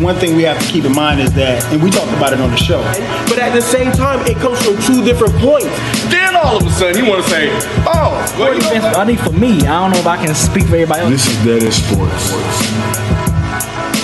one 0.00 0.16
thing 0.16 0.36
we 0.36 0.42
have 0.42 0.60
to 0.60 0.66
keep 0.72 0.84
in 0.84 0.92
mind 0.92 1.20
is 1.20 1.32
that, 1.34 1.64
and 1.72 1.82
we 1.82 1.90
talked 1.90 2.12
about 2.12 2.32
it 2.32 2.40
on 2.40 2.50
the 2.50 2.56
show. 2.56 2.82
But 3.28 3.38
at 3.38 3.52
the 3.54 3.62
same 3.62 3.92
time, 3.92 4.26
it 4.26 4.36
comes 4.38 4.62
from 4.64 4.80
two 4.82 5.04
different 5.04 5.34
points. 5.36 5.70
Then 6.10 6.36
all 6.36 6.56
of 6.56 6.66
a 6.66 6.70
sudden, 6.70 7.02
you 7.02 7.10
want 7.10 7.24
to 7.24 7.30
say, 7.30 7.48
"Oh, 7.86 8.12
well, 8.38 8.54
you 8.54 8.60
know, 8.60 8.92
I 8.96 9.04
think 9.06 9.20
for 9.20 9.32
me, 9.32 9.60
I 9.66 9.80
don't 9.80 9.90
know 9.92 9.98
if 9.98 10.06
I 10.06 10.16
can 10.16 10.34
speak 10.34 10.64
for 10.64 10.76
everybody 10.76 11.02
else. 11.02 11.10
This 11.10 11.26
is 11.26 11.44
Dead 11.44 11.62
in 11.62 11.72
Sports. 11.72 12.30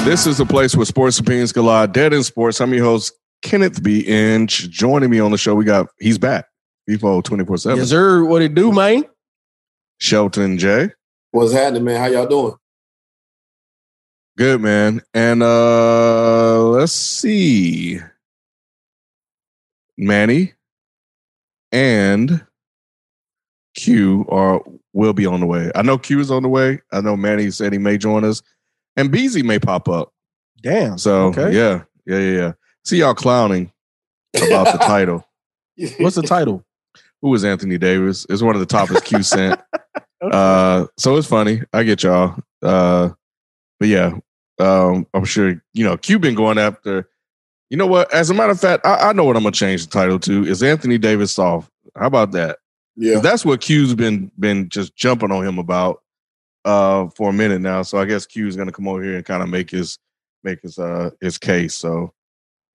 This 0.04 0.26
is 0.26 0.38
the 0.38 0.46
place 0.46 0.74
where 0.74 0.86
sports 0.86 1.18
opinions 1.18 1.52
collide. 1.52 1.92
Dead 1.92 2.12
in 2.12 2.22
Sports. 2.22 2.60
I'm 2.60 2.72
your 2.72 2.84
host, 2.84 3.12
Kenneth 3.42 3.82
B. 3.82 4.00
Inch. 4.00 4.70
Joining 4.70 5.10
me 5.10 5.20
on 5.20 5.30
the 5.30 5.38
show, 5.38 5.54
we 5.54 5.64
got 5.64 5.88
he's 5.98 6.18
back. 6.18 6.46
FIFO 6.88 7.22
24 7.22 7.58
7. 7.58 7.78
Yes, 7.78 7.88
sir. 7.90 8.24
What 8.24 8.42
it 8.42 8.54
do, 8.54 8.72
man? 8.72 9.04
Shelton 9.98 10.58
J. 10.58 10.90
What's 11.32 11.52
happening, 11.52 11.84
man? 11.84 12.00
How 12.00 12.06
y'all 12.06 12.26
doing? 12.26 12.54
Good 14.40 14.62
man. 14.62 15.02
And 15.12 15.42
uh 15.42 16.62
let's 16.62 16.92
see. 16.92 18.00
Manny 19.98 20.54
and 21.72 22.42
Q 23.74 24.24
are 24.30 24.62
will 24.94 25.12
be 25.12 25.26
on 25.26 25.40
the 25.40 25.46
way. 25.46 25.70
I 25.74 25.82
know 25.82 25.98
Q 25.98 26.20
is 26.20 26.30
on 26.30 26.42
the 26.42 26.48
way. 26.48 26.80
I 26.90 27.02
know 27.02 27.18
Manny 27.18 27.50
said 27.50 27.74
he 27.74 27.78
may 27.78 27.98
join 27.98 28.24
us. 28.24 28.40
And 28.96 29.12
Beezy 29.12 29.42
may 29.42 29.58
pop 29.58 29.90
up. 29.90 30.14
Damn. 30.62 30.96
So 30.96 31.24
Okay. 31.26 31.54
yeah, 31.54 31.82
yeah, 32.06 32.18
yeah, 32.18 32.38
yeah. 32.38 32.52
See 32.82 32.96
y'all 32.96 33.12
clowning 33.12 33.70
about 34.36 34.72
the 34.72 34.78
title. 34.78 35.22
What's 35.98 36.16
the 36.16 36.22
title? 36.22 36.64
Who 37.20 37.34
is 37.34 37.44
Anthony 37.44 37.76
Davis? 37.76 38.24
It's 38.30 38.40
one 38.40 38.56
of 38.56 38.60
the 38.60 38.66
topics 38.66 39.02
Q 39.02 39.22
sent. 39.22 39.60
Uh, 40.22 40.86
so 40.98 41.16
it's 41.16 41.26
funny. 41.26 41.62
I 41.72 41.82
get 41.82 42.02
y'all. 42.02 42.36
Uh, 42.62 43.08
but 43.78 43.88
yeah, 43.88 44.18
um, 44.60 45.06
I'm 45.14 45.24
sure 45.24 45.62
you 45.72 45.84
know 45.84 45.96
Q 45.96 46.18
been 46.18 46.34
going 46.34 46.58
after. 46.58 47.08
You 47.70 47.76
know 47.76 47.86
what? 47.86 48.12
As 48.12 48.30
a 48.30 48.34
matter 48.34 48.52
of 48.52 48.60
fact, 48.60 48.84
I, 48.84 49.10
I 49.10 49.12
know 49.12 49.24
what 49.24 49.36
I'm 49.36 49.42
gonna 49.42 49.52
change 49.52 49.84
the 49.86 49.90
title 49.90 50.18
to. 50.20 50.44
Is 50.44 50.62
Anthony 50.62 50.98
Davis 50.98 51.32
soft? 51.32 51.70
How 51.96 52.06
about 52.06 52.32
that? 52.32 52.58
Yeah. 52.96 53.20
That's 53.20 53.44
what 53.44 53.60
Q's 53.60 53.94
been 53.94 54.30
been 54.38 54.68
just 54.68 54.96
jumping 54.96 55.30
on 55.30 55.46
him 55.46 55.58
about 55.58 56.02
uh 56.64 57.06
for 57.16 57.30
a 57.30 57.32
minute 57.32 57.60
now. 57.60 57.82
So 57.82 57.98
I 57.98 58.04
guess 58.04 58.26
Q's 58.26 58.56
gonna 58.56 58.72
come 58.72 58.88
over 58.88 59.02
here 59.02 59.16
and 59.16 59.24
kind 59.24 59.42
of 59.42 59.48
make 59.48 59.70
his 59.70 59.98
make 60.42 60.60
his 60.62 60.78
uh 60.78 61.10
his 61.20 61.38
case. 61.38 61.74
So 61.74 62.12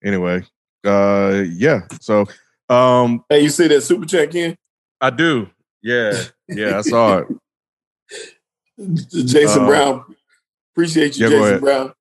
anyway, 0.02 0.42
uh 0.84 1.44
yeah. 1.48 1.82
So 2.00 2.26
um 2.68 3.24
Hey, 3.28 3.40
you 3.42 3.50
see 3.50 3.68
that 3.68 3.82
super 3.82 4.06
chat, 4.06 4.30
Ken? 4.32 4.56
I 5.00 5.10
do. 5.10 5.48
Yeah, 5.82 6.20
yeah, 6.48 6.78
I 6.78 6.80
saw 6.80 7.18
it. 7.18 7.28
Jason 9.10 9.62
Uh, 9.62 9.66
Brown. 9.66 10.15
Appreciate 10.76 11.16
you, 11.16 11.24
yeah, 11.24 11.30
Jason. 11.30 11.60
Brown. 11.60 11.92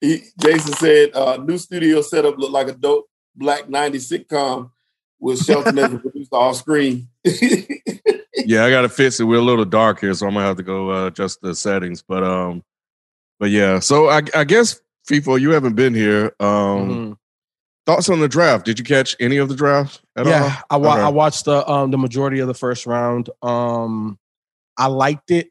He, 0.00 0.22
Jason 0.40 0.72
said, 0.74 1.10
uh, 1.14 1.36
new 1.36 1.58
studio 1.58 2.00
setup 2.00 2.38
looked 2.38 2.52
like 2.52 2.68
a 2.68 2.72
dope 2.72 3.06
black 3.36 3.64
90s 3.66 4.10
sitcom 4.10 4.70
with 5.18 5.44
Shelton 5.44 5.78
as 5.78 5.90
the 5.90 5.98
producer 6.02 6.28
off 6.34 6.56
screen. 6.56 7.08
yeah, 8.46 8.64
I 8.64 8.70
got 8.70 8.82
to 8.82 8.88
fix 8.88 9.20
it. 9.20 9.24
We're 9.24 9.36
a 9.38 9.42
little 9.42 9.66
dark 9.66 10.00
here, 10.00 10.14
so 10.14 10.26
I'm 10.26 10.32
gonna 10.32 10.46
have 10.46 10.56
to 10.56 10.62
go 10.62 10.90
uh, 10.90 11.06
adjust 11.08 11.42
the 11.42 11.54
settings. 11.54 12.02
But 12.02 12.24
um, 12.24 12.62
but 13.38 13.50
yeah. 13.50 13.78
So 13.80 14.08
I, 14.08 14.22
I 14.34 14.44
guess 14.44 14.80
FIFO, 15.10 15.38
you 15.38 15.50
haven't 15.50 15.74
been 15.74 15.92
here. 15.94 16.32
Um, 16.40 16.48
Mhm. 16.48 17.16
thoughts 17.84 18.08
on 18.08 18.20
the 18.20 18.28
draft? 18.28 18.64
Did 18.64 18.78
you 18.78 18.84
catch 18.86 19.14
any 19.20 19.36
of 19.36 19.50
the 19.50 19.54
draft 19.56 20.00
at 20.16 20.24
yeah, 20.24 20.62
I, 20.70 20.74
all? 20.76 20.80
wa- 20.80 20.92
Okay. 20.94 21.02
I 21.02 21.08
watched 21.08 21.44
the 21.44 21.68
um 21.70 21.90
the 21.90 21.98
majority 21.98 22.38
of 22.38 22.48
the 22.48 22.54
first 22.54 22.86
round. 22.86 23.28
Um, 23.42 24.18
I 24.78 24.86
liked 24.86 25.30
it. 25.30 25.50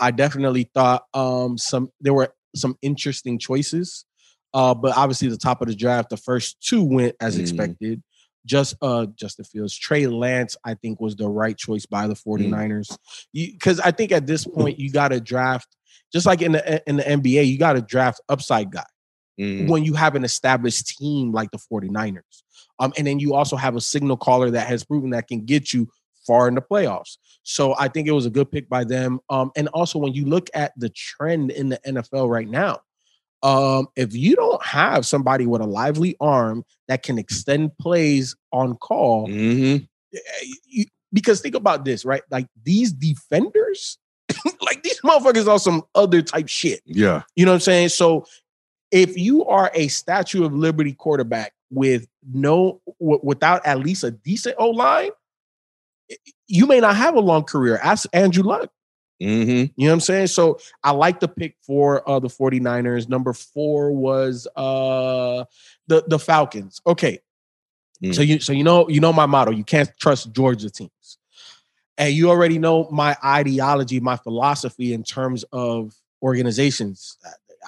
I 0.00 0.10
definitely 0.10 0.70
thought 0.74 1.04
um 1.14 1.58
some 1.58 1.90
there 2.00 2.14
were 2.14 2.32
some 2.56 2.76
interesting 2.82 3.38
choices. 3.38 4.04
Uh, 4.52 4.74
but 4.74 4.96
obviously 4.96 5.28
the 5.28 5.36
top 5.36 5.62
of 5.62 5.68
the 5.68 5.76
draft, 5.76 6.10
the 6.10 6.16
first 6.16 6.56
two 6.60 6.82
went 6.82 7.14
as 7.20 7.36
Mhm. 7.36 7.40
expected. 7.40 8.02
Just 8.46 8.74
uh 8.82 9.06
Justin 9.14 9.44
Fields. 9.44 9.76
Trey 9.76 10.06
Lance, 10.06 10.56
I 10.64 10.74
think, 10.74 11.00
was 11.00 11.14
the 11.14 11.28
right 11.28 11.56
choice 11.56 11.86
by 11.86 12.06
the 12.08 12.14
49ers. 12.16 12.96
Because 13.32 13.78
I 13.80 13.90
think 13.90 14.10
at 14.12 14.26
this 14.26 14.44
point 14.46 14.78
you 14.78 14.90
gotta 14.90 15.20
draft, 15.20 15.68
just 16.12 16.26
like 16.26 16.42
in 16.42 16.52
the 16.52 16.82
in 16.88 16.96
the 16.96 17.04
NBA, 17.08 17.42
you 17.46 17.58
gotta 17.58 17.82
draft 17.82 18.20
upside 18.28 18.72
guy 18.72 18.86
Mhm. 19.38 19.68
when 19.68 19.84
you 19.84 19.94
have 19.94 20.16
an 20.16 20.24
established 20.24 20.86
team 20.88 21.32
like 21.32 21.50
the 21.50 21.58
49ers. 21.58 22.42
Um, 22.78 22.92
and 22.96 23.06
then 23.06 23.20
you 23.20 23.34
also 23.34 23.56
have 23.56 23.76
a 23.76 23.80
signal 23.80 24.16
caller 24.16 24.50
that 24.50 24.66
has 24.66 24.84
proven 24.84 25.10
that 25.10 25.28
can 25.28 25.44
get 25.44 25.72
you 25.74 25.88
far 26.30 26.46
in 26.46 26.54
the 26.54 26.62
playoffs. 26.62 27.16
So 27.42 27.74
I 27.76 27.88
think 27.88 28.06
it 28.06 28.12
was 28.12 28.24
a 28.26 28.30
good 28.30 28.52
pick 28.52 28.68
by 28.68 28.84
them. 28.84 29.18
Um, 29.28 29.50
and 29.56 29.66
also 29.68 29.98
when 29.98 30.12
you 30.12 30.26
look 30.26 30.48
at 30.54 30.72
the 30.78 30.88
trend 30.90 31.50
in 31.50 31.70
the 31.70 31.80
NFL 31.84 32.28
right 32.30 32.48
now, 32.48 32.80
um, 33.42 33.88
if 33.96 34.14
you 34.14 34.36
don't 34.36 34.64
have 34.64 35.04
somebody 35.06 35.46
with 35.46 35.60
a 35.60 35.66
lively 35.66 36.14
arm 36.20 36.62
that 36.86 37.02
can 37.02 37.18
extend 37.18 37.76
plays 37.78 38.36
on 38.52 38.76
call, 38.76 39.26
Mhm. 39.26 39.88
eh, 40.14 40.18
you, 40.68 40.84
because 41.12 41.40
think 41.40 41.56
about 41.56 41.84
this, 41.84 42.04
right? 42.04 42.22
Like 42.30 42.46
these 42.62 42.92
defenders, 42.92 43.98
like 44.62 44.82
these 44.84 45.00
motherfuckers 45.00 45.48
are 45.48 45.58
some 45.58 45.82
other 45.96 46.22
type 46.22 46.48
shit. 46.48 46.80
Yeah. 46.84 47.22
You 47.34 47.44
know 47.46 47.50
what 47.52 47.56
I'm 47.56 47.60
saying? 47.60 47.88
So 47.88 48.26
if 48.92 49.16
you 49.18 49.44
are 49.46 49.70
a 49.74 49.88
Statue 49.88 50.44
of 50.44 50.52
Liberty 50.54 50.92
quarterback 50.92 51.52
with 51.70 52.06
no 52.32 52.80
w- 53.00 53.20
without 53.22 53.64
at 53.66 53.78
least 53.80 54.04
a 54.04 54.10
decent 54.10 54.54
O 54.58 54.68
line, 54.70 55.10
you 56.50 56.66
may 56.66 56.80
not 56.80 56.96
have 56.96 57.14
a 57.14 57.20
long 57.20 57.44
career. 57.44 57.78
Ask 57.82 58.08
Andrew 58.12 58.42
Luck. 58.42 58.70
Mm-hmm. 59.22 59.50
You 59.50 59.86
know 59.86 59.86
what 59.86 59.92
I'm 59.92 60.00
saying? 60.00 60.26
So 60.28 60.58
I 60.82 60.92
like 60.92 61.20
the 61.20 61.28
pick 61.28 61.56
for 61.62 62.08
uh, 62.08 62.18
the 62.18 62.28
49ers. 62.28 63.08
Number 63.08 63.32
four 63.32 63.92
was 63.92 64.48
uh 64.56 65.44
the 65.86 66.04
the 66.06 66.18
Falcons. 66.18 66.80
Okay. 66.86 67.20
Mm. 68.02 68.14
So 68.14 68.22
you 68.22 68.40
so 68.40 68.52
you 68.52 68.64
know 68.64 68.88
you 68.88 69.00
know 69.00 69.12
my 69.12 69.26
motto. 69.26 69.52
You 69.52 69.64
can't 69.64 69.90
trust 70.00 70.32
Georgia 70.32 70.70
teams. 70.70 71.18
And 71.98 72.14
you 72.14 72.30
already 72.30 72.58
know 72.58 72.88
my 72.90 73.14
ideology, 73.22 74.00
my 74.00 74.16
philosophy 74.16 74.94
in 74.94 75.04
terms 75.04 75.44
of 75.52 75.94
organizations. 76.22 77.18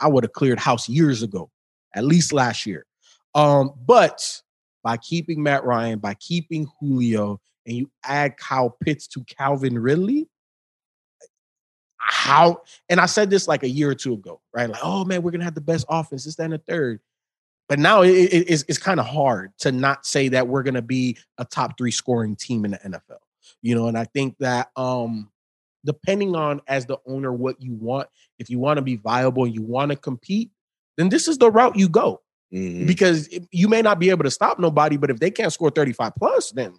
I 0.00 0.08
would 0.08 0.24
have 0.24 0.32
cleared 0.32 0.58
house 0.58 0.88
years 0.88 1.22
ago, 1.22 1.50
at 1.94 2.04
least 2.04 2.32
last 2.32 2.64
year. 2.64 2.86
Um, 3.34 3.72
but 3.86 4.40
by 4.82 4.96
keeping 4.96 5.42
Matt 5.42 5.64
Ryan, 5.64 5.98
by 5.98 6.14
keeping 6.14 6.66
Julio, 6.80 7.42
and 7.66 7.76
you 7.76 7.90
add 8.04 8.36
Kyle 8.36 8.70
Pitts 8.70 9.06
to 9.08 9.24
Calvin 9.24 9.78
Ridley, 9.78 10.28
how 11.98 12.62
and 12.88 13.00
I 13.00 13.06
said 13.06 13.30
this 13.30 13.46
like 13.46 13.62
a 13.62 13.68
year 13.68 13.90
or 13.90 13.94
two 13.94 14.14
ago, 14.14 14.40
right? 14.52 14.68
Like, 14.68 14.80
oh 14.82 15.04
man, 15.04 15.22
we're 15.22 15.30
gonna 15.30 15.44
have 15.44 15.54
the 15.54 15.60
best 15.60 15.86
offense, 15.88 16.24
this, 16.24 16.36
that, 16.36 16.44
and 16.44 16.52
the 16.54 16.58
third. 16.58 17.00
But 17.68 17.78
now 17.78 18.02
it, 18.02 18.10
it- 18.10 18.50
it's, 18.50 18.64
it's 18.68 18.78
kind 18.78 18.98
of 19.00 19.06
hard 19.06 19.52
to 19.60 19.72
not 19.72 20.04
say 20.04 20.28
that 20.28 20.48
we're 20.48 20.62
gonna 20.64 20.82
be 20.82 21.16
a 21.38 21.44
top 21.44 21.78
three 21.78 21.92
scoring 21.92 22.36
team 22.36 22.64
in 22.64 22.72
the 22.72 22.78
NFL. 22.78 23.18
You 23.62 23.74
know, 23.76 23.86
and 23.86 23.96
I 23.96 24.04
think 24.04 24.36
that 24.40 24.70
um 24.76 25.30
depending 25.84 26.34
on 26.36 26.60
as 26.68 26.86
the 26.86 26.98
owner 27.06 27.32
what 27.32 27.60
you 27.60 27.74
want, 27.74 28.08
if 28.38 28.48
you 28.50 28.58
want 28.58 28.78
to 28.78 28.82
be 28.82 28.96
viable 28.96 29.44
and 29.44 29.54
you 29.54 29.62
want 29.62 29.90
to 29.90 29.96
compete, 29.96 30.50
then 30.96 31.08
this 31.08 31.26
is 31.28 31.38
the 31.38 31.50
route 31.50 31.76
you 31.76 31.88
go. 31.88 32.20
Mhm. 32.52 32.86
Because 32.86 33.28
you 33.50 33.66
may 33.68 33.82
not 33.82 33.98
be 33.98 34.10
able 34.10 34.24
to 34.24 34.30
stop 34.30 34.58
nobody, 34.58 34.96
but 34.96 35.10
if 35.10 35.18
they 35.18 35.30
can't 35.30 35.52
score 35.52 35.70
35 35.70 36.12
plus, 36.16 36.50
then 36.52 36.74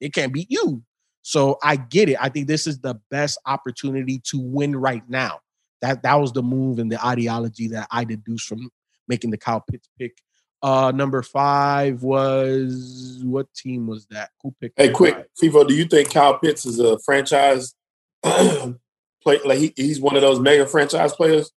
it 0.00 0.12
can't 0.12 0.32
beat 0.32 0.50
you. 0.50 0.82
So 1.22 1.58
I 1.62 1.76
get 1.76 2.08
it. 2.10 2.18
I 2.20 2.28
think 2.28 2.48
this 2.48 2.66
is 2.66 2.80
the 2.80 3.00
best 3.10 3.38
opportunity 3.46 4.20
to 4.26 4.38
win 4.38 4.76
right 4.76 5.02
now. 5.08 5.40
That 5.80 6.02
that 6.02 6.14
was 6.14 6.32
the 6.32 6.42
move 6.42 6.78
and 6.78 6.92
the 6.92 7.04
ideology 7.04 7.68
that 7.68 7.88
I 7.90 8.04
deduced 8.04 8.46
from 8.46 8.70
making 9.08 9.30
the 9.30 9.38
Kyle 9.38 9.64
Pitts 9.68 9.88
pick. 9.98 10.18
Uh 10.62 10.92
number 10.94 11.22
five 11.22 12.02
was 12.02 13.20
what 13.22 13.52
team 13.54 13.86
was 13.86 14.06
that? 14.06 14.30
Who 14.42 14.54
picked 14.60 14.78
hey, 14.78 14.90
quick, 14.90 15.14
five? 15.14 15.26
FIFO, 15.42 15.68
do 15.68 15.74
you 15.74 15.86
think 15.86 16.12
Kyle 16.12 16.38
Pitts 16.38 16.66
is 16.66 16.78
a 16.78 16.98
franchise 16.98 17.74
play? 18.22 19.40
Like 19.44 19.58
he, 19.58 19.72
he's 19.76 20.00
one 20.00 20.16
of 20.16 20.22
those 20.22 20.40
mega 20.40 20.66
franchise 20.66 21.14
players? 21.14 21.50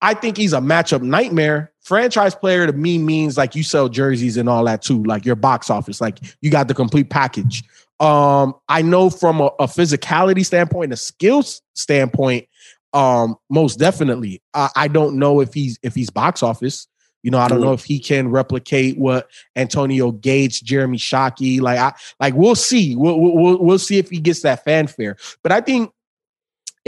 I 0.00 0.14
think 0.14 0.36
he's 0.36 0.52
a 0.52 0.58
matchup 0.60 1.02
nightmare. 1.02 1.72
Franchise 1.80 2.34
player 2.34 2.66
to 2.66 2.72
me 2.72 2.98
means 2.98 3.36
like 3.36 3.54
you 3.54 3.62
sell 3.62 3.88
jerseys 3.88 4.36
and 4.36 4.48
all 4.48 4.64
that 4.64 4.82
too, 4.82 5.02
like 5.04 5.24
your 5.24 5.36
box 5.36 5.70
office, 5.70 6.00
like 6.00 6.18
you 6.40 6.50
got 6.50 6.68
the 6.68 6.74
complete 6.74 7.10
package. 7.10 7.64
Um, 7.98 8.54
I 8.68 8.82
know 8.82 9.10
from 9.10 9.40
a, 9.40 9.46
a 9.58 9.66
physicality 9.66 10.44
standpoint, 10.44 10.84
and 10.84 10.92
a 10.92 10.96
skills 10.96 11.62
standpoint, 11.74 12.46
um, 12.92 13.36
most 13.50 13.78
definitely. 13.78 14.40
I, 14.54 14.70
I 14.76 14.88
don't 14.88 15.18
know 15.18 15.40
if 15.40 15.52
he's 15.52 15.78
if 15.82 15.94
he's 15.94 16.10
box 16.10 16.42
office. 16.42 16.86
You 17.24 17.32
know, 17.32 17.38
I 17.38 17.48
don't 17.48 17.60
know 17.60 17.72
if 17.72 17.84
he 17.84 17.98
can 17.98 18.30
replicate 18.30 18.96
what 18.96 19.28
Antonio 19.56 20.12
Gates, 20.12 20.60
Jeremy 20.60 20.98
Shockey, 20.98 21.60
like 21.60 21.78
I 21.78 21.92
like 22.20 22.34
we'll 22.34 22.54
see. 22.54 22.94
We'll, 22.94 23.18
we'll 23.20 23.58
we'll 23.58 23.78
see 23.78 23.98
if 23.98 24.08
he 24.08 24.20
gets 24.20 24.42
that 24.42 24.62
fanfare. 24.64 25.16
But 25.42 25.50
I 25.50 25.60
think 25.60 25.90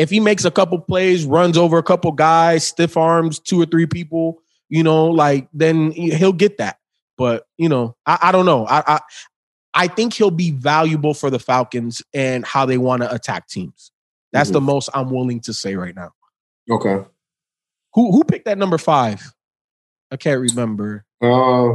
if 0.00 0.08
he 0.08 0.18
makes 0.18 0.46
a 0.46 0.50
couple 0.50 0.78
plays, 0.78 1.26
runs 1.26 1.58
over 1.58 1.76
a 1.76 1.82
couple 1.82 2.10
guys, 2.12 2.66
stiff 2.66 2.96
arms 2.96 3.38
two 3.38 3.60
or 3.60 3.66
three 3.66 3.84
people, 3.84 4.42
you 4.70 4.82
know, 4.82 5.04
like 5.08 5.46
then 5.52 5.90
he'll 5.90 6.32
get 6.32 6.56
that. 6.56 6.78
But 7.18 7.44
you 7.58 7.68
know, 7.68 7.94
I, 8.06 8.18
I 8.22 8.32
don't 8.32 8.46
know. 8.46 8.64
I, 8.66 8.82
I 8.94 9.00
I 9.74 9.88
think 9.88 10.14
he'll 10.14 10.30
be 10.30 10.52
valuable 10.52 11.12
for 11.12 11.28
the 11.28 11.38
Falcons 11.38 12.00
and 12.14 12.46
how 12.46 12.64
they 12.64 12.78
want 12.78 13.02
to 13.02 13.14
attack 13.14 13.46
teams. 13.46 13.92
That's 14.32 14.48
the 14.50 14.60
most 14.62 14.88
I'm 14.94 15.10
willing 15.10 15.40
to 15.40 15.52
say 15.52 15.74
right 15.74 15.94
now. 15.94 16.12
Okay. 16.70 17.04
Who 17.92 18.10
who 18.12 18.24
picked 18.24 18.46
that 18.46 18.56
number 18.56 18.78
five? 18.78 19.34
I 20.10 20.16
can't 20.16 20.40
remember. 20.40 21.04
Uh, 21.20 21.72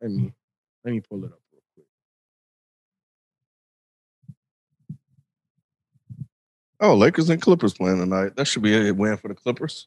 Let 0.00 0.10
me 0.10 0.32
let 0.82 0.94
me 0.94 1.00
pull 1.00 1.24
it 1.24 1.32
up 1.32 1.40
real 1.52 1.62
quick. 1.74 1.86
Oh, 6.80 6.94
Lakers 6.94 7.30
and 7.30 7.40
Clippers 7.40 7.74
playing 7.74 7.98
tonight. 8.00 8.36
That 8.36 8.46
should 8.46 8.62
be 8.62 8.88
a 8.88 8.92
win 8.92 9.16
for 9.16 9.28
the 9.28 9.34
Clippers. 9.34 9.86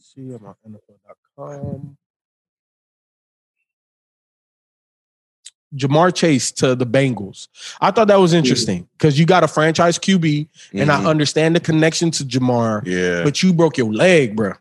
See, 0.00 0.32
I'm 0.32 0.44
on 0.46 0.54
NFL.com. 0.68 1.96
Ja'Marr 5.74 6.14
Chase 6.14 6.52
to 6.52 6.74
the 6.74 6.86
Bengals. 6.86 7.48
I 7.80 7.90
thought 7.90 8.08
that 8.08 8.18
was 8.20 8.32
interesting 8.32 8.88
because 8.96 9.18
you 9.18 9.26
got 9.26 9.44
a 9.44 9.48
franchise 9.48 9.98
QB, 9.98 10.48
and 10.72 10.90
I 10.90 11.00
Mhm. 11.02 11.06
understand 11.06 11.54
the 11.56 11.60
connection 11.60 12.10
to 12.12 12.24
Ja'Marr, 12.24 12.86
yeah. 12.86 13.24
but 13.24 13.42
you 13.42 13.52
broke 13.52 13.76
your 13.76 13.92
leg, 13.92 14.36
bro. 14.36 14.52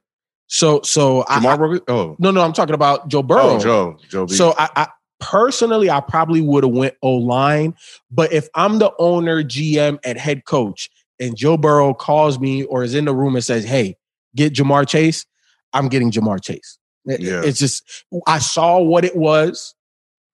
So, 0.47 0.81
so 0.81 1.23
I, 1.29 1.39
Ja'Marr 1.39 1.53
I- 1.53 1.57
broke 1.57 1.75
it? 1.77 1.83
Oh, 1.87 2.15
no, 2.19 2.31
no, 2.31 2.41
I'm 2.41 2.51
talking 2.53 2.73
about 2.75 3.07
Joe 3.07 3.23
Burrow. 3.23 3.55
oh, 3.55 3.59
Joe, 3.59 3.97
Joe 4.09 4.25
B. 4.25 4.33
So 4.33 4.55
I, 4.57 4.67
I 4.75 4.87
personally, 5.19 5.89
I 5.89 5.99
probably 6.01 6.41
would 6.41 6.63
have 6.63 6.73
went 6.73 6.95
O 7.01 7.13
line, 7.13 7.75
but 8.11 8.31
if 8.33 8.47
I'm 8.55 8.79
the 8.79 8.91
owner, 8.99 9.43
GM, 9.43 9.99
and 10.03 10.17
head 10.17 10.45
coach, 10.45 10.89
and 11.19 11.35
Joe 11.37 11.57
Burrow 11.57 11.93
calls 11.93 12.39
me 12.39 12.63
or 12.63 12.83
is 12.83 12.93
in 12.93 13.05
the 13.05 13.13
room 13.15 13.35
and 13.35 13.43
says, 13.43 13.63
"Hey, 13.63 13.95
get 14.35 14.53
Ja'Marr 14.53 14.87
Chase," 14.87 15.25
I'm 15.73 15.87
getting 15.87 16.11
Ja'Marr 16.11 16.41
Chase. 16.43 16.77
Yeah. 17.05 17.41
It's 17.43 17.59
just 17.59 17.83
I 18.27 18.39
saw 18.39 18.79
what 18.79 19.05
it 19.05 19.15
was. 19.15 19.75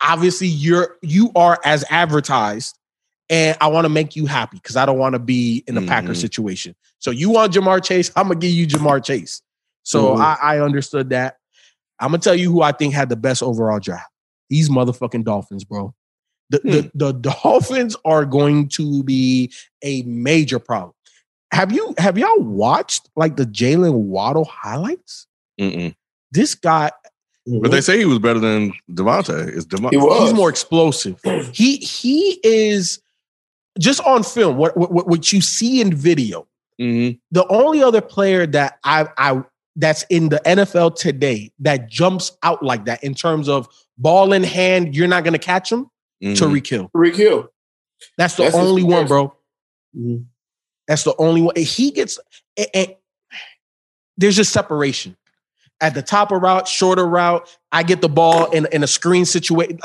Obviously, 0.03 0.47
you're 0.47 0.97
you 1.03 1.31
are 1.35 1.59
as 1.63 1.85
advertised, 1.89 2.75
and 3.29 3.55
I 3.61 3.67
want 3.67 3.85
to 3.85 3.89
make 3.89 4.15
you 4.15 4.25
happy 4.25 4.57
because 4.57 4.75
I 4.75 4.85
don't 4.87 4.97
want 4.97 5.13
to 5.13 5.19
be 5.19 5.63
in 5.67 5.77
a 5.77 5.81
Packer 5.83 6.13
Mhm. 6.13 6.17
situation. 6.17 6.75
So 6.99 7.11
you 7.11 7.29
want 7.29 7.53
Ja'Marr 7.53 7.83
Chase? 7.83 8.09
I'm 8.15 8.27
gonna 8.29 8.39
give 8.39 8.51
you 8.51 8.65
Ja'Marr 8.65 9.03
Chase. 9.03 9.41
So 9.83 10.15
Mhm. 10.15 10.21
I, 10.21 10.37
I 10.41 10.59
understood 10.59 11.09
that. 11.11 11.37
I'm 11.99 12.07
gonna 12.09 12.17
tell 12.19 12.33
you 12.35 12.51
who 12.51 12.61
I 12.63 12.71
think 12.71 12.95
had 12.95 13.09
the 13.09 13.15
best 13.15 13.43
overall 13.43 13.79
draft. 13.79 14.10
These 14.51 14.69
motherfucking 14.69 15.23
Dolphins, 15.23 15.63
bro. 15.63 15.95
The, 16.49 16.59
the, 16.59 16.91
the 16.93 17.11
Dolphins 17.13 17.95
are 18.03 18.25
going 18.25 18.67
to 18.69 19.01
be 19.03 19.51
a 19.81 20.03
major 20.03 20.59
problem. 20.59 20.93
Have 21.53 21.71
you 21.71 21.95
have 21.97 22.17
y'all 22.17 22.41
watched 22.41 23.09
like 23.15 23.37
the 23.37 23.45
Jaylen 23.45 23.93
Waddle 23.93 24.43
highlights? 24.43 25.27
Mm-mm. 25.59 25.95
This 26.33 26.53
guy, 26.53 26.91
But 27.45 27.71
they 27.71 27.79
say 27.79 27.97
he 27.97 28.05
was 28.05 28.19
better 28.19 28.39
than 28.39 28.73
DeVonta. 28.91 29.47
Is 29.47 29.65
DeVonta? 29.65 29.91
He 29.91 29.97
was. 29.97 30.23
he's 30.23 30.33
more 30.33 30.49
explosive. 30.49 31.19
he 31.53 31.77
he 31.77 32.39
is 32.43 33.01
just 33.79 34.01
on 34.01 34.23
film. 34.23 34.57
What 34.57 34.75
what, 34.75 35.07
what 35.07 35.31
you 35.31 35.41
see 35.41 35.79
in 35.79 35.95
video. 35.95 36.47
Mhm. 36.81 37.19
The 37.31 37.47
only 37.47 37.81
other 37.81 38.01
player 38.01 38.45
that 38.47 38.79
I 38.83 39.07
I 39.17 39.43
that's 39.77 40.03
in 40.09 40.29
the 40.29 40.41
NFL 40.45 40.95
today 40.95 41.51
that 41.59 41.89
jumps 41.89 42.31
out 42.43 42.63
like 42.63 42.85
that 42.85 43.03
in 43.03 43.13
terms 43.13 43.47
of 43.47 43.67
ball 44.01 44.33
in 44.33 44.43
hand, 44.43 44.95
you're 44.95 45.07
not 45.07 45.23
gonna 45.23 45.39
catch 45.39 45.71
him. 45.71 45.89
Mhm. 46.23 46.35
Tyreek 46.35 46.67
Hill. 46.67 46.89
Rick 46.93 47.15
Hill. 47.15 47.49
That's 48.17 48.35
the 48.35 48.43
That's 48.43 48.55
only 48.55 48.83
one, 48.83 49.07
comparison. 49.07 49.31
bro. 49.95 50.25
That's 50.87 51.03
the 51.03 51.15
only 51.17 51.41
one. 51.41 51.55
He 51.55 51.91
gets 51.91 52.19
and, 52.57 52.67
and 52.73 52.95
there's 54.17 54.35
just 54.35 54.51
separation. 54.53 55.15
At 55.79 55.95
the 55.95 56.03
top 56.03 56.31
of 56.31 56.41
route, 56.43 56.67
shorter 56.67 57.07
route, 57.07 57.49
I 57.71 57.81
get 57.81 58.01
the 58.01 58.09
ball 58.09 58.51
in, 58.51 58.67
in 58.71 58.83
a 58.83 58.87
screen 58.87 59.25
situation. 59.25 59.79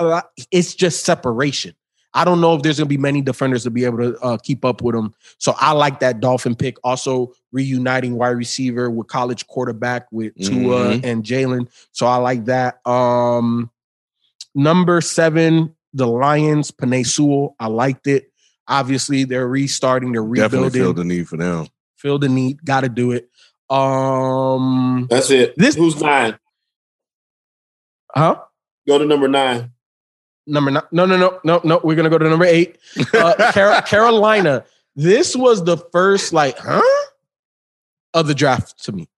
It's 0.50 0.74
just 0.74 1.04
separation. 1.06 1.74
I 2.12 2.24
don't 2.24 2.40
know 2.42 2.54
if 2.54 2.62
there's 2.62 2.76
going 2.78 2.86
to 2.86 2.88
be 2.88 2.98
many 2.98 3.22
defenders 3.22 3.62
to 3.64 3.70
be 3.70 3.84
able 3.86 3.98
to 3.98 4.18
uh, 4.20 4.36
keep 4.38 4.64
up 4.64 4.82
with 4.82 4.94
him. 4.94 5.14
So 5.38 5.54
I 5.58 5.72
like 5.72 6.00
that 6.00 6.20
Dolphin 6.20 6.54
pick. 6.54 6.76
Also 6.84 7.32
reuniting 7.52 8.16
wide 8.16 8.28
receiver 8.30 8.90
with 8.90 9.06
college 9.06 9.46
quarterback 9.46 10.06
with 10.12 10.34
Tua 10.36 10.96
Mhm. 10.96 11.04
and 11.04 11.24
Jaylen. 11.24 11.68
So 11.92 12.06
I 12.06 12.16
like 12.16 12.44
that. 12.46 12.86
Um, 12.86 13.70
number 14.56 15.00
seven, 15.00 15.76
the 15.94 16.08
Lions, 16.08 16.72
Penei 16.72 17.06
Sewell. 17.06 17.54
I 17.60 17.68
liked 17.68 18.08
it. 18.08 18.32
Obviously, 18.66 19.22
they're 19.22 19.46
restarting. 19.46 20.10
They're 20.10 20.22
Definitely 20.22 20.68
rebuilding. 20.70 20.72
feel 20.80 20.92
the 20.94 21.04
need 21.04 21.28
for 21.28 21.36
them. 21.36 21.68
Feel 21.96 22.18
the 22.18 22.28
need. 22.28 22.64
Got 22.64 22.80
to 22.80 22.88
do 22.88 23.12
it. 23.12 23.28
Um, 23.70 25.06
That's 25.08 25.30
it. 25.30 25.54
This- 25.56 25.76
Who's 25.76 26.00
nine? 26.00 26.36
huh? 28.14 28.40
Go 28.88 28.98
to 28.98 29.04
number 29.04 29.28
nine. 29.28 29.72
Number 30.46 30.70
nine. 30.70 30.82
No, 30.92 31.06
no, 31.06 31.16
no, 31.16 31.40
no, 31.44 31.60
no. 31.64 31.80
We're 31.82 31.96
gonna 31.96 32.08
go 32.10 32.18
to 32.18 32.28
number 32.28 32.44
eight. 32.44 32.78
Uh, 33.12 33.34
Car- 33.52 33.82
Carolina. 33.82 34.64
This 34.94 35.34
was 35.36 35.64
the 35.64 35.76
first 35.92 36.32
like, 36.32 36.56
huh, 36.58 36.80
of 38.14 38.26
the 38.28 38.34
draft 38.34 38.84
to 38.84 38.92
me, 38.92 39.08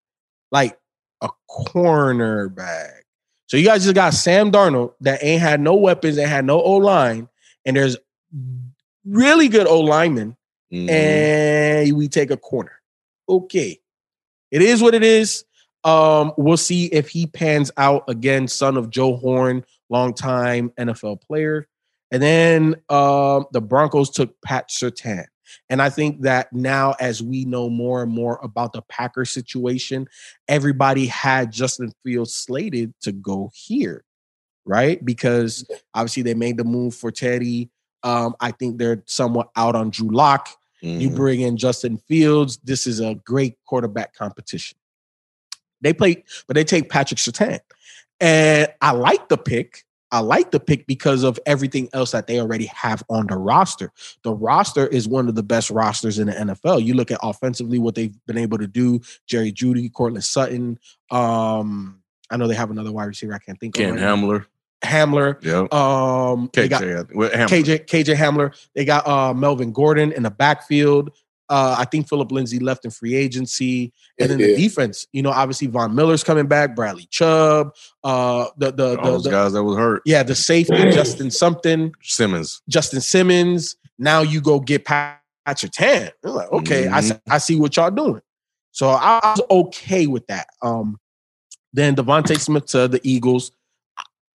like 0.50 0.78
a 1.20 1.28
cornerback. 1.48 2.97
So 3.48 3.56
you 3.56 3.64
guys 3.64 3.82
just 3.82 3.94
got 3.94 4.14
Sam 4.14 4.52
Darnold 4.52 4.92
that 5.00 5.24
ain't 5.24 5.40
had 5.42 5.60
no 5.60 5.74
weapons, 5.74 6.16
ain't 6.18 6.28
had 6.28 6.44
no 6.44 6.60
O 6.62 6.76
line, 6.76 7.28
and 7.64 7.76
there's 7.76 7.96
really 9.04 9.48
good 9.48 9.66
O 9.66 9.80
linemen, 9.80 10.36
Mhm. 10.72 10.90
and 10.90 11.96
we 11.96 12.08
take 12.08 12.30
a 12.30 12.36
corner. 12.36 12.72
Okay, 13.28 13.80
it 14.50 14.62
is 14.62 14.82
what 14.82 14.94
it 14.94 15.02
is. 15.02 15.44
Um, 15.84 16.32
we'll 16.36 16.56
see 16.58 16.86
if 16.86 17.08
he 17.08 17.26
pans 17.26 17.70
out 17.76 18.04
again. 18.08 18.48
Son 18.48 18.76
of 18.76 18.90
Joe 18.90 19.16
Horn, 19.16 19.64
longtime 19.88 20.70
NFL 20.78 21.16
player, 21.16 21.66
and 22.10 22.22
then 22.22 22.74
um, 22.90 23.46
the 23.52 23.60
Broncos 23.62 24.10
took 24.10 24.38
Pat 24.42 24.68
Surtain. 24.68 25.24
And 25.68 25.80
I 25.80 25.90
think 25.90 26.22
that 26.22 26.52
now, 26.52 26.94
as 27.00 27.22
we 27.22 27.44
know 27.44 27.68
more 27.68 28.02
and 28.02 28.12
more 28.12 28.38
about 28.42 28.72
the 28.72 28.82
Packer 28.82 29.24
situation, 29.24 30.06
everybody 30.46 31.06
had 31.06 31.52
Justin 31.52 31.92
Fields 32.02 32.34
slated 32.34 32.94
to 33.02 33.12
go 33.12 33.50
here, 33.54 34.04
right? 34.64 35.04
Because 35.04 35.64
obviously 35.94 36.22
they 36.22 36.34
made 36.34 36.56
the 36.56 36.64
move 36.64 36.94
for 36.94 37.10
Teddy. 37.10 37.70
Um, 38.02 38.34
I 38.40 38.52
think 38.52 38.78
they're 38.78 39.02
somewhat 39.06 39.50
out 39.56 39.74
on 39.74 39.90
Drew 39.90 40.10
Lock. 40.10 40.48
You 40.80 41.10
Mhm. 41.10 41.16
bring 41.16 41.40
in 41.40 41.56
Justin 41.56 41.98
Fields. 41.98 42.58
This 42.62 42.86
is 42.86 43.00
a 43.00 43.16
great 43.16 43.56
quarterback 43.66 44.14
competition. 44.14 44.78
They 45.80 45.92
play, 45.92 46.24
but 46.46 46.54
they 46.54 46.64
take 46.64 46.88
Patrick 46.88 47.18
Surtain. 47.18 47.60
And 48.20 48.68
I 48.80 48.92
like 48.92 49.28
the 49.28 49.38
pick. 49.38 49.84
I 50.10 50.20
like 50.20 50.50
the 50.50 50.60
pick 50.60 50.86
because 50.86 51.22
of 51.22 51.38
everything 51.46 51.88
else 51.92 52.12
that 52.12 52.26
they 52.26 52.40
already 52.40 52.66
have 52.66 53.02
on 53.10 53.26
the 53.26 53.36
roster. 53.36 53.92
The 54.22 54.32
roster 54.32 54.86
is 54.86 55.06
one 55.06 55.28
of 55.28 55.34
the 55.34 55.42
best 55.42 55.70
rosters 55.70 56.18
in 56.18 56.28
the 56.28 56.32
NFL. 56.32 56.84
You 56.84 56.94
look 56.94 57.10
at 57.10 57.20
offensively 57.22 57.78
what 57.78 57.94
they've 57.94 58.14
been 58.26 58.38
able 58.38 58.58
to 58.58 58.66
do. 58.66 59.00
Jerry 59.26 59.52
Jeudy, 59.52 59.92
Courtland 59.92 60.24
Sutton. 60.24 60.78
Um, 61.10 62.02
I 62.30 62.36
know 62.36 62.48
they 62.48 62.54
have 62.54 62.70
another 62.70 62.92
wide 62.92 63.06
receiver. 63.06 63.34
I 63.34 63.38
can't 63.38 63.58
think 63.60 63.74
Ken 63.74 63.90
of 63.90 63.94
right 63.96 64.00
now. 64.00 64.16
Hamler. 64.16 64.46
Hamler. 64.82 65.44
Yep. 65.44 65.74
Um, 65.74 66.50
they 66.52 66.68
KJ. 66.68 66.70
got 66.70 66.82
I 66.82 66.94
think. 67.02 67.14
Well, 67.14 67.30
Hamler. 67.30 67.48
KJ 67.48 67.86
KJ 67.86 68.14
Hamler. 68.14 68.68
They 68.74 68.84
got 68.84 69.06
uh 69.06 69.34
Melvin 69.34 69.72
Gordon 69.72 70.12
in 70.12 70.22
the 70.22 70.30
backfield. 70.30 71.10
Uh, 71.50 71.76
I 71.78 71.84
think 71.86 72.08
Philip 72.08 72.30
Lindsay 72.30 72.58
left 72.58 72.84
in 72.84 72.90
free 72.90 73.14
agency, 73.14 73.92
and 74.18 74.30
then 74.30 74.38
the 74.38 74.54
defense. 74.56 75.06
You 75.12 75.22
know, 75.22 75.30
obviously 75.30 75.66
Von 75.68 75.94
Miller's 75.94 76.22
coming 76.22 76.46
back. 76.46 76.74
Bradley 76.76 77.06
Chubb. 77.10 77.72
Uh, 78.04 78.46
the 78.58 78.70
the, 78.72 78.88
All 78.98 79.04
the, 79.04 79.10
those 79.10 79.24
the- 79.24 79.30
guys 79.30 79.52
that 79.54 79.64
was 79.64 79.76
hurt. 79.76 80.02
yeah, 80.04 80.22
the 80.22 80.34
safety 80.34 80.76
Justin 80.92 81.30
something, 81.30 81.92
Simmons. 82.02 82.60
Justin 82.68 83.00
Simmons. 83.00 83.76
Now 83.98 84.22
you 84.22 84.40
go 84.40 84.60
get 84.60 84.84
Pat 84.84 85.20
Patrick 85.46 85.72
Tan. 85.72 86.10
I'm 86.24 86.34
like, 86.34 86.52
okay, 86.52 86.88
I 86.88 87.00
Mhm. 87.00 87.04
see, 87.04 87.14
I 87.30 87.38
see 87.38 87.56
what 87.56 87.76
y'all 87.76 87.90
doing. 87.90 88.20
So 88.72 88.88
I, 88.90 89.18
I 89.22 89.30
was 89.36 89.40
okay 89.50 90.06
with 90.06 90.26
that. 90.26 90.48
Um, 90.62 90.98
then 91.72 91.96
DeVonta 91.96 92.38
Smith 92.38 92.66
to 92.66 92.86
the 92.88 93.00
Eagles. 93.02 93.50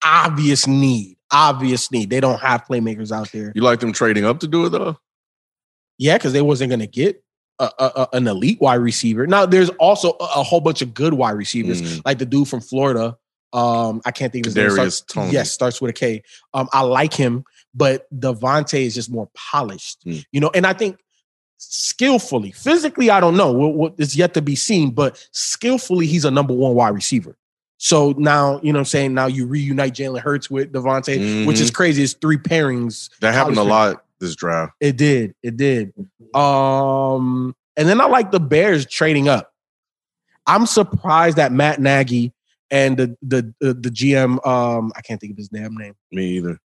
Obvious 0.02 0.66
need, 0.66 1.16
obvious 1.30 1.90
need. 1.92 2.08
They 2.08 2.20
don't 2.20 2.40
have 2.40 2.64
playmakers 2.64 3.12
out 3.12 3.30
there. 3.32 3.52
You 3.54 3.62
like 3.62 3.80
them 3.80 3.92
trading 3.92 4.24
up 4.24 4.40
to 4.40 4.48
do 4.48 4.64
it 4.66 4.70
though? 4.70 4.96
Yeah, 6.00 6.16
because 6.16 6.32
they 6.32 6.40
wasn't 6.42 6.70
going 6.70 6.80
to 6.80 6.86
get 6.86 7.22
a, 7.58 7.68
a, 7.78 8.08
an 8.14 8.26
elite 8.26 8.58
wide 8.60 8.76
receiver. 8.76 9.26
Now, 9.26 9.44
there's 9.44 9.68
also 9.78 10.12
a, 10.18 10.24
a 10.36 10.42
whole 10.42 10.60
bunch 10.62 10.80
of 10.80 10.94
good 10.94 11.12
wide 11.14 11.32
receivers, 11.32 11.82
Mm. 11.82 12.02
like 12.06 12.18
the 12.18 12.24
dude 12.26 12.48
from 12.48 12.60
Florida. 12.62 13.18
Um, 13.52 14.00
I 14.06 14.10
can't 14.12 14.32
think 14.32 14.46
of 14.46 14.54
his 14.54 14.56
name. 14.56 14.68
Kadarius 14.70 14.92
Starts- 14.92 15.00
Toney. 15.02 15.32
Yes, 15.32 15.50
starts 15.52 15.80
with 15.80 15.90
a 15.90 15.92
K. 15.92 16.22
Um, 16.54 16.68
I 16.72 16.80
like 16.82 17.12
him, 17.12 17.44
but 17.74 18.06
DeVonta 18.18 18.80
is 18.80 18.94
just 18.94 19.10
more 19.10 19.28
polished, 19.34 20.06
Mm. 20.06 20.24
you 20.32 20.40
know. 20.40 20.50
And 20.54 20.66
I 20.66 20.72
think 20.72 20.96
skillfully, 21.58 22.52
physically, 22.52 23.10
I 23.10 23.20
don't 23.20 23.36
know. 23.36 23.52
What, 23.52 23.74
what 23.74 23.94
is 23.98 24.16
yet 24.16 24.34
to 24.34 24.42
be 24.42 24.56
seen, 24.56 24.90
but 24.92 25.22
skillfully, 25.32 26.06
he's 26.06 26.24
a 26.24 26.30
number 26.30 26.54
one 26.54 26.74
wide 26.74 26.94
receiver. 26.94 27.36
So 27.76 28.14
now, 28.18 28.60
you 28.62 28.72
know 28.72 28.78
what 28.78 28.80
I'm 28.80 28.84
saying? 28.86 29.14
Now 29.14 29.26
you 29.26 29.46
reunite 29.46 29.94
Jalen 29.94 30.20
Hurts 30.20 30.50
with 30.50 30.72
DeVonta, 30.72 31.46
which 31.46 31.56
Mhm. 31.58 31.60
is 31.60 31.70
crazy. 31.70 32.02
It's 32.02 32.12
three 32.14 32.36
pairings. 32.36 33.08
that 33.20 33.32
happened 33.34 33.56
a 33.58 33.62
lot 33.62 34.04
this 34.20 34.36
draft. 34.36 34.72
it 34.80 34.96
did. 34.96 35.34
It 35.42 35.56
did. 35.56 35.92
Um, 36.34 37.54
and 37.76 37.88
then 37.88 38.00
I 38.00 38.06
like 38.06 38.30
the 38.30 38.40
Bears 38.40 38.86
trading 38.86 39.28
up. 39.28 39.50
I'm 40.46 40.66
surprised 40.66 41.36
that 41.38 41.52
Matt 41.52 41.80
Nagy 41.80 42.32
and 42.70 42.96
the 42.96 43.16
the 43.22 43.54
the, 43.60 43.74
the 43.74 43.88
GM, 43.90 44.44
um, 44.46 44.92
I 44.96 45.00
can't 45.00 45.20
think 45.20 45.32
of 45.32 45.36
his 45.38 45.48
damn 45.48 45.74
name, 45.76 45.94
Me 46.12 46.26
either. 46.36 46.58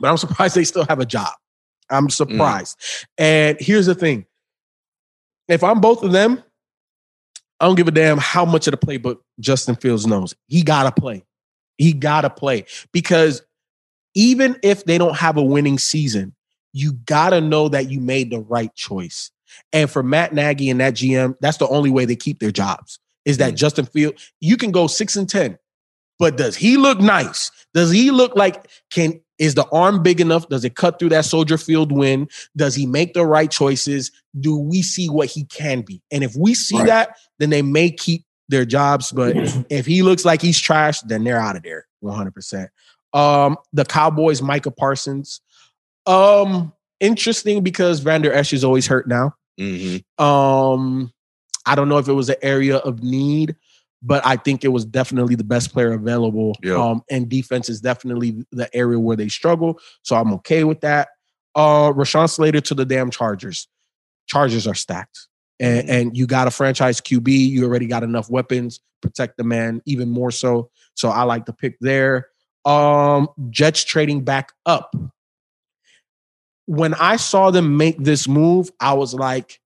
but 0.00 0.08
I'm 0.10 0.16
surprised 0.16 0.54
they 0.54 0.64
still 0.64 0.86
have 0.88 1.00
a 1.00 1.06
job. 1.06 1.32
I'm 1.90 2.10
surprised. 2.10 2.78
And 3.18 3.56
here's 3.60 3.86
the 3.86 3.94
thing: 3.94 4.26
if 5.48 5.62
I'm 5.64 5.80
both 5.80 6.02
of 6.02 6.12
them, 6.12 6.42
I 7.60 7.66
don't 7.66 7.76
give 7.76 7.88
a 7.88 7.92
damn 7.92 8.18
how 8.18 8.44
much 8.44 8.66
of 8.66 8.72
the 8.72 8.78
playbook 8.78 9.18
Justin 9.40 9.76
Fields 9.76 10.06
knows. 10.06 10.34
He 10.48 10.62
gotta 10.62 10.92
play. 10.92 11.24
He 11.78 11.92
gotta 11.92 12.30
play 12.30 12.64
because 12.92 13.42
even 14.14 14.58
if 14.62 14.84
they 14.84 14.98
don't 14.98 15.16
have 15.16 15.36
a 15.36 15.42
winning 15.42 15.78
season, 15.78 16.34
you 16.76 16.92
gotta 17.06 17.40
know 17.40 17.68
that 17.70 17.90
you 17.90 18.00
made 18.00 18.30
the 18.30 18.40
right 18.40 18.74
choice. 18.74 19.30
And 19.72 19.90
for 19.90 20.02
Matt 20.02 20.34
Nagy 20.34 20.68
and 20.68 20.80
that 20.80 20.94
GM, 20.94 21.34
that's 21.40 21.56
the 21.56 21.68
only 21.68 21.90
way 21.90 22.04
they 22.04 22.16
keep 22.16 22.38
their 22.40 22.50
jobs. 22.50 22.98
Is 23.24 23.38
that 23.38 23.54
Mm. 23.54 23.56
Justin 23.56 23.86
Field? 23.86 24.14
You 24.40 24.56
can 24.56 24.70
go 24.72 24.86
six 24.86 25.16
and 25.16 25.28
ten, 25.28 25.58
but 26.18 26.36
does 26.36 26.54
he 26.56 26.76
look 26.76 27.00
nice? 27.00 27.50
Does 27.72 27.90
he 27.90 28.10
look 28.10 28.36
like 28.36 28.68
can 28.90 29.20
is 29.38 29.54
the 29.54 29.66
arm 29.70 30.02
big 30.02 30.20
enough? 30.20 30.48
Does 30.48 30.64
it 30.64 30.76
cut 30.76 30.98
through 30.98 31.10
that 31.10 31.24
Soldier 31.26 31.58
Field 31.58 31.92
win? 31.92 32.28
Does 32.56 32.74
he 32.74 32.86
make 32.86 33.12
the 33.14 33.24
right 33.26 33.50
choices? 33.50 34.10
Do 34.38 34.56
we 34.58 34.82
see 34.82 35.08
what 35.08 35.28
he 35.28 35.44
can 35.44 35.82
be? 35.82 36.02
And 36.10 36.24
if 36.24 36.34
we 36.36 36.54
see 36.54 36.78
Right. 36.78 36.86
that, 36.86 37.16
then 37.38 37.50
they 37.50 37.60
may 37.62 37.90
keep 37.90 38.24
their 38.48 38.64
jobs. 38.64 39.12
But 39.12 39.36
if 39.70 39.84
he 39.86 40.02
looks 40.02 40.24
like 40.24 40.40
he's 40.40 40.58
trash, 40.58 41.00
then 41.02 41.24
they're 41.24 41.40
out 41.40 41.56
of 41.56 41.62
there 41.64 41.86
100%. 42.02 42.68
Um, 43.12 43.56
the 43.72 43.84
Cowboys, 43.84 44.40
Micah 44.42 44.70
Parsons. 44.70 45.40
Um, 46.06 46.72
interesting 47.00 47.62
because 47.62 48.00
Vander 48.00 48.32
Esch 48.32 48.52
is 48.52 48.64
always 48.64 48.86
hurt 48.86 49.08
now. 49.08 49.34
Mhm. 49.58 50.02
Um, 50.20 51.12
I 51.66 51.74
don't 51.74 51.88
know 51.88 51.98
if 51.98 52.08
it 52.08 52.12
was 52.12 52.28
an 52.28 52.36
area 52.42 52.76
of 52.76 53.02
need, 53.02 53.56
but 54.02 54.24
I 54.24 54.36
think 54.36 54.64
it 54.64 54.68
was 54.68 54.84
definitely 54.84 55.34
the 55.34 55.44
best 55.44 55.72
player 55.72 55.92
available. 55.92 56.56
Yeah. 56.62 56.74
Um, 56.74 57.02
and 57.10 57.28
defense 57.28 57.68
is 57.68 57.80
definitely 57.80 58.44
the 58.52 58.74
area 58.74 59.00
where 59.00 59.16
they 59.16 59.28
struggle. 59.28 59.80
So 60.02 60.16
I'm 60.16 60.32
okay 60.34 60.64
with 60.64 60.80
that. 60.82 61.08
Uh, 61.54 61.92
Rashawn 61.92 62.30
Slater 62.30 62.60
to 62.60 62.74
the 62.74 62.84
damn 62.84 63.10
Chargers. 63.10 63.66
Chargers 64.26 64.66
are 64.66 64.74
stacked. 64.74 65.28
And, 65.58 65.88
and 65.88 66.16
you 66.16 66.26
got 66.26 66.46
a 66.46 66.50
franchise 66.50 67.00
QB. 67.00 67.28
You 67.28 67.64
already 67.64 67.86
got 67.86 68.02
enough 68.02 68.28
weapons, 68.28 68.80
protect 69.00 69.38
the 69.38 69.44
man 69.44 69.80
even 69.86 70.10
more 70.10 70.30
so. 70.30 70.70
So 70.94 71.08
I 71.08 71.22
like 71.22 71.46
the 71.46 71.54
pick 71.54 71.78
there. 71.80 72.28
Um, 72.66 73.28
Jets 73.48 73.82
trading 73.82 74.22
back 74.22 74.52
up. 74.66 74.94
When 76.66 76.94
I 76.94 77.16
saw 77.16 77.50
them 77.50 77.76
make 77.76 77.98
this 77.98 78.26
move, 78.28 78.70
I 78.80 78.94
was 78.94 79.14
like, 79.14 79.60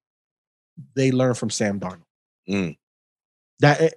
they 0.94 1.10
learned 1.12 1.38
from 1.38 1.50
Sam 1.50 1.80
Darnold. 1.80 2.02
Mm. 2.48 2.76
That 3.60 3.80
eh, 3.80 3.90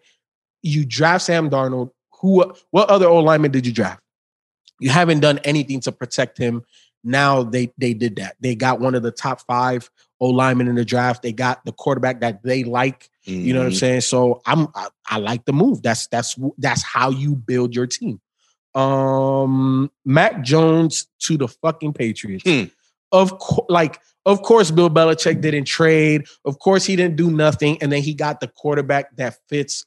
you 0.61 0.85
draft 0.85 1.25
Sam 1.25 1.49
Darnold. 1.49 1.91
Who? 2.21 2.53
What 2.71 2.89
other 2.89 3.07
old 3.07 3.25
lineman 3.25 3.51
did 3.51 3.65
you 3.67 3.73
draft? 3.73 4.01
You 4.79 4.89
haven't 4.89 5.19
done 5.19 5.39
anything 5.39 5.79
to 5.81 5.91
protect 5.91 6.37
him. 6.37 6.63
Now 7.03 7.43
they 7.43 7.73
they 7.77 7.93
did 7.93 8.15
that. 8.17 8.35
They 8.39 8.55
got 8.55 8.79
one 8.79 8.95
of 8.95 9.03
the 9.03 9.11
top 9.11 9.41
five 9.41 9.89
old 10.21 10.35
linemen 10.35 10.69
in 10.69 10.75
the 10.75 10.85
draft. 10.85 11.21
They 11.21 11.33
got 11.33 11.63
the 11.65 11.73
quarterback 11.73 12.21
that 12.21 12.43
they 12.43 12.63
like. 12.63 13.09
You 13.25 13.53
know 13.53 13.59
what 13.59 13.65
I'm 13.67 13.71
Mhm. 13.73 13.79
saying? 13.79 14.01
So 14.01 14.41
I'm 14.45 14.67
I, 14.75 14.87
I 15.05 15.17
like 15.17 15.43
the 15.45 15.53
move. 15.53 15.81
That's 15.81 16.07
that's 16.07 16.37
that's 16.57 16.83
how 16.83 17.09
you 17.09 17.35
build 17.35 17.75
your 17.75 17.87
team. 17.87 18.21
Um, 18.75 19.91
Mac 20.05 20.41
Jones 20.43 21.07
to 21.19 21.37
the 21.37 21.47
fucking 21.47 21.93
Patriots. 21.93 22.43
Hmm. 22.45 22.63
Of 23.13 23.37
course, 23.39 23.65
like 23.69 24.01
of 24.25 24.41
course, 24.41 24.71
Bill 24.71 24.89
Belichick 24.89 25.41
didn't 25.41 25.65
trade. 25.65 26.25
Of 26.45 26.59
course, 26.59 26.85
he 26.85 26.95
didn't 26.95 27.15
do 27.15 27.29
nothing, 27.31 27.77
and 27.81 27.91
then 27.91 28.01
he 28.01 28.13
got 28.13 28.39
the 28.39 28.47
quarterback 28.47 29.15
that 29.17 29.37
fits 29.47 29.85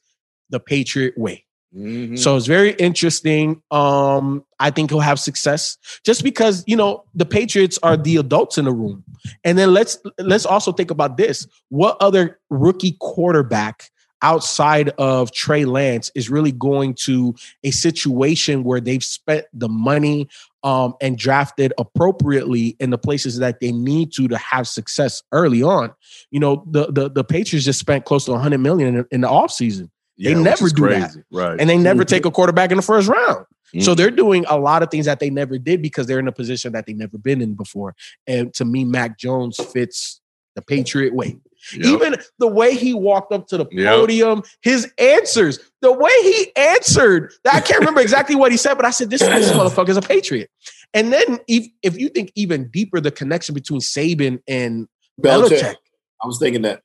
the 0.49 0.59
Patriot 0.59 1.17
way. 1.17 1.45
Mhm. 1.75 2.17
So 2.17 2.37
it's 2.37 2.45
very 2.45 2.71
interesting. 2.73 3.61
Um, 3.71 4.45
I 4.59 4.71
think 4.71 4.89
he'll 4.89 5.01
have 5.01 5.19
success 5.19 5.77
just 6.05 6.23
because 6.23 6.63
you 6.65 6.75
know 6.75 7.03
the 7.13 7.25
Patriots 7.25 7.77
are 7.83 7.97
the 7.97 8.15
adults 8.17 8.57
in 8.57 8.65
the 8.65 8.71
room. 8.71 9.03
And 9.43 9.57
then 9.57 9.73
let's 9.73 9.97
let's 10.19 10.45
also 10.45 10.71
think 10.71 10.91
about 10.91 11.17
this: 11.17 11.45
what 11.69 11.97
other 11.99 12.39
rookie 12.49 12.95
quarterback 12.99 13.91
outside 14.21 14.89
of 14.97 15.31
Trey 15.31 15.65
Lance 15.65 16.11
is 16.15 16.29
really 16.29 16.51
going 16.51 16.93
to 17.05 17.35
a 17.63 17.71
situation 17.71 18.63
where 18.63 18.79
they've 18.79 19.03
spent 19.03 19.45
the 19.53 19.69
money 19.69 20.27
um, 20.63 20.95
and 21.01 21.17
drafted 21.17 21.73
appropriately 21.77 22.75
in 22.79 22.89
the 22.89 22.97
places 22.97 23.37
that 23.39 23.59
they 23.59 23.71
need 23.71 24.11
to 24.13 24.27
to 24.27 24.37
have 24.37 24.67
success 24.67 25.21
early 25.31 25.61
on? 25.63 25.93
You 26.31 26.39
know, 26.39 26.63
the 26.69 26.91
the, 26.91 27.09
the 27.09 27.23
Patriots 27.23 27.65
just 27.65 27.79
spent 27.79 28.05
close 28.05 28.25
to 28.25 28.31
100 28.31 28.57
million 28.57 28.95
in, 28.97 29.05
in 29.11 29.21
the 29.21 29.27
offseason 29.27 29.89
they 30.19 30.33
never 30.33 30.69
do 30.69 30.89
that. 30.89 31.15
Right. 31.31 31.59
and 31.59 31.69
they 31.69 31.77
never 31.77 32.03
take 32.03 32.25
a 32.25 32.31
quarterback 32.31 32.71
in 32.71 32.77
the 32.77 32.83
first 32.83 33.07
round. 33.07 33.45
So 33.79 33.93
Mm. 33.93 33.97
they're 33.97 34.11
doing 34.11 34.45
a 34.47 34.57
lot 34.57 34.81
of 34.81 34.89
things 34.89 35.05
that 35.05 35.19
they 35.19 35.29
never 35.29 35.57
did 35.57 35.81
because 35.81 36.07
they're 36.07 36.19
in 36.19 36.27
a 36.27 36.31
position 36.31 36.71
that 36.71 36.85
they've 36.85 36.97
never 36.97 37.17
been 37.17 37.41
in 37.41 37.53
before. 37.53 37.95
And 38.25 38.53
to 38.55 38.65
me, 38.65 38.85
Mac 38.85 39.19
Jones 39.19 39.57
fits 39.57 40.21
the 40.57 40.61
Patriot 40.63 41.13
way. 41.13 41.37
Yep. 41.73 41.85
Even 41.85 42.15
the 42.39 42.47
way 42.47 42.75
he 42.75 42.93
walked 42.93 43.31
up 43.31 43.47
to 43.47 43.57
the 43.57 43.65
Yep. 43.71 43.95
podium, 43.95 44.43
his 44.61 44.91
answers, 44.97 45.59
the 45.81 45.91
way 45.91 46.11
he 46.23 46.51
answered, 46.55 47.31
I 47.49 47.61
can't 47.61 47.79
remember 47.79 48.01
exactly 48.01 48.35
what 48.35 48.51
he 48.51 48.57
said, 48.57 48.73
but 48.73 48.85
I 48.85 48.89
said, 48.89 49.09
this, 49.09 49.21
this 49.21 49.51
motherfucker's 49.51 49.97
a 49.97 50.01
Patriot. 50.01 50.49
And 50.93 51.13
then 51.13 51.39
if, 51.47 51.67
if 51.83 51.97
you 51.97 52.09
think 52.09 52.31
even 52.35 52.69
deeper, 52.69 52.99
the 52.99 53.11
connection 53.11 53.53
between 53.53 53.81
Saban 53.81 54.39
and 54.47 54.87
Belichick. 55.21 55.59
Belichick, 55.61 55.75
I 56.23 56.27
was 56.27 56.39
thinking 56.39 56.63
that. 56.63 56.81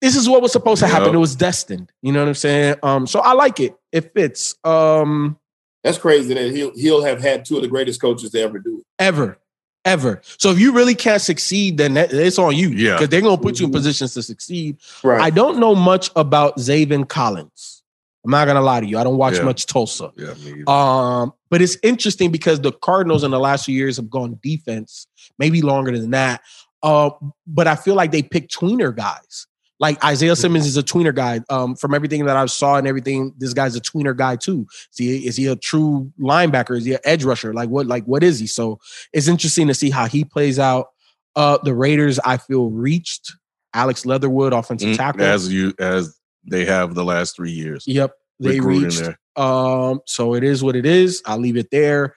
this 0.00 0.14
is 0.16 0.28
what 0.28 0.42
was 0.42 0.52
supposed 0.52 0.80
to 0.80 0.86
happen. 0.86 1.06
Yep. 1.08 1.14
It 1.14 1.18
was 1.18 1.34
destined. 1.36 1.90
You 2.02 2.12
know 2.12 2.20
what 2.20 2.28
I'm 2.28 2.34
saying? 2.34 2.76
Um, 2.82 3.06
so 3.06 3.20
I 3.20 3.32
like 3.32 3.60
it. 3.60 3.74
It 3.92 4.12
fits. 4.14 4.54
Um, 4.64 5.38
That's 5.84 5.98
crazy 5.98 6.34
that 6.34 6.52
he'll 6.54 6.72
he'll 6.76 7.02
have 7.02 7.20
had 7.20 7.44
two 7.44 7.56
of 7.56 7.62
the 7.62 7.68
greatest 7.68 8.00
coaches 8.00 8.30
to 8.30 8.40
ever 8.40 8.58
do 8.58 8.78
it. 8.78 8.84
ever, 8.98 9.38
ever. 9.84 10.20
So 10.38 10.50
if 10.50 10.58
you 10.58 10.72
really 10.72 10.94
can't 10.94 11.20
succeed, 11.22 11.76
then 11.78 11.94
that, 11.94 12.12
it's 12.12 12.38
on 12.38 12.56
you. 12.56 12.68
Yeah. 12.70 12.94
because 12.94 13.08
they're 13.08 13.20
gonna 13.20 13.40
put 13.40 13.58
you 13.60 13.66
in 13.66 13.72
positions 13.72 14.14
to 14.14 14.22
succeed. 14.22 14.78
Right. 15.02 15.20
I 15.20 15.30
don't 15.30 15.58
know 15.58 15.74
much 15.74 16.10
about 16.16 16.56
Zaven 16.58 17.08
Collins. 17.08 17.82
I'm 18.24 18.30
not 18.30 18.46
gonna 18.46 18.60
lie 18.62 18.80
to 18.80 18.86
you. 18.86 18.98
I 18.98 19.04
don't 19.04 19.16
watch 19.18 19.34
Yeah. 19.36 19.42
much 19.42 19.66
Tulsa. 19.66 20.12
Yeah. 20.16 20.34
Um, 20.68 21.32
but 21.50 21.60
it's 21.60 21.76
interesting 21.82 22.30
because 22.30 22.60
the 22.60 22.72
Cardinals 22.72 23.24
in 23.24 23.30
the 23.32 23.40
last 23.40 23.64
few 23.66 23.74
years 23.76 23.96
have 23.96 24.08
gone 24.08 24.38
defense, 24.42 25.06
maybe 25.38 25.60
longer 25.62 25.96
than 25.98 26.10
that. 26.12 26.40
Uh, 26.82 27.10
but 27.46 27.66
I 27.66 27.74
feel 27.76 27.94
like 27.94 28.12
they 28.12 28.22
pick 28.22 28.48
tweener 28.48 28.94
guys. 28.94 29.46
Like 29.82 30.02
Isaiah 30.04 30.36
Simmons 30.36 30.64
is 30.66 30.76
a 30.76 30.82
tweener 30.82 31.12
guy. 31.14 31.40
Um, 31.50 31.74
from 31.74 31.92
everything 31.92 32.24
that 32.26 32.36
I 32.36 32.46
saw 32.46 32.76
and 32.76 32.86
everything, 32.86 33.34
this 33.36 33.52
guy's 33.52 33.74
a 33.74 33.80
tweener 33.80 34.16
guy 34.16 34.36
too. 34.36 34.64
Is 34.92 34.96
he, 34.96 35.26
is 35.26 35.36
he 35.36 35.46
a 35.48 35.56
true 35.56 36.12
linebacker? 36.20 36.76
Is 36.78 36.84
he 36.84 36.92
an 36.94 37.00
edge 37.04 37.24
rusher? 37.24 37.52
Like 37.52 37.68
what? 37.68 37.86
Like 37.88 38.04
what 38.04 38.22
is 38.22 38.38
he? 38.38 38.46
So 38.46 38.78
it's 39.12 39.26
interesting 39.26 39.66
to 39.66 39.74
see 39.74 39.90
how 39.90 40.06
he 40.06 40.24
plays 40.24 40.60
out. 40.60 40.86
Uh, 41.34 41.58
the 41.64 41.74
Raiders, 41.74 42.20
I 42.20 42.36
feel 42.36 42.70
reached. 42.70 43.32
Alex 43.74 44.06
Leatherwood, 44.06 44.52
offensive 44.52 44.90
Mm, 44.90 44.96
tackle. 44.96 45.22
as 45.22 45.52
you 45.52 45.74
as 45.80 46.16
they 46.44 46.64
have 46.64 46.94
the 46.94 47.04
last 47.04 47.34
three 47.34 47.50
years. 47.50 47.84
Yep, 47.86 48.12
they 48.38 48.60
reached. 48.60 49.00
there. 49.00 49.18
Um, 49.34 50.00
so 50.06 50.34
it 50.34 50.44
is 50.44 50.62
what 50.62 50.76
it 50.76 50.86
is. 50.86 51.22
I'll 51.26 51.38
leave 51.38 51.56
it 51.56 51.70
there. 51.72 52.14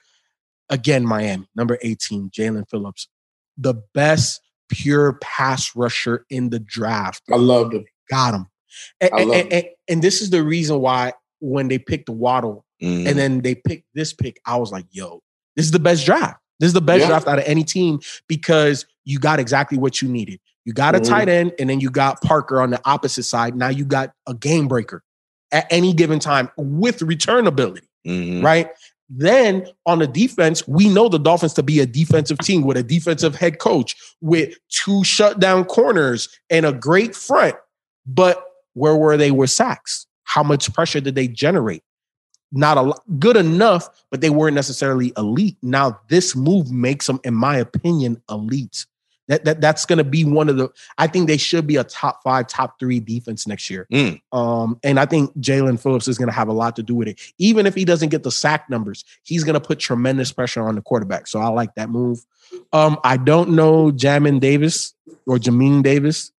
Again, 0.70 1.04
Miami, 1.06 1.48
number 1.56 1.78
18, 1.82 2.30
Jaelan 2.30 2.68
Phillips, 2.70 3.08
the 3.58 3.74
best 3.94 4.40
pure 4.68 5.14
pass 5.22 5.74
rusher 5.76 6.24
in 6.30 6.50
the 6.50 6.58
draft. 6.58 7.22
I 7.32 7.36
loved 7.36 7.74
him. 7.74 7.84
Got 8.10 8.34
him. 8.34 8.46
And, 9.00 9.10
I 9.12 9.20
and, 9.20 9.30
love 9.30 9.40
and, 9.40 9.52
and- 9.52 9.66
and 9.88 10.02
this 10.02 10.20
is 10.20 10.30
the 10.30 10.42
reason 10.42 10.80
why 10.80 11.12
when 11.40 11.68
they 11.68 11.78
picked 11.78 12.08
Waddle 12.08 12.64
Mhm. 12.82 13.06
and 13.08 13.18
then 13.18 13.40
they 13.40 13.54
picked 13.54 13.86
this 13.94 14.12
pick, 14.12 14.40
I 14.44 14.56
was 14.56 14.72
like, 14.72 14.86
yo, 14.90 15.22
this 15.54 15.64
is 15.64 15.70
the 15.72 15.78
best 15.78 16.04
draft. 16.04 16.40
This 16.60 16.68
is 16.68 16.72
the 16.74 16.80
best 16.80 17.02
Yeah. 17.02 17.08
draft 17.08 17.26
out 17.28 17.38
of 17.38 17.44
any 17.46 17.62
team 17.64 18.00
because 18.28 18.84
you 19.04 19.18
got 19.18 19.38
exactly 19.38 19.78
what 19.78 20.02
you 20.02 20.08
needed. 20.08 20.40
You 20.64 20.72
got 20.72 20.94
a 20.96 20.98
Mhm. 21.00 21.08
tight 21.08 21.28
end, 21.28 21.52
and 21.58 21.70
then 21.70 21.78
you 21.80 21.90
got 21.90 22.20
Parker 22.22 22.60
on 22.60 22.70
the 22.70 22.80
opposite 22.84 23.22
side. 23.22 23.54
Now 23.54 23.68
you 23.68 23.84
got 23.84 24.12
a 24.26 24.34
game 24.34 24.66
breaker 24.66 25.02
at 25.52 25.66
any 25.70 25.92
given 25.92 26.18
time 26.18 26.50
with 26.56 27.02
return 27.02 27.46
ability, 27.46 27.86
Mhm. 28.06 28.42
right? 28.42 28.70
Then 29.08 29.66
on 29.86 30.00
the 30.00 30.06
defense, 30.06 30.66
we 30.66 30.88
know 30.88 31.08
the 31.08 31.18
Dolphins 31.18 31.54
to 31.54 31.62
be 31.62 31.80
a 31.80 31.86
defensive 31.86 32.38
team 32.38 32.62
with 32.62 32.76
a 32.76 32.82
defensive 32.82 33.36
head 33.36 33.58
coach 33.58 33.94
with 34.20 34.54
two 34.68 35.04
shutdown 35.04 35.64
corners 35.64 36.28
and 36.50 36.66
a 36.66 36.72
great 36.72 37.14
front. 37.14 37.54
But 38.04 38.42
where 38.74 38.96
were 38.96 39.16
they 39.16 39.30
with 39.30 39.50
sacks? 39.50 40.06
How 40.24 40.42
much 40.42 40.72
pressure 40.74 41.00
did 41.00 41.14
they 41.14 41.28
generate? 41.28 41.82
Not 42.52 42.78
a 42.78 42.82
lot, 42.82 43.02
good 43.18 43.36
enough, 43.36 43.88
but 44.10 44.20
they 44.20 44.30
weren't 44.30 44.54
necessarily 44.54 45.12
elite. 45.16 45.56
Now 45.62 46.00
this 46.08 46.34
move 46.34 46.70
makes 46.70 47.06
them, 47.06 47.20
in 47.24 47.34
my 47.34 47.56
opinion, 47.56 48.20
elite. 48.30 48.86
That, 49.28 49.44
that 49.44 49.60
that's 49.60 49.84
going 49.86 49.98
to 49.98 50.04
be 50.04 50.24
one 50.24 50.48
of 50.48 50.56
the. 50.56 50.68
I 50.98 51.06
think 51.06 51.26
they 51.26 51.36
should 51.36 51.66
be 51.66 51.76
a 51.76 51.84
top 51.84 52.22
five, 52.22 52.46
top 52.46 52.78
three 52.78 53.00
defense 53.00 53.46
next 53.46 53.68
year. 53.68 53.86
Mm. 53.92 54.20
Um, 54.32 54.78
and 54.84 55.00
I 55.00 55.06
think 55.06 55.36
Jaelan 55.38 55.80
Phillips 55.80 56.06
is 56.06 56.16
going 56.16 56.28
to 56.28 56.34
have 56.34 56.48
a 56.48 56.52
lot 56.52 56.76
to 56.76 56.82
do 56.82 56.94
with 56.94 57.08
it. 57.08 57.20
Even 57.38 57.66
if 57.66 57.74
he 57.74 57.84
doesn't 57.84 58.10
get 58.10 58.22
the 58.22 58.30
sack 58.30 58.70
numbers, 58.70 59.04
he's 59.24 59.42
going 59.42 59.54
to 59.54 59.60
put 59.60 59.80
tremendous 59.80 60.32
pressure 60.32 60.66
on 60.66 60.76
the 60.76 60.82
quarterback. 60.82 61.26
So 61.26 61.40
I 61.40 61.48
like 61.48 61.74
that 61.74 61.90
move. 61.90 62.24
Um, 62.72 62.98
I 63.02 63.16
don't 63.16 63.50
know 63.50 63.90
Jamin 63.90 64.40
Davis 64.40 64.94
or 65.26 65.38
Jamin 65.38 65.82
Davis, 65.82 66.30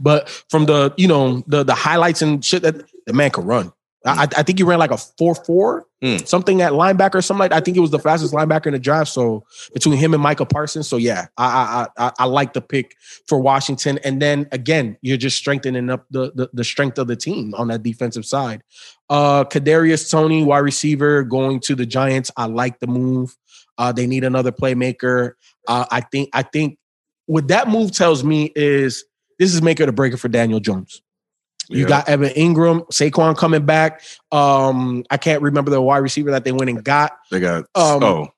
but 0.00 0.28
from 0.48 0.66
the 0.66 0.94
you 0.96 1.08
know 1.08 1.42
the 1.46 1.64
the 1.64 1.74
highlights 1.74 2.22
and 2.22 2.44
shit 2.44 2.62
that 2.62 2.84
the 3.06 3.12
man 3.12 3.30
can 3.30 3.44
run. 3.44 3.72
I, 4.16 4.22
I 4.22 4.42
think 4.42 4.58
he 4.58 4.62
ran 4.62 4.78
like 4.78 4.90
a 4.90 4.96
four 4.96 5.34
four 5.34 5.86
Mm. 6.00 6.24
something 6.28 6.62
at 6.62 6.74
linebacker 6.74 7.16
or 7.16 7.22
something 7.22 7.40
like. 7.40 7.52
I 7.52 7.58
think 7.58 7.76
it 7.76 7.80
was 7.80 7.90
the 7.90 7.98
fastest 7.98 8.32
linebacker 8.32 8.66
in 8.66 8.72
the 8.72 8.78
draft. 8.78 9.10
So 9.10 9.44
between 9.74 9.98
him 9.98 10.14
and 10.14 10.22
Michael 10.22 10.46
Parsons, 10.46 10.86
so 10.86 10.96
yeah, 10.96 11.26
I 11.36 11.88
I 11.98 12.06
I, 12.06 12.12
I 12.20 12.24
like 12.26 12.52
the 12.52 12.60
pick 12.60 12.94
for 13.26 13.40
Washington. 13.40 13.98
And 14.04 14.22
then 14.22 14.46
again, 14.52 14.96
you're 15.02 15.16
just 15.16 15.36
strengthening 15.36 15.90
up 15.90 16.06
the 16.12 16.30
the, 16.36 16.50
the 16.52 16.62
strength 16.62 16.98
of 16.98 17.08
the 17.08 17.16
team 17.16 17.52
on 17.54 17.66
that 17.68 17.82
defensive 17.82 18.24
side. 18.24 18.62
Uh, 19.10 19.42
Kadarius 19.42 20.08
Toney, 20.08 20.44
wide 20.44 20.58
receiver, 20.58 21.24
going 21.24 21.58
to 21.62 21.74
the 21.74 21.84
Giants. 21.86 22.30
I 22.36 22.46
like 22.46 22.78
the 22.78 22.86
move. 22.86 23.36
Uh, 23.76 23.90
they 23.90 24.06
need 24.06 24.22
another 24.22 24.52
playmaker. 24.52 25.32
Uh, 25.66 25.84
I 25.90 26.02
think 26.02 26.28
I 26.32 26.42
think 26.42 26.78
what 27.26 27.48
that 27.48 27.66
move 27.66 27.90
tells 27.90 28.22
me 28.22 28.52
is 28.54 29.04
this 29.40 29.52
is 29.52 29.62
maker 29.62 29.84
to 29.84 29.90
breaker 29.90 30.16
for 30.16 30.28
Daniel 30.28 30.60
Jones. 30.60 31.02
You 31.68 31.82
Yeah. 31.82 31.88
got 31.88 32.08
Evan 32.08 32.30
Engram, 32.30 32.86
Saquon 32.88 33.36
coming 33.36 33.66
back. 33.66 34.02
Um, 34.32 35.04
I 35.10 35.16
can't 35.18 35.42
remember 35.42 35.70
the 35.70 35.80
wide 35.82 35.98
receiver 35.98 36.30
that 36.30 36.44
they 36.44 36.52
went 36.52 36.70
and 36.70 36.82
got. 36.82 37.12
They 37.30 37.40
got 37.40 37.64
Um, 37.74 38.02
oh 38.02 38.28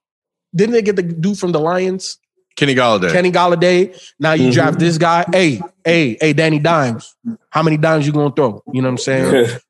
Didn't 0.54 0.72
they 0.72 0.82
get 0.82 0.96
the 0.96 1.02
dude 1.04 1.38
from 1.38 1.52
the 1.52 1.60
Lions, 1.60 2.18
Kenny 2.56 2.74
Golladay. 2.74 3.12
Kenny 3.12 3.30
Golladay? 3.30 3.96
Now 4.18 4.32
you 4.32 4.48
Mhm. 4.48 4.52
draft 4.52 4.78
this 4.80 4.98
guy. 4.98 5.24
Hey, 5.30 5.60
hey, 5.84 6.16
hey, 6.20 6.32
Danny 6.32 6.58
Dimes. 6.58 7.14
How 7.50 7.62
many 7.62 7.76
dimes 7.76 8.04
you 8.06 8.12
gonna 8.12 8.34
throw? 8.34 8.62
You 8.72 8.82
know 8.82 8.88
what 8.88 8.92
I'm 8.92 8.98
saying? 8.98 9.46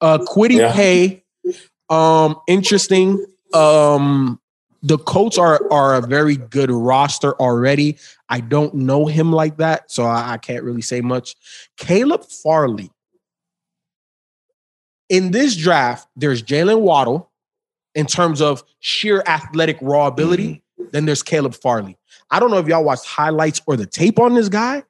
Uh, 0.00 0.18
Kwity 0.18 0.56
Yeah. 0.56 0.72
Paye, 0.72 1.22
um, 1.90 2.36
interesting. 2.48 3.24
Um, 3.52 4.40
the 4.82 4.98
Colts 4.98 5.38
are 5.38 5.60
are 5.72 5.94
a 5.94 6.00
very 6.00 6.36
good 6.36 6.70
roster 6.70 7.34
already. 7.40 7.98
I 8.28 8.40
don't 8.40 8.74
know 8.74 9.06
him 9.06 9.32
like 9.32 9.58
that, 9.58 9.90
so 9.90 10.04
I, 10.04 10.32
I 10.32 10.38
can't 10.38 10.64
really 10.64 10.82
say 10.82 11.00
much. 11.00 11.36
Caleb 11.76 12.24
Farley. 12.24 12.90
In 15.08 15.32
this 15.32 15.56
draft, 15.56 16.08
there's 16.14 16.42
Jaylen 16.42 16.80
Waddle 16.80 17.30
in 17.94 18.06
terms 18.06 18.40
of 18.40 18.62
sheer 18.78 19.22
athletic 19.26 19.76
raw 19.80 20.06
ability. 20.06 20.62
Mm-hmm. 20.78 20.90
Then 20.92 21.06
there's 21.06 21.22
Caleb 21.22 21.54
Farley. 21.54 21.98
I 22.30 22.38
don't 22.38 22.50
know 22.50 22.58
if 22.58 22.68
y'all 22.68 22.84
watched 22.84 23.06
highlights 23.06 23.60
or 23.66 23.76
the 23.76 23.86
tape 23.86 24.18
on 24.18 24.34
this 24.34 24.48
guy. 24.48 24.84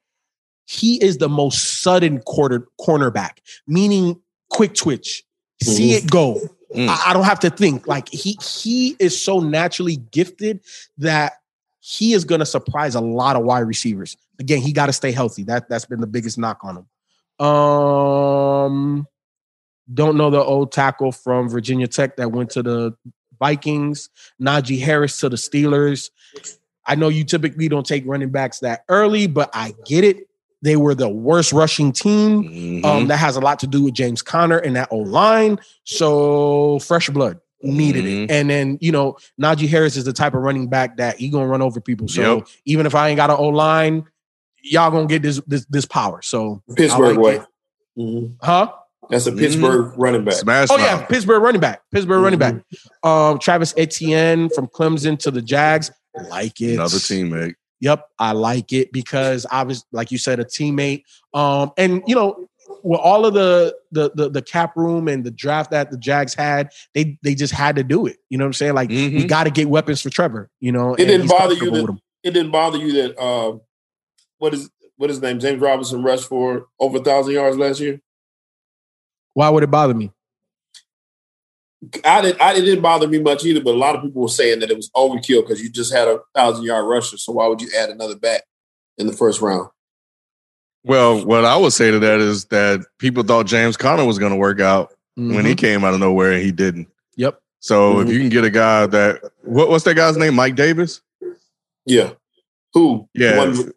He 0.67 1.03
is 1.03 1.19
the 1.19 1.29
most 1.29 1.83
sudden 1.83 2.21
quarter 2.21 2.69
cornerback, 2.81 3.39
meaning 3.67 4.21
quick 4.51 4.75
twitch, 4.75 5.25
see 5.63 5.95
it 5.95 6.09
go. 6.09 6.41
Mm. 6.75 6.89
I, 6.89 7.11
I 7.11 7.13
don't 7.13 7.25
have 7.25 7.41
to 7.41 7.51
think. 7.51 7.87
Like 7.87 8.09
he 8.09 8.39
he 8.43 8.97
is 8.99 9.21
so 9.21 9.41
naturally 9.41 9.97
gifted 9.97 10.61
that 10.99 11.35
he 11.81 12.13
is 12.13 12.25
going 12.25 12.41
to 12.41 12.47
surprise 12.47 12.95
a 12.95 13.01
lot 13.01 13.37
of 13.37 13.43
wide 13.43 13.61
receivers. 13.61 14.17
Again, 14.39 14.61
he 14.61 14.73
got 14.73 14.87
to 14.87 14.93
stay 14.93 15.13
healthy. 15.13 15.43
That 15.45 15.69
that's 15.69 15.85
been 15.85 16.01
the 16.01 16.07
biggest 16.07 16.39
knock 16.39 16.61
on 16.63 16.77
him. 16.79 17.47
Um, 17.47 19.07
don't 19.93 20.17
know 20.17 20.31
the 20.31 20.43
old 20.43 20.73
tackle 20.73 21.13
from 21.13 21.49
Virginia 21.49 21.89
Tech 21.89 22.17
that 22.17 22.31
went 22.31 22.51
to 22.51 22.63
the 22.63 22.95
Vikings. 23.39 24.11
Najee 24.41 24.81
Harris 24.81 25.19
to 25.21 25.29
the 25.29 25.37
Steelers. 25.37 26.11
I 26.87 26.95
know 26.95 27.09
you 27.09 27.25
typically 27.25 27.69
don't 27.69 27.87
take 27.87 28.05
running 28.07 28.31
backs 28.31 28.61
that 28.61 28.85
early, 28.89 29.27
but 29.27 29.51
I 29.55 29.75
get 29.87 30.05
it. 30.05 30.29
They 30.63 30.77
were 30.77 30.95
the 30.95 31.09
worst 31.09 31.53
rushing 31.53 31.91
team. 31.93 32.45
Mhm. 32.45 32.85
Um, 32.85 33.09
that 33.09 33.17
has 33.17 33.37
a 33.37 33.41
lot 33.41 33.59
to 33.61 33.67
do 33.67 33.83
with 33.85 33.95
James 33.95 34.21
Conner 34.23 34.59
and 34.59 34.77
that 34.77 34.89
O 34.91 34.99
line. 34.99 35.59
So 35.85 36.79
fresh 36.81 37.09
blood 37.11 37.39
needed 37.63 38.05
Mhm. 38.05 38.25
it. 38.25 38.31
And 38.31 38.51
then 38.51 38.79
you 38.81 38.93
know 38.93 39.17
Najee 39.41 39.69
Harris 39.69 39.97
is 39.97 40.05
the 40.05 40.13
type 40.13 40.35
of 40.35 40.43
running 40.43 40.69
back 40.69 40.97
that 40.99 41.19
he 41.19 41.29
gonna 41.29 41.47
run 41.47 41.63
over 41.63 41.81
people. 41.81 42.09
So 42.09 42.37
Yep. 42.39 42.47
even 42.67 42.87
if 42.87 42.95
I 42.95 43.09
ain't 43.09 43.17
got 43.17 43.31
an 43.31 43.37
O 43.39 43.49
line, 43.49 44.05
y'all 44.63 44.91
gonna 44.91 45.07
get 45.07 45.23
this 45.23 45.41
this 45.47 45.65
this 45.71 45.87
power. 45.87 46.21
So 46.23 46.63
Pittsburgh 46.77 47.17
I 47.17 47.21
way. 47.21 47.39
like 47.39 47.47
Mhm. 47.99 48.33
huh? 48.43 48.69
That's 49.11 49.27
a 49.27 49.33
Pittsburgh 49.33 49.93
running 49.97 50.25
back. 50.25 50.35
Smash 50.35 50.69
Oh 50.71 50.77
mouth. 50.77 50.87
yeah, 50.87 51.03
Pittsburgh 51.07 51.43
running 51.43 51.61
back. 51.61 51.83
Pittsburgh 51.93 52.23
running 52.23 52.39
back. 52.39 52.55
Mm-hmm. 52.55 53.09
Um, 53.09 53.39
Travis 53.41 53.75
Etienne 53.77 54.49
from 54.51 54.69
Clemson 54.69 55.19
to 55.21 55.31
the 55.31 55.43
Jags. 55.43 55.91
Like 56.29 56.61
it. 56.61 56.75
Another 56.75 56.97
teammate. 56.99 57.55
Yep, 57.81 58.07
I 58.19 58.33
like 58.33 58.73
it 58.73 58.93
because 58.93 59.47
I 59.51 59.63
was 59.63 59.85
like 59.93 60.11
you 60.11 60.19
said, 60.19 60.39
a 60.39 60.45
teammate. 60.45 61.05
Um, 61.33 61.73
and 61.79 62.03
you 62.07 62.15
know, 62.15 62.47
with 62.83 63.01
all 63.01 63.25
of 63.27 63.35
the, 63.35 63.75
the 63.91 64.11
the 64.15 64.29
the 64.29 64.43
cap 64.43 64.77
room 64.77 65.09
and 65.09 65.25
the 65.25 65.31
draft 65.31 65.71
that 65.71 65.91
the 65.91 65.97
Jags 65.97 66.35
had, 66.35 66.71
they 66.95 67.19
they 67.23 67.35
just 67.35 67.53
had 67.53 67.77
to 67.77 67.83
do 67.83 68.07
it. 68.07 68.19
You 68.29 68.39
know 68.39 68.45
what 68.45 68.49
I'm 68.49 68.53
saying? 68.55 68.75
Like 68.75 68.91
we 68.91 69.25
Mhm. 69.25 69.29
got 69.29 69.45
to 69.45 69.51
get 69.51 69.69
weapons 69.69 70.03
for 70.03 70.11
Trevor. 70.11 70.51
You 70.61 70.73
know, 70.73 70.95
It 70.95 71.07
didn't 71.07 71.29
bother 71.29 71.55
you 71.55 71.71
that- 71.71 71.99
It 72.23 72.31
didn't 72.33 72.53
bother 72.53 72.77
you 72.79 72.93
that 72.93 73.19
uh, 73.19 73.59
what 74.39 74.53
is 74.53 74.71
what 74.97 75.09
is 75.09 75.17
his 75.17 75.23
name? 75.23 75.41
James 75.41 75.61
Robinson 75.61 76.03
rushed 76.03 76.29
for 76.29 76.67
over 76.79 76.99
a 76.99 77.03
thousand 77.03 77.33
yards 77.33 77.57
last 77.57 77.81
year. 77.81 78.01
Why 79.33 79.49
would 79.49 79.63
it 79.63 79.71
bother 79.71 79.95
me? 79.95 80.13
I 82.05 82.21
didn't. 82.21 82.41
I, 82.41 82.55
it 82.55 82.61
didn't 82.63 82.83
bother 82.83 83.09
me 83.09 83.19
much 83.21 83.45
either, 83.45 83.63
but 83.63 83.75
a 83.75 83.79
lot 83.79 83.97
of 83.97 84.03
people 84.03 84.23
were 84.23 84.29
saying 84.29 84.61
that 84.61 84.71
it 84.71 84.77
was 84.77 84.91
overkill 84.91 85.43
because 85.43 85.63
you 85.63 85.71
just 85.71 85.93
had 85.93 86.09
a 86.09 86.19
thousand 86.35 86.65
yard 86.65 86.87
rusher. 86.87 87.17
So 87.17 87.33
why 87.33 87.47
would 87.47 87.61
you 87.63 87.71
add 87.77 87.89
another 87.91 88.17
back 88.17 88.43
in 88.99 89.07
the 89.07 89.13
first 89.15 89.41
round? 89.41 89.69
Well, 90.85 91.25
what 91.25 91.45
I 91.45 91.57
would 91.57 91.73
say 91.73 91.91
to 91.91 91.99
that 91.99 92.21
is 92.21 92.47
that 92.47 92.81
people 92.99 93.23
thought 93.23 93.47
James 93.47 93.77
Conner 93.77 94.05
was 94.05 94.19
going 94.19 94.33
to 94.33 94.39
work 94.39 94.61
out 94.61 94.93
when 95.17 95.45
he 95.45 95.53
Mhm. 95.55 95.59
came 95.59 95.85
out 95.85 95.93
of 95.95 96.01
nowhere 96.01 96.33
and 96.33 96.43
he 96.43 96.53
didn't. 96.53 96.89
Yep. 97.17 97.41
So 97.61 97.95
Mhm. 97.97 98.07
if 98.07 98.13
you 98.13 98.19
can 98.21 98.29
get 98.31 98.45
a 98.45 98.51
guy 98.51 98.87
that 98.87 99.21
what, 99.43 99.69
what's 99.69 99.85
that 99.85 99.95
guy's 99.95 100.17
name? 100.17 100.35
Mike 100.35 100.57
Davis. 100.57 101.01
Yeah. 101.87 102.13
Who? 102.75 103.09
Yeah. 103.15 103.39
One- 103.39 103.73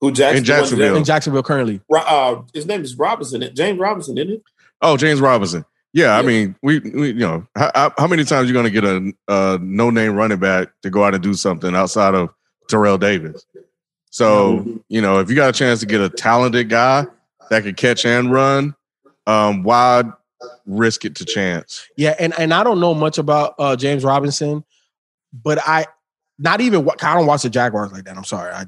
who 0.00 0.12
Jackson? 0.12 0.38
In 0.38 0.44
Jacksonville. 0.44 0.96
in 0.96 1.04
Jacksonville 1.04 1.42
currently. 1.42 1.80
Uh, 1.92 2.42
his 2.52 2.66
name 2.66 2.82
is 2.82 2.96
Robinson. 2.96 3.48
James 3.54 3.78
Robinson, 3.78 4.18
isn't 4.18 4.34
it? 4.34 4.42
Oh, 4.82 4.96
James 4.96 5.20
Robinson. 5.20 5.64
Yeah, 5.96 6.18
I 6.18 6.20
mean, 6.20 6.54
we, 6.62 6.78
we 6.80 7.08
you 7.08 7.14
know, 7.14 7.46
how, 7.56 7.90
how- 7.96 8.06
many 8.06 8.22
times 8.24 8.44
are 8.44 8.46
you 8.48 8.52
going 8.52 8.66
to 8.66 8.70
get 8.70 8.84
a, 8.84 9.12
a 9.28 9.58
no 9.62 9.88
name 9.88 10.14
running 10.14 10.38
back 10.38 10.68
to 10.82 10.90
go 10.90 11.02
out 11.04 11.14
and 11.14 11.22
do 11.22 11.32
something 11.32 11.74
outside 11.74 12.14
of 12.14 12.28
Terrell 12.68 12.98
Davis? 12.98 13.46
So 14.10 14.82
you 14.88 15.00
know, 15.00 15.20
if 15.20 15.30
you 15.30 15.36
got 15.36 15.48
a 15.48 15.58
chance 15.58 15.80
to 15.80 15.86
get 15.86 16.02
a 16.02 16.10
talented 16.10 16.68
guy 16.68 17.06
that 17.48 17.62
could 17.62 17.78
catch 17.78 18.04
and 18.04 18.30
run, 18.30 18.74
um, 19.26 19.62
why 19.62 20.04
risk 20.66 21.06
it 21.06 21.14
to 21.16 21.24
chance? 21.24 21.88
Yeah, 21.96 22.14
and 22.20 22.38
and 22.38 22.52
I 22.52 22.62
don't 22.62 22.78
know 22.78 22.92
much 22.92 23.16
about 23.16 23.54
uh, 23.58 23.74
James 23.74 24.04
Robinson, 24.04 24.64
but 25.32 25.58
I 25.66 25.86
not 26.38 26.60
even 26.60 26.86
I 27.02 27.14
don't 27.14 27.26
watch 27.26 27.42
the 27.42 27.50
Jaguars 27.50 27.90
like 27.90 28.04
that. 28.04 28.18
I'm 28.18 28.24
sorry. 28.24 28.52
I 28.52 28.66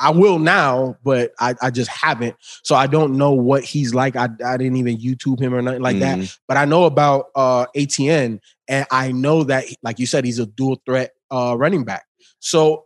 I 0.00 0.10
will 0.10 0.38
now, 0.38 0.96
but 1.04 1.32
I, 1.38 1.54
I 1.60 1.70
just 1.70 1.90
haven't. 1.90 2.34
So 2.62 2.74
I 2.74 2.86
don't 2.86 3.16
know 3.18 3.32
what 3.32 3.62
he's 3.64 3.94
like. 3.94 4.16
I, 4.16 4.28
I 4.44 4.56
didn't 4.56 4.76
even 4.76 4.96
YouTube 4.96 5.40
him 5.40 5.54
or 5.54 5.60
nothing 5.62 5.82
like 5.82 5.98
that. 6.00 6.18
Mhm. 6.18 6.38
But 6.48 6.56
I 6.56 6.64
know 6.64 6.84
about 6.84 7.26
uh 7.34 7.66
ATN, 7.76 8.40
and 8.68 8.86
I 8.90 9.12
know 9.12 9.44
that, 9.44 9.64
like 9.82 9.98
you 9.98 10.06
said, 10.06 10.24
he's 10.24 10.38
a 10.38 10.46
dual 10.46 10.80
threat 10.86 11.12
uh 11.30 11.54
running 11.58 11.84
back. 11.84 12.04
So 12.38 12.84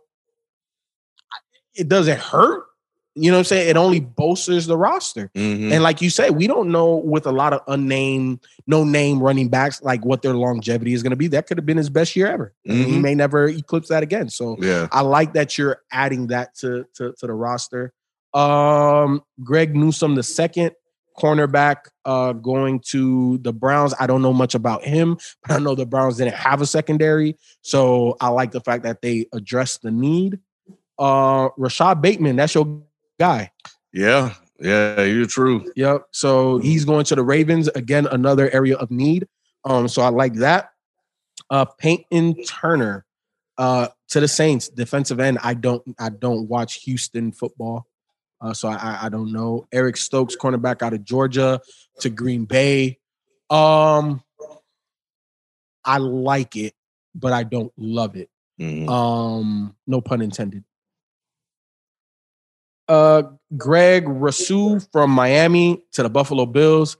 it 1.73 1.87
doesn't 1.89 2.19
hurt. 2.19 2.65
You 3.17 3.31
know 3.31 3.37
what 3.37 3.39
I'm 3.39 3.45
saying? 3.45 3.69
It 3.69 3.77
only 3.77 4.01
bolsters 4.01 4.65
the 4.67 4.77
roster. 4.77 5.31
Mhm. 5.35 5.71
And 5.71 5.81
like 5.81 6.01
you 6.01 6.09
say, 6.09 6.31
we 6.31 6.47
don't 6.47 6.69
know 6.69 6.97
with 6.97 7.25
a 7.25 7.31
lot 7.31 7.53
of 7.53 7.61
unnamed, 7.67 8.41
no 8.67 8.83
name 8.83 9.23
running 9.23 9.47
backs, 9.47 9.81
like 9.81 10.03
what 10.03 10.21
their 10.21 10.33
longevity 10.33 10.91
is 10.93 11.01
going 11.01 11.11
to 11.11 11.15
be. 11.15 11.27
That 11.27 11.47
could 11.47 11.57
have 11.57 11.65
been 11.65 11.77
his 11.77 11.89
best 11.89 12.15
year 12.17 12.27
ever. 12.27 12.53
And 12.65 12.77
He 12.85 12.99
may 12.99 13.15
never 13.15 13.47
eclipse 13.47 13.87
that 13.87 14.03
again. 14.03 14.29
So 14.29 14.57
yeah, 14.59 14.87
I 14.91 14.99
like 15.01 15.33
that 15.33 15.57
you're 15.57 15.81
adding 15.91 16.27
that 16.27 16.55
to 16.57 16.85
to, 16.95 17.13
to 17.13 17.27
the 17.27 17.33
roster. 17.33 17.93
Um, 18.33 19.23
Greg 19.41 19.75
Newsome 19.75 20.15
the 20.15 20.23
second 20.23 20.71
cornerback 21.17 21.85
uh 22.03 22.33
going 22.33 22.81
to 22.81 23.37
the 23.37 23.53
Browns. 23.53 23.93
I 23.97 24.07
don't 24.07 24.21
know 24.21 24.33
much 24.33 24.53
about 24.55 24.83
him, 24.83 25.17
but 25.41 25.51
I 25.51 25.59
know 25.59 25.73
the 25.73 25.85
Browns 25.85 26.17
didn't 26.17 26.35
have 26.35 26.59
a 26.61 26.65
secondary. 26.65 27.37
So 27.61 28.17
I 28.19 28.27
like 28.27 28.51
the 28.51 28.59
fact 28.59 28.83
that 28.83 29.01
they 29.01 29.27
addressed 29.31 29.83
the 29.83 29.91
need. 29.91 30.39
Uh 30.99 31.47
Rashad 31.57 32.01
Bateman, 32.01 32.35
that's 32.35 32.53
your 32.55 32.81
guy. 33.19 33.51
yeah, 33.93 34.33
yeah. 34.59 35.03
You're 35.03 35.25
true. 35.25 35.71
Yep. 35.75 36.07
So 36.11 36.57
he's 36.59 36.85
going 36.85 37.05
to 37.05 37.15
the 37.15 37.23
Ravens 37.23 37.67
again, 37.69 38.07
another 38.07 38.49
area 38.51 38.75
of 38.77 38.91
need. 38.91 39.27
Um, 39.63 39.87
so 39.87 40.01
I 40.01 40.09
like 40.09 40.33
that. 40.35 40.69
Uh, 41.49 41.65
Peyton 41.65 42.43
Turner, 42.43 43.05
uh, 43.57 43.87
to 44.09 44.19
the 44.19 44.27
Saints, 44.27 44.69
defensive 44.69 45.19
end. 45.19 45.39
I 45.43 45.53
don't, 45.53 45.83
I 45.99 46.09
don't 46.09 46.47
watch 46.47 46.75
Houston 46.83 47.31
football, 47.31 47.87
uh, 48.41 48.53
so 48.53 48.67
I, 48.69 48.99
I 49.03 49.09
don't 49.09 49.31
know. 49.31 49.67
Eric 49.71 49.97
Stokes, 49.97 50.35
cornerback 50.35 50.81
out 50.81 50.93
of 50.93 51.03
Georgia, 51.03 51.59
to 51.99 52.09
Green 52.09 52.45
Bay. 52.45 52.99
Um, 53.49 54.23
I 55.83 55.97
like 55.99 56.55
it, 56.55 56.73
but 57.13 57.31
I 57.33 57.43
don't 57.43 57.71
love 57.77 58.15
it. 58.15 58.29
Mhm. 58.59 58.89
Um, 58.89 59.75
no 59.85 60.01
pun 60.01 60.21
intended. 60.21 60.63
Uh, 62.87 63.23
Greg 63.57 64.07
Rousseau 64.07 64.79
from 64.91 65.11
Miami 65.11 65.83
to 65.93 66.03
the 66.03 66.09
Buffalo 66.09 66.45
Bills. 66.45 66.97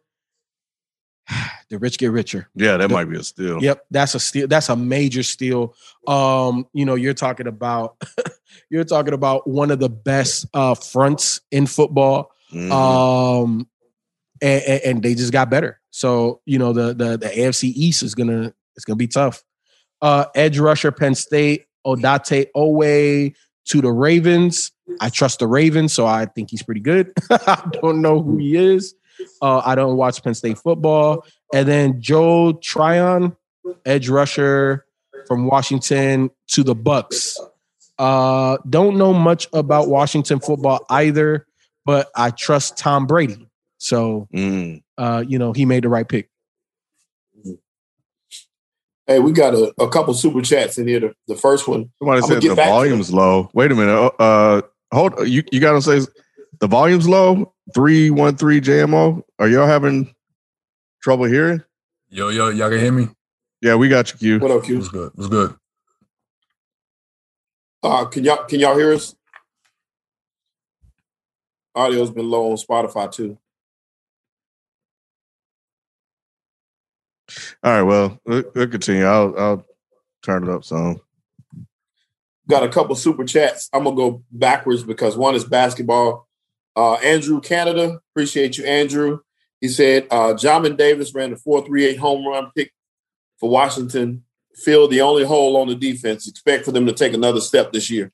The 1.70 1.80
rich 1.80 1.98
get 1.98 2.12
richer. 2.12 2.48
yeah, 2.54 2.78
that 2.78 2.92
might 2.92 3.06
be 3.06 3.18
a 3.18 3.24
steal. 3.24 3.60
Yep, 3.60 3.86
that's 3.90 4.14
a 4.14 4.20
steal. 4.20 4.48
That's 4.48 4.70
a 4.70 4.76
major 4.76 5.24
steal. 5.24 5.74
Um, 6.08 6.68
you 6.74 6.86
know, 6.86 6.94
you're 6.94 7.16
talking 7.16 7.48
about 7.48 8.00
you're 8.70 8.84
talking 8.84 9.16
about 9.16 9.48
one 9.50 9.72
of 9.72 9.80
the 9.80 9.90
best 9.90 10.46
uh 10.54 10.76
fronts 10.76 11.42
in 11.50 11.66
football. 11.66 12.30
Mhm. 12.54 12.72
Um, 12.72 13.68
and, 14.44 14.64
and, 14.64 14.82
and 14.84 15.04
they 15.04 15.16
just 15.16 15.34
got 15.34 15.50
better. 15.50 15.82
So 15.90 16.42
you 16.46 16.60
know 16.60 16.72
the 16.72 16.94
the 16.94 17.18
the 17.18 17.30
AFC 17.30 17.64
East 17.76 18.04
is 18.04 18.14
gonna 18.14 18.54
it's 18.76 18.86
gonna 18.86 18.96
be 18.98 19.08
tough. 19.08 19.44
Uh, 20.04 20.26
edge 20.36 20.60
rusher 20.60 20.92
Penn 20.92 21.16
State 21.16 21.66
Odafe 21.84 22.46
Oweh 22.56 23.34
to 23.70 23.82
the 23.82 23.92
Ravens. 23.92 24.72
I 25.00 25.10
trust 25.10 25.40
the 25.40 25.48
Ravens, 25.48 25.94
so 25.94 26.06
I 26.06 26.26
think 26.26 26.52
he's 26.52 26.64
pretty 26.64 26.82
good. 26.82 27.12
I 27.30 27.68
don't 27.82 28.02
know 28.02 28.22
who 28.22 28.38
he 28.38 28.56
is. 28.56 28.94
Uh, 29.42 29.62
I 29.66 29.76
don't 29.76 29.98
watch 29.98 30.24
Penn 30.24 30.34
State 30.34 30.58
football. 30.58 31.26
And 31.54 31.68
then 31.68 32.02
Joe 32.02 32.54
Tryon, 32.54 33.36
edge 33.86 34.10
rusher 34.10 34.86
from 35.28 35.46
Washington 35.48 36.30
to 36.50 36.64
the 36.64 36.76
Bucks. 36.76 37.40
Uh, 37.98 38.58
don't 38.70 38.98
know 38.98 39.14
much 39.14 39.48
about 39.54 39.88
Washington 39.88 40.40
football 40.40 40.86
either, 40.90 41.48
but 41.86 42.10
I 42.16 42.30
trust 42.32 42.78
Tom 42.78 43.08
Brady. 43.08 43.48
So, 43.78 44.28
Mm. 44.34 44.84
uh, 44.98 45.24
you 45.28 45.40
know, 45.40 45.54
he 45.54 45.66
made 45.66 45.84
the 45.84 45.90
right 45.90 46.08
pick. 46.08 46.30
Hey, 49.08 49.20
we 49.20 49.32
got 49.34 49.54
a, 49.54 49.72
a 49.80 49.88
couple 49.88 50.14
super 50.16 50.42
chats 50.42 50.78
in 50.80 50.88
here. 50.88 51.00
The, 51.00 51.16
the 51.28 51.36
first 51.36 51.68
one, 51.68 51.92
Somebody 52.00 52.20
I'ma 52.20 52.28
said 52.28 52.42
get 52.42 52.50
the 52.50 52.56
back 52.56 52.70
volume's 52.70 53.14
low. 53.14 53.52
Wait 53.54 53.72
a 53.72 53.76
minute. 53.76 54.14
Uh, 54.20 54.62
hold. 54.96 55.28
You 55.28 55.44
you 55.52 55.60
gotta 55.60 55.82
say 55.82 56.02
the 56.60 56.68
volume's 56.68 57.08
low. 57.08 57.54
Three 57.74 58.10
one 58.10 58.36
three 58.36 58.62
JMO. 58.62 59.24
Are 59.40 59.48
y'all 59.48 59.68
having 59.68 60.14
trouble 61.04 61.26
hearing? 61.26 61.64
Yo, 62.10 62.30
yo, 62.30 62.50
y'all 62.50 62.70
can 62.70 62.80
hear 62.80 62.92
me? 62.92 63.10
Yeah, 63.62 63.76
we 63.76 63.90
got 63.90 64.12
you, 64.12 64.18
Q. 64.18 64.40
what 64.40 64.52
up, 64.52 64.64
Q? 64.64 64.78
What's 64.78 64.90
good? 64.90 65.12
What's 65.16 65.30
good? 65.30 65.56
Uh, 67.84 68.06
can 68.06 68.24
y'all 68.24 68.44
can 68.46 68.60
y'all 68.60 68.78
hear 68.78 68.94
us? 68.94 69.16
Audio's 71.76 72.12
been 72.12 72.30
low 72.30 72.52
on 72.52 72.58
Spotify 72.58 73.12
too. 73.12 73.38
All 77.64 77.72
right. 77.72 77.82
Well, 77.82 78.20
we'll, 78.26 78.44
we'll 78.54 78.68
continue. 78.68 79.06
I'll 79.06 79.38
I'll 79.38 79.66
turn 80.24 80.44
it 80.44 80.50
up 80.50 80.64
some. 80.64 81.02
Got 82.48 82.64
a 82.64 82.70
couple 82.70 82.96
super 82.96 83.26
chats. 83.26 83.70
I'm 83.74 83.84
gonna 83.84 83.96
go 83.96 84.24
backwards 84.32 84.84
because 84.84 85.18
one 85.18 85.36
is 85.36 85.44
basketball. 85.44 86.28
Uh, 86.76 86.96
Andrew 86.96 87.42
Canada, 87.42 88.00
appreciate 88.12 88.58
you, 88.58 88.66
Andrew. 88.66 89.20
He 89.62 89.68
said 89.68 90.08
uh, 90.12 90.34
Jamin 90.34 90.78
Davis 90.78 91.16
ran 91.16 91.32
the 91.32 91.38
438 91.38 91.98
home 91.98 92.28
run 92.28 92.52
pick 92.56 92.72
for 93.40 93.50
Washington. 93.50 94.24
Filled 94.56 94.92
the 94.92 95.02
only 95.02 95.24
hole 95.26 95.58
on 95.58 95.68
the 95.68 95.76
defense. 95.76 96.28
Expect 96.28 96.66
for 96.66 96.72
them 96.72 96.86
to 96.86 96.94
take 96.94 97.14
another 97.14 97.42
step 97.42 97.74
this 97.74 97.90
year. 97.90 98.12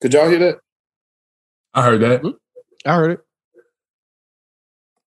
Could 0.00 0.12
y'all 0.14 0.28
hear 0.28 0.38
that? 0.40 0.58
I 1.72 1.82
heard 1.82 2.00
that. 2.02 2.34
I 2.84 2.94
heard 2.94 3.10
it. 3.12 3.20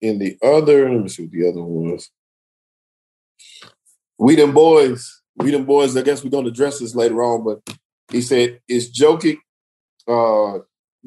in 0.00 0.18
the 0.18 0.36
other, 0.42 0.90
let 0.90 1.02
me 1.02 1.08
see 1.08 1.24
what 1.24 1.32
the 1.32 1.48
other 1.48 1.62
one 1.62 1.92
was. 1.92 2.10
We 4.18 4.36
them 4.36 4.52
boys, 4.52 5.22
we 5.36 5.50
them 5.50 5.64
boys. 5.64 5.96
I 5.96 6.02
guess 6.02 6.22
we're 6.22 6.30
to 6.30 6.48
address 6.48 6.78
this 6.78 6.94
later 6.94 7.22
on, 7.22 7.44
but 7.44 7.76
he 8.10 8.20
said 8.22 8.60
it's 8.68 8.88
joking. 8.88 9.38
Uh, 10.06 10.58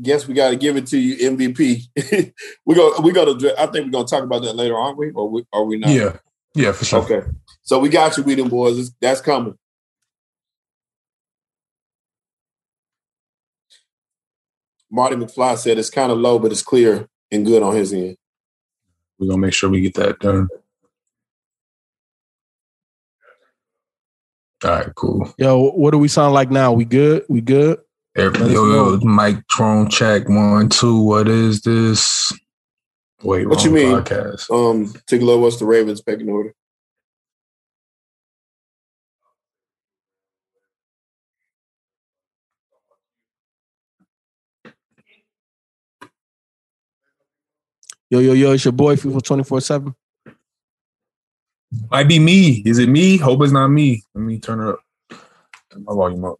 guess 0.01 0.27
we 0.27 0.33
got 0.33 0.49
to 0.49 0.55
give 0.55 0.75
it 0.77 0.87
to 0.87 0.97
you, 0.97 1.15
MVP. 1.31 1.83
we 2.65 2.75
go, 2.75 2.99
we 3.01 3.11
got 3.11 3.39
to. 3.39 3.53
I 3.61 3.67
think 3.67 3.85
we're 3.85 3.91
going 3.91 4.05
to 4.05 4.09
talk 4.09 4.23
about 4.23 4.43
that 4.43 4.55
later, 4.55 4.75
aren't 4.77 4.97
we? 4.97 5.11
Or 5.11 5.29
we, 5.29 5.45
are 5.53 5.63
we 5.63 5.77
not? 5.77 5.89
Yeah. 5.91 6.17
Yeah, 6.55 6.71
for 6.71 6.85
sure. 6.85 6.99
Okay. 7.03 7.21
So 7.61 7.79
we 7.79 7.89
got 7.89 8.17
you, 8.17 8.23
we 8.23 8.35
them 8.35 8.49
boys. 8.49 8.73
It's- 8.77 8.93
That's 8.99 9.21
coming. 9.21 9.57
Marty 14.89 15.15
McFly 15.15 15.57
said 15.57 15.77
it's 15.77 15.89
kind 15.89 16.11
of 16.11 16.17
low, 16.17 16.39
but 16.39 16.51
it's 16.51 16.63
clear 16.63 17.07
and 17.31 17.45
good 17.45 17.61
on 17.61 17.75
his 17.75 17.93
end. 17.93 18.17
We're 19.19 19.27
gonna 19.27 19.39
make 19.41 19.53
sure 19.53 19.69
we 19.69 19.81
get 19.81 19.95
that 19.95 20.19
done. 20.19 20.47
All 24.63 24.71
right, 24.71 24.95
cool. 24.95 25.33
Yo, 25.37 25.69
what 25.71 25.91
do 25.91 25.99
we 25.99 26.07
sound 26.07 26.33
like 26.33 26.49
now? 26.49 26.73
We 26.73 26.85
good? 26.85 27.25
We 27.29 27.41
good? 27.41 27.79
Every, 28.15 28.39
yo, 28.51 28.65
yo, 28.65 28.95
know. 28.95 28.99
Mike 29.05 29.45
Trone 29.47 29.89
check 29.89 30.27
one, 30.27 30.69
two. 30.69 30.99
What 30.99 31.27
is 31.27 31.61
this? 31.61 32.33
Wait, 33.21 33.47
What 33.47 33.63
you 33.63 33.69
wrong 33.69 33.75
mean? 33.75 33.97
Podcast. 33.97 34.49
Um, 34.49 34.87
Tigolo, 35.07 35.39
what's 35.39 35.57
the 35.57 35.65
Ravens 35.65 36.01
pecking 36.01 36.29
order? 36.29 36.53
Yo, 48.09 48.19
yo, 48.19 48.33
yo, 48.33 48.53
it's 48.53 48.63
your 48.63 48.71
boy 48.71 48.95
FIFA 48.95 49.21
24 49.21 49.61
7. 49.61 49.95
Might 51.89 52.07
be 52.07 52.19
me. 52.19 52.61
Is 52.65 52.79
it 52.79 52.89
me? 52.89 53.17
Hope 53.17 53.41
it's 53.41 53.51
not 53.51 53.67
me. 53.67 54.03
Let 54.13 54.21
me 54.21 54.39
turn 54.39 54.61
it 54.61 54.69
up. 54.69 54.79
Turn 55.71 55.83
my 55.83 55.93
volume 55.93 56.25
up. 56.25 56.37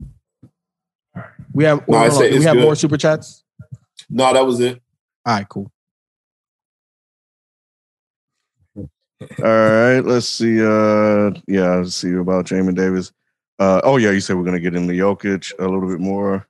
We 1.51 1.63
have, 1.65 1.87
No, 1.87 1.97
I 1.97 2.05
on, 2.05 2.11
say 2.11 2.37
we 2.37 2.43
have 2.43 2.55
good. 2.55 2.63
more 2.63 2.75
super 2.75 2.97
chats? 2.97 3.43
No, 4.09 4.31
that 4.33 4.45
was 4.45 4.59
it. 4.59 4.81
All 5.25 5.35
right, 5.35 5.49
cool. 5.49 5.71
All 8.75 8.85
right, 9.39 9.99
let's 9.99 10.29
see. 10.29 10.61
Uh, 10.61 11.31
yeah, 11.47 11.75
let's 11.75 11.95
see 11.95 12.13
about 12.13 12.45
Jamin 12.45 12.75
Davis. 12.75 13.11
Uh, 13.59 13.81
oh 13.83 13.97
yeah, 13.97 14.11
you 14.11 14.21
said 14.21 14.37
we're 14.37 14.43
gonna 14.43 14.59
get 14.59 14.75
into 14.75 14.93
Jokic 14.93 15.51
a 15.57 15.63
little 15.63 15.89
bit 15.89 15.99
more. 15.99 16.47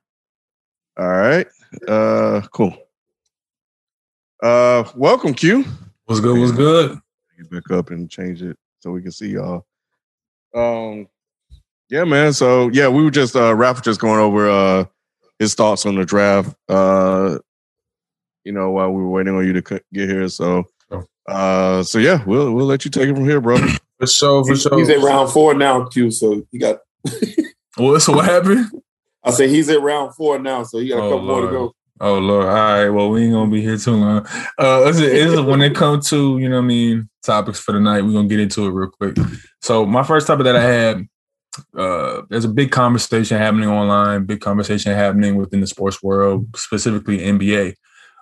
All 0.98 1.08
right, 1.08 1.46
uh, 1.88 2.42
cool. 2.52 2.76
Uh, 4.42 4.84
welcome, 4.94 5.32
Q. 5.32 5.64
What's 6.04 6.20
good? 6.20 6.38
What's 6.38 6.52
good? 6.52 6.98
Get 7.38 7.50
back 7.50 7.70
up 7.70 7.90
and 7.90 8.10
change 8.10 8.42
it 8.42 8.58
so 8.80 8.90
we 8.90 9.02
can 9.02 9.12
see 9.12 9.28
y'all. 9.30 9.66
Um, 10.54 11.08
yeah, 11.90 12.04
man. 12.04 12.32
So 12.32 12.68
yeah, 12.68 12.88
we 12.88 13.02
were 13.04 13.10
just 13.10 13.36
uh, 13.36 13.54
Ralph 13.54 13.82
just 13.82 14.00
going 14.00 14.20
over 14.20 14.48
uh 14.48 14.84
his 15.38 15.54
thoughts 15.54 15.86
on 15.86 15.94
the 15.94 16.04
draft. 16.04 16.54
Uh, 16.68 17.38
you 18.44 18.52
know, 18.52 18.70
while 18.70 18.90
we 18.90 19.02
were 19.02 19.08
waiting 19.10 19.34
on 19.36 19.46
you 19.46 19.52
to 19.60 19.62
c- 19.76 19.82
get 19.92 20.08
here. 20.08 20.28
So, 20.28 20.64
uh, 21.28 21.82
so 21.82 21.98
yeah, 21.98 22.24
we'll 22.24 22.52
we'll 22.52 22.66
let 22.66 22.84
you 22.84 22.90
take 22.90 23.08
it 23.08 23.14
from 23.14 23.24
here, 23.24 23.40
bro. 23.40 23.58
For 24.00 24.06
sure. 24.06 24.44
For 24.44 24.52
He's, 24.52 24.62
sure. 24.62 24.78
he's 24.78 24.88
at 24.90 25.00
round 25.00 25.30
four 25.30 25.54
now, 25.54 25.84
Q. 25.86 26.10
So 26.10 26.46
he 26.52 26.58
got. 26.58 26.78
What? 27.76 28.00
So 28.00 28.12
what 28.14 28.24
happened? 28.24 28.66
I 29.24 29.30
say 29.30 29.48
he's 29.48 29.68
at 29.68 29.80
round 29.82 30.14
four 30.14 30.38
now, 30.38 30.62
so 30.62 30.78
he 30.78 30.88
got 30.88 30.98
a 30.98 31.02
Oh, 31.02 31.10
couple 31.10 31.26
more 31.26 31.40
to 31.42 31.48
go. 31.48 31.74
Oh 32.00 32.18
Lord. 32.18 32.46
All 32.46 32.52
right. 32.54 32.88
Well, 32.88 33.10
we 33.10 33.24
ain't 33.24 33.32
gonna 33.32 33.50
be 33.50 33.62
here 33.62 33.76
too 33.76 33.96
long. 33.96 34.26
Uh 34.58 34.84
it's, 34.86 34.98
it's 34.98 35.40
when 35.40 35.62
it 35.62 35.74
comes 35.74 36.08
to, 36.10 36.38
you 36.38 36.48
know 36.48 36.56
what 36.56 36.64
I 36.64 36.66
mean, 36.66 37.08
topics 37.22 37.60
for 37.60 37.72
the 37.72 37.80
night, 37.80 38.02
we're 38.02 38.12
gonna 38.12 38.28
get 38.28 38.40
into 38.40 38.66
it 38.66 38.70
real 38.70 38.90
quick. 38.90 39.16
So 39.60 39.84
my 39.84 40.02
first 40.02 40.26
topic 40.26 40.44
that 40.44 40.56
I 40.56 40.62
had, 40.62 41.08
uh, 41.76 42.22
there's 42.28 42.44
a 42.44 42.48
big 42.48 42.70
conversation 42.70 43.38
happening 43.38 43.68
online, 43.68 44.24
big 44.24 44.40
conversation 44.40 44.92
happening 44.94 45.36
within 45.36 45.60
the 45.60 45.66
sports 45.66 46.02
world, 46.02 46.46
specifically 46.56 47.18
NBA. 47.18 47.74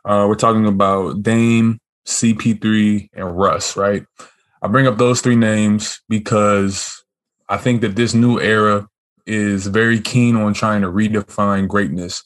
Uh, 0.04 0.26
we're 0.28 0.36
talking 0.36 0.66
about 0.66 1.22
Dame, 1.22 1.78
CP3, 2.06 3.10
and 3.14 3.36
Russ, 3.36 3.76
right? 3.76 4.04
I 4.62 4.68
bring 4.68 4.86
up 4.86 4.98
those 4.98 5.20
three 5.20 5.36
names 5.36 6.00
because 6.08 7.04
I 7.48 7.56
think 7.56 7.80
that 7.82 7.96
this 7.96 8.14
new 8.14 8.40
era 8.40 8.88
is 9.26 9.66
very 9.66 10.00
keen 10.00 10.36
on 10.36 10.54
trying 10.54 10.82
to 10.82 10.88
redefine 10.88 11.68
greatness 11.68 12.22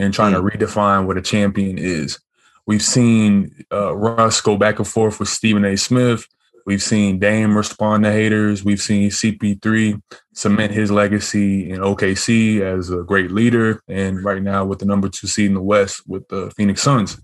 and 0.00 0.14
trying 0.14 0.32
to 0.32 0.40
redefine 0.40 1.06
what 1.06 1.18
a 1.18 1.22
champion 1.22 1.76
is. 1.78 2.18
We've 2.66 2.82
seen 2.82 3.64
uh, 3.70 3.94
Russ 3.94 4.40
go 4.40 4.56
back 4.56 4.78
and 4.78 4.88
forth 4.88 5.20
with 5.20 5.28
Stephen 5.28 5.64
A. 5.64 5.76
Smith. 5.76 6.26
We've 6.64 6.82
seen 6.82 7.18
Dame 7.18 7.56
respond 7.56 8.04
to 8.04 8.12
haters. 8.12 8.64
We've 8.64 8.80
seen 8.80 9.10
CP3 9.10 10.00
cement 10.34 10.72
his 10.72 10.90
legacy 10.90 11.70
in 11.70 11.80
OKC 11.80 12.60
as 12.60 12.90
a 12.90 13.02
great 13.02 13.30
leader, 13.30 13.82
and 13.88 14.24
right 14.24 14.42
now 14.42 14.64
with 14.64 14.78
the 14.78 14.86
number 14.86 15.08
two 15.08 15.26
seed 15.26 15.46
in 15.46 15.54
the 15.54 15.62
West 15.62 16.02
with 16.06 16.26
the 16.28 16.50
Phoenix 16.56 16.80
Suns. 16.80 17.20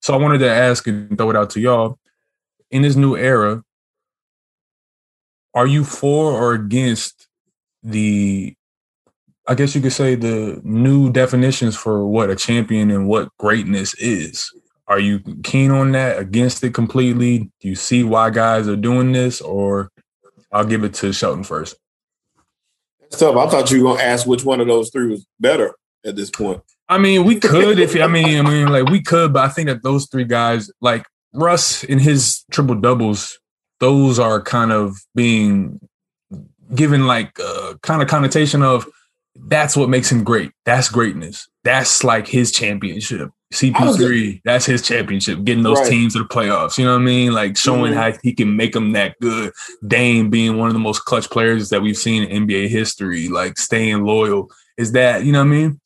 So 0.00 0.14
I 0.14 0.18
wanted 0.18 0.38
to 0.38 0.50
ask 0.50 0.86
and 0.86 1.16
throw 1.16 1.30
it 1.30 1.36
out 1.36 1.50
to 1.50 1.60
y'all 1.60 1.98
in 2.70 2.82
this 2.82 2.96
new 2.96 3.16
era. 3.16 3.62
Are 5.54 5.66
you 5.66 5.82
for 5.82 6.32
or 6.32 6.52
against 6.52 7.26
the 7.82 8.54
I 9.48 9.54
guess 9.54 9.74
you 9.74 9.80
could 9.80 9.92
say 9.92 10.14
the 10.14 10.60
new 10.62 11.10
definitions 11.10 11.74
for 11.74 12.06
what 12.06 12.28
a 12.28 12.36
champion 12.36 12.90
and 12.90 13.08
what 13.08 13.30
greatness 13.38 13.94
is. 13.94 14.52
Are 14.86 14.98
you 15.00 15.20
keen 15.42 15.70
on 15.70 15.92
that? 15.92 16.18
Against 16.18 16.62
it 16.62 16.74
completely? 16.74 17.50
Do 17.60 17.68
you 17.68 17.74
see 17.74 18.04
why 18.04 18.28
guys 18.28 18.68
are 18.68 18.76
doing 18.76 19.12
this? 19.12 19.40
Or 19.40 19.90
I'll 20.52 20.66
give 20.66 20.84
it 20.84 20.92
to 20.94 21.14
Shelton 21.14 21.44
first. 21.44 21.76
That's 23.00 23.20
tough. 23.20 23.36
I 23.36 23.48
thought 23.48 23.70
you 23.70 23.82
were 23.82 23.94
gonna 23.94 24.02
ask 24.02 24.26
which 24.26 24.44
one 24.44 24.60
of 24.60 24.66
those 24.66 24.90
three 24.90 25.08
was 25.08 25.26
better 25.40 25.74
at 26.04 26.14
this 26.14 26.30
point. 26.30 26.60
I 26.90 26.98
mean, 26.98 27.24
we 27.24 27.40
could 27.40 27.78
if 27.78 27.96
I 27.96 28.06
mean, 28.06 28.46
I 28.46 28.48
mean, 28.48 28.68
like 28.68 28.90
we 28.90 29.02
could, 29.02 29.32
but 29.32 29.44
I 29.44 29.48
think 29.48 29.68
that 29.68 29.82
those 29.82 30.08
three 30.08 30.24
guys, 30.24 30.70
like 30.82 31.06
Russ 31.32 31.84
in 31.84 31.98
his 31.98 32.44
triple 32.50 32.74
doubles, 32.74 33.38
those 33.80 34.18
are 34.18 34.42
kind 34.42 34.72
of 34.72 34.96
being 35.14 35.80
given 36.74 37.06
like 37.06 37.38
uh, 37.40 37.74
kind 37.82 38.02
of 38.02 38.08
connotation 38.08 38.62
of 38.62 38.86
that's 39.46 39.76
what 39.76 39.88
makes 39.88 40.10
him 40.10 40.24
great. 40.24 40.50
That's 40.64 40.88
greatness. 40.88 41.48
That's 41.64 42.02
like 42.04 42.26
his 42.26 42.52
championship. 42.52 43.30
CP3, 43.52 44.42
that's 44.44 44.66
his 44.66 44.82
championship, 44.82 45.42
getting 45.44 45.62
those 45.62 45.78
Right. 45.80 45.88
teams 45.90 46.12
to 46.12 46.18
the 46.18 46.24
playoffs. 46.26 46.76
You 46.76 46.84
know 46.84 46.92
what 46.92 47.00
I 47.02 47.04
mean? 47.04 47.32
Like 47.32 47.56
showing 47.56 47.92
Mhm. 47.94 47.96
how 47.96 48.12
he 48.22 48.34
can 48.34 48.54
make 48.56 48.72
them 48.74 48.92
that 48.92 49.18
good. 49.20 49.52
Dame 49.86 50.28
being 50.28 50.58
one 50.58 50.68
of 50.68 50.74
the 50.74 50.78
most 50.80 51.06
clutch 51.06 51.30
players 51.30 51.70
that 51.70 51.80
we've 51.80 51.96
seen 51.96 52.24
in 52.24 52.30
NBA 52.44 52.68
history, 52.68 53.28
like 53.28 53.58
staying 53.58 54.04
loyal. 54.04 54.50
Is 54.76 54.92
that, 54.92 55.24
you 55.24 55.32
know 55.32 55.38
what 55.40 55.46
I 55.46 55.56
mean? 55.56 55.80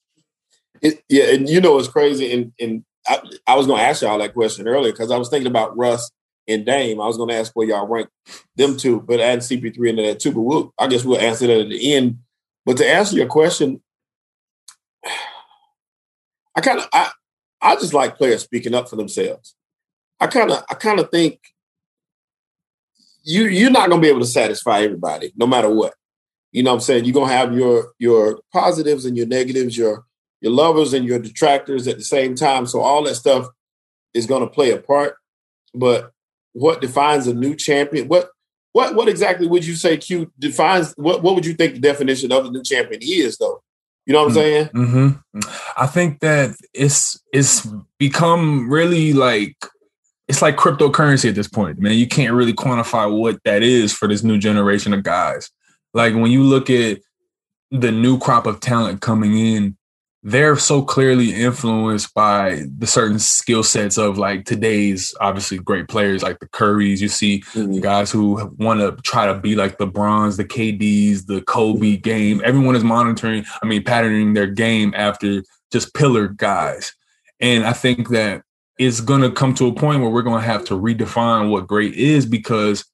It, 0.80 1.04
yeah, 1.08 1.24
and 1.34 1.48
you 1.48 1.60
know 1.60 1.78
it's 1.78 1.86
crazy. 1.86 2.32
And 2.32 2.52
and 2.58 2.84
I, 3.06 3.20
I 3.46 3.54
was 3.54 3.66
going 3.68 3.78
to 3.78 3.84
ask 3.86 4.02
y'all 4.02 4.18
that 4.18 4.34
question 4.34 4.66
earlier 4.66 4.92
because 4.92 5.12
I 5.12 5.16
was 5.16 5.28
thinking 5.28 5.46
about 5.46 5.76
Russ 5.76 6.10
and 6.48 6.66
Dame. 6.66 7.00
I 7.00 7.06
was 7.06 7.16
going 7.16 7.28
to 7.28 7.36
ask 7.36 7.52
where 7.54 7.66
y'all 7.68 7.86
rank 7.86 8.08
them 8.56 8.76
two, 8.76 9.00
but 9.00 9.20
add 9.20 9.38
CP3 9.40 9.88
into 9.90 10.02
that 10.02 10.18
too. 10.18 10.32
But 10.32 10.40
we'll, 10.40 10.74
I 10.78 10.88
guess 10.88 11.04
we'll 11.04 11.20
answer 11.20 11.46
that 11.46 11.60
at 11.60 11.68
the 11.68 11.94
end. 11.94 12.18
But 12.64 12.76
to 12.78 12.86
answer 12.86 13.16
your 13.16 13.26
question, 13.26 13.82
I 16.54 16.60
kind 16.60 16.78
of 16.78 16.88
I 16.92 17.10
I 17.60 17.74
just 17.76 17.94
like 17.94 18.16
players 18.16 18.42
speaking 18.42 18.74
up 18.74 18.88
for 18.88 18.96
themselves. 18.96 19.54
I 20.20 20.26
kind 20.26 20.50
of 20.50 20.62
I 20.70 20.74
kind 20.74 21.00
of 21.00 21.10
think 21.10 21.40
you 23.24 23.44
you're 23.46 23.70
not 23.70 23.88
going 23.88 24.00
to 24.00 24.04
be 24.04 24.10
able 24.10 24.20
to 24.20 24.26
satisfy 24.26 24.80
everybody, 24.82 25.32
no 25.36 25.46
matter 25.46 25.70
what. 25.70 25.94
You 26.52 26.62
know 26.62 26.70
what 26.70 26.76
I'm 26.76 26.80
saying? 26.80 27.06
You're 27.06 27.14
gonna 27.14 27.32
have 27.32 27.54
your 27.54 27.92
your 27.98 28.40
positives 28.52 29.06
and 29.06 29.16
your 29.16 29.26
negatives, 29.26 29.76
your 29.76 30.04
your 30.42 30.52
lovers 30.52 30.92
and 30.92 31.04
your 31.04 31.18
detractors 31.18 31.88
at 31.88 31.96
the 31.96 32.04
same 32.04 32.34
time. 32.34 32.66
So 32.66 32.80
all 32.82 33.02
that 33.04 33.14
stuff 33.14 33.46
is 34.12 34.26
gonna 34.26 34.46
play 34.46 34.70
a 34.70 34.78
part. 34.78 35.16
But 35.74 36.12
what 36.52 36.82
defines 36.82 37.26
a 37.26 37.32
new 37.32 37.56
champion? 37.56 38.06
What 38.08 38.28
what 38.72 38.94
what 38.94 39.08
exactly 39.08 39.46
would 39.46 39.64
you 39.66 39.74
say 39.74 39.96
Q 39.96 40.32
defines 40.38 40.94
what 40.96 41.22
what 41.22 41.34
would 41.34 41.46
you 41.46 41.54
think 41.54 41.74
the 41.74 41.80
definition 41.80 42.32
of 42.32 42.46
a 42.46 42.50
new 42.50 42.62
champion 42.62 43.00
is 43.02 43.36
though? 43.38 43.62
You 44.06 44.12
know 44.14 44.24
what 44.24 44.28
I'm 44.28 44.30
Hmm. 44.30 44.34
saying? 44.34 44.66
hmm 44.72 45.08
I 45.76 45.86
think 45.86 46.20
that 46.20 46.50
it's 46.74 47.20
it's 47.32 47.66
become 47.98 48.70
really 48.70 49.12
like 49.12 49.56
it's 50.28 50.40
like 50.42 50.56
cryptocurrency 50.56 51.28
at 51.28 51.34
this 51.34 51.48
point, 51.48 51.78
man. 51.78 51.92
You 51.92 52.06
can't 52.06 52.32
really 52.32 52.54
quantify 52.54 53.10
what 53.10 53.38
that 53.44 53.62
is 53.62 53.92
for 53.92 54.08
this 54.08 54.22
new 54.22 54.38
generation 54.38 54.94
of 54.94 55.02
guys. 55.02 55.50
Like 55.94 56.14
when 56.14 56.30
you 56.30 56.42
look 56.42 56.70
at 56.70 57.00
the 57.70 57.92
new 57.92 58.18
crop 58.18 58.46
of 58.46 58.60
talent 58.60 59.00
coming 59.00 59.36
in, 59.36 59.76
they're 60.24 60.56
so 60.56 60.82
clearly 60.82 61.34
influenced 61.34 62.14
by 62.14 62.62
the 62.78 62.86
certain 62.86 63.18
skill 63.18 63.64
sets 63.64 63.98
of 63.98 64.18
like 64.18 64.44
today's 64.44 65.12
obviously 65.20 65.58
great 65.58 65.88
players 65.88 66.22
like 66.22 66.38
the 66.38 66.48
Currys. 66.48 67.00
You 67.00 67.08
see 67.08 67.40
mm-hmm. 67.40 67.80
guys 67.80 68.10
who 68.10 68.54
want 68.56 68.80
to 68.80 68.92
try 69.02 69.26
to 69.26 69.34
be 69.34 69.56
like 69.56 69.78
the 69.78 69.86
Bronze, 69.86 70.36
the 70.36 70.44
KDs, 70.44 71.26
the 71.26 71.42
Kobe 71.42 71.94
mm-hmm. 71.94 72.02
game. 72.02 72.40
Everyone 72.44 72.76
is 72.76 72.84
monitoring, 72.84 73.44
I 73.62 73.66
mean, 73.66 73.82
patterning 73.82 74.34
their 74.34 74.46
game 74.46 74.94
after 74.96 75.42
just 75.72 75.92
pillar 75.94 76.28
guys. 76.28 76.94
And 77.40 77.64
I 77.64 77.72
think 77.72 78.10
that 78.10 78.42
it's 78.78 79.00
going 79.00 79.22
to 79.22 79.30
come 79.30 79.54
to 79.54 79.66
a 79.66 79.74
point 79.74 80.02
where 80.02 80.10
we're 80.10 80.22
going 80.22 80.40
to 80.40 80.46
have 80.46 80.64
to 80.66 80.74
redefine 80.74 81.50
what 81.50 81.66
great 81.66 81.94
is 81.94 82.26
because 82.26 82.84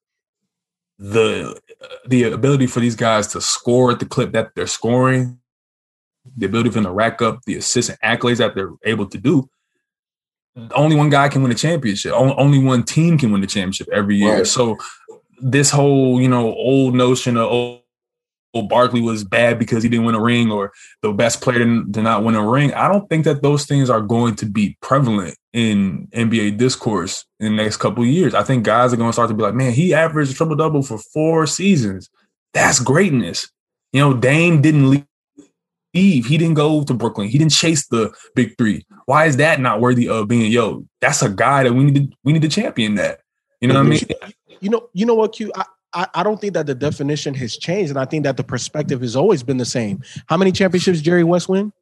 the 0.98 1.60
uh, 1.80 1.86
the 2.06 2.24
ability 2.24 2.66
for 2.66 2.80
these 2.80 2.96
guys 2.96 3.28
to 3.28 3.40
score 3.40 3.92
at 3.92 4.00
the 4.00 4.06
clip 4.06 4.32
that 4.32 4.50
they're 4.56 4.66
scoring, 4.66 5.38
the 6.36 6.46
ability 6.46 6.70
for 6.70 6.74
them 6.74 6.84
to 6.84 6.90
rack 6.90 7.22
up 7.22 7.40
the 7.46 7.56
assists 7.56 7.90
and 7.90 8.00
accolades 8.00 8.38
that 8.38 8.54
they're 8.54 8.72
able 8.84 9.06
to 9.06 9.18
do, 9.18 9.48
only 10.72 10.96
one 10.96 11.10
guy 11.10 11.28
can 11.28 11.42
win 11.42 11.52
a 11.52 11.54
championship. 11.54 12.12
Only, 12.12 12.58
one 12.58 12.82
team 12.82 13.18
can 13.18 13.30
win 13.30 13.40
the 13.40 13.46
championship 13.46 13.88
every 13.92 14.16
year. 14.16 14.38
Right. 14.38 14.46
So 14.46 14.76
this 15.40 15.70
whole, 15.70 16.20
you 16.20 16.28
know, 16.28 16.52
old 16.54 16.94
notion 16.94 17.36
of 17.36 17.50
oh, 17.50 17.82
oh, 18.54 18.62
Barkley 18.62 19.00
was 19.00 19.24
bad 19.24 19.58
because 19.58 19.82
he 19.82 19.88
didn't 19.88 20.06
win 20.06 20.14
a 20.14 20.20
ring 20.20 20.50
or 20.50 20.72
the 21.02 21.12
best 21.12 21.40
player 21.40 21.58
did 21.58 22.02
not 22.02 22.24
win 22.24 22.34
a 22.34 22.46
ring. 22.46 22.72
I 22.74 22.88
don't 22.88 23.08
think 23.08 23.24
that 23.24 23.42
those 23.42 23.66
things 23.66 23.90
are 23.90 24.00
going 24.00 24.34
to 24.36 24.46
be 24.46 24.76
prevalent 24.80 25.36
in 25.52 26.08
NBA 26.12 26.58
discourse 26.58 27.24
in 27.40 27.56
the 27.56 27.62
next 27.62 27.76
couple 27.76 28.02
of 28.02 28.08
years. 28.08 28.34
I 28.34 28.42
think 28.42 28.64
guys 28.64 28.92
are 28.92 28.96
going 28.96 29.10
to 29.10 29.12
start 29.12 29.28
to 29.28 29.34
be 29.34 29.42
like, 29.42 29.54
man, 29.54 29.72
he 29.72 29.94
averaged 29.94 30.32
a 30.32 30.34
triple 30.34 30.56
double 30.56 30.82
for 30.82 30.98
four 30.98 31.46
seasons. 31.46 32.10
That's 32.54 32.80
greatness. 32.80 33.50
You 33.92 34.00
know, 34.00 34.14
Dame 34.14 34.60
didn't 34.60 34.90
leave. 34.90 35.04
He 35.92 36.20
didn't 36.20 36.55
go 36.55 36.85
to 36.85 36.94
Brooklyn. 36.94 37.29
He 37.29 37.38
didn't 37.38 37.53
chase 37.53 37.87
the 37.88 38.12
big 38.35 38.57
three. 38.59 38.87
Why 39.07 39.27
is 39.27 39.37
that 39.38 39.61
not 39.61 39.81
worthy 39.81 40.09
of 40.09 40.29
being? 40.29 40.51
Yo, 40.53 40.85
that's 41.01 41.22
a 41.22 41.29
guy 41.31 41.64
that 41.64 41.72
we 41.72 41.85
need 41.85 41.94
to 41.96 42.16
we 42.24 42.33
need 42.33 42.42
to 42.42 42.48
champion 42.48 42.94
that. 42.96 43.20
You 43.61 43.68
know 43.68 43.74
what 43.74 43.87
I 43.87 43.88
mean? 43.88 44.01
You 44.61 44.70
know, 44.70 44.88
you 44.92 45.07
know 45.07 45.14
what, 45.14 45.33
Q. 45.33 45.51
I, 45.57 45.64
I, 45.94 46.07
I 46.16 46.22
don't 46.22 46.40
think 46.40 46.55
that 46.55 46.66
the 46.66 46.74
definition 46.74 47.33
has 47.35 47.57
changed, 47.57 47.90
and 47.90 47.98
I 47.98 48.05
think 48.05 48.24
that 48.24 48.37
the 48.37 48.44
perspective 48.44 49.01
has 49.01 49.16
always 49.16 49.42
been 49.42 49.57
the 49.57 49.64
same. 49.64 50.03
How 50.27 50.37
many 50.37 50.53
championships 50.53 51.01
Jerry 51.01 51.24
West 51.24 51.48
win? 51.48 51.72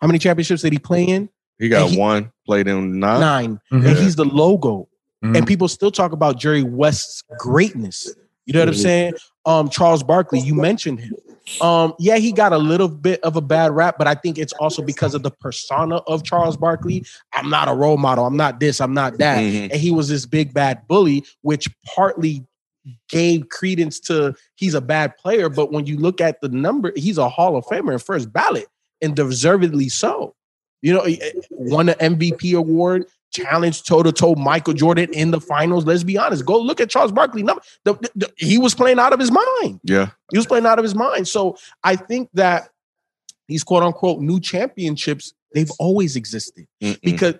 How 0.00 0.06
many 0.06 0.18
championships 0.18 0.62
did 0.62 0.72
he 0.72 0.78
play 0.78 1.04
in? 1.04 1.28
He 1.58 1.68
got 1.68 1.90
he- 1.90 1.98
one, 1.98 2.30
played 2.46 2.68
in 2.68 3.00
nine. 3.00 3.20
9 3.20 3.60
Mhm. 3.72 3.88
and 3.88 3.98
he's 3.98 4.14
the 4.16 4.24
logo. 4.24 4.88
Mhm. 5.24 5.36
And 5.38 5.46
people 5.46 5.66
still 5.66 5.90
talk 5.90 6.12
about 6.12 6.38
Jerry 6.38 6.62
West's 6.62 7.24
greatness. 7.38 8.14
You 8.46 8.52
know 8.52 8.60
what 8.60 8.68
I'm 8.68 8.74
Mhm. 8.74 8.82
saying? 8.82 9.12
Um, 9.44 9.68
Charles 9.68 10.02
Barkley, 10.04 10.38
you 10.40 10.54
mentioned 10.54 11.00
him. 11.00 11.14
Um, 11.60 11.94
yeah, 11.98 12.16
he 12.16 12.32
got 12.32 12.52
a 12.52 12.58
little 12.58 12.88
bit 12.88 13.20
of 13.22 13.36
a 13.36 13.40
bad 13.40 13.72
rap, 13.72 13.96
but 13.98 14.06
I 14.06 14.14
think 14.14 14.38
it's 14.38 14.52
also 14.54 14.82
because 14.82 15.14
of 15.14 15.22
the 15.22 15.30
persona 15.30 15.96
of 16.06 16.22
Charles 16.22 16.56
Barkley. 16.56 17.04
I'm 17.32 17.50
not 17.50 17.68
a 17.68 17.74
role 17.74 17.96
model. 17.96 18.26
I'm 18.26 18.36
not 18.36 18.60
this. 18.60 18.80
I'm 18.80 18.94
not 18.94 19.18
that. 19.18 19.38
Mhm. 19.38 19.70
And 19.70 19.80
he 19.80 19.90
was 19.90 20.08
this 20.08 20.26
big 20.26 20.54
bad 20.54 20.86
bully, 20.88 21.24
which 21.42 21.68
partly 21.94 22.44
gave 23.08 23.48
credence 23.48 24.00
to 24.00 24.34
he's 24.56 24.74
a 24.74 24.80
bad 24.80 25.16
player. 25.16 25.48
But 25.48 25.72
when 25.72 25.86
you 25.86 25.98
look 25.98 26.20
at 26.20 26.40
the 26.40 26.48
number, 26.48 26.92
he's 26.96 27.18
a 27.18 27.28
Hall 27.28 27.56
of 27.56 27.64
Famer 27.66 27.92
and 27.92 28.02
first 28.02 28.32
ballot, 28.32 28.66
and 29.02 29.14
deservedly 29.14 29.88
so. 29.88 30.34
You 30.80 30.94
know, 30.94 31.06
won 31.50 31.88
an 31.88 32.16
MVP 32.16 32.56
award, 32.56 33.06
challenged 33.44 33.86
toe 33.86 34.02
to 34.02 34.12
toe 34.12 34.34
Michael 34.34 34.74
Jordan 34.74 35.12
in 35.12 35.30
the 35.30 35.40
finals. 35.40 35.84
Let's 35.84 36.04
be 36.04 36.18
honest. 36.18 36.44
Go 36.44 36.58
look 36.58 36.80
at 36.80 36.90
Charles 36.90 37.12
Barkley. 37.12 37.42
Number, 37.42 37.62
the, 37.84 37.94
the- 37.94 38.10
the- 38.16 38.32
he 38.36 38.58
was 38.58 38.74
playing 38.74 38.98
out 38.98 39.12
of 39.12 39.18
his 39.20 39.30
mind. 39.30 39.80
Yeah. 39.84 40.10
He 40.30 40.38
was 40.38 40.46
playing 40.46 40.66
out 40.66 40.78
of 40.78 40.82
his 40.82 40.94
mind. 40.94 41.28
So 41.28 41.56
I 41.84 41.96
think 41.96 42.28
that 42.34 42.70
these 43.48 43.64
quote 43.64 43.82
unquote 43.82 44.20
new 44.20 44.40
championships, 44.40 45.32
they've 45.54 45.70
always 45.78 46.16
existed 46.16 46.66
Mm-mm. 46.82 47.00
because 47.02 47.34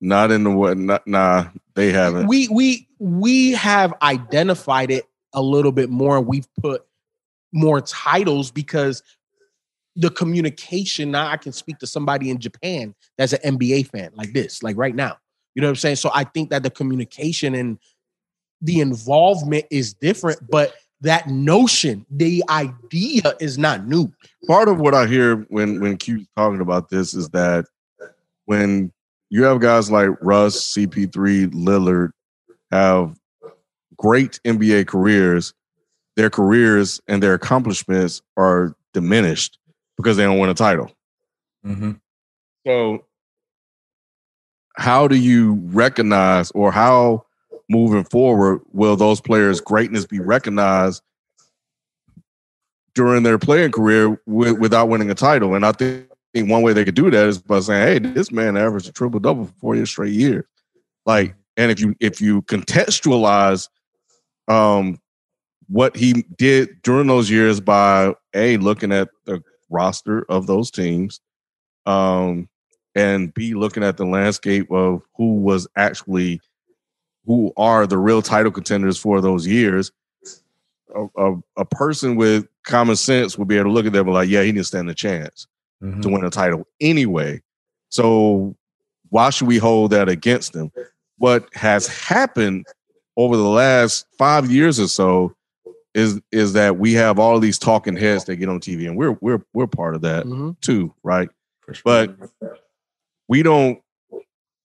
not 0.00 0.30
in 0.30 0.44
the 0.44 0.50
what? 0.50 0.76
Not, 0.76 1.06
nah, 1.06 1.46
they 1.74 1.90
haven't. 1.90 2.26
we 2.26 2.48
we 2.48 2.86
we 2.98 3.52
have 3.52 3.94
identified 4.02 4.90
it 4.90 5.04
a 5.32 5.40
little 5.42 5.72
bit 5.72 5.88
more. 5.90 6.20
We've 6.20 6.46
put 6.60 6.84
more 7.52 7.80
titles 7.80 8.50
because 8.50 9.02
the 9.96 10.10
communication. 10.10 11.10
Now 11.10 11.28
I 11.28 11.36
can 11.36 11.52
speak 11.52 11.78
to 11.78 11.86
somebody 11.86 12.30
in 12.30 12.38
Japan 12.38 12.94
that's 13.16 13.32
an 13.32 13.56
NBA 13.56 13.88
fan, 13.88 14.10
like 14.14 14.32
this, 14.32 14.62
like 14.62 14.76
right 14.76 14.94
now. 14.94 15.16
You 15.54 15.62
know 15.62 15.68
what 15.68 15.72
I'm 15.72 15.76
saying? 15.76 15.96
So 15.96 16.10
I 16.14 16.24
think 16.24 16.50
that 16.50 16.62
the 16.62 16.70
communication 16.70 17.54
and 17.54 17.78
the 18.60 18.80
involvement 18.80 19.64
is 19.70 19.94
different, 19.94 20.38
but 20.50 20.74
that 21.00 21.28
notion, 21.28 22.04
the 22.10 22.42
idea 22.48 23.34
is 23.40 23.58
not 23.58 23.86
new. 23.86 24.12
part 24.46 24.68
of 24.68 24.80
what 24.80 24.94
I 24.94 25.06
hear 25.06 25.36
when 25.48 25.80
when 25.80 25.96
Q's 25.96 26.26
talking 26.36 26.60
about 26.60 26.88
this 26.88 27.14
is 27.14 27.28
that 27.30 27.66
when 28.44 28.92
you 29.28 29.44
have 29.44 29.60
guys 29.60 29.90
like 29.90 30.10
Russ, 30.20 30.74
CP3, 30.74 31.52
Lillard 31.52 32.10
have 32.70 33.18
great 33.96 34.40
NBA 34.44 34.86
careers, 34.86 35.52
their 36.16 36.30
careers 36.30 37.00
and 37.08 37.22
their 37.22 37.34
accomplishments 37.34 38.22
are 38.36 38.74
diminished 38.94 39.58
because 39.96 40.16
they 40.16 40.24
don't 40.24 40.38
win 40.38 40.50
a 40.50 40.54
title. 40.54 40.90
Mhm. 41.64 42.00
So 42.66 43.04
how 44.76 45.08
do 45.08 45.16
you 45.16 45.54
recognize 45.66 46.50
or 46.52 46.70
how 46.70 47.24
moving 47.68 48.04
forward 48.04 48.60
will 48.72 48.96
those 48.96 49.20
players' 49.20 49.60
greatness 49.60 50.06
be 50.06 50.20
recognized 50.20 51.02
during 52.94 53.22
their 53.22 53.38
playing 53.38 53.72
career 53.72 54.20
wi- 54.26 54.52
without 54.52 54.88
winning 54.88 55.10
a 55.10 55.14
title? 55.14 55.54
And 55.54 55.64
I 55.64 55.72
think 55.72 56.08
one 56.34 56.62
way 56.62 56.72
they 56.72 56.84
could 56.84 56.94
do 56.94 57.10
that 57.10 57.26
is 57.26 57.38
by 57.38 57.60
saying, 57.60 58.04
"Hey, 58.04 58.10
this 58.10 58.30
man 58.30 58.56
averaged 58.56 58.88
a 58.88 58.92
triple 58.92 59.20
double 59.20 59.46
for 59.46 59.54
four 59.60 59.74
years 59.76 59.90
straight 59.90 60.12
years." 60.12 60.44
Like, 61.06 61.34
and 61.56 61.70
if 61.70 61.80
you 61.80 61.94
if 62.00 62.20
you 62.20 62.42
contextualize 62.42 63.68
um, 64.48 64.98
what 65.68 65.96
he 65.96 66.24
did 66.36 66.80
during 66.82 67.06
those 67.08 67.30
years 67.30 67.60
by 67.60 68.14
a 68.34 68.58
looking 68.58 68.92
at 68.92 69.08
the 69.24 69.42
roster 69.70 70.24
of 70.28 70.46
those 70.46 70.70
teams, 70.70 71.20
um, 71.86 72.48
and 72.94 73.32
b 73.34 73.54
looking 73.54 73.82
at 73.84 73.96
the 73.96 74.06
landscape 74.06 74.70
of 74.70 75.02
who 75.16 75.34
was 75.36 75.66
actually 75.76 76.40
who 77.26 77.52
are 77.56 77.86
the 77.86 77.98
real 77.98 78.22
title 78.22 78.52
contenders 78.52 78.96
for 78.98 79.20
those 79.20 79.46
years. 79.46 79.90
A, 80.94 81.06
a, 81.18 81.34
a 81.58 81.64
person 81.64 82.16
with 82.16 82.46
common 82.64 82.96
sense 82.96 83.36
would 83.36 83.48
be 83.48 83.56
able 83.56 83.70
to 83.70 83.72
look 83.72 83.84
at 83.86 83.92
them 83.92 84.06
and 84.06 84.06
be 84.06 84.12
like, 84.12 84.28
yeah, 84.28 84.42
he 84.42 84.52
didn't 84.52 84.66
stand 84.66 84.88
a 84.88 84.94
chance 84.94 85.46
Mhm. 85.82 86.00
to 86.02 86.08
win 86.08 86.24
a 86.24 86.30
title 86.30 86.66
anyway. 86.80 87.42
So 87.90 88.56
why 89.10 89.28
should 89.30 89.46
we 89.48 89.58
hold 89.58 89.90
that 89.90 90.08
against 90.08 90.54
him? 90.56 90.70
What 91.18 91.52
has 91.54 91.86
happened 91.86 92.64
over 93.16 93.36
the 93.36 93.42
last 93.48 94.06
five 94.16 94.50
years 94.50 94.80
or 94.80 94.88
so 94.88 95.35
is 95.96 96.20
is 96.30 96.52
that 96.52 96.76
we 96.78 96.92
have 96.92 97.18
all 97.18 97.40
these 97.40 97.58
talking 97.58 97.96
heads 97.96 98.24
that 98.26 98.36
get 98.36 98.48
on 98.50 98.60
TV, 98.60 98.86
and 98.86 98.96
we're 98.96 99.12
we're 99.22 99.42
we're 99.54 99.66
part 99.66 99.94
of 99.94 100.02
that 100.02 100.26
Mhm. 100.26 100.54
too, 100.60 100.94
right? 101.02 101.28
But 101.84 102.14
we 103.28 103.42
don't. 103.42 103.80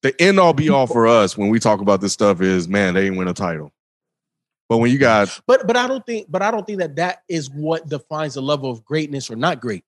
The 0.03 0.19
end 0.21 0.39
all 0.39 0.53
be 0.53 0.69
all 0.69 0.87
for 0.87 1.07
us 1.07 1.37
when 1.37 1.49
we 1.49 1.59
talk 1.59 1.79
about 1.79 2.01
this 2.01 2.11
stuff 2.11 2.41
is 2.41 2.67
man, 2.67 2.95
they 2.95 3.05
ain't 3.05 3.17
win 3.17 3.27
a 3.27 3.33
title. 3.33 3.71
But 4.67 4.77
when 4.77 4.91
you 4.91 4.97
got, 4.97 5.39
But 5.47 5.67
but 5.67 5.77
I 5.77 5.87
don't 5.87 6.05
think 6.05 6.27
but 6.29 6.41
I 6.41 6.51
don't 6.51 6.65
think 6.67 6.79
that 6.79 6.95
that 6.97 7.23
is 7.29 7.49
what 7.49 7.87
defines 7.87 8.33
the 8.33 8.41
level 8.41 8.69
of 8.69 8.83
greatness 8.83 9.29
or 9.31 9.35
not 9.35 9.61
great. 9.61 9.83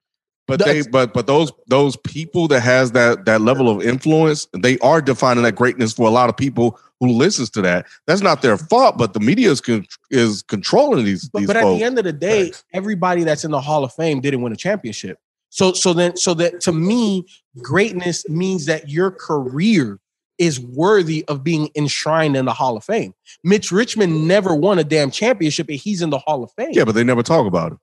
But 0.47 0.59
they, 0.63 0.81
but 0.83 1.13
but 1.13 1.25
those 1.25 1.51
those 1.67 1.95
people 1.97 2.47
that 2.49 2.61
has 2.61 2.91
that 2.91 3.25
that 3.25 3.41
level 3.41 3.69
of 3.69 3.81
influence, 3.81 4.47
they 4.53 4.77
are 4.79 5.01
defining 5.01 5.43
that 5.43 5.55
greatness 5.55 5.93
for 5.93 6.07
a 6.07 6.11
lot 6.11 6.29
of 6.29 6.35
people 6.35 6.79
who 6.99 7.09
listens 7.09 7.49
to 7.51 7.61
that. 7.61 7.85
That's 8.07 8.21
not 8.21 8.41
their 8.41 8.57
fault, 8.57 8.97
but 8.97 9.13
the 9.13 9.19
media 9.19 9.51
is 9.51 9.61
con- 9.61 9.85
is 10.09 10.41
controlling 10.41 11.05
these 11.05 11.29
But, 11.29 11.39
these 11.39 11.47
but 11.47 11.57
at 11.57 11.63
the 11.65 11.83
end 11.83 11.97
of 11.97 12.03
the 12.03 12.13
day, 12.13 12.51
everybody 12.73 13.23
that's 13.23 13.45
in 13.45 13.51
the 13.51 13.61
Hall 13.61 13.83
of 13.83 13.93
Fame 13.93 14.19
didn't 14.19 14.41
win 14.41 14.51
a 14.51 14.57
championship. 14.57 15.17
So 15.49 15.71
so 15.73 15.93
then 15.93 16.17
so 16.17 16.33
that 16.33 16.59
to 16.61 16.73
me, 16.73 17.25
greatness 17.61 18.27
means 18.27 18.65
that 18.65 18.89
your 18.89 19.11
career 19.11 19.99
is 20.39 20.59
worthy 20.59 21.23
of 21.27 21.43
being 21.43 21.69
enshrined 21.75 22.35
in 22.35 22.45
the 22.45 22.53
Hall 22.53 22.75
of 22.75 22.83
Fame. 22.83 23.13
Mitch 23.43 23.71
Richmond 23.71 24.27
never 24.27 24.55
won 24.55 24.79
a 24.79 24.83
damn 24.83 25.11
championship, 25.11 25.69
and 25.69 25.77
he's 25.77 26.01
in 26.01 26.09
the 26.09 26.17
Hall 26.17 26.43
of 26.43 26.51
Fame. 26.53 26.71
yeah, 26.71 26.83
but 26.83 26.95
they 26.95 27.03
never 27.03 27.23
talk 27.23 27.45
about 27.45 27.71
it. 27.71 27.77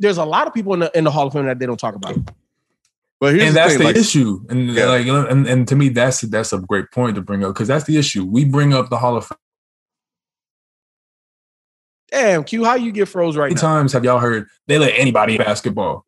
There's 0.00 0.18
a 0.18 0.24
lot 0.24 0.48
of 0.48 0.54
people 0.54 0.74
in 0.74 0.80
the 0.80 0.98
in 0.98 1.04
the 1.04 1.10
Hall 1.10 1.26
of 1.28 1.32
Fame 1.32 1.46
that 1.46 1.58
they 1.60 1.66
don't 1.66 1.78
talk 1.78 1.94
about. 1.94 2.16
But 3.20 3.34
here's 3.34 3.48
and 3.48 3.54
the 3.54 3.58
that's 3.60 3.68
thing, 3.74 3.78
the 3.80 3.84
like, 3.84 3.96
issue. 3.96 4.44
And 4.48 4.74
Yeah. 4.74 4.86
like, 4.86 5.06
and, 5.06 5.46
and 5.46 5.68
to 5.68 5.76
me, 5.76 5.90
that's 5.90 6.22
that's 6.22 6.52
a 6.54 6.58
great 6.58 6.90
point 6.90 7.16
to 7.16 7.20
bring 7.22 7.44
up 7.44 7.52
because 7.54 7.68
that's 7.68 7.84
the 7.84 7.98
issue. 7.98 8.24
We 8.24 8.44
bring 8.46 8.72
up 8.72 8.88
the 8.88 8.96
Hall 8.96 9.16
of 9.16 9.26
Fame. 9.26 9.36
Damn, 12.10 12.44
Q, 12.44 12.64
how 12.64 12.74
you 12.74 12.90
get 12.92 13.06
froze 13.08 13.36
How 13.36 13.42
right 13.42 13.50
many 13.50 13.54
now? 13.54 13.60
times 13.60 13.92
have 13.92 14.04
y'all 14.04 14.18
heard 14.18 14.48
they 14.66 14.78
let 14.78 14.94
anybody 14.96 15.36
in 15.36 15.42
basketball? 15.42 16.06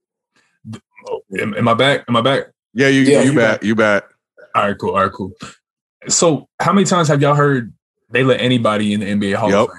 Oh, 1.07 1.23
Am, 1.39 1.55
am 1.55 1.69
I 1.69 1.75
back? 1.75 2.05
Am 2.09 2.17
I 2.17 2.23
back? 2.23 2.47
yeah, 2.73 2.89
you 2.89 3.03
Yeah, 3.03 3.23
you 3.23 3.33
you 3.33 3.37
bet, 3.37 3.63
you 3.63 3.75
bet. 3.75 4.05
All 4.55 4.67
right, 4.69 4.79
cool. 4.79 4.91
All 4.97 5.03
right, 5.05 5.13
cool. 5.13 5.33
So, 6.09 6.49
how 6.61 6.73
many 6.73 6.87
times 6.87 7.09
have 7.09 7.21
y'all 7.23 7.35
heard 7.35 7.73
they 8.11 8.25
let 8.25 8.41
anybody 8.41 8.93
in 8.95 9.01
the 9.01 9.07
NBA 9.07 9.35
Hall 9.37 9.51
Yep. 9.51 9.61
of 9.61 9.67
Fame? 9.69 9.79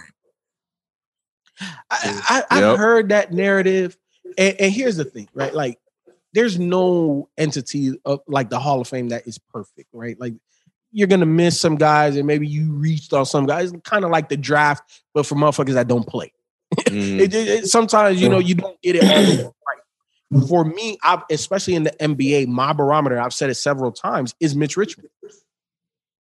I, 1.91 2.21
I, 2.30 2.43
I've 2.49 2.69
Yep. 2.69 2.78
heard 2.78 3.10
that 3.10 3.34
narrative, 3.34 3.97
and, 4.38 4.56
and 4.60 4.72
here's 4.74 4.98
the 4.98 5.06
thing, 5.06 5.28
right? 5.34 5.54
Like, 5.54 5.80
there's 6.34 6.58
no 6.60 7.30
entity 7.38 7.91
of 8.06 8.22
like 8.28 8.50
the 8.50 8.60
Hall 8.60 8.82
of 8.82 8.88
Fame 8.88 9.10
that 9.10 9.28
is 9.28 9.38
perfect, 9.38 9.89
right? 9.93 10.19
Like, 10.19 10.34
you're 10.91 11.08
gonna 11.08 11.26
miss 11.26 11.60
some 11.60 11.76
guys, 11.76 12.15
and 12.15 12.28
maybe 12.28 12.48
you 12.48 12.72
reached 12.74 13.13
on 13.13 13.26
some 13.26 13.46
guys, 13.46 13.72
kind 13.84 14.04
of 14.06 14.12
like 14.12 14.30
the 14.30 14.38
draft, 14.38 15.04
but 15.13 15.26
for 15.26 15.36
motherfuckers 15.36 15.74
that 15.74 15.88
don't 15.88 16.08
play. 16.08 16.32
Mm. 16.88 17.19
It, 17.19 17.34
it- 17.36 17.48
it- 17.48 17.65
sometimes 17.67 18.19
you 18.22 18.30
know 18.30 18.39
you 18.39 18.56
don't 18.56 18.80
get 18.82 18.96
it 18.96 19.04
all 19.04 19.54
right. 20.34 20.48
For 20.48 20.65
me, 20.65 20.98
I, 21.04 21.22
especially 21.30 21.76
in 21.76 21.84
the 21.84 21.91
NBA, 21.91 22.48
my 22.48 22.74
barometer, 22.74 23.19
I've 23.19 23.34
said 23.34 23.52
it 23.52 23.56
several 23.56 23.91
times, 23.91 24.34
is 24.39 24.56
Mitch 24.56 24.76
Richmond. 24.76 25.10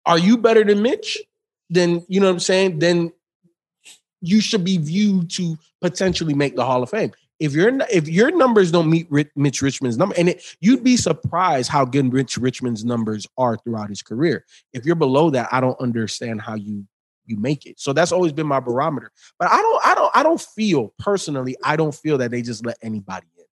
Are 0.04 0.18
you 0.18 0.38
better 0.38 0.62
than 0.62 0.82
Mitch? 0.82 1.18
Then 1.68 2.04
you 2.08 2.20
know 2.20 2.26
what 2.26 2.34
I'm 2.34 2.38
saying. 2.40 2.78
Then 2.78 3.12
you 4.20 4.40
should 4.40 4.64
be 4.64 4.78
viewed 4.78 5.30
to 5.32 5.58
potentially 5.80 6.34
make 6.34 6.54
the 6.54 6.64
Hall 6.64 6.82
of 6.82 6.90
Fame. 6.90 7.12
If 7.38 7.52
your 7.52 7.70
if 7.90 8.08
your 8.08 8.30
numbers 8.30 8.72
don't 8.72 8.88
meet 8.88 9.08
Mitch 9.36 9.60
Richmond's 9.60 9.98
number, 9.98 10.14
and 10.16 10.30
it, 10.30 10.42
you'd 10.60 10.82
be 10.82 10.96
surprised 10.96 11.70
how 11.70 11.84
good 11.84 12.12
Mitch 12.12 12.38
Richmond's 12.38 12.84
numbers 12.84 13.26
are 13.36 13.56
throughout 13.58 13.90
his 13.90 14.02
career. 14.02 14.44
If 14.72 14.86
you're 14.86 14.96
below 14.96 15.30
that, 15.30 15.48
I 15.52 15.60
don't 15.60 15.78
understand 15.80 16.40
how 16.40 16.54
you 16.54 16.86
you 17.26 17.36
make 17.36 17.66
it. 17.66 17.78
So 17.78 17.92
that's 17.92 18.12
always 18.12 18.32
been 18.32 18.46
my 18.46 18.60
barometer. 18.60 19.10
But 19.38 19.50
I 19.50 19.58
don't 19.60 19.86
I 19.86 19.94
don't 19.94 20.16
I 20.16 20.22
don't 20.22 20.40
feel 20.40 20.94
personally 20.98 21.56
I 21.62 21.76
don't 21.76 21.94
feel 21.94 22.18
that 22.18 22.30
they 22.30 22.40
just 22.40 22.64
let 22.64 22.78
anybody 22.82 23.26
in. 23.36 23.44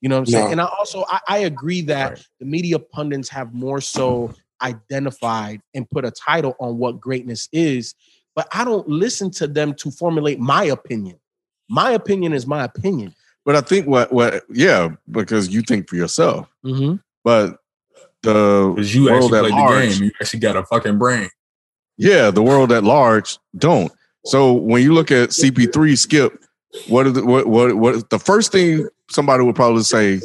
You 0.00 0.08
know 0.10 0.16
what 0.16 0.20
I'm 0.20 0.26
saying? 0.26 0.46
No. 0.46 0.52
And 0.52 0.60
I 0.60 0.64
also 0.64 1.04
I, 1.08 1.20
I 1.28 1.38
agree 1.38 1.80
that 1.82 2.10
Right. 2.10 2.26
the 2.40 2.46
media 2.46 2.78
pundits 2.78 3.28
have 3.30 3.54
more 3.54 3.80
so 3.80 4.34
identified 4.60 5.60
and 5.74 5.88
put 5.90 6.04
a 6.04 6.10
title 6.10 6.54
on 6.60 6.78
what 6.78 7.00
greatness 7.00 7.48
is, 7.52 7.94
but 8.34 8.48
I 8.52 8.64
don't 8.64 8.88
listen 8.88 9.30
to 9.32 9.46
them 9.46 9.74
to 9.74 9.90
formulate 9.90 10.40
my 10.40 10.64
opinion. 10.64 11.18
My 11.68 11.90
opinion 11.92 12.32
is 12.32 12.46
my 12.46 12.64
opinion. 12.64 13.14
But 13.44 13.56
I 13.56 13.60
think 13.60 13.86
what 13.86 14.12
what 14.12 14.42
yeah, 14.50 14.90
because 15.10 15.48
you 15.48 15.62
think 15.62 15.88
for 15.88 15.96
yourself. 15.96 16.48
Mm-hmm. 16.64 16.96
But 17.24 17.58
the 18.22 18.72
Because 18.74 18.94
you 18.94 19.04
world 19.06 19.34
actually 19.34 19.52
at 19.52 19.58
large, 19.58 19.82
the 19.88 19.94
game. 19.96 20.04
You 20.04 20.10
actually 20.20 20.40
got 20.40 20.56
a 20.56 20.64
fucking 20.64 20.98
brain. 20.98 21.28
yeah, 21.98 22.30
the 22.30 22.42
world 22.42 22.72
at 22.72 22.84
large 22.84 23.38
don't. 23.56 23.92
So 24.24 24.52
when 24.54 24.82
you 24.82 24.94
look 24.94 25.10
at 25.10 25.30
CP3 25.30 25.98
Skip, 25.98 26.42
what 26.88 27.06
is 27.06 27.12
the, 27.12 27.24
what 27.26 27.46
what 27.46 27.74
what 27.76 28.08
the 28.10 28.18
first 28.18 28.50
thing 28.52 28.88
somebody 29.10 29.44
would 29.44 29.54
probably 29.54 29.82
say? 29.82 30.20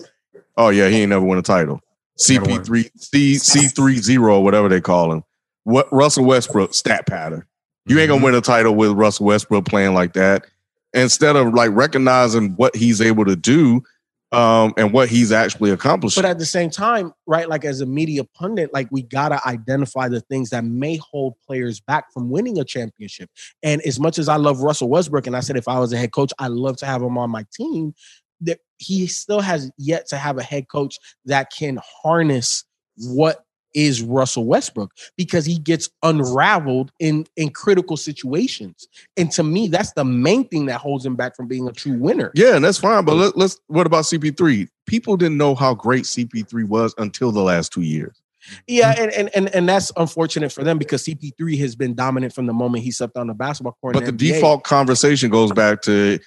Oh 0.55 0.69
yeah, 0.69 0.87
he 0.87 1.01
ain't 1.01 1.09
never 1.09 1.25
won 1.25 1.37
a 1.37 1.41
title. 1.41 1.81
CP3 2.19 2.89
C 2.97 3.35
C 3.35 3.67
three 3.67 3.97
zero, 3.97 4.39
whatever 4.39 4.67
they 4.69 4.81
call 4.81 5.11
him. 5.11 5.23
What 5.65 5.91
Russell 5.91 6.25
Westbrook 6.25 6.73
stat 6.73 7.05
pattern? 7.07 7.45
You 7.85 7.97
ain't 7.99 8.09
Mm-hmm. 8.09 8.15
gonna 8.15 8.25
win 8.25 8.35
a 8.35 8.41
title 8.41 8.75
with 8.75 8.91
Russell 8.91 9.25
Westbrook 9.25 9.65
playing 9.65 9.93
like 9.93 10.13
that. 10.13 10.45
Instead 10.93 11.35
of 11.35 11.53
like 11.53 11.69
recognizing 11.73 12.51
what 12.55 12.75
he's 12.75 13.01
able 13.01 13.25
to 13.25 13.35
do, 13.35 13.83
um, 14.31 14.73
and 14.77 14.93
what 14.93 15.09
he's 15.09 15.31
actually 15.31 15.71
accomplished. 15.71 16.15
But 16.15 16.25
at 16.25 16.37
the 16.37 16.45
same 16.45 16.69
time, 16.69 17.13
right, 17.25 17.49
like 17.49 17.65
as 17.65 17.81
a 17.81 17.85
media 17.85 18.23
pundit, 18.23 18.71
like 18.73 18.87
we 18.91 19.01
gotta 19.01 19.39
identify 19.47 20.07
the 20.07 20.21
things 20.21 20.51
that 20.51 20.63
may 20.63 20.97
hold 20.97 21.33
players 21.45 21.79
back 21.79 22.13
from 22.13 22.29
winning 22.29 22.59
a 22.59 22.63
championship. 22.63 23.29
And 23.63 23.81
as 23.81 23.99
much 23.99 24.19
as 24.19 24.29
I 24.29 24.35
love 24.35 24.61
Russell 24.61 24.89
Westbrook, 24.89 25.25
and 25.25 25.35
I 25.35 25.39
said 25.39 25.57
if 25.57 25.67
I 25.67 25.79
was 25.79 25.93
a 25.93 25.97
head 25.97 26.11
coach, 26.11 26.31
I 26.37 26.47
love 26.47 26.77
to 26.77 26.85
have 26.85 27.01
him 27.01 27.17
on 27.17 27.31
my 27.31 27.45
team, 27.53 27.95
that 28.41 28.59
he 28.77 29.07
still 29.07 29.41
has 29.41 29.71
yet 29.77 30.07
to 30.09 30.17
have 30.17 30.37
a 30.37 30.43
head 30.43 30.67
coach 30.69 30.97
that 31.25 31.51
can 31.51 31.79
harness 32.03 32.65
what 32.97 33.43
is 33.73 34.01
Russell 34.01 34.45
Westbrook 34.45 34.91
because 35.17 35.45
he 35.45 35.59
gets 35.59 35.89
unraveled 36.03 36.91
in 36.99 37.25
in 37.35 37.49
critical 37.49 37.97
situations. 37.97 38.87
And 39.17 39.31
to 39.31 39.43
me, 39.43 39.67
that's 39.67 39.91
the 39.93 40.05
main 40.05 40.47
thing 40.47 40.65
that 40.67 40.79
holds 40.79 41.05
him 41.05 41.15
back 41.15 41.35
from 41.35 41.47
being 41.47 41.67
a 41.67 41.71
true 41.71 41.97
winner. 41.97 42.31
Yeah, 42.35 42.55
and 42.55 42.65
that's 42.65 42.77
fine. 42.77 43.05
But 43.05 43.15
let, 43.15 43.37
let's. 43.37 43.59
What 43.67 43.87
about 43.87 44.05
CP3? 44.05 44.67
People 44.85 45.17
didn't 45.17 45.37
know 45.37 45.55
how 45.55 45.73
great 45.73 46.05
CP3 46.05 46.67
was 46.67 46.93
until 46.97 47.31
the 47.31 47.41
last 47.41 47.71
two 47.71 47.81
years. 47.81 48.21
Yeah, 48.67 48.95
and, 48.97 49.11
and 49.11 49.29
and 49.35 49.53
and 49.53 49.69
that's 49.69 49.91
unfortunate 49.97 50.51
for 50.51 50.63
them 50.63 50.77
because 50.77 51.03
CP3 51.03 51.59
has 51.59 51.75
been 51.75 51.93
dominant 51.93 52.33
from 52.33 52.45
the 52.45 52.53
moment 52.53 52.83
he 52.83 52.91
stepped 52.91 53.17
on 53.17 53.27
the 53.27 53.33
basketball 53.33 53.77
court. 53.81 53.93
But 53.93 54.05
the 54.05 54.11
NBA. 54.11 54.17
default 54.17 54.63
conversation 54.63 55.29
goes 55.29 55.51
back 55.51 55.81
to 55.83 56.19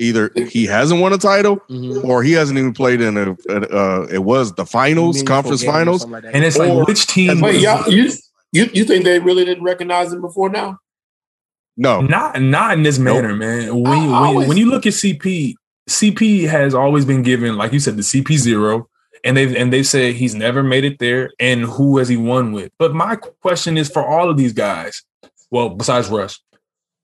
either 0.00 0.30
he 0.48 0.66
hasn't 0.66 1.00
won 1.00 1.12
a 1.12 1.18
title 1.18 1.58
Mhm. 1.70 2.02
or 2.04 2.22
he 2.22 2.32
hasn't 2.32 2.58
even 2.58 2.72
played 2.72 3.00
in 3.00 3.16
a. 3.16 3.32
Uh, 3.48 4.06
it 4.10 4.24
was 4.24 4.52
the 4.54 4.66
finals, 4.66 5.16
Meaningful 5.16 5.34
conference 5.36 5.62
finals. 5.64 6.06
like. 6.06 6.24
And 6.32 6.44
it's 6.44 6.58
Or- 6.58 6.66
like, 6.66 6.88
which 6.88 7.06
team? 7.06 7.30
and 7.30 7.42
Wait, 7.42 7.60
y'all, 7.60 7.88
you, 7.88 8.10
you 8.52 8.68
you 8.72 8.84
think 8.84 9.04
they 9.04 9.18
really 9.20 9.44
didn't 9.44 9.64
recognize 9.64 10.12
him 10.12 10.20
before 10.20 10.48
now? 10.50 10.78
No, 11.76 12.00
Not 12.00 12.40
not 12.42 12.72
in 12.76 12.82
this 12.82 12.98
manner, 12.98 13.34
man. 13.34 13.68
When 13.74 14.02
you, 14.02 14.10
when, 14.10 14.12
always- 14.12 14.48
when 14.48 14.56
you 14.56 14.68
look 14.68 14.86
at 14.86 14.92
CP, 14.94 15.54
CP 15.88 16.46
has 16.48 16.74
always 16.74 17.04
been 17.04 17.22
given, 17.22 17.56
like 17.56 17.72
you 17.72 17.80
said, 17.80 17.96
the 17.96 18.02
CP 18.02 18.36
zero, 18.36 18.88
and 19.24 19.36
they've 19.36 19.54
and 19.54 19.72
they've 19.72 19.86
said 19.86 20.14
he's 20.14 20.34
never 20.34 20.62
made 20.62 20.84
it 20.84 20.98
there. 20.98 21.30
And 21.38 21.62
who 21.62 21.98
has 21.98 22.08
he 22.08 22.16
won 22.16 22.52
with? 22.52 22.70
But 22.78 22.94
my 22.94 23.16
question 23.16 23.76
is 23.78 23.88
for 23.90 24.04
all 24.06 24.28
of 24.30 24.36
these 24.36 24.52
guys. 24.52 25.02
Well, 25.50 25.70
besides 25.70 26.08
Russ, 26.08 26.38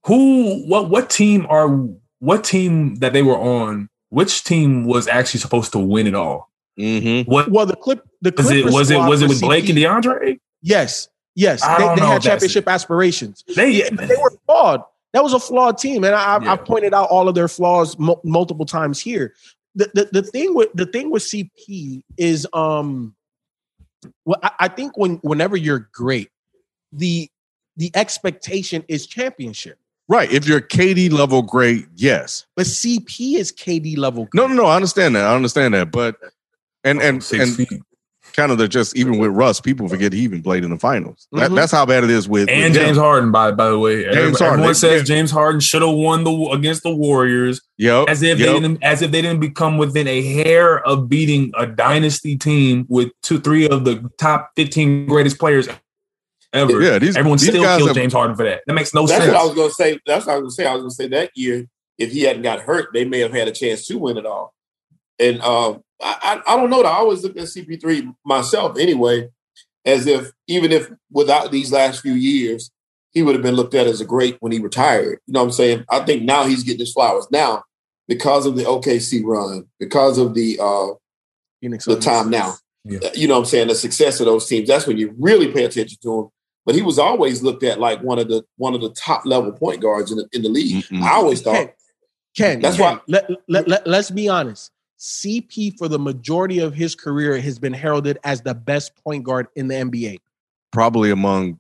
who 0.04 0.66
what 0.68 0.90
what 0.90 1.11
team 1.11 1.46
are 1.48 1.68
what 2.26 2.42
team 2.42 2.96
that 2.96 3.12
they 3.12 3.22
were 3.22 3.38
on? 3.38 3.88
Which 4.08 4.42
team 4.42 4.84
was 4.84 5.06
actually 5.06 5.38
supposed 5.38 5.70
to 5.72 5.78
win 5.78 6.08
it 6.08 6.14
all? 6.16 6.50
Mm-hmm. 6.76 7.30
What 7.30 7.52
well, 7.52 7.66
the 7.66 7.76
clip, 7.76 8.04
the 8.20 8.34
was 8.36 8.50
it? 8.50 8.64
Was 8.64 8.90
it 8.90 8.98
was 8.98 9.22
it 9.22 9.26
for 9.26 9.28
with 9.30 9.40
Blake 9.40 9.66
CP 9.66 9.86
and 9.86 10.04
DeAndre? 10.04 10.40
Yes, 10.60 11.08
yes, 11.36 11.62
I 11.62 11.78
they, 11.78 11.84
don't 11.84 11.94
they 11.96 12.02
know 12.02 12.08
had 12.08 12.16
if 12.16 12.22
that's 12.24 12.26
championship 12.26 12.68
aspirations. 12.68 13.44
They 13.54 13.80
They 13.82 14.16
were 14.20 14.32
flawed. 14.44 14.82
That 15.12 15.22
was 15.22 15.34
a 15.34 15.38
flawed 15.38 15.78
team, 15.78 16.02
and 16.02 16.16
I, 16.16 16.42
Yeah. 16.42 16.52
I 16.52 16.56
pointed 16.56 16.92
out 16.92 17.08
all 17.10 17.28
of 17.28 17.36
their 17.36 17.46
flaws 17.46 17.96
mu- 17.96 18.16
multiple 18.24 18.66
times 18.66 19.00
here. 19.00 19.32
The, 19.76 19.88
the 19.94 20.20
the 20.20 20.22
thing 20.22 20.52
with 20.52 20.70
the 20.74 20.86
thing 20.86 21.10
with 21.10 21.22
CP 21.22 22.02
is, 22.16 22.46
um, 22.52 23.14
well, 24.24 24.40
I, 24.42 24.50
I 24.60 24.68
think 24.68 24.98
when 24.98 25.16
whenever 25.18 25.56
you're 25.56 25.88
great, 25.92 26.31
the 26.92 27.31
the 27.77 27.92
expectation 27.94 28.85
is 28.88 29.06
championship. 29.06 29.79
Right. 30.09 30.31
If 30.31 30.46
you're 30.46 30.61
KD 30.61 31.11
level 31.11 31.42
great, 31.42 31.87
yes. 31.96 32.46
But 32.54 32.67
CP 32.67 33.35
is 33.37 33.50
KD 33.52 33.96
level. 33.98 34.29
No, 34.35 34.46
no, 34.46 34.54
no. 34.54 34.67
I 34.67 34.77
understand 34.77 35.17
that. 35.17 35.25
I 35.25 35.35
understand 35.35 35.75
that. 35.75 35.90
But 35.90 36.17
and 36.85 37.02
and 37.02 37.23
six 37.25 37.44
and 37.59 37.69
feet. 37.69 37.83
kind 38.33 38.52
of 38.52 38.59
the 38.59 38.69
just 38.69 38.94
even 38.96 39.19
with 39.19 39.31
Russ, 39.33 39.61
people 39.61 39.88
forget 39.88 40.13
he 40.13 40.21
even 40.21 40.42
played 40.42 40.63
in 40.63 40.71
the 40.71 40.79
finals. 40.79 41.27
That, 41.33 41.50
Mhm. 41.50 41.57
that's 41.57 41.73
how 41.73 41.85
bad 41.87 42.04
it 42.04 42.11
is 42.11 42.29
with 42.29 42.48
and 42.48 42.73
with 42.73 42.77
him. 42.77 42.85
James 42.87 42.98
Harden, 42.98 43.33
by 43.33 43.50
by 43.50 43.69
the 43.71 43.79
way, 43.81 44.04
Everyone- 44.07 44.35
Harden. 44.35 44.46
Everyone 44.52 44.75
says 44.77 45.00
yeah. 45.00 45.17
James 45.17 45.31
Harden 45.33 45.61
should 45.61 45.83
have 45.83 45.90
won 45.90 46.23
the 46.23 46.31
against 46.52 46.85
the 46.85 46.94
Warriors, 46.94 47.61
Yep. 47.79 48.09
as 48.09 48.23
if 48.23 48.38
they 48.38 48.44
didn't, 48.44 48.79
as 48.85 49.02
if 49.02 49.11
they 49.11 49.23
didn't 49.23 49.40
become 49.40 49.77
within 49.79 50.07
a 50.07 50.23
hair 50.23 50.87
of 50.87 51.09
beating 51.09 51.50
a 51.59 51.67
dynasty 51.67 52.37
team 52.37 52.85
with 52.88 53.09
two, 53.25 53.40
three 53.40 53.69
of 53.69 53.85
the 53.85 54.09
top 54.19 54.50
fifteen 54.54 55.07
greatest 55.07 55.38
players 55.40 55.67
ever. 56.57 56.83
Yeah, 56.83 56.98
these 56.98 57.17
Everyone 57.17 57.38
these 57.38 57.48
still 57.48 57.63
guys 57.63 57.79
kills 57.79 57.88
have, 57.90 57.96
James 57.96 58.13
Harden 58.13 58.37
for 58.37 58.44
that. 58.44 58.63
That 58.67 58.75
makes 58.75 58.92
no 58.94 59.07
That's 59.07 59.13
sense. 59.13 59.25
That's 59.25 59.35
what 59.35 59.42
I 59.42 59.46
was 59.46 59.54
gonna 59.54 59.71
say. 59.71 60.00
That's 60.07 60.27
what 60.27 60.33
I 60.33 60.38
was 60.38 60.42
gonna 60.42 60.50
say. 60.50 60.67
I 60.67 60.75
was 60.75 60.83
gonna 60.83 60.90
say 60.90 61.09
that 61.09 61.31
year 61.35 61.67
if 61.98 62.13
he 62.13 62.23
hadn't 62.23 62.42
got 62.42 62.61
hurt, 62.61 62.90
they 62.92 63.04
may 63.04 63.21
have 63.21 63.33
had 63.33 63.48
a 63.48 63.52
chance 63.52 63.87
to 63.87 63.98
win 63.98 64.19
it 64.19 64.27
all. 64.27 64.54
And 65.19 65.40
uh, 65.40 65.73
I, 66.02 66.42
I, 66.42 66.42
I 66.46 66.57
don't 66.57 66.71
know. 66.71 66.83
I 66.83 66.96
always 66.96 67.23
look 67.23 67.37
at 67.37 67.44
CP3 67.44 68.15
myself 68.25 68.79
anyway, 68.79 69.29
as 69.85 70.07
if 70.07 70.31
even 70.46 70.73
if 70.73 70.90
without 71.11 71.50
these 71.50 71.73
last 71.73 72.02
few 72.02 72.13
years, 72.13 72.71
he 73.13 73.23
would 73.23 73.35
have 73.35 73.42
been 73.42 73.54
looked 73.54 73.75
at 73.75 73.87
as 73.87 74.00
a 74.00 74.04
great 74.04 74.37
when 74.40 74.52
he 74.52 74.59
retired. 74.59 75.21
You 75.27 75.33
know 75.33 75.40
what 75.40 75.46
I'm 75.46 75.52
saying? 75.52 75.85
I 75.90 76.00
think 76.00 76.23
now 76.23 76.44
he's 76.44 76.65
getting 76.65 76.81
his 76.81 76.92
flowers 76.92 77.27
now 77.31 77.63
because 78.09 78.44
of 78.44 78.57
the 78.57 78.65
OKC 78.65 79.23
run, 79.25 79.67
because 79.81 80.19
of 80.19 80.35
the 80.35 80.59
uh, 80.61 80.88
Phoenix 81.61 81.87
the 81.87 81.98
time 81.98 82.29
now. 82.29 82.54
Yeah. 82.85 83.00
You 83.15 83.27
know 83.27 83.35
what 83.35 83.40
I'm 83.40 83.46
saying? 83.46 83.69
The 83.69 83.75
success 83.75 84.21
of 84.21 84.27
those 84.27 84.46
teams. 84.46 84.69
That's 84.69 84.87
when 84.87 84.98
you 84.98 85.15
really 85.19 85.50
pay 85.50 85.65
attention 85.65 85.98
to 86.02 86.21
him. 86.21 86.29
But 86.67 86.75
he 86.75 86.83
was 86.83 86.98
always 86.98 87.42
looked 87.42 87.62
at 87.62 87.79
like 87.81 88.00
one 88.02 88.19
of 88.19 88.29
the 88.29 88.44
one 88.56 88.75
of 88.75 88.81
the 88.83 88.90
top 88.90 89.25
level 89.25 89.52
point 89.52 89.81
guards 89.81 90.10
in 90.10 90.19
the, 90.19 90.29
in 90.33 90.42
the 90.42 90.48
league. 90.50 90.85
Mm-mm. 90.85 91.00
I 91.02 91.12
always 91.12 91.40
thought. 91.40 91.71
Ken, 92.37 92.60
That's 92.60 92.77
Ken, 92.77 92.96
why- 92.96 93.00
Let, 93.08 93.31
let, 93.48 93.67
let, 93.69 93.87
let's 93.87 94.10
be 94.10 94.29
honest. 94.29 94.71
CP 94.98 95.79
for 95.79 95.88
the 95.88 95.98
majority 95.98 96.58
of 96.58 96.75
his 96.75 96.94
career 96.94 97.38
has 97.38 97.58
been 97.58 97.73
heralded 97.73 98.19
as 98.25 98.42
the 98.42 98.54
best 98.54 98.92
point 99.02 99.25
guard 99.25 99.46
in 99.56 99.69
the 99.69 99.75
NBA. 99.75 100.19
Probably 100.73 101.10
among 101.10 101.58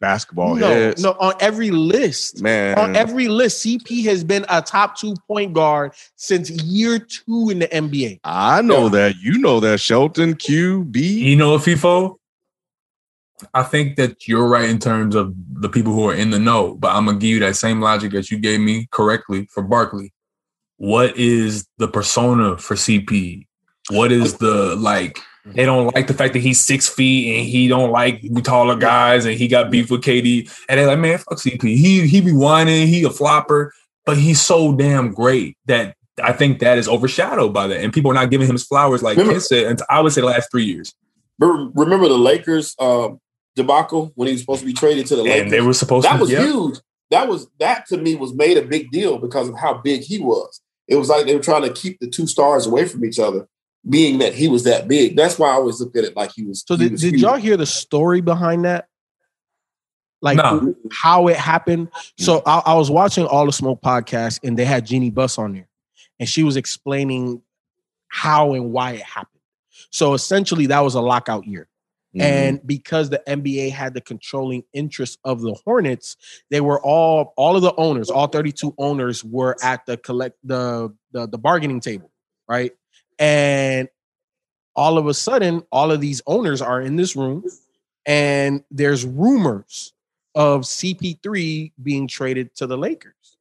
basketball 0.00 0.54
no, 0.56 0.66
heads. 0.68 1.02
no, 1.02 1.10
on 1.20 1.34
every 1.40 1.70
list. 1.70 2.40
man. 2.42 2.78
On 2.78 2.96
every 2.96 3.28
list, 3.28 3.64
CP 3.64 4.04
has 4.06 4.24
been 4.24 4.46
a 4.48 4.62
top 4.62 4.96
two 4.96 5.14
point 5.28 5.52
guard 5.52 5.92
since 6.16 6.48
year 6.50 6.98
two 6.98 7.50
in 7.50 7.58
the 7.58 7.68
NBA. 7.68 8.20
I 8.24 8.62
know 8.62 8.84
Yeah. 8.84 8.88
that. 8.90 9.16
You 9.20 9.38
know 9.38 9.60
that. 9.60 9.78
Shelton, 9.78 10.34
Q, 10.36 10.84
B. 10.84 11.28
You 11.28 11.36
know, 11.36 11.58
FIFO, 11.58 12.16
I 13.54 13.62
think 13.62 13.96
that 13.96 14.26
you're 14.28 14.46
right 14.46 14.68
in 14.68 14.78
terms 14.78 15.14
of 15.14 15.34
the 15.52 15.68
people 15.68 15.92
who 15.92 16.08
are 16.08 16.14
in 16.14 16.30
the 16.30 16.38
know, 16.38 16.74
but 16.74 16.94
I'm 16.94 17.06
gonna 17.06 17.18
give 17.18 17.30
you 17.30 17.40
that 17.40 17.56
same 17.56 17.80
logic 17.80 18.12
that 18.12 18.30
you 18.30 18.38
gave 18.38 18.60
me 18.60 18.88
correctly 18.90 19.46
for 19.50 19.62
Barkley. 19.62 20.12
What 20.76 21.16
is 21.16 21.66
the 21.78 21.88
persona 21.88 22.56
for 22.56 22.74
CP? 22.74 23.46
What 23.90 24.12
is 24.12 24.38
the 24.38 24.76
like? 24.76 25.18
They 25.46 25.64
don't 25.64 25.94
like 25.94 26.06
the 26.06 26.14
fact 26.14 26.34
that 26.34 26.40
he's 26.40 26.62
six 26.64 26.88
feet 26.88 27.36
and 27.38 27.46
he 27.46 27.66
don't 27.68 27.90
like 27.90 28.22
taller 28.44 28.76
guys 28.76 29.24
and 29.24 29.34
he 29.34 29.48
got 29.48 29.70
beef 29.70 29.90
with 29.90 30.02
KD. 30.02 30.50
And 30.68 30.78
they're 30.78 30.86
like, 30.86 30.98
man, 30.98 31.18
fuck 31.18 31.38
CP. 31.38 31.62
He 31.62 32.06
he 32.06 32.20
be 32.20 32.32
whining, 32.32 32.86
he 32.86 33.04
a 33.04 33.10
flopper, 33.10 33.72
but 34.06 34.16
he's 34.18 34.40
so 34.40 34.74
damn 34.74 35.12
great 35.12 35.56
that 35.66 35.96
I 36.22 36.32
think 36.32 36.58
that 36.60 36.78
is 36.78 36.88
overshadowed 36.88 37.54
by 37.54 37.66
that. 37.68 37.80
And 37.80 37.92
people 37.92 38.10
are 38.10 38.14
not 38.14 38.30
giving 38.30 38.46
him 38.46 38.54
his 38.54 38.64
flowers 38.66 39.02
like 39.02 39.16
Remember- 39.16 39.34
Ken 39.34 39.40
said. 39.40 39.66
And 39.66 39.82
I 39.88 40.00
would 40.00 40.12
say 40.12 40.20
the 40.20 40.26
last 40.26 40.50
three 40.50 40.64
years. 40.64 40.94
Re- 41.38 41.70
Remember 41.74 42.08
the 42.08 42.18
Lakers 42.18 42.74
uh, 42.78 43.08
debacle 43.56 44.12
when 44.14 44.28
he 44.28 44.32
was 44.34 44.40
supposed 44.40 44.60
to 44.60 44.66
be 44.66 44.72
traded 44.72 45.06
to 45.06 45.16
the 45.16 45.22
Lakers? 45.22 45.42
and 45.42 45.50
they 45.50 45.60
were 45.60 45.72
supposed 45.72 46.06
that 46.06 46.14
to. 46.14 46.20
was 46.20 46.30
yeah. 46.30 46.42
huge. 46.44 46.78
That 47.10 47.28
was 47.28 47.48
that 47.58 47.86
to 47.86 47.96
me 47.96 48.14
was 48.14 48.32
made 48.32 48.56
a 48.56 48.62
big 48.62 48.90
deal 48.90 49.18
because 49.18 49.48
of 49.48 49.58
how 49.58 49.74
big 49.74 50.02
he 50.02 50.18
was. 50.20 50.60
It 50.86 50.96
was 50.96 51.08
like 51.08 51.26
they 51.26 51.34
were 51.34 51.42
trying 51.42 51.62
to 51.62 51.72
keep 51.72 51.98
the 52.00 52.08
two 52.08 52.26
stars 52.26 52.66
away 52.66 52.86
from 52.86 53.04
each 53.04 53.18
other, 53.18 53.48
being 53.88 54.18
that 54.18 54.34
he 54.34 54.48
was 54.48 54.64
that 54.64 54.86
big. 54.88 55.16
That's 55.16 55.38
why 55.38 55.48
I 55.48 55.52
always 55.54 55.80
looked 55.80 55.96
at 55.96 56.04
it 56.04 56.16
like 56.16 56.32
he 56.34 56.44
was. 56.44 56.64
So 56.66 56.76
he 56.76 56.84
did, 56.84 56.92
was 56.92 57.00
did 57.00 57.12
huge. 57.14 57.22
y'all 57.22 57.36
hear 57.36 57.56
the 57.56 57.66
story 57.66 58.20
behind 58.20 58.64
that? 58.64 58.86
Like 60.22 60.36
No. 60.36 60.74
how 60.92 61.28
it 61.28 61.36
happened. 61.36 61.88
So 62.18 62.42
I, 62.44 62.62
I 62.66 62.74
was 62.74 62.90
watching 62.90 63.24
all 63.26 63.46
the 63.46 63.52
smoke 63.52 63.80
podcasts 63.80 64.38
and 64.44 64.58
they 64.58 64.64
had 64.66 64.84
Jeanie 64.86 65.10
Buss 65.10 65.38
on 65.38 65.54
there, 65.54 65.68
and 66.18 66.28
she 66.28 66.42
was 66.42 66.56
explaining 66.56 67.42
how 68.08 68.52
and 68.52 68.70
why 68.72 68.92
it 68.92 69.02
happened. 69.02 69.40
So 69.90 70.14
essentially, 70.14 70.66
that 70.66 70.80
was 70.80 70.94
a 70.94 71.00
lockout 71.00 71.46
year. 71.46 71.68
Mhm. 72.14 72.22
And 72.22 72.66
because 72.66 73.08
the 73.10 73.22
NBA 73.28 73.70
had 73.70 73.94
the 73.94 74.00
controlling 74.00 74.64
interest 74.72 75.18
of 75.24 75.42
the 75.42 75.54
Hornets, 75.64 76.16
they 76.50 76.60
were 76.60 76.80
all 76.82 77.32
all 77.36 77.56
of 77.56 77.62
the 77.62 77.74
owners, 77.76 78.10
all 78.10 78.26
32 78.26 78.74
owners 78.78 79.24
were 79.24 79.56
at 79.62 79.86
the 79.86 79.96
collect 79.96 80.36
the 80.42 80.92
the, 81.12 81.28
the 81.28 81.38
bargaining 81.38 81.80
table, 81.80 82.10
right? 82.48 82.72
And 83.18 83.88
all 84.74 84.98
of 84.98 85.06
a 85.06 85.14
sudden, 85.14 85.62
all 85.72 85.92
of 85.92 86.00
these 86.00 86.22
owners 86.26 86.62
are 86.62 86.80
in 86.80 86.96
this 86.96 87.14
room, 87.16 87.44
and 88.06 88.64
there's 88.70 89.04
rumors 89.04 89.92
of 90.34 90.62
CP3 90.62 91.72
being 91.82 92.08
traded 92.08 92.54
to 92.56 92.66
the 92.66 92.78
Lakers. 92.78 93.36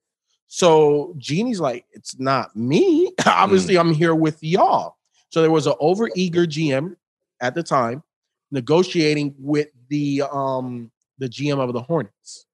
So 0.48 1.14
Jeanie's 1.20 1.60
like, 1.60 1.86
it's 1.94 2.20
not 2.20 2.56
me. 2.56 3.14
Obviously, 3.26 3.78
I'm 3.78 3.94
here 3.94 4.16
with 4.16 4.44
y'all. 4.44 4.98
So 5.30 5.42
there 5.42 5.52
was 5.52 5.68
an 5.68 5.74
overeager 5.80 6.48
GM 6.48 6.96
at 7.42 7.54
the 7.54 7.62
time 7.64 8.04
negotiating 8.52 9.36
with 9.38 9.68
the 9.90 10.24
um 10.32 10.92
the 11.18 11.28
GM 11.28 11.60
of 11.60 11.74
the 11.74 11.82
Hornets. 11.82 12.46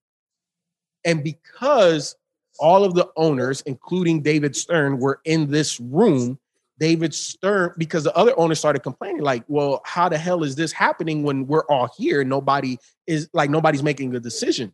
And 1.05 1.23
because 1.23 2.15
all 2.59 2.83
of 2.83 2.95
the 2.95 3.09
owners, 3.15 3.61
including 3.61 4.21
David 4.21 4.55
Stern, 4.55 4.99
were 4.99 5.21
in 5.25 5.51
this 5.51 5.79
room, 5.79 6.39
David 6.79 7.13
Stern, 7.13 7.73
because 7.77 8.03
the 8.03 8.15
other 8.15 8.37
owners 8.37 8.59
started 8.59 8.79
complaining, 8.79 9.21
like, 9.21 9.43
well, 9.47 9.81
how 9.85 10.09
the 10.09 10.17
hell 10.17 10.43
is 10.43 10.55
this 10.55 10.71
happening 10.71 11.23
when 11.23 11.47
we're 11.47 11.65
all 11.65 11.89
here? 11.97 12.23
Nobody 12.23 12.77
is 13.07 13.29
like 13.33 13.49
nobody's 13.49 13.83
making 13.83 14.15
a 14.15 14.19
decision. 14.19 14.73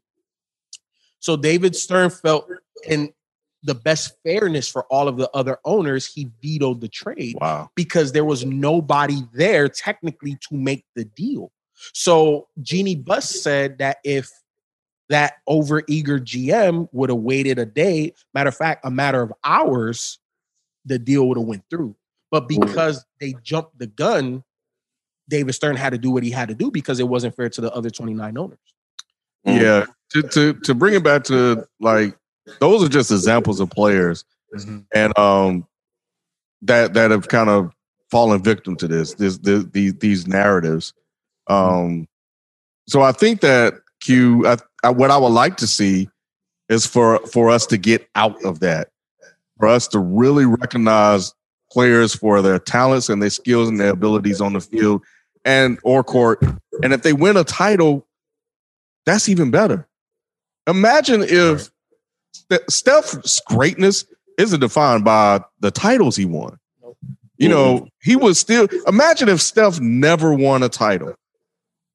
So 1.19 1.35
David 1.35 1.75
Stern 1.75 2.09
felt 2.09 2.49
in 2.87 3.13
the 3.63 3.75
best 3.75 4.15
fairness 4.23 4.67
for 4.67 4.85
all 4.85 5.07
of 5.07 5.17
the 5.17 5.29
other 5.33 5.59
owners, 5.65 6.11
he 6.11 6.29
vetoed 6.41 6.81
the 6.81 6.87
trade 6.87 7.35
wow. 7.39 7.69
because 7.75 8.11
there 8.11 8.25
was 8.25 8.45
nobody 8.45 9.21
there 9.33 9.69
technically 9.69 10.37
to 10.49 10.55
make 10.55 10.85
the 10.95 11.05
deal. 11.05 11.51
So 11.93 12.47
Jeanie 12.61 12.95
Buss 12.95 13.29
said 13.29 13.77
that 13.79 13.97
if 14.03 14.31
that 15.09 15.35
overeager 15.47 16.19
GM 16.19 16.87
would 16.91 17.09
have 17.09 17.19
waited 17.19 17.59
a 17.59 17.65
day, 17.65 18.13
matter 18.33 18.49
of 18.49 18.55
fact, 18.55 18.85
a 18.85 18.91
matter 18.91 19.21
of 19.21 19.31
hours, 19.43 20.19
the 20.85 20.97
deal 20.97 21.27
would 21.27 21.37
have 21.37 21.47
went 21.47 21.63
through. 21.69 21.95
But 22.31 22.47
because 22.47 23.05
they 23.19 23.35
jumped 23.43 23.77
the 23.77 23.87
gun, 23.87 24.43
David 25.27 25.53
Stern 25.53 25.75
had 25.75 25.91
to 25.91 25.97
do 25.97 26.11
what 26.11 26.23
he 26.23 26.31
had 26.31 26.47
to 26.47 26.55
do 26.55 26.71
because 26.71 26.99
it 26.99 27.07
wasn't 27.07 27.35
fair 27.35 27.49
to 27.49 27.61
the 27.61 27.71
other 27.73 27.89
29 27.89 28.37
owners. 28.37 28.57
Yeah. 29.43 29.85
Mm. 29.85 29.87
To, 30.11 30.21
to 30.23 30.53
to 30.65 30.75
bring 30.75 30.93
it 30.93 31.05
back 31.05 31.23
to 31.25 31.65
like 31.79 32.17
those 32.59 32.83
are 32.83 32.89
just 32.89 33.11
examples 33.11 33.59
of 33.59 33.69
players 33.69 34.25
Mhm. 34.55 34.85
and 34.93 35.17
um 35.17 35.65
that 36.61 36.93
that 36.93 37.11
have 37.11 37.27
kind 37.29 37.49
of 37.49 37.71
fallen 38.09 38.43
victim 38.43 38.75
to 38.77 38.87
this 38.87 39.13
this, 39.15 39.37
this 39.37 39.63
these 39.71 39.93
these 39.95 40.27
narratives. 40.27 40.93
Um 41.47 42.07
so 42.87 43.01
i 43.01 43.11
think 43.11 43.41
that 43.41 43.75
q 44.01 44.45
I, 44.47 44.57
I, 44.83 44.89
what 44.89 45.11
i 45.11 45.17
would 45.17 45.27
like 45.31 45.55
to 45.57 45.67
see 45.67 46.09
is 46.69 46.85
for 46.85 47.19
for 47.27 47.49
us 47.49 47.65
to 47.67 47.77
get 47.77 48.09
out 48.15 48.43
of 48.43 48.59
that. 48.61 48.89
For 49.59 49.67
us 49.67 49.87
to 49.89 49.99
really 49.99 50.45
recognize 50.45 51.33
players 51.71 52.13
for 52.15 52.41
their 52.41 52.59
talents 52.59 53.07
and 53.09 53.21
their 53.21 53.29
skills 53.29 53.69
and 53.69 53.79
their 53.79 53.91
abilities 53.91 54.41
on 54.41 54.53
the 54.53 54.61
field 54.61 55.03
and 55.45 55.77
or 55.83 56.03
court. 56.03 56.41
And 56.83 56.91
if 56.93 57.03
they 57.03 57.13
win 57.13 57.37
a 57.37 57.43
title 57.43 58.05
that's 59.05 59.27
even 59.29 59.49
better. 59.51 59.87
Imagine 60.67 61.23
if 61.23 61.69
Steph's 62.69 63.41
greatness 63.47 64.05
isn't 64.37 64.59
defined 64.59 65.03
by 65.03 65.41
the 65.59 65.71
titles 65.71 66.15
he 66.15 66.25
won. 66.25 66.57
You 67.37 67.49
know, 67.49 67.87
he 68.03 68.15
was 68.15 68.39
still. 68.39 68.67
Imagine 68.87 69.27
if 69.27 69.41
Steph 69.41 69.79
never 69.79 70.33
won 70.33 70.61
a 70.61 70.69
title. 70.69 71.15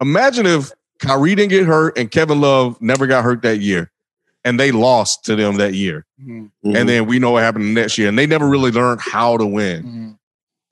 Imagine 0.01 0.45
if 0.45 0.72
Kyrie 0.99 1.37
didn't 1.37 1.51
get 1.51 1.66
hurt 1.66 1.97
and 1.97 2.11
Kevin 2.11 2.41
Love 2.41 2.80
never 2.80 3.07
got 3.07 3.22
hurt 3.22 3.43
that 3.43 3.61
year, 3.61 3.93
and 4.45 4.59
they 4.59 4.72
lost 4.72 5.24
to 5.26 5.37
them 5.37 5.57
that 5.57 5.74
year. 5.74 6.05
Mhm. 6.20 6.51
And 6.64 6.89
then 6.89 7.07
we 7.07 7.20
know 7.20 7.30
what 7.32 7.45
happened 7.45 7.74
next 7.74 7.97
year, 7.97 8.09
and 8.09 8.18
they 8.18 8.26
never 8.26 8.49
really 8.49 8.72
learned 8.72 9.01
how 9.01 9.37
to 9.37 9.47
win. 9.47 10.18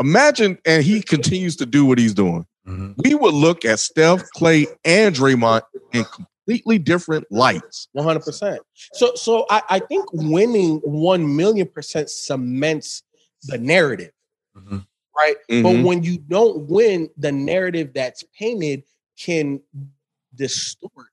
Imagine, 0.01 0.59
and 0.67 0.83
he 0.83 1.01
continues 1.01 1.55
to 1.57 1.67
do 1.67 1.85
what 1.87 1.99
he's 1.99 2.15
doing. 2.15 2.45
Mhm. 2.67 2.95
We 2.97 3.15
would 3.15 3.35
look 3.35 3.65
at 3.65 3.79
Steph, 3.79 4.29
Clay, 4.35 4.67
and 4.85 5.15
Draymond 5.15 5.63
in 5.93 6.05
completely 6.45 6.79
different 6.79 7.27
lights. 7.31 7.89
One 7.93 8.05
hundred 8.05 8.25
percent. 8.25 8.61
So, 8.93 9.15
so 9.15 9.47
I, 9.51 9.63
I 9.69 9.79
think 9.79 10.07
winning 10.13 10.81
one 10.85 11.37
million 11.37 11.67
percent 11.69 12.11
cements 12.11 13.03
the 13.45 13.59
narrative, 13.59 14.13
Mhm. 14.57 14.87
right? 15.17 15.37
But 15.49 15.77
Mhm. 15.77 15.85
when 15.85 16.03
you 16.03 16.19
don't 16.19 16.69
win, 16.69 17.11
the 17.17 17.33
narrative 17.33 17.93
that's 17.95 18.25
painted 18.39 18.85
can 19.19 19.61
distort 20.35 21.09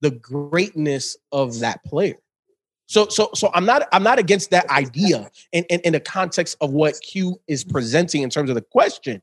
the 0.00 0.10
greatness 0.10 1.16
of 1.32 1.58
that 1.60 1.82
player. 1.84 2.18
So, 2.88 3.08
so, 3.08 3.30
so 3.34 3.50
I'm 3.54 3.64
not, 3.64 3.88
I'm 3.92 4.02
not 4.04 4.18
against 4.18 4.50
that 4.50 4.68
idea 4.70 5.28
in, 5.52 5.64
in, 5.64 5.80
in 5.80 5.92
the 5.94 6.00
context 6.00 6.56
of 6.60 6.72
what 6.72 7.00
Q 7.00 7.40
is 7.48 7.64
presenting 7.64 8.22
in 8.22 8.30
terms 8.30 8.48
of 8.48 8.54
the 8.54 8.62
question, 8.62 9.22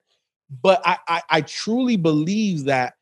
but 0.62 0.82
I, 0.86 0.98
I, 1.08 1.22
I 1.30 1.42
truly 1.42 1.96
believe 1.96 2.66
that 2.66 2.96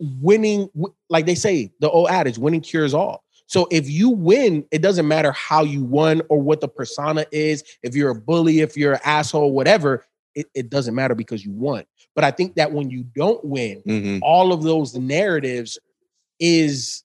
winning, 0.00 0.68
like 1.10 1.26
they 1.26 1.34
say, 1.34 1.72
the 1.80 1.90
old 1.90 2.08
adage, 2.08 2.38
winning 2.38 2.60
cures 2.60 2.94
all. 2.94 3.24
So 3.46 3.66
if 3.70 3.88
you 3.88 4.10
win, 4.10 4.64
it 4.70 4.82
doesn't 4.82 5.08
matter 5.08 5.32
how 5.32 5.62
you 5.62 5.82
won 5.82 6.20
or 6.28 6.40
what 6.40 6.60
the 6.60 6.68
persona 6.68 7.24
is. 7.32 7.64
If 7.82 7.94
you're 7.96 8.10
a 8.10 8.14
bully, 8.14 8.60
if 8.60 8.76
you're 8.76 8.92
an 8.94 9.00
asshole, 9.04 9.52
whatever, 9.52 10.04
it, 10.34 10.46
it 10.54 10.68
doesn't 10.70 10.94
matter 10.94 11.14
because 11.14 11.44
you 11.44 11.52
won. 11.52 11.84
But 12.14 12.24
I 12.24 12.30
think 12.30 12.56
that 12.56 12.72
when 12.72 12.90
you 12.90 13.04
don't 13.14 13.42
win, 13.44 13.82
Mhm. 13.86 14.20
all 14.22 14.52
of 14.52 14.62
those 14.62 14.94
narratives 14.96 15.78
is 16.38 17.02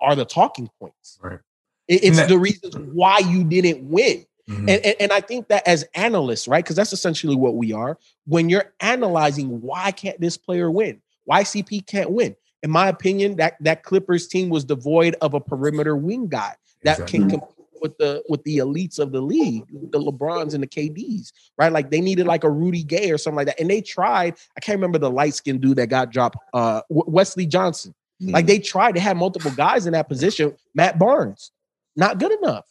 are 0.00 0.16
the 0.16 0.24
talking 0.24 0.68
points. 0.80 1.18
Right. 1.22 1.38
It- 1.86 2.02
it's 2.04 2.16
that- 2.16 2.28
the 2.28 2.38
reasons 2.38 2.74
why 2.92 3.18
you 3.18 3.44
didn't 3.44 3.88
win. 3.88 4.24
Mhm. 4.48 4.58
And, 4.58 4.70
and, 4.70 4.96
and 4.98 5.12
I 5.12 5.20
think 5.20 5.48
that 5.48 5.68
as 5.68 5.84
analysts, 5.94 6.48
right? 6.48 6.64
Because 6.64 6.74
that's 6.76 6.92
essentially 6.92 7.36
what 7.36 7.54
we 7.54 7.72
are. 7.72 7.98
When 8.26 8.48
you're 8.48 8.72
analyzing 8.80 9.60
why 9.60 9.92
can't 9.92 10.20
this 10.20 10.36
player 10.36 10.70
win? 10.70 11.00
Why 11.24 11.42
CP 11.42 11.86
can't 11.86 12.10
win? 12.10 12.34
In 12.62 12.70
my 12.70 12.88
opinion, 12.88 13.36
that 13.36 13.56
that 13.60 13.82
Clippers 13.82 14.28
team 14.28 14.48
was 14.48 14.64
devoid 14.64 15.16
of 15.20 15.34
a 15.34 15.40
perimeter 15.40 15.96
wing 15.96 16.28
guy 16.28 16.54
that 16.84 16.98
Exactly. 16.98 17.18
can 17.20 17.30
compete 17.30 17.48
with 17.80 17.98
the 17.98 18.22
with 18.28 18.42
the 18.44 18.58
elites 18.58 18.98
of 19.00 19.10
the 19.10 19.20
league, 19.20 19.64
the 19.90 19.98
LeBrons 19.98 20.54
and 20.54 20.62
the 20.62 20.68
KDs, 20.68 21.32
right? 21.58 21.72
Like 21.72 21.90
they 21.90 22.00
needed 22.00 22.26
like 22.26 22.44
a 22.44 22.50
Rudy 22.50 22.84
Gay 22.84 23.10
or 23.10 23.18
something 23.18 23.36
like 23.36 23.46
that. 23.46 23.58
And 23.60 23.68
they 23.68 23.80
tried. 23.80 24.36
I 24.56 24.60
can't 24.60 24.76
remember 24.76 24.98
the 24.98 25.10
light 25.10 25.34
skinned 25.34 25.60
dude 25.60 25.76
that 25.78 25.88
got 25.88 26.10
dropped. 26.12 26.36
Uh, 26.54 26.82
Wesley 26.88 27.46
Johnson. 27.46 27.94
Like 28.20 28.46
they 28.46 28.60
tried. 28.60 28.94
to 28.94 29.00
have 29.00 29.16
multiple 29.16 29.50
guys 29.50 29.86
in 29.86 29.94
that 29.94 30.08
position. 30.08 30.54
Matt 30.76 30.96
Barnes, 30.96 31.50
not 31.96 32.18
good 32.20 32.30
enough. 32.30 32.66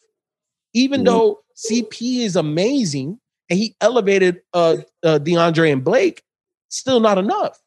Even 0.74 1.02
Mhm. 1.02 1.06
though 1.06 1.40
CP 1.56 2.24
is 2.24 2.38
amazing 2.38 3.20
and 3.50 3.60
he 3.60 3.76
elevated 3.82 4.42
uh, 4.54 4.78
uh 5.04 5.20
DeAndre 5.20 5.74
and 5.74 5.84
Blake, 5.84 6.24
still 6.70 7.02
not 7.02 7.18
enough. 7.18 7.62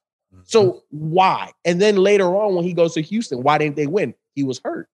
So 0.45 0.65
mm-hmm. 0.65 0.79
why? 1.11 1.53
And 1.65 1.81
then 1.81 1.97
later 1.97 2.27
on, 2.27 2.55
when 2.55 2.65
he 2.65 2.73
goes 2.73 2.95
to 2.95 3.01
Houston, 3.01 3.43
why 3.43 3.59
didn't 3.59 3.77
they 3.77 3.87
win? 3.87 4.15
He 4.35 4.45
was 4.45 4.61
hurt. 4.65 4.89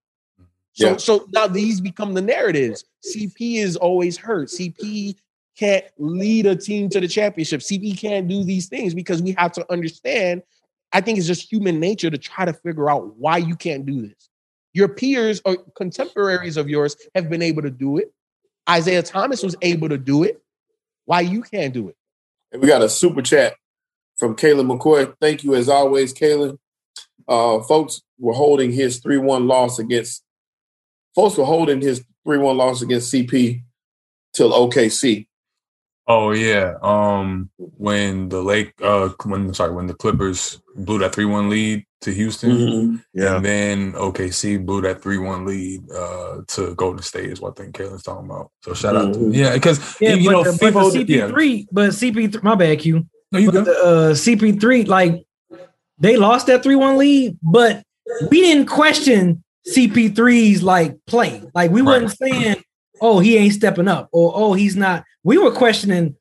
So 0.73 0.91
Yeah. 0.91 0.97
so 0.97 1.27
now 1.33 1.47
these 1.47 1.81
become 1.81 2.15
the 2.15 2.23
narratives. 2.23 2.85
CP 3.05 3.57
is 3.57 3.77
always 3.77 4.17
hurt. 4.17 4.49
CP 4.49 5.17
can't 5.59 5.85
lead 5.99 6.47
a 6.47 6.57
team 6.57 6.89
to 6.91 7.01
the 7.01 7.09
championship. 7.09 7.61
CP 7.61 7.99
can't 7.99 8.29
do 8.29 8.45
these 8.45 8.69
things 8.69 8.95
because 8.95 9.23
we 9.23 9.33
have 9.33 9.53
to 9.53 9.73
understand. 9.73 10.43
I 10.93 11.01
think 11.01 11.19
it's 11.19 11.27
just 11.27 11.51
human 11.51 11.81
nature 11.81 12.11
to 12.11 12.19
try 12.19 12.45
to 12.45 12.53
figure 12.53 12.89
out 12.91 13.17
why 13.17 13.39
you 13.39 13.57
can't 13.57 13.85
do 13.85 14.01
this. 14.01 14.29
Your 14.73 14.89
peers 14.89 15.43
or 15.45 15.57
contemporaries 15.77 16.57
of 16.57 16.69
yours 16.69 16.97
have 17.15 17.29
been 17.29 17.43
able 17.43 17.63
to 17.63 17.71
do 17.71 17.99
it. 17.99 18.13
Isaiah 18.69 19.03
Thomas 19.03 19.43
was 19.43 19.57
able 19.63 19.89
to 19.89 19.99
do 19.99 20.23
it. 20.23 20.41
Why 21.05 21.21
you 21.21 21.43
can't 21.43 21.75
do 21.75 21.89
it? 21.89 21.97
And 22.53 22.63
we 22.63 22.69
got 22.69 22.83
a 22.83 22.89
super 22.89 23.23
chat 23.23 23.55
from 24.21 24.37
Kalen 24.37 24.67
McCoy. 24.71 25.13
Thank 25.21 25.43
you 25.43 25.55
as 25.57 25.69
always, 25.69 26.15
Kalen. 26.15 26.59
Uh, 27.27 27.61
folks 27.63 28.03
were 28.19 28.35
holding 28.35 28.71
his 28.71 28.99
3 29.01 29.17
1 29.19 29.47
loss 29.49 29.79
against, 29.79 30.23
folks 31.15 31.37
were 31.39 31.45
holding 31.45 31.81
his 31.81 32.05
3 32.25 32.39
1 32.39 32.57
loss 32.57 32.83
against 32.83 33.13
CP 33.13 33.63
till 34.35 34.53
OKC. 34.53 35.27
Oh 36.07 36.33
yeah. 36.33 36.75
Um 36.83 37.51
when 37.57 38.29
the 38.31 38.43
Lake 38.43 38.73
uh 38.83 39.11
when 39.25 39.55
sorry, 39.55 39.73
when 39.73 39.87
the 39.87 39.95
Clippers 39.95 40.61
blew 40.75 40.99
that 40.99 41.13
3-1 41.13 41.49
lead 41.49 41.85
to 42.01 42.13
Houston 42.13 42.51
Mm-hmm. 42.51 42.97
Yeah. 43.15 43.37
and 43.37 43.45
then 43.45 43.93
OKC 43.93 44.65
blew 44.65 44.81
that 44.81 45.03
3-1 45.03 45.47
lead 45.47 45.89
uh 45.93 46.41
to 46.49 46.75
Golden 46.75 47.03
State 47.03 47.31
is 47.31 47.41
what 47.41 47.53
I 47.61 47.63
think 47.63 47.77
Kalen's 47.77 48.03
talking 48.03 48.25
about. 48.29 48.51
So 48.65 48.75
shout 48.75 48.97
out 48.97 49.13
to 49.15 49.21
Mhm. 49.21 49.35
yeah, 49.37 49.53
because 49.55 49.79
Yeah, 50.01 50.15
you 50.15 50.31
but, 50.31 50.33
know 50.33 50.45
the, 50.45 50.51
but 50.53 50.61
people 50.61 50.91
the 50.91 51.05
yeah. 51.05 51.29
CP3, 51.29 51.67
but 51.71 51.91
CP3, 51.91 52.43
my 52.43 52.55
bad, 52.57 52.79
Q. 52.81 53.07
No, 53.33 53.39
you 53.39 53.53
But 53.53 53.65
go. 53.65 53.65
the 53.65 53.73
uh, 53.79 54.15
CP3, 54.15 54.87
like 54.89 55.25
they 55.99 56.17
lost 56.17 56.47
that 56.49 56.63
3-1 56.65 56.97
lead, 56.97 57.39
but 57.43 57.83
we 58.31 58.41
didn't 58.41 58.67
question 58.67 59.43
CP3's 59.69 60.63
like 60.63 60.97
play. 61.07 61.43
Like 61.55 61.71
we 61.71 61.81
Right. 61.83 62.03
wasn't 62.03 62.19
saying, 62.19 62.57
oh, 63.01 63.19
he 63.21 63.37
ain't 63.37 63.55
stepping 63.55 63.89
up, 63.89 64.09
or 64.13 64.33
oh, 64.35 64.53
he's 64.55 64.77
not. 64.77 65.05
We 65.25 65.39
were 65.39 65.53
questioning 65.53 66.17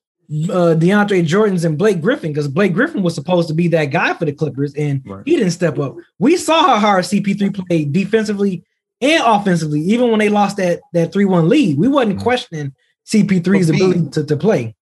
uh 0.50 0.76
DeAndre 0.78 1.26
Jordan's 1.26 1.66
and 1.66 1.76
Blake 1.76 2.02
Griffin 2.02 2.32
because 2.32 2.48
Blake 2.48 2.74
Griffin 2.74 3.02
was 3.02 3.16
supposed 3.16 3.48
to 3.48 3.54
be 3.56 3.68
that 3.70 3.86
guy 3.86 4.14
for 4.14 4.26
the 4.26 4.32
Clippers, 4.34 4.76
and 4.76 5.02
Right. 5.06 5.24
he 5.26 5.36
didn't 5.36 5.52
step 5.52 5.80
up. 5.80 5.96
We 6.20 6.38
saw 6.38 6.62
how 6.68 6.78
hard 6.80 7.06
CP3 7.06 7.50
played 7.68 7.92
defensively 7.94 8.64
and 9.02 9.24
offensively, 9.26 9.80
even 9.82 10.10
when 10.12 10.20
they 10.20 10.30
lost 10.30 10.58
that 10.58 10.82
that 10.94 11.12
3-1 11.12 11.50
lead. 11.50 11.80
We 11.80 11.88
wasn't 11.88 12.20
Mhm. 12.20 12.24
questioning 12.24 12.74
CP3's 13.08 13.68
But 13.72 13.78
B- 13.78 13.84
ability 13.84 14.10
to, 14.12 14.24
to 14.26 14.38
play. 14.38 14.76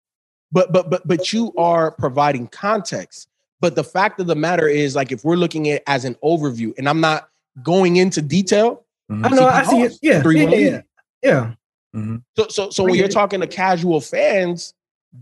But 0.51 0.71
but 0.71 0.89
but 0.89 1.07
but 1.07 1.31
you 1.33 1.53
are 1.57 1.91
providing 1.91 2.47
context 2.47 3.27
but 3.59 3.75
the 3.75 3.83
fact 3.83 4.19
of 4.19 4.27
the 4.27 4.35
matter 4.35 4.67
is 4.67 4.95
like 4.95 5.11
if 5.11 5.23
we're 5.25 5.35
looking 5.35 5.67
at 5.69 5.77
it 5.77 5.83
as 5.87 6.05
an 6.05 6.15
overview 6.23 6.73
and 6.77 6.87
i'm 6.87 7.01
not 7.01 7.29
going 7.63 7.95
into 7.97 8.21
detail 8.21 8.83
I 9.09 9.29
know, 9.29 9.47
I 9.47 9.63
see 9.63 9.81
it. 9.83 9.93
Yeah, 10.01 10.17
yeah, 10.17 10.21
3-1 10.21 10.35
yeah, 10.35 10.49
lead. 10.49 10.83
yeah. 11.23 11.53
yeah. 11.93 12.17
so 12.37 12.47
so 12.49 12.69
so 12.69 12.83
when 12.83 12.95
you're 12.95 13.07
talking 13.07 13.39
to 13.39 13.47
casual 13.47 14.01
fans 14.01 14.73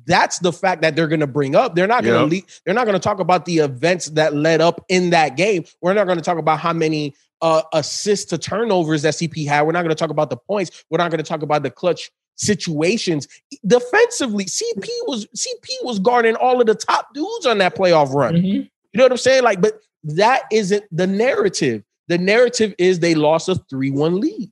that's 0.08 0.40
the 0.40 0.52
fact 0.52 0.82
that 0.82 0.96
they're 0.96 1.08
going 1.08 1.20
to 1.20 1.28
bring 1.28 1.56
up 1.56 1.76
they're 1.76 1.86
not 1.88 2.04
going 2.04 2.16
to 2.16 2.36
Yep. 2.36 2.44
lead 2.44 2.52
they're 2.66 2.74
not 2.74 2.86
going 2.86 2.96
to 2.96 3.00
talk 3.00 3.20
about 3.20 3.46
the 3.46 3.60
events 3.60 4.08
that 4.08 4.34
led 4.36 4.60
up 4.60 4.84
in 4.90 5.12
that 5.12 5.38
game 5.38 5.64
we're 5.82 5.94
not 5.94 6.06
going 6.06 6.18
to 6.18 6.24
talk 6.24 6.40
about 6.40 6.60
how 6.60 6.74
many 6.74 7.14
uh 7.42 7.62
assists 7.74 8.26
to 8.32 8.38
turnovers 8.40 9.04
that 9.04 9.14
cp 9.14 9.48
had 9.48 9.62
we're 9.62 9.72
not 9.72 9.84
going 9.84 9.90
to 9.90 9.96
talk 9.96 10.10
about 10.10 10.30
the 10.32 10.38
points 10.38 10.84
we're 10.90 10.98
not 10.98 11.12
going 11.12 11.24
to 11.24 11.28
talk 11.30 11.44
about 11.44 11.62
the 11.62 11.70
clutch 11.70 12.10
situations 12.36 13.28
defensively 13.66 14.46
cp 14.46 14.88
was 15.08 15.26
cp 15.38 15.68
was 15.84 16.00
guarding 16.00 16.36
all 16.36 16.60
of 16.60 16.68
the 16.68 16.76
top 16.76 17.14
dudes 17.14 17.46
on 17.46 17.58
that 17.58 17.76
playoff 17.76 18.14
run 18.14 18.36
Mhm. 18.36 18.44
you 18.44 18.70
know 18.96 19.04
what 19.04 19.12
I'm 19.12 19.18
saying? 19.18 19.44
Like, 19.44 19.62
but 19.62 19.80
that 20.04 20.44
isn't 20.52 20.84
the 20.92 21.08
narrative. 21.08 21.84
The 22.08 22.18
narrative 22.18 22.74
is 22.78 23.00
they 23.00 23.16
lost 23.16 23.50
a 23.50 23.56
3-1 23.74 24.20
lead. 24.22 24.52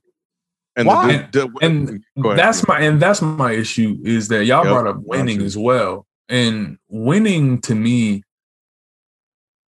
And 0.76 0.88
Why? 0.88 1.28
The, 1.32 1.48
the, 1.48 1.58
and 1.66 2.36
that's 2.36 2.66
my 2.66 2.80
and 2.80 3.00
that's 3.00 3.22
my 3.22 3.52
issue 3.52 3.96
is 4.04 4.28
that 4.28 4.44
y'all 4.44 4.64
Yep, 4.64 4.72
brought 4.72 4.86
up 4.88 4.96
winning 5.04 5.40
as 5.42 5.56
well 5.56 6.06
and 6.28 6.76
winning 6.88 7.60
to 7.62 7.74
me 7.74 8.22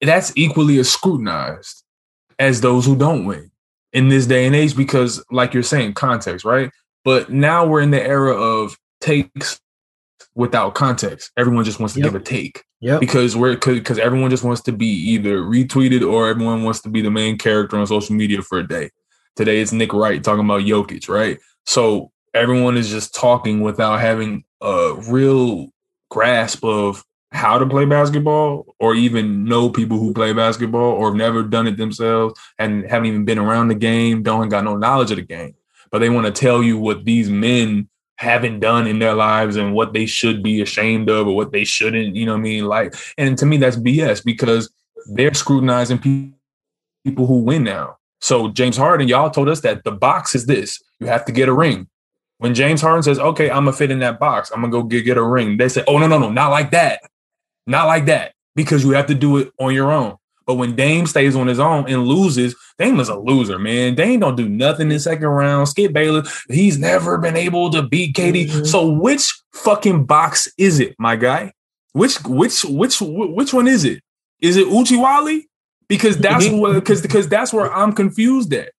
that's 0.01 0.31
equally 0.35 0.77
as 0.79 0.89
scrutinized 0.91 1.83
as 2.39 2.61
those 2.61 2.85
who 2.85 2.95
don't 2.95 3.25
win 3.25 3.51
in 3.93 4.09
this 4.09 4.25
day 4.25 4.45
and 4.45 4.55
age 4.55 4.75
because 4.75 5.23
like 5.31 5.53
you're 5.53 5.63
saying 5.63 5.93
context 5.93 6.45
right 6.45 6.69
but 7.03 7.29
now 7.31 7.65
we're 7.65 7.81
in 7.81 7.91
the 7.91 8.01
era 8.01 8.33
of 8.33 8.77
takes 8.99 9.59
without 10.35 10.75
context 10.75 11.31
everyone 11.37 11.63
just 11.65 11.79
wants 11.79 11.93
to 11.93 11.99
Yep. 11.99 12.11
give 12.11 12.21
a 12.21 12.23
take 12.23 12.63
Yep. 12.81 12.99
because 12.99 13.35
we're 13.35 13.55
because 13.57 13.99
everyone 13.99 14.29
just 14.29 14.43
wants 14.43 14.61
to 14.61 14.71
be 14.71 14.87
either 14.87 15.39
retweeted 15.41 16.07
or 16.09 16.27
everyone 16.29 16.63
wants 16.63 16.81
to 16.81 16.89
be 16.89 17.01
the 17.01 17.11
main 17.11 17.37
character 17.37 17.77
on 17.77 17.85
social 17.87 18.15
media 18.15 18.41
for 18.41 18.59
a 18.59 18.67
day. 18.67 18.89
Today 19.35 19.59
it's 19.61 19.71
Nick 19.71 19.93
Wright 19.93 20.23
talking 20.23 20.45
about 20.45 20.61
Jokic, 20.61 21.07
right? 21.09 21.37
So 21.65 22.11
everyone 22.33 22.77
is 22.77 22.89
just 22.89 23.13
talking 23.13 23.61
without 23.61 23.99
having 23.99 24.43
a 24.61 24.93
real 25.09 25.67
grasp 26.09 26.63
of 26.63 27.03
how 27.31 27.57
to 27.57 27.65
play 27.65 27.85
basketball 27.85 28.75
or 28.79 28.93
even 28.95 29.43
know 29.45 29.69
people 29.69 29.97
who 29.99 30.13
play 30.13 30.33
basketball 30.33 30.91
or 30.93 31.07
have 31.09 31.15
never 31.15 31.43
done 31.43 31.67
it 31.67 31.77
themselves 31.77 32.39
and 32.59 32.83
haven't 32.89 33.07
even 33.07 33.25
been 33.25 33.39
around 33.39 33.67
the 33.69 33.75
game, 33.75 34.21
don't 34.23 34.49
got 34.49 34.63
no 34.63 34.75
knowledge 34.75 35.11
of 35.11 35.17
the 35.17 35.23
game. 35.23 35.55
But 35.91 35.99
they 35.99 36.09
want 36.09 36.25
to 36.25 36.31
tell 36.31 36.63
you 36.63 36.77
what 36.77 37.05
these 37.05 37.29
men 37.29 37.89
haven't 38.17 38.59
done 38.59 38.87
in 38.87 38.99
their 38.99 39.15
lives 39.15 39.55
and 39.55 39.73
what 39.73 39.93
they 39.93 40.05
should 40.05 40.43
be 40.43 40.61
ashamed 40.61 41.09
of 41.09 41.27
or 41.27 41.35
what 41.35 41.51
they 41.51 41.63
shouldn't, 41.63 42.15
you 42.15 42.25
know 42.25 42.33
what 42.33 42.39
I 42.39 42.43
mean? 42.43 42.65
Like, 42.65 42.93
and 43.17 43.37
to 43.37 43.45
me, 43.45 43.57
that's 43.57 43.77
BS 43.77 44.23
because 44.23 44.71
they're 45.13 45.33
scrutinizing 45.33 45.97
pe- 45.97 46.29
people 47.03 47.25
who 47.25 47.39
win 47.39 47.63
now. 47.63 47.97
So 48.21 48.49
James 48.49 48.77
Harden, 48.77 49.07
y'all 49.07 49.31
told 49.31 49.49
us 49.49 49.61
that 49.61 49.83
the 49.83 49.91
box 49.91 50.35
is 50.35 50.45
this: 50.45 50.79
you 50.99 51.07
have 51.07 51.25
to 51.25 51.31
get 51.31 51.49
a 51.49 51.53
ring. 51.53 51.87
When 52.37 52.53
James 52.53 52.81
Harden 52.81 53.03
says, 53.03 53.19
"Okay, 53.19 53.49
I'm 53.49 53.65
gonna 53.65 53.73
fit 53.73 53.91
in 53.91 53.99
that 53.99 54.19
box. 54.19 54.51
I'm 54.51 54.61
gonna 54.61 54.71
go 54.71 54.83
get 54.83 55.03
get 55.03 55.17
a 55.17 55.23
ring," 55.23 55.57
they 55.57 55.67
say, 55.69 55.83
"Oh 55.87 55.97
no, 55.97 56.07
no, 56.07 56.19
no, 56.19 56.29
not 56.29 56.49
like 56.49 56.71
that, 56.71 57.01
not 57.65 57.87
like 57.87 58.05
that," 58.05 58.33
because 58.55 58.83
you 58.83 58.91
have 58.91 59.07
to 59.07 59.15
do 59.15 59.37
it 59.37 59.51
on 59.59 59.73
your 59.73 59.91
own. 59.91 60.17
But 60.51 60.57
when 60.57 60.75
Dame 60.75 61.07
stays 61.07 61.33
on 61.33 61.47
his 61.47 61.61
own 61.61 61.89
and 61.89 62.03
loses, 62.03 62.57
Dame 62.77 62.99
is 62.99 63.07
a 63.07 63.15
loser, 63.17 63.57
man. 63.57 63.95
Dame 63.95 64.19
don't 64.19 64.35
do 64.35 64.49
nothing 64.49 64.91
in 64.91 64.99
second 64.99 65.29
round. 65.29 65.69
Skip 65.69 65.93
Bayless, 65.93 66.43
he's 66.49 66.77
never 66.77 67.17
been 67.17 67.37
able 67.37 67.69
to 67.69 67.81
beat 67.81 68.15
KD. 68.17 68.47
Mhm. 68.47 68.67
So 68.67 68.85
which 68.85 69.33
fucking 69.53 70.03
box 70.03 70.49
is 70.57 70.81
it, 70.81 70.93
my 70.99 71.15
guy? 71.15 71.53
Which 71.93 72.21
which 72.25 72.65
which 72.65 72.97
which 72.99 73.53
one 73.53 73.69
is 73.69 73.85
it? 73.85 74.01
Is 74.41 74.57
it 74.57 74.67
Uchiwali? 74.67 75.43
Because 75.87 76.17
that's 76.17 76.49
what 76.49 76.73
because 76.73 77.01
because 77.01 77.29
that's 77.29 77.53
where 77.53 77.73
I'm 77.73 77.93
confused 77.93 78.53
at. 78.53 78.71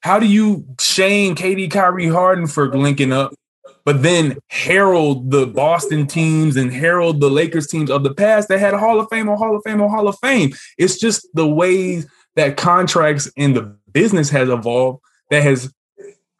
How 0.00 0.18
do 0.18 0.26
you 0.26 0.64
shame 0.80 1.36
KD 1.36 1.70
Kyrie 1.70 2.08
Harden 2.08 2.48
for 2.48 2.76
linking 2.76 3.12
up, 3.12 3.34
but 3.84 4.02
then 4.02 4.38
herald 4.48 5.30
the 5.30 5.46
Boston 5.46 6.06
teams 6.06 6.56
and 6.56 6.72
herald 6.72 7.20
the 7.20 7.30
Lakers 7.30 7.66
teams 7.66 7.90
of 7.90 8.02
the 8.02 8.14
past 8.14 8.48
that 8.48 8.60
had 8.60 8.74
Hall 8.74 9.00
of 9.00 9.08
Fame 9.10 9.28
or 9.28 9.36
Hall 9.36 9.56
of 9.56 9.62
Fame 9.64 9.80
or 9.80 9.88
Hall 9.88 10.08
of 10.08 10.18
Fame? 10.20 10.52
It's 10.78 10.98
just 10.98 11.26
the 11.34 11.46
ways 11.46 12.06
that 12.36 12.56
contracts 12.56 13.30
and 13.36 13.56
the 13.56 13.76
business 13.92 14.30
has 14.30 14.48
evolved 14.48 15.00
that 15.30 15.42
has 15.42 15.72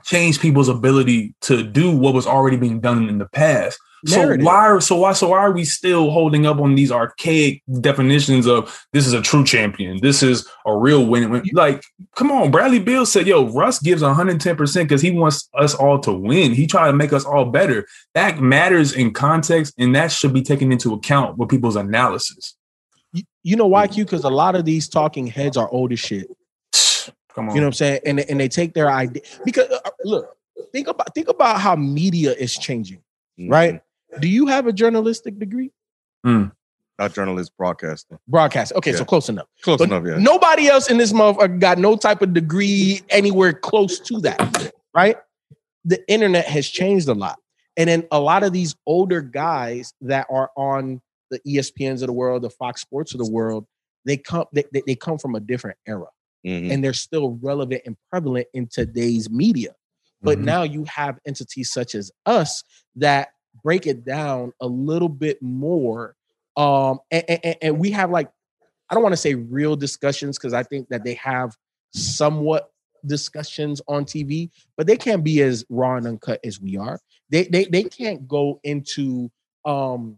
changed 0.05 0.41
people's 0.41 0.69
ability 0.69 1.35
to 1.43 1.63
do 1.63 1.97
what 1.97 2.15
was 2.15 2.27
already 2.27 2.57
being 2.57 2.81
done 2.81 3.09
in 3.09 3.19
the 3.19 3.29
past. 3.29 3.79
Narrative. 4.07 4.45
So 4.45 4.47
why 4.47 4.55
are 4.67 4.81
so 4.81 4.97
why 4.97 5.13
so 5.13 5.29
why 5.29 5.39
are 5.39 5.53
we 5.53 5.65
still 5.65 6.11
holding 6.11 6.47
up 6.47 6.59
on 6.59 6.75
these 6.75 6.91
archaic 6.91 7.63
definitions 7.81 8.47
of 8.47 8.85
this 8.93 9.07
is 9.07 9.13
a 9.13 9.21
true 9.21 9.45
champion, 9.45 9.99
this 10.01 10.23
is 10.23 10.49
a 10.67 10.77
real 10.77 11.05
win? 11.07 11.31
win- 11.31 11.43
Like, 11.53 11.83
come 12.17 12.31
on, 12.31 12.51
Bradley 12.51 12.79
Beal 12.79 13.05
said, 13.05 13.27
"Yo, 13.27 13.47
Russ 13.51 13.79
gives 13.79 14.03
110 14.03 14.57
percent 14.57 14.89
because 14.89 15.03
he 15.03 15.11
wants 15.11 15.49
us 15.59 15.75
all 15.75 15.99
to 16.01 16.13
win. 16.13 16.53
He 16.55 16.67
tried 16.67 16.87
to 16.89 16.93
make 16.97 17.13
us 17.13 17.25
all 17.25 17.45
better. 17.45 17.87
That 18.15 18.41
matters 18.41 18.93
in 18.95 19.13
context, 19.13 19.75
and 19.79 19.95
that 19.95 20.11
should 20.13 20.33
be 20.33 20.43
taken 20.43 20.73
into 20.73 20.95
account 20.95 21.37
with 21.39 21.49
people's 21.49 21.77
analysis." 21.77 22.55
You, 23.13 23.23
you 23.43 23.57
know 23.57 23.67
why, 23.67 23.87
Q? 23.89 24.05
Because 24.05 24.25
a 24.25 24.31
lot 24.31 24.55
of 24.55 24.65
these 24.65 24.89
talking 24.89 25.27
heads 25.27 25.57
are 25.57 25.69
old 25.71 25.93
as 25.93 25.99
shit. 26.01 26.29
Come 27.35 27.49
on, 27.49 27.55
You 27.55 27.61
know 27.61 27.67
what 27.67 27.71
I'm 27.71 27.73
saying? 27.75 28.01
And, 28.07 28.21
and 28.21 28.41
they 28.41 28.49
take 28.49 28.73
their 28.75 28.91
idea 28.91 29.23
because 29.45 29.69
uh, 29.71 29.91
look, 30.05 30.37
think 30.73 30.89
about 30.89 31.15
think 31.15 31.29
about 31.29 31.61
how 31.61 31.77
media 31.77 32.33
is 32.33 32.57
changing, 32.57 33.01
Mhm. 33.39 33.51
right? 33.51 33.83
Do 34.19 34.29
you 34.29 34.47
have 34.47 34.67
a 34.67 34.73
journalistic 34.73 35.39
degree? 35.39 35.71
Not 36.25 37.15
journalist 37.15 37.53
broadcasting. 37.57 38.19
Broadcast. 38.29 38.73
Okay, 38.75 38.93
so 38.93 39.05
close 39.05 39.29
enough. 39.31 39.47
Close 39.63 39.79
But 39.79 39.89
enough, 39.89 40.05
yeah. 40.07 40.19
Nobody 40.19 40.69
else 40.69 40.91
in 40.91 40.99
this 40.99 41.13
motherfucker 41.13 41.59
got 41.59 41.79
no 41.79 41.97
type 41.97 42.21
of 42.21 42.35
degree 42.35 43.01
anywhere 43.09 43.55
close 43.55 43.99
to 44.01 44.21
that, 44.21 44.73
right? 44.95 45.17
The 45.87 46.07
internet 46.11 46.45
has 46.47 46.69
changed 46.69 47.09
a 47.09 47.15
lot. 47.15 47.39
And 47.79 47.89
then 47.89 48.07
a 48.13 48.21
lot 48.21 48.43
of 48.43 48.53
these 48.53 48.75
older 48.87 49.23
guys 49.23 49.95
that 50.03 50.27
are 50.29 50.51
on 50.57 51.01
the 51.31 51.39
ESPNs 51.47 52.03
of 52.03 52.09
the 52.09 52.13
world, 52.13 52.43
the 52.43 52.51
Fox 52.51 52.83
Sports 52.83 53.15
of 53.15 53.19
the 53.25 53.31
world, 53.31 53.67
they 54.05 54.17
come 54.19 54.45
they, 54.53 54.65
they, 54.73 54.83
they 54.87 54.95
come 54.95 55.17
from 55.19 55.35
a 55.37 55.41
different 55.41 55.79
era 55.87 56.07
Mhm. 56.45 56.73
and 56.73 56.85
they're 56.85 56.93
still 56.93 57.39
relevant 57.43 57.83
and 57.87 57.97
prevalent 58.11 58.47
in 58.53 58.67
today's 58.67 59.31
media. 59.31 59.75
But 60.23 60.39
Mhm. 60.39 60.45
now 60.45 60.63
you 60.65 60.85
have 60.85 61.19
entities 61.27 61.71
such 61.73 61.95
as 61.95 62.11
us 62.27 62.63
that 62.97 63.29
break 63.63 63.87
it 63.87 64.05
down 64.05 64.53
a 64.61 64.67
little 64.67 65.09
bit 65.09 65.41
more. 65.43 66.17
Um, 66.57 67.01
and, 67.11 67.25
and, 67.29 67.57
and 67.63 67.79
we 67.79 67.91
have 67.91 68.11
like, 68.11 68.31
I 68.89 68.95
don't 68.95 69.03
want 69.03 69.13
to 69.13 69.19
say 69.19 69.35
real 69.35 69.77
discussions 69.77 70.39
because 70.39 70.53
I 70.53 70.63
think 70.63 70.89
that 70.89 71.05
they 71.05 71.15
have 71.15 71.57
somewhat 71.93 72.73
discussions 73.07 73.81
on 73.89 74.05
TV, 74.05 74.51
but 74.77 74.87
they 74.87 74.97
can't 74.97 75.25
be 75.25 75.43
as 75.43 75.65
raw 75.69 75.97
and 75.97 76.07
uncut 76.07 76.41
as 76.45 76.61
we 76.61 76.77
are. 76.77 77.01
They 77.31 77.45
they 77.45 77.65
they 77.67 77.85
can't 77.85 78.27
go 78.27 78.61
into 78.65 79.31
um 79.65 80.17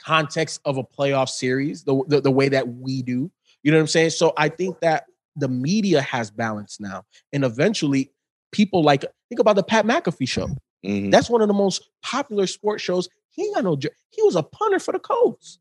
context 0.00 0.60
of 0.64 0.78
a 0.78 0.84
playoff 0.84 1.28
series 1.28 1.82
the, 1.82 2.02
the, 2.06 2.20
the 2.20 2.30
way 2.30 2.48
that 2.48 2.66
we 2.66 3.02
do. 3.02 3.30
You 3.62 3.72
know 3.72 3.78
what 3.78 3.82
I'm 3.82 3.88
saying? 3.88 4.10
So 4.10 4.32
I 4.36 4.48
think 4.48 4.78
that 4.80 5.04
the 5.36 5.48
media 5.48 6.00
has 6.02 6.30
balance 6.30 6.78
now. 6.80 7.04
And 7.32 7.44
eventually 7.44 8.12
people 8.52 8.82
like 8.82 9.04
think 9.28 9.40
about 9.40 9.56
the 9.56 9.62
Pat 9.62 9.84
McAfee 9.84 10.28
show. 10.28 10.48
Mhm. 10.84 11.10
That's 11.10 11.28
one 11.30 11.42
of 11.42 11.48
the 11.48 11.54
most 11.54 11.88
popular 12.02 12.46
sports 12.46 12.82
shows. 12.82 13.08
He 13.30 13.42
ain't 13.44 13.54
got 13.56 13.64
no 13.64 13.76
he 14.10 14.22
was 14.22 14.36
a 14.36 14.42
punter 14.42 14.78
for 14.78 14.92
the 14.92 14.98
Colts. 14.98 15.58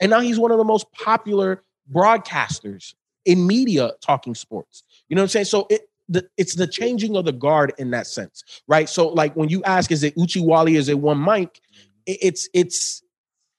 And 0.00 0.10
now 0.10 0.20
he's 0.20 0.38
one 0.38 0.50
of 0.50 0.58
the 0.58 0.64
most 0.64 0.90
popular 0.92 1.62
broadcasters 1.92 2.94
in 3.24 3.46
media 3.46 3.92
talking 4.00 4.34
sports. 4.34 4.82
You 5.08 5.16
know 5.16 5.22
what 5.22 5.24
I'm 5.24 5.28
saying? 5.30 5.44
So 5.46 5.66
it 5.70 5.88
the, 6.10 6.26
it's 6.38 6.54
the 6.54 6.66
changing 6.66 7.16
of 7.16 7.26
the 7.26 7.32
guard 7.32 7.74
in 7.76 7.90
that 7.90 8.06
sense, 8.06 8.42
right? 8.66 8.88
So 8.88 9.08
like 9.08 9.34
when 9.36 9.50
you 9.50 9.62
ask, 9.64 9.92
is 9.92 10.02
it 10.02 10.14
Uchi 10.16 10.40
Wally, 10.40 10.76
is 10.76 10.88
it 10.88 10.98
one 10.98 11.18
Mike? 11.18 11.60
It- 12.06 12.18
it's 12.22 12.48
it's 12.54 13.02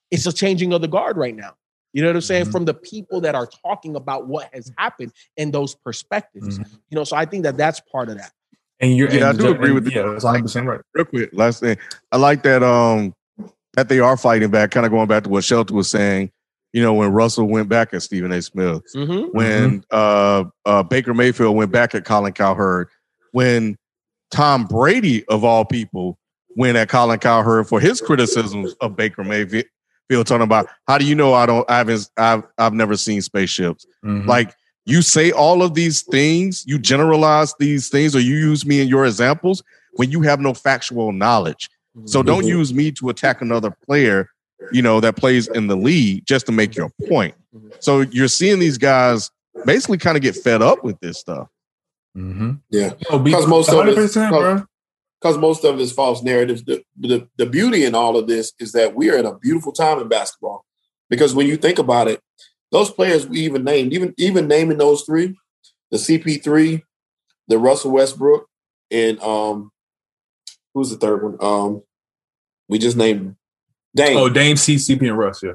it's 0.10 0.26
a 0.26 0.34
changing 0.34 0.74
of 0.74 0.82
the 0.82 0.88
guard 0.88 1.16
right 1.18 1.36
now. 1.36 1.56
You 1.94 2.02
know 2.02 2.10
what 2.10 2.16
I'm 2.16 2.22
saying? 2.22 2.46
Mhm. 2.46 2.52
From 2.52 2.66
the 2.66 2.74
people 2.74 3.22
that 3.22 3.36
are 3.36 3.46
talking 3.48 3.96
about 3.96 4.28
what 4.28 4.52
has 4.54 4.72
happened 4.78 5.12
and 5.38 5.54
those 5.54 5.76
perspectives. 5.76 6.58
Mhm. 6.58 6.66
You 6.90 6.96
know, 6.96 7.04
so 7.04 7.16
I 7.16 7.26
think 7.26 7.44
that 7.44 7.58
that's 7.58 7.80
part 7.82 8.10
of 8.10 8.18
that. 8.18 8.32
And 8.82 8.96
you're 8.96 9.10
Yeah, 9.12 9.30
I 9.30 9.32
do 9.34 9.38
the- 9.44 9.52
agree 9.52 9.66
and- 9.72 9.76
with 9.76 9.92
yeah, 9.94 10.04
that's 10.04 10.24
100 10.24 10.44
percent 10.44 10.68
right. 10.68 10.80
Real 10.94 11.06
quick, 11.06 11.30
last 11.34 11.60
thing. 11.60 11.78
I 12.12 12.18
like 12.18 12.44
that 12.44 12.64
um 12.64 13.14
that 13.76 13.90
they 13.90 14.00
are 14.00 14.18
fighting 14.18 14.50
back, 14.50 14.72
kind 14.72 14.86
of 14.86 14.92
going 14.92 15.08
back 15.08 15.24
to 15.24 15.30
what 15.30 15.44
Shelton 15.44 15.76
was 15.76 15.90
saying, 15.90 16.32
you 16.74 16.82
know, 16.82 16.94
when 16.94 17.12
Russell 17.12 17.48
went 17.48 17.70
back 17.70 17.94
at 17.94 18.02
Stephen 18.02 18.32
A. 18.32 18.42
Smith, 18.42 18.82
Mm-hmm. 18.96 19.36
when 19.38 19.84
uh 19.92 20.46
uh 20.66 20.84
Baker 20.84 21.14
Mayfield 21.14 21.56
went 21.56 21.72
back 21.72 21.94
at 21.96 22.06
Colin 22.06 22.34
Cowherd, 22.34 22.88
when 23.32 23.78
Tom 24.32 24.66
Brady 24.66 25.26
of 25.26 25.44
all 25.44 25.66
people 25.66 26.18
went 26.56 26.78
at 26.78 26.90
Colin 26.90 27.20
Cowherd 27.20 27.68
for 27.68 27.80
his 27.80 28.00
criticisms 28.02 28.74
of 28.82 28.96
Baker 28.96 29.24
Mayfield 29.24 29.66
talking 30.26 30.42
about 30.42 30.68
how 30.88 30.98
do 30.98 31.06
you 31.06 31.16
know 31.16 31.34
I 31.34 31.46
don't 31.46 31.70
I 31.70 31.78
haven't 31.78 32.10
I've 32.18 32.44
I've 32.58 32.74
never 32.74 32.96
seen 32.98 33.22
spaceships. 33.22 33.86
Mhm. 34.06 34.26
Like 34.26 34.54
you 34.90 35.02
say 35.02 35.32
all 35.32 35.62
of 35.62 35.74
these 35.74 36.02
things, 36.02 36.64
you 36.68 36.80
generalize 36.80 37.54
these 37.60 37.90
things, 37.90 38.16
or 38.16 38.20
you 38.20 38.36
use 38.36 38.66
me 38.66 38.82
in 38.82 38.88
your 38.88 39.06
examples 39.06 39.64
when 39.94 40.12
you 40.12 40.22
have 40.22 40.40
no 40.40 40.54
factual 40.54 41.12
knowledge. 41.12 41.70
So 42.06 42.24
don't 42.24 42.44
Mhm. 42.44 42.48
use 42.48 42.74
me 42.74 42.92
to 42.94 43.10
attack 43.10 43.42
another 43.42 43.72
player, 43.86 44.30
you 44.72 44.82
know, 44.82 45.00
that 45.00 45.16
plays 45.16 45.48
in 45.48 45.68
the 45.68 45.76
league 45.76 46.26
just 46.26 46.46
to 46.46 46.52
make 46.52 46.76
your 46.76 46.90
point. 47.08 47.36
Mhm. 47.56 47.72
So 47.80 48.02
you're 48.02 48.28
seeing 48.28 48.60
these 48.60 48.78
guys 48.78 49.30
basically 49.66 49.98
kind 49.98 50.16
of 50.16 50.24
get 50.24 50.36
fed 50.36 50.62
up 50.62 50.84
with 50.84 51.00
this 51.02 51.18
stuff. 51.20 51.48
Mhm. 52.18 52.60
Yeah. 52.70 52.94
Oh, 53.10 53.20
Because 53.20 53.48
most 53.48 53.70
of 53.70 53.88
it- 53.88 53.96
because 55.22 55.38
most 55.38 55.66
of 55.66 55.76
it 55.80 55.82
is 55.82 55.92
false 55.92 56.24
narratives. 56.24 56.64
The, 56.64 56.82
the 56.98 57.28
the 57.38 57.46
beauty 57.46 57.84
in 57.84 57.94
all 57.94 58.16
of 58.18 58.28
this 58.28 58.54
is 58.60 58.72
that 58.72 58.96
we 58.96 59.10
are 59.10 59.18
in 59.18 59.26
a 59.26 59.38
beautiful 59.38 59.72
time 59.74 60.00
in 60.00 60.08
basketball. 60.08 60.66
Because 61.10 61.34
when 61.36 61.48
you 61.48 61.58
think 61.58 61.80
about 61.80 62.08
it, 62.08 62.22
those 62.72 62.92
players 62.92 63.28
we 63.28 63.40
even 63.42 63.64
named, 63.64 63.94
even 63.94 64.14
even 64.18 64.48
naming 64.48 64.78
those 64.78 65.04
three, 65.04 65.36
the 65.92 65.98
CP3, 65.98 66.84
the 67.48 67.58
Russell 67.58 67.92
Westbrook, 67.92 68.48
and 68.92 69.20
um, 69.22 69.72
who's 70.74 70.90
the 70.90 70.98
third 70.98 71.24
one? 71.24 71.38
Um, 71.42 71.84
we 72.68 72.78
just 72.78 72.98
named 72.98 73.22
them. 73.22 73.38
Dame. 73.96 74.18
Oh, 74.18 74.30
Dame, 74.30 74.56
C, 74.56 74.76
CP, 74.76 75.02
and 75.02 75.18
Russ. 75.18 75.42
Yeah. 75.42 75.54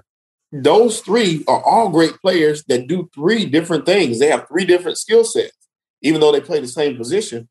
those 0.50 1.00
three 1.00 1.44
are 1.46 1.62
all 1.62 1.88
great 1.88 2.14
players 2.20 2.64
that 2.64 2.88
do 2.88 3.08
three 3.14 3.46
different 3.46 3.86
things. 3.86 4.18
They 4.18 4.28
have 4.28 4.48
three 4.48 4.64
different 4.64 4.98
skill 4.98 5.24
sets, 5.24 5.56
even 6.02 6.20
though 6.20 6.32
they 6.32 6.40
play 6.40 6.60
the 6.60 6.66
same 6.66 6.96
position. 6.96 7.48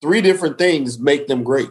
Three 0.00 0.20
different 0.22 0.58
things 0.58 0.98
make 0.98 1.26
them 1.28 1.44
great. 1.44 1.70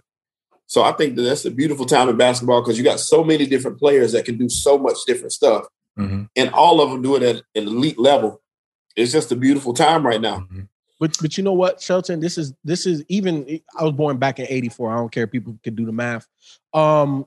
So 0.67 0.83
I 0.83 0.93
think 0.93 1.15
that 1.15 1.23
that's 1.23 1.43
a 1.43 1.51
beautiful 1.51 1.85
time 1.85 2.07
in 2.07 2.15
basketball 2.15 2.61
because 2.61 2.77
you 2.77 2.83
got 2.83 2.99
so 2.99 3.23
many 3.23 3.45
different 3.45 3.77
players 3.77 4.13
that 4.13 4.23
can 4.23 4.37
do 4.37 4.47
so 4.47 4.77
much 4.77 4.97
different 5.05 5.33
stuff, 5.33 5.65
Mhm. 5.97 6.29
and 6.35 6.49
all 6.51 6.81
of 6.81 6.89
them 6.89 7.01
do 7.01 7.15
it 7.15 7.23
at 7.23 7.35
an 7.55 7.67
elite 7.67 7.99
level. 7.99 8.41
It's 8.95 9.11
just 9.11 9.31
a 9.31 9.35
beautiful 9.35 9.73
time 9.73 10.05
right 10.05 10.21
now. 10.21 10.39
Mhm. 10.51 10.67
But 10.99 11.17
but 11.21 11.37
you 11.37 11.43
know 11.43 11.53
what, 11.53 11.81
Shelton? 11.81 12.19
This 12.19 12.37
is 12.37 12.53
this 12.63 12.85
is 12.85 13.03
even 13.07 13.59
I 13.77 13.83
was 13.83 13.93
born 13.93 14.17
back 14.17 14.39
in 14.39 14.45
84. 14.49 14.91
I 14.91 14.97
don't 14.97 15.11
care 15.11 15.23
if 15.23 15.31
people 15.31 15.57
could 15.63 15.75
do 15.75 15.85
the 15.85 15.91
math. 15.91 16.27
Um, 16.73 17.25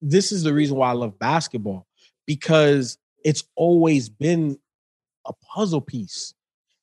this 0.00 0.30
is 0.32 0.42
the 0.44 0.54
reason 0.54 0.76
why 0.76 0.90
I 0.90 0.92
love 0.92 1.18
basketball, 1.18 1.86
because 2.26 2.96
it's 3.24 3.42
always 3.56 4.08
been 4.08 4.58
a 5.26 5.32
puzzle 5.32 5.80
piece. 5.80 6.32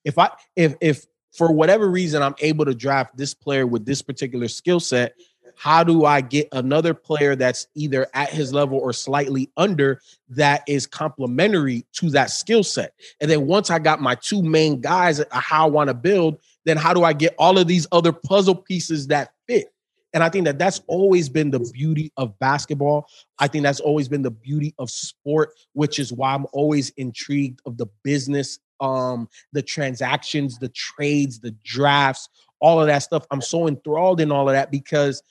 If 0.04 0.18
I 0.20 0.30
if 0.56 0.76
if 0.82 1.06
for 1.32 1.52
whatever 1.52 1.90
reason 1.90 2.22
I'm 2.22 2.36
able 2.40 2.66
to 2.66 2.74
draft 2.76 3.16
this 3.18 3.34
player 3.34 3.66
with 3.66 3.86
this 3.86 4.02
particular 4.02 4.48
skill 4.50 4.80
set, 4.80 5.16
how 5.58 5.84
do 5.84 6.06
I 6.06 6.22
get 6.22 6.47
another 6.51 6.93
player 6.93 7.36
that's 7.36 7.68
either 7.76 8.08
at 8.14 8.30
his 8.30 8.53
level 8.53 8.78
or 8.78 8.93
slightly 8.93 9.49
under 9.58 10.01
that 10.30 10.64
is 10.68 10.88
complementary 10.88 11.86
to 11.93 12.10
that 12.12 12.30
skill 12.30 12.64
set? 12.64 12.93
And 13.20 13.30
then 13.30 13.47
once 13.47 13.70
I 13.70 13.80
got 13.80 14.01
my 14.01 14.16
two 14.16 14.41
main 14.41 14.82
guys, 14.82 15.20
uh, 15.20 15.26
how 15.32 15.68
I 15.68 15.70
want 15.70 15.89
to 15.89 15.93
build, 15.93 16.39
then 16.66 16.78
how 16.78 16.93
do 16.93 17.03
I 17.03 17.14
get 17.14 17.36
all 17.38 17.58
of 17.58 17.68
these 17.68 17.88
other 17.91 18.12
puzzle 18.12 18.56
pieces 18.56 19.08
that 19.08 19.32
fit? 19.47 19.72
And 20.14 20.24
I 20.24 20.30
think 20.30 20.45
that 20.45 20.58
that's 20.58 20.82
always 20.88 21.28
been 21.28 21.51
the 21.51 21.60
beauty 21.60 22.12
of 22.16 22.39
basketball. 22.39 23.08
I 23.38 23.49
think 23.49 23.64
that's 23.64 23.82
always 23.82 24.08
been 24.08 24.22
the 24.22 24.32
beauty 24.32 24.74
of 24.80 24.89
sport, 24.89 25.51
which 25.74 25.99
is 25.99 26.14
why 26.14 26.34
I'm 26.34 26.45
always 26.53 26.89
intrigued 26.91 27.60
of 27.66 27.78
the 27.78 27.88
business, 28.01 28.60
um, 28.80 29.28
the 29.51 29.62
transactions, 29.62 30.58
the 30.58 30.70
trades, 30.70 31.39
the 31.39 31.51
drafts, 31.66 32.30
all 32.62 32.80
of 32.80 32.88
that 32.88 32.99
stuff. 32.99 33.26
I'm 33.30 33.41
so 33.41 33.68
enthralled 33.68 34.22
in 34.22 34.32
all 34.32 34.47
of 34.47 34.53
that 34.53 34.72
because 34.72 35.22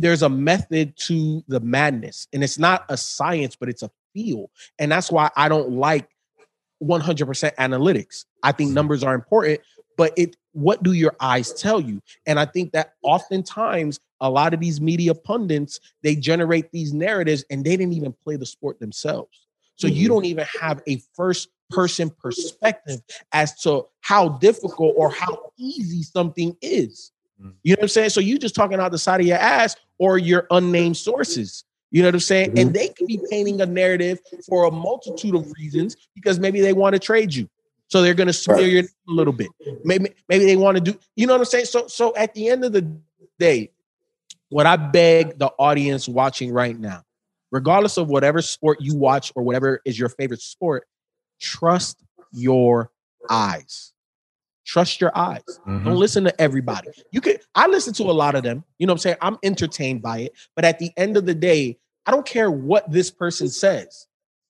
there's 0.00 0.22
a 0.22 0.28
method 0.28 0.96
to 0.96 1.44
the 1.46 1.60
madness, 1.60 2.26
and 2.32 2.42
it's 2.42 2.58
not 2.58 2.84
a 2.88 2.96
science, 2.96 3.54
but 3.54 3.68
it's 3.68 3.82
a 3.82 3.90
feel. 4.14 4.50
And 4.78 4.90
that's 4.90 5.12
why 5.12 5.30
I 5.36 5.48
don't 5.48 5.72
like 5.72 6.08
100% 6.82 7.54
analytics. 7.56 8.24
I 8.42 8.52
think 8.52 8.70
hmm. 8.70 8.74
numbers 8.74 9.04
are 9.04 9.14
important, 9.14 9.60
but 9.96 10.12
it 10.16 10.36
what 10.52 10.82
do 10.82 10.92
your 10.92 11.14
eyes 11.20 11.52
tell 11.52 11.80
you? 11.80 12.00
And 12.26 12.40
I 12.40 12.44
think 12.44 12.72
that 12.72 12.94
oftentimes 13.02 14.00
a 14.20 14.28
lot 14.28 14.52
of 14.52 14.58
these 14.58 14.80
media 14.80 15.14
pundits 15.14 15.78
they 16.02 16.16
generate 16.16 16.72
these 16.72 16.92
narratives 16.92 17.44
and 17.50 17.64
they 17.64 17.76
didn't 17.76 17.92
even 17.92 18.12
play 18.24 18.36
the 18.36 18.46
sport 18.46 18.80
themselves. 18.80 19.46
So 19.76 19.86
you 19.86 20.08
hmm. 20.08 20.14
don't 20.14 20.24
even 20.24 20.46
have 20.60 20.82
a 20.88 21.02
first 21.14 21.50
person 21.68 22.10
perspective 22.10 23.00
as 23.32 23.54
to 23.60 23.86
how 24.00 24.30
difficult 24.30 24.94
or 24.96 25.10
how 25.10 25.52
easy 25.58 26.02
something 26.02 26.56
is. 26.62 27.12
Mhm. 27.40 27.54
You 27.62 27.72
know 27.72 27.76
what 27.78 27.82
I'm 27.84 27.88
saying? 27.88 28.10
So 28.10 28.20
you 28.20 28.38
just 28.38 28.54
talking 28.54 28.78
out 28.80 28.92
the 28.92 28.98
side 28.98 29.20
of 29.20 29.26
your 29.26 29.38
ass 29.38 29.76
or 29.98 30.18
your 30.18 30.46
unnamed 30.50 30.96
sources. 30.96 31.64
You 31.90 32.02
know 32.02 32.08
what 32.08 32.14
I'm 32.14 32.20
saying? 32.20 32.58
And 32.58 32.72
they 32.72 32.88
could 32.88 33.06
be 33.08 33.18
painting 33.30 33.60
a 33.60 33.66
narrative 33.66 34.20
for 34.48 34.64
a 34.64 34.70
multitude 34.70 35.34
of 35.34 35.50
reasons 35.58 35.96
because 36.14 36.38
maybe 36.38 36.60
they 36.60 36.72
want 36.72 36.94
to 36.94 36.98
trade 37.00 37.34
you. 37.34 37.48
So 37.88 38.00
they're 38.02 38.14
going 38.14 38.28
to 38.28 38.32
smear 38.32 38.56
Right. 38.58 38.66
your 38.72 38.82
a 38.84 38.86
little 39.06 39.32
bit. 39.32 39.48
Maybe 39.84 40.14
maybe 40.28 40.44
they 40.44 40.54
want 40.56 40.76
to 40.76 40.80
do. 40.80 40.96
You 41.16 41.26
know 41.26 41.32
what 41.34 41.40
I'm 41.40 41.44
saying? 41.46 41.64
So 41.64 41.88
so 41.88 42.14
at 42.14 42.32
the 42.34 42.48
end 42.48 42.64
of 42.64 42.72
the 42.72 42.88
day, 43.40 43.72
what 44.50 44.66
I 44.66 44.76
beg 44.76 45.38
the 45.38 45.48
audience 45.58 46.08
watching 46.08 46.52
right 46.52 46.78
now, 46.78 47.02
regardless 47.50 47.96
of 47.96 48.08
whatever 48.08 48.40
sport 48.42 48.80
you 48.80 48.94
watch 48.94 49.32
or 49.34 49.42
whatever 49.42 49.80
is 49.84 49.98
your 49.98 50.08
favorite 50.10 50.42
sport, 50.42 50.86
trust 51.40 52.04
your 52.32 52.92
eyes. 53.28 53.92
Trust 54.70 55.00
your 55.00 55.10
eyes. 55.18 55.42
Mhm. 55.66 55.84
Don't 55.84 55.96
listen 55.96 56.22
to 56.24 56.40
everybody. 56.40 56.90
You 57.10 57.20
could 57.20 57.40
I 57.56 57.66
listen 57.66 57.92
to 57.94 58.04
a 58.04 58.12
lot 58.12 58.36
of 58.36 58.44
them. 58.44 58.62
You 58.78 58.86
know 58.86 58.92
what 58.92 58.98
I'm 58.98 58.98
saying? 59.00 59.16
I'm 59.20 59.36
entertained 59.42 60.00
by 60.00 60.18
it. 60.20 60.32
But 60.54 60.64
at 60.64 60.78
the 60.78 60.92
end 60.96 61.16
of 61.16 61.26
the 61.26 61.34
day, 61.34 61.76
I 62.06 62.12
don't 62.12 62.24
care 62.24 62.50
what 62.52 62.88
this 62.88 63.10
person 63.10 63.48
says. 63.48 64.06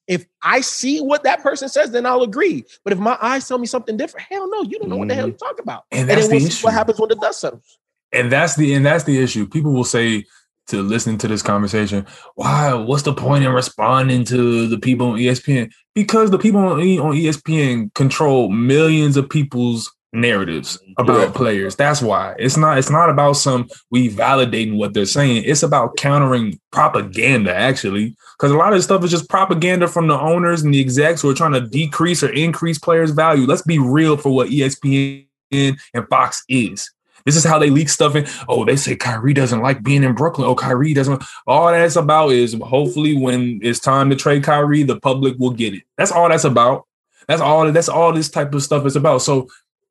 If 0.06 0.26
I 0.42 0.60
see 0.60 1.00
what 1.00 1.22
that 1.22 1.42
person 1.42 1.70
says, 1.70 1.90
then 1.92 2.04
I'll 2.04 2.22
agree. 2.22 2.64
But 2.84 2.92
if 2.92 2.98
my 2.98 3.16
eyes 3.22 3.48
tell 3.48 3.56
me 3.58 3.66
something 3.66 3.96
different, 3.96 4.26
hell 4.28 4.46
no, 4.50 4.60
you 4.62 4.78
don't 4.78 4.90
know 4.90 4.96
what 4.96 5.08
the 5.08 5.14
hell 5.14 5.28
you're 5.28 5.36
talking 5.38 5.62
about. 5.62 5.84
And 5.90 6.00
And, 6.00 6.10
that's 6.10 6.28
then 6.28 6.38
the 6.38 6.44
we'll 6.44 6.64
what 6.64 6.74
happens 6.74 7.00
when 7.00 7.08
the 7.08 7.14
dust 7.16 7.40
settles. 7.40 7.78
and 8.12 8.30
that's 8.30 8.56
the 8.56 8.74
and 8.74 8.84
that's 8.84 9.04
the 9.04 9.18
issue. 9.22 9.46
People 9.46 9.72
will 9.72 9.84
say 9.84 10.24
to 10.66 10.82
listen 10.82 11.16
to 11.18 11.28
this 11.28 11.42
conversation, 11.42 12.06
why? 12.34 12.74
What's 12.74 13.04
the 13.04 13.14
point 13.14 13.44
in 13.44 13.52
responding 13.52 14.24
to 14.26 14.66
the 14.66 14.78
people 14.78 15.12
on 15.12 15.18
ESPN? 15.18 15.70
Because 15.94 16.30
the 16.30 16.38
people 16.38 16.60
on, 16.60 16.78
on 16.80 17.14
ESPN 17.16 17.94
control 17.94 18.50
millions 18.50 19.16
of 19.16 19.28
people's 19.30 19.90
narratives 20.12 20.76
mm-hmm. 20.78 20.92
about 21.02 21.20
Yeah. 21.20 21.32
players. 21.32 21.76
That's 21.76 22.02
why 22.02 22.34
it's 22.38 22.56
not. 22.56 22.78
It's 22.78 22.90
not 22.90 23.10
about 23.10 23.34
some 23.34 23.68
we 23.90 24.08
validating 24.08 24.76
what 24.76 24.94
they're 24.94 25.06
saying. 25.06 25.44
It's 25.46 25.62
about 25.62 25.96
countering 25.96 26.58
propaganda, 26.72 27.54
actually, 27.54 28.16
because 28.38 28.50
a 28.50 28.56
lot 28.56 28.72
of 28.72 28.78
this 28.78 28.84
stuff 28.84 29.04
is 29.04 29.10
just 29.10 29.28
propaganda 29.28 29.88
from 29.88 30.08
the 30.08 30.18
owners 30.18 30.62
and 30.62 30.74
the 30.74 30.80
execs 30.80 31.22
who 31.22 31.30
are 31.30 31.34
trying 31.34 31.52
to 31.52 31.60
decrease 31.60 32.22
or 32.22 32.32
increase 32.32 32.78
players' 32.78 33.10
value. 33.10 33.46
Let's 33.46 33.62
be 33.62 33.78
real 33.78 34.16
for 34.16 34.30
what 34.30 34.48
ESPN 34.48 35.26
and 35.52 36.08
Fox 36.08 36.44
is. 36.48 36.90
This 37.26 37.36
is 37.36 37.44
how 37.44 37.58
they 37.58 37.70
leak 37.70 37.88
stuff 37.88 38.16
in. 38.16 38.26
Oh, 38.48 38.64
they 38.64 38.76
say 38.76 38.96
Kyrie 38.96 39.34
doesn't 39.34 39.60
like 39.60 39.82
being 39.82 40.04
in 40.04 40.14
Brooklyn. 40.14 40.48
Oh, 40.48 40.54
Kyrie 40.54 40.94
doesn't. 40.94 41.22
All 41.46 41.70
that's 41.70 41.96
about 41.96 42.30
is 42.30 42.54
hopefully 42.54 43.16
when 43.16 43.60
it's 43.62 43.78
time 43.78 44.10
to 44.10 44.16
trade 44.16 44.42
Kyrie, 44.42 44.84
the 44.84 44.98
public 44.98 45.36
will 45.38 45.50
get 45.50 45.74
it. 45.74 45.82
That's 45.98 46.12
all 46.12 46.28
that's 46.28 46.44
about. 46.44 46.86
That's 47.28 47.42
all. 47.42 47.70
That's 47.70 47.88
all 47.88 48.12
this 48.12 48.30
type 48.30 48.54
of 48.54 48.62
stuff 48.62 48.86
is 48.86 48.96
about. 48.96 49.18
So 49.22 49.48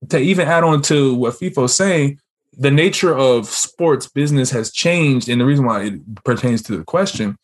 to 0.09 0.17
even 0.17 0.47
add 0.47 0.63
on 0.63 0.81
to 0.83 1.13
what 1.13 1.35
FIFO's 1.35 1.75
saying, 1.75 2.19
the 2.53 2.71
nature 2.71 3.15
of 3.15 3.47
sports 3.47 4.07
business 4.07 4.49
has 4.51 4.71
changed, 4.71 5.29
and 5.29 5.39
the 5.39 5.45
reason 5.45 5.65
why 5.65 5.83
it 5.83 6.23
pertains 6.23 6.61
to 6.63 6.77
the 6.77 6.83
question 6.83 7.37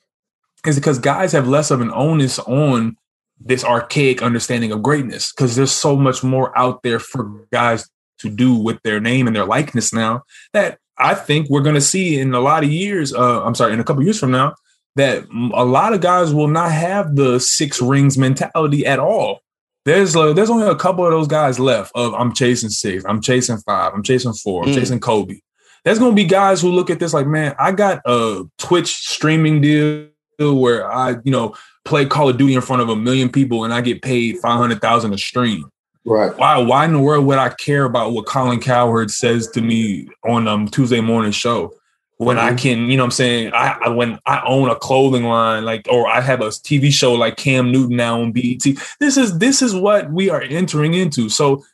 is 0.66 0.76
because 0.76 1.00
guys 1.00 1.32
have 1.32 1.48
less 1.48 1.72
of 1.72 1.82
an 1.82 1.92
onus 1.92 2.40
on 2.40 2.98
this 3.40 3.64
archaic 3.64 4.22
understanding 4.22 4.72
of 4.72 4.82
greatness 4.82 5.32
because 5.32 5.56
there's 5.56 5.72
so 5.72 5.96
much 5.96 6.24
more 6.24 6.58
out 6.58 6.82
there 6.84 7.00
for 7.00 7.46
guys 7.52 7.88
to 8.20 8.30
do 8.30 8.56
with 8.56 8.82
their 8.84 9.00
name 9.00 9.28
and 9.28 9.36
their 9.36 9.46
likeness 9.46 9.94
now 9.94 10.24
that 10.54 10.80
I 10.98 11.14
think 11.14 11.50
we're 11.50 11.62
going 11.62 11.76
to 11.76 11.82
see 11.82 12.20
in 12.20 12.34
a 12.34 12.40
lot 12.40 12.64
of 12.64 12.72
years. 12.72 13.14
Uh, 13.14 13.44
I'm 13.44 13.56
sorry, 13.56 13.74
in 13.74 13.80
a 13.80 13.84
couple 13.84 14.04
years 14.04 14.20
from 14.20 14.32
now, 14.32 14.56
that 14.96 15.26
a 15.54 15.66
lot 15.66 15.94
of 15.94 16.00
guys 16.00 16.34
will 16.34 16.48
not 16.48 16.72
have 16.72 17.16
the 17.16 17.40
six 17.40 17.82
rings 17.82 18.18
mentality 18.18 18.86
at 18.86 19.00
all. 19.00 19.42
There's 19.86 20.16
uh, 20.16 20.34
there's 20.34 20.50
only 20.50 20.68
a 20.68 20.76
couple 20.76 21.06
of 21.06 21.12
those 21.12 21.28
guys 21.28 21.60
left. 21.60 21.92
Of 21.96 22.14
I'm 22.16 22.34
chasing 22.34 22.70
six, 22.70 23.06
I'm 23.06 23.22
chasing 23.22 23.58
five, 23.58 23.94
I'm 23.94 24.04
chasing 24.04 24.34
four, 24.34 24.64
I'm 24.64 24.70
Mm. 24.72 24.76
chasing 24.76 25.00
Kobe. 25.00 25.40
There's 25.84 26.00
gonna 26.00 26.16
be 26.16 26.24
guys 26.26 26.62
who 26.62 26.70
look 26.72 26.90
at 26.90 27.00
this 27.00 27.14
like, 27.14 27.28
man, 27.28 27.54
I 27.60 27.72
got 27.72 28.02
a 28.06 28.44
Twitch 28.58 28.88
streaming 28.96 29.62
deal 29.62 30.08
where 30.40 30.92
I, 30.92 31.18
you 31.24 31.32
know, 31.32 31.56
play 31.86 32.06
Call 32.06 32.28
of 32.30 32.38
Duty 32.38 32.56
in 32.56 32.62
front 32.62 32.82
of 32.82 32.90
a 32.90 32.96
million 32.96 33.30
people 33.30 33.64
and 33.64 33.74
I 33.74 33.82
get 33.82 34.02
paid 34.02 34.40
five 34.40 34.58
hundred 34.60 34.82
thousand 34.82 35.14
a 35.14 35.18
stream 35.20 35.66
Right. 36.04 36.36
why 36.38 36.58
why 36.58 36.86
in 36.86 36.94
the 36.94 37.00
world 37.00 37.26
would 37.26 37.38
I 37.38 37.50
care 37.50 37.86
about 37.86 38.12
what 38.14 38.26
Colin 38.26 38.60
Cowherd 38.60 39.12
says 39.12 39.48
to 39.52 39.62
me 39.62 40.08
on 40.28 40.48
um 40.48 40.68
Tuesday 40.68 41.00
morning 41.02 41.32
show 41.32 41.72
when 42.18 42.38
I 42.38 42.50
mm-hmm. 42.50 42.58
can, 42.58 42.90
you 42.90 42.98
know 42.98 43.04
what 43.04 43.08
I'm 43.08 43.12
saying, 43.12 43.52
I, 43.54 43.78
I 43.86 43.90
when 43.90 44.20
I 44.26 44.42
own 44.46 44.70
a 44.70 44.76
clothing 44.76 45.26
line 45.26 45.66
like 45.66 45.88
or 45.90 46.08
I 46.08 46.22
have 46.22 46.42
a 46.42 46.48
TV 46.48 46.92
show 46.92 47.14
like 47.14 47.36
Cam 47.36 47.72
Newton 47.72 47.98
now 47.98 48.22
on 48.22 48.32
BET. 48.32 48.64
This 49.00 49.18
is 49.18 49.38
this 49.38 49.62
is 49.62 49.76
what 49.76 50.12
we 50.12 50.30
are 50.30 50.42
entering 50.42 50.94
into. 50.94 51.30
So 51.30 51.66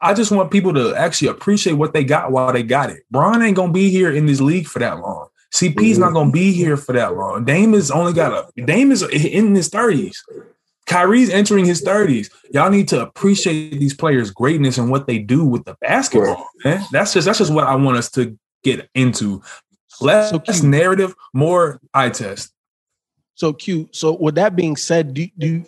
I 0.00 0.14
just 0.14 0.30
want 0.30 0.50
people 0.50 0.72
to 0.74 0.94
actually 0.94 1.28
appreciate 1.28 1.74
what 1.74 1.92
they 1.92 2.04
got 2.04 2.30
while 2.30 2.52
they 2.52 2.62
got 2.62 2.90
it. 2.90 3.02
Bron 3.10 3.42
ain't 3.42 3.56
gonna 3.56 3.72
be 3.72 3.90
here 3.90 4.12
in 4.12 4.26
this 4.26 4.40
league 4.40 4.66
for 4.66 4.78
that 4.78 5.00
long. 5.00 5.28
CP's 5.52 5.98
not 5.98 6.06
mm-hmm. 6.06 6.14
gonna 6.14 6.30
be 6.30 6.52
here 6.52 6.76
for 6.76 6.92
that 6.92 7.16
long. 7.16 7.44
Dame 7.44 7.74
is 7.74 7.90
only 7.90 8.12
got 8.12 8.32
a 8.32 8.62
Dame 8.62 8.92
is 8.92 9.02
in 9.02 9.54
his 9.54 9.68
30s. 9.70 10.16
Kyrie's 10.86 11.30
entering 11.30 11.64
his 11.64 11.84
30s. 11.84 12.30
Y'all 12.52 12.70
need 12.70 12.88
to 12.88 13.00
appreciate 13.00 13.78
these 13.78 13.94
players' 13.94 14.30
greatness 14.30 14.78
and 14.78 14.90
what 14.90 15.06
they 15.06 15.18
do 15.18 15.44
with 15.44 15.64
the 15.64 15.76
basketball. 15.80 16.48
Man. 16.64 16.84
That's 16.90 17.12
just 17.12 17.26
that's 17.26 17.38
just 17.38 17.52
what 17.52 17.64
I 17.64 17.74
want 17.74 17.96
us 17.96 18.10
to 18.12 18.38
get 18.62 18.88
into. 18.94 19.42
Less 20.00 20.30
So 20.30 20.42
narrative, 20.66 21.14
more 21.34 21.80
eye 21.94 22.10
test. 22.10 22.52
So 23.34 23.52
cute. 23.52 23.94
So 23.96 24.12
with 24.16 24.34
that 24.34 24.56
being 24.56 24.76
said, 24.76 25.14
do 25.14 25.26
do 25.38 25.64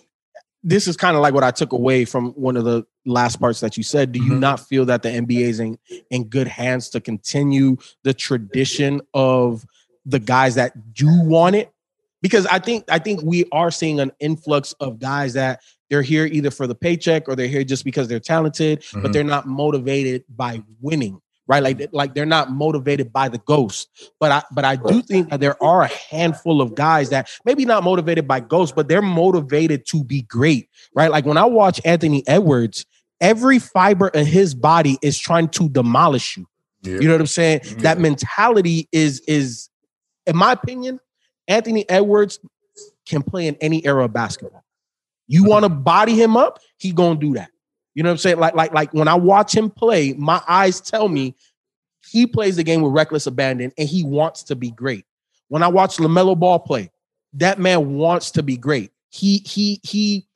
this 0.62 0.86
is 0.86 0.96
kind 0.96 1.16
of 1.16 1.22
like 1.22 1.34
what 1.34 1.42
I 1.42 1.50
took 1.50 1.72
away 1.72 2.04
from 2.04 2.30
one 2.32 2.56
of 2.56 2.64
the 2.64 2.84
last 3.04 3.40
parts 3.40 3.60
that 3.60 3.76
you 3.76 3.82
said. 3.82 4.12
Do 4.12 4.20
you 4.20 4.32
Mhm. 4.32 4.38
not 4.40 4.60
feel 4.60 4.84
that 4.84 5.02
the 5.02 5.08
NBA 5.08 5.48
is 5.48 5.58
in, 5.58 5.76
in 6.10 6.24
good 6.24 6.46
hands 6.46 6.88
to 6.90 7.00
continue 7.00 7.78
the 8.04 8.14
tradition 8.14 9.00
of 9.12 9.66
the 10.06 10.20
guys 10.20 10.54
that 10.54 10.94
do 10.94 11.08
want 11.22 11.56
it? 11.56 11.72
Because 12.20 12.46
I 12.46 12.58
think 12.60 12.84
I 12.88 12.98
think 13.00 13.22
we 13.22 13.46
are 13.52 13.70
seeing 13.70 13.98
an 14.00 14.12
influx 14.20 14.72
of 14.74 14.98
guys 15.00 15.32
that 15.32 15.62
they're 15.90 16.02
here 16.02 16.26
either 16.26 16.50
for 16.50 16.66
the 16.66 16.74
paycheck 16.74 17.28
or 17.28 17.34
they're 17.36 17.48
here 17.48 17.64
just 17.64 17.84
because 17.84 18.06
they're 18.06 18.20
talented, 18.20 18.84
but 18.92 19.04
Mhm. 19.04 19.12
they're 19.14 19.24
not 19.24 19.46
motivated 19.46 20.24
by 20.28 20.62
winning. 20.80 21.20
Right, 21.48 21.62
like 21.62 21.88
like 21.92 22.14
they're 22.14 22.24
not 22.24 22.52
motivated 22.52 23.12
by 23.12 23.28
the 23.28 23.38
ghost, 23.38 23.88
but 24.20 24.30
I 24.30 24.42
but 24.52 24.64
I 24.64 24.76
do 24.76 25.02
think 25.02 25.30
that 25.30 25.40
there 25.40 25.60
are 25.62 25.82
a 25.82 25.88
handful 25.88 26.62
of 26.62 26.76
guys 26.76 27.10
that 27.10 27.28
maybe 27.44 27.64
not 27.64 27.82
motivated 27.82 28.28
by 28.28 28.38
ghosts, 28.38 28.72
but 28.74 28.88
they're 28.88 29.02
motivated 29.02 29.84
to 29.86 30.04
be 30.04 30.22
great, 30.22 30.68
right? 30.94 31.10
Like 31.10 31.26
when 31.26 31.36
I 31.36 31.44
watch 31.44 31.80
Anthony 31.84 32.22
Edwards, 32.28 32.86
every 33.20 33.58
fiber 33.58 34.08
of 34.08 34.24
his 34.24 34.54
body 34.54 34.98
is 35.02 35.18
trying 35.18 35.48
to 35.48 35.68
demolish 35.68 36.36
you. 36.36 36.46
Yeah. 36.82 36.94
You 36.94 37.08
know 37.08 37.14
what 37.14 37.20
I'm 37.20 37.26
saying? 37.26 37.60
Mm-hmm. 37.60 37.80
That 37.80 37.98
mentality 37.98 38.88
is 38.92 39.20
is, 39.26 39.70
in 40.26 40.36
my 40.36 40.52
opinion, 40.52 41.00
Anthony 41.48 41.88
Edwards 41.88 42.40
can 43.06 43.22
play 43.22 43.46
in 43.46 43.56
any 43.60 43.84
era 43.86 44.04
of 44.04 44.12
basketball. 44.12 44.64
You 45.28 45.42
mm-hmm. 45.42 45.50
want 45.50 45.62
to 45.64 45.68
body 45.68 46.20
him 46.20 46.36
up, 46.36 46.58
he 46.78 46.92
gonna 46.92 47.18
do 47.18 47.34
that. 47.34 47.50
You 47.94 48.02
know 48.02 48.08
what 48.08 48.12
I'm 48.14 48.18
saying? 48.18 48.38
Like 48.38 48.54
like 48.54 48.72
like 48.72 48.92
when 48.94 49.08
I 49.08 49.14
watch 49.14 49.54
him 49.54 49.70
play, 49.70 50.12
my 50.14 50.40
eyes 50.48 50.80
tell 50.80 51.08
me 51.08 51.34
he 52.10 52.26
plays 52.26 52.56
the 52.56 52.64
game 52.64 52.82
with 52.82 52.92
reckless 52.92 53.26
abandon 53.26 53.72
and 53.78 53.88
he 53.88 54.04
wants 54.04 54.42
to 54.44 54.56
be 54.56 54.70
great. 54.70 55.04
When 55.48 55.62
I 55.62 55.68
watch 55.68 55.98
LaMelo 55.98 56.38
Ball 56.38 56.58
play, 56.58 56.90
that 57.34 57.58
man 57.58 57.94
wants 57.94 58.30
to 58.32 58.42
be 58.42 58.56
great. 58.56 58.90
He 59.10 59.38
he 59.46 59.80
he 59.82 60.26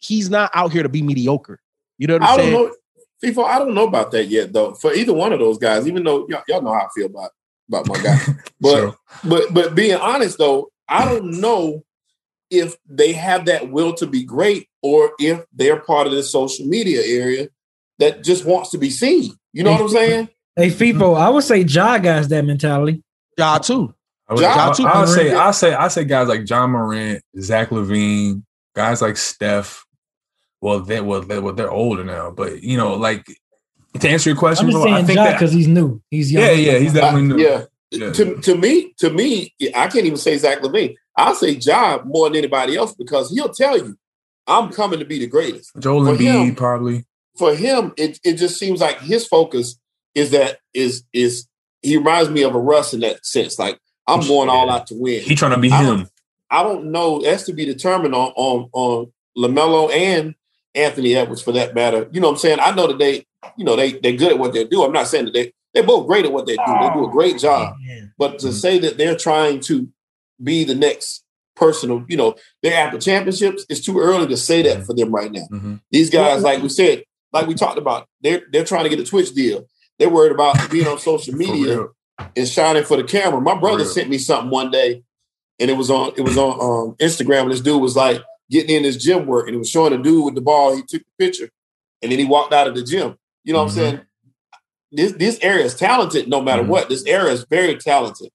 he's 0.00 0.28
not 0.30 0.50
out 0.54 0.72
here 0.72 0.82
to 0.82 0.88
be 0.88 1.02
mediocre. 1.02 1.60
You 1.98 2.06
know 2.06 2.14
what 2.14 2.22
I'm 2.22 2.28
I 2.28 2.36
don't 2.36 2.46
saying? 2.46 2.52
know. 2.54 2.74
FIFO, 3.22 3.44
I 3.44 3.58
don't 3.58 3.74
know 3.74 3.86
about 3.86 4.10
that 4.12 4.28
yet, 4.28 4.50
though. 4.52 4.72
For 4.72 4.94
either 4.94 5.12
one 5.12 5.34
of 5.34 5.38
those 5.40 5.58
guys, 5.58 5.86
even 5.86 6.04
though 6.04 6.26
y'all, 6.28 6.42
y'all 6.48 6.62
know 6.62 6.72
how 6.72 6.80
I 6.86 6.88
feel 6.94 7.06
about 7.06 7.30
about 7.68 7.86
my 7.86 8.02
guy, 8.02 8.18
but 8.60 8.76
Sure. 8.76 8.96
but 9.24 9.52
but 9.54 9.74
being 9.74 9.96
honest 9.96 10.38
though, 10.38 10.70
I 10.88 11.04
don't 11.06 11.40
know 11.40 11.82
if 12.50 12.76
they 12.88 13.12
have 13.12 13.46
that 13.46 13.70
will 13.70 13.94
to 13.94 14.06
be 14.06 14.24
great 14.24 14.68
or 14.82 15.12
if 15.18 15.44
they're 15.52 15.80
part 15.80 16.06
of 16.06 16.12
the 16.12 16.22
social 16.22 16.66
media 16.66 17.00
area 17.04 17.48
that 17.98 18.24
just 18.24 18.44
wants 18.44 18.70
to 18.70 18.78
be 18.78 18.90
seen. 18.90 19.32
You 19.52 19.62
know 19.62 19.72
what 19.72 19.82
I'm 19.82 19.88
saying? 19.88 20.28
Hey, 20.56 20.68
FIFO, 20.68 21.18
I 21.18 21.28
would 21.28 21.44
say 21.44 21.60
Ja 21.60 21.98
guys 21.98 22.28
that 22.28 22.44
mentality. 22.44 23.02
Ja 23.38 23.58
too. 23.58 23.94
I 24.28 24.34
would, 24.34 24.42
Ja 24.42 24.70
I, 24.70 24.72
too, 24.72 24.86
I 24.86 25.00
would 25.00 25.08
say 25.08 25.34
I 25.34 25.50
say 25.52 25.74
I 25.74 25.88
say 25.88 26.04
guys 26.04 26.28
like 26.28 26.48
Ja 26.48 26.66
Morant, 26.66 27.22
Zach 27.38 27.70
LaVine, 27.70 28.42
guys 28.74 29.02
like 29.02 29.16
Steph. 29.16 29.84
Well, 30.60 30.80
they 30.80 31.00
well 31.00 31.22
they 31.22 31.38
well 31.38 31.54
they're 31.54 31.70
older 31.70 32.04
now, 32.04 32.30
but 32.30 32.62
you 32.62 32.76
know, 32.76 32.94
like 32.94 33.26
to 33.98 34.08
answer 34.08 34.30
your 34.30 34.38
question, 34.38 34.66
I'm 34.66 34.72
just 34.72 34.82
bro, 34.82 34.92
I 34.92 34.96
saying 34.96 35.06
think 35.06 35.16
Ja 35.18 35.32
because 35.32 35.52
he's 35.52 35.68
new. 35.68 36.00
He's 36.10 36.30
young. 36.32 36.44
yeah, 36.44 36.50
yeah, 36.52 36.78
he's 36.78 36.92
Uh, 36.96 37.00
definitely 37.00 37.28
new. 37.36 37.42
yeah. 37.42 37.64
Yeah. 37.92 38.12
To, 38.12 38.36
to 38.42 38.54
me, 38.54 38.94
to 38.98 39.10
me, 39.10 39.52
I 39.74 39.88
can't 39.88 40.06
even 40.06 40.16
say 40.16 40.36
Zach 40.38 40.60
LaVine. 40.60 40.94
I'll 41.20 41.34
say 41.34 41.54
Job 41.56 42.04
more 42.06 42.28
than 42.28 42.36
anybody 42.38 42.76
else 42.76 42.94
because 42.94 43.30
he'll 43.30 43.50
tell 43.52 43.76
you, 43.76 43.96
I'm 44.46 44.70
coming 44.72 44.98
to 45.00 45.04
be 45.04 45.18
the 45.18 45.26
greatest. 45.26 45.70
Joel 45.78 46.04
For 46.06 46.12
Embiid 46.16 46.46
him- 46.46 46.54
probably. 46.54 47.04
For 47.38 47.54
him, 47.54 47.92
it, 47.96 48.18
it 48.24 48.34
just 48.34 48.58
seems 48.58 48.80
like 48.80 49.00
his 49.00 49.26
focus 49.26 49.78
is 50.14 50.30
that 50.32 50.58
is 50.74 51.04
is 51.12 51.46
he 51.82 51.96
reminds 51.96 52.28
me 52.30 52.42
of 52.42 52.54
a 52.54 52.58
Russ 52.58 52.92
in 52.92 53.00
that 53.00 53.24
sense. 53.24 53.58
Like 53.58 53.78
I'm 54.06 54.20
going 54.26 54.48
all 54.48 54.68
out 54.70 54.88
to 54.88 54.94
win. 54.94 55.22
He 55.22 55.34
trying 55.36 55.52
to 55.54 55.58
be 55.60 55.70
I 55.70 55.84
him. 55.84 56.08
I 56.50 56.62
don't 56.64 56.90
know. 56.90 57.20
That's 57.22 57.44
to 57.44 57.52
be 57.52 57.64
determined 57.64 58.14
on 58.14 58.32
on 58.34 58.68
on 58.72 59.12
LaMelo 59.38 59.90
and 59.92 60.34
Anthony 60.74 61.14
Edwards 61.14 61.40
for 61.42 61.52
that 61.52 61.74
matter. 61.74 62.08
You 62.12 62.20
know 62.20 62.28
what 62.28 62.34
I'm 62.34 62.38
saying? 62.40 62.58
I 62.60 62.72
know 62.72 62.88
that 62.88 62.98
they, 62.98 63.24
you 63.56 63.64
know, 63.64 63.76
they 63.76 63.92
they're 63.92 64.16
good 64.16 64.32
at 64.32 64.38
what 64.38 64.52
they 64.52 64.64
do. 64.64 64.82
I'm 64.84 64.92
not 64.92 65.06
saying 65.06 65.26
that 65.26 65.34
they 65.34 65.52
they're 65.72 65.84
both 65.84 66.06
great 66.08 66.24
at 66.24 66.32
what 66.32 66.46
they 66.46 66.56
do. 66.56 66.78
They 66.80 66.90
do 66.90 67.06
a 67.06 67.10
great 67.10 67.38
job. 67.38 67.76
But 68.18 68.40
to 68.40 68.48
Mhm. 68.48 68.52
say 68.52 68.78
that 68.80 68.98
they're 68.98 69.16
trying 69.16 69.60
to 69.60 69.88
be 70.42 70.64
the 70.64 70.74
next 70.74 71.24
person, 71.56 71.90
of, 71.90 72.04
you 72.08 72.16
know, 72.16 72.34
they're 72.62 72.76
after 72.76 72.98
championships, 72.98 73.66
it's 73.68 73.80
too 73.84 73.98
early 73.98 74.26
to 74.28 74.36
say 74.36 74.62
that 74.62 74.86
for 74.86 74.94
them 74.94 75.10
right 75.14 75.30
now. 75.30 75.46
Mhm. 75.52 75.80
These 75.90 76.08
guys, 76.10 76.42
like 76.42 76.62
we 76.62 76.68
said, 76.68 77.04
like 77.32 77.46
we 77.46 77.54
talked 77.54 77.78
about, 77.78 78.06
they're 78.22 78.42
they're 78.52 78.64
trying 78.64 78.84
to 78.84 78.88
get 78.90 78.98
a 79.00 79.04
Twitch 79.04 79.32
deal. 79.34 79.66
They're 79.98 80.08
worried 80.10 80.32
about 80.32 80.56
being 80.70 80.86
on 80.86 80.98
social 80.98 81.34
media 81.34 81.86
and 82.36 82.48
shining 82.48 82.84
for 82.84 82.96
the 82.96 83.04
camera. 83.04 83.40
My 83.40 83.54
brother 83.58 83.84
sent 83.84 84.08
me 84.08 84.18
something 84.18 84.50
one 84.50 84.70
day, 84.70 85.02
and 85.58 85.70
it 85.70 85.74
was 85.74 85.90
on 85.90 86.12
it 86.16 86.22
was 86.22 86.38
on 86.38 86.52
um, 86.52 86.94
Instagram. 86.96 87.42
And 87.42 87.52
this 87.52 87.60
dude 87.60 87.80
was 87.82 87.94
like 87.96 88.22
getting 88.50 88.74
in 88.76 88.84
his 88.84 88.96
gym 88.96 89.26
work, 89.26 89.46
and 89.46 89.54
it 89.54 89.58
was 89.58 89.68
showing 89.70 89.92
a 89.92 89.98
dude 90.02 90.24
with 90.24 90.34
the 90.34 90.40
ball. 90.40 90.74
He 90.74 90.82
took 90.82 91.02
the 91.02 91.24
picture, 91.24 91.50
and 92.02 92.10
then 92.10 92.18
he 92.18 92.24
walked 92.24 92.52
out 92.54 92.66
of 92.66 92.74
the 92.74 92.82
gym. 92.82 93.16
You 93.44 93.52
know 93.52 93.64
what 93.64 93.72
Mhm. 93.72 93.76
I'm 93.78 93.90
saying? 93.90 94.00
This 94.92 95.12
this 95.12 95.38
area 95.42 95.64
is 95.66 95.74
talented, 95.74 96.26
no 96.28 96.40
matter 96.40 96.62
Mhm. 96.64 96.68
what. 96.68 96.88
This 96.88 97.04
area 97.04 97.32
is 97.32 97.44
very 97.48 97.76
talented. 97.76 98.30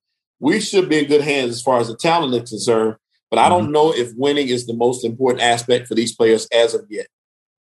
We 0.45 0.59
should 0.59 0.89
be 0.89 0.99
in 0.99 1.05
good 1.05 1.21
hands 1.21 1.49
as 1.49 1.61
far 1.63 1.79
as 1.79 1.87
the 1.87 1.97
talent 1.97 2.35
is 2.35 2.51
concerned. 2.51 2.97
But 3.31 3.39
I 3.39 3.49
don't 3.49 3.63
mm-hmm. 3.63 3.71
know 3.71 3.93
if 3.95 4.13
winning 4.15 4.49
is 4.49 4.67
the 4.67 4.75
most 4.75 5.03
important 5.03 5.41
aspect 5.41 5.87
for 5.87 5.95
these 5.95 6.15
players 6.15 6.47
as 6.53 6.75
of 6.75 6.85
yet. 6.87 7.07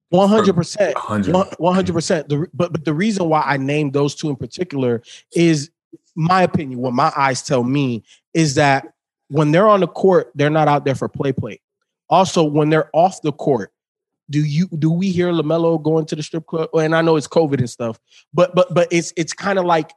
One 0.09 0.27
hundred 0.27 0.55
percent. 0.55 0.95
100. 0.95 1.59
One 1.59 1.75
hundred 1.75 1.93
percent. 1.93 2.27
The 2.27 2.47
but 2.55 2.73
but 2.73 2.83
the 2.83 2.95
reason 2.95 3.29
why 3.29 3.43
I 3.45 3.57
named 3.57 3.93
those 3.93 4.15
two 4.15 4.29
in 4.29 4.35
particular 4.35 5.03
is 5.35 5.69
my 6.15 6.41
opinion, 6.41 6.79
what 6.79 6.93
my 6.93 7.13
eyes 7.15 7.43
tell 7.43 7.63
me 7.63 8.03
is 8.33 8.55
that 8.55 8.87
when 9.27 9.51
they're 9.51 9.67
on 9.67 9.81
the 9.81 9.87
court, 9.87 10.31
they're 10.33 10.49
not 10.49 10.67
out 10.67 10.83
there 10.83 10.95
for 10.95 11.07
play 11.07 11.31
play. 11.31 11.61
Also, 12.09 12.43
when 12.43 12.71
they're 12.71 12.89
off 12.93 13.21
the 13.21 13.31
court, 13.31 13.71
do 14.31 14.43
you 14.43 14.67
do 14.79 14.89
we 14.89 15.11
hear 15.11 15.31
LaMelo 15.31 15.81
going 15.81 16.07
to 16.07 16.15
the 16.15 16.23
strip 16.23 16.47
club? 16.47 16.67
And 16.73 16.95
I 16.95 17.03
know 17.03 17.15
it's 17.15 17.27
COVID 17.27 17.59
and 17.59 17.69
stuff, 17.69 17.99
but 18.33 18.55
but 18.55 18.73
but 18.73 18.87
it's 18.89 19.13
it's 19.15 19.33
kind 19.33 19.59
of 19.59 19.65
like 19.65 19.91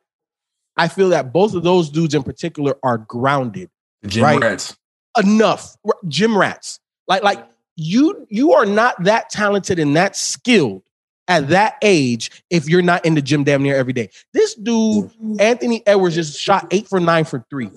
I 0.77 0.89
feel 0.89 1.09
that 1.11 1.33
both 1.33 1.55
of 1.55 1.63
those 1.63 1.89
dudes 1.91 2.15
in 2.15 2.23
particular 2.23 2.77
are 2.83 2.99
grounded 2.99 3.71
gym 4.07 4.25
Right. 4.25 4.41
rats. 4.41 4.77
enough. 5.23 5.77
Gym 6.09 6.37
rats, 6.37 6.81
like 7.09 7.23
like 7.23 7.47
you 7.77 8.27
you 8.31 8.53
are 8.53 8.67
not 8.67 9.03
that 9.05 9.31
talented 9.31 9.79
and 9.79 9.97
that 9.97 10.17
skilled 10.17 10.83
at 11.29 11.49
that 11.49 11.77
age 11.83 12.31
if 12.51 12.69
you're 12.69 12.83
not 12.83 13.05
in 13.07 13.15
the 13.15 13.23
gym 13.23 13.45
damn 13.45 13.63
near 13.63 13.77
every 13.77 13.93
day. 13.93 14.11
This 14.33 14.55
dude 14.55 15.11
Anthony 15.41 15.83
Edwards 15.87 16.15
just 16.17 16.39
shot 16.39 16.67
eight 16.71 16.87
for 16.89 17.01
nine 17.01 17.25
for 17.25 17.45
three, 17.51 17.71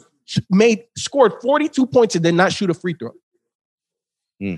made 0.49 0.83
scored 0.97 1.33
42 1.41 1.85
points 1.87 2.15
and 2.15 2.23
did 2.23 2.35
not 2.35 2.51
shoot 2.51 2.69
a 2.69 2.73
free 2.73 2.93
throw. 2.93 3.11
Hmm. 4.41 4.55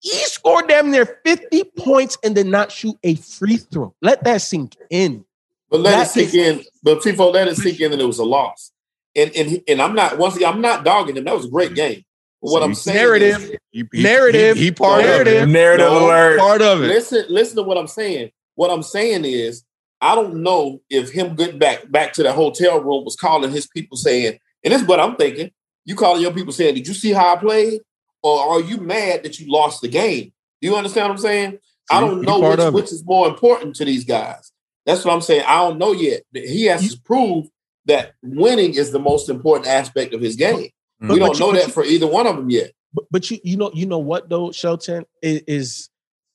He 0.00 0.10
scored 0.24 0.66
damn 0.66 0.90
near 0.90 1.06
50 1.24 1.62
points 1.78 2.18
and 2.24 2.34
did 2.34 2.46
not 2.46 2.72
shoot 2.72 2.96
a 3.04 3.14
free 3.14 3.56
throw. 3.58 3.94
Let 4.02 4.24
that 4.24 4.42
sink 4.42 4.76
in. 4.90 5.24
But 5.72 5.80
let 5.80 5.92
That 5.92 6.06
it 6.06 6.10
sink 6.10 6.28
is- 6.28 6.34
in. 6.34 6.64
But 6.82 6.98
Tifo, 7.00 7.32
let 7.32 7.48
it 7.48 7.56
sink 7.56 7.80
in 7.80 7.92
and 7.92 8.00
it 8.00 8.04
was 8.04 8.18
a 8.18 8.24
loss. 8.24 8.70
And 9.16 9.34
and 9.34 9.62
and 9.66 9.80
I'm 9.82 9.94
not 9.94 10.18
once 10.18 10.36
again, 10.36 10.52
I'm 10.52 10.60
not 10.60 10.84
dogging 10.84 11.16
him. 11.16 11.24
That 11.24 11.34
was 11.34 11.46
a 11.46 11.50
great 11.50 11.74
game. 11.74 12.04
But 12.42 12.52
what 12.52 12.62
I'm 12.62 12.74
saying 12.74 12.96
Narrative. 12.98 13.42
is, 13.42 13.56
He, 13.70 13.84
he- 13.92 14.02
Narrative. 14.02 14.56
He, 14.56 14.64
he 14.64 14.70
part 14.72 15.02
Narrative. 15.04 15.48
Narrative 15.48 15.86
No. 15.86 16.06
alert. 16.06 16.32
of 16.32 16.34
it. 16.34 16.38
Part 16.40 16.62
of 16.62 16.82
it. 16.82 16.86
listen, 16.88 17.24
listen 17.28 17.56
to 17.56 17.62
what 17.62 17.78
I'm 17.78 17.86
saying. 17.88 18.30
What 18.54 18.70
I'm 18.70 18.82
saying 18.82 19.24
is, 19.24 19.64
I 20.00 20.14
don't 20.14 20.42
know 20.42 20.80
if 20.90 21.10
him 21.10 21.36
getting 21.36 21.58
back 21.58 21.90
back 21.90 22.12
to 22.14 22.22
the 22.22 22.32
hotel 22.32 22.80
room 22.80 23.04
was 23.04 23.16
calling 23.16 23.50
his 23.50 23.66
people 23.66 23.96
saying, 23.96 24.38
and 24.64 24.72
this 24.74 24.82
is 24.82 24.86
what 24.88 25.00
I'm 25.00 25.16
thinking. 25.16 25.50
You 25.86 25.94
calling 25.94 26.20
your 26.22 26.32
people 26.32 26.52
saying, 26.52 26.74
"Did 26.74 26.86
you 26.86 26.94
see 26.94 27.12
how 27.12 27.34
I 27.34 27.38
played?" 27.38 27.80
Or 28.22 28.38
are 28.40 28.60
you 28.60 28.76
mad 28.76 29.22
that 29.24 29.38
you 29.40 29.50
lost 29.50 29.80
the 29.80 29.88
game? 29.88 30.32
Do 30.60 30.68
you 30.68 30.76
understand 30.76 31.04
what 31.08 31.12
I'm 31.12 31.18
saying? 31.18 31.58
I 31.90 32.00
don't 32.00 32.22
know 32.22 32.38
which, 32.40 32.72
which 32.74 32.92
is 32.92 33.02
more 33.04 33.26
important 33.26 33.74
to 33.76 33.84
these 33.84 34.04
guys. 34.04 34.52
That's 34.86 35.04
what 35.04 35.14
I'm 35.14 35.20
saying. 35.20 35.44
I 35.46 35.56
don't 35.58 35.78
know 35.78 35.92
yet. 35.92 36.22
He 36.32 36.64
has 36.64 36.92
to 36.94 37.00
prove 37.02 37.46
that 37.86 38.12
winning 38.22 38.74
is 38.74 38.90
the 38.92 38.98
most 38.98 39.28
important 39.28 39.68
aspect 39.68 40.14
of 40.14 40.20
his 40.20 40.36
game. 40.36 40.70
But- 41.00 41.14
we 41.14 41.18
but 41.18 41.26
don't 41.26 41.34
you- 41.34 41.40
know 41.40 41.52
but 41.52 41.58
that 41.58 41.66
you- 41.68 41.72
for 41.72 41.84
either 41.84 42.06
one 42.06 42.26
of 42.26 42.36
them 42.36 42.48
yet. 42.50 42.72
But, 42.94 43.04
but 43.10 43.30
you 43.30 43.38
you 43.42 43.56
know 43.56 43.70
you 43.74 43.86
know 43.86 43.98
what 43.98 44.28
though, 44.28 44.52
Shelton 44.52 45.04
is, 45.22 45.40
is 45.48 45.90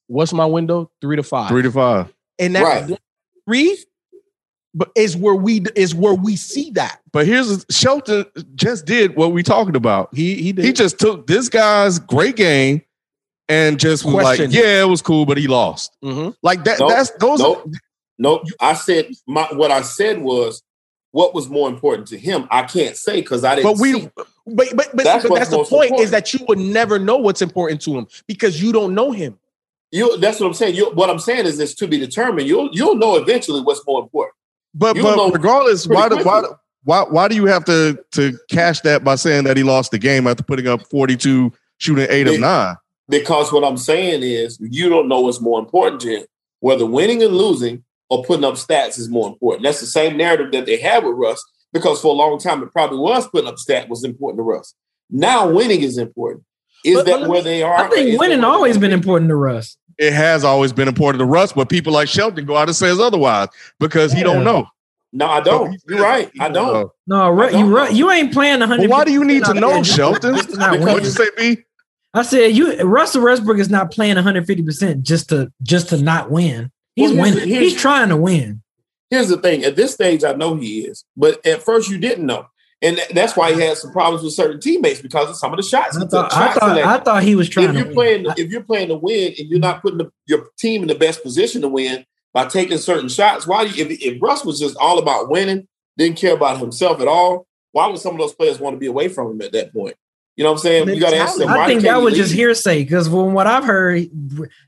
what's 0.08 0.34
my 0.34 0.46
window 0.46 0.90
three 1.02 1.16
to 1.16 1.24
five, 1.24 1.50
Three 1.50 1.62
to 1.62 1.72
five. 1.72 2.12
and 2.40 2.56
that 2.56 2.64
Right. 2.64 3.00
three, 3.48 3.78
but 4.74 4.90
is 4.96 5.16
where 5.16 5.36
we 5.36 5.62
is 5.76 5.94
where 5.96 6.16
we 6.16 6.36
see 6.36 6.72
that 6.72 7.00
But 7.14 7.28
here's 7.28 7.66
Shelton 7.70 8.26
just 8.56 8.86
did 8.86 9.16
what 9.16 9.32
we 9.34 9.44
talking 9.44 9.76
about. 9.76 10.10
he 10.16 10.36
he 10.36 10.52
did 10.52 10.66
He 10.66 10.74
just 10.74 11.00
took 11.00 11.28
this 11.28 11.48
guy's 11.48 12.00
great 12.00 12.36
game 12.36 12.82
and 13.50 13.80
just 13.80 14.04
was 14.04 14.16
like, 14.16 14.40
yeah, 14.52 14.82
it 14.82 14.90
was 14.90 15.02
cool, 15.02 15.26
but 15.26 15.38
he 15.38 15.48
lost. 15.48 15.96
Mhm. 16.04 16.36
Like 16.44 16.64
that. 16.66 16.80
Nope. 16.80 16.90
That's 16.90 17.12
those. 17.12 17.40
Nope. 17.40 17.70
Nope. 18.18 18.44
I 18.60 18.74
said 18.74 19.10
my 19.28 19.44
what 19.54 19.72
I 19.72 19.82
said 19.82 20.22
was 20.22 20.64
what 21.12 21.34
was 21.34 21.50
more 21.50 21.70
important 21.70 22.08
to 22.10 22.18
him. 22.18 22.48
I 22.52 22.64
can't 22.64 22.96
say 22.96 23.22
because 23.22 23.44
I 23.44 23.56
didn't. 23.56 23.72
But 23.74 23.82
we- 23.82 23.94
see. 24.02 24.12
But 24.16 24.28
but 24.76 24.96
but 24.96 25.04
That's 25.04 25.28
but 25.28 25.36
that's 25.36 25.50
the 25.50 25.58
point 25.58 25.86
important. 25.86 26.00
is 26.02 26.12
that 26.12 26.34
you 26.34 26.40
would 26.48 26.58
never 26.58 26.98
know 26.98 27.18
what's 27.18 27.42
important 27.42 27.82
to 27.82 27.98
him 27.98 28.08
because 28.28 28.62
you 28.62 28.72
don't 28.72 28.96
know 28.96 29.12
him. 29.12 29.38
you. 29.92 30.18
That's 30.20 30.40
what 30.40 30.48
I'm 30.48 30.54
saying. 30.54 30.76
You, 30.76 30.92
what 30.92 31.10
I'm 31.10 31.20
saying 31.20 31.46
is 31.46 31.58
this 31.58 31.76
to 31.76 31.88
be 31.88 32.00
determined. 32.00 32.48
You'll 32.48 32.70
you'll 32.72 32.96
know 32.96 33.18
eventually 33.18 33.60
what's 33.62 33.86
more 33.86 34.02
important. 34.02 34.36
But 34.74 34.96
You 34.96 35.04
but 35.04 35.34
regardless, 35.34 35.86
why, 35.86 36.08
do- 36.08 36.24
why 36.24 36.44
why 36.84 37.04
why 37.04 37.28
do 37.28 37.36
you 37.36 37.46
have 37.46 37.66
to 37.66 38.00
to 38.12 38.38
cash 38.50 38.80
that 38.82 39.04
by 39.04 39.16
saying 39.16 39.44
that 39.44 39.58
he 39.58 39.64
lost 39.64 39.92
the 39.92 40.00
game 40.00 40.28
after 40.28 40.44
putting 40.44 40.68
up 40.68 40.88
42, 40.88 41.52
shooting 41.80 42.08
eight 42.10 42.28
of 42.28 42.40
nine? 42.40 42.78
Because 43.10 43.52
what 43.52 43.66
I'm 43.66 43.78
saying 43.78 44.24
is 44.24 44.58
you 44.62 44.88
don't 44.88 45.10
know 45.10 45.22
what's 45.22 45.42
more 45.42 45.60
important 45.60 46.02
to 46.02 46.20
him. 46.20 46.26
Whether 46.62 46.86
winning 46.86 47.22
and 47.22 47.34
losing 47.36 47.84
or 48.10 48.24
putting 48.24 48.46
up 48.46 48.56
stats 48.56 48.98
is 48.98 49.10
more 49.10 49.28
important. 49.28 49.64
That's 49.64 49.80
the 49.82 49.86
same 49.88 50.18
narrative 50.18 50.52
that 50.52 50.66
they 50.66 50.78
had 50.78 51.04
with 51.04 51.16
Russ. 51.16 51.44
Because 51.74 52.02
for 52.02 52.08
a 52.08 52.18
long 52.18 52.40
time 52.40 52.64
it 52.64 52.72
probably 52.72 52.98
was 53.00 53.28
putting 53.28 53.48
up 53.50 53.58
stat 53.58 53.90
was 53.90 54.04
important 54.04 54.40
to 54.40 54.44
Russ. 54.44 54.74
Now 55.10 55.50
winning 55.50 55.82
is 55.82 55.98
important. 55.98 56.44
Is 56.86 56.96
But- 56.96 57.06
that 57.08 57.20
but 57.22 57.30
where 57.30 57.42
they 57.42 57.62
are? 57.64 57.76
I 57.78 57.90
think 57.90 58.20
winning 58.20 58.44
always 58.44 58.78
been 58.78 58.92
important 58.94 59.30
to 59.30 59.36
Russ. 59.36 59.78
It 59.98 60.14
has 60.14 60.44
always 60.44 60.72
been 60.72 60.88
important 60.88 61.20
to 61.20 61.26
Russ, 61.26 61.52
but 61.54 61.70
people 61.70 61.92
like 61.92 62.08
Shelton 62.08 62.46
go 62.46 62.56
out 62.56 62.68
and 62.68 62.76
says 62.76 63.00
otherwise 63.00 63.48
because 63.80 64.14
he 64.14 64.22
don't 64.24 64.44
know. 64.44 64.68
No, 65.12 65.26
I 65.28 65.40
don't. 65.42 65.76
You're 65.88 66.02
right. 66.02 66.30
I 66.40 66.50
don't. 66.50 66.92
No, 67.08 67.30
Ru- 67.32 67.50
don't 67.50 67.60
you 67.60 67.76
Ru- 67.78 67.92
you 67.92 68.12
ain't 68.12 68.32
playing 68.32 68.60
but 68.60 68.70
100. 68.70 68.90
why 68.90 69.04
do 69.06 69.12
you 69.12 69.24
need 69.24 69.44
to 69.46 69.54
know, 69.54 69.82
Shelton? 69.84 70.36
Just 70.36 70.52
to 70.52 70.58
not 70.58 70.72
Because- 70.74 70.86
win. 70.86 70.94
What'd 70.94 71.06
you 71.06 71.12
say, 71.12 71.30
B? 71.38 71.64
I 72.14 72.22
said 72.24 72.48
you 72.56 72.80
Russell 72.82 73.24
Westbrook 73.24 73.58
is 73.58 73.70
not 73.70 73.90
playing 73.92 74.16
150 74.16 74.64
percent 74.64 75.04
just 75.04 75.30
to 75.30 75.52
just 75.64 75.90
to 75.90 75.98
not 76.02 76.30
win. 76.32 76.72
He's 76.98 77.14
Well, 77.14 77.22
winning. 77.22 77.48
He's 77.48 77.76
trying 77.76 78.10
to 78.10 78.18
win. 78.18 78.64
Here's 79.12 79.30
the 79.30 79.38
thing. 79.38 79.64
At 79.64 79.76
this 79.76 79.94
stage, 79.94 80.24
I 80.24 80.34
know 80.34 80.56
he 80.56 80.80
is, 80.80 81.06
but 81.16 81.46
at 81.46 81.62
first 81.62 81.90
you 81.90 81.98
didn't 82.00 82.26
know, 82.26 82.48
and 82.82 82.98
th- 82.98 83.10
that's 83.10 83.38
why 83.38 83.54
he 83.54 83.62
had 83.62 83.78
some 83.78 83.92
problems 83.92 84.24
with 84.24 84.34
certain 84.34 84.60
teammates 84.60 85.00
because 85.00 85.30
of 85.30 85.38
some 85.38 85.54
of 85.54 85.58
the 85.58 85.64
shots 85.64 85.96
I 85.96 86.06
thought 86.08 86.34
I 86.34 86.54
thought. 86.54 86.78
I 86.78 86.98
thought 86.98 87.24
he 87.24 87.36
was 87.36 87.48
trying 87.48 87.70
if 87.70 87.76
you're 87.76 87.86
win. 87.86 87.94
playing, 87.94 88.26
if 88.36 88.52
you're 88.52 88.64
playing 88.64 88.88
to 88.90 88.96
win, 88.96 89.34
and 89.38 89.48
you're 89.48 89.60
not 89.60 89.82
putting 89.84 90.00
the, 90.00 90.12
your 90.26 90.48
team 90.58 90.82
in 90.82 90.88
the 90.88 90.96
best 90.96 91.22
position 91.24 91.62
to 91.62 91.70
win 91.70 92.04
by 92.34 92.46
taking 92.46 92.80
certain 92.80 93.10
shots, 93.10 93.46
why? 93.48 93.66
Do 93.66 93.76
you, 93.76 93.86
if, 93.86 94.02
if 94.02 94.22
Russ 94.22 94.44
was 94.44 94.60
just 94.60 94.76
all 94.78 94.98
about 94.98 95.30
winning, 95.30 95.68
didn't 95.98 96.18
care 96.18 96.34
about 96.34 96.58
himself 96.58 97.00
at 97.00 97.08
all, 97.08 97.48
why 97.72 97.88
would 97.88 98.00
some 98.00 98.14
of 98.16 98.20
those 98.20 98.34
players 98.34 98.60
want 98.60 98.74
to 98.76 98.80
be 98.80 98.88
away 98.88 99.08
from 99.08 99.32
him 99.32 99.42
at 99.42 99.52
that 99.54 99.72
point? 99.72 99.96
You 100.38 100.44
know 100.44 100.52
what 100.52 100.60
I'm 100.60 100.62
saying? 100.62 100.90
You 100.90 101.00
got 101.00 101.10
to 101.10 101.18
ask 101.18 101.38
them. 101.38 101.50
I 101.50 101.66
think 101.66 101.82
that 101.82 101.98
he 101.98 102.02
was 102.04 102.14
just 102.16 102.32
hearsay 102.34 102.84
because 102.84 103.08
from 103.08 103.34
what 103.34 103.48
I've 103.48 103.64
heard, 103.66 104.08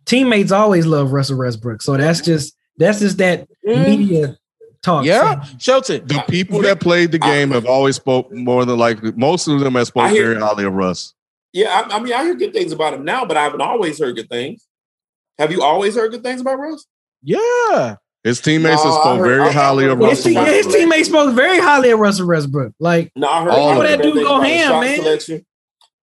teammates 0.06 0.52
always 0.52 0.86
love 0.88 1.12
Russell 1.14 1.38
Westbrook. 1.38 1.82
So 1.84 1.96
that's 1.96 2.22
just 2.22 2.56
that's 2.78 3.00
just 3.00 3.18
that 3.20 3.48
Mm. 3.68 3.86
media 3.88 4.38
talk. 4.82 5.06
Yeah, 5.06 5.44
Shelton. 5.60 6.08
The 6.08 6.24
people 6.28 6.62
that 6.64 6.80
played 6.80 7.12
the 7.12 7.20
game 7.20 7.52
have 7.52 7.68
always 7.68 7.98
spoke 7.98 8.32
more 8.34 8.66
than 8.66 8.80
likely. 8.80 9.12
Most 9.16 9.48
of 9.48 9.60
them 9.60 9.74
have 9.76 9.82
I 9.82 9.84
spoken 9.84 10.12
hear- 10.12 10.30
very 10.30 10.42
highly 10.42 10.64
of 10.66 10.74
Russ. 10.74 11.14
Yeah, 11.54 11.68
I, 11.88 11.96
I 11.98 12.00
mean, 12.00 12.14
I 12.14 12.24
hear 12.24 12.36
good 12.36 12.54
things 12.54 12.72
about 12.72 12.94
him 12.94 13.04
now, 13.06 13.26
but 13.26 13.36
I 13.38 13.44
haven't 13.44 13.62
always 13.62 14.00
heard 14.00 14.16
good 14.16 14.30
things. 14.30 14.66
Have 15.38 15.52
you 15.52 15.62
always 15.64 15.96
heard 15.96 16.12
good 16.12 16.24
things 16.24 16.42
about 16.42 16.58
Russ? 16.60 16.86
Yeah, 17.24 17.96
His 18.24 18.40
teammates 18.42 18.84
have 18.84 18.92
No, 18.92 18.98
I 18.98 19.02
spoke 19.04 19.20
heard- 19.20 19.28
very 19.28 19.50
I- 19.50 19.52
highly 19.52 19.86
of 19.86 20.00
His, 20.00 20.08
Russell. 20.26 20.46
te- 20.46 20.52
his 20.52 20.68
teammates 20.68 21.10
spoke 21.10 21.34
very 21.36 21.60
highly 21.60 21.90
of 21.92 22.00
Russell 22.00 22.28
Westbrook. 22.28 22.74
Like 22.80 23.12
No, 23.16 23.28
I 23.28 23.44
heard 23.44 23.52
All 23.52 23.70
I 23.70 23.76
heard 23.76 23.86
it. 23.86 23.98
That 23.98 24.02
dude 24.04 24.24
go 24.24 24.40
ham, 24.42 24.80
man. 24.82 24.98
Selection. 25.02 25.46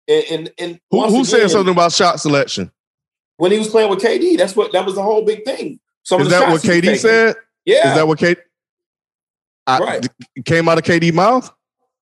And 0.09 0.25
and, 0.31 0.53
and 0.59 0.81
Who, 0.91 0.99
once 0.99 1.13
who 1.13 1.25
said 1.25 1.51
something 1.51 1.73
about 1.73 1.93
shot 1.93 2.21
selection? 2.21 2.71
when 3.37 3.51
he 3.53 3.59
was 3.59 3.69
playing 3.69 3.91
with 3.91 4.01
KD? 4.01 4.37
That's 4.39 4.55
what 4.55 4.73
that 4.73 4.85
was 4.87 4.95
the 4.95 5.03
whole 5.03 5.25
big 5.25 5.45
thing. 5.45 5.81
Some 6.05 6.21
Is 6.21 6.29
that 6.31 6.49
what 6.51 6.63
shots 6.63 6.65
he 6.65 6.81
was 6.81 6.83
KD 6.85 6.99
said? 6.99 7.37
Yeah, 7.65 7.89
Is 7.91 7.95
that 7.97 8.07
what 8.07 8.19
KD? 8.19 8.37
I, 9.67 9.79
Right. 9.79 10.09
Came 10.45 10.69
out 10.69 10.77
of 10.79 10.85
KD 10.85 11.13
mouth. 11.13 11.51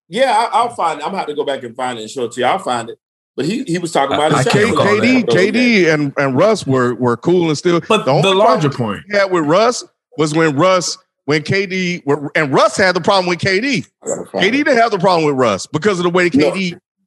yeah. 0.09 0.32
I, 0.53 0.59
I'll 0.59 0.68
find. 0.74 0.98
it. 1.00 1.05
I'm 1.05 1.11
gonna 1.11 1.18
have 1.18 1.26
to 1.28 1.34
go 1.34 1.44
back 1.44 1.62
and 1.62 1.76
find 1.76 1.98
it 1.98 2.03
and 2.03 2.11
show 2.11 2.24
it 2.24 2.32
to 2.32 2.40
you. 2.40 2.46
I'll 2.46 2.59
find 2.59 2.90
it. 2.90 2.98
But 3.36 3.46
he 3.46 3.62
he 3.64 3.78
was 3.78 3.92
talking 3.92 4.14
about 4.16 4.32
I- 4.32 4.38
his 4.38 4.46
I 4.46 4.50
shot 4.50 4.53
can't 4.53 4.64
K- 4.64 4.70
recall 4.72 4.86
selection. 4.96 5.22
KD, 5.22 5.53
KD, 5.53 5.94
and 5.94 6.12
and 6.18 6.36
Russ 6.36 6.66
were 6.66 6.94
were 6.96 7.16
cool 7.16 7.48
and 7.48 7.57
still. 7.57 7.80
But 7.88 8.05
The 8.05 8.20
the, 8.20 8.34
larger 8.34 8.68
point, 8.68 9.05
He 9.09 9.16
had 9.16 9.30
with 9.30 9.44
Russ 9.46 9.84
was 10.18 10.34
when 10.34 10.57
Russ 10.57 10.98
when 11.24 11.42
KD 11.42 12.05
were, 12.05 12.30
and 12.34 12.53
Russ 12.53 12.76
had 12.76 12.96
the 12.96 13.00
problem 13.00 13.26
with 13.28 13.38
KD. 13.38 13.86
I 14.03 14.07
KD 14.07 14.50
didn't 14.53 14.76
have 14.76 14.90
the 14.90 14.98
problem 14.98 15.24
with 15.24 15.36
Russ 15.36 15.66
because 15.68 15.98
of 16.00 16.03
the 16.03 16.11
way 16.11 16.28
No. 16.34 16.50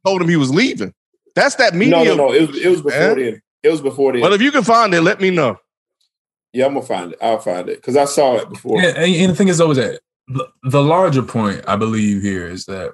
KD 0.06 0.10
told 0.10 0.22
him 0.22 0.30
he 0.30 0.36
was 0.38 0.54
leaving. 0.54 0.94
That's 1.36 1.56
that 1.56 1.74
media. 1.74 1.98
No, 1.98 2.04
no, 2.04 2.16
no. 2.16 2.34
It 2.34 2.48
was 2.48 2.58
it 2.58 2.70
was 2.70 2.82
before 2.82 3.16
Man. 3.16 3.18
then. 3.18 3.42
It 3.64 3.70
was 3.70 3.82
before 3.82 4.14
then. 4.14 4.22
But 4.22 4.34
if 4.34 4.42
you 4.42 4.52
can 4.52 4.64
find 4.64 4.94
it, 4.94 5.02
let 5.02 5.20
me 5.20 5.30
know. 5.32 5.58
yeah, 6.54 6.66
I'm 6.66 6.74
gonna 6.74 6.86
find 6.86 7.12
it. 7.14 7.20
I'll 7.22 7.40
find 7.40 7.70
it 7.70 7.78
because 7.78 7.98
I 7.98 8.06
saw 8.06 8.36
it 8.36 8.50
before. 8.50 8.82
Yeah, 8.82 8.94
and, 8.96 9.16
and 9.16 9.32
the 9.32 9.36
thing 9.36 9.50
is 9.50 9.58
though 9.58 9.72
is 9.72 9.78
that 9.78 10.00
the, 10.28 10.48
the 10.64 10.82
larger 10.82 11.22
point 11.22 11.64
I 11.68 11.76
believe 11.76 12.22
here 12.22 12.48
is 12.48 12.66
that 12.66 12.94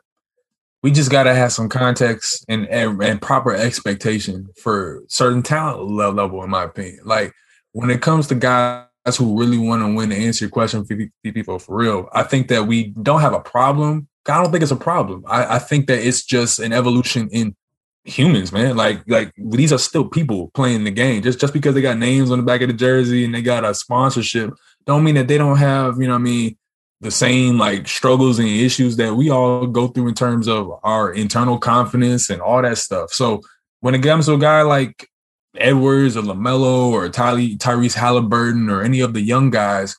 we 0.84 0.91
just 0.91 1.12
got 1.12 1.24
to 1.24 1.36
have 1.36 1.51
some 1.51 1.70
context 1.70 2.43
and, 2.49 2.68
and 2.68 3.01
and 3.03 3.22
proper 3.22 3.53
expectation 3.53 4.49
for 4.57 5.03
certain 5.07 5.43
talent 5.43 5.84
le- 5.84 6.09
level, 6.09 6.43
in 6.43 6.49
my 6.49 6.64
opinion. 6.64 6.99
Like 7.05 7.34
when 7.74 7.89
it 7.91 8.01
comes 8.01 8.28
to 8.28 8.36
guys 8.36 8.88
who 9.18 9.39
really 9.39 9.59
want 9.59 9.84
to 9.84 9.93
win, 9.93 10.09
to 10.09 10.16
answer 10.16 10.45
your 10.45 10.49
question, 10.49 10.84
for 10.86 10.95
people 11.32 11.59
for 11.59 11.76
real, 11.78 12.09
I 12.14 12.24
think 12.24 12.47
that 12.47 12.66
we 12.66 12.88
don't 12.88 13.22
have 13.22 13.34
a 13.34 13.39
problem. 13.39 14.07
I 14.28 14.41
don't 14.41 14.51
think 14.51 14.61
it's 14.61 14.72
a 14.72 14.76
problem. 14.76 15.24
I, 15.28 15.55
I 15.55 15.59
think 15.59 15.88
that 15.88 16.05
it's 16.05 16.24
just 16.24 16.59
an 16.59 16.74
evolution 16.74 17.30
in 17.32 17.55
humans, 18.03 18.51
man. 18.51 18.76
Like 18.76 19.01
like 19.07 19.32
these 19.38 19.74
are 19.74 19.78
still 19.78 20.07
people 20.07 20.51
playing 20.53 20.84
the 20.84 20.91
game. 20.91 21.22
Just 21.22 21.39
just 21.39 21.53
because 21.53 21.74
they 21.74 21.82
got 21.82 21.97
names 21.97 22.32
on 22.32 22.38
the 22.38 22.43
back 22.43 22.61
of 22.61 22.67
the 22.67 22.74
jersey 22.74 23.26
and 23.26 23.34
they 23.34 23.41
got 23.41 23.65
a 23.65 23.74
sponsorship, 23.74 24.53
don't 24.86 25.03
mean 25.03 25.15
that 25.15 25.28
they 25.28 25.38
don't 25.38 25.57
have, 25.57 25.99
you 25.99 26.07
know 26.07 26.15
I 26.15 26.19
mean, 26.19 26.57
the 27.01 27.11
same 27.11 27.57
like 27.57 27.88
struggles 27.88 28.38
and 28.38 28.47
issues 28.47 28.97
that 28.97 29.15
we 29.15 29.30
all 29.30 29.65
go 29.67 29.88
through 29.88 30.07
in 30.07 30.13
terms 30.13 30.47
of 30.47 30.72
our 30.84 31.11
internal 31.11 31.57
confidence 31.57 32.30
and 32.30 32.41
all 32.41 32.61
that 32.61 32.78
stuff. 32.78 33.11
So 33.11 33.41
when 33.80 33.95
it 33.95 34.03
comes 34.03 34.28
to 34.28 34.34
a 34.34 34.39
guy 34.39 34.61
like 34.61 35.09
Edwards 35.57 36.15
or 36.15 36.22
LaMelo 36.22 36.91
or 36.91 37.09
Ty- 37.09 37.55
Tyrese 37.57 37.95
Halliburton 37.95 38.69
or 38.69 38.84
any 38.84 38.99
of 38.99 39.13
the 39.13 39.22
young 39.22 39.49
guys, 39.49 39.97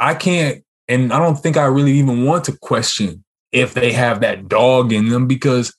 I 0.00 0.14
can't, 0.14 0.64
and 0.88 1.12
I 1.12 1.18
don't 1.18 1.36
think 1.36 1.58
I 1.58 1.66
really 1.66 1.92
even 1.92 2.24
want 2.24 2.44
to 2.44 2.56
question 2.56 3.24
if 3.52 3.74
they 3.74 3.92
have 3.92 4.20
that 4.20 4.48
dog 4.48 4.92
in 4.92 5.08
them 5.08 5.26
because 5.26 5.74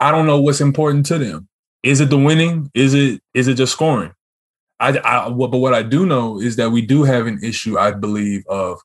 I 0.00 0.10
don't 0.10 0.26
know 0.26 0.40
what's 0.40 0.60
important 0.60 1.06
to 1.06 1.18
them. 1.18 1.48
Is 1.82 2.00
it 2.00 2.10
the 2.10 2.18
winning? 2.18 2.70
Is 2.74 2.94
it 2.94 3.20
is 3.34 3.48
it 3.48 3.54
just 3.54 3.72
scoring? 3.72 4.12
I, 4.80 4.98
I 5.04 5.28
but 5.30 5.50
what 5.50 5.74
I 5.74 5.82
do 5.82 6.06
know 6.06 6.40
is 6.40 6.56
that 6.56 6.70
we 6.70 6.82
do 6.82 7.04
have 7.04 7.26
an 7.26 7.40
issue, 7.42 7.78
I 7.78 7.92
believe, 7.92 8.46
of 8.46 8.80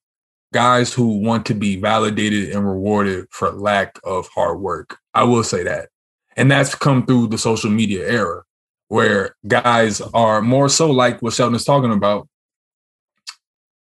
guys 0.53 0.93
who 0.93 1.19
want 1.19 1.45
to 1.47 1.53
be 1.53 1.75
validated 1.75 2.51
and 2.51 2.65
rewarded 2.65 3.27
for 3.31 3.51
lack 3.51 3.99
of 4.03 4.27
hard 4.29 4.59
work. 4.59 4.97
I 5.13 5.23
will 5.23 5.43
say 5.43 5.63
that. 5.63 5.89
And 6.35 6.49
that's 6.49 6.75
come 6.75 7.05
through 7.05 7.27
the 7.27 7.37
social 7.37 7.69
media 7.69 8.07
era 8.09 8.43
where 8.87 9.35
guys 9.47 10.01
are 10.01 10.41
more 10.41 10.69
so 10.69 10.89
like 10.91 11.21
what 11.21 11.33
Shelton 11.33 11.55
is 11.55 11.65
talking 11.65 11.91
about. 11.91 12.27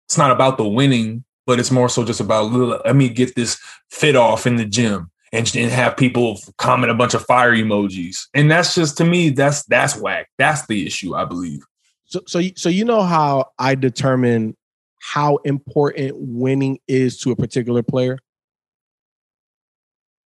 It's 0.07 0.19
not 0.19 0.31
about 0.31 0.59
the 0.59 0.69
winning, 0.69 1.25
but 1.47 1.59
it's 1.59 1.71
more 1.71 1.89
so 1.89 2.05
just 2.05 2.21
about 2.21 2.53
let 2.53 2.97
me 2.97 3.09
get 3.09 3.35
this 3.35 3.61
fit 3.91 4.17
off 4.17 4.47
in 4.47 4.57
the 4.57 4.65
gym 4.65 5.11
and, 5.33 5.55
and 5.57 5.71
have 5.71 5.97
people 5.97 6.41
comment 6.59 6.91
a 6.91 6.95
bunch 6.95 7.15
of 7.15 7.25
fire 7.25 7.55
emojis. 7.55 8.29
And 8.35 8.51
that's 8.51 8.75
just 8.75 8.97
to 8.99 9.05
me, 9.05 9.31
that's 9.31 9.65
that's 9.65 9.97
whack. 9.97 10.29
That's 10.39 10.67
the 10.67 10.87
issue, 10.87 11.15
I 11.15 11.25
believe. 11.25 11.61
So, 12.05 12.21
so, 12.27 12.41
so 12.57 12.69
you 12.69 12.85
know 12.85 13.03
how 13.03 13.53
I 13.59 13.77
determine 13.77 14.57
how 15.01 15.37
important 15.45 16.15
winning 16.17 16.79
is 16.89 17.19
to 17.21 17.31
a 17.31 17.37
particular 17.37 17.83
player. 17.83 18.19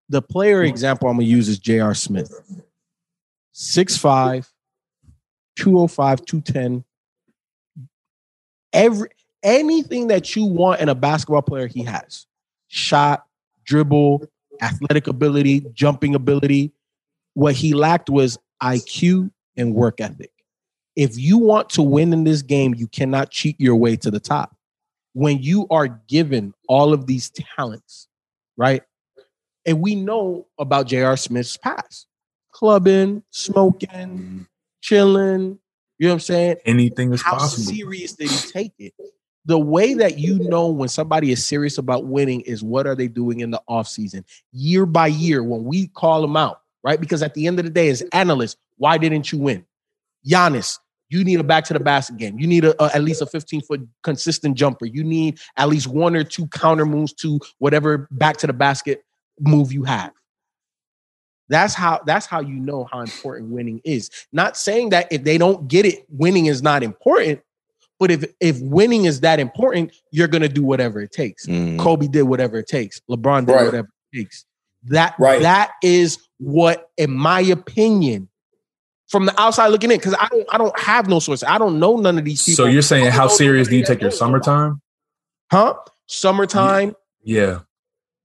The 0.08 0.22
player 0.22 0.62
example 0.62 1.08
I'm 1.08 1.16
gonna 1.16 1.26
use 1.26 1.48
is 1.48 1.58
J.R. 1.58 1.94
Smith, 1.94 2.32
6'5, 3.54 4.48
205, 5.56 6.24
210. 6.24 6.84
Every 8.72 9.08
anything 9.45 10.09
that 10.09 10.34
you 10.34 10.45
want 10.45 10.80
in 10.80 10.88
a 10.88 10.95
basketball 10.95 11.42
player, 11.42 11.68
he 11.68 11.84
has 11.84 12.26
shot, 12.68 13.26
dribble, 13.64 14.26
athletic 14.61 15.07
ability, 15.07 15.66
jumping 15.72 16.14
ability. 16.14 16.72
What 17.34 17.55
he 17.55 17.74
lacked 17.74 18.11
was 18.11 18.38
IQ 18.62 19.30
and 19.57 19.74
work 19.74 20.01
ethic. 20.01 20.32
If 20.97 21.18
you 21.18 21.38
want 21.38 21.70
to 21.70 21.82
win 21.82 22.12
in 22.12 22.24
this 22.24 22.42
game, 22.42 22.74
you 22.74 22.86
cannot 22.86 23.30
cheat 23.30 23.61
your 23.61 23.76
way 23.76 23.97
to 23.97 24.11
the 24.11 24.20
top. 24.20 24.57
When 25.12 25.40
you 25.42 25.66
are 25.70 25.88
given 26.09 26.55
all 26.68 26.92
of 26.92 27.07
these 27.07 27.30
talents, 27.30 28.09
right? 28.57 28.82
And 29.66 29.80
we 29.80 29.95
know 29.95 30.47
about 30.59 30.86
J.R. 30.88 31.16
Smith's 31.16 31.57
past 31.57 32.07
clubbing, 32.55 33.22
smoking, 33.30 33.88
mm-hmm. 33.88 34.42
chilling. 34.80 35.59
You 35.99 36.09
know 36.09 36.11
what 36.11 36.14
I'm 36.14 36.20
saying? 36.20 36.57
Anything 36.64 37.12
is 37.12 37.22
How 37.22 37.38
possible. 37.38 37.72
serious 37.72 38.12
did 38.14 38.30
he 38.30 38.51
take 38.51 38.72
it? 38.78 38.95
The 39.47 39.59
way 39.59 39.95
that 39.95 40.18
you 40.18 40.38
know 40.38 40.68
when 40.68 40.88
somebody 40.88 41.30
is 41.30 41.45
serious 41.45 41.76
about 41.78 42.07
winning 42.07 42.40
is 42.42 42.62
what 42.62 42.86
are 42.86 42.95
they 42.95 43.09
doing 43.09 43.40
in 43.40 43.51
the 43.51 43.61
offseason, 43.68 44.24
year 44.53 44.86
by 44.86 45.09
year, 45.09 45.42
when 45.42 45.64
we 45.64 45.88
call 45.88 46.22
them 46.22 46.36
out, 46.36 46.61
right? 46.82 46.99
Because 46.99 47.22
at 47.22 47.34
the 47.34 47.47
end 47.47 47.59
of 47.59 47.64
the 47.66 47.70
day, 47.70 47.88
as 47.90 48.03
analysts, 48.12 48.57
why 48.78 48.97
didn't 48.97 49.30
you 49.32 49.38
win? 49.38 49.66
Giannis, 50.26 50.78
you 51.11 51.22
need 51.24 51.40
a 51.40 51.45
back 51.45 51.64
to 51.64 51.74
the 51.74 51.80
basket 51.80 52.16
game. 52.16 52.38
You 52.38 52.47
need 52.47 52.64
a, 52.64 52.82
a- 52.82 52.97
at 52.97 53.03
least 53.03 53.20
a 53.22 53.26
15 53.26 53.61
foot 53.62 53.86
consistent 54.03 54.57
jumper. 54.57 54.86
You 54.86 55.05
need 55.05 55.38
at 55.57 55.68
least 55.68 55.86
one 55.88 56.16
or 56.16 56.24
two 56.24 56.47
counter 56.49 56.86
moves 56.86 57.12
to 57.14 57.38
whatever 57.59 58.09
back 58.11 58.38
to 58.38 58.47
the 58.47 58.53
basket 58.55 59.05
move 59.40 59.72
you 59.72 59.84
have. 59.84 60.12
That's 61.51 61.74
how 61.74 62.01
that's 62.07 62.24
how 62.26 62.40
you 62.40 62.55
know 62.55 62.88
how 62.90 63.01
important 63.01 63.51
winning 63.51 63.80
is. 63.84 64.11
Not 64.32 64.57
saying 64.57 64.90
that 64.90 65.12
if 65.12 65.24
they 65.24 65.36
don't 65.36 65.68
get 65.68 65.84
it, 65.84 66.07
winning 66.09 66.47
is 66.47 66.62
not 66.62 66.82
important. 66.82 67.42
But 68.01 68.11
if 68.11 68.24
if 68.40 68.61
winning 68.61 69.05
is 69.05 69.20
that 69.20 69.38
important, 69.40 69.92
you're 70.11 70.28
gonna 70.28 70.49
do 70.49 70.62
whatever 70.64 71.01
it 71.01 71.12
takes. 71.12 71.47
Mhm. 71.47 71.78
Kobe 71.78 72.09
did 72.09 72.22
whatever 72.22 72.59
it 72.59 72.66
takes. 72.66 73.01
LeBron 73.11 73.47
did 73.47 73.53
Right. 73.53 73.64
whatever 73.66 73.88
it 74.12 74.16
takes. 74.18 74.45
That 74.84 75.14
Right. 75.18 75.40
that 75.42 75.70
is 75.82 76.18
what, 76.38 76.90
in 76.99 77.12
my 77.12 77.40
opinion, 77.40 78.28
from 79.09 79.26
the 79.26 79.40
outside 79.40 79.68
looking 79.68 79.90
in, 79.90 79.99
because 79.99 80.14
I 80.14 80.26
don't 80.30 80.47
I 80.53 80.59
don't 80.59 80.78
have 80.78 81.09
no 81.09 81.20
source. 81.20 81.42
I 81.45 81.57
don't 81.59 81.78
know 81.78 81.97
none 81.97 82.18
of 82.18 82.24
these 82.24 82.42
people. 82.42 82.64
So 82.64 82.70
you're 82.70 82.82
saying 82.82 83.11
how 83.12 83.28
serious 83.28 83.68
do 83.68 83.76
you 83.76 83.84
take 83.84 84.01
your 84.03 84.11
summertime? 84.11 84.80
Huh? 85.51 85.74
Summertime. 86.07 86.95
Yeah. 87.22 87.61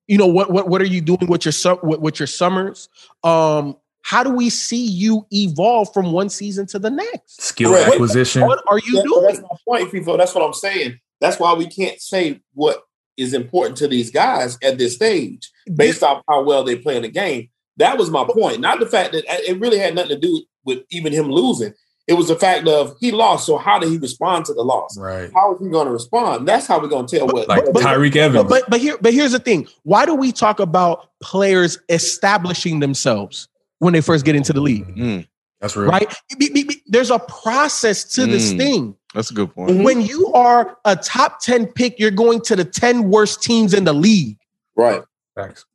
You 0.07 0.17
know 0.17 0.27
what? 0.27 0.49
What 0.51 0.67
what 0.67 0.81
are 0.81 0.87
you 0.87 1.01
doing 1.01 1.27
with 1.27 1.45
your 1.45 1.51
su- 1.51 1.79
with, 1.83 1.99
with 1.99 2.19
your 2.19 2.27
summers? 2.27 2.89
Um, 3.23 3.77
how 4.01 4.23
do 4.23 4.29
we 4.31 4.49
see 4.49 4.85
you 4.85 5.25
evolve 5.31 5.93
from 5.93 6.11
one 6.11 6.29
season 6.29 6.65
to 6.67 6.79
the 6.79 6.89
next? 6.89 7.41
Skill 7.41 7.71
Correct. 7.71 7.93
acquisition. 7.93 8.45
What 8.45 8.63
are 8.69 8.79
you 8.79 8.93
That- 8.93 9.07
but 9.09 9.21
that's 9.33 9.41
my 9.41 9.57
point, 9.79 9.91
FIFO. 9.91 10.17
That's 10.17 10.33
what 10.33 10.43
I'm 10.43 10.53
saying. 10.53 10.99
That's 11.21 11.39
why 11.39 11.53
we 11.53 11.67
can't 11.67 11.99
say 12.01 12.39
what 12.53 12.83
is 13.17 13.33
important 13.33 13.77
to 13.77 13.87
these 13.87 14.09
guys 14.09 14.57
at 14.63 14.77
this 14.77 14.95
stage 14.95 15.49
based 15.75 16.01
off 16.03 16.23
how 16.29 16.43
well 16.43 16.63
they 16.63 16.75
play 16.77 16.95
in 16.95 17.01
the 17.01 17.09
game. 17.09 17.49
That 17.77 17.97
was 17.97 18.09
my 18.09 18.23
point. 18.25 18.61
Not 18.61 18.79
the 18.79 18.85
fact 18.85 19.11
that 19.11 19.23
it 19.27 19.59
really 19.59 19.77
had 19.79 19.93
nothing 19.95 20.11
to 20.11 20.17
do 20.19 20.43
with 20.65 20.79
even 20.91 21.11
him 21.11 21.29
losing. 21.29 21.73
It 22.07 22.13
was 22.13 22.27
the 22.29 22.35
fact 22.35 22.67
of 22.67 22.95
he 22.99 23.11
lost. 23.11 23.45
So 23.45 23.57
how 23.57 23.77
did 23.77 23.89
he 23.89 23.97
respond 23.97 24.45
to 24.45 24.53
the 24.53 24.63
loss? 24.63 24.97
Right. 24.97 25.29
How 25.33 25.53
is 25.53 25.61
he 25.61 25.69
going 25.69 25.85
to 25.85 25.91
respond? 25.93 26.47
That's 26.47 26.65
how 26.65 26.79
we're 26.81 26.87
going 26.87 27.05
to 27.05 27.17
tell 27.17 27.27
what. 27.27 27.47
Like 27.49 27.65
But- 27.65 27.73
but- 27.73 27.83
Tyreke 27.83 28.15
Evans. 28.15 28.49
but 28.49 28.63
but 28.69 28.79
here 28.79 28.97
but 29.01 29.13
here's 29.13 29.33
the 29.33 29.39
thing. 29.39 29.67
Why 29.83 30.05
do 30.05 30.15
we 30.15 30.31
talk 30.31 30.59
about 30.61 31.09
players 31.21 31.77
establishing 31.89 32.79
themselves 32.79 33.47
when 33.79 33.93
they 33.93 34.01
first 34.01 34.23
get 34.25 34.35
into 34.35 34.53
the 34.53 34.61
league? 34.61 34.87
Mm, 34.95 35.27
That's 35.59 35.75
real. 35.75 35.89
Right? 35.89 36.13
Be- 36.37 36.49
be- 36.49 36.63
be- 36.63 36.81
There's 36.87 37.11
a 37.11 37.19
process 37.19 38.03
to 38.15 38.25
this 38.25 38.53
Mm. 38.53 38.57
thing. 38.57 38.95
that's 39.13 39.31
a 39.31 39.33
good 39.33 39.53
point. 39.55 39.71
Mhm. 39.71 39.83
When 39.83 40.01
you 40.01 40.31
are 40.33 40.77
a 40.85 40.95
top 40.95 41.41
10 41.41 41.65
pick, 41.65 41.99
you're 41.99 42.11
going 42.11 42.41
to 42.41 42.55
the 42.55 42.63
10 42.63 43.09
worst 43.09 43.41
teams 43.41 43.73
in 43.73 43.83
the 43.85 43.93
league. 43.93 44.37
right. 44.75 45.01
Facts. 45.35 45.65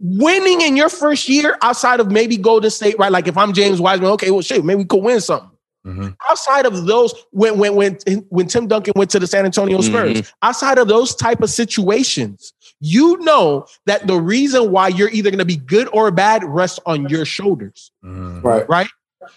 Winning 0.00 0.60
in 0.60 0.76
your 0.76 0.88
first 0.88 1.28
year 1.28 1.56
outside 1.62 2.00
of 2.00 2.10
maybe 2.10 2.36
Golden 2.36 2.70
State, 2.70 2.98
right? 2.98 3.12
Like 3.12 3.26
if 3.28 3.38
I'm 3.38 3.52
James 3.52 3.80
Wiseman, 3.80 4.10
okay, 4.12 4.30
well 4.30 4.42
shit, 4.42 4.64
maybe 4.64 4.78
we 4.78 4.84
could 4.84 5.02
win 5.02 5.20
something. 5.20 5.50
Mhm. 5.86 6.16
outside 6.30 6.64
of 6.64 6.86
those 6.86 7.12
when 7.30 7.58
when 7.58 7.74
when 7.74 7.98
when 8.30 8.46
Tim 8.48 8.66
Duncan 8.66 8.94
went 8.96 9.10
to 9.10 9.18
the 9.20 9.26
San 9.26 9.44
Antonio 9.44 9.82
Spurs, 9.82 10.32
outside 10.42 10.78
of 10.78 10.88
those 10.88 11.14
type 11.14 11.42
of 11.42 11.50
situations, 11.50 12.54
you 12.80 13.16
know 13.18 13.66
that 13.86 14.06
the 14.06 14.20
reason 14.20 14.70
why 14.70 14.88
you're 14.88 15.10
either 15.10 15.30
going 15.30 15.38
to 15.38 15.44
be 15.44 15.56
good 15.56 15.88
or 15.92 16.10
bad 16.10 16.44
rests 16.44 16.80
on 16.86 17.08
your 17.08 17.24
shoulders. 17.24 17.90
Mhm. 18.04 18.42
Right. 18.68 18.88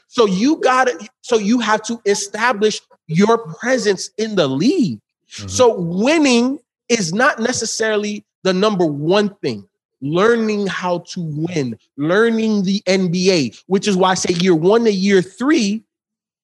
So 0.08 0.26
you 0.26 0.58
got 0.58 0.88
to 0.88 1.10
so 1.22 1.38
you 1.38 1.60
have 1.60 1.82
to 1.84 2.02
establish 2.06 2.82
your 3.08 3.38
presence 3.38 4.10
in 4.18 4.36
the 4.36 4.48
league. 4.48 5.00
Mhm. 5.32 5.50
So 5.50 5.80
winning 5.80 6.60
is 6.90 7.14
not 7.14 7.40
necessarily 7.40 8.26
the 8.44 8.54
number 8.54 8.86
one 8.86 9.30
thing. 9.42 9.68
Learning 10.02 10.68
how 10.68 11.00
to 11.10 11.22
win, 11.22 11.78
learning 11.98 12.64
the 12.64 12.84
NBA, 12.86 13.52
which 13.66 13.88
is 13.88 13.98
why 13.98 14.12
I 14.12 14.14
say 14.14 14.34
year 14.34 14.54
one 14.54 14.84
to 14.84 14.92
year 14.92 15.22
three 15.24 15.84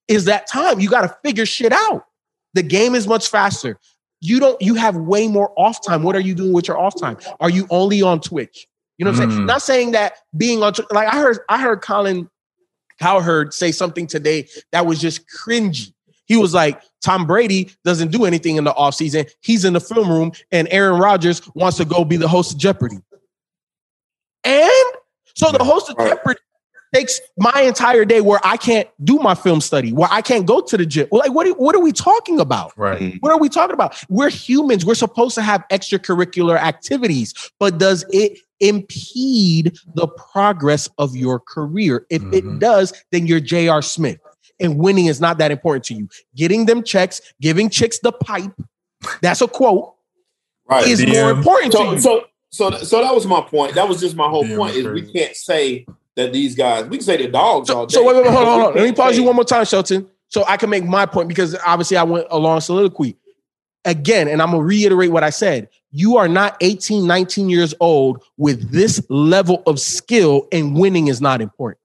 is 0.08 0.26
that 0.26 0.48
time. 0.48 0.80
You 0.80 0.90
got 0.90 1.02
to 1.02 1.16
figure 1.24 1.46
shit 1.46 1.72
out. 1.72 2.06
The 2.56 2.64
game 2.64 2.96
is 2.96 3.08
much 3.08 3.30
faster. 3.30 3.78
You 4.24 4.40
don't, 4.40 4.60
you 4.62 4.76
have 4.76 4.96
way 4.96 5.28
more 5.28 5.54
off 5.58 5.84
time. 5.86 6.02
What 6.02 6.16
are 6.16 6.22
you 6.22 6.34
doing 6.34 6.54
with 6.54 6.70
your 6.70 6.80
off 6.80 6.98
time? 7.00 7.18
Are 7.42 7.50
you 7.50 7.68
only 7.70 8.02
on 8.02 8.22
Twitch? 8.22 8.68
You 8.98 9.04
know 9.04 9.12
what 9.12 9.20
I'm 9.20 9.32
saying? 9.32 9.42
Mm. 9.42 9.46
Not 9.48 9.62
saying 9.62 9.92
that 9.92 10.14
being 10.38 10.64
on 10.64 10.74
like 10.92 11.14
I 11.14 11.18
heard, 11.18 11.40
I 11.50 11.60
heard 11.62 11.82
Colin 11.82 12.30
Cowherd 13.00 13.54
say 13.54 13.74
something 13.74 14.08
today 14.08 14.48
that 14.72 14.86
was 14.86 15.02
just 15.02 15.26
cringy. 15.28 15.94
He 16.26 16.38
was 16.38 16.54
like, 16.54 16.82
Tom 17.04 17.28
Brady 17.28 17.70
doesn't 17.84 18.12
do 18.12 18.24
anything 18.24 18.56
in 18.56 18.64
the 18.64 18.74
off 18.76 18.96
season. 18.96 19.26
He's 19.42 19.66
in 19.66 19.74
the 19.74 19.82
film 19.82 20.10
room, 20.10 20.32
and 20.54 20.70
Aaron 20.72 21.02
Rodgers 21.02 21.42
wants 21.54 21.76
to 21.78 21.86
go 21.86 22.06
be 22.06 22.16
the 22.16 22.30
host 22.30 22.54
of 22.54 22.60
Jeopardy. 22.60 23.00
And 24.46 24.86
so 25.36 25.52
the 25.52 25.66
host 25.66 25.90
of 25.90 25.98
Jeopardy 25.98 26.40
takes 26.94 27.20
my 27.38 27.62
entire 27.62 28.06
day 28.06 28.22
where 28.22 28.40
I 28.44 28.56
can't 28.58 28.88
do 29.04 29.16
my 29.18 29.36
film 29.36 29.62
study, 29.62 29.92
where 29.92 30.08
I 30.12 30.22
can't 30.22 30.46
go 30.46 30.62
to 30.62 30.78
the 30.78 30.86
gym. 30.86 31.08
Well, 31.12 31.20
like, 31.20 31.34
what, 31.34 31.48
are- 31.48 31.54
what 31.54 31.76
are 31.76 31.82
we 31.82 31.92
talking 31.92 32.40
about? 32.40 32.72
Right. 32.78 33.16
What 33.20 33.32
are 33.32 33.40
we 33.40 33.50
talking 33.50 33.74
about? 33.74 33.96
We're 34.10 34.30
humans. 34.30 34.86
We're 34.86 34.96
supposed 34.96 35.36
to 35.36 35.42
have 35.42 35.64
extracurricular 35.72 36.58
activities, 36.58 37.34
but 37.60 37.78
does 37.78 38.06
it 38.12 38.38
impede 38.60 39.76
the 39.96 40.08
progress 40.08 40.88
of 40.98 41.16
your 41.16 41.40
career? 41.40 42.06
If 42.10 42.22
it 42.32 42.46
Mhm. 42.46 42.60
does, 42.60 42.94
then 43.12 43.28
you're 43.28 43.40
J.R. 43.40 43.82
Smith. 43.82 44.20
And 44.60 44.78
winning 44.78 45.08
is 45.08 45.20
not 45.20 45.40
that 45.40 45.52
important 45.52 45.84
to 45.86 45.96
you. 45.96 46.08
Getting 46.36 46.66
them 46.68 46.84
checks, 46.84 47.22
giving 47.42 47.70
chicks 47.70 48.00
the 48.00 48.12
pipe, 48.12 48.52
that's 49.22 49.42
a 49.42 49.48
quote, 49.48 49.94
Right. 50.70 50.88
is 50.88 51.02
DM. 51.02 51.10
more 51.12 51.32
important 51.32 51.72
to 51.74 51.78
So, 51.78 51.92
you. 51.92 52.00
so, 52.00 52.24
so, 52.52 52.72
so 52.78 53.02
that 53.02 53.14
was 53.14 53.26
my 53.26 53.42
point. 53.42 53.74
That 53.76 53.90
was 53.90 54.00
just 54.00 54.16
my 54.16 54.30
whole 54.30 54.46
Yeah, 54.46 54.56
point. 54.58 54.76
Is 54.76 54.84
that's 54.84 54.94
we 54.94 55.12
can't 55.12 55.36
say 55.36 55.86
that 56.16 56.34
these 56.34 56.56
guys. 56.56 56.86
We 56.86 56.98
can 56.98 57.06
say 57.06 57.18
they're 57.18 57.32
dogs 57.32 57.70
all 57.70 57.88
So, 57.88 57.88
day. 57.88 57.94
so 57.94 58.06
wait, 58.06 58.24
wait, 58.24 58.32
hold 58.32 58.48
on, 58.48 58.60
hold 58.60 58.68
on. 58.70 58.76
Let 58.76 58.84
me 58.84 58.92
pause 58.96 59.18
you 59.18 59.24
one 59.24 59.36
more 59.36 59.46
time, 59.46 59.66
Shelton, 59.66 60.08
so 60.30 60.44
I 60.46 60.58
can 60.58 60.70
make 60.70 60.86
my 60.86 61.06
point 61.06 61.28
because 61.28 61.56
obviously 61.66 61.98
I 61.98 62.04
went 62.04 62.28
along 62.32 62.62
soliloquy. 62.62 63.18
Again, 63.86 64.30
and 64.30 64.42
I'm 64.42 64.52
gonna 64.52 64.64
reiterate 64.64 65.12
what 65.12 65.24
I 65.24 65.30
said. 65.30 65.68
You 65.92 66.16
are 66.18 66.30
not 66.30 66.56
18, 66.62 67.06
19 67.06 67.50
years 67.50 67.74
old 67.82 68.24
with 68.38 68.72
this 68.72 69.06
level 69.10 69.62
of 69.68 69.78
skill, 69.80 70.48
and 70.54 70.78
winning 70.80 71.10
is 71.10 71.20
not 71.20 71.42
important. 71.42 71.80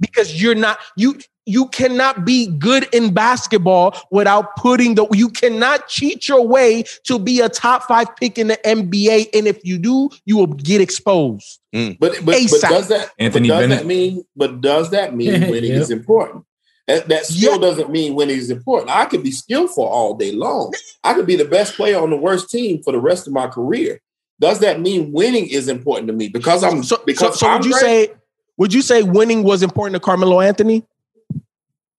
Because 0.00 0.40
you're 0.40 0.54
not 0.54 0.78
you 0.96 1.18
you 1.48 1.68
cannot 1.68 2.24
be 2.24 2.48
good 2.58 2.88
in 2.92 3.14
basketball 3.14 3.94
without 4.10 4.56
putting 4.56 4.96
the 4.96 5.06
you 5.12 5.28
cannot 5.28 5.86
cheat 5.88 6.28
your 6.28 6.44
way 6.46 6.82
to 7.04 7.18
be 7.18 7.40
a 7.40 7.48
top 7.48 7.84
five 7.84 8.14
pick 8.16 8.36
in 8.36 8.48
the 8.48 8.58
NBA. 8.64 9.28
And 9.32 9.46
if 9.46 9.64
you 9.64 9.78
do, 9.78 10.10
you 10.24 10.36
will 10.38 10.48
get 10.48 10.80
exposed. 10.80 11.60
Mm. 11.74 11.98
But 12.00 12.14
but, 12.24 12.36
but 12.50 12.60
does 12.60 12.88
that 12.88 13.12
Anthony 13.18 13.48
but 13.48 13.54
does 13.54 13.62
Bennett. 13.62 13.78
that 13.80 13.86
mean 13.86 14.24
but 14.34 14.60
does 14.60 14.90
that 14.90 15.14
mean 15.14 15.32
winning 15.50 15.70
Yep. 15.72 15.80
is 15.82 15.90
important? 15.90 16.44
That, 16.88 17.08
that 17.08 17.26
still 17.26 17.54
Yeah. 17.54 17.58
doesn't 17.58 17.90
mean 17.90 18.14
winning 18.14 18.36
is 18.38 18.50
important. 18.50 18.90
I 18.90 19.06
could 19.06 19.22
be 19.22 19.32
skillful 19.32 19.84
all 19.84 20.14
day 20.14 20.32
long. 20.32 20.72
I 21.04 21.14
could 21.14 21.26
be 21.26 21.34
the 21.36 21.44
best 21.44 21.74
player 21.74 21.98
on 22.00 22.10
the 22.10 22.16
worst 22.16 22.48
team 22.50 22.82
for 22.82 22.92
the 22.92 23.00
rest 23.00 23.26
of 23.26 23.32
my 23.32 23.46
career. 23.48 24.00
Does 24.40 24.58
that 24.60 24.80
mean 24.80 25.12
winning 25.12 25.48
is 25.48 25.66
important 25.68 26.08
to 26.08 26.12
me? 26.12 26.28
Because 26.28 26.62
I'm 26.62 26.82
So, 26.82 26.96
so, 26.96 27.02
because 27.06 27.40
so 27.40 27.46
I'm 27.48 27.58
would 27.58 27.64
you 27.66 27.72
great? 27.72 27.80
say 27.80 28.14
would 28.56 28.72
you 28.72 28.82
say 28.82 29.02
winning 29.02 29.42
was 29.42 29.62
important 29.62 29.94
to 29.94 30.00
Carmelo 30.00 30.40
Anthony? 30.40 30.84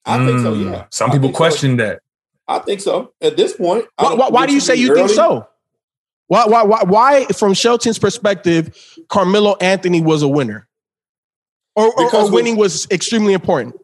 I 0.05 0.25
think 0.25 0.39
so, 0.39 0.53
Mm, 0.53 0.71
yeah. 0.71 0.85
Some 0.89 1.09
I 1.09 1.13
people 1.13 1.27
think 1.29 1.35
so. 1.35 1.37
question 1.37 1.77
that. 1.77 1.99
I 2.47 2.59
think 2.59 2.79
so. 2.79 3.11
At 3.21 3.35
this 3.35 3.53
point, 3.53 3.85
Why, 3.97 4.09
don't- 4.09 4.17
why, 4.17 4.29
why 4.29 4.45
do 4.45 4.53
you 4.53 4.61
say 4.61 4.75
you 4.75 4.93
think 4.95 5.09
so? 5.09 5.47
Why, 6.27 6.45
why, 6.45 6.63
why, 6.63 6.83
why, 6.83 7.25
from 7.25 7.53
Shelton's 7.53 7.99
perspective, 7.99 8.75
Carmelo 9.09 9.55
Anthony 9.61 10.01
was 10.01 10.21
a 10.21 10.27
winner, 10.27 10.67
or, 11.75 11.87
or, 11.87 12.05
Because 12.05 12.13
or 12.13 12.23
when- 12.25 12.33
winning 12.33 12.55
was 12.57 12.87
extremely 12.91 13.33
important? 13.33 13.75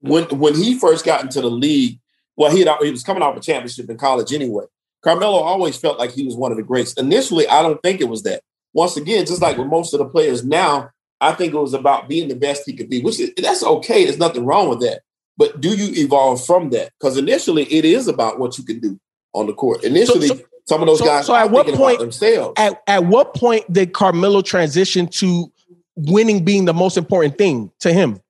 when 0.00 0.24
when 0.38 0.54
he 0.54 0.78
first 0.78 1.02
got 1.04 1.22
into 1.22 1.40
the 1.40 1.50
league, 1.50 1.98
well, 2.36 2.50
he 2.50 2.60
had, 2.60 2.68
he 2.82 2.90
was 2.90 3.02
coming 3.02 3.22
off 3.22 3.34
a 3.36 3.40
championship 3.40 3.88
in 3.88 3.96
college 3.96 4.34
anyway. 4.34 4.64
Carmelo 5.02 5.38
always 5.38 5.76
felt 5.78 5.98
like 5.98 6.10
he 6.12 6.24
was 6.26 6.34
one 6.36 6.50
of 6.52 6.58
the 6.58 6.62
greats. 6.62 6.92
Initially, 6.94 7.48
I 7.48 7.62
don't 7.62 7.80
think 7.82 8.00
it 8.02 8.08
was 8.08 8.22
that. 8.24 8.42
Once 8.74 8.96
again, 8.98 9.24
just 9.24 9.40
like 9.40 9.56
with 9.56 9.66
most 9.68 9.94
of 9.94 9.98
the 9.98 10.04
players 10.06 10.44
now, 10.44 10.90
I 11.24 11.32
think 11.34 11.54
it 11.54 11.58
was 11.58 11.74
about 11.74 12.08
being 12.08 12.28
the 12.28 12.36
best 12.36 12.62
he 12.66 12.72
could 12.74 12.88
be, 12.90 13.00
which 13.02 13.18
is, 13.20 13.32
that's 13.36 13.62
okay. 13.62 14.04
There's 14.04 14.18
nothing 14.18 14.44
wrong 14.44 14.68
with 14.68 14.80
that. 14.80 15.02
But 15.36 15.60
do 15.60 15.70
you 15.70 16.04
evolve 16.04 16.44
from 16.44 16.70
that? 16.70 16.92
Because 16.98 17.16
initially, 17.18 17.64
it 17.64 17.84
is 17.84 18.06
about 18.08 18.38
what 18.38 18.56
you 18.58 18.64
can 18.64 18.78
do 18.80 18.98
on 19.32 19.46
the 19.46 19.52
court. 19.54 19.82
Initially, 19.84 20.28
so- 20.28 20.38
some 20.66 20.80
of 20.80 20.86
those 20.86 21.00
so- 21.00 21.04
guys 21.04 21.26
so 21.26 21.34
at 21.34 21.46
are 21.46 21.48
what 21.48 21.66
thinking 21.66 21.80
about 21.80 21.88
point- 21.88 22.00
themselves. 22.00 22.54
At, 22.56 22.82
at 22.86 23.04
what 23.04 23.34
point 23.34 23.70
did 23.72 23.92
Carmelo 23.92 24.40
transition 24.42 25.06
to 25.08 25.52
winning 25.96 26.44
being 26.44 26.64
the 26.64 26.74
most 26.74 26.96
important 26.96 27.36
thing 27.38 27.70
to 27.80 27.92
him? 27.92 28.20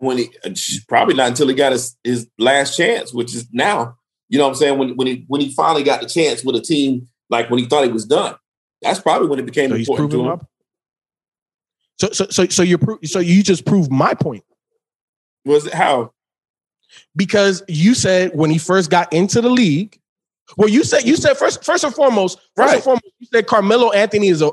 when 0.00 0.16
he 0.16 0.30
probably 0.88 1.14
not 1.14 1.26
until 1.28 1.48
he 1.48 1.54
got 1.54 1.72
his, 1.72 1.96
his 2.04 2.28
last 2.38 2.76
chance, 2.76 3.12
which 3.12 3.34
is 3.34 3.48
now. 3.52 3.96
You 4.28 4.38
know 4.38 4.44
what 4.44 4.50
I'm 4.50 4.54
saying? 4.56 4.78
When 4.78 4.94
when 4.96 5.06
he 5.08 5.24
when 5.26 5.40
he 5.40 5.50
finally 5.52 5.82
got 5.82 6.00
the 6.02 6.06
chance 6.08 6.44
with 6.44 6.54
a 6.54 6.60
team, 6.60 7.08
like 7.30 7.50
when 7.50 7.58
he 7.58 7.66
thought 7.66 7.84
he 7.84 7.90
was 7.90 8.04
done. 8.06 8.36
That's 8.80 9.00
probably 9.00 9.26
when 9.26 9.40
it 9.40 9.46
became 9.46 9.70
So 9.70 9.76
he's 9.76 9.88
important 9.88 10.10
proving 10.12 10.24
to 10.26 10.28
my. 10.28 10.34
him. 10.36 10.46
So, 12.00 12.10
so, 12.12 12.26
so, 12.30 12.46
so 12.46 12.62
you're 12.62 12.78
pro- 12.78 12.98
so 13.04 13.18
you 13.18 13.42
just 13.42 13.64
proved 13.66 13.90
my 13.90 14.14
point 14.14 14.44
Was 15.44 15.66
it 15.66 15.74
how? 15.74 16.12
because 17.16 17.62
you 17.68 17.94
said 17.94 18.30
when 18.34 18.50
he 18.50 18.58
first 18.58 18.90
got 18.90 19.12
into 19.12 19.40
the 19.40 19.50
league. 19.50 19.98
Well, 20.56 20.68
you 20.68 20.82
said 20.84 21.04
you 21.04 21.16
said 21.16 21.36
first 21.36 21.62
first 21.64 21.84
and 21.84 21.94
foremost, 21.94 22.38
first 22.56 22.68
Right. 22.68 22.74
and 22.76 22.82
foremost, 22.84 23.04
you 23.18 23.26
said 23.30 23.46
Carmelo 23.46 23.90
Anthony 23.92 24.28
is 24.28 24.40
a, 24.40 24.50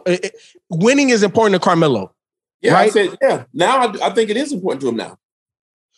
winning 0.70 1.10
is 1.10 1.24
important 1.24 1.54
to 1.54 1.60
Carmelo. 1.60 2.14
Yeah, 2.62 2.74
I 2.74 2.82
Right. 2.84 2.92
said, 2.92 3.18
yeah. 3.22 3.44
Now 3.54 3.78
I, 3.88 4.08
I 4.08 4.10
think 4.10 4.30
it 4.30 4.36
is 4.38 4.52
important 4.52 4.82
to 4.82 4.90
him 4.90 4.98
now. 4.98 5.18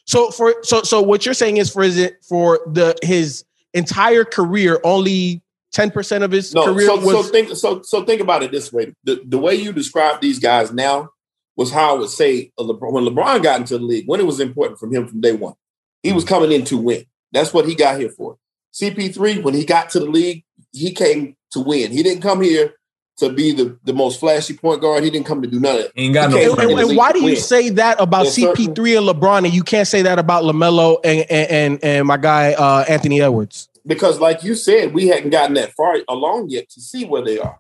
So 0.06 0.30
for 0.30 0.54
so 0.64 0.84
so 0.84 1.02
what 1.02 1.26
you're 1.26 1.34
saying 1.34 1.58
is 1.58 1.72
for 1.72 1.82
is 1.84 1.98
it 1.98 2.24
for 2.24 2.60
the 2.68 2.96
his 3.02 3.44
entire 3.74 4.24
career 4.24 4.80
only 4.84 5.42
ten 5.72 5.90
percent 5.90 6.24
of 6.24 6.32
his 6.32 6.54
No, 6.54 6.66
career 6.66 6.88
so, 6.88 6.96
was 6.98 7.26
so 7.26 7.32
think 7.32 7.56
so 7.56 7.82
so 7.82 8.04
think 8.06 8.22
about 8.22 8.44
it 8.44 8.52
this 8.52 8.72
way. 8.72 8.94
The 9.04 9.22
the 9.26 9.38
way 9.40 9.56
you 9.56 9.74
describe 9.74 10.22
these 10.22 10.38
guys 10.40 10.72
now 10.72 11.10
was 11.58 11.72
how 11.72 11.96
I 11.96 12.00
would 12.00 12.10
say 12.10 12.52
a 12.58 12.64
LeBron, 12.64 12.94
when 12.94 13.04
LeBron 13.04 13.44
got 13.44 13.60
into 13.60 13.78
the 13.78 13.84
league, 13.84 14.08
when 14.08 14.20
it 14.22 14.26
was 14.26 14.40
important 14.40 14.80
from 14.80 14.94
him 14.94 15.08
from 15.08 15.20
day 15.20 15.34
one. 15.34 15.56
He 16.04 16.14
was 16.14 16.24
coming 16.24 16.52
in 16.52 16.64
to 16.66 16.78
win. 16.78 17.06
That's 17.34 17.54
what 17.54 17.68
he 17.68 17.76
got 17.76 18.00
here 18.00 18.10
for. 18.10 18.38
CP3, 18.74 19.44
when 19.44 19.56
he 19.56 19.66
got 19.66 19.90
to 19.90 20.00
the 20.00 20.06
league, 20.06 20.46
he 20.72 20.94
came 20.94 21.36
to 21.52 21.60
win. 21.60 21.92
He 21.92 22.04
didn't 22.04 22.22
come 22.22 22.42
here 22.42 22.76
to 23.18 23.30
be 23.30 23.52
the, 23.52 23.78
the 23.84 23.94
most 23.94 24.20
flashy 24.20 24.56
point 24.56 24.80
guard. 24.82 25.04
He 25.04 25.10
didn't 25.10 25.26
come 25.26 25.42
to 25.42 25.48
do 25.48 25.60
none 25.60 25.76
of 25.76 25.82
it. 25.86 25.92
He 25.96 26.04
ain't 26.06 26.14
got 26.14 26.30
no 26.30 26.38
and, 26.38 26.60
and- 26.60 26.80
and 26.80 26.98
why 26.98 27.12
do 27.12 27.20
you 27.20 27.26
Win. 27.26 27.36
say 27.38 27.70
that 27.70 28.00
about 28.00 28.24
There's 28.24 28.36
CP3 28.38 29.00
and 29.00 29.08
LeBron 29.08 29.46
and 29.46 29.54
you 29.54 29.64
can't 29.64 29.88
say 29.88 30.04
that 30.04 30.20
about 30.20 30.44
LaMelo 30.44 31.00
and 31.04 31.26
and 31.32 31.52
and, 31.52 31.84
and 31.84 32.08
my 32.08 32.18
guy 32.18 32.54
uh, 32.54 32.86
Anthony 32.88 33.22
Edwards? 33.22 33.68
Because, 33.86 34.20
like 34.20 34.44
you 34.44 34.54
said, 34.54 34.94
we 34.94 35.08
hadn't 35.08 35.32
gotten 35.32 35.56
that 35.56 35.74
far 35.74 35.98
along 36.08 36.50
yet 36.50 36.70
to 36.72 36.82
see 36.82 37.06
where 37.06 37.24
they 37.24 37.40
are. 37.40 37.58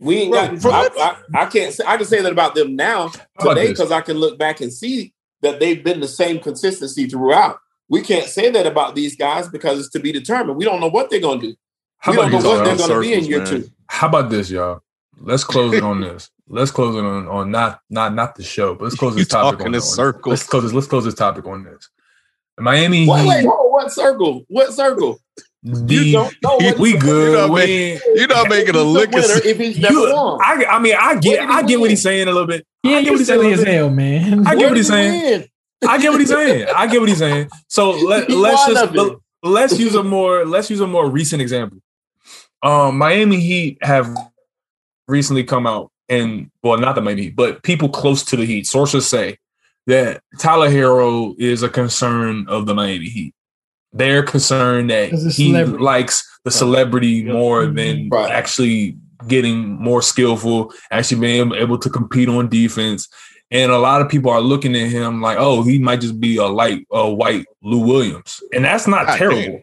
We 0.00 0.16
ain't 0.18 0.60
Bro, 0.62 0.70
got. 0.70 0.98
I, 0.98 1.16
I, 1.34 1.42
I 1.42 1.46
can't. 1.46 1.72
Say, 1.74 1.84
I 1.86 1.96
can 1.96 2.06
say 2.06 2.22
that 2.22 2.32
about 2.32 2.54
them 2.54 2.76
now 2.76 3.10
today 3.40 3.68
because 3.68 3.90
I 3.90 4.00
can 4.00 4.16
look 4.16 4.38
back 4.38 4.60
and 4.60 4.72
see 4.72 5.12
that 5.42 5.58
they've 5.60 5.82
been 5.82 6.00
the 6.00 6.08
same 6.08 6.38
consistency 6.38 7.06
throughout. 7.08 7.58
We 7.88 8.02
can't 8.02 8.26
say 8.26 8.50
that 8.50 8.66
about 8.66 8.94
these 8.94 9.16
guys 9.16 9.48
because 9.48 9.80
it's 9.80 9.88
to 9.90 9.98
be 9.98 10.12
determined. 10.12 10.56
We 10.56 10.64
don't 10.64 10.80
know 10.80 10.88
what 10.90 11.10
they're 11.10 11.20
going 11.20 11.40
to 11.40 11.46
do. 11.48 11.56
How 11.98 12.12
we 12.12 12.18
about 12.18 12.30
don't 12.30 12.42
know 12.42 12.48
this, 12.50 12.58
what 12.58 12.64
they're 12.64 12.76
y'all? 12.76 12.88
going 12.88 13.02
to 13.02 13.08
be 13.08 13.14
in 13.14 13.24
year 13.24 13.38
man. 13.38 13.46
two. 13.62 13.70
How 13.88 14.08
about 14.08 14.30
this, 14.30 14.50
y'all? 14.50 14.82
Let's 15.20 15.42
close 15.42 15.74
it 15.74 15.82
on 15.82 16.00
this. 16.00 16.30
Let's 16.48 16.70
close 16.70 16.94
it 16.94 17.04
on 17.04 17.26
on 17.26 17.50
not 17.50 17.80
not 17.90 18.14
not 18.14 18.36
the 18.36 18.44
show, 18.44 18.74
but 18.74 18.84
let's 18.84 18.94
close 18.96 19.14
You 19.14 19.20
this 19.22 19.28
topic 19.28 19.58
talking 19.58 19.66
on 19.68 19.74
in 19.74 19.80
on- 19.80 19.86
circles. 19.86 20.30
Let's 20.30 20.42
close 20.44 20.62
this. 20.62 20.72
Let's 20.72 20.86
close 20.86 21.04
this 21.04 21.14
topic 21.14 21.44
on 21.46 21.64
this. 21.64 21.88
Miami 22.58 23.08
Wait, 23.08 23.26
wait, 23.28 23.40
Heat. 23.40 23.46
hold 23.46 23.66
on, 23.66 23.72
what 23.72 23.92
circle? 23.92 24.44
What 24.48 24.72
circle? 24.72 25.20
You 25.64 26.12
don't 26.12 26.34
know. 26.42 26.56
What 26.60 26.78
we 26.78 26.90
You 26.92 26.98
good. 26.98 27.32
know, 27.32 27.52
we 27.52 27.60
man. 27.60 27.68
ain't- 27.68 28.02
You're 28.14 28.28
not 28.28 28.48
making 28.48 28.74
a 28.76 28.82
lick 28.82 29.14
of 29.14 29.24
sense. 29.24 29.44
if 29.44 29.58
he's 29.58 29.78
never 29.78 29.94
you, 29.94 30.14
won. 30.14 30.38
I, 30.42 30.64
I 30.64 30.78
mean, 30.78 30.94
I 30.98 31.18
get, 31.18 31.40
What 31.40 31.46
did 31.46 31.48
he 31.50 31.54
I 31.54 31.62
get 31.62 31.80
what 31.80 31.90
he's 31.90 32.02
saying 32.02 32.28
a 32.28 32.32
little 32.32 32.46
bit. 32.46 32.64
I 32.84 32.88
Yeah, 32.88 32.94
get 33.00 33.04
you 33.06 33.10
what 33.12 33.18
he's 33.18 33.26
saying. 33.26 33.40
silly 33.40 33.52
as 33.54 33.62
hell, 33.64 33.90
man. 33.90 34.46
I 34.46 34.54
get 34.56 34.68
what 34.68 34.76
he's 34.76 34.88
saying. 34.88 35.48
I 35.86 35.98
get 36.00 36.10
what 36.10 36.20
he's 36.20 36.28
saying. 36.30 36.66
I 36.74 36.86
get 36.86 37.00
what 37.00 37.08
he's 37.08 37.18
saying. 37.18 37.48
So 37.68 37.90
let, 38.06 38.28
He 38.28 38.34
let's 38.34 38.66
just 38.66 38.94
of 38.96 39.20
let's 39.42 39.78
use 39.78 39.94
a 39.94 40.02
more 40.02 40.44
let's 40.46 40.70
use 40.70 40.80
a 40.80 40.86
more 40.86 41.08
recent 41.10 41.42
example. 41.42 41.78
Um, 42.62 42.98
Miami 42.98 43.38
Heat 43.40 43.78
have 43.82 44.12
recently 45.06 45.44
come 45.44 45.66
out 45.66 45.90
and 46.08 46.50
well, 46.62 46.78
not 46.78 46.94
the 46.94 47.00
Miami 47.00 47.22
Heat, 47.24 47.36
but 47.36 47.62
people 47.62 47.88
close 47.88 48.24
to 48.26 48.36
the 48.36 48.44
Heat. 48.46 48.66
Sources 48.66 49.06
say 49.06 49.38
that 49.86 50.22
Tyler 50.38 50.68
Herro 50.70 51.34
is 51.38 51.62
a 51.62 51.68
concern 51.68 52.46
of 52.48 52.66
the 52.66 52.74
Miami 52.74 53.08
Heat. 53.08 53.34
They're 53.92 54.22
concerned 54.22 54.90
that 54.90 55.10
he 55.10 55.52
likes 55.64 56.28
the 56.44 56.50
celebrity 56.50 57.24
more 57.24 57.62
mm-hmm. 57.62 57.74
than 57.74 58.08
Right. 58.10 58.30
actually 58.30 58.96
getting 59.26 59.80
more 59.82 60.02
skillful, 60.02 60.72
actually 60.90 61.20
being 61.20 61.52
able 61.54 61.78
to 61.78 61.90
compete 61.90 62.28
on 62.28 62.48
defense. 62.48 63.08
And 63.50 63.72
a 63.72 63.78
lot 63.78 64.02
of 64.02 64.08
people 64.08 64.30
are 64.30 64.40
looking 64.40 64.76
at 64.76 64.90
him 64.90 65.22
like, 65.22 65.38
oh, 65.40 65.62
he 65.62 65.78
might 65.78 66.00
just 66.00 66.20
be 66.20 66.36
a 66.36 66.46
light, 66.46 66.86
a 66.92 67.10
white 67.10 67.46
Lou 67.62 67.78
Williams, 67.78 68.42
and 68.52 68.64
that's 68.64 68.86
not 68.86 69.06
God 69.06 69.16
terrible. 69.16 69.40
damn. 69.42 69.62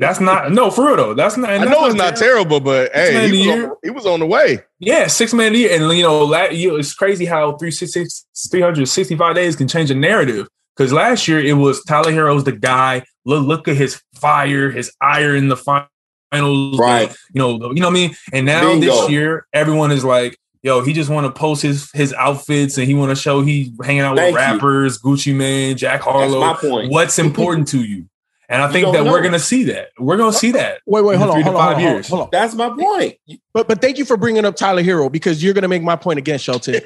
That's 0.00 0.20
not 0.20 0.52
no 0.52 0.70
for 0.70 0.86
real 0.86 0.96
though. 0.96 1.14
That's 1.14 1.36
not. 1.36 1.50
I 1.50 1.58
know 1.58 1.64
that's 1.64 1.86
it's 1.86 1.94
not 1.96 2.14
terrible, 2.14 2.60
but 2.60 2.92
hey, 2.94 3.28
he 3.28 3.48
was, 3.48 3.64
on, 3.64 3.76
he 3.82 3.90
was 3.90 4.06
on 4.06 4.20
the 4.20 4.26
way. 4.26 4.60
Yeah, 4.78 5.08
six 5.08 5.34
man 5.34 5.52
a 5.52 5.58
year, 5.58 5.74
and 5.74 5.92
you 5.96 6.04
know, 6.04 6.24
la- 6.24 6.44
you 6.44 6.68
know, 6.68 6.76
it's 6.76 6.94
crazy 6.94 7.24
how 7.24 7.56
366 7.56 8.26
365 8.48 9.34
days 9.34 9.56
can 9.56 9.66
change 9.66 9.90
a 9.90 9.96
narrative. 9.96 10.46
Because 10.76 10.92
last 10.92 11.26
year 11.26 11.40
it 11.40 11.54
was 11.54 11.82
Tyler 11.82 12.12
Herro's 12.12 12.44
the 12.44 12.52
guy. 12.52 13.02
Look, 13.28 13.46
look 13.46 13.68
at 13.68 13.76
his 13.76 14.00
fire, 14.14 14.70
his 14.70 14.90
ire 15.02 15.36
in 15.36 15.48
the 15.48 15.56
finals. 15.56 16.78
Right. 16.78 17.14
You 17.34 17.38
know, 17.38 17.50
you 17.72 17.80
know 17.80 17.88
what 17.88 17.90
I 17.90 17.90
mean. 17.90 18.16
And 18.32 18.46
now 18.46 18.62
Bingo. 18.62 18.86
this 18.86 19.10
year, 19.10 19.46
everyone 19.52 19.92
is 19.92 20.02
like, 20.02 20.38
"Yo, 20.62 20.80
he 20.80 20.94
just 20.94 21.10
want 21.10 21.26
to 21.26 21.38
post 21.38 21.60
his 21.60 21.90
his 21.92 22.14
outfits, 22.14 22.78
and 22.78 22.86
he 22.86 22.94
want 22.94 23.10
to 23.10 23.16
show 23.16 23.42
he 23.42 23.74
hanging 23.84 24.00
out 24.00 24.16
Thank 24.16 24.34
with 24.34 24.42
you. 24.42 24.54
rappers, 24.54 24.98
Gucci 24.98 25.34
Mane, 25.34 25.76
Jack 25.76 26.04
That's 26.06 26.06
my 26.06 26.12
Harlow. 26.12 26.54
point. 26.54 26.90
What's 26.90 27.18
important 27.28 27.68
to 27.68 27.82
you?" 27.84 28.06
And 28.48 28.62
I 28.62 28.72
think 28.72 28.86
don't 28.86 28.94
that 28.94 29.04
we're 29.04 29.20
gonna 29.20 29.38
see 29.38 29.64
that. 29.64 29.90
We're 29.98 30.16
gonna 30.16 30.32
see 30.32 30.52
that. 30.52 30.80
Wait, 30.86 31.02
wait, 31.04 31.18
hold 31.18 31.32
on, 31.32 31.42
hold 31.42 31.54
on, 31.54 31.60
five 31.60 31.76
hold 31.76 31.86
on, 31.86 31.92
years. 31.94 32.08
hold 32.08 32.22
on. 32.22 32.28
That's 32.32 32.54
my 32.54 32.70
point. 32.70 33.16
But 33.52 33.68
but 33.68 33.82
thank 33.82 33.98
you 33.98 34.06
for 34.06 34.16
bringing 34.16 34.46
up 34.46 34.56
Tyler 34.56 34.82
Herro 34.82 35.12
because 35.12 35.44
you're 35.44 35.52
gonna 35.52 35.68
make 35.68 35.82
my 35.82 35.96
point 35.96 36.18
again, 36.18 36.38
Shelton. 36.38 36.76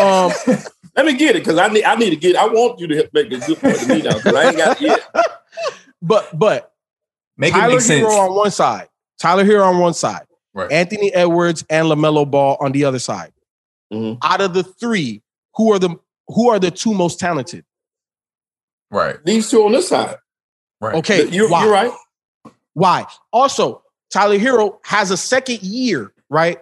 Um, 0.00 0.30
Let 0.96 1.06
me 1.06 1.14
get 1.16 1.36
it 1.36 1.44
because 1.44 1.58
I 1.58 1.68
need 1.68 1.84
I 1.84 1.94
need 1.94 2.10
to 2.10 2.16
get. 2.16 2.36
I 2.36 2.46
want 2.46 2.80
you 2.80 2.86
to 2.88 3.08
make 3.12 3.26
a 3.32 3.38
good 3.38 3.58
point 3.58 3.78
to 3.78 3.88
me 3.88 4.02
now 4.02 4.14
because 4.16 4.34
I 4.34 4.48
ain't 4.48 4.56
got 4.56 4.80
it 4.80 4.86
yet. 4.86 5.00
But 6.02 6.36
but 6.38 6.72
Make 7.36 7.54
it 7.54 7.56
Tyler 7.58 7.72
make 7.74 7.80
sense. 7.80 8.04
Herro 8.06 8.28
on 8.30 8.34
one 8.34 8.50
side, 8.50 8.88
Tyler 9.20 9.44
Herro 9.44 9.66
on 9.66 9.78
one 9.78 9.94
side, 9.94 10.26
Right. 10.54 10.70
Anthony 10.72 11.12
Edwards 11.14 11.64
and 11.70 11.86
LaMelo 11.86 12.28
Ball 12.28 12.56
on 12.60 12.72
the 12.72 12.84
other 12.84 12.98
side. 12.98 13.32
Mhm. 13.92 14.18
Out 14.22 14.40
of 14.40 14.54
the 14.54 14.62
three, 14.64 15.22
who 15.54 15.72
are 15.72 15.78
the 15.78 15.96
who 16.28 16.50
are 16.50 16.58
the 16.58 16.70
two 16.70 16.92
most 16.94 17.18
talented? 17.20 17.64
Right. 18.90 19.16
These 19.24 19.50
two 19.50 19.64
on 19.64 19.72
this 19.72 19.88
side. 19.88 20.16
Right. 20.80 20.94
Okay, 20.96 21.28
you're, 21.28 21.48
why? 21.48 21.64
you're 21.64 21.72
right. 21.72 21.92
Why? 22.74 23.06
Also, 23.32 23.82
Tyler 24.10 24.38
Herro 24.38 24.78
has 24.84 25.10
a 25.10 25.16
second 25.16 25.62
year, 25.62 26.12
right? 26.30 26.58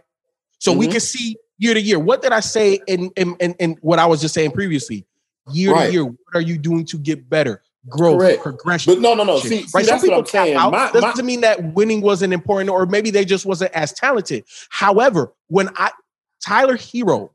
So 0.58 0.72
we 0.72 0.86
Mhm. 0.88 0.92
can 0.92 1.00
see 1.00 1.36
year 1.58 1.74
to 1.74 1.80
year. 1.80 1.98
What 1.98 2.22
did 2.22 2.32
I 2.32 2.40
say 2.40 2.80
in 2.86 3.10
in, 3.16 3.36
in, 3.40 3.54
in 3.54 3.72
what 3.82 3.98
I 3.98 4.06
was 4.06 4.20
just 4.20 4.34
saying 4.34 4.52
previously? 4.52 5.06
Year 5.52 5.72
Right. 5.72 5.86
to 5.86 5.92
year, 5.92 6.04
what 6.04 6.16
are 6.34 6.40
you 6.40 6.58
doing 6.58 6.84
to 6.86 6.98
get 6.98 7.28
better? 7.28 7.62
Growth, 7.88 8.18
Correct. 8.18 8.42
progression. 8.42 8.94
But 8.94 9.00
no, 9.00 9.14
no, 9.14 9.22
no. 9.24 9.38
shit, 9.38 9.48
See, 9.50 9.62
see 9.62 9.70
right? 9.74 9.84
Some 9.86 9.92
that's 9.98 10.02
what 10.02 10.02
people 10.02 10.18
I'm 10.18 10.24
tap 10.24 10.32
saying. 10.46 10.56
out. 10.56 10.72
My, 10.72 10.90
Doesn't 10.92 11.16
my, 11.18 11.22
mean 11.22 11.40
that 11.42 11.62
winning 11.74 12.00
wasn't 12.00 12.32
important, 12.32 12.70
or 12.70 12.84
maybe 12.86 13.10
they 13.10 13.24
just 13.24 13.46
wasn't 13.46 13.72
as 13.72 13.92
talented. 13.92 14.44
However, 14.70 15.32
when 15.48 15.68
I 15.76 15.90
Tyler 16.44 16.76
Herro 16.76 17.30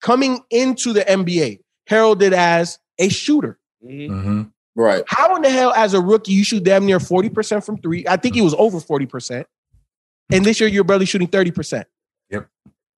coming 0.00 0.40
into 0.50 0.92
the 0.92 1.02
NBA 1.02 1.60
heralded 1.86 2.32
as 2.32 2.78
a 2.98 3.08
shooter. 3.08 3.58
Mhm. 3.84 4.50
Right. 4.74 5.02
How 5.06 5.34
in 5.36 5.42
the 5.42 5.50
hell, 5.50 5.72
as 5.76 5.92
a 5.94 6.00
rookie, 6.00 6.32
you 6.32 6.44
shoot 6.44 6.64
damn 6.64 6.86
near 6.86 6.98
40% 6.98 7.64
from 7.64 7.76
three? 7.78 8.06
I 8.08 8.16
think 8.16 8.34
he 8.34 8.40
was 8.40 8.54
over 8.54 8.80
40%. 8.80 9.44
And 10.30 10.44
this 10.44 10.60
year, 10.60 10.68
you're 10.68 10.84
barely 10.84 11.04
shooting 11.04 11.28
30%. 11.28 11.84
Yep. 12.30 12.48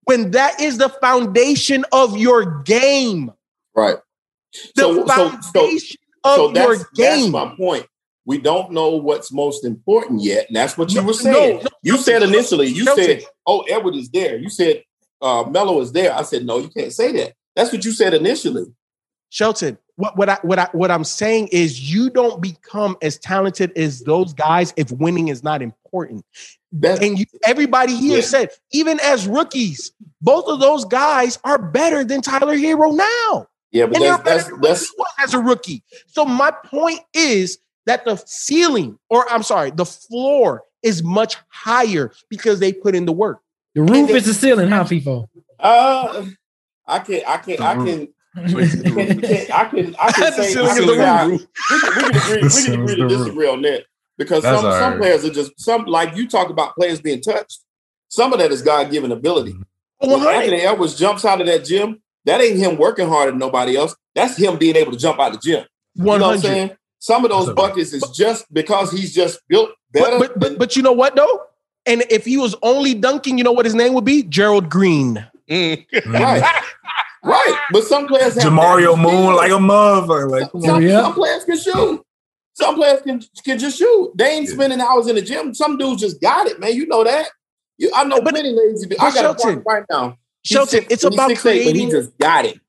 When 0.05 0.31
that 0.32 0.61
is 0.61 0.78
the 0.78 0.89
foundation 0.89 1.85
of 1.93 2.16
your 2.16 2.62
game, 2.62 3.32
Right. 3.74 3.97
the 4.77 4.82
So, 4.82 5.06
so, 5.06 5.69
so, 6.24 6.36
so 6.36 6.55
your 6.55 6.76
that's, 6.76 6.90
that's 6.96 7.28
my 7.28 7.55
point. 7.56 7.86
We 8.26 8.38
don't 8.38 8.72
know 8.72 8.90
what's 8.96 9.30
most 9.32 9.64
important 9.64 10.22
yet, 10.22 10.46
and 10.48 10.56
that's 10.56 10.78
what 10.78 10.90
you 10.90 11.01
No, 11.02 11.06
were 11.09 11.12
saying. 11.12 11.56
no, 11.56 11.62
no, 11.62 11.68
you 11.82 11.98
said 11.98 12.22
initially, 12.22 12.68
you 12.68 12.84
said, 12.86 13.22
"Oh, 13.46 13.60
Edward 13.62 13.94
is 13.96 14.09
there." 14.09 14.36
You 14.38 14.48
said, 14.48 14.82
uh, 15.20 15.44
"Mello 15.51 15.80
is 15.82 15.92
there." 15.92 16.14
I 16.14 16.22
said, 16.22 16.46
"No, 16.46 16.59
you 16.59 16.68
can't 16.68 16.92
say 16.92 17.12
that." 17.12 17.34
That's 17.55 17.70
what 17.72 17.84
you 17.84 17.92
said 17.92 18.14
initially. 18.14 18.64
Shelton, 19.28 19.76
what, 19.96 20.16
what 20.16 20.28
I 20.30 20.38
what 20.42 20.59
I 20.59 20.68
what 20.72 20.90
I'm 20.90 21.05
saying 21.05 21.48
is 21.48 21.92
you 21.92 22.09
don't 22.09 22.40
become 22.40 22.96
as 23.02 23.18
talented 23.18 23.76
as 23.76 24.01
those 24.05 24.32
guys 24.32 24.72
if 24.76 24.90
winning 24.92 25.28
is 25.28 25.42
not 25.42 25.60
important. 25.60 26.24
And 26.82 27.18
you, 27.18 27.26
everybody 27.44 27.94
here 27.96 28.16
Yeah. 28.18 28.22
said, 28.24 28.48
even 28.72 28.98
as 29.01 29.28
rookies, 29.28 29.92
both 30.22 30.46
of 30.48 30.60
those 30.60 30.84
guys 30.84 31.38
are 31.44 31.59
better 31.59 32.05
than 32.05 32.20
Tyler 32.20 32.56
Herro 32.56 32.92
now. 32.96 33.46
Yeah, 33.74 33.86
but 33.86 33.96
And 33.96 34.05
that's 34.05 34.22
that's 34.48 34.59
that's 34.62 34.88
he 34.88 34.94
was 34.96 35.09
as 35.22 35.34
a 35.34 35.38
rookie. 35.40 35.82
So 36.06 36.24
my 36.24 36.51
point 36.51 37.01
is 37.12 37.59
that 37.86 38.05
the 38.06 38.16
ceiling, 38.24 38.98
or 39.10 39.30
I'm 39.30 39.42
sorry, 39.42 39.70
the 39.70 39.84
floor 39.84 40.62
is 40.82 41.02
much 41.02 41.36
higher 41.48 42.12
because 42.30 42.60
they 42.60 42.72
put 42.72 42.94
in 42.94 43.05
the 43.05 43.12
work. 43.12 43.40
The 43.74 43.82
roof 43.82 44.09
is 44.10 44.24
the 44.26 44.34
ceiling, 44.34 44.70
huh, 44.70 44.84
FIFO? 44.84 45.28
uh, 45.60 46.24
I 46.86 46.98
can 47.01 47.20
I 47.26 47.36
can 47.38 47.62
I 47.62 47.74
can. 47.74 48.09
I 48.36 48.42
can 48.46 48.55
I 49.52 49.64
can 49.68 49.96
I 49.98 50.12
can 50.12 50.32
The 50.36 50.42
say, 50.42 50.60
I 50.64 50.74
can 50.76 50.86
the 50.86 50.94
say 50.94 51.05
I- 51.05 51.24
roof. 51.26 51.46
we 51.70 51.80
can, 51.80 51.94
we 51.94 52.02
can 52.02 52.16
agree, 52.16 52.42
we 52.42 52.64
can 52.64 52.82
agree 52.82 52.96
to 52.96 53.09
disagree 53.09 53.48
on 53.48 53.62
that 53.62 53.84
because 54.18 54.42
That's 54.42 54.60
some, 54.60 54.72
some 54.72 54.90
right. 54.92 54.98
players 55.01 55.24
are 55.24 55.30
just 55.32 55.59
some 55.60 55.84
like 55.84 56.16
you 56.16 56.28
talk 56.28 56.48
about 56.51 56.74
players 56.74 57.01
being 57.01 57.20
touched. 57.20 57.60
Some 58.09 58.32
of 58.32 58.38
that 58.38 58.52
is 58.52 58.62
God 58.62 58.90
given 58.90 59.10
ability. 59.12 59.55
When 59.98 60.10
100. 60.10 60.30
Anthony 60.36 60.60
Edwards 60.62 60.96
jumps 60.96 61.24
out 61.24 61.40
of 61.40 61.46
that 61.48 61.64
gym, 61.64 62.01
that 62.24 62.40
ain't 62.40 62.59
him 62.59 62.76
working 62.76 63.09
harder 63.09 63.30
than 63.32 63.38
nobody 63.40 63.76
else. 63.76 63.94
That's 64.14 64.36
him 64.36 64.56
being 64.59 64.76
able 64.76 64.92
to 64.92 64.98
jump 64.98 65.18
out 65.20 65.34
of 65.34 65.40
the 65.40 65.51
gym. 65.51 65.64
You 65.94 66.05
know 66.05 66.10
what 66.12 66.16
I'm 66.22 66.28
100. 66.28 66.40
saying? 66.42 66.70
Some 66.98 67.24
of 67.24 67.30
those 67.30 67.52
buckets 67.52 67.92
is 67.92 68.02
just 68.14 68.52
because 68.52 68.90
he's 68.90 69.14
just 69.14 69.40
built 69.48 69.70
better. 69.92 70.18
But, 70.18 70.32
but, 70.34 70.40
but, 70.40 70.59
but 70.59 70.76
you 70.76 70.82
know 70.82 70.92
what, 70.92 71.14
though? 71.16 71.42
And 71.86 72.02
if 72.10 72.24
he 72.24 72.36
was 72.38 72.55
only 72.62 72.94
dunking, 72.94 73.36
you 73.36 73.44
know 73.44 73.52
what 73.52 73.66
his 73.66 73.74
name 73.74 73.92
would 73.92 74.05
be? 74.06 74.22
Gerald 74.22 74.70
Green. 74.70 75.14
right, 75.51 75.86
Mhm. 75.92 76.62
right. 77.24 77.60
But 77.72 77.84
some 77.84 78.06
players 78.06 78.34
have 78.34 78.42
Jamario 78.52 78.96
Moon 78.98 79.34
like 79.36 79.51
a 79.51 79.55
motherfucker. 79.55 80.30
Like, 80.30 80.51
come 80.51 80.62
on. 80.62 80.66
Some, 80.66 80.82
Yeah. 80.82 81.02
some 81.02 81.12
players 81.14 81.44
can 81.44 81.59
shoot. 81.59 82.02
Some 82.55 82.76
players 82.76 83.02
can, 83.02 83.20
can 83.44 83.59
just 83.59 83.76
shoot. 83.78 84.12
They 84.14 84.30
ain't 84.30 84.48
spending 84.48 84.80
hours 84.80 85.06
in 85.09 85.16
the 85.16 85.22
gym. 85.22 85.52
Some 85.55 85.76
dudes 85.76 86.01
just 86.01 86.20
got 86.22 86.46
it, 86.46 86.59
man. 86.60 86.74
You 86.74 86.86
know 86.86 87.05
that. 87.05 87.28
You, 87.76 87.90
I 87.94 88.05
know 88.05 88.20
But- 88.22 88.32
plenty 88.32 88.52
lazy. 88.52 88.86
dudes. 88.86 89.01
I 89.02 89.10
got 89.12 89.16
a 89.16 89.20
Shelton, 89.38 89.62
partner 89.62 89.62
right 89.66 89.84
now. 89.90 90.18
He's 90.44 90.54
Shelton, 90.54 90.80
six- 90.82 90.86
it's 90.92 91.02
he's 91.02 91.14
about 91.14 91.30
6'8", 91.30 91.42
but 91.42 91.54
he 91.56 91.62
creating- 91.62 91.90
just 91.90 92.18
got 92.18 92.44
it. 92.44 92.60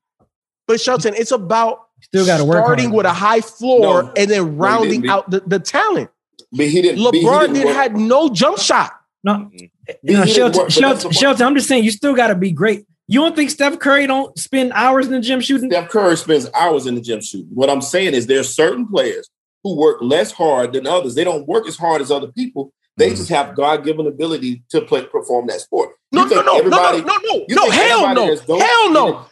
But 0.66 0.80
Shelton, 0.80 1.14
it's 1.14 1.30
about 1.30 1.82
Still 2.02 2.26
got 2.26 2.38
to 2.38 2.44
work 2.44 2.56
starting 2.64 2.90
with 2.92 3.06
a 3.06 3.12
high 3.12 3.40
floor 3.40 4.02
No. 4.04 4.12
and 4.16 4.30
then 4.30 4.56
rounding 4.56 5.02
be- 5.02 5.08
out 5.08 5.30
the, 5.30 5.40
the 5.46 5.58
talent. 5.58 6.10
But 6.52 6.66
he 6.66 6.82
didn't. 6.82 7.02
LeBron 7.02 7.40
didn't 7.52 7.54
did 7.54 7.66
had 7.68 7.96
no 7.96 8.28
jump 8.28 8.58
shot. 8.58 8.92
No, 9.24 9.50
eh, 9.54 9.66
He 10.02 10.12
you 10.12 10.18
know, 10.18 10.24
Shelton, 10.26 10.62
work, 10.62 10.70
Shelton, 10.70 11.10
Shelton. 11.12 11.46
I'm 11.46 11.54
just 11.54 11.68
saying, 11.68 11.84
you 11.84 11.90
still 11.90 12.14
got 12.14 12.28
to 12.28 12.34
be 12.34 12.52
great. 12.52 12.86
You 13.08 13.20
don't 13.20 13.34
think 13.36 13.50
Steph 13.50 13.78
Curry 13.78 14.06
don't 14.06 14.36
spend 14.38 14.72
hours 14.72 15.06
in 15.06 15.12
the 15.12 15.20
gym 15.20 15.40
shooting? 15.40 15.70
Steph 15.70 15.88
Curry 15.90 16.16
spends 16.16 16.48
hours 16.54 16.86
in 16.86 16.94
the 16.96 17.00
gym 17.00 17.20
shooting. 17.20 17.48
What 17.54 17.70
I'm 17.70 17.80
saying 17.80 18.14
is 18.14 18.26
there's 18.26 18.54
certain 18.54 18.86
players 18.86 19.28
who 19.62 19.76
work 19.76 19.98
less 20.00 20.32
hard 20.32 20.72
than 20.72 20.86
others. 20.86 21.14
They 21.14 21.24
don't 21.24 21.46
work 21.46 21.66
as 21.66 21.76
hard 21.76 22.02
as 22.02 22.10
other 22.10 22.28
people. 22.28 22.72
They 22.98 23.08
Mm-hmm. 23.08 23.16
just 23.16 23.28
have 23.28 23.54
God 23.54 23.84
given 23.84 24.06
ability 24.06 24.62
to 24.70 24.80
play 24.80 25.04
perform 25.04 25.46
that 25.48 25.60
sport. 25.60 25.90
No, 26.12 26.24
no, 26.24 26.40
no, 26.40 26.58
no, 26.60 26.68
no, 26.68 26.98
no, 26.98 26.98
no, 27.00 27.44
no, 27.48 27.70
hell 27.70 28.14
no, 28.14 28.36
hell 28.58 28.90
no. 28.90 29.26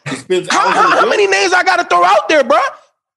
How, 0.51 0.71
how, 0.71 0.91
how 1.01 1.09
many 1.09 1.27
names 1.27 1.53
I 1.55 1.63
got 1.63 1.77
to 1.77 1.85
throw 1.85 2.05
out 2.05 2.29
there, 2.29 2.45
bro? 2.45 2.59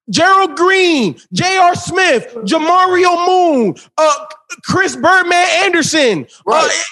Gerald 0.10 0.56
Green, 0.56 1.20
J.R. 1.34 1.76
Smith, 1.76 2.34
Jamario 2.46 3.28
Moon, 3.28 3.76
uh, 3.98 4.26
Chris 4.64 4.96
Birdman 4.96 5.46
Andersen, 5.66 6.26
Right. 6.46 6.84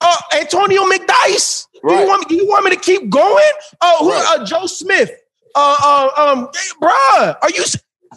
uh, 0.00 0.06
uh, 0.32 0.38
Antonio 0.40 0.82
McDyess. 0.82 1.66
Do 1.86 1.94
you 1.94 2.06
want 2.08 2.28
me? 2.28 2.36
Do 2.36 2.42
you 2.42 2.48
want 2.48 2.64
me 2.64 2.70
to 2.72 2.76
keep 2.76 3.08
going? 3.08 3.52
Uh, 3.80 3.98
who, 3.98 4.10
Right. 4.10 4.40
uh, 4.40 4.44
Joe 4.44 4.66
Smith. 4.66 5.12
Uh, 5.54 5.76
uh, 5.80 6.22
um, 6.32 6.48
hey, 6.52 6.70
bruh, 6.82 7.36
are 7.40 7.50
you? 7.54 7.64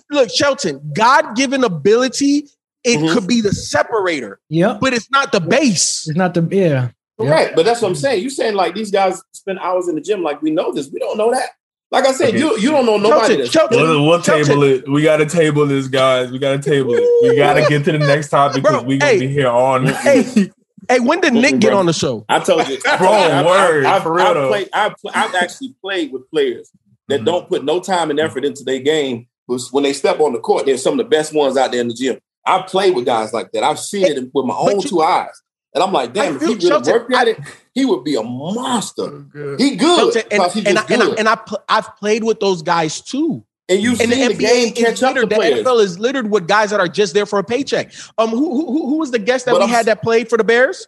Look, 0.09 0.29
Shelton. 0.31 0.91
God-given 0.95 1.63
ability. 1.63 2.47
It 2.83 2.99
Mhm. 2.99 3.13
could 3.13 3.27
be 3.27 3.41
the 3.41 3.53
separator, 3.53 4.39
Yeah. 4.49 4.77
but 4.79 4.93
it's 4.93 5.09
not 5.11 5.31
the 5.31 5.39
base. 5.39 6.05
It's 6.07 6.17
not 6.17 6.33
the 6.33 6.47
yeah. 6.51 6.89
Right, 7.19 7.55
but 7.55 7.63
that's 7.65 7.81
what 7.81 7.87
I'm 7.89 7.95
saying. 7.95 8.23
You 8.23 8.29
saying 8.29 8.55
like 8.55 8.75
these 8.75 8.91
guys 8.91 9.21
spend 9.31 9.59
hours 9.59 9.87
in 9.87 9.95
the 9.95 10.01
gym, 10.01 10.23
like 10.23 10.41
we 10.41 10.51
know 10.51 10.73
this. 10.73 10.89
We 10.91 10.99
don't 10.99 11.17
know 11.17 11.31
that. 11.31 11.49
Like 11.91 12.07
I 12.07 12.11
said, 12.11 12.29
Okay. 12.29 12.39
you 12.39 12.57
you 12.57 12.71
don't 12.71 12.85
know 12.85 12.97
nobody. 12.97 13.45
Shelton, 13.45 13.77
That's, 13.77 13.89
We'll, 13.89 14.05
we'll 14.07 14.21
Shelton. 14.21 14.45
table 14.47 14.63
it. 14.63 14.89
We 14.89 15.03
got 15.03 15.17
to 15.17 15.25
table 15.27 15.65
this, 15.67 15.87
guys. 15.87 16.31
We 16.31 16.39
got 16.39 16.61
to 16.61 16.69
table 16.69 16.95
it. 16.95 17.03
We 17.29 17.35
got 17.37 17.53
to 17.53 17.65
get 17.69 17.85
to 17.85 17.91
the 17.91 17.99
next 17.99 18.29
topic 18.29 18.63
because 18.63 18.81
Bro, 18.81 18.87
we 18.87 18.97
gonna 18.97 19.11
hey. 19.11 19.19
be 19.19 19.27
here 19.27 19.47
all 19.47 19.79
night. 19.79 19.95
Hey, 19.97 20.23
hey, 20.89 20.99
when 20.99 21.21
did 21.21 21.33
Nick 21.33 21.59
get 21.59 21.71
on 21.71 21.85
the 21.85 21.93
show? 21.93 22.25
I 22.27 22.39
told 22.39 22.67
you, 22.67 22.79
Bro, 22.79 23.07
I've, 23.09 23.45
word, 23.45 23.85
I've, 23.85 24.03
for 24.03 24.11
real 24.13 24.25
I've, 24.25 24.47
played, 24.49 24.69
I've, 24.73 24.95
I've 25.13 25.35
actually 25.35 25.75
played 25.81 26.11
with 26.11 26.29
players 26.31 26.69
that 27.09 27.21
Mhm. 27.21 27.25
don't 27.25 27.47
put 27.47 27.63
no 27.63 27.79
time 27.79 28.09
and 28.09 28.19
effort 28.19 28.43
into 28.43 28.63
their 28.63 28.79
game. 28.79 29.27
But 29.47 29.61
when 29.71 29.83
they 29.83 29.93
step 29.93 30.19
on 30.19 30.33
the 30.33 30.39
court, 30.39 30.65
they're 30.65 30.77
some 30.77 30.93
of 30.93 31.05
the 31.05 31.09
best 31.09 31.33
ones 31.33 31.57
out 31.57 31.71
there 31.71 31.81
in 31.81 31.89
the 31.89 31.93
gym. 31.93 32.17
I've 32.45 32.67
played 32.67 32.95
with 32.95 33.05
guys 33.05 33.33
like 33.33 33.51
that. 33.53 33.63
I've 33.63 33.79
seen 33.79 34.05
it 34.05 34.29
with 34.33 34.45
my 34.45 34.55
own 34.55 34.79
you- 34.79 34.87
two 34.87 35.01
eyes, 35.01 35.41
and 35.73 35.83
I'm 35.83 35.91
like, 35.93 36.13
damn, 36.13 36.35
if 36.35 36.41
he 36.41 36.47
feel- 36.47 36.55
really 36.55 36.67
Shelton, 36.67 36.93
worked 36.93 37.13
at 37.13 37.27
it, 37.29 37.39
he 37.73 37.85
would 37.85 38.03
be 38.03 38.15
a 38.15 38.23
monster. 38.23 39.25
He 39.57 39.75
good 39.75 40.13
Shelton, 40.13 40.21
and, 40.23 40.29
because 40.29 40.53
he 40.53 40.59
and, 40.65 40.77
just 40.77 40.91
I, 40.91 40.93
and, 40.93 41.03
I, 41.03 41.07
and 41.19 41.29
I 41.29 41.35
pl- 41.35 41.63
I've 41.69 41.95
played 41.97 42.23
with 42.23 42.39
those 42.39 42.61
guys 42.61 43.01
too. 43.01 43.43
And 43.69 43.81
you've 43.81 44.01
And 44.01 44.11
the 44.11 44.15
seen 44.17 44.27
the, 44.27 44.33
game 44.35 44.73
NBA 44.73 44.77
is 44.77 44.83
catch 44.99 45.03
up 45.03 45.15
littered. 45.15 45.29
The 45.29 45.35
players. 45.35 45.65
NFL 45.65 45.79
is 45.83 45.97
littered 45.99 46.29
with 46.29 46.47
guys 46.49 46.71
that 46.71 46.81
are 46.81 46.87
just 46.89 47.13
there 47.13 47.25
for 47.25 47.39
a 47.39 47.43
paycheck. 47.45 47.93
Um, 48.17 48.29
who 48.29 48.37
who, 48.51 48.65
who 48.73 48.87
who 48.89 48.97
was 48.97 49.11
the 49.11 49.19
guest 49.19 49.45
that 49.45 49.51
But 49.53 49.59
we 49.59 49.65
I'm- 49.67 49.73
had 49.73 49.85
that 49.85 50.01
played 50.03 50.27
for 50.29 50.37
the 50.37 50.43
Bears? 50.43 50.85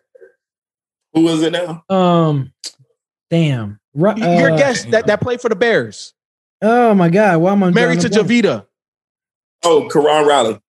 Who 1.14 1.26
is 1.30 1.42
it 1.42 1.52
now? 1.54 1.84
Um, 1.90 2.52
damn. 3.30 3.80
Ru- 3.94 4.14
Your 4.18 4.52
uh, 4.52 4.58
guest 4.58 4.92
that, 4.92 5.08
that 5.08 5.22
played 5.22 5.40
for 5.40 5.48
the 5.48 5.56
Bears, 5.56 6.14
Oh 6.62 6.94
my 6.94 7.08
God! 7.10 7.38
Why 7.38 7.54
am 7.54 7.64
I 7.64 7.70
married 7.72 8.02
to 8.02 8.10
drawing? 8.10 8.28
Javita, 8.28 8.66
Oh, 9.64 9.88
Karan 9.90 10.28
Riley. 10.28 10.60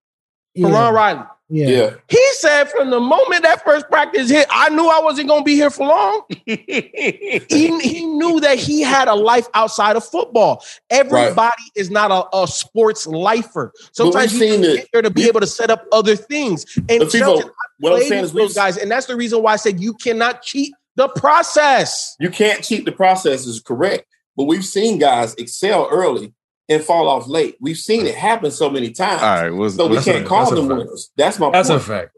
Yeah, 0.57 0.71
Karan 0.71 0.95
Riley. 0.95 1.23
yeah. 1.49 1.69
Yeah. 1.69 1.95
He 2.09 2.25
said 2.33 2.65
from 2.65 2.91
the 2.91 2.99
moment 2.99 3.43
that 3.45 3.63
first 3.65 3.89
practice 3.89 4.29
hit, 4.31 4.47
I 4.51 4.69
knew 4.71 4.89
I 4.89 5.01
wasn't 5.01 5.29
going 5.29 5.43
to 5.43 5.45
be 5.45 5.55
here 5.55 5.71
for 5.71 5.87
long. 5.87 6.23
he, 6.47 7.79
he 7.81 8.05
knew 8.05 8.41
that 8.41 8.59
he 8.59 8.83
had 8.83 9.07
a 9.09 9.15
life 9.15 9.47
outside 9.55 9.97
of 9.97 10.05
football. 10.05 10.65
Everybody 10.91 11.63
is 11.75 11.91
not 11.91 12.11
a, 12.11 12.37
a 12.37 12.49
sports 12.49 13.07
lifer. 13.07 13.73
Sometimes 13.93 14.33
you 14.35 14.41
need 14.41 14.63
to 14.63 14.73
it. 14.73 14.77
get 14.77 14.89
there 14.93 15.03
to 15.03 15.11
be 15.11 15.23
We- 15.23 15.29
able 15.29 15.41
to 15.41 15.47
set 15.47 15.71
up 15.71 15.85
other 15.93 16.17
things. 16.17 16.65
And 16.89 17.01
But 17.01 17.11
Shelton, 17.13 17.43
people, 17.45 17.51
what 17.81 17.93
I'm 17.95 18.03
saying 18.09 18.25
is 18.25 18.33
those 18.33 18.55
guys, 18.55 18.77
and 18.77 18.91
that's 18.91 19.07
the 19.07 19.17
reason 19.17 19.43
why 19.43 19.53
I 19.53 19.57
said 19.57 19.81
you 19.81 19.95
cannot 19.95 20.43
cheat 20.43 20.73
the 20.97 21.09
process. 21.09 22.17
you 22.19 22.31
can't 22.31 22.65
cheat 22.65 22.85
the 22.87 22.93
process 22.93 23.47
is 23.47 23.61
correct. 23.61 24.07
But 24.37 24.45
we've 24.45 24.65
seen 24.65 24.99
guys 24.99 25.35
excel 25.35 25.89
early 25.91 26.33
and 26.69 26.83
fall 26.83 27.09
off 27.09 27.29
late. 27.29 27.57
We've 27.61 27.77
seen 27.77 28.07
it 28.07 28.15
happen 28.15 28.51
so 28.51 28.69
many 28.71 28.91
times. 28.91 29.23
All 29.23 29.29
right. 29.43 29.51
Was, 29.51 29.77
So 29.77 29.87
we 29.87 30.01
can't 30.01 30.25
a- 30.25 30.29
call 30.29 30.51
them 30.55 30.69
winners. 30.69 31.11
That's 31.17 31.39
my 31.39 31.51
That's 31.51 31.69
a 31.69 31.79
fact. 31.81 32.11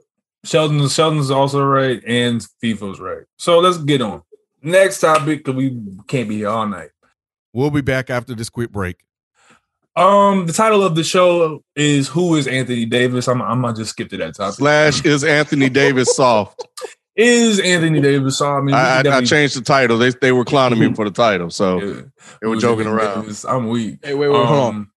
Shelton, 0.44 0.88
Shelton's 0.88 1.30
also 1.30 1.64
right, 1.64 2.00
and 2.06 2.46
FIFO's 2.62 3.00
right. 3.00 3.24
So 3.38 3.58
let's 3.58 3.78
get 3.78 4.00
on. 4.00 4.22
Next 4.62 5.00
topic, 5.00 5.44
because 5.44 5.54
we 5.56 5.76
can't 6.06 6.28
be 6.28 6.36
here 6.38 6.48
all 6.48 6.66
night. 6.66 6.90
We'll 7.52 7.70
be 7.70 7.80
back 7.80 8.08
after 8.10 8.34
this 8.34 8.48
quick 8.48 8.70
break. 8.70 8.96
Um, 9.96 10.46
the 10.46 10.52
title 10.52 10.84
of 10.84 10.94
the 10.94 11.02
show 11.02 11.62
is 11.74 12.06
"Who 12.08 12.36
is 12.36 12.46
Anthony 12.46 12.84
Davis?" 12.84 13.26
I'm, 13.26 13.42
I'm 13.42 13.62
gonna 13.62 13.76
just 13.76 13.90
skip 13.90 14.08
to 14.10 14.16
that 14.18 14.36
topic. 14.36 14.54
slash 14.54 15.04
is 15.04 15.24
Anthony 15.24 15.68
Davis 15.68 16.14
soft? 16.14 16.66
Is 17.18 17.58
Anthony 17.60 18.00
Davis? 18.00 18.38
So 18.38 18.48
I 18.50 18.60
mean, 18.60 18.74
I, 18.74 19.00
I, 19.00 19.16
I 19.18 19.24
changed 19.24 19.56
the 19.56 19.60
title. 19.60 19.98
They 19.98 20.10
they 20.10 20.32
were 20.32 20.44
clowning 20.44 20.78
me 20.78 20.94
for 20.94 21.04
the 21.04 21.10
title, 21.10 21.50
so 21.50 21.82
Yeah. 21.82 22.02
they 22.40 22.46
were 22.48 22.56
joking 22.56 22.86
Anthony 22.86 23.04
around. 23.04 23.20
Davis? 23.22 23.44
I'm 23.44 23.68
weak. 23.68 23.98
Hey, 24.04 24.14
wait, 24.14 24.28
wait, 24.28 24.46
hold 24.46 24.48
on. 24.60 24.74
Um, 24.76 24.90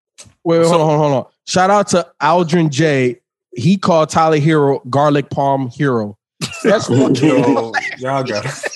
Wait, 0.44 0.60
wait, 0.60 0.66
So- 0.66 0.78
hold 0.78 0.82
on, 0.82 0.88
hold 0.88 1.02
on, 1.06 1.12
hold 1.12 1.26
on. 1.26 1.32
Shout 1.48 1.70
out 1.72 1.88
to 1.90 2.08
Aldrin 2.22 2.70
J. 2.70 3.20
He 3.54 3.76
called 3.78 4.10
Tyler 4.10 4.38
Herro 4.38 4.80
garlic 4.90 5.30
palm 5.32 5.70
hero. 5.72 6.18
That's 6.64 6.88
fucking 6.88 7.16
Yo, 7.16 7.72
y'all 7.98 8.24
got 8.24 8.46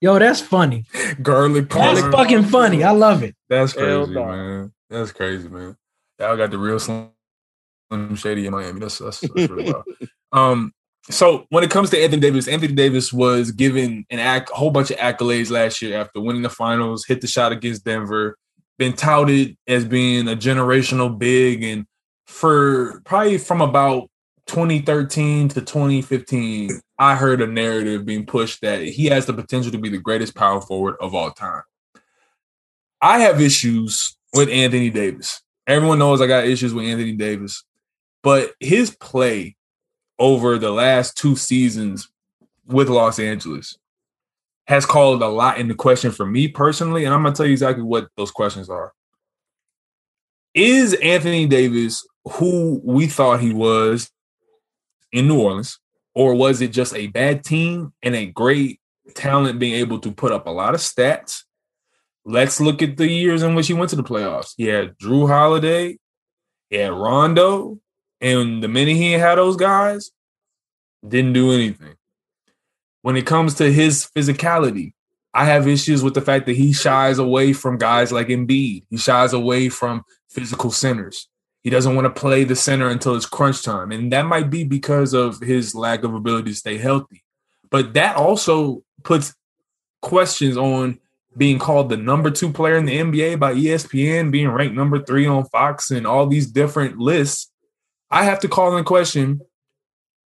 Yo, 0.00 0.18
that's 0.18 0.40
funny. 0.40 0.86
garlic 1.20 1.68
palm. 1.68 1.94
That's 1.94 2.06
parm. 2.06 2.12
fucking 2.12 2.44
funny. 2.44 2.82
I 2.84 2.92
love 2.92 3.22
it. 3.22 3.34
That's 3.48 3.74
Hell 3.74 4.06
crazy, 4.06 4.14
no. 4.14 4.24
man. 4.26 4.72
That's 4.88 5.12
crazy, 5.12 5.48
man. 5.48 5.76
Y'all 6.18 6.36
got 6.36 6.50
the 6.50 6.58
real 6.58 6.78
Slim 6.78 7.10
Shady 8.14 8.46
in 8.46 8.52
Miami. 8.52 8.80
That's 8.80 8.98
that's, 8.98 9.20
that's 9.20 9.34
really 9.50 9.72
wild. 9.72 9.84
Um, 10.32 10.72
so 11.10 11.46
when 11.50 11.64
it 11.64 11.70
comes 11.70 11.90
to 11.90 11.98
Anthony 11.98 12.20
Davis, 12.20 12.48
Anthony 12.48 12.74
Davis 12.74 13.12
was 13.12 13.52
given 13.52 14.04
an 14.10 14.18
a 14.18 14.44
whole 14.54 14.70
bunch 14.70 14.90
of 14.90 14.96
accolades 14.98 15.50
last 15.50 15.82
year 15.82 15.98
after 15.98 16.20
winning 16.20 16.42
the 16.42 16.50
finals, 16.50 17.04
hit 17.06 17.20
the 17.20 17.26
shot 17.26 17.52
against 17.52 17.84
Denver, 17.84 18.36
been 18.78 18.94
touted 18.94 19.56
as 19.66 19.84
being 19.84 20.28
a 20.28 20.36
generational 20.36 21.16
big, 21.16 21.62
and 21.62 21.86
for 22.26 23.00
probably 23.04 23.38
from 23.38 23.60
about 23.60 24.08
2013 24.46 25.48
to 25.48 25.60
2015, 25.60 26.80
I 26.98 27.14
heard 27.14 27.40
a 27.40 27.46
narrative 27.46 28.04
being 28.04 28.26
pushed 28.26 28.62
that 28.62 28.82
he 28.82 29.06
has 29.06 29.26
the 29.26 29.32
potential 29.32 29.72
to 29.72 29.78
be 29.78 29.88
the 29.88 29.98
greatest 29.98 30.34
power 30.34 30.60
forward 30.60 30.96
of 31.00 31.14
all 31.14 31.30
time. 31.30 31.62
I 33.00 33.20
have 33.20 33.40
issues 33.40 34.16
with 34.34 34.48
Anthony 34.48 34.90
Davis. 34.90 35.40
Everyone 35.66 35.98
knows 35.98 36.20
I 36.20 36.26
got 36.26 36.46
issues 36.46 36.74
with 36.74 36.84
Anthony 36.84 37.12
Davis, 37.12 37.64
but 38.22 38.52
his 38.60 38.90
play 38.90 39.56
over 40.20 40.58
the 40.58 40.70
last 40.70 41.16
two 41.16 41.34
seasons 41.34 42.08
with 42.66 42.88
Los 42.88 43.18
Angeles 43.18 43.76
has 44.66 44.86
called 44.86 45.22
a 45.22 45.28
lot 45.28 45.58
into 45.58 45.74
question 45.74 46.12
for 46.12 46.24
me 46.24 46.46
personally. 46.46 47.04
And 47.04 47.12
I'm 47.12 47.22
going 47.22 47.34
to 47.34 47.36
tell 47.36 47.46
you 47.46 47.52
exactly 47.52 47.82
what 47.82 48.08
those 48.16 48.30
questions 48.30 48.70
are. 48.70 48.92
Is 50.54 50.94
Anthony 50.94 51.46
Davis 51.46 52.06
who 52.24 52.80
we 52.84 53.06
thought 53.06 53.40
he 53.40 53.52
was 53.52 54.10
in 55.10 55.26
New 55.26 55.40
Orleans, 55.40 55.80
or 56.14 56.34
was 56.34 56.60
it 56.60 56.68
just 56.68 56.94
a 56.94 57.06
bad 57.08 57.42
team 57.42 57.92
and 58.02 58.14
a 58.14 58.26
great 58.26 58.78
talent 59.14 59.58
being 59.58 59.74
able 59.74 59.98
to 60.00 60.12
put 60.12 60.30
up 60.30 60.46
a 60.46 60.50
lot 60.50 60.74
of 60.74 60.80
stats? 60.80 61.44
Let's 62.24 62.60
look 62.60 62.82
at 62.82 62.96
the 62.96 63.08
years 63.08 63.42
in 63.42 63.54
which 63.54 63.68
he 63.68 63.74
went 63.74 63.90
to 63.90 63.96
the 63.96 64.04
playoffs. 64.04 64.52
He 64.56 64.66
had 64.66 64.98
Jrue 64.98 65.28
Holiday, 65.28 65.98
he 66.68 66.76
had 66.76 66.92
Rondo, 66.92 67.80
and 68.20 68.62
the 68.62 68.68
minute 68.68 68.96
he 68.96 69.12
had 69.12 69.36
those 69.36 69.56
guys, 69.56 70.10
didn't 71.06 71.32
do 71.32 71.52
anything. 71.52 71.94
When 73.02 73.16
it 73.16 73.26
comes 73.26 73.54
to 73.54 73.72
his 73.72 74.08
physicality, 74.14 74.92
I 75.32 75.44
have 75.44 75.68
issues 75.68 76.02
with 76.02 76.14
the 76.14 76.20
fact 76.20 76.46
that 76.46 76.56
he 76.56 76.72
shies 76.72 77.18
away 77.18 77.52
from 77.52 77.78
guys 77.78 78.12
like 78.12 78.28
Embiid. 78.28 78.84
He 78.90 78.96
shies 78.96 79.32
away 79.32 79.68
from 79.68 80.02
physical 80.28 80.70
centers. 80.70 81.28
He 81.62 81.70
doesn't 81.70 81.94
want 81.94 82.06
to 82.06 82.20
play 82.20 82.44
the 82.44 82.56
center 82.56 82.88
until 82.88 83.14
it's 83.14 83.26
crunch 83.26 83.62
time. 83.62 83.92
And 83.92 84.12
that 84.12 84.26
might 84.26 84.50
be 84.50 84.64
because 84.64 85.12
of 85.12 85.40
his 85.40 85.74
lack 85.74 86.04
of 86.04 86.14
ability 86.14 86.50
to 86.50 86.56
stay 86.56 86.78
healthy. 86.78 87.22
But 87.70 87.94
that 87.94 88.16
also 88.16 88.82
puts 89.04 89.34
questions 90.02 90.56
on 90.56 90.98
being 91.36 91.58
called 91.58 91.88
the 91.88 91.96
number 91.96 92.30
two 92.30 92.50
player 92.50 92.76
in 92.76 92.86
the 92.86 92.98
NBA 92.98 93.38
by 93.38 93.54
ESPN, 93.54 94.32
being 94.32 94.48
ranked 94.48 94.74
number 94.74 95.02
three 95.02 95.26
on 95.26 95.44
Fox, 95.44 95.90
and 95.90 96.06
all 96.06 96.26
these 96.26 96.50
different 96.50 96.98
lists. 96.98 97.49
I 98.10 98.24
have 98.24 98.40
to 98.40 98.48
call 98.48 98.76
in 98.76 98.84
question 98.84 99.40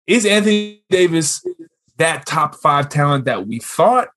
is 0.07 0.27
Anthony 0.27 0.83
Davis 0.91 1.45
that 1.99 2.27
top 2.27 2.57
five 2.57 2.89
talent 2.89 3.27
that 3.27 3.47
we 3.47 3.59
thought? 3.59 4.09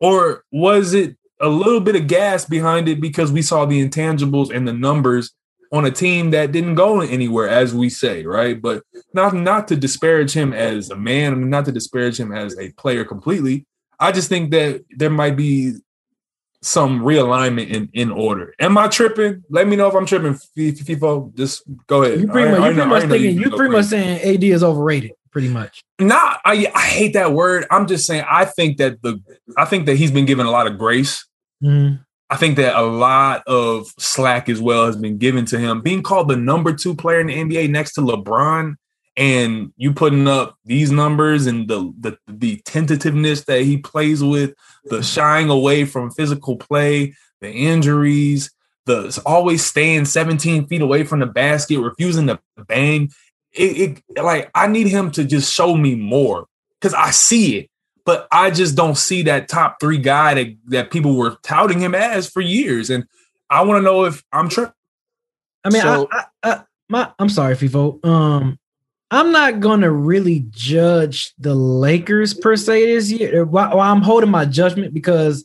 Or 0.00 0.44
was 0.50 0.92
it 0.92 1.16
a 1.40 1.48
little 1.48 1.80
bit 1.80 1.96
of 1.96 2.06
gas 2.06 2.44
behind 2.44 2.88
it 2.88 3.00
because 3.00 3.30
we 3.30 3.42
saw 3.42 3.64
the 3.64 3.86
intangibles 3.86 4.54
and 4.54 4.66
the 4.66 4.72
numbers 4.72 5.32
on 5.72 5.84
a 5.84 5.90
team 5.90 6.30
that 6.30 6.52
didn't 6.52 6.74
go 6.74 7.00
anywhere, 7.00 7.48
as 7.48 7.74
we 7.74 7.88
say, 7.88 8.24
right? 8.24 8.60
But 8.60 8.82
not 9.12 9.34
not 9.34 9.68
to 9.68 9.76
disparage 9.76 10.32
him 10.32 10.52
as 10.52 10.90
a 10.90 10.96
man, 10.96 11.50
not 11.50 11.64
to 11.64 11.72
disparage 11.72 12.18
him 12.18 12.32
as 12.32 12.56
a 12.58 12.70
player 12.72 13.04
completely. 13.04 13.66
I 13.98 14.12
just 14.12 14.28
think 14.28 14.50
that 14.50 14.84
there 14.90 15.10
might 15.10 15.36
be 15.36 15.74
some 16.64 17.00
realignment 17.00 17.68
in, 17.68 17.90
in 17.92 18.10
order. 18.10 18.54
Am 18.58 18.76
I 18.78 18.88
tripping? 18.88 19.44
Let 19.50 19.68
me 19.68 19.76
know 19.76 19.86
if 19.86 19.94
I'm 19.94 20.06
tripping, 20.06 20.34
FIFO. 20.56 21.34
Just 21.36 21.62
go 21.86 22.02
ahead. 22.02 22.20
You 22.20 22.28
pretty 22.28 22.50
much, 22.50 22.58
you 22.58 22.74
pretty 22.74 22.88
much 22.88 23.02
thinking, 23.04 23.38
you 23.38 23.50
pretty 23.50 23.72
much 23.72 23.84
saying 23.86 24.34
AD 24.34 24.42
is 24.42 24.64
overrated, 24.64 25.12
pretty 25.30 25.48
much. 25.48 25.82
Nah, 25.98 26.36
I 26.44 26.70
I 26.74 26.82
hate 26.82 27.12
that 27.12 27.32
word. 27.32 27.66
I'm 27.70 27.86
just 27.86 28.06
saying 28.06 28.24
I 28.28 28.46
think 28.46 28.78
that 28.78 29.02
the 29.02 29.20
I 29.56 29.66
think 29.66 29.86
that 29.86 29.96
he's 29.96 30.10
been 30.10 30.24
given 30.24 30.46
a 30.46 30.50
lot 30.50 30.66
of 30.66 30.78
grace. 30.78 31.26
Mhm. 31.62 32.00
I 32.30 32.36
think 32.36 32.56
that 32.56 32.74
a 32.74 32.82
lot 32.82 33.42
of 33.46 33.86
slack 33.98 34.48
as 34.48 34.60
well 34.60 34.86
has 34.86 34.96
been 34.96 35.18
given 35.18 35.44
to 35.46 35.58
him. 35.58 35.82
Being 35.82 36.02
called 36.02 36.28
the 36.28 36.36
number 36.36 36.72
two 36.72 36.94
player 36.94 37.20
in 37.20 37.26
the 37.26 37.34
NBA 37.34 37.70
next 37.70 37.92
to 37.92 38.00
LeBron, 38.00 38.76
and 39.16 39.72
you 39.76 39.92
putting 39.92 40.26
up 40.26 40.56
these 40.64 40.90
numbers 40.90 41.46
and 41.46 41.68
the 41.68 41.92
the, 41.98 42.18
the 42.26 42.56
tentativeness 42.64 43.44
that 43.46 43.62
he 43.62 43.76
plays 43.76 44.22
with, 44.22 44.54
the 44.84 45.02
shying 45.02 45.50
away 45.50 45.84
from 45.84 46.10
physical 46.10 46.56
play, 46.56 47.14
the 47.40 47.50
injuries, 47.50 48.50
the 48.86 49.20
always 49.24 49.64
staying 49.64 50.04
17 50.04 50.66
feet 50.66 50.82
away 50.82 51.04
from 51.04 51.20
the 51.20 51.26
basket, 51.26 51.80
refusing 51.80 52.26
to 52.26 52.40
bang. 52.66 53.10
It, 53.52 54.02
it 54.16 54.22
like 54.22 54.50
I 54.54 54.66
need 54.66 54.88
him 54.88 55.10
to 55.12 55.24
just 55.24 55.52
show 55.52 55.76
me 55.76 55.94
more 55.94 56.46
because 56.80 56.94
I 56.94 57.10
see 57.10 57.58
it 57.58 57.70
but 58.04 58.28
I 58.30 58.50
just 58.50 58.76
don't 58.76 58.96
see 58.96 59.22
that 59.22 59.48
top 59.48 59.80
three 59.80 59.98
guy 59.98 60.34
that, 60.34 60.56
that 60.66 60.90
people 60.90 61.16
were 61.16 61.36
touting 61.42 61.80
him 61.80 61.94
as 61.94 62.28
for 62.28 62.40
years. 62.40 62.90
And 62.90 63.04
I 63.48 63.62
want 63.62 63.78
to 63.78 63.82
know 63.84 64.04
if 64.04 64.22
I'm 64.32 64.48
tripping. 64.48 64.74
I 65.64 65.70
mean, 65.70 65.82
So- 65.82 66.08
I, 66.12 66.24
I, 66.42 66.50
I, 66.50 66.64
my, 66.88 67.10
I'm 67.18 67.30
sorry, 67.30 67.54
FIFO. 67.56 68.04
Um, 68.04 68.58
I'm 69.14 69.30
not 69.30 69.60
gonna 69.60 69.92
really 69.92 70.44
judge 70.50 71.34
the 71.38 71.54
Lakers 71.54 72.34
per 72.34 72.56
se 72.56 72.86
this 72.86 73.12
year. 73.12 73.44
While, 73.44 73.78
I'm 73.78 74.02
holding 74.02 74.28
my 74.28 74.44
judgment 74.44 74.92
because 74.92 75.44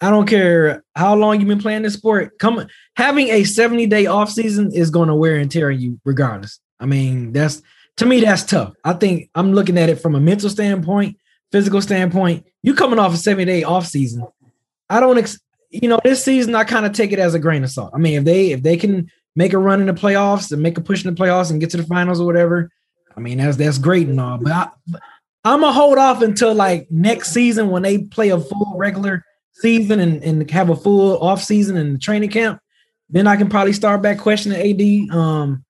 I 0.00 0.10
don't 0.10 0.28
care 0.28 0.84
how 0.94 1.16
long 1.16 1.40
you've 1.40 1.48
been 1.48 1.60
playing 1.60 1.82
this 1.82 1.94
sport. 1.94 2.38
Come 2.38 2.64
having 2.94 3.26
a 3.30 3.42
70 3.42 3.86
day 3.86 4.06
off 4.06 4.30
season 4.30 4.70
is 4.72 4.92
to 4.92 5.14
wear 5.16 5.34
and 5.34 5.50
tear 5.50 5.68
you 5.72 5.98
regardless. 6.04 6.60
I 6.78 6.86
mean, 6.86 7.32
that's 7.32 7.60
to 7.96 8.06
me 8.06 8.20
that's 8.20 8.44
tough. 8.44 8.74
I 8.84 8.92
think 8.92 9.30
I'm 9.34 9.52
looking 9.52 9.78
at 9.78 9.88
it 9.88 10.00
from 10.00 10.14
a 10.14 10.20
mental 10.20 10.48
standpoint, 10.48 11.16
physical 11.50 11.82
standpoint. 11.82 12.46
You 12.62 12.72
coming 12.72 13.00
off 13.00 13.14
a 13.14 13.16
70 13.16 13.46
day 13.46 13.64
off 13.64 13.88
season. 13.88 14.28
I 14.88 15.00
don't, 15.00 15.18
ex- 15.18 15.40
you 15.70 15.88
know, 15.88 15.98
this 16.04 16.22
season 16.22 16.54
I 16.54 16.62
kind 16.62 16.86
of 16.86 16.92
take 16.92 17.10
it 17.10 17.18
as 17.18 17.34
a 17.34 17.40
grain 17.40 17.64
of 17.64 17.70
salt. 17.70 17.90
I 17.94 17.98
mean, 17.98 18.18
if 18.18 18.24
they 18.24 18.52
if 18.52 18.62
they 18.62 18.76
can 18.76 19.10
make 19.34 19.54
a 19.54 19.58
run 19.58 19.80
in 19.80 19.88
the 19.88 19.92
playoffs 19.92 20.52
and 20.52 20.62
make 20.62 20.78
a 20.78 20.80
push 20.80 21.04
in 21.04 21.12
the 21.12 21.20
playoffs 21.20 21.50
and 21.50 21.58
get 21.58 21.70
to 21.70 21.78
the 21.78 21.82
finals 21.82 22.20
or 22.20 22.26
whatever, 22.26 22.70
I 23.18 23.20
mean 23.20 23.38
that's 23.38 23.56
that's 23.56 23.78
great 23.78 24.06
and 24.06 24.20
all. 24.20 24.38
But 24.38 24.52
I, 24.52 24.68
I'm 25.44 25.60
gonna 25.60 25.72
hold 25.72 25.98
off 25.98 26.22
until 26.22 26.54
like 26.54 26.88
next 26.88 27.32
season 27.32 27.68
when 27.68 27.82
they 27.82 27.98
play 27.98 28.28
a 28.28 28.38
full 28.38 28.74
regular 28.76 29.24
season 29.54 29.98
and, 29.98 30.22
and 30.22 30.48
have 30.52 30.70
a 30.70 30.76
full 30.76 31.18
off 31.20 31.42
season 31.42 31.76
and 31.76 32.00
training 32.00 32.30
camp. 32.30 32.60
Then 33.10 33.26
I 33.26 33.34
can 33.34 33.48
probably 33.48 33.72
start 33.72 34.02
back 34.02 34.18
questioning 34.18 35.10
AD. 35.10 35.16
Um, 35.16 35.64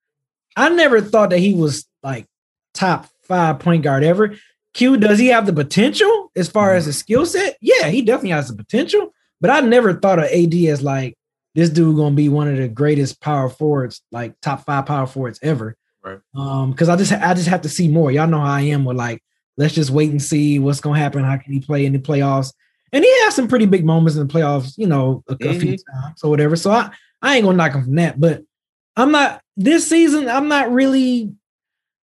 I 0.55 0.69
never 0.69 1.01
thought 1.01 1.31
that 1.31 1.39
he 1.39 1.55
was 1.55 1.87
like 2.03 2.27
top 2.75 3.07
five 3.23 3.57
point 3.57 3.81
guard 3.81 4.03
ever. 4.03 4.35
Q, 4.75 4.97
does 4.97 5.17
he 5.17 5.27
have 5.29 5.47
the 5.47 5.53
potential 5.53 6.31
as 6.35 6.49
far 6.49 6.75
as 6.75 6.85
his 6.85 6.99
skill 6.99 7.25
set? 7.25 7.57
Yeah, 7.61 7.87
he 7.87 8.03
definitely 8.03 8.29
has 8.29 8.49
the 8.49 8.55
potential. 8.55 9.11
But 9.41 9.49
I 9.49 9.61
never 9.61 9.95
thought 9.95 10.19
of 10.19 10.25
AD 10.25 10.53
as 10.53 10.83
like 10.83 11.17
this 11.55 11.71
dude 11.71 11.95
gonna 11.95 12.13
be 12.13 12.29
one 12.29 12.47
of 12.47 12.57
the 12.57 12.67
greatest 12.67 13.21
power 13.21 13.49
forwards, 13.49 14.03
like 14.11 14.39
top 14.39 14.65
five 14.65 14.85
power 14.85 15.07
forwards 15.07 15.39
ever. 15.41 15.75
Right. 16.09 16.19
Um, 16.35 16.71
because 16.71 16.89
I 16.89 16.95
just 16.95 17.11
I 17.11 17.33
just 17.33 17.47
have 17.47 17.61
to 17.61 17.69
see 17.69 17.87
more. 17.87 18.11
Y'all 18.11 18.27
know 18.27 18.39
how 18.39 18.53
I 18.53 18.61
am 18.61 18.85
with 18.85 18.97
like, 18.97 19.23
let's 19.57 19.75
just 19.75 19.89
wait 19.89 20.11
and 20.11 20.21
see 20.21 20.59
what's 20.59 20.81
gonna 20.81 20.99
happen. 20.99 21.23
How 21.23 21.37
can 21.37 21.53
he 21.53 21.59
play 21.59 21.85
in 21.85 21.93
the 21.93 21.99
playoffs? 21.99 22.53
And 22.91 23.03
he 23.03 23.23
has 23.23 23.35
some 23.35 23.47
pretty 23.47 23.67
big 23.67 23.85
moments 23.85 24.17
in 24.17 24.27
the 24.27 24.33
playoffs, 24.33 24.73
you 24.77 24.87
know, 24.87 25.23
a, 25.29 25.33
a 25.33 25.53
few 25.53 25.77
times 25.77 26.23
or 26.23 26.29
whatever. 26.31 26.55
So 26.55 26.71
I, 26.71 26.89
I 27.21 27.35
ain't 27.35 27.45
gonna 27.45 27.57
knock 27.57 27.73
him 27.73 27.83
from 27.83 27.95
that. 27.95 28.19
But 28.19 28.43
I'm 28.95 29.11
not 29.11 29.41
this 29.55 29.87
season, 29.87 30.27
I'm 30.27 30.47
not 30.47 30.71
really 30.71 31.31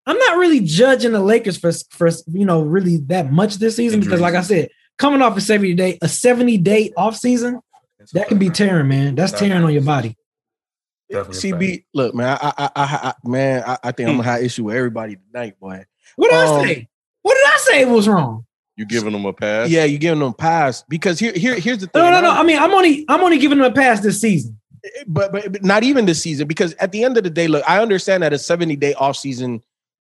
I'm 0.05 0.17
not 0.17 0.37
really 0.37 0.61
judging 0.61 1.11
the 1.11 1.19
Lakers 1.19 1.57
for 1.57 1.71
for 1.89 2.09
you 2.31 2.45
know 2.45 2.61
really 2.61 2.97
that 3.07 3.31
much 3.31 3.55
this 3.55 3.75
season 3.75 3.99
because 3.99 4.21
like 4.21 4.35
I 4.35 4.41
said, 4.41 4.69
coming 4.97 5.21
off 5.21 5.35
a 5.35 5.41
70 5.41 5.73
day, 5.73 5.99
a 6.01 6.07
70 6.07 6.57
day 6.59 6.93
off 6.95 7.17
season, 7.17 7.59
that 8.13 8.29
can 8.29 8.37
be 8.37 8.49
tearing, 8.49 8.87
man. 8.87 9.15
That's 9.15 9.33
tearing 9.33 9.63
on 9.63 9.73
your 9.73 9.83
body. 9.83 10.15
Definitely 11.09 11.49
a 11.49 11.53
CB, 11.53 11.83
look, 11.93 12.15
man, 12.15 12.37
I, 12.41 12.53
I, 12.57 12.69
I, 12.75 12.85
I 13.09 13.13
man, 13.23 13.63
I, 13.65 13.77
I 13.83 13.91
think 13.91 14.09
I'm 14.09 14.15
hmm. 14.15 14.21
gonna 14.21 14.31
have 14.31 14.43
issue 14.43 14.65
with 14.65 14.75
everybody 14.75 15.17
tonight, 15.31 15.59
boy. 15.59 15.85
What 16.17 16.31
did 16.31 16.39
Um, 16.39 16.59
I 16.59 16.65
say? 16.65 16.87
What 17.21 17.35
did 17.35 17.45
I 17.45 17.57
say 17.57 17.85
was 17.85 18.07
wrong? 18.07 18.45
You 18.75 18.85
giving 18.85 19.11
them 19.11 19.25
a 19.25 19.33
pass? 19.33 19.69
Yeah, 19.69 19.85
you 19.85 19.97
giving 19.97 20.19
them 20.19 20.29
a 20.29 20.33
pass 20.33 20.83
because 20.87 21.19
here, 21.19 21.33
here, 21.33 21.55
here's 21.59 21.79
the 21.79 21.87
thing. 21.87 22.01
No, 22.01 22.11
no, 22.11 22.21
no. 22.21 22.31
I'm- 22.31 22.45
mean, 22.45 22.59
I'm 22.59 22.71
only 22.71 23.05
I'm 23.09 23.21
only 23.21 23.39
giving 23.39 23.57
them 23.57 23.71
a 23.71 23.73
pass 23.73 24.01
this 24.01 24.21
season. 24.21 24.59
Eh, 24.83 24.89
eh, 24.99 25.03
but, 25.07 25.31
but 25.31 25.51
but 25.51 25.63
not 25.63 25.83
even 25.83 26.05
this 26.05 26.21
season 26.21 26.47
because 26.47 26.73
at 26.75 26.91
the 26.91 27.03
end 27.03 27.17
of 27.17 27.23
the 27.23 27.29
day, 27.31 27.47
look, 27.47 27.63
I 27.67 27.81
understand 27.81 28.21
that 28.23 28.33
a 28.33 28.37
70 28.37 28.75
day 28.75 28.93
off 28.93 29.17
season. 29.17 29.63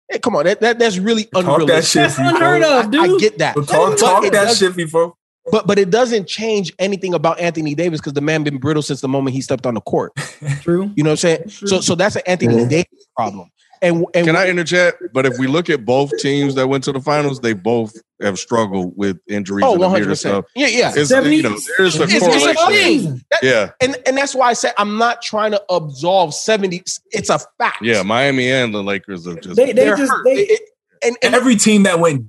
Hey, 0.09 0.15
eh, 0.15 0.19
come 0.19 0.35
on, 0.35 0.45
that, 0.45 0.59
that 0.61 0.79
that's 0.79 0.97
really 0.97 1.25
Talk 1.25 1.43
that 1.45 1.51
unrealistic. 1.53 2.01
shit, 2.01 2.17
That's 2.17 2.17
unheard 2.17 2.63
of, 2.63 2.91
dude. 2.91 3.01
I, 3.01 3.13
I 3.13 3.17
get 3.19 3.37
that, 3.37 3.55
But 3.55 3.67
Talk, 3.67 3.97
talk 3.97 4.23
that 4.23 4.31
does- 4.31 4.57
shit, 4.57 4.73
FIFO. 4.73 5.13
But 5.51 5.67
but 5.67 5.77
it 5.79 5.89
doesn't 5.89 6.27
change 6.27 6.73
anything 6.79 7.13
about 7.13 7.39
Anthony 7.39 7.75
Davis 7.75 7.99
because 7.99 8.13
the 8.13 8.21
man 8.21 8.43
been 8.43 8.57
brittle 8.57 8.81
since 8.83 9.01
the 9.01 9.07
moment 9.07 9.35
he 9.35 9.41
stepped 9.41 9.65
on 9.65 9.73
the 9.73 9.81
court. 9.81 10.13
True. 10.61 10.91
You 10.95 11.03
know 11.03 11.09
what 11.11 11.23
I'm 11.25 11.45
saying? 11.45 11.49
So 11.49 11.81
so 11.81 11.95
that's 11.95 12.15
an 12.15 12.23
Anthony 12.25 12.65
Davis 12.67 13.05
problem. 13.15 13.49
And 13.81 14.05
and 14.15 14.25
Can 14.25 14.37
I 14.37 14.47
interject? 14.47 15.03
But 15.11 15.25
if 15.25 15.37
we 15.37 15.45
look 15.47 15.69
at 15.69 15.83
both 15.83 16.17
teams 16.19 16.55
that 16.55 16.67
went 16.69 16.85
to 16.85 16.93
the 16.93 17.01
finals, 17.01 17.41
they 17.41 17.51
both 17.51 17.93
have 18.21 18.39
struggled 18.39 18.93
with 18.95 19.17
injuries 19.27 19.65
oh 19.67 19.73
and 19.73 19.81
100 19.81 20.05
weird 20.05 20.17
stuff. 20.17 20.45
percent. 20.55 20.73
Yeah, 20.73 20.79
yeah. 20.79 20.93
It's, 20.95 21.09
70 21.09 21.35
you 21.35 21.43
know, 21.43 21.57
there's 21.77 21.99
a 21.99 22.03
It's- 22.03 22.21
it's 22.23 22.25
a 22.25 23.19
That- 23.31 23.39
Yeah, 23.43 23.71
and 23.81 23.97
and 24.05 24.15
that's 24.15 24.33
why 24.33 24.47
I 24.47 24.53
said 24.53 24.73
I'm 24.77 24.97
not 24.97 25.21
trying 25.21 25.51
to 25.51 25.61
absolve 25.69 26.33
70. 26.33 26.81
It's 27.11 27.29
a 27.29 27.39
fact. 27.57 27.79
yeah. 27.81 28.03
Miami 28.03 28.49
and 28.49 28.73
the 28.73 28.81
Lakers 28.81 29.25
have 29.27 29.41
just. 29.41 29.57
They 29.57 29.73
they 29.73 29.87
just 29.87 30.09
hurt. 30.09 30.23
they, 30.23 30.31
It- 30.31 30.51
it- 30.51 30.69
and, 31.05 31.17
and 31.21 31.35
Every 31.35 31.57
team 31.57 31.83
that 31.83 31.99
went 31.99 32.27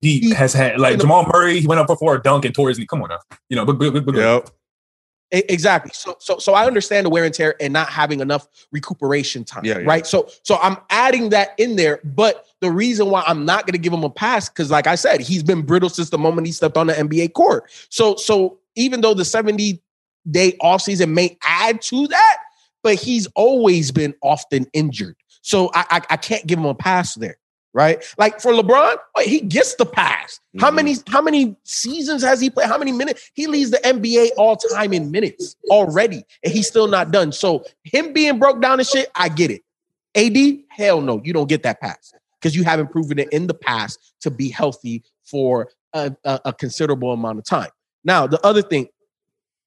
deep 0.00 0.22
Deep. 0.22 0.36
has 0.36 0.52
had 0.52 0.78
like 0.78 0.98
Jamal 0.98 1.26
Murray. 1.32 1.60
He 1.60 1.66
went 1.66 1.80
up 1.80 1.86
before 1.86 2.14
a 2.14 2.22
dunk 2.22 2.44
and 2.44 2.54
tore 2.54 2.68
his 2.68 2.78
knee. 2.78 2.86
Come 2.86 3.02
on 3.02 3.10
now, 3.10 3.18
you 3.48 3.56
know. 3.56 3.64
But, 3.64 3.78
but, 3.78 3.92
but, 3.92 4.06
but 4.06 4.14
Yep. 4.14 4.50
Exactly. 5.32 5.92
So 5.94 6.16
so 6.18 6.38
so 6.38 6.54
I 6.54 6.66
understand 6.66 7.06
the 7.06 7.10
wear 7.10 7.24
and 7.24 7.32
tear 7.32 7.54
and 7.60 7.72
not 7.72 7.88
having 7.88 8.18
enough 8.18 8.48
recuperation 8.72 9.44
time. 9.44 9.64
Yeah, 9.64 9.78
yeah. 9.78 9.86
Right. 9.86 10.04
So 10.04 10.28
so 10.42 10.58
I'm 10.60 10.76
adding 10.90 11.28
that 11.28 11.54
in 11.56 11.76
there, 11.76 12.00
but 12.02 12.46
the 12.60 12.70
reason 12.70 13.10
why 13.10 13.22
I'm 13.26 13.44
not 13.44 13.64
going 13.64 13.74
to 13.74 13.78
give 13.78 13.92
him 13.92 14.02
a 14.02 14.10
pass 14.10 14.48
because, 14.48 14.72
like 14.72 14.88
I 14.88 14.96
said, 14.96 15.20
he's 15.20 15.44
been 15.44 15.62
brittle 15.62 15.88
since 15.88 16.10
the 16.10 16.18
moment 16.18 16.48
he 16.48 16.52
stepped 16.52 16.76
on 16.76 16.88
the 16.88 16.94
NBA 16.94 17.34
court. 17.34 17.70
So 17.90 18.16
so 18.16 18.58
even 18.74 19.02
though 19.02 19.14
the 19.14 19.24
70 19.24 19.80
day 20.28 20.52
offseason 20.60 21.12
may 21.12 21.38
add 21.44 21.80
to 21.82 22.08
that, 22.08 22.38
but 22.82 22.96
he's 22.96 23.28
always 23.36 23.92
been 23.92 24.14
often 24.22 24.66
injured. 24.72 25.16
So 25.42 25.70
I 25.74 25.84
I, 25.90 26.00
I 26.10 26.16
can't 26.16 26.44
give 26.44 26.58
him 26.58 26.66
a 26.66 26.74
pass 26.74 27.14
there. 27.14 27.36
Right, 27.72 28.02
like 28.18 28.40
for 28.40 28.52
LeBron, 28.52 28.96
he 29.22 29.40
gets 29.42 29.76
the 29.76 29.86
pass. 29.86 30.40
How 30.58 30.72
Mhm. 30.72 30.74
many 30.74 30.96
how 31.08 31.22
many 31.22 31.54
seasons 31.62 32.20
has 32.24 32.40
he 32.40 32.50
played? 32.50 32.66
How 32.66 32.76
many 32.76 32.90
minutes? 32.90 33.30
He 33.34 33.46
leads 33.46 33.70
the 33.70 33.78
NBA 33.86 34.30
all 34.36 34.56
time 34.56 34.92
in 34.92 35.12
minutes 35.12 35.54
already, 35.70 36.24
and 36.42 36.52
he's 36.52 36.66
still 36.66 36.88
not 36.88 37.12
done. 37.12 37.30
So 37.30 37.64
him 37.84 38.12
being 38.12 38.40
broke 38.40 38.60
down 38.60 38.80
and 38.80 38.86
shit, 38.88 39.08
I 39.14 39.28
get 39.28 39.52
it. 39.52 39.62
AD, 40.16 40.64
hell 40.70 41.00
no, 41.00 41.20
you 41.24 41.32
don't 41.32 41.48
get 41.48 41.62
that 41.62 41.80
pass 41.80 42.12
because 42.40 42.56
you 42.56 42.64
haven't 42.64 42.90
proven 42.90 43.20
it 43.20 43.32
in 43.32 43.46
the 43.46 43.54
past 43.54 44.00
to 44.22 44.32
be 44.32 44.48
healthy 44.48 45.04
for 45.22 45.68
a, 45.92 46.12
a, 46.24 46.40
a 46.46 46.52
considerable 46.52 47.12
amount 47.12 47.38
of 47.38 47.44
time. 47.44 47.70
Now, 48.02 48.26
the 48.26 48.44
other 48.44 48.62
thing, 48.62 48.88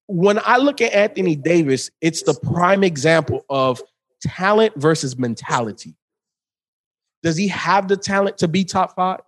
when 0.08 0.40
I 0.44 0.58
look 0.58 0.82
at 0.82 0.92
Anthony 0.94 1.38
Davis, 1.38 1.90
it's 2.02 2.24
the 2.24 2.34
prime 2.34 2.84
example 2.84 3.46
of 3.50 3.82
talent 4.22 4.74
versus 4.76 5.18
mentality. 5.18 5.96
Does 7.24 7.38
he 7.38 7.48
have 7.48 7.88
the 7.88 7.98
talent 7.98 8.38
to 8.40 8.48
be 8.48 8.64
top 8.64 8.96
five? 8.96 9.22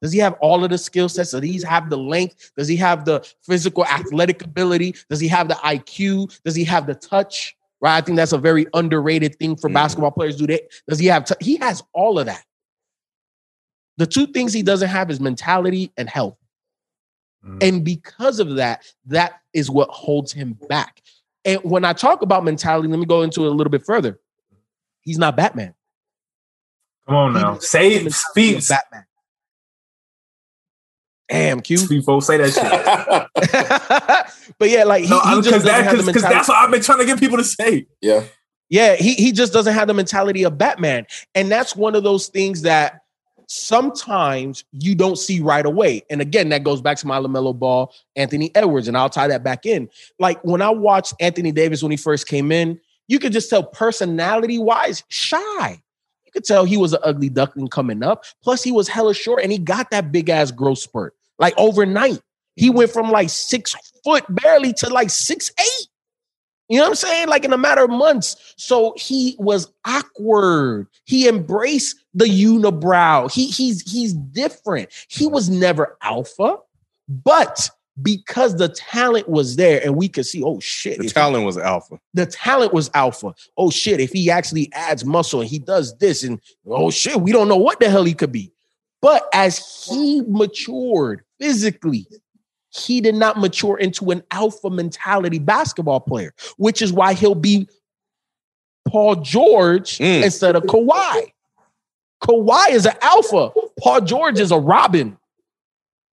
Does 0.00 0.12
he 0.12 0.18
have 0.20 0.34
all 0.40 0.64
of 0.64 0.70
the 0.70 0.78
skill 0.78 1.08
sets? 1.10 1.32
Does 1.32 1.42
he 1.42 1.60
have 1.62 1.90
the 1.90 1.98
length? 1.98 2.52
Does 2.56 2.68
he 2.68 2.76
have 2.76 3.04
the 3.04 3.26
physical 3.42 3.84
athletic 3.84 4.42
ability? 4.42 4.94
Does 5.10 5.20
he 5.20 5.28
have 5.28 5.48
the 5.48 5.54
IQ? 5.56 6.40
Does 6.44 6.54
he 6.54 6.64
have 6.64 6.86
the 6.86 6.94
touch? 6.94 7.54
Right. 7.82 7.96
I 7.96 8.00
think 8.00 8.16
that's 8.16 8.32
a 8.32 8.38
very 8.38 8.66
underrated 8.74 9.36
thing 9.38 9.56
for 9.56 9.68
Mhm. 9.68 9.74
basketball 9.74 10.10
players. 10.10 10.36
Do 10.36 10.46
they? 10.46 10.60
Does 10.88 10.98
he 10.98 11.06
have? 11.06 11.24
T- 11.24 11.34
he 11.40 11.56
has 11.56 11.82
all 11.92 12.18
of 12.18 12.26
that. 12.26 12.44
The 13.96 14.06
two 14.06 14.26
things 14.26 14.52
he 14.52 14.62
doesn't 14.62 14.88
have 14.88 15.10
is 15.10 15.20
mentality 15.20 15.92
and 15.96 16.08
health. 16.08 16.36
Mhm. 17.44 17.62
And 17.62 17.84
because 17.84 18.38
of 18.38 18.56
that, 18.56 18.84
that 19.06 19.40
is 19.52 19.70
what 19.70 19.90
holds 19.90 20.32
him 20.32 20.58
back. 20.68 21.02
And 21.44 21.58
when 21.62 21.84
I 21.84 21.92
talk 21.94 22.22
about 22.22 22.44
mentality, 22.44 22.88
let 22.88 22.98
me 22.98 23.06
go 23.06 23.22
into 23.22 23.44
it 23.44 23.48
a 23.48 23.54
little 23.54 23.70
bit 23.70 23.84
further. 23.84 24.20
He's 25.02 25.18
not 25.18 25.36
Batman. 25.36 25.74
Come 27.06 27.16
on 27.16 27.32
now. 27.34 27.58
Say 27.58 27.94
it. 27.94 28.04
mentality 28.04 28.06
of 28.06 28.14
Speak. 28.14 28.68
Batman. 28.68 29.04
Damn, 31.28 31.60
Q. 31.60 31.76
Speak, 31.76 32.04
folks. 32.04 32.26
Say 32.26 32.38
that 32.38 32.52
shit. 32.52 34.52
but 34.58 34.68
yeah, 34.68 34.84
like 34.84 35.04
he, 35.04 35.10
no, 35.10 35.20
he 35.20 35.36
just 35.36 35.44
because 35.44 35.62
doesn't 35.62 35.66
that, 35.66 35.84
have 35.84 35.96
the 35.96 36.02
because 36.02 36.22
mentality. 36.22 36.34
that's 36.34 36.48
what 36.48 36.56
I've 36.58 36.70
been 36.70 36.82
trying 36.82 36.98
to 36.98 37.06
get 37.06 37.18
people 37.18 37.38
to 37.38 37.44
say. 37.44 37.86
yeah. 38.00 38.24
Yeah, 38.68 38.94
he 38.94 39.14
he 39.14 39.32
just 39.32 39.52
doesn't 39.52 39.74
have 39.74 39.88
the 39.88 39.94
mentality 39.94 40.44
of 40.44 40.56
Batman. 40.56 41.04
And 41.34 41.50
that's 41.50 41.74
one 41.74 41.96
of 41.96 42.04
those 42.04 42.28
things 42.28 42.62
that 42.62 43.00
sometimes 43.48 44.62
you 44.70 44.94
don't 44.94 45.16
see 45.16 45.40
right 45.40 45.66
away. 45.66 46.02
And 46.08 46.20
again, 46.20 46.50
that 46.50 46.62
goes 46.62 46.80
back 46.80 46.96
to 46.98 47.06
my 47.08 47.18
LaMelo 47.18 47.58
Ball, 47.58 47.92
Anthony 48.14 48.54
Edwards, 48.54 48.86
and 48.86 48.96
I'll 48.96 49.10
tie 49.10 49.26
that 49.26 49.42
back 49.42 49.66
in. 49.66 49.88
Like 50.20 50.40
when 50.44 50.62
I 50.62 50.70
watched 50.70 51.14
Anthony 51.18 51.50
Davis 51.50 51.82
when 51.82 51.90
he 51.90 51.96
first 51.96 52.28
came 52.28 52.52
in, 52.52 52.78
you 53.08 53.18
could 53.18 53.32
just 53.32 53.50
tell 53.50 53.64
personality 53.64 54.58
wise, 54.58 55.02
shy. 55.08 55.82
You 56.30 56.40
could 56.40 56.46
tell 56.46 56.64
he 56.64 56.76
was 56.76 56.92
an 56.92 57.00
ugly 57.02 57.28
duckling 57.28 57.66
coming 57.66 58.04
up. 58.04 58.24
Plus, 58.40 58.62
he 58.62 58.70
was 58.70 58.86
hella 58.86 59.14
short 59.14 59.42
and 59.42 59.50
he 59.50 59.58
got 59.58 59.90
that 59.90 60.12
big 60.12 60.28
ass 60.28 60.52
growth 60.52 60.78
spurt. 60.78 61.14
Like 61.40 61.54
overnight, 61.56 62.20
he 62.54 62.70
went 62.70 62.92
from 62.92 63.10
like 63.10 63.30
six 63.30 63.74
foot 64.04 64.24
barely 64.28 64.72
to 64.74 64.88
like 64.88 65.10
six 65.10 65.50
eight. 65.58 65.88
You 66.68 66.76
know 66.76 66.84
what 66.84 66.90
I'm 66.90 66.94
saying? 66.94 67.28
Like 67.28 67.44
in 67.44 67.52
a 67.52 67.58
matter 67.58 67.82
of 67.82 67.90
months. 67.90 68.54
So 68.56 68.94
he 68.96 69.34
was 69.40 69.72
awkward. 69.84 70.86
He 71.04 71.26
embraced 71.26 71.96
the 72.14 72.26
unibrow. 72.26 73.28
He 73.32 73.48
he's 73.48 73.90
he's 73.90 74.12
different. 74.12 74.88
He 75.08 75.26
was 75.26 75.50
never 75.50 75.98
alpha, 76.00 76.58
but 77.08 77.70
because 78.02 78.56
the 78.56 78.68
talent 78.68 79.28
was 79.28 79.56
there 79.56 79.80
and 79.84 79.96
we 79.96 80.08
could 80.08 80.26
see, 80.26 80.42
oh 80.42 80.60
shit, 80.60 80.98
The 80.98 81.08
talent 81.08 81.44
was 81.44 81.58
alpha. 81.58 81.98
the 82.14 82.26
talent 82.26 82.72
was 82.72 82.90
alpha. 82.94 83.34
Oh 83.56 83.70
shit, 83.70 84.00
if 84.00 84.12
he 84.12 84.30
actually 84.30 84.70
adds 84.72 85.04
muscle 85.04 85.40
and 85.40 85.48
he 85.50 85.58
does 85.58 85.96
this, 85.98 86.22
and 86.22 86.40
oh 86.66 86.90
shit, 86.90 87.20
we 87.20 87.32
don't 87.32 87.48
know 87.48 87.56
what 87.56 87.80
the 87.80 87.88
hell 87.90 88.04
he 88.04 88.14
could 88.14 88.32
be. 88.32 88.52
But 89.02 89.28
as 89.32 89.86
he 89.88 90.22
matured 90.28 91.24
physically, 91.40 92.06
he 92.68 93.00
did 93.00 93.14
not 93.16 93.38
mature 93.38 93.76
into 93.78 94.10
an 94.10 94.22
alpha 94.30 94.70
mentality 94.70 95.38
basketball 95.38 96.00
player, 96.00 96.32
which 96.56 96.82
is 96.82 96.92
why 96.92 97.14
he'll 97.14 97.34
be 97.34 97.68
Paul 98.88 99.16
George 99.16 99.98
Mm. 99.98 100.22
instead 100.24 100.54
of 100.56 100.62
Kawhi. 100.64 101.32
Kawhi 102.22 102.70
is 102.70 102.86
an 102.86 102.94
alpha. 103.02 103.50
Paul 103.80 104.00
George 104.02 104.38
is 104.38 104.50
a 104.52 104.58
Robin. 104.58 105.16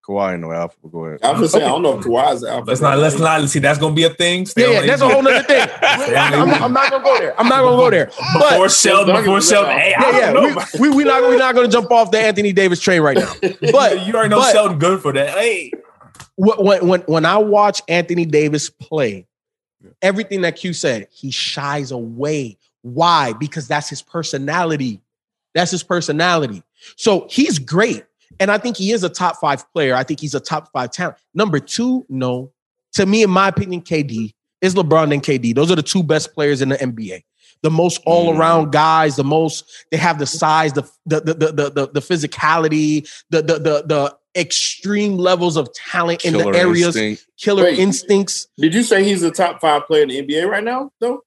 Kawhi 0.07 0.33
ain't 0.33 0.41
no 0.41 0.51
alpha. 0.51 0.75
but 0.83 0.91
Go 0.91 1.05
ahead. 1.05 1.19
I'm 1.23 1.39
just 1.39 1.53
saying, 1.53 1.63
I 1.63 1.69
don't 1.69 1.81
know 1.81 1.97
if 1.97 2.05
Kawhi 2.05 2.33
is 2.33 2.43
alpha. 2.43 2.65
Let's 2.69 2.81
not. 2.81 2.97
Let's 2.97 3.17
not. 3.17 3.47
See, 3.49 3.59
that's 3.59 3.79
gonna 3.79 3.95
be 3.95 4.03
a 4.03 4.09
thing. 4.09 4.45
Stay 4.45 4.63
Yeah, 4.63 4.81
yeah, 4.81 4.85
that's 4.87 5.01
a 5.01 5.07
whole 5.09 5.21
nother 5.21 5.43
thing. 5.43 5.65
I'm, 5.81 6.49
I'm 6.49 6.73
not 6.73 6.91
gonna 6.91 7.03
go 7.03 7.17
there. 7.19 7.39
I'm 7.39 7.47
not 7.47 7.61
gonna 7.61 7.77
go 7.77 7.89
there. 7.89 8.11
But 8.33 8.49
Before 8.51 8.69
Shelton. 8.69 9.15
Before 9.15 9.39
Shelton. 9.41 9.71
Hey, 9.77 9.93
I 9.93 10.01
yeah, 10.11 10.33
don't 10.33 10.47
yeah, 10.49 10.53
know. 10.55 10.65
we, 10.79 10.89
we, 10.89 10.95
we're 10.97 11.05
not 11.05 11.21
we're 11.21 11.37
not 11.37 11.55
gonna 11.55 11.69
jump 11.69 11.89
off 11.91 12.11
the 12.11 12.19
Anthony 12.19 12.51
Davis 12.51 12.81
train 12.81 13.01
right 13.01 13.17
now. 13.17 13.33
But 13.71 14.05
you 14.05 14.13
already 14.13 14.29
know 14.29 14.39
but- 14.39 14.51
Shelton 14.51 14.77
good 14.77 15.01
for 15.01 15.13
that. 15.13 15.29
Hey, 15.29 15.71
wh- 16.35 16.59
when 16.59 16.85
when 16.87 17.01
when 17.01 17.25
I 17.25 17.37
watch 17.37 17.81
Anthony 17.87 18.25
Davis 18.25 18.69
play, 18.69 19.25
everything 20.01 20.41
that 20.41 20.57
Q 20.57 20.73
said, 20.73 21.07
he 21.11 21.31
shies 21.31 21.91
away. 21.91 22.57
Why? 22.81 23.31
Because 23.31 23.69
that's 23.69 23.87
his 23.89 24.01
personality. 24.01 24.99
That's 25.53 25.71
his 25.71 25.83
personality. 25.83 26.61
So 26.97 27.27
he's 27.29 27.57
great. 27.59 28.03
And 28.39 28.51
I 28.51 28.57
think 28.57 28.77
he 28.77 28.91
is 28.91 29.03
a 29.03 29.09
top 29.09 29.37
five 29.39 29.69
player. 29.73 29.95
I 29.95 30.03
think 30.03 30.19
he's 30.19 30.35
a 30.35 30.39
top 30.39 30.71
five 30.71 30.91
talent. 30.91 31.17
Number 31.33 31.59
two, 31.59 32.05
no. 32.09 32.51
To 32.93 33.05
me, 33.05 33.23
in 33.23 33.29
my 33.29 33.47
opinion, 33.47 33.81
KD 33.81 34.33
is 34.61 34.75
LeBron 34.75 35.13
and 35.13 35.21
KD. 35.23 35.55
Those 35.55 35.71
are 35.71 35.75
the 35.75 35.83
two 35.83 36.03
best 36.03 36.33
players 36.33 36.61
in 36.61 36.69
the 36.69 36.77
NBA. 36.77 37.23
The 37.61 37.71
most 37.71 37.97
hmm. 38.03 38.09
all 38.09 38.37
around 38.37 38.71
guys, 38.71 39.15
the 39.15 39.23
most, 39.23 39.65
they 39.91 39.97
have 39.97 40.19
the 40.19 40.25
size, 40.25 40.73
the 40.73 40.83
the 41.05 41.21
the 41.21 41.33
the 41.33 41.69
the, 41.69 41.89
the 41.93 41.99
physicality, 41.99 43.07
the, 43.29 43.41
the 43.41 43.53
the 43.53 43.83
the 43.87 44.17
extreme 44.35 45.17
levels 45.17 45.57
of 45.57 45.71
talent 45.73 46.25
in 46.25 46.33
the 46.33 46.47
areas, 46.49 46.95
instinct. 46.95 47.27
killer 47.39 47.63
Wait. 47.63 47.79
instincts. 47.79 48.47
Did 48.57 48.73
you 48.73 48.83
say 48.83 49.03
he's 49.03 49.23
a 49.23 49.31
top 49.31 49.61
five 49.61 49.85
player 49.85 50.03
in 50.03 50.09
the 50.09 50.21
NBA 50.21 50.47
right 50.47 50.63
now, 50.63 50.91
though? 50.99 51.21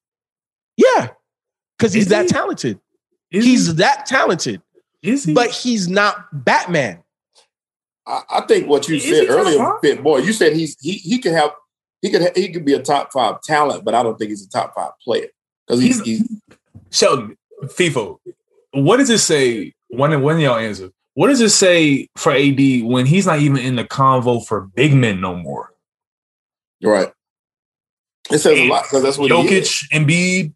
Yeah. 0.77 1.11
Because 1.79 1.93
he's 1.93 2.05
Is 2.05 2.11
that 2.11 2.23
he? 2.23 2.29
talented. 2.29 2.81
is 3.31 3.45
He's 3.45 3.67
he? 3.69 3.73
that 3.75 4.07
talented. 4.07 4.61
Is 5.07 5.25
he? 5.25 5.35
But 5.35 5.51
he's 5.51 5.89
not 5.89 6.45
Batman. 6.45 7.03
I, 8.07 8.23
I 8.31 8.41
think 8.43 8.69
what 8.69 8.89
you 8.89 8.97
Is 8.97 9.05
said 9.05 9.29
earlier, 9.29 9.59
fit 9.83 10.03
boy. 10.03 10.19
You 10.19 10.33
said 10.33 10.55
he's 10.55 10.77
he 10.81 10.93
he 10.93 11.19
can 11.19 11.33
have 11.35 11.51
he 12.03 12.11
could 12.11 12.37
he 12.37 12.51
could 12.53 12.65
be 12.65 12.75
a 12.75 12.83
top 12.83 13.13
five 13.13 13.41
talent, 13.43 13.85
but 13.85 13.95
I 13.95 14.03
don't 14.03 14.19
think 14.19 14.31
he's 14.31 14.45
a 14.45 14.49
top 14.51 14.75
five 14.75 14.93
player 15.03 15.27
because 15.67 15.81
he's, 15.83 16.01
He's- 16.03 16.21
he's 16.29 16.41
Shelton, 16.91 17.37
FIFO. 17.65 18.19
What 18.73 18.99
does 18.99 19.11
it 19.11 19.19
say? 19.19 19.75
One 19.89 20.21
one 20.23 20.37
of 20.37 20.41
y'all 20.41 20.57
answer. 20.57 20.91
What 21.15 21.29
does 21.29 21.41
it 21.41 21.49
say 21.51 22.09
for 22.17 22.31
AD 22.33 22.59
when 22.85 23.07
he's 23.07 23.27
not 23.27 23.39
even 23.41 23.57
in 23.59 23.77
the 23.77 23.85
convo 23.85 24.47
for 24.47 24.61
big 24.75 24.93
men 24.95 25.21
no 25.21 25.35
more? 25.35 25.73
right. 26.83 27.11
It 28.31 28.39
says 28.39 28.59
a 28.59 28.69
lot 28.69 28.83
because 28.85 29.03
that's 29.03 29.19
what 29.19 29.31
he 29.31 29.37
is. 29.57 29.69
Jokic, 29.69 29.91
Embiid, 29.93 30.53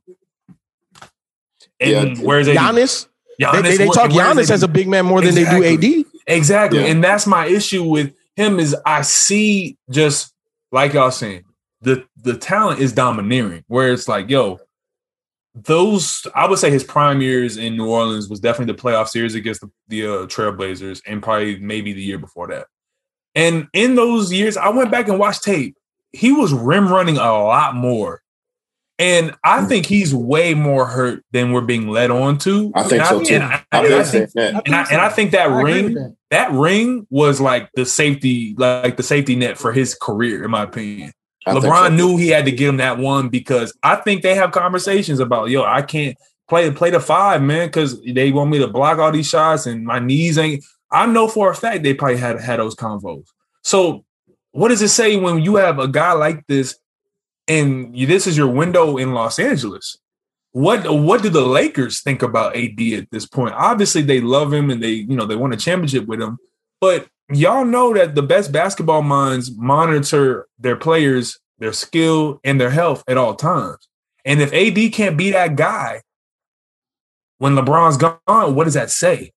and 1.81 2.17
Yeah. 2.19 2.25
where's 2.25 2.49
AD? 2.49 2.57
Giannis, 3.41 3.53
they, 3.53 3.63
they, 3.63 3.77
they 3.79 3.85
where- 3.87 3.95
talk 3.95 4.11
where's 4.13 4.37
Giannis 4.37 4.51
as 4.51 4.63
a 4.63 4.69
big 4.69 4.89
man 4.89 5.07
more 5.07 5.21
than 5.21 5.35
they 5.35 5.45
do 5.45 5.65
AD. 5.65 6.05
Exactly. 6.27 6.81
Yeah. 6.81 6.87
And 6.87 7.03
that's 7.03 7.27
my 7.27 7.47
issue 7.47 7.85
with 7.85 8.15
him 8.37 8.61
is 8.61 8.77
I 8.87 9.03
see 9.03 9.77
just 9.91 10.33
like 10.73 10.93
y'all 10.93 11.11
saying, 11.11 11.45
the 11.81 12.05
the 12.17 12.37
talent 12.37 12.81
is 12.81 12.93
domineering, 12.93 13.65
where 13.67 13.93
it's 13.93 14.07
like, 14.07 14.29
yo, 14.29 14.61
those 15.55 16.27
I 16.35 16.47
would 16.47 16.59
say 16.59 16.71
his 16.71 16.85
prime 16.85 17.21
years 17.21 17.57
in 17.57 17.77
New 17.77 17.89
Orleans 17.89 18.29
was 18.29 18.41
definitely 18.41 18.75
the 18.75 18.83
playoff 18.83 19.09
series 19.09 19.35
against 19.35 19.63
the, 19.63 19.71
the 19.89 20.07
uh, 20.07 20.27
Trailblazers 20.27 21.01
and 21.07 21.23
probably 21.23 21.59
maybe 21.59 21.93
the 21.93 22.03
year 22.03 22.19
before 22.19 22.49
that. 22.49 22.67
And 23.35 23.69
in 23.73 23.95
those 23.95 24.33
years, 24.33 24.57
I 24.57 24.69
went 24.69 24.91
back 24.91 25.09
and 25.09 25.19
watched 25.19 25.45
tape. 25.45 25.77
He 26.13 26.33
was 26.33 26.53
rim 26.53 26.89
running 26.89 27.17
a 27.17 27.33
lot 27.33 27.75
more. 27.75 28.23
And 29.01 29.35
I 29.43 29.61
mm. 29.61 29.69
think 29.69 29.87
he's 29.87 30.15
way 30.15 30.53
more 30.53 30.85
hurt 30.85 31.25
than 31.33 31.53
we're 31.53 31.63
being 31.63 31.89
led 31.89 32.11
on 32.11 32.37
to. 32.41 32.71
I 32.75 32.83
think 32.83 33.01
And 33.01 33.09
so 33.09 33.25
too. 33.25 33.35
and 33.35 33.45
I, 33.45 33.65
I 33.73 33.79
I 33.79 34.03
think 34.03 34.07
think 34.07 34.33
that. 34.33 34.63
and 34.67 34.75
I, 34.75 34.87
and 34.93 35.01
I 35.01 35.09
think 35.09 35.31
that 35.31 35.47
ring 35.47 35.95
that. 35.95 36.17
that 36.29 36.53
ring 36.53 37.07
was 37.09 37.41
like 37.41 37.71
the 37.75 37.87
safety, 37.87 38.55
like 38.59 38.99
the 38.99 39.03
safety 39.03 39.37
net 39.37 39.57
for 39.57 39.73
his 39.73 39.95
career, 39.95 40.45
in 40.45 40.51
my 40.51 40.65
opinion. 40.65 41.13
I 41.47 41.55
LeBron 41.55 41.89
so. 41.89 41.95
knew 41.95 42.17
he 42.19 42.29
had 42.29 42.45
to 42.45 42.53
get 42.53 42.69
him 42.69 42.77
that 42.77 42.99
one 42.99 43.31
because 43.31 43.73
I 43.83 43.97
think 43.97 44.21
they 44.21 44.35
have 44.35 44.53
conversations 44.53 45.19
about, 45.19 45.49
yo, 45.49 45.65
I 45.65 45.81
can't 45.81 46.15
play 46.47 46.71
play 46.71 46.91
the 46.91 47.01
five, 47.01 47.41
man, 47.41 47.69
because 47.69 48.03
they 48.03 48.31
want 48.33 48.51
me 48.51 48.59
to 48.59 48.69
block 48.69 48.99
all 48.99 49.11
these 49.11 49.29
shots 49.29 49.65
and 49.65 49.83
my 49.83 49.99
knees 49.99 50.37
ain't. 50.37 50.63
I 50.93 51.07
know 51.07 51.27
for 51.27 51.51
a 51.51 51.55
fact 51.55 51.85
they 51.85 51.95
probably 51.95 52.19
had 52.19 52.39
had 52.39 52.61
those 52.61 52.75
convos. 52.75 53.25
So 53.63 54.05
what 54.53 54.69
does 54.69 54.83
it 54.83 54.89
say 54.89 55.17
when 55.17 55.41
you 55.41 55.57
have 55.57 55.79
a 55.79 55.89
guy 55.89 56.13
like 56.13 56.47
this 56.49 56.77
and 57.51 57.95
this 57.95 58.27
is 58.29 58.37
your 58.37 58.47
window 58.49 58.97
in 58.97 59.13
Los 59.13 59.39
Angeles. 59.39 59.99
What 60.53 60.89
what 60.91 61.23
do 61.23 61.29
the 61.29 61.45
Lakers 61.45 62.01
think 62.01 62.23
about 62.23 62.57
AD 62.57 62.81
at 62.95 63.11
this 63.11 63.27
point? 63.27 63.55
Obviously, 63.57 64.03
they 64.03 64.21
love 64.21 64.53
him 64.53 64.71
and 64.71 64.83
they 64.83 64.93
you 64.93 65.17
know 65.17 65.27
they 65.27 65.37
want 65.37 65.55
a 65.55 65.57
championship 65.57 66.07
with 66.07 66.21
him, 66.23 66.39
but 66.81 67.09
y'all 67.33 67.65
know 67.65 67.93
that 67.95 68.15
the 68.15 68.23
best 68.23 68.53
basketball 68.53 69.03
minds 69.03 69.51
monitor 69.57 70.47
their 70.59 70.77
players, 70.77 71.39
their 71.59 71.73
skill, 71.73 72.41
and 72.45 72.61
their 72.61 72.71
health 72.71 73.03
at 73.09 73.17
all 73.17 73.35
times. 73.35 73.89
And 74.25 74.41
if 74.41 74.53
AD 74.53 74.93
can't 74.93 75.17
be 75.17 75.31
that 75.33 75.57
guy 75.57 76.03
when 77.39 77.55
LeBron's 77.55 77.97
gone, 77.97 78.55
what 78.55 78.65
does 78.65 78.75
that 78.75 78.91
say? 78.91 79.33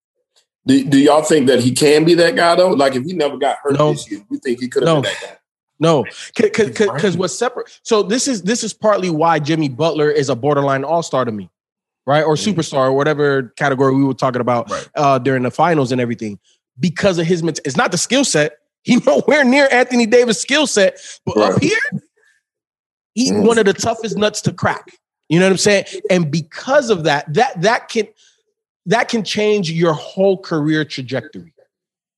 Do, 0.65 0.83
do 0.83 0.97
y'all 0.97 1.23
think 1.23 1.47
that 1.47 1.59
he 1.61 1.71
can 1.73 2.05
be 2.05 2.13
that 2.15 2.35
guy 2.35 2.55
though? 2.55 2.71
Like 2.71 2.95
if 2.95 3.03
he 3.03 3.13
never 3.13 3.37
got 3.37 3.57
hurt 3.63 3.77
No. 3.77 3.91
this 3.91 4.09
year, 4.09 4.21
you 4.29 4.37
think 4.39 4.59
he 4.59 4.67
could 4.67 4.83
have 4.83 4.95
No. 4.95 5.01
been 5.01 5.11
that 5.11 5.21
guy? 5.21 5.37
No, 5.83 6.05
because 6.35 7.17
what's 7.17 7.37
separate. 7.37 7.79
So 7.83 8.01
this 8.03 8.27
is 8.27 8.41
this 8.43 8.63
is 8.63 8.73
partly 8.73 9.09
why 9.09 9.39
Jimmy 9.39 9.69
Butler 9.69 10.09
is 10.09 10.29
a 10.29 10.35
borderline 10.35 10.83
all 10.83 11.03
star 11.03 11.25
to 11.25 11.31
me, 11.31 11.49
right? 12.05 12.23
Or 12.23 12.35
superstar, 12.35 12.85
or 12.87 12.93
whatever 12.93 13.53
category 13.57 13.93
we 13.95 14.03
were 14.03 14.13
talking 14.13 14.41
about 14.41 14.69
Right. 14.71 14.87
uh, 14.95 15.19
during 15.19 15.43
the 15.43 15.51
finals 15.51 15.91
and 15.91 15.99
everything. 16.01 16.39
Because 16.79 17.19
of 17.19 17.25
his, 17.27 17.43
it's 17.43 17.77
not 17.77 17.91
the 17.91 17.97
skill 17.97 18.23
set. 18.25 18.57
He 18.85 18.97
nowhere 18.97 19.45
near 19.45 19.69
Anthony 19.71 20.05
Davis' 20.05 20.41
skill 20.41 20.67
set, 20.67 20.99
but 21.25 21.37
up 21.37 21.61
here, 21.61 21.77
he's 23.13 23.31
Mm. 23.31 23.47
one 23.47 23.57
of 23.57 23.65
the 23.65 23.73
toughest 23.73 24.17
nuts 24.17 24.41
to 24.41 24.51
crack. 24.51 24.97
You 25.29 25.39
know 25.39 25.45
what 25.45 25.51
I'm 25.51 25.57
saying? 25.57 25.85
And 26.09 26.29
because 26.29 26.89
of 26.89 27.05
that, 27.05 27.33
that 27.33 27.61
that 27.61 27.87
can 27.87 28.07
that 28.87 29.07
can 29.07 29.23
change 29.23 29.71
your 29.71 29.93
whole 29.93 30.37
career 30.37 30.83
trajectory. 30.83 31.52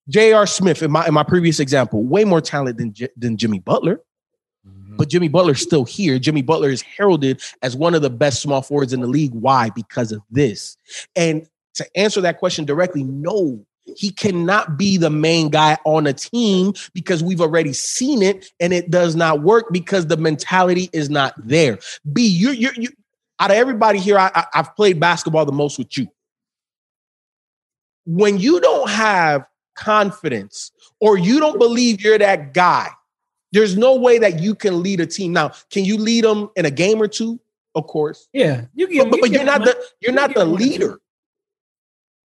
J.R. 0.10 0.46
Smith, 0.46 0.84
in 0.84 0.92
my 0.92 1.08
in 1.08 1.14
my 1.14 1.24
previous 1.24 1.60
example, 1.60 2.04
way 2.04 2.24
more 2.24 2.42
talent 2.42 2.78
than 2.78 2.94
J- 2.94 3.10
than 3.18 3.38
Jimmy 3.38 3.60
Butler, 3.60 4.02
mm-hmm. 4.68 4.98
but 4.98 5.10
Jimmy 5.10 5.28
Butler's 5.28 5.62
still 5.62 5.84
here. 5.84 6.20
Jimmy 6.20 6.42
Butler 6.42 6.70
is 6.70 6.82
heralded 6.82 7.42
as 7.62 7.76
one 7.76 7.96
of 7.96 8.02
the 8.02 8.10
best 8.10 8.42
small 8.42 8.62
forwards 8.62 8.94
in 8.94 9.02
the 9.02 9.08
league. 9.08 9.34
Why? 9.34 9.70
Because 9.72 10.12
of 10.12 10.22
this. 10.30 10.78
And 11.16 11.48
to 11.76 11.98
answer 11.98 12.22
that 12.22 12.38
question 12.38 12.66
directly, 12.66 13.04
no, 13.04 13.66
he 13.86 14.12
cannot 14.12 14.78
be 14.78 14.98
the 14.98 15.10
main 15.10 15.50
guy 15.50 15.78
on 15.86 16.06
a 16.08 16.14
team 16.14 16.74
because 16.94 17.24
we've 17.24 17.42
already 17.42 17.74
seen 17.74 18.22
it 18.22 18.52
and 18.60 18.74
it 18.74 18.92
does 18.92 19.16
not 19.16 19.42
work 19.42 19.66
because 19.72 20.08
the 20.08 20.18
mentality 20.18 20.90
is 20.94 21.10
not 21.10 21.34
there. 21.38 21.80
B, 22.14 22.28
you 22.28 22.52
you 22.52 22.70
you 22.76 22.90
out 23.40 23.50
of 23.52 23.58
everybody 23.58 23.98
here, 23.98 24.20
I, 24.20 24.32
I 24.36 24.46
I've 24.54 24.76
played 24.76 25.00
basketball 25.00 25.46
the 25.46 25.52
most 25.52 25.80
with 25.80 25.98
you. 25.98 26.08
When 28.06 28.38
you 28.38 28.60
don't 28.60 28.90
have 28.90 29.48
confidence 29.76 30.72
or 31.00 31.18
you 31.18 31.40
don't 31.40 31.60
believe 31.60 32.02
you're 32.02 32.18
that 32.18 32.54
guy, 32.54 32.90
there's 33.52 33.78
no 33.78 33.96
way 33.96 34.18
that 34.18 34.40
you 34.40 34.56
can 34.56 34.82
lead 34.84 35.00
a 35.00 35.06
team. 35.06 35.34
Now, 35.34 35.52
can 35.70 35.86
you 35.86 35.98
lead 35.98 36.24
them 36.24 36.50
in 36.56 36.66
a 36.66 36.72
game 36.72 37.02
or 37.02 37.08
two? 37.08 37.40
Of 37.76 37.88
course. 37.88 38.28
Yeah, 38.34 38.66
you 38.74 38.88
But, 39.04 39.12
but, 39.12 39.22
but 39.22 39.32
you're 39.32 39.44
not 39.44 39.64
the 39.64 39.78
you're 40.00 40.14
not 40.14 40.34
the 40.34 40.46
leader. 40.46 41.00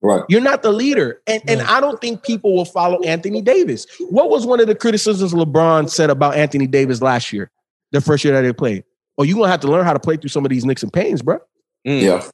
Right. 0.03 0.23
You're 0.29 0.41
not 0.41 0.63
the 0.63 0.73
leader. 0.73 1.21
And 1.27 1.43
and 1.49 1.61
I 1.63 1.81
don't 1.81 2.01
think 2.01 2.23
people 2.23 2.55
will 2.55 2.65
follow 2.65 3.01
Anthony 3.03 3.43
Davis. 3.43 3.87
What 4.09 4.31
was 4.31 4.47
one 4.47 4.61
of 4.61 4.67
the 4.67 4.75
criticisms 4.75 5.33
LeBron 5.33 5.91
said 5.91 6.11
about 6.11 6.37
Anthony 6.37 6.67
Davis 6.67 7.03
last 7.03 7.33
year, 7.33 7.51
the 7.93 8.01
first 8.01 8.25
year 8.25 8.35
that 8.35 8.43
they 8.43 8.53
played? 8.53 8.85
Oh, 9.19 9.23
you're 9.23 9.37
gonna 9.37 9.51
have 9.51 9.61
to 9.61 9.69
learn 9.69 9.85
how 9.85 9.93
to 9.93 10.01
play 10.01 10.17
through 10.17 10.31
some 10.31 10.45
of 10.45 10.51
these 10.51 10.65
nicks 10.65 10.83
and 10.83 10.93
pains, 10.93 11.21
bro. 11.21 11.39
Mm. 11.87 12.03
Yeah. 12.03 12.29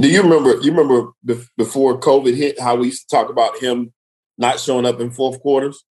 Do 0.00 0.08
you 0.08 0.22
remember? 0.22 0.60
You 0.60 0.72
remember 0.72 1.12
before 1.56 1.98
COVID 1.98 2.36
hit, 2.36 2.60
how 2.60 2.76
we 2.76 2.86
used 2.86 3.08
to 3.08 3.16
talk 3.16 3.28
about 3.28 3.58
him 3.58 3.92
not 4.40 4.58
showing 4.58 4.86
up 4.86 4.98
in 5.00 5.10
fourth 5.12 5.40
quarters? 5.40 5.84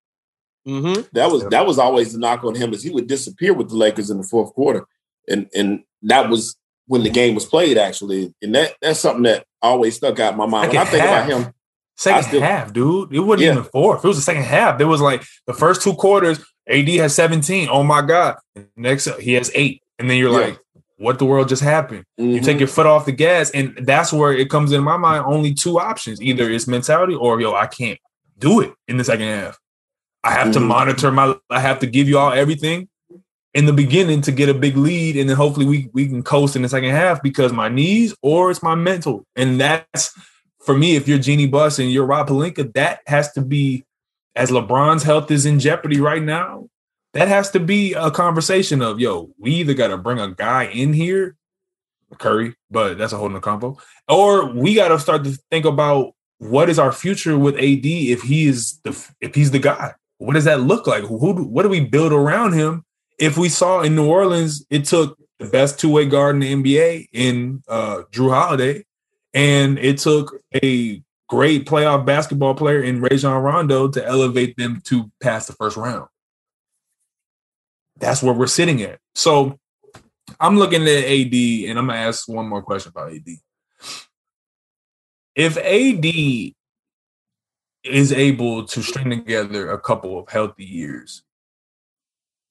Mm-hmm. 0.66 1.02
That 1.12 1.30
was 1.30 1.44
that 1.48 1.66
was 1.66 1.78
always 1.78 2.12
the 2.12 2.18
knock 2.18 2.44
on 2.44 2.54
him, 2.54 2.72
is 2.74 2.82
he 2.82 2.90
would 2.90 3.06
disappear 3.06 3.54
with 3.54 3.68
the 3.70 3.76
Lakers 3.76 4.10
in 4.10 4.18
the 4.18 4.24
fourth 4.26 4.52
quarter, 4.54 4.86
and 5.28 5.48
and 5.54 5.84
that 6.02 6.28
was 6.28 6.56
when 6.86 7.02
the 7.04 7.10
game 7.10 7.34
was 7.34 7.46
played 7.46 7.78
actually, 7.78 8.34
and 8.42 8.54
that 8.54 8.74
that's 8.82 9.00
something 9.00 9.22
that 9.22 9.44
always 9.62 9.96
stuck 9.96 10.18
out 10.20 10.32
in 10.32 10.38
my 10.38 10.46
mind. 10.46 10.68
When 10.72 10.78
I 10.78 10.84
Second 10.84 10.98
think 10.98 11.04
about 11.04 11.30
half. 11.30 11.46
him, 11.46 11.54
Second 11.96 12.22
still- 12.24 12.40
half, 12.42 12.72
dude. 12.72 13.14
It 13.14 13.20
wasn't 13.20 13.46
Yeah. 13.46 13.52
even 13.52 13.64
fourth. 13.64 14.04
It 14.04 14.08
was 14.08 14.16
the 14.18 14.22
second 14.22 14.42
half. 14.44 14.78
There 14.78 14.86
was 14.88 15.00
like 15.00 15.22
the 15.46 15.54
first 15.54 15.82
two 15.82 15.94
quarters, 15.94 16.38
AD 16.68 16.88
has 16.98 17.14
17. 17.14 17.68
Oh 17.70 17.82
my 17.82 18.02
God. 18.02 18.36
Next 18.76 19.08
he 19.20 19.34
has 19.34 19.50
eight. 19.54 19.82
And 19.98 20.08
then 20.10 20.16
you're 20.18 20.30
Yeah. 20.30 20.46
like, 20.48 20.58
what 20.98 21.18
the 21.18 21.24
world 21.24 21.48
just 21.48 21.62
happened? 21.62 22.04
You 22.18 22.40
mhm, 22.40 22.44
take 22.44 22.58
your 22.58 22.68
foot 22.68 22.86
off 22.86 23.04
the 23.06 23.12
gas, 23.12 23.50
and 23.50 23.78
that's 23.82 24.12
where 24.12 24.32
it 24.32 24.48
comes 24.50 24.70
in 24.72 24.82
my 24.84 24.96
mind. 24.96 25.24
Only 25.26 25.54
two 25.54 25.78
options: 25.80 26.20
either 26.20 26.48
it's 26.50 26.66
mentality, 26.68 27.14
or 27.14 27.40
yo, 27.40 27.54
I 27.54 27.66
can't 27.66 27.98
do 28.38 28.60
it 28.60 28.72
in 28.86 28.96
the 28.96 29.04
second 29.04 29.26
half. 29.26 29.58
I 30.24 30.32
have 30.32 30.52
to 30.52 30.58
Mhm. 30.58 30.66
monitor 30.66 31.10
my. 31.10 31.34
I 31.50 31.60
have 31.60 31.78
to 31.80 31.86
give 31.86 32.08
you 32.08 32.18
all 32.18 32.32
everything 32.32 32.88
in 33.54 33.66
the 33.66 33.72
beginning 33.72 34.20
to 34.22 34.32
get 34.32 34.48
a 34.48 34.54
big 34.54 34.76
lead, 34.76 35.16
and 35.16 35.28
then 35.28 35.36
hopefully 35.36 35.66
we 35.66 35.90
we 35.92 36.06
can 36.06 36.22
coast 36.22 36.56
in 36.56 36.62
the 36.62 36.68
second 36.68 36.90
half 36.90 37.22
because 37.22 37.52
my 37.52 37.68
knees 37.68 38.14
or 38.22 38.50
it's 38.50 38.62
my 38.62 38.74
mental, 38.74 39.24
and 39.36 39.60
that's 39.60 40.12
for 40.64 40.76
me. 40.76 40.96
If 40.96 41.08
you're 41.08 41.18
Jeanie 41.18 41.46
Buss 41.46 41.78
and 41.78 41.90
you're 41.90 42.06
Rob 42.06 42.28
Pelinka, 42.28 42.72
that 42.74 43.00
has 43.06 43.32
to 43.32 43.40
be 43.40 43.84
as 44.36 44.50
LeBron's 44.50 45.02
health 45.02 45.30
is 45.30 45.46
in 45.46 45.58
jeopardy 45.60 46.00
right 46.00 46.22
now. 46.22 46.68
That 47.14 47.28
has 47.28 47.50
to 47.52 47.60
be 47.60 47.94
a 47.94 48.10
conversation 48.10 48.82
of 48.82 49.00
yo, 49.00 49.30
we 49.38 49.52
either 49.52 49.74
got 49.74 49.88
to 49.88 49.96
bring 49.96 50.20
a 50.20 50.34
guy 50.34 50.64
in 50.64 50.92
here 50.92 51.36
Curry, 52.18 52.54
but 52.70 52.96
that's 52.98 53.12
a 53.12 53.16
whole 53.16 53.28
nother 53.28 53.40
combo. 53.40 53.78
Or 54.08 54.46
we 54.46 54.74
got 54.74 54.88
to 54.88 54.98
start 54.98 55.24
to 55.24 55.38
think 55.50 55.64
about 55.64 56.14
what 56.38 56.70
is 56.70 56.78
our 56.78 56.92
future 56.92 57.38
with 57.38 57.56
AD 57.56 57.84
if 57.84 58.22
he 58.22 58.46
is 58.46 58.78
the 58.84 58.90
if 59.20 59.34
he's 59.34 59.50
the 59.50 59.58
guy. 59.58 59.92
What 60.18 60.34
does 60.34 60.44
that 60.44 60.60
look 60.60 60.86
like? 60.86 61.04
Who 61.04 61.44
what 61.44 61.62
do 61.62 61.68
we 61.68 61.80
build 61.80 62.12
around 62.12 62.54
him? 62.54 62.84
If 63.18 63.36
we 63.36 63.48
saw 63.48 63.82
in 63.82 63.96
New 63.96 64.06
Orleans, 64.06 64.64
it 64.70 64.84
took 64.84 65.18
the 65.38 65.46
best 65.46 65.78
two 65.78 65.90
way 65.90 66.06
guard 66.06 66.36
in 66.36 66.40
the 66.40 66.54
NBA 66.54 67.08
in 67.12 67.62
uh, 67.68 68.02
Jrue 68.12 68.32
Holiday, 68.32 68.84
and 69.34 69.78
it 69.78 69.98
took 69.98 70.40
a 70.62 71.02
great 71.28 71.66
playoff 71.66 72.06
basketball 72.06 72.54
player 72.54 72.82
in 72.82 73.00
Rajon 73.00 73.42
Rondo 73.42 73.88
to 73.88 74.04
elevate 74.04 74.56
them 74.56 74.80
to 74.86 75.10
pass 75.20 75.46
the 75.46 75.52
first 75.52 75.76
round. 75.76 76.08
That's 77.98 78.22
where 78.22 78.34
we're 78.34 78.46
sitting 78.46 78.82
at. 78.82 78.98
So 79.14 79.58
I'm 80.40 80.56
looking 80.56 80.82
at 80.82 81.04
AD, 81.04 81.34
and 81.68 81.78
I'm 81.78 81.86
gonna 81.86 81.98
ask 81.98 82.28
one 82.28 82.48
more 82.48 82.62
question 82.62 82.92
about 82.94 83.12
AD. 83.12 83.26
If 85.38 85.56
AD 85.56 86.52
is 87.84 88.12
able 88.12 88.64
to 88.66 88.82
string 88.82 89.08
together 89.10 89.70
a 89.70 89.78
couple 89.78 90.18
of 90.18 90.28
healthy 90.28 90.64
years, 90.64 91.22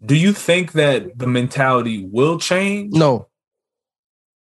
do 0.06 0.16
you 0.16 0.32
think 0.32 0.72
that 0.72 1.20
the 1.20 1.28
mentality 1.28 2.06
will 2.10 2.40
change? 2.40 2.94
No, 2.94 3.28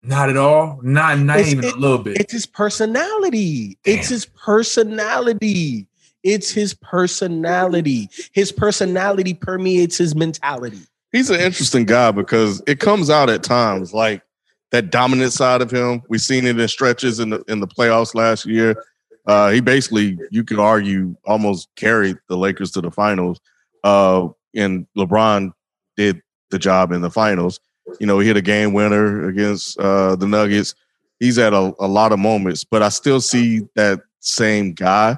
Not 0.02 0.31
at 0.31 0.36
all. 0.36 0.78
Not 0.85 1.18
not 1.18 1.39
It's- 1.40 1.51
even 1.52 1.64
it- 1.64 1.74
a 1.74 1.77
little 1.78 1.98
bit. 1.98 2.18
it's 2.20 2.32
his 2.32 2.47
personality. 2.47 3.77
It's 3.85 4.09
his 4.09 4.27
personality. 4.27 5.89
It's 6.23 6.51
his 6.52 6.74
personality. 6.74 8.09
His 8.32 8.52
personality 8.52 9.35
permeates 9.35 9.98
his 9.98 10.14
mentality. 10.14 10.78
He's 11.10 11.28
an 11.31 11.40
interesting 11.40 11.86
guy 11.86 12.12
because 12.12 12.62
it 12.68 12.78
comes 12.78 13.10
out 13.10 13.28
at 13.28 13.43
times 13.43 13.93
like 13.93 14.23
that 14.72 14.90
dominant 14.90 15.32
side 15.32 15.62
of 15.62 15.70
him. 15.70 16.02
We've 16.09 16.20
seen 16.20 16.47
it 16.47 16.59
in 16.59 16.68
stretches 16.68 17.20
in 17.20 17.30
the 17.30 17.43
in 17.48 17.60
the 17.60 17.66
playoffs 17.66 18.14
last 18.14 18.47
year. 18.47 18.82
Uh, 19.26 19.51
he 19.51 19.60
basically, 19.60 20.18
you 20.30 20.44
could 20.44 20.59
argue, 20.59 21.16
almost 21.24 21.68
carried 21.74 22.16
the 22.28 22.36
Lakers 22.36 22.70
to 22.72 22.80
the 22.80 22.90
finals. 22.90 23.40
Uh, 23.82 24.28
and 24.55 24.86
LeBron 24.97 25.52
did 25.97 26.22
the 26.51 26.59
job 26.59 26.93
in 26.93 27.01
the 27.01 27.10
finals. 27.10 27.60
You 28.01 28.06
know, 28.06 28.18
he 28.18 28.26
hit 28.26 28.36
a 28.36 28.43
game 28.43 28.72
winner 28.72 29.28
against 29.28 29.78
uh, 29.78 30.16
the 30.16 30.26
Nuggets. 30.26 30.74
He's 31.18 31.38
at 31.38 31.52
a, 31.52 31.72
a 31.80 31.88
lot 31.88 32.12
of 32.12 32.18
moments, 32.18 32.62
but 32.64 32.82
I 32.82 32.88
still 32.88 33.20
see 33.20 33.62
that 33.74 34.01
same 34.20 34.72
guy. 34.72 35.16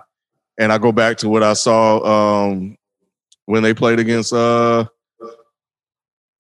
And 0.59 0.73
I 0.73 0.79
go 0.79 0.91
back 0.91 1.19
to 1.19 1.29
what 1.29 1.43
I 1.43 1.53
saw 1.53 2.47
um, 2.49 2.77
when 3.47 3.62
they 3.62 3.75
played 3.75 3.99
against 3.99 4.33
uh, 4.33 4.87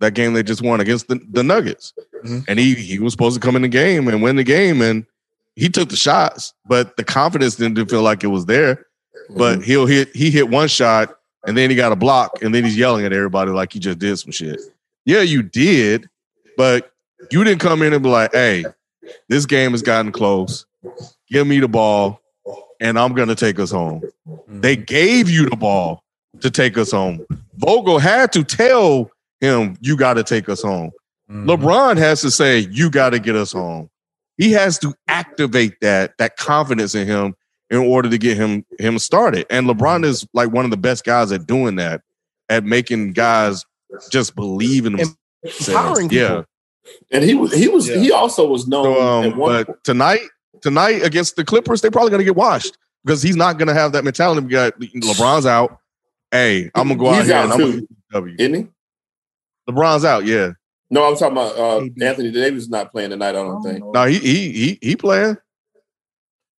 that 0.00 0.14
game 0.14 0.32
they 0.32 0.42
just 0.42 0.62
won 0.62 0.80
against 0.80 1.08
the, 1.08 1.20
the 1.30 1.42
Nuggets. 1.42 1.92
Mhm. 2.24 2.44
And 2.48 2.58
he 2.58 2.74
he 2.74 2.98
was 2.98 3.12
supposed 3.12 3.40
to 3.40 3.44
come 3.44 3.56
in 3.56 3.62
the 3.62 3.68
game 3.68 4.08
and 4.08 4.22
win 4.22 4.36
the 4.36 4.44
game, 4.44 4.80
and 4.82 5.04
he 5.56 5.68
took 5.68 5.88
the 5.88 5.96
shots, 5.96 6.54
but 6.66 6.96
the 6.96 7.04
confidence 7.04 7.56
didn't 7.56 7.88
feel 7.90 8.02
like 8.02 8.22
it 8.24 8.28
was 8.28 8.46
there. 8.46 8.86
But 9.36 9.62
he'll 9.62 9.86
hit 9.86 10.14
he 10.14 10.30
hit 10.30 10.48
one 10.48 10.68
shot 10.68 11.14
and 11.46 11.56
then 11.56 11.70
he 11.70 11.76
got 11.76 11.92
a 11.92 11.96
block, 11.96 12.42
and 12.42 12.54
then 12.54 12.64
he's 12.64 12.76
yelling 12.76 13.04
at 13.04 13.12
everybody 13.12 13.50
like 13.50 13.72
he 13.72 13.78
just 13.78 13.98
did 13.98 14.16
some 14.18 14.32
shit. 14.32 14.60
Yeah, 15.04 15.20
you 15.20 15.42
did, 15.42 16.08
but 16.56 16.92
you 17.30 17.42
didn't 17.44 17.60
come 17.60 17.82
in 17.82 17.92
and 17.92 18.02
be 18.02 18.08
like, 18.08 18.32
hey, 18.32 18.64
this 19.28 19.46
game 19.46 19.70
has 19.72 19.82
gotten 19.82 20.12
close. 20.12 20.66
Give 21.30 21.46
me 21.46 21.60
the 21.60 21.68
ball, 21.68 22.20
and 22.80 22.98
I'm 22.98 23.14
gonna 23.14 23.34
take 23.34 23.58
us 23.58 23.70
home. 23.70 24.02
They 24.48 24.76
gave 24.76 25.30
you 25.30 25.48
the 25.48 25.56
ball 25.56 26.02
to 26.40 26.50
take 26.50 26.76
us 26.76 26.90
home. 26.90 27.24
Vogel 27.56 27.98
had 27.98 28.32
to 28.32 28.44
tell 28.44 29.10
him, 29.40 29.76
you 29.80 29.96
got 29.96 30.14
to 30.14 30.22
take 30.24 30.48
us 30.48 30.62
home. 30.62 30.90
Mhm. 31.30 31.44
LeBron 31.46 31.96
has 31.98 32.20
to 32.22 32.30
say, 32.30 32.60
you 32.70 32.90
got 32.90 33.10
to 33.10 33.18
get 33.18 33.36
us 33.36 33.52
home. 33.52 33.90
He 34.36 34.52
has 34.52 34.78
to 34.80 34.94
activate 35.08 35.80
that 35.80 36.16
that 36.18 36.36
confidence 36.36 36.94
in 36.94 37.06
him 37.06 37.34
in 37.70 37.78
order 37.78 38.08
to 38.08 38.18
get 38.18 38.36
him 38.36 38.64
him 38.78 38.98
started. 38.98 39.46
And 39.50 39.66
LeBron 39.66 40.04
is 40.04 40.26
like 40.32 40.50
one 40.52 40.64
of 40.64 40.70
the 40.70 40.76
best 40.76 41.04
guys 41.04 41.32
at 41.32 41.46
doing 41.46 41.76
that, 41.76 42.02
at 42.48 42.64
making 42.64 43.12
guys 43.12 43.64
just 44.10 44.34
believe 44.36 44.86
in 44.86 44.98
And- 45.00 45.14
Powering 45.66 46.10
yeah. 46.10 46.28
people. 46.28 46.44
And 47.12 47.24
he 47.24 47.34
was 47.34 47.52
he 47.54 47.68
was 47.68 47.88
Yeah. 47.88 47.98
he 47.98 48.10
also 48.10 48.46
was 48.46 48.66
known 48.66 48.84
So, 48.84 49.22
at 49.22 49.32
um, 49.32 49.38
one 49.38 49.64
but 49.64 49.84
tonight, 49.84 50.20
tonight 50.62 51.02
against 51.04 51.36
the 51.36 51.44
Clippers, 51.44 51.80
they're 51.80 51.90
probably 51.90 52.10
gonna 52.10 52.24
get 52.24 52.34
washed 52.36 52.76
because 53.04 53.22
he's 53.22 53.36
not 53.36 53.58
gonna 53.58 53.74
have 53.74 53.92
that 53.92 54.02
mentality. 54.04 54.40
We 54.44 54.50
got 54.50 54.78
LeBron's 54.80 55.46
out. 55.46 55.78
Hey, 56.32 56.70
I'm 56.74 56.88
gonna 56.88 56.98
go 56.98 57.08
out 57.10 57.16
He's 57.18 57.26
here 57.26 57.36
out 57.36 57.44
and 57.44 57.52
I'm 57.52 57.58
gonna 57.60 57.72
too. 57.80 57.88
W. 58.12 58.36
isn't 58.38 58.54
he? 58.54 58.66
LeBron's 59.68 60.04
out. 60.04 60.24
Yeah. 60.24 60.52
No, 60.90 61.06
I'm 61.06 61.16
talking 61.16 61.36
about 61.36 61.58
uh, 61.58 61.80
Anthony 62.02 62.30
Davis 62.30 62.64
is 62.64 62.68
not 62.70 62.90
playing 62.90 63.10
tonight. 63.10 63.30
I 63.30 63.32
don't 63.32 63.62
think. 63.62 63.84
No, 63.84 64.04
he 64.04 64.18
he 64.18 64.52
he 64.52 64.78
he 64.80 64.96
playing. 64.96 65.36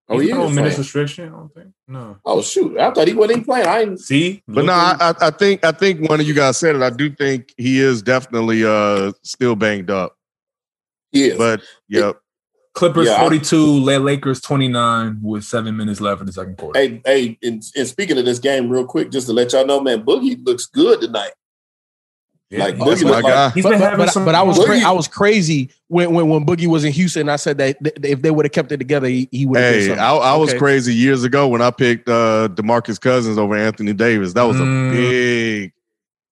Oh, 0.07 0.19
he 0.19 0.27
He's 0.27 0.36
not 0.36 0.44
is 0.44 0.49
on 0.49 0.56
minutes 0.56 0.77
restriction. 0.77 1.27
I 1.27 1.31
don't 1.31 1.53
think. 1.53 1.68
No. 1.88 2.18
Oh 2.26 2.41
shoot! 2.41 2.77
I 2.77 2.91
thought 2.91 3.07
he 3.07 3.14
wasn't 3.14 3.45
playing. 3.45 3.68
I 3.68 3.81
ain't. 3.81 3.99
See, 3.99 4.44
But 4.48 4.65
no, 4.65 4.73
I, 4.73 4.95
I 4.99 5.14
I 5.27 5.30
think 5.31 5.65
I 5.65 5.72
think 5.72 6.07
one 6.07 6.19
of 6.19 6.27
you 6.27 6.34
guys 6.34 6.57
said 6.57 6.76
it. 6.76 6.81
I 6.81 6.90
do 6.91 7.10
think 7.10 7.53
he 7.57 7.80
is 7.80 8.02
definitely 8.02 8.64
uh 8.64 9.14
still 9.23 9.56
banged 9.56 9.90
up. 9.90 10.15
Yeah. 11.11 11.36
But 11.38 11.61
yep. 11.88 12.18
Clippers 12.73 13.07
Yeah, 13.07 13.19
42, 13.19 13.80
La- 13.80 13.98
Lakers 13.98 14.41
29 14.41 15.19
with 15.22 15.44
seven 15.44 15.76
minutes 15.76 15.99
left 15.99 16.22
in 16.22 16.27
the 16.27 16.31
second 16.31 16.57
quarter. 16.57 16.80
Hey, 16.80 17.02
hey, 17.03 17.38
and, 17.44 17.61
and 17.76 17.88
speaking 17.88 18.18
of 18.18 18.26
this 18.26 18.40
game, 18.40 18.69
real 18.69 18.86
quick, 18.86 19.11
just 19.11 19.27
to 19.27 19.34
let 19.34 19.52
y'all 19.52 19.65
know, 19.65 19.81
man, 19.81 20.03
Boogie 20.03 20.38
looks 20.45 20.68
good 20.68 21.02
tonight. 21.02 21.31
Yeah, 22.51 22.63
like, 22.65 22.76
he's 22.77 22.84
Boogie 22.84 23.03
my 23.03 23.09
look 23.11 23.21
guy. 23.26 23.45
like 23.45 23.53
He's 23.53 23.63
But, 23.63 23.69
been 23.69 23.80
but, 23.80 23.89
having 23.91 24.05
but, 24.07 24.11
some. 24.13 24.26
but 24.26 24.34
I 24.35 24.41
was 24.41 24.57
cra- 24.57 24.80
I 24.80 24.91
was 24.91 25.07
crazy 25.07 25.69
when, 25.88 26.11
when 26.13 26.27
when 26.30 26.45
Boogie 26.47 26.65
was 26.65 26.84
in 26.84 26.91
Houston. 26.91 27.30
I 27.30 27.35
said 27.35 27.59
that 27.59 27.77
th- 27.84 27.95
if 28.03 28.23
they 28.23 28.31
would 28.31 28.45
have 28.45 28.51
kept 28.51 28.71
it 28.71 28.77
together, 28.77 29.07
he, 29.07 29.30
he 29.31 29.45
would 29.45 29.59
Hey, 29.59 29.71
been 29.88 29.99
I, 29.99 30.07
something. 30.09 30.23
I 30.27 30.35
was 30.35 30.49
Okay. 30.49 30.57
crazy 30.57 30.95
years 30.95 31.23
ago 31.23 31.47
when 31.47 31.61
I 31.61 31.69
picked 31.69 32.09
uh 32.09 32.47
DeMarcus 32.53 32.99
Cousins 32.99 33.38
over 33.38 33.55
Anthony 33.55 33.93
Davis. 33.93 34.34
That 34.34 34.43
was 34.43 34.57
Mm. 34.57 34.89
a 34.89 34.91
big, 34.91 35.73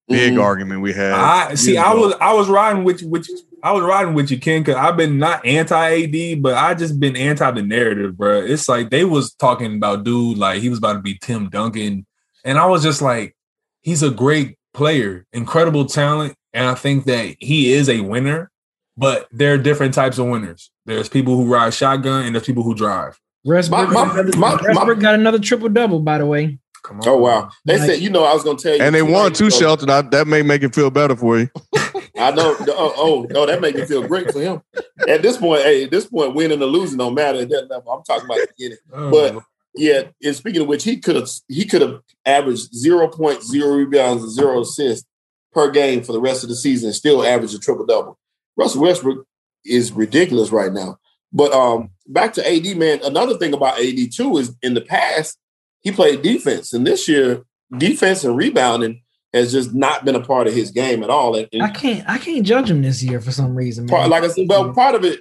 big 0.08 0.32
Mhm. 0.34 0.42
argument 0.42 0.80
we 0.80 0.92
had. 0.92 1.12
I 1.12 1.54
see. 1.54 1.74
years 1.74 1.84
I 1.86 1.94
was 1.94 2.14
I 2.20 2.32
was 2.32 2.48
riding 2.48 2.82
with 2.82 3.00
you. 3.02 3.08
With 3.08 3.28
you 3.28 3.38
I 3.62 3.70
was 3.72 3.82
riding 3.84 4.14
with 4.14 4.30
you, 4.32 4.38
Ken. 4.40 4.62
Because 4.62 4.74
I've 4.76 4.96
been 4.96 5.18
not 5.18 5.46
anti 5.46 6.02
AD, 6.02 6.42
but 6.42 6.54
I 6.54 6.74
just 6.74 6.98
been 6.98 7.14
anti 7.16 7.48
the 7.52 7.62
narrative, 7.62 8.16
bro. 8.18 8.40
It's 8.40 8.68
like 8.68 8.90
they 8.90 9.04
was 9.04 9.34
talking 9.34 9.76
about 9.76 10.02
dude 10.04 10.36
like 10.38 10.62
he 10.62 10.68
was 10.68 10.78
about 10.78 10.94
to 10.94 11.00
be 11.00 11.14
Tim 11.20 11.48
Duncan, 11.48 12.06
and 12.44 12.58
I 12.58 12.66
was 12.66 12.82
just 12.82 13.02
like, 13.02 13.36
he's 13.82 14.02
a 14.02 14.10
great 14.10 14.56
player, 14.74 15.26
incredible 15.32 15.86
talent, 15.86 16.34
and 16.52 16.66
I 16.66 16.74
think 16.74 17.04
that 17.06 17.36
he 17.40 17.72
is 17.72 17.88
a 17.88 18.00
winner. 18.00 18.50
But 18.96 19.28
there 19.30 19.54
are 19.54 19.58
different 19.58 19.94
types 19.94 20.18
of 20.18 20.26
winners. 20.26 20.70
There's 20.84 21.08
people 21.08 21.36
who 21.36 21.46
ride 21.46 21.72
shotgun, 21.72 22.24
and 22.26 22.34
there's 22.34 22.44
people 22.46 22.64
who 22.64 22.74
drive. 22.74 23.18
Westbrook, 23.44 23.88
My- 23.90 23.94
got 23.94 24.06
my- 24.08 24.20
another- 24.20 24.38
my- 24.38 24.54
Westbrook 24.60 24.98
got 24.98 25.14
another 25.14 25.38
triple 25.38 25.68
double, 25.68 26.00
by 26.00 26.18
the 26.18 26.26
way. 26.26 26.58
Come 26.82 27.00
oh, 27.04 27.08
on. 27.08 27.08
Oh 27.08 27.16
wow! 27.18 27.50
They 27.64 27.76
Nice. 27.76 27.86
said, 27.86 28.00
you 28.00 28.08
know, 28.10 28.24
I 28.24 28.32
was 28.32 28.44
gonna 28.44 28.58
tell 28.58 28.74
you, 28.76 28.82
and 28.82 28.94
they 28.94 29.02
won 29.02 29.32
two 29.32 29.50
too, 29.50 29.50
Shelton. 29.50 29.90
I, 29.90 30.02
that 30.02 30.26
may 30.26 30.42
make 30.42 30.62
it 30.62 30.74
feel 30.74 30.90
better 30.90 31.14
for 31.16 31.38
you. 31.38 31.48
I 32.18 32.30
know. 32.30 32.56
Oh, 32.60 32.92
oh, 32.96 33.26
oh, 33.34 33.46
that 33.46 33.60
made 33.60 33.74
me 33.76 33.84
feel 33.84 34.06
great 34.06 34.30
for 34.32 34.40
him. 34.40 34.62
At 35.08 35.22
this 35.22 35.36
point, 35.36 35.62
hey, 35.62 35.84
at 35.84 35.90
this 35.90 36.06
point, 36.06 36.34
winning 36.34 36.62
or 36.62 36.66
losing 36.66 36.98
don't 36.98 37.14
matter 37.14 37.40
at 37.40 37.48
that 37.50 37.68
level. 37.68 37.92
I'm 37.92 38.02
talking 38.04 38.24
about 38.24 38.38
the 38.38 38.48
beginning. 38.56 38.78
Oh, 38.92 39.10
But 39.10 39.42
yeah, 39.78 40.02
and 40.22 40.36
speaking 40.36 40.62
of 40.62 40.68
which, 40.68 40.84
he 40.84 40.98
could 40.98 41.16
have 41.16 41.28
he 41.48 41.64
could 41.64 41.82
have 41.82 42.00
averaged 42.26 42.72
0.0 42.72 43.76
rebounds 43.76 44.22
and 44.22 44.32
zero 44.32 44.60
assists 44.60 45.06
per 45.52 45.70
game 45.70 46.02
for 46.02 46.12
the 46.12 46.20
rest 46.20 46.42
of 46.42 46.48
the 46.48 46.56
season 46.56 46.88
and 46.88 46.96
still 46.96 47.24
average 47.24 47.54
a 47.54 47.58
triple 47.58 47.86
double. 47.86 48.18
Russell 48.56 48.82
Westbrook 48.82 49.26
is 49.64 49.92
ridiculous 49.92 50.50
right 50.50 50.72
now. 50.72 50.98
But 51.32 51.52
um, 51.52 51.90
back 52.06 52.32
to 52.34 52.46
AD, 52.46 52.76
man. 52.76 53.00
Another 53.04 53.36
thing 53.36 53.52
about 53.52 53.80
AD 53.80 54.12
too 54.12 54.38
is 54.38 54.54
in 54.62 54.74
the 54.74 54.80
past 54.80 55.38
he 55.80 55.92
played 55.92 56.22
defense, 56.22 56.72
and 56.72 56.86
this 56.86 57.08
year 57.08 57.44
defense 57.76 58.24
and 58.24 58.36
rebounding 58.36 59.02
has 59.32 59.52
just 59.52 59.74
not 59.74 60.04
been 60.04 60.14
a 60.14 60.24
part 60.24 60.46
of 60.46 60.54
his 60.54 60.70
game 60.70 61.02
at 61.02 61.10
all. 61.10 61.36
And, 61.36 61.62
I 61.62 61.70
can't 61.70 62.08
I 62.08 62.18
can't 62.18 62.44
judge 62.44 62.70
him 62.70 62.82
this 62.82 63.02
year 63.02 63.20
for 63.20 63.30
some 63.30 63.54
reason. 63.54 63.84
Man. 63.84 63.90
part, 63.90 64.10
like 64.10 64.24
I 64.24 64.28
said, 64.28 64.48
well, 64.48 64.72
part 64.72 64.94
of 64.94 65.04
it 65.04 65.20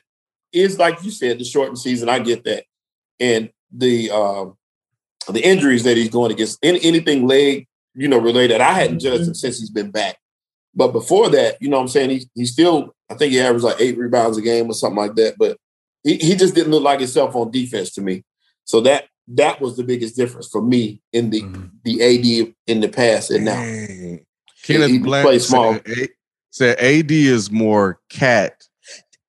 is 0.53 0.79
like 0.79 1.03
you 1.03 1.11
said, 1.11 1.39
the 1.39 1.43
shortened 1.43 1.79
season. 1.79 2.09
I 2.09 2.19
get 2.19 2.43
that, 2.45 2.63
and 3.19 3.49
the 3.71 4.11
um, 4.11 4.57
the 5.29 5.45
injuries 5.45 5.83
that 5.83 5.97
he's 5.97 6.09
going 6.09 6.31
against, 6.31 6.59
any, 6.63 6.83
anything 6.83 7.27
leg, 7.27 7.67
you 7.93 8.07
know, 8.07 8.17
related. 8.19 8.61
I 8.61 8.73
hadn't 8.73 8.99
judged 8.99 9.27
him 9.27 9.33
since 9.33 9.59
he's 9.59 9.69
been 9.69 9.91
back, 9.91 10.17
but 10.75 10.91
before 10.91 11.29
that, 11.31 11.61
you 11.61 11.69
know, 11.69 11.77
what 11.77 11.83
I'm 11.83 11.87
saying 11.89 12.09
he 12.11 12.29
he 12.35 12.45
still, 12.45 12.93
I 13.09 13.15
think 13.15 13.31
he 13.33 13.39
averaged 13.39 13.65
like 13.65 13.81
eight 13.81 13.97
rebounds 13.97 14.37
a 14.37 14.41
game 14.41 14.69
or 14.69 14.73
something 14.73 14.97
like 14.97 15.15
that. 15.15 15.35
But 15.37 15.57
he 16.03 16.17
he 16.17 16.35
just 16.35 16.55
didn't 16.55 16.71
look 16.71 16.83
like 16.83 16.99
himself 16.99 17.35
on 17.35 17.51
defense 17.51 17.91
to 17.91 18.01
me. 18.01 18.23
So 18.63 18.81
that 18.81 19.05
that 19.29 19.59
was 19.59 19.75
the 19.75 19.83
biggest 19.83 20.15
difference 20.15 20.47
for 20.47 20.61
me 20.61 21.01
in 21.11 21.29
the 21.29 21.41
Mhm. 21.41 21.71
the 21.83 22.01
AD 22.01 22.53
in 22.67 22.79
the 22.81 22.89
past 22.89 23.31
and 23.31 23.45
now. 23.45 23.55
Dang. 23.55 24.25
Kenneth 24.63 24.89
he 24.89 25.39
small. 25.39 25.79
Said, 25.85 26.09
said 26.51 26.79
AD 26.79 27.11
is 27.11 27.51
more 27.51 27.99
cat 28.09 28.66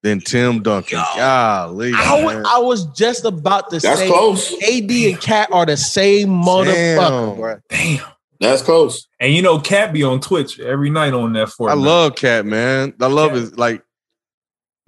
than 0.08 0.20
Tim 0.20 0.62
Duncan. 0.62 0.98
Golly, 1.16 1.92
I 1.94 2.24
was, 2.24 2.34
man. 2.34 2.46
I 2.46 2.58
was 2.58 2.86
just 2.86 3.24
about 3.24 3.70
to 3.70 3.78
That's 3.80 4.00
say 4.00 4.08
close. 4.08 4.52
AD 4.62 4.90
and 4.90 5.20
KAT 5.20 5.48
are 5.52 5.66
the 5.66 5.76
same 5.76 6.28
motherfucker, 6.28 7.34
Damn. 7.34 7.36
bro. 7.36 7.60
damn. 7.68 8.04
That's 8.40 8.62
close. 8.62 9.06
And 9.20 9.34
you 9.34 9.42
know, 9.42 9.58
KAT 9.60 9.92
be 9.92 10.02
on 10.04 10.20
Twitch 10.20 10.60
every 10.60 10.90
night 10.90 11.12
on 11.12 11.32
that 11.34 11.48
Fortnite. 11.48 11.70
I 11.70 11.74
love 11.74 12.14
KAT, 12.14 12.46
man. 12.46 12.94
I 13.00 13.06
love 13.06 13.32
Yeah. 13.34 13.40
his 13.40 13.58
like 13.58 13.82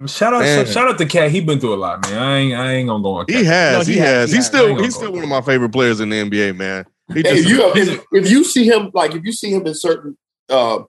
Shout 0.07 0.33
out, 0.33 0.39
Man. 0.39 0.65
shout 0.65 0.87
out 0.87 0.97
to 0.97 1.05
KAT. 1.05 1.29
He 1.29 1.41
been 1.41 1.59
through 1.59 1.75
a 1.75 1.75
lot, 1.75 2.01
man. 2.09 2.17
I 2.17 2.37
ain't, 2.37 2.53
I 2.59 2.71
ain't 2.71 2.87
gonna 2.89 3.03
go 3.03 3.13
on. 3.17 3.25
he 3.27 3.43
has, 3.43 3.77
No, 3.77 3.83
he, 3.83 3.93
he 3.93 3.99
has, 3.99 4.09
has. 4.09 4.29
he 4.31 4.35
He's 4.37 4.45
has. 4.47 4.55
I 4.55 4.57
ain't 4.57 4.63
still 4.65 4.67
gonna 4.75 4.83
he's 4.83 4.95
still 4.95 5.11
one 5.13 5.23
of 5.23 5.29
my 5.29 5.41
favorite 5.41 5.69
players 5.71 5.99
in 5.99 6.09
the 6.09 6.15
NBA, 6.23 6.55
man. 6.57 6.85
He 7.09 7.13
Hey, 7.15 7.21
just 7.23 7.43
if 7.43 7.49
you 7.49 7.71
if, 7.75 8.03
if 8.11 8.31
you 8.31 8.43
see 8.43 8.65
him 8.65 8.89
like 8.95 9.13
if 9.13 9.23
you 9.23 9.31
see 9.31 9.51
him 9.53 9.67
in 9.67 9.75
certain 9.75 10.17
uh 10.49 10.79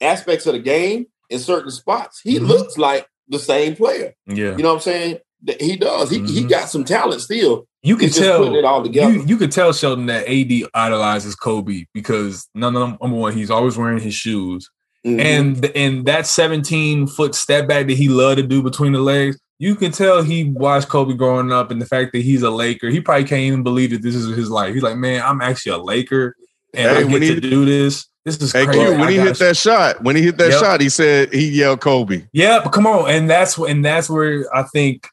aspects 0.00 0.46
of 0.46 0.52
the 0.52 0.60
game 0.60 1.06
in 1.30 1.40
certain 1.40 1.72
spots, 1.72 2.20
he 2.22 2.38
Mhm. 2.38 2.46
looks 2.46 2.78
like 2.78 3.06
the 3.32 3.38
same 3.40 3.74
player. 3.74 4.14
Yeah, 4.26 4.56
You 4.56 4.62
know 4.62 4.68
what 4.68 4.74
I'm 4.76 4.80
saying? 4.80 5.18
He 5.58 5.74
does. 5.76 6.08
He 6.10 6.18
he 6.20 6.44
Mhm. 6.44 6.48
got 6.50 6.68
some 6.70 6.84
talent 6.84 7.20
still. 7.20 7.66
you 7.82 7.96
can 7.96 8.10
tell. 8.10 8.54
it 8.54 8.64
all 8.64 8.80
together. 8.84 9.12
You, 9.12 9.24
you 9.26 9.36
could 9.36 9.50
tell 9.50 9.72
Shelton 9.72 10.06
that 10.06 10.28
AD 10.28 10.68
idolizes 10.72 11.34
Kobe 11.34 11.86
because 11.92 12.48
none 12.54 12.76
of 12.76 12.80
them. 12.80 12.96
number 13.02 13.16
one, 13.16 13.32
he's 13.32 13.50
always 13.50 13.76
wearing 13.76 13.98
his 13.98 14.14
shoes, 14.14 14.70
Mhm. 15.04 15.20
and 15.20 15.66
and 15.74 16.06
that 16.06 16.28
17 16.28 17.08
foot 17.08 17.34
step 17.34 17.66
back 17.66 17.88
that 17.88 17.96
he 17.96 18.08
loved 18.08 18.36
to 18.36 18.44
do 18.46 18.62
between 18.62 18.92
the 18.92 19.00
legs. 19.00 19.36
You 19.58 19.74
can 19.74 19.90
tell 19.90 20.22
he 20.22 20.44
watched 20.44 20.88
Kobe 20.88 21.14
growing 21.14 21.50
up, 21.50 21.72
and 21.72 21.82
the 21.82 21.86
fact 21.86 22.12
that 22.12 22.22
he's 22.22 22.42
a 22.42 22.50
Laker, 22.50 22.88
he 22.88 23.00
probably 23.00 23.24
can't 23.24 23.42
even 23.42 23.64
believe 23.64 23.90
that 23.90 24.02
this 24.02 24.14
is 24.14 24.36
his 24.36 24.48
life. 24.50 24.74
He's 24.74 24.82
like, 24.84 24.96
man, 24.96 25.22
I'm 25.24 25.40
actually 25.40 25.72
a 25.72 25.78
Laker, 25.78 26.36
and 26.74 26.88
Hey, 26.96 27.04
I 27.04 27.18
get 27.18 27.34
to 27.34 27.40
do 27.40 27.64
this. 27.64 28.06
This 28.24 28.40
is 28.40 28.52
Hey, 28.52 28.64
crazy. 28.64 28.80
Q, 28.80 28.90
when 28.92 29.00
I 29.00 29.10
he 29.10 29.16
hit 29.18 29.38
that 29.38 29.56
shot, 29.56 30.02
when 30.02 30.14
he 30.16 30.22
hit 30.22 30.38
that 30.38 30.50
Yep. 30.50 30.60
shot, 30.60 30.80
he 30.80 30.88
said 30.88 31.32
he 31.32 31.48
yelled 31.48 31.80
Kobe. 31.80 32.24
Yeah, 32.32 32.60
but 32.62 32.70
come 32.70 32.86
on, 32.86 33.10
and 33.10 33.28
that's 33.28 33.58
and 33.58 33.84
that's 33.84 34.08
where 34.08 34.46
I 34.54 34.62
think 34.62 35.08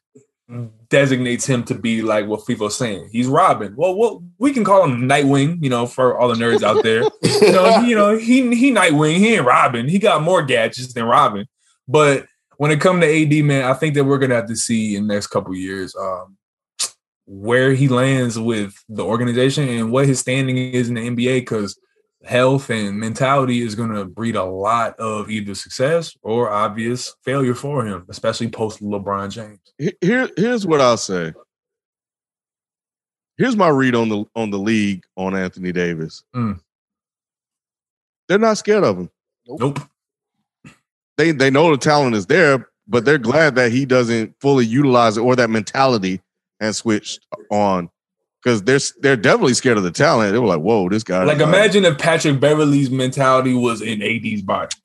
designates 0.90 1.45
him 1.45 1.64
to 1.64 1.76
be 1.76 2.02
like 2.02 2.26
what 2.27 2.41
FIFO's 2.41 2.76
saying. 2.76 3.10
He's 3.11 3.27
Robin. 3.27 3.76
Well, 3.76 3.95
well, 3.95 4.23
we 4.40 4.52
can 4.52 4.64
call 4.64 4.84
him 4.84 5.07
Nightwing, 5.07 5.64
you 5.64 5.69
know, 5.69 5.86
for 5.86 6.18
all 6.18 6.27
the 6.27 6.36
nerds 6.36 6.64
out 6.64 6.84
there. 6.84 7.03
you 7.22 7.52
know, 7.52 7.80
he, 7.80 7.90
you 7.90 7.95
know, 7.95 8.18
he 8.18 8.56
he 8.56 8.72
Nightwing. 8.72 9.18
He 9.18 9.36
ain't 9.36 9.45
Robin. 9.45 9.88
He 9.88 9.99
got 9.99 10.22
more 10.22 10.41
gadgets 10.41 10.94
than 10.94 11.06
Robin. 11.06 11.48
But 11.88 12.26
when 12.57 12.72
it 12.72 12.81
come 12.81 12.99
to 13.02 13.07
AD, 13.07 13.45
man, 13.45 13.65
I 13.65 13.73
think 13.73 13.95
that 13.95 14.03
we're 14.03 14.18
gonna 14.18 14.36
have 14.36 14.48
to 14.48 14.56
see 14.56 14.95
in 14.95 15.07
the 15.07 15.14
next 15.14 15.27
couple 15.27 15.56
years 15.56 15.95
um, 15.95 16.38
where 17.26 17.73
he 17.73 17.88
lands 17.88 18.38
with 18.40 18.73
the 18.90 19.03
organization 19.03 19.68
and 19.69 19.91
what 19.91 20.07
his 20.07 20.19
standing 20.19 20.57
is 20.57 20.90
in 20.90 20.95
the 20.95 21.02
NBA. 21.02 21.41
Because 21.41 21.80
health 22.23 22.69
and 22.69 22.99
mentality 22.99 23.61
is 23.61 23.75
going 23.75 23.93
to 23.93 24.05
breed 24.05 24.35
a 24.35 24.43
lot 24.43 24.99
of 24.99 25.29
either 25.29 25.55
success 25.55 26.17
or 26.21 26.49
obvious 26.49 27.15
failure 27.23 27.55
for 27.55 27.85
him, 27.85 28.05
especially 28.09 28.49
post 28.49 28.81
LeBron 28.81 29.31
James. 29.31 29.59
Here, 30.01 30.29
here's 30.35 30.65
what 30.65 30.81
I'll 30.81 30.97
say. 30.97 31.33
Here's 33.37 33.55
my 33.55 33.69
read 33.69 33.95
on 33.95 34.09
the 34.09 34.25
on 34.35 34.51
the 34.51 34.59
league 34.59 35.05
on 35.15 35.33
Anthony 35.33 35.71
Davis. 35.71 36.23
Mm. 36.35 36.59
They're 38.27 38.37
not 38.37 38.57
scared 38.57 38.83
of 38.83 38.97
him. 38.97 39.09
Nope. 39.47 39.79
They 41.17 41.31
they 41.31 41.49
know 41.49 41.71
the 41.71 41.77
talent 41.77 42.15
is 42.15 42.25
there, 42.25 42.69
but 42.85 43.05
they're 43.05 43.17
glad 43.17 43.55
that 43.55 43.71
he 43.71 43.85
doesn't 43.85 44.35
fully 44.41 44.65
utilize 44.65 45.15
it 45.15 45.21
or 45.21 45.37
that 45.37 45.49
mentality 45.49 46.21
and 46.59 46.75
switched 46.75 47.25
on 47.49 47.89
because 48.44 48.64
they're 48.64 48.80
they're 49.02 49.18
definitely 49.18 49.53
scared 49.53 49.78
of 49.78 49.84
the 49.84 49.91
talent. 49.91 50.32
They 50.34 50.40
were 50.40 50.48
like, 50.48 50.60
"Whoa, 50.61 50.90
this 50.90 51.03
guy!" 51.03 51.24
Like 51.24 51.40
imagine 51.40 51.86
if 51.86 51.98
Patrick 51.98 52.40
Beverley's 52.40 52.90
mentality 52.90 53.53
was 53.53 53.82
in 53.82 54.02
AD's 54.02 54.41
body. 54.41 54.76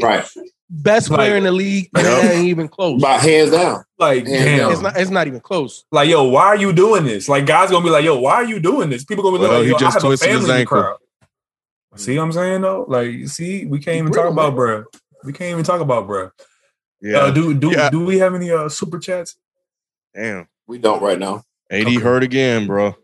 right. 0.00 0.26
Best 0.74 1.10
Like- 1.10 1.18
player 1.18 1.36
in 1.36 1.44
the 1.44 1.52
league, 1.52 1.90
and 1.94 2.06
Yep. 2.06 2.24
it 2.24 2.30
ain't 2.30 2.46
even 2.46 2.66
close. 2.66 3.02
By 3.02 3.18
hands 3.18 3.50
down. 3.50 3.84
Like 3.98 4.24
Yeah, 4.26 4.44
damn. 4.44 4.72
It's 4.72 4.80
not. 4.80 4.96
It's 4.96 5.10
not 5.10 5.26
even 5.26 5.40
close. 5.40 5.84
like 5.92 6.08
yo, 6.08 6.24
why 6.24 6.46
are 6.46 6.56
you 6.56 6.72
doing 6.72 7.04
this? 7.04 7.28
Like 7.28 7.44
guys 7.44 7.70
gonna 7.70 7.84
be 7.84 7.90
like, 7.90 8.04
yo, 8.06 8.18
why 8.18 8.36
are 8.36 8.44
you 8.44 8.58
doing 8.58 8.88
this? 8.88 9.04
People 9.04 9.22
gonna 9.22 9.36
be 9.36 9.42
Well, 9.44 9.52
like, 9.58 9.64
he 9.64 9.68
yo, 9.70 9.76
I 9.76 9.78
just 9.78 9.94
have 9.96 10.04
a 10.04 10.06
twisted 10.06 10.28
his 10.30 10.38
family 10.38 10.50
in 10.50 10.54
the 10.56 10.60
ankle. 10.60 10.80
crowd. 10.82 10.96
See 11.96 12.16
what 12.16 12.24
I'm 12.24 12.32
saying 12.32 12.62
though? 12.62 12.86
Like, 12.88 13.28
see, 13.28 13.66
we 13.66 13.80
can't 13.80 13.98
even 13.98 14.12
talk 14.12 14.30
about 14.30 14.54
bruh. 14.54 14.84
We 15.24 15.34
can't 15.34 15.50
even 15.50 15.64
talk 15.64 15.82
about 15.82 16.08
bruh. 16.08 16.30
yeah, 17.02 17.18
Uh, 17.18 17.30
do 17.32 17.52
do 17.52 17.70
Yeah. 17.72 17.90
do 17.90 18.02
we 18.06 18.18
have 18.20 18.34
any 18.34 18.50
uh 18.50 18.70
super 18.70 18.98
chats? 18.98 19.36
damn, 20.14 20.48
We 20.66 20.78
don't 20.78 21.02
right 21.02 21.18
now. 21.18 21.44
AD 21.70 21.86
Okay. 21.86 21.94
hurt 21.96 22.22
again, 22.22 22.66
bro. 22.66 22.94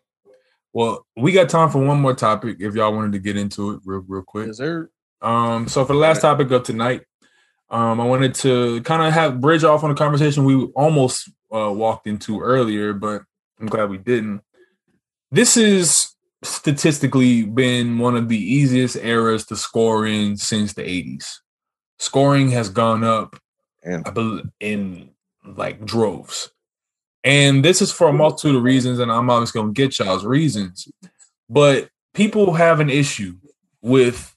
Well, 0.72 1.06
we 1.16 1.32
got 1.32 1.48
time 1.48 1.70
for 1.70 1.78
one 1.84 2.00
more 2.00 2.14
topic 2.14 2.58
if 2.60 2.74
y'all 2.74 2.92
wanted 2.94 3.12
to 3.12 3.18
get 3.18 3.36
into 3.36 3.72
it 3.72 3.80
real 3.84 4.04
real 4.06 4.22
quick. 4.22 4.48
Is 4.48 4.58
there? 4.58 4.90
Um, 5.22 5.66
so 5.68 5.84
for 5.84 5.94
the 5.94 5.98
last 5.98 6.20
topic 6.22 6.50
of 6.50 6.62
tonight, 6.62 7.02
Um, 7.70 8.00
I 8.00 8.04
wanted 8.06 8.34
to 8.36 8.80
kind 8.82 9.02
of 9.02 9.12
have 9.12 9.40
bridge 9.42 9.62
off 9.64 9.84
on 9.84 9.90
a 9.90 9.94
conversation 9.94 10.44
we 10.44 10.54
almost 10.74 11.30
uh, 11.54 11.70
walked 11.70 12.06
into 12.06 12.40
earlier, 12.40 12.94
but 12.94 13.22
I'm 13.60 13.66
glad 13.66 13.90
we 13.90 13.98
didn't. 13.98 14.40
This 15.30 15.56
is 15.58 16.14
statistically 16.42 17.44
been 17.44 17.98
one 17.98 18.16
of 18.16 18.28
the 18.28 18.38
easiest 18.38 18.96
eras 18.96 19.44
to 19.46 19.56
score 19.56 20.06
in 20.06 20.36
since 20.38 20.72
the 20.72 20.82
80s. 20.82 21.40
Scoring 21.98 22.50
has 22.52 22.70
gone 22.70 23.04
up 23.04 23.36
And 23.82 24.06
I 24.06 24.10
believe 24.12 24.46
in 24.60 25.10
like 25.44 25.84
droves. 25.84 26.50
And 27.28 27.62
this 27.62 27.82
is 27.82 27.92
for 27.92 28.08
a 28.08 28.12
multitude 28.12 28.56
of 28.56 28.62
reasons, 28.62 29.00
and 29.00 29.12
I'm 29.12 29.28
always 29.28 29.50
gonna 29.50 29.72
get 29.72 29.98
y'all's 29.98 30.24
reasons. 30.24 30.88
But 31.50 31.90
people 32.14 32.54
have 32.54 32.80
an 32.80 32.88
issue 32.88 33.34
with 33.82 34.34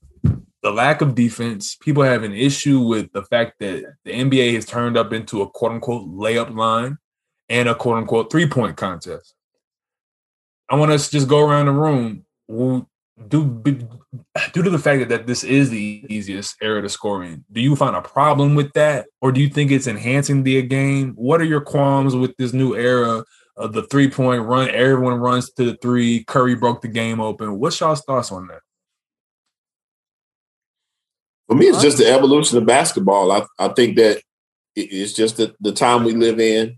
the 0.61 0.71
lack 0.71 0.99
of 0.99 1.15
defense. 1.15 1.75
People 1.75 2.03
have 2.03 2.23
an 2.23 2.33
issue 2.33 2.81
with 2.81 3.09
the 3.13 3.23
fact 3.23 3.59
that 3.59 3.85
the 4.03 4.11
NBA 4.11 4.55
has 4.55 4.65
turned 4.65 4.97
up 4.97 5.13
into 5.13 5.41
a 5.41 5.49
quote 5.49 5.71
unquote 5.71 6.09
layup 6.09 6.53
line 6.53 6.97
and 7.47 7.69
a 7.69 7.75
quote 7.75 7.95
unquote 7.95 8.29
three 8.29 8.49
point 8.49 8.75
contest. 8.75 9.35
I 10.69 10.75
want 10.75 10.91
us 10.91 11.05
to 11.05 11.11
just 11.13 11.29
go 11.29 11.47
around 11.47 11.67
the 11.67 11.71
room. 11.71 12.25
Do 13.27 13.61
due 14.53 14.63
to 14.63 14.69
the 14.69 14.79
fact 14.79 14.99
that, 14.99 15.09
that 15.09 15.27
this 15.27 15.43
is 15.43 15.69
the 15.69 16.05
easiest 16.09 16.55
era 16.61 16.81
to 16.81 16.89
score 16.89 17.23
in, 17.23 17.45
do 17.51 17.61
you 17.61 17.75
find 17.75 17.95
a 17.95 18.01
problem 18.01 18.55
with 18.55 18.73
that, 18.73 19.07
or 19.21 19.31
do 19.31 19.41
you 19.41 19.49
think 19.49 19.71
it's 19.71 19.87
enhancing 19.87 20.43
the 20.43 20.61
game? 20.63 21.13
What 21.15 21.41
are 21.41 21.45
your 21.45 21.61
qualms 21.61 22.15
with 22.15 22.35
this 22.37 22.53
new 22.53 22.75
era 22.75 23.23
of 23.57 23.73
the 23.73 23.83
three 23.83 24.09
point 24.09 24.43
run? 24.43 24.69
Everyone 24.69 25.15
runs 25.15 25.51
to 25.53 25.65
the 25.65 25.77
three. 25.81 26.23
Curry 26.25 26.55
broke 26.55 26.81
the 26.81 26.87
game 26.87 27.19
open. 27.19 27.59
What's 27.59 27.79
y'all's 27.79 28.01
thoughts 28.01 28.31
on 28.31 28.47
that? 28.47 28.59
For 31.47 31.55
me, 31.55 31.65
it's 31.67 31.81
just 31.81 31.97
the 31.97 32.07
evolution 32.07 32.57
of 32.57 32.65
basketball. 32.65 33.31
I, 33.31 33.45
I 33.59 33.69
think 33.69 33.97
that 33.97 34.21
it's 34.75 35.13
just 35.13 35.37
the, 35.37 35.53
the 35.59 35.73
time 35.73 36.03
we 36.05 36.13
live 36.13 36.39
in. 36.39 36.77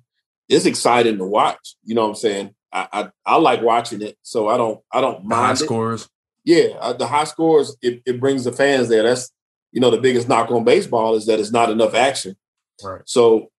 It's 0.49 0.65
exciting 0.65 1.19
to 1.19 1.25
watch. 1.25 1.75
You 1.83 1.95
know 1.95 2.01
what 2.03 2.09
I'm 2.09 2.15
saying? 2.15 2.55
I, 2.71 2.87
I, 2.91 3.09
I 3.23 3.35
like 3.37 3.61
watching 3.61 4.01
it, 4.01 4.17
so 4.23 4.47
I 4.49 4.57
don't 4.57 4.81
I 4.91 4.99
don't 4.99 5.29
The 5.29 5.35
high 5.35 5.41
mind 5.47 5.61
it. 5.61 5.63
scores. 5.63 6.09
Yeah, 6.45 6.75
uh, 6.79 6.93
the 6.93 7.07
high 7.07 7.23
scores 7.23 7.75
it, 7.81 8.01
it 8.05 8.19
brings 8.19 8.43
the 8.43 8.51
fans 8.51 8.89
there. 8.89 9.03
That's 9.03 9.31
you 9.71 9.81
know 9.81 9.89
the 9.89 10.01
biggest 10.01 10.27
knock 10.27 10.51
on 10.51 10.63
baseball 10.63 11.15
is 11.15 11.25
that 11.25 11.39
it's 11.39 11.51
not 11.51 11.69
enough 11.69 11.93
action. 11.93 12.35
Right. 12.83 13.01
So 13.05 13.49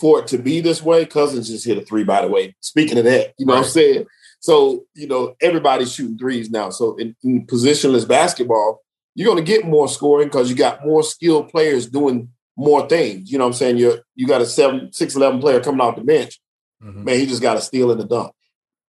for 0.00 0.20
it 0.20 0.26
to 0.28 0.38
be 0.38 0.60
this 0.60 0.82
way, 0.82 1.06
Cousins 1.06 1.48
just 1.48 1.64
hit 1.66 1.78
a 1.78 1.82
three. 1.82 2.04
By 2.04 2.22
the 2.22 2.28
way, 2.28 2.54
speaking 2.60 2.98
of 2.98 3.04
that, 3.04 3.34
you 3.38 3.46
know 3.46 3.54
what 3.54 3.64
I'm 3.64 3.70
saying. 3.70 4.06
So 4.40 4.84
you 4.94 5.06
know 5.06 5.34
everybody's 5.40 5.92
shooting 5.92 6.18
threes 6.18 6.50
now. 6.50 6.70
So 6.70 6.96
in, 6.96 7.14
in 7.22 7.46
positionless 7.46 8.06
basketball, 8.08 8.80
you're 9.14 9.32
going 9.32 9.44
to 9.44 9.52
get 9.52 9.64
more 9.64 9.88
scoring 9.88 10.28
because 10.28 10.50
you 10.50 10.56
got 10.56 10.84
more 10.84 11.02
skilled 11.02 11.48
players 11.48 11.86
doing 11.86 12.28
more 12.56 12.88
things. 12.88 13.30
You 13.30 13.38
know 13.38 13.44
what 13.44 13.50
I'm 13.50 13.54
saying? 13.54 13.78
You 13.78 14.00
you 14.14 14.26
got 14.26 14.40
a 14.40 14.46
seven 14.46 14.92
six 14.92 15.14
eleven 15.14 15.40
player 15.40 15.60
coming 15.60 15.80
off 15.80 15.96
the 15.96 16.02
bench. 16.02 16.40
Mhm. 16.82 17.04
Man, 17.04 17.18
he 17.18 17.26
just 17.26 17.42
got 17.42 17.56
a 17.56 17.60
steal 17.60 17.92
in 17.92 17.98
the 17.98 18.04
dunk. 18.04 18.32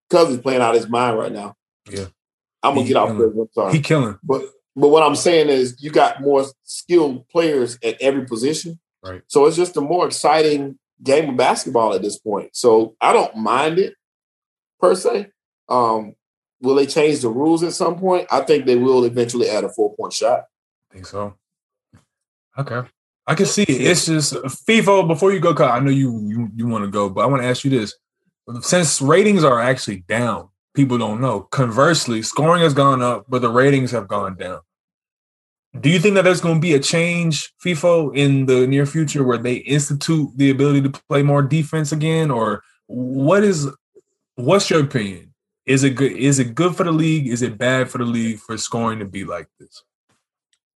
Cousins 0.10 0.42
playing 0.42 0.62
out 0.62 0.76
his 0.76 0.90
mind 0.90 1.18
right 1.18 1.32
now. 1.32 1.56
Yeah. 1.90 2.06
I'm 2.64 2.76
gonna 2.76 2.82
He 2.82 2.88
get 2.88 2.98
off. 2.98 3.10
I'm 3.10 3.50
sorry. 3.54 3.74
He 3.74 3.80
killing. 3.82 4.18
But 4.24 4.44
but 4.76 4.88
what 4.90 5.04
I'm 5.04 5.16
saying 5.16 5.50
is 5.50 5.76
you 5.80 5.92
got 5.92 6.22
more 6.22 6.46
skilled 6.64 7.28
players 7.30 7.78
at 7.84 8.02
every 8.02 8.26
position. 8.26 8.80
Right. 9.04 9.22
So 9.28 9.46
it's 9.46 9.58
just 9.58 9.78
a 9.78 9.82
more 9.82 10.08
exciting 10.08 10.80
game 11.04 11.30
of 11.30 11.38
basketball 11.38 11.94
at 11.94 12.02
this 12.02 12.18
point. 12.18 12.56
So 12.56 12.96
I 13.02 13.14
don't 13.14 13.36
mind 13.36 13.78
it 13.78 13.96
per 14.80 14.96
se. 14.96 15.30
Um, 15.70 16.16
will 16.62 16.76
they 16.76 16.86
change 16.86 17.20
the 17.20 17.30
rules 17.30 17.64
at 17.64 17.74
some 17.74 18.00
point? 18.00 18.28
I 18.32 18.42
think 18.42 18.66
they 18.66 18.78
will 18.78 19.04
eventually 19.04 19.50
add 19.50 19.64
a 19.64 19.70
four 19.70 19.96
point 19.96 20.14
shot. 20.14 20.46
I 20.90 20.94
think 20.94 21.06
so. 21.06 21.36
Okay. 22.58 22.88
I 23.26 23.36
can 23.36 23.46
see 23.46 23.64
it. 23.64 23.82
It's 23.82 24.06
just 24.06 24.34
FIFO. 24.34 25.08
Before 25.08 25.32
you 25.32 25.40
go, 25.40 25.54
I 25.64 25.80
know 25.80 25.92
you 25.92 26.28
you, 26.28 26.50
you 26.56 26.68
want 26.68 26.84
to 26.86 26.92
go, 26.92 27.10
but 27.10 27.22
I 27.22 27.26
want 27.26 27.42
to 27.42 27.48
ask 27.48 27.64
you 27.64 27.70
this: 27.70 27.96
since 28.62 29.02
ratings 29.02 29.44
are 29.44 29.62
actually 29.62 29.98
down, 30.08 30.50
people 30.74 30.98
don't 30.98 31.22
know. 31.22 31.42
Conversely, 31.42 32.22
scoring 32.22 32.64
has 32.64 32.74
gone 32.74 33.02
up, 33.02 33.26
but 33.28 33.42
the 33.42 33.50
ratings 33.50 33.92
have 33.92 34.08
gone 34.08 34.36
down. 34.36 34.62
Do 35.80 35.90
you 35.90 36.00
think 36.00 36.16
that 36.16 36.24
there's 36.24 36.42
going 36.42 36.56
to 36.56 36.62
be 36.62 36.74
a 36.76 36.80
change, 36.80 37.52
FIFO, 37.64 38.16
in 38.16 38.46
the 38.46 38.68
near 38.68 38.86
future 38.86 39.24
where 39.24 39.40
they 39.40 39.56
institute 39.56 40.30
the 40.36 40.52
ability 40.52 40.82
to 40.84 40.90
play 41.10 41.24
more 41.24 41.42
defense 41.42 41.92
again, 41.92 42.30
or 42.30 42.64
what 42.88 43.44
is? 43.44 43.68
What's 44.36 44.70
your 44.70 44.82
opinion? 44.82 45.34
Is 45.66 45.84
it 45.84 45.92
good? 45.92 46.12
Is 46.12 46.40
it 46.40 46.54
good 46.54 46.76
for 46.76 46.84
the 46.84 46.92
league? 46.92 47.28
Is 47.28 47.42
it 47.42 47.58
bad 47.58 47.90
for 47.90 47.98
the 47.98 48.06
league 48.06 48.40
for 48.40 48.58
scoring 48.58 49.00
to 49.00 49.06
be 49.06 49.24
like 49.24 49.48
this? 49.60 49.84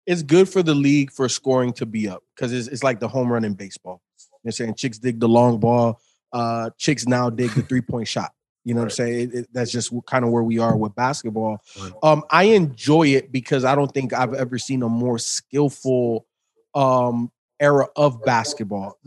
it's 0.07 0.23
good 0.23 0.49
for 0.49 0.63
the 0.63 0.75
league 0.75 1.11
for 1.11 1.29
scoring 1.29 1.73
to 1.75 1.85
be 1.85 2.09
up 2.09 2.23
because 2.35 2.53
it's, 2.53 2.69
it's 2.69 2.85
like 2.85 3.01
the 3.01 3.09
home 3.09 3.31
run 3.31 3.45
in 3.45 3.55
baseball. 3.55 4.01
You 4.19 4.27
know 4.27 4.39
what 4.43 4.49
I'm 4.49 4.53
saying? 4.53 4.75
Chicks 4.77 4.99
dig 4.99 5.21
the 5.21 5.29
long 5.29 5.59
ball. 5.59 6.01
Uh, 6.33 6.71
chicks 6.79 7.07
now 7.07 7.29
dig 7.29 7.51
the 7.51 7.63
three 7.63 7.81
point 7.81 8.07
shot. 8.07 8.33
You 8.67 8.75
know 8.75 8.81
what 8.81 8.87
I'm 8.87 8.91
saying? 8.91 9.21
It- 9.21 9.35
it- 9.35 9.49
that's 9.53 9.71
just 9.71 9.93
kind 10.07 10.25
of 10.25 10.33
where 10.33 10.43
we 10.43 10.59
are 10.59 10.77
with 10.77 10.93
basketball. 10.97 11.63
Right. 11.81 11.93
Um, 12.03 12.25
I 12.31 12.45
enjoy 12.45 13.07
it 13.11 13.31
because 13.31 13.65
I 13.65 13.77
don't 13.77 13.93
think 13.95 14.13
I've 14.13 14.35
ever 14.35 14.59
seen 14.59 14.83
a 14.83 14.89
more 14.89 15.21
skillful 15.21 16.27
um, 16.75 17.31
era 17.61 17.87
of 17.95 18.25
basketball. 18.25 18.99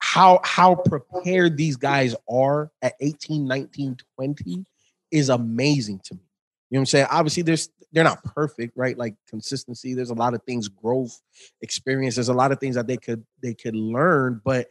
How 0.00 0.40
how 0.42 0.74
prepared 0.74 1.56
these 1.56 1.76
guys 1.76 2.16
are 2.28 2.72
at 2.82 2.94
18, 3.00 3.46
19, 3.46 3.96
20 4.16 4.64
is 5.12 5.28
amazing 5.28 6.00
to 6.04 6.14
me. 6.14 6.20
You 6.70 6.76
know 6.76 6.78
what 6.78 6.82
I'm 6.82 6.86
saying? 6.86 7.06
Obviously, 7.10 7.42
there's 7.44 7.68
they're 7.92 8.04
not 8.04 8.22
perfect, 8.24 8.76
right? 8.76 8.98
Like 8.98 9.14
consistency. 9.28 9.94
There's 9.94 10.10
a 10.10 10.14
lot 10.14 10.34
of 10.34 10.42
things, 10.42 10.68
growth, 10.68 11.20
experience. 11.62 12.16
There's 12.16 12.28
a 12.28 12.34
lot 12.34 12.50
of 12.52 12.58
things 12.58 12.74
that 12.74 12.88
they 12.88 12.96
could 12.96 13.24
they 13.42 13.54
could 13.54 13.76
learn, 13.76 14.40
but 14.44 14.66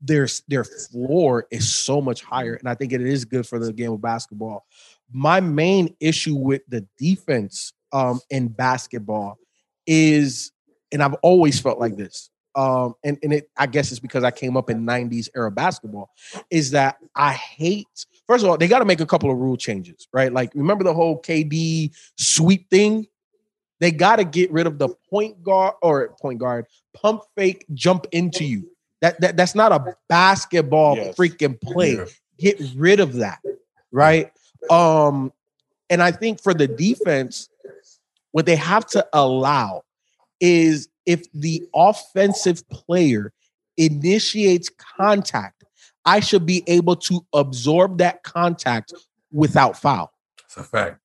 their 0.00 0.28
their 0.48 0.64
floor 0.64 1.46
is 1.50 1.74
so 1.74 2.00
much 2.00 2.22
higher, 2.22 2.54
and 2.54 2.68
I 2.68 2.74
think 2.74 2.92
it 2.92 3.00
is 3.00 3.24
good 3.24 3.46
for 3.46 3.58
the 3.58 3.72
game 3.72 3.92
of 3.92 4.00
basketball. 4.00 4.66
My 5.12 5.40
main 5.40 5.94
issue 6.00 6.36
with 6.36 6.62
the 6.68 6.86
defense 6.98 7.72
um, 7.92 8.20
in 8.30 8.48
basketball 8.48 9.38
is, 9.86 10.52
and 10.92 11.02
I've 11.02 11.14
always 11.22 11.60
felt 11.60 11.78
like 11.78 11.96
this, 11.96 12.30
um, 12.54 12.94
and 13.04 13.18
and 13.22 13.32
it 13.34 13.50
I 13.56 13.66
guess 13.66 13.90
it's 13.90 14.00
because 14.00 14.24
I 14.24 14.30
came 14.30 14.56
up 14.56 14.70
in 14.70 14.86
'90s 14.86 15.28
era 15.36 15.50
basketball, 15.50 16.10
is 16.50 16.70
that 16.70 16.96
I 17.14 17.32
hate. 17.32 18.06
First 18.26 18.44
of 18.44 18.50
all, 18.50 18.56
they 18.56 18.68
got 18.68 18.78
to 18.78 18.84
make 18.84 19.00
a 19.00 19.06
couple 19.06 19.30
of 19.30 19.38
rule 19.38 19.56
changes, 19.56 20.08
right? 20.12 20.32
Like 20.32 20.52
remember 20.54 20.84
the 20.84 20.94
whole 20.94 21.20
KD 21.20 21.94
sweep 22.16 22.70
thing. 22.70 23.06
They 23.80 23.90
got 23.90 24.16
to 24.16 24.24
get 24.24 24.52
rid 24.52 24.66
of 24.66 24.78
the 24.78 24.90
point 25.08 25.42
guard 25.42 25.74
or 25.82 26.14
point 26.20 26.38
guard 26.38 26.66
pump 26.94 27.22
fake 27.36 27.64
jump 27.72 28.06
into 28.12 28.44
you. 28.44 28.70
That, 29.00 29.20
that 29.20 29.36
that's 29.36 29.54
not 29.54 29.72
a 29.72 29.96
basketball 30.08 30.96
Yes. 30.96 31.16
freaking 31.16 31.60
play. 31.60 31.94
Yeah. 31.96 32.04
Get 32.38 32.60
rid 32.76 33.00
of 33.00 33.14
that, 33.14 33.40
right? 33.92 34.30
Um, 34.70 35.32
and 35.88 36.02
I 36.02 36.10
think 36.12 36.42
for 36.42 36.54
the 36.54 36.66
defense, 36.68 37.48
what 38.32 38.46
they 38.46 38.56
have 38.56 38.86
to 38.88 39.06
allow 39.12 39.82
is 40.40 40.88
if 41.06 41.22
the 41.32 41.62
offensive 41.74 42.66
player 42.68 43.32
initiates 43.76 44.70
contact, 44.96 45.64
I 46.04 46.20
should 46.20 46.46
be 46.46 46.62
able 46.66 46.96
to 46.96 47.24
absorb 47.34 47.98
that 47.98 48.22
contact 48.22 48.92
without 49.32 49.76
foul. 49.78 50.12
It's 50.44 50.56
a 50.56 50.62
fact. 50.62 51.00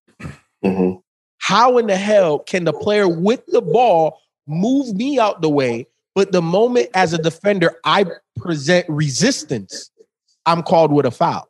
Mhm. 0.64 1.02
How 1.40 1.78
in 1.78 1.88
the 1.88 1.98
hell 1.98 2.40
can 2.40 2.64
the 2.64 2.74
player 2.74 3.08
with 3.08 3.46
the 3.48 3.62
ball 3.62 4.20
move 4.48 4.96
me 4.96 5.20
out 5.20 5.42
the 5.42 5.50
way? 5.50 5.88
But 6.16 6.32
the 6.32 6.42
moment 6.42 6.90
as 6.94 7.14
a 7.14 7.18
defender 7.18 7.76
I 7.84 8.06
present 8.38 8.88
resistance, 8.88 9.92
I'm 10.46 10.64
called 10.64 10.92
with 10.92 11.06
a 11.06 11.12
foul. 11.12 11.50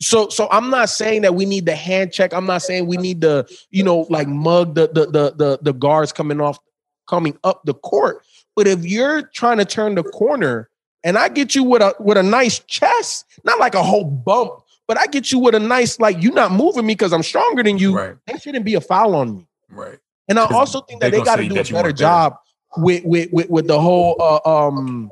So, 0.00 0.28
so 0.28 0.48
I'm 0.50 0.70
not 0.70 0.88
saying 0.88 1.22
that 1.22 1.34
we 1.34 1.44
need 1.44 1.66
the 1.66 1.74
hand 1.74 2.12
check. 2.12 2.32
I'm 2.32 2.46
not 2.46 2.62
saying 2.62 2.86
we 2.86 2.96
need 2.96 3.20
the, 3.20 3.46
you 3.70 3.82
know, 3.82 4.06
like 4.08 4.26
mug 4.26 4.74
the 4.74 4.86
the 4.86 5.06
the 5.06 5.34
the, 5.36 5.58
the 5.60 5.72
guards 5.72 6.12
coming 6.12 6.40
off, 6.40 6.58
coming 7.06 7.36
up 7.44 7.62
the 7.64 7.74
court. 7.74 8.22
But 8.56 8.66
if 8.66 8.84
you're 8.84 9.22
trying 9.22 9.58
to 9.58 9.64
turn 9.64 9.94
the 9.96 10.04
corner 10.04 10.70
and 11.04 11.18
I 11.18 11.28
get 11.28 11.54
you 11.54 11.64
with 11.64 11.82
a 11.82 11.94
with 12.00 12.16
a 12.16 12.22
nice 12.22 12.60
chest, 12.60 13.26
not 13.44 13.58
like 13.58 13.74
a 13.74 13.82
whole 13.82 14.04
bump, 14.04 14.52
but 14.86 14.98
I 14.98 15.06
get 15.06 15.30
you 15.30 15.40
with 15.40 15.54
a 15.54 15.60
nice 15.60 15.98
like 15.98 16.22
you're 16.22 16.32
not 16.32 16.52
moving 16.52 16.86
me 16.86 16.94
because 16.94 17.12
I'm 17.12 17.24
stronger 17.24 17.62
than 17.62 17.76
you. 17.76 17.96
Right. 17.96 18.16
That 18.26 18.40
shouldn't 18.40 18.64
be 18.64 18.74
a 18.74 18.80
foul 18.80 19.14
on 19.16 19.36
me. 19.36 19.48
Right. 19.68 19.98
And 20.28 20.38
I 20.38 20.44
also 20.44 20.80
think 20.82 21.00
that 21.00 21.10
they 21.10 21.22
got 21.22 21.36
to 21.36 21.48
do 21.48 21.58
a 21.58 21.64
better 21.64 21.92
job 21.92 22.36
with 22.76 23.04
with 23.04 23.32
with, 23.32 23.48
with 23.50 23.66
the 23.66 23.80
whole 23.80 24.16
uh, 24.20 24.66
um 24.68 25.10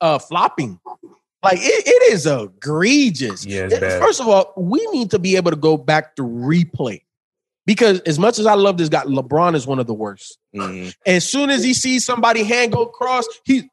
uh 0.00 0.18
flopping. 0.18 0.78
Like 1.42 1.58
it, 1.60 1.86
it 1.86 2.12
is 2.12 2.26
egregious. 2.26 3.44
Yeah, 3.44 3.68
It-. 3.70 3.80
First 4.00 4.20
of 4.20 4.28
all, 4.28 4.52
we 4.56 4.84
need 4.92 5.10
to 5.10 5.18
be 5.18 5.36
able 5.36 5.50
to 5.50 5.56
go 5.58 5.76
back 5.76 6.16
to 6.16 6.22
replay. 6.22 7.02
Because 7.66 8.00
as 8.00 8.18
much 8.18 8.38
as 8.38 8.44
I 8.44 8.54
love 8.54 8.76
this 8.76 8.90
guy, 8.90 9.04
LeBron 9.04 9.54
is 9.54 9.66
one 9.66 9.78
of 9.78 9.86
the 9.86 9.94
worst. 9.94 10.38
Mhm. 10.54 10.94
As 11.06 11.26
soon 11.26 11.48
as 11.48 11.64
he 11.64 11.72
sees 11.72 12.04
somebody 12.04 12.44
hand 12.44 12.72
go 12.72 12.84
cross, 12.84 13.26
he 13.44 13.70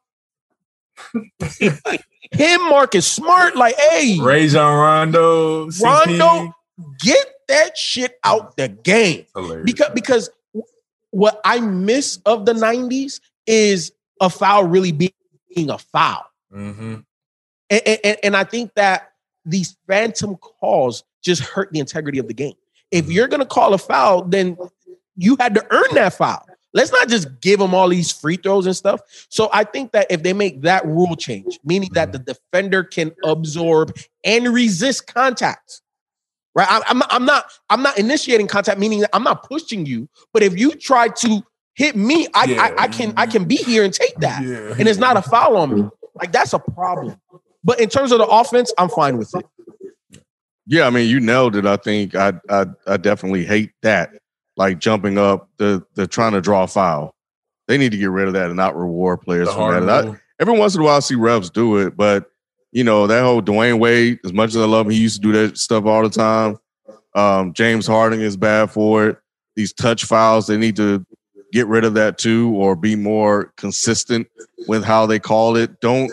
him 1.60 2.60
Marcus 2.68 3.06
Smart, 3.10 3.56
like, 3.56 3.74
hey, 3.90 4.18
Rajon 4.20 4.78
Rondo. 4.78 5.66
CP. 5.66 5.82
Rondo, 5.84 6.54
get 7.00 7.26
that 7.48 7.76
shit 7.76 8.18
out 8.24 8.56
the 8.56 8.68
game 8.68 9.26
Hilarious. 9.34 9.64
because 9.66 9.90
because 9.94 10.30
what 11.12 11.40
I 11.44 11.60
miss 11.60 12.18
of 12.26 12.44
the 12.44 12.52
'90s 12.52 13.20
is 13.46 13.92
a 14.20 14.28
foul 14.28 14.64
really 14.64 14.92
being 14.92 15.70
a 15.70 15.78
foul, 15.78 16.24
Mm-hmm. 16.52 16.96
and, 17.70 17.82
and, 18.04 18.16
and 18.22 18.36
I 18.36 18.44
think 18.44 18.74
that 18.74 19.12
these 19.44 19.76
phantom 19.86 20.36
calls 20.36 21.02
just 21.22 21.40
hurt 21.42 21.72
the 21.72 21.78
integrity 21.78 22.18
of 22.18 22.28
the 22.28 22.34
game. 22.34 22.54
If 22.90 23.10
you're 23.10 23.28
gonna 23.28 23.46
call 23.46 23.72
a 23.72 23.78
foul, 23.78 24.24
then 24.24 24.56
you 25.16 25.36
had 25.40 25.54
to 25.54 25.66
earn 25.70 25.94
that 25.94 26.14
foul. 26.14 26.44
Let's 26.74 26.92
not 26.92 27.08
just 27.08 27.40
give 27.40 27.58
them 27.58 27.74
all 27.74 27.88
these 27.88 28.10
free 28.10 28.36
throws 28.36 28.66
and 28.66 28.74
stuff. 28.76 29.00
So 29.28 29.50
I 29.52 29.64
think 29.64 29.92
that 29.92 30.06
if 30.10 30.22
they 30.22 30.32
make 30.32 30.62
that 30.62 30.86
rule 30.86 31.16
change, 31.16 31.58
meaning 31.64 31.90
that 31.92 32.12
the 32.12 32.18
defender 32.18 32.82
can 32.82 33.12
absorb 33.24 33.94
and 34.24 34.48
resist 34.48 35.06
contact, 35.12 35.82
right? 36.54 36.66
I- 36.70 36.82
I'm, 36.86 37.02
I'm 37.10 37.24
not 37.24 37.46
I'm 37.70 37.82
not 37.82 37.98
initiating 37.98 38.46
contact, 38.48 38.78
meaning 38.78 39.00
that 39.00 39.10
I'm 39.12 39.22
not 39.24 39.48
pushing 39.48 39.86
you. 39.86 40.08
But 40.32 40.42
if 40.42 40.58
you 40.58 40.72
try 40.72 41.08
to 41.08 41.42
hit 41.74 41.96
me, 41.96 42.26
I 42.34 42.44
Yeah. 42.44 42.62
I, 42.62 42.82
I 42.84 42.88
can 42.88 43.14
I 43.16 43.26
can 43.26 43.44
be 43.44 43.56
here 43.56 43.84
and 43.84 43.92
take 43.92 44.14
that, 44.16 44.42
Yeah. 44.44 44.74
and 44.78 44.88
it's 44.88 44.98
not 44.98 45.16
a 45.16 45.22
foul 45.22 45.56
on 45.56 45.74
me. 45.74 45.88
Like 46.14 46.32
that's 46.32 46.52
a 46.52 46.58
problem. 46.58 47.16
But 47.64 47.80
in 47.80 47.88
terms 47.88 48.12
of 48.12 48.18
the 48.18 48.26
offense, 48.26 48.72
I'm 48.76 48.88
fine 48.88 49.16
with 49.18 49.32
it. 49.34 49.46
Yeah, 50.66 50.86
I 50.86 50.90
mean, 50.90 51.08
you 51.08 51.20
nailed 51.20 51.56
it. 51.56 51.66
I 51.66 51.76
think 51.76 52.14
I 52.14 52.32
I, 52.48 52.66
I 52.86 52.96
definitely 52.96 53.44
hate 53.44 53.72
that. 53.82 54.10
Like 54.56 54.78
jumping 54.78 55.16
up, 55.18 55.48
the 55.56 55.82
the 55.94 56.06
trying 56.06 56.32
to 56.32 56.40
draw 56.40 56.64
a 56.64 56.66
foul. 56.66 57.14
They 57.68 57.78
need 57.78 57.92
to 57.92 57.98
get 57.98 58.10
rid 58.10 58.26
of 58.26 58.34
that 58.34 58.46
and 58.46 58.56
not 58.56 58.76
reward 58.76 59.22
players 59.22 59.48
The 59.48 59.54
for 59.54 59.80
that. 59.80 60.06
I- 60.06 60.16
every 60.40 60.58
once 60.58 60.74
in 60.74 60.80
a 60.82 60.84
while, 60.84 60.96
I 60.96 61.00
see 61.00 61.14
refs 61.14 61.50
do 61.52 61.78
it, 61.78 61.96
but 61.96 62.26
you 62.72 62.82
know 62.84 63.06
that 63.06 63.22
whole 63.22 63.42
Dwyane 63.42 63.78
Wade. 63.78 64.18
As 64.24 64.32
much 64.32 64.50
as 64.50 64.56
I 64.56 64.64
love 64.64 64.86
him, 64.86 64.92
he 64.92 64.98
used 64.98 65.22
to 65.22 65.32
do 65.32 65.32
that 65.32 65.56
stuff 65.58 65.84
all 65.84 66.02
the 66.02 66.10
time. 66.10 66.58
Um, 67.14 67.52
James 67.52 67.86
Harden 67.86 68.20
is 68.20 68.36
bad 68.36 68.70
for 68.70 69.08
it. 69.08 69.18
These 69.54 69.72
touch 69.74 70.04
fouls, 70.04 70.46
they 70.46 70.56
need 70.56 70.76
to 70.76 71.04
get 71.52 71.66
rid 71.66 71.84
of 71.84 71.94
that 71.94 72.16
too, 72.18 72.50
or 72.56 72.74
be 72.74 72.96
more 72.96 73.52
consistent 73.58 74.26
with 74.66 74.82
how 74.82 75.04
they 75.04 75.18
call 75.18 75.56
it. 75.56 75.80
Don't 75.80 76.10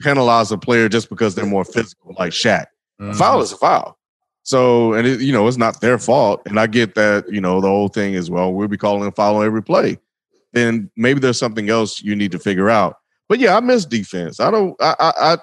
penalize 0.00 0.50
a 0.50 0.58
player 0.58 0.88
just 0.88 1.08
because 1.10 1.34
they're 1.34 1.44
more 1.46 1.64
physical, 1.64 2.14
like 2.18 2.32
Shaq. 2.32 2.66
A 2.98 3.02
Mhm. 3.02 3.16
foul 3.16 3.42
is 3.42 3.52
a 3.52 3.56
foul. 3.56 3.98
So, 4.42 4.92
and 4.94 5.06
it, 5.06 5.20
you 5.20 5.32
know, 5.32 5.46
it's 5.48 5.56
not 5.56 5.80
their 5.80 5.98
fault. 5.98 6.42
And 6.46 6.58
I 6.60 6.66
get 6.66 6.94
that, 6.94 7.30
you 7.30 7.40
know, 7.40 7.60
the 7.60 7.68
whole 7.68 7.88
thing 7.88 8.14
is, 8.14 8.30
well, 8.30 8.52
we'll 8.52 8.68
be 8.68 8.76
calling 8.76 9.06
a 9.06 9.12
foul 9.12 9.36
on 9.36 9.44
every 9.46 9.62
play. 9.62 9.98
Then 10.52 10.90
maybe 10.96 11.20
there's 11.20 11.38
something 11.38 11.68
else 11.70 12.02
you 12.02 12.14
need 12.14 12.32
to 12.32 12.38
figure 12.38 12.70
out. 12.70 12.96
But 13.28 13.38
yeah, 13.40 13.56
I 13.56 13.60
miss 13.60 13.84
defense. 13.86 14.40
I 14.40 14.50
don't, 14.50 14.76
I, 14.80 14.94
I, 15.00 15.12
I 15.16 15.36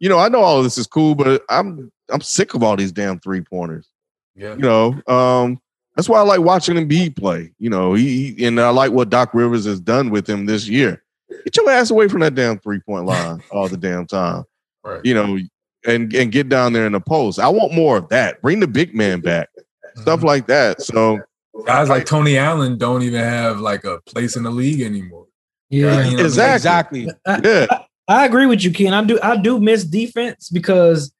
you 0.00 0.08
know, 0.08 0.18
I 0.18 0.28
know 0.28 0.40
all 0.40 0.58
of 0.58 0.64
this 0.64 0.76
is 0.78 0.86
cool, 0.86 1.14
but 1.14 1.42
I'm, 1.48 1.92
I'm 2.10 2.20
sick 2.20 2.54
of 2.54 2.62
all 2.62 2.74
these 2.76 2.90
damn 2.92 3.20
three 3.20 3.40
pointers. 3.42 3.88
Yeah. 4.34 4.54
You 4.54 4.60
know, 4.62 5.00
um, 5.06 5.60
that's 5.96 6.08
why 6.08 6.18
I 6.18 6.22
like 6.22 6.40
watching 6.40 6.76
Embiid 6.76 7.16
play. 7.16 7.52
You 7.58 7.70
know, 7.70 7.94
he 7.94 8.32
he- 8.32 8.44
and 8.46 8.60
I 8.60 8.70
like 8.70 8.92
what 8.92 9.10
Doc 9.10 9.34
Rivers 9.34 9.64
has 9.66 9.80
done 9.80 10.10
with 10.10 10.28
him 10.28 10.46
this 10.46 10.66
year. 10.68 11.02
Get 11.44 11.56
your 11.56 11.70
ass 11.70 11.90
away 11.90 12.08
from 12.08 12.20
that 12.20 12.34
damn 12.34 12.58
three 12.58 12.80
point 12.80 13.04
line 13.06 13.42
all 13.52 13.68
the 13.68 13.76
damn 13.76 14.06
time 14.06 14.44
Right. 14.82 15.00
you 15.04 15.14
know, 15.14 15.38
and 15.86 16.12
and 16.14 16.32
get 16.32 16.48
down 16.48 16.72
there 16.72 16.86
in 16.86 16.92
the 16.92 17.00
post. 17.00 17.38
I 17.38 17.48
want 17.48 17.74
more 17.74 17.96
of 17.98 18.08
that. 18.08 18.40
Bring 18.40 18.60
the 18.60 18.66
big 18.68 18.94
man 18.94 19.20
back, 19.22 19.48
stuff 19.96 20.22
like 20.22 20.46
that. 20.46 20.80
So 20.80 21.20
Guys 21.66 21.88
like 21.88 22.06
Tony 22.06 22.38
Allen 22.38 22.78
don't 22.78 23.02
even 23.02 23.20
have 23.22 23.58
like 23.60 23.84
a 23.84 24.00
place 24.06 24.36
in 24.36 24.44
the 24.44 24.50
league 24.50 24.80
anymore. 24.80 25.26
Yeah. 25.68 26.06
You 26.08 26.16
know, 26.16 26.24
Exactly. 26.24 27.08
Exactly. 27.26 27.48
Yeah, 27.50 27.66
I 28.10 28.24
agree 28.24 28.46
with 28.46 28.64
you, 28.64 28.72
Ken. 28.72 28.92
I 28.92 29.04
do 29.04 29.20
I 29.22 29.36
do 29.36 29.60
miss 29.60 29.84
defense 29.84 30.50
because 30.50 31.12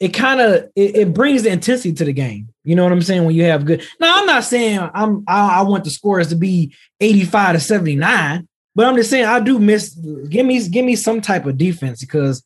it 0.00 0.14
kind 0.14 0.40
of 0.40 0.64
it, 0.74 0.96
it 0.96 1.14
brings 1.14 1.42
the 1.42 1.50
intensity 1.50 1.92
to 1.92 2.06
the 2.06 2.12
game. 2.14 2.48
You 2.64 2.74
know 2.74 2.84
what 2.84 2.92
I'm 2.92 3.02
saying? 3.02 3.26
When 3.26 3.34
you 3.34 3.44
have 3.44 3.66
good. 3.66 3.86
Now 4.00 4.18
I'm 4.18 4.24
not 4.24 4.42
saying 4.42 4.80
I'm 4.94 5.24
I, 5.28 5.58
I 5.58 5.62
want 5.62 5.84
the 5.84 5.90
scores 5.90 6.28
to 6.28 6.34
be 6.34 6.74
85 7.00 7.56
to 7.56 7.60
79, 7.60 8.48
but 8.74 8.86
I'm 8.86 8.96
just 8.96 9.10
saying 9.10 9.26
I 9.26 9.40
do 9.40 9.58
miss 9.58 9.90
give 10.30 10.46
me 10.46 10.66
give 10.70 10.86
me 10.86 10.96
some 10.96 11.20
type 11.20 11.44
of 11.44 11.58
defense 11.58 12.00
because 12.00 12.42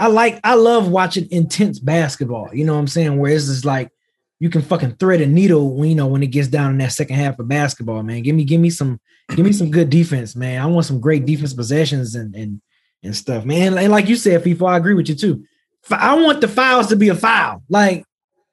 I 0.00 0.08
like 0.08 0.40
I 0.42 0.54
love 0.54 0.88
watching 0.88 1.28
intense 1.30 1.78
basketball. 1.78 2.52
You 2.52 2.64
know 2.64 2.74
what 2.74 2.80
I'm 2.80 2.88
saying? 2.88 3.18
Where 3.18 3.30
it's 3.30 3.46
just 3.46 3.64
like 3.64 3.92
you 4.40 4.50
can 4.50 4.62
fucking 4.62 4.96
thread 4.96 5.20
a 5.20 5.26
needle 5.26 5.76
when 5.76 5.90
you 5.90 5.94
know 5.94 6.08
when 6.08 6.24
it 6.24 6.32
gets 6.32 6.48
down 6.48 6.72
in 6.72 6.78
that 6.78 6.90
second 6.90 7.14
half 7.14 7.38
of 7.38 7.46
basketball, 7.46 8.02
man. 8.02 8.22
Give 8.22 8.34
me 8.34 8.42
give 8.42 8.60
me 8.60 8.70
some 8.70 8.98
give 9.36 9.46
me 9.46 9.52
some 9.52 9.70
good 9.70 9.90
defense, 9.90 10.34
man. 10.34 10.60
I 10.60 10.66
want 10.66 10.86
some 10.86 10.98
great 10.98 11.24
defense 11.24 11.54
possessions 11.54 12.16
and 12.16 12.34
and 12.34 12.60
and 13.02 13.14
stuff, 13.14 13.44
man. 13.44 13.78
And 13.78 13.92
like 13.92 14.08
you 14.08 14.16
said, 14.16 14.42
FIFO, 14.42 14.68
I 14.68 14.76
agree 14.76 14.94
with 14.94 15.08
you 15.08 15.14
too. 15.14 15.44
I 15.90 16.14
want 16.20 16.40
the 16.40 16.48
fouls 16.48 16.88
to 16.88 16.96
be 16.96 17.08
a 17.08 17.14
foul. 17.14 17.62
Like 17.68 18.04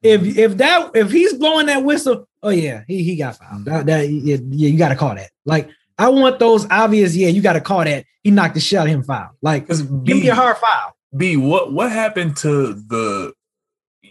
if 0.02 0.22
mm-hmm. 0.22 0.40
if 0.40 0.58
that 0.58 0.92
if 0.96 1.12
he's 1.12 1.34
blowing 1.34 1.66
that 1.68 1.84
whistle, 1.84 2.28
oh 2.44 2.50
yeah, 2.50 2.84
he 2.88 3.04
he 3.04 3.16
got 3.16 3.38
fouled. 3.38 3.66
That, 3.66 3.86
that 3.88 4.10
yeah, 4.10 4.38
you 4.42 4.78
got 4.78 4.90
to 4.90 4.96
call 4.96 5.16
that. 5.16 5.32
Like 5.46 5.70
I 5.98 6.10
want 6.10 6.40
those 6.40 6.68
obvious. 6.70 7.16
Yeah, 7.16 7.30
you 7.30 7.42
got 7.42 7.54
to 7.54 7.62
call 7.62 7.84
that. 7.84 8.06
He 8.24 8.32
knocked 8.32 8.54
the 8.54 8.60
shit 8.60 8.80
out 8.80 8.88
him. 8.88 9.04
Foul. 9.04 9.32
Like 9.42 9.64
Because 9.64 9.82
give 9.82 10.18
me 10.18 10.30
a 10.30 10.36
hard 10.36 10.58
foul. 10.58 10.96
B, 11.16 11.38
what 11.38 11.74
what 11.74 11.92
happened 11.92 12.38
to 12.38 12.74
the 12.74 13.34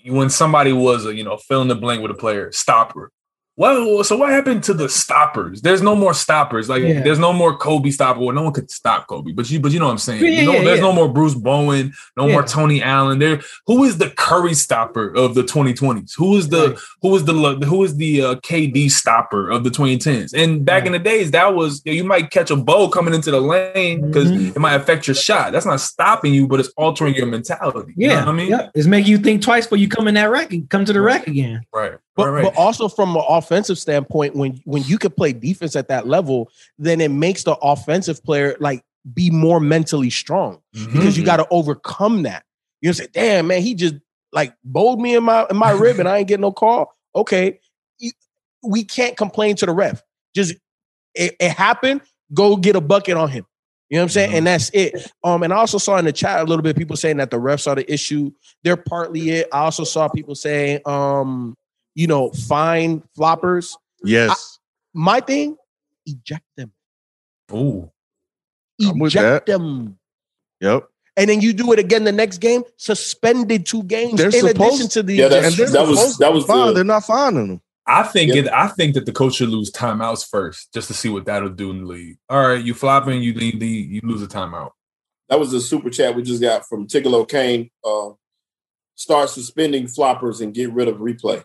when 0.06 0.30
somebody 0.30 0.72
was 0.72 1.06
a 1.06 1.14
you 1.14 1.24
know 1.24 1.36
fill 1.36 1.62
in 1.62 1.68
the 1.68 1.74
blank 1.74 2.02
with 2.02 2.10
a 2.10 2.14
player 2.14 2.50
stopper? 2.52 3.10
Well, 3.56 4.02
so 4.02 4.16
what 4.16 4.30
happened 4.30 4.64
to 4.64 4.74
the 4.74 4.88
stoppers? 4.88 5.62
There's 5.62 5.80
no 5.80 5.94
more 5.94 6.12
stoppers. 6.12 6.68
Like 6.68 6.82
Yeah. 6.82 7.02
there's 7.02 7.20
no 7.20 7.32
more 7.32 7.56
Kobe 7.56 7.90
stopper. 7.90 8.18
Well, 8.18 8.34
no 8.34 8.42
one 8.42 8.52
could 8.52 8.68
stop 8.68 9.06
Kobe, 9.06 9.30
but 9.32 9.48
you 9.48 9.60
but 9.60 9.70
you 9.70 9.78
know 9.78 9.84
what 9.86 9.92
I'm 9.92 9.98
saying. 9.98 10.24
Yeah, 10.24 10.30
You 10.40 10.46
know, 10.46 10.52
yeah, 10.54 10.64
there's 10.64 10.78
yeah. 10.80 10.84
no 10.86 10.92
more 10.92 11.08
Bruce 11.08 11.34
Bowen, 11.34 11.92
no 12.16 12.28
more 12.28 12.42
Tony 12.42 12.82
Allen. 12.82 13.20
There, 13.20 13.40
who 13.68 13.84
is 13.84 13.98
the 13.98 14.10
Curry 14.10 14.54
stopper 14.54 15.14
of 15.14 15.36
the 15.36 15.42
2020s? 15.44 16.14
Who 16.16 16.36
is 16.36 16.48
the 16.48 16.70
Right. 16.70 16.78
who 17.02 17.14
is 17.14 17.24
the 17.26 17.32
who 17.64 17.84
is 17.84 17.96
the 17.96 18.22
uh, 18.22 18.34
KD 18.36 18.88
stopper 18.90 19.48
of 19.48 19.62
the 19.62 19.70
2010s? 19.70 20.32
And 20.34 20.64
back 20.64 20.84
in 20.84 20.90
the 20.92 20.98
days, 20.98 21.30
that 21.30 21.54
was 21.54 21.80
you, 21.84 22.02
might 22.02 22.30
catch 22.32 22.50
a 22.50 22.56
bow 22.56 22.88
coming 22.88 23.14
into 23.14 23.30
the 23.30 23.40
lane 23.40 24.04
because 24.08 24.32
Mhm. 24.32 24.56
it 24.56 24.58
might 24.58 24.74
affect 24.74 25.06
your 25.06 25.14
shot. 25.14 25.52
That's 25.52 25.64
not 25.66 25.80
stopping 25.80 26.34
you, 26.34 26.48
but 26.48 26.58
it's 26.58 26.70
altering 26.76 27.14
your 27.14 27.26
mentality. 27.26 27.92
You 27.96 28.08
know 28.08 28.14
Yeah, 28.14 28.18
what 28.20 28.28
I 28.28 28.32
mean, 28.32 28.48
yep. 28.50 28.72
It's 28.74 28.88
making 28.88 29.12
you 29.12 29.18
think 29.18 29.42
twice 29.42 29.66
before 29.66 29.78
you 29.78 29.86
come 29.88 30.08
in 30.08 30.14
that 30.14 30.28
rack 30.30 30.52
and 30.52 30.68
come 30.68 30.84
to 30.86 30.92
the 30.92 31.00
rack 31.00 31.28
again. 31.28 31.60
right, 31.72 31.92
But, 32.16 32.26
right, 32.26 32.30
right. 32.30 32.44
but 32.44 32.56
also 32.60 32.88
from 32.88 33.16
an 33.16 33.24
offensive 33.28 33.78
standpoint, 33.78 34.36
when 34.36 34.60
when 34.64 34.82
you 34.84 34.98
can 34.98 35.10
play 35.10 35.32
defense 35.32 35.74
at 35.74 35.88
that 35.88 36.06
level, 36.06 36.50
then 36.78 37.00
it 37.00 37.10
makes 37.10 37.42
the 37.42 37.56
offensive 37.56 38.22
player 38.22 38.56
like 38.60 38.84
be 39.12 39.30
more 39.30 39.60
mentally 39.60 40.10
strong 40.10 40.60
Mhm. 40.74 40.92
because 40.92 41.18
you 41.18 41.24
got 41.24 41.36
to 41.38 41.46
overcome 41.50 42.22
that. 42.22 42.44
You 42.80 42.88
know, 42.88 42.92
say, 42.92 43.08
damn 43.12 43.48
man, 43.48 43.62
he 43.62 43.74
just 43.74 43.96
like 44.32 44.54
bowled 44.64 45.00
me 45.00 45.16
in 45.16 45.24
my 45.24 45.46
in 45.50 45.56
my 45.56 45.70
rib 45.72 45.98
and 45.98 46.08
I 46.08 46.18
ain't 46.18 46.28
getting 46.28 46.42
no 46.42 46.52
call. 46.52 46.94
Okay, 47.16 47.58
you, 47.98 48.12
we 48.62 48.84
can't 48.84 49.16
complain 49.16 49.56
to 49.56 49.66
the 49.66 49.72
ref. 49.72 50.02
Just 50.34 50.54
it, 51.14 51.36
it 51.40 51.50
happened. 51.50 52.00
Go 52.32 52.56
get 52.56 52.76
a 52.76 52.80
bucket 52.80 53.16
on 53.16 53.28
him. 53.28 53.44
You 53.90 53.96
know 53.96 54.02
what 54.02 54.04
I'm 54.04 54.08
saying? 54.10 54.30
Mhm. 54.30 54.38
And 54.38 54.46
that's 54.46 54.70
it. 54.72 55.12
Um, 55.22 55.42
and 55.42 55.52
I 55.52 55.56
also 55.56 55.78
saw 55.78 55.96
in 55.98 56.04
the 56.04 56.12
chat 56.12 56.40
a 56.40 56.44
little 56.44 56.62
bit 56.62 56.76
people 56.76 56.96
saying 56.96 57.18
that 57.18 57.30
the 57.30 57.36
refs 57.38 57.66
are 57.66 57.74
the 57.74 57.92
issue. 57.92 58.32
They're 58.62 58.76
partly 58.76 59.30
it. 59.30 59.48
I 59.52 59.58
also 59.58 59.84
saw 59.84 60.08
people 60.08 60.34
saying, 60.34 60.80
um, 60.86 61.56
you 61.94 62.06
know, 62.06 62.30
fine 62.30 63.02
floppers. 63.16 63.76
yes. 64.04 64.58
My 64.96 65.20
thing, 65.20 65.56
eject 66.06 66.44
them. 66.56 66.72
Ooh, 67.52 67.90
Eject 68.78 69.46
them. 69.46 69.98
Yep. 70.60 70.88
And 71.16 71.30
then 71.30 71.40
you 71.40 71.52
do 71.52 71.72
it 71.72 71.78
again 71.78 72.04
the 72.04 72.12
next 72.12 72.38
game, 72.38 72.62
suspended 72.76 73.66
two 73.66 73.82
games 73.84 74.18
They're 74.18 74.26
in 74.26 74.32
supposed- 74.32 74.74
addition 74.74 74.88
to 74.90 75.02
the 75.02 75.14
Yeah, 75.14 75.28
that's- 75.28 75.58
And 75.58 75.68
that 75.72 75.86
was- 75.86 76.16
that 76.18 76.32
was 76.32 76.44
fine. 76.44 76.68
the- 76.68 76.72
They're 76.74 76.84
not 76.84 77.04
finding 77.04 77.48
them. 77.48 77.60
I 77.86 78.02
think 78.02 78.34
Yep. 78.34 78.46
it. 78.46 78.52
I 78.52 78.68
think 78.68 78.94
that 78.94 79.04
the 79.04 79.12
coach 79.12 79.34
should 79.34 79.50
lose 79.50 79.70
timeouts 79.70 80.26
first, 80.28 80.72
just 80.72 80.88
to 80.88 80.94
see 80.94 81.08
what 81.10 81.26
that'll 81.26 81.50
do 81.50 81.70
in 81.70 81.80
the 81.82 81.86
league. 81.86 82.18
All 82.30 82.48
right, 82.48 82.64
you 82.64 82.72
flopping, 82.74 83.22
you 83.22 83.34
lead, 83.34 83.60
the 83.60 83.66
you 83.66 84.00
lose 84.02 84.22
a 84.22 84.26
timeout. 84.26 84.70
That 85.28 85.38
was 85.38 85.52
a 85.52 85.60
super 85.60 85.90
chat 85.90 86.14
we 86.16 86.22
just 86.22 86.40
got 86.40 86.66
from 86.66 86.86
Tigolo 86.86 87.28
Kane. 87.28 87.70
Uh, 87.84 88.10
start 88.94 89.28
suspending 89.30 89.84
floppers 89.86 90.40
and 90.40 90.54
get 90.54 90.72
rid 90.72 90.88
of 90.88 90.96
replay. 90.96 91.44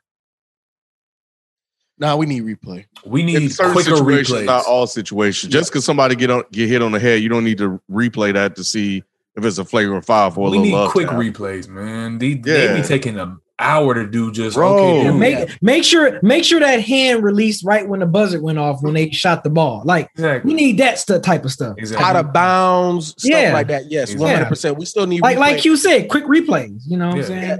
Nah, 1.99 2.15
we 2.15 2.25
need 2.25 2.43
replay. 2.43 2.85
We 3.05 3.21
In 3.21 3.25
need 3.27 3.51
certain 3.51 3.73
quicker 3.73 3.95
situations, 3.97 4.39
replays. 4.39 4.45
not 4.45 4.65
all 4.65 4.87
situations. 4.87 5.51
Just 5.51 5.69
because 5.71 5.83
somebody 5.85 6.15
get 6.15 6.31
on 6.31 6.43
get 6.51 6.69
hit 6.69 6.81
on 6.81 6.91
the 6.93 6.99
head, 6.99 7.21
you 7.21 7.29
don't 7.29 7.43
need 7.43 7.57
to 7.57 7.81
replay 7.91 8.33
that 8.33 8.55
to 8.55 8.63
see 8.63 9.03
if 9.35 9.43
it's 9.45 9.57
a 9.57 9.65
flagrant 9.65 10.05
five 10.05 10.37
or 10.37 10.47
a 10.47 10.51
we 10.51 10.59
need 10.59 10.89
quick 10.91 11.07
tap. 11.07 11.17
replays, 11.17 11.67
man. 11.67 12.17
They, 12.17 12.33
they 12.35 12.81
be 12.81 12.87
taking 12.87 13.19
an 13.19 13.39
hour 13.61 13.93
to 13.93 14.07
do 14.07 14.31
just 14.31 14.55
Bro. 14.55 14.73
okay. 14.77 14.99
And 15.07 15.13
do 15.15 15.19
make 15.19 15.37
that. 15.49 15.61
make 15.61 15.83
sure 15.83 16.17
make 16.23 16.45
sure 16.45 16.61
that 16.61 16.81
hand 16.81 17.21
released 17.23 17.65
right 17.65 17.85
when 17.85 17.99
the 17.99 18.05
buzzer 18.05 18.41
went 18.41 18.57
off 18.57 18.81
when 18.81 18.93
they 18.93 19.11
shot 19.11 19.43
the 19.43 19.49
ball. 19.49 19.81
Like 19.83 20.09
we 20.17 20.53
need 20.53 20.77
that 20.77 20.99
stu- 20.99 21.19
type 21.19 21.43
of 21.43 21.51
stuff. 21.51 21.75
exactly. 21.77 22.05
Out 22.05 22.15
of 22.15 22.31
bounds, 22.31 23.09
stuff 23.09 23.23
Yeah. 23.29 23.51
like 23.51 23.67
that. 23.67 23.91
Yes, 23.91 24.15
one 24.15 24.33
hundred 24.33 24.47
percent. 24.47 24.77
We 24.77 24.85
still 24.85 25.05
need 25.05 25.21
Like 25.21 25.35
replay. 25.35 25.39
like 25.41 25.65
you 25.65 25.75
said, 25.75 26.07
quick 26.09 26.23
replays. 26.23 26.83
You 26.87 26.95
know 26.95 27.07
what 27.09 27.15
Yeah. 27.17 27.21
I'm 27.23 27.27
saying? 27.27 27.43
Yeah. 27.43 27.57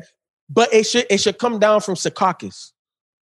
but 0.49 0.73
it 0.73 0.85
should 0.85 1.05
it 1.09 1.17
should 1.19 1.37
come 1.37 1.59
down 1.59 1.81
from 1.81 1.95
Secaucus. 1.95 2.71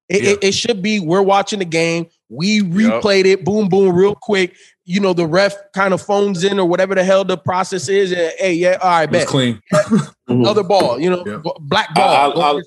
It, 0.10 0.24
Yeah. 0.24 0.30
it, 0.32 0.40
it 0.44 0.52
should 0.54 0.82
be 0.82 1.00
we're 1.00 1.22
watching 1.22 1.60
the 1.60 1.66
game. 1.66 2.08
We 2.30 2.62
replayed 2.62 3.26
it, 3.26 3.44
boom, 3.46 3.70
boom, 3.70 3.96
real 3.96 4.16
quick. 4.16 4.56
You 4.86 5.00
know, 5.02 5.14
the 5.14 5.26
ref 5.28 5.54
kind 5.74 5.94
of 5.94 6.02
phones 6.02 6.44
in 6.44 6.60
or 6.60 6.66
whatever 6.66 6.96
the 6.96 7.04
hell 7.04 7.24
the 7.26 7.38
process 7.38 7.90
is. 7.90 8.12
And 8.12 8.34
hey, 8.38 8.54
yeah, 8.54 8.78
all 8.82 8.90
right, 8.90 9.04
It 9.04 9.12
was 9.12 9.20
bet. 9.20 9.28
clean. 9.28 9.62
Other 10.48 10.64
ball, 10.64 11.00
you 11.00 11.10
know, 11.10 11.24
Yeah. 11.26 11.42
black 11.60 11.94
ball. 11.94 12.42
I, 12.42 12.58
I, 12.58 12.62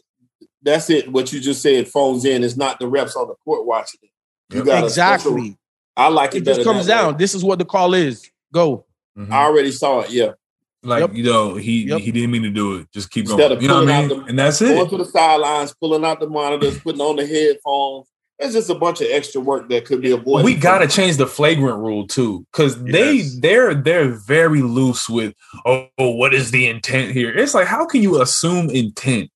that's 0.62 0.90
it. 0.90 1.10
What 1.10 1.32
you 1.32 1.40
just 1.40 1.62
said 1.62 1.88
phones 1.88 2.24
in 2.26 2.42
is 2.44 2.56
not 2.56 2.78
the 2.78 2.86
refs 2.86 3.16
on 3.16 3.28
the 3.28 3.34
court 3.44 3.64
watching 3.66 4.00
it. 4.02 4.10
You 4.54 4.58
Yep. 4.58 4.66
got 4.66 4.84
exactly. 4.84 5.30
special- 5.32 5.56
I 5.96 6.08
like 6.08 6.34
it, 6.34 6.38
It 6.38 6.44
just 6.44 6.62
comes 6.64 6.86
that 6.86 7.04
way. 7.04 7.10
down. 7.12 7.18
This 7.18 7.34
is 7.34 7.42
what 7.44 7.58
the 7.58 7.64
call 7.64 7.94
is. 7.94 8.28
Go. 8.52 8.84
Mhm. 9.18 9.30
I 9.30 9.44
already 9.44 9.70
saw 9.72 10.00
it. 10.00 10.10
Yeah, 10.10 10.32
like 10.82 11.00
Yep. 11.00 11.14
you 11.14 11.24
know, 11.24 11.54
he 11.56 11.84
Yep. 11.84 12.00
he 12.00 12.10
didn't 12.12 12.30
mean 12.30 12.42
to 12.44 12.50
do 12.50 12.76
it. 12.76 12.86
Just 12.92 13.10
keep 13.10 13.26
Instead 13.26 13.48
going. 13.50 13.62
You 13.62 13.68
know 13.68 13.80
what 13.84 13.90
I 13.90 14.00
mean? 14.06 14.08
the- 14.20 14.24
and 14.26 14.38
that's 14.38 14.60
going 14.60 14.72
it. 14.72 14.76
Going 14.76 14.90
to 14.90 14.96
the 14.98 15.04
sidelines, 15.04 15.74
pulling 15.80 16.04
out 16.04 16.20
the 16.20 16.28
monitors, 16.28 16.78
putting 16.80 17.00
on 17.00 17.16
the 17.16 17.26
headphones. 17.26 18.06
It's 18.38 18.54
just 18.54 18.70
a 18.70 18.74
bunch 18.74 19.02
of 19.02 19.08
extra 19.10 19.38
work 19.38 19.68
that 19.68 19.84
could 19.84 20.00
be 20.00 20.12
avoided. 20.12 20.46
we 20.46 20.54
got 20.54 20.78
to 20.78 20.88
change 20.88 21.18
the 21.18 21.26
flagrant 21.26 21.78
rule 21.78 22.06
too, 22.06 22.46
because 22.50 22.82
they 22.82 23.16
Yes. 23.16 23.36
they're 23.40 23.74
they're 23.74 24.08
very 24.26 24.62
loose 24.62 25.10
with 25.10 25.34
oh, 25.66 25.88
oh, 25.98 26.10
what 26.12 26.32
is 26.32 26.50
the 26.50 26.66
intent 26.66 27.12
here? 27.12 27.30
It's 27.36 27.52
like 27.52 27.66
how 27.66 27.84
can 27.84 28.00
you 28.02 28.22
assume 28.22 28.70
intent 28.70 29.28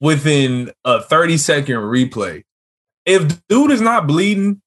within 0.00 0.70
a 0.84 1.02
thirty 1.02 1.36
second 1.36 1.76
replay? 1.76 2.42
If 3.04 3.46
dude 3.48 3.70
is 3.70 3.80
not 3.82 4.06
bleeding, 4.06 4.62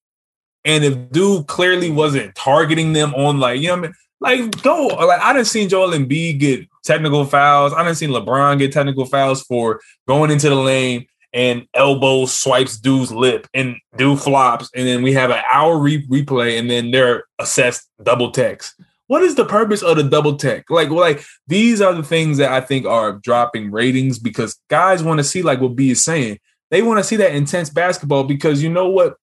and 0.64 0.84
if 0.84 1.10
dude 1.12 1.48
clearly 1.48 1.90
wasn't 1.90 2.36
targeting 2.36 2.94
them 2.94 3.14
on 3.16 3.40
like 3.40 3.60
you 3.62 3.68
know 3.68 3.74
what 3.74 3.80
I 3.80 3.82
mean, 3.88 3.94
like 4.22 4.62
go 4.62 4.88
like 4.88 5.20
I 5.20 5.34
didn't 5.34 5.48
see 5.48 5.68
Joel 5.68 5.92
Embiid 5.92 6.40
get 6.40 6.68
technical 6.84 7.26
fouls. 7.26 7.74
I 7.74 7.84
didn't 7.84 7.98
see 7.98 8.08
LeBron 8.08 8.60
get 8.60 8.72
technical 8.72 9.06
fouls 9.06 9.42
for 9.42 9.82
going 10.08 10.32
into 10.32 10.50
the 10.50 10.56
lane 10.56 11.08
and 11.34 11.66
elbow 11.74 12.26
swipes 12.26 12.78
dude's 12.78 13.12
lip 13.12 13.48
and 13.54 13.76
dude 13.98 14.20
flops, 14.20 14.70
and 14.76 14.88
then 14.88 15.02
we 15.02 15.14
have 15.14 15.32
an 15.32 15.42
hour 15.52 15.78
re- 15.78 16.06
replay, 16.08 16.60
and 16.60 16.70
then 16.70 16.92
they're 16.92 17.26
assessed 17.40 17.90
double 18.04 18.32
text. 18.32 18.76
What 19.08 19.24
is 19.24 19.36
the 19.36 19.46
purpose 19.46 19.82
of 19.82 19.98
the 19.98 20.04
double 20.04 20.38
tech? 20.38 20.70
Like, 20.70 20.90
like 20.90 21.24
these 21.48 21.82
are 21.82 21.94
the 21.94 22.04
things 22.04 22.38
that 22.38 22.52
I 22.52 22.62
think 22.62 22.86
are 22.86 23.14
dropping 23.14 23.72
ratings 23.72 24.20
because 24.20 24.58
guys 24.70 25.04
want 25.04 25.18
to 25.18 25.24
see, 25.24 25.42
like 25.42 25.60
what 25.60 25.76
B 25.76 25.92
is 25.92 26.04
saying, 26.04 26.40
they 26.70 26.82
want 26.82 27.00
to 27.00 27.04
see 27.04 27.18
that 27.18 27.36
intense 27.36 27.70
basketball 27.70 28.24
because 28.24 28.64
you 28.64 28.70
know 28.70 28.90
what 28.90 29.16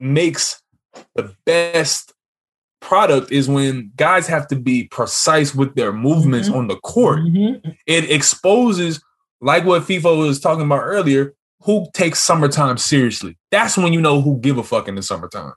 makes 0.00 0.60
the 1.14 1.34
best 1.44 2.12
product 2.80 3.32
is 3.32 3.48
when 3.48 3.90
guys 3.96 4.26
have 4.26 4.46
to 4.48 4.56
be 4.56 4.84
precise 4.84 5.54
with 5.54 5.74
their 5.74 5.92
movements 5.92 6.48
Mhm. 6.48 6.54
on 6.56 6.68
the 6.68 6.76
court 6.76 7.20
Mhm. 7.20 7.60
it 7.86 8.10
exposes 8.10 9.00
like 9.40 9.64
what 9.64 9.82
FIFO 9.82 10.18
was 10.26 10.40
talking 10.40 10.64
about 10.64 10.82
earlier, 10.82 11.34
who 11.62 11.86
takes 11.94 12.22
summertime 12.22 12.78
seriously. 12.78 13.36
That's 13.50 13.76
when 13.76 13.92
you 13.92 14.00
know 14.00 14.20
who 14.22 14.38
give 14.38 14.56
a 14.58 14.62
fuck 14.62 14.88
in 14.88 14.94
the 14.94 15.02
summertime. 15.02 15.52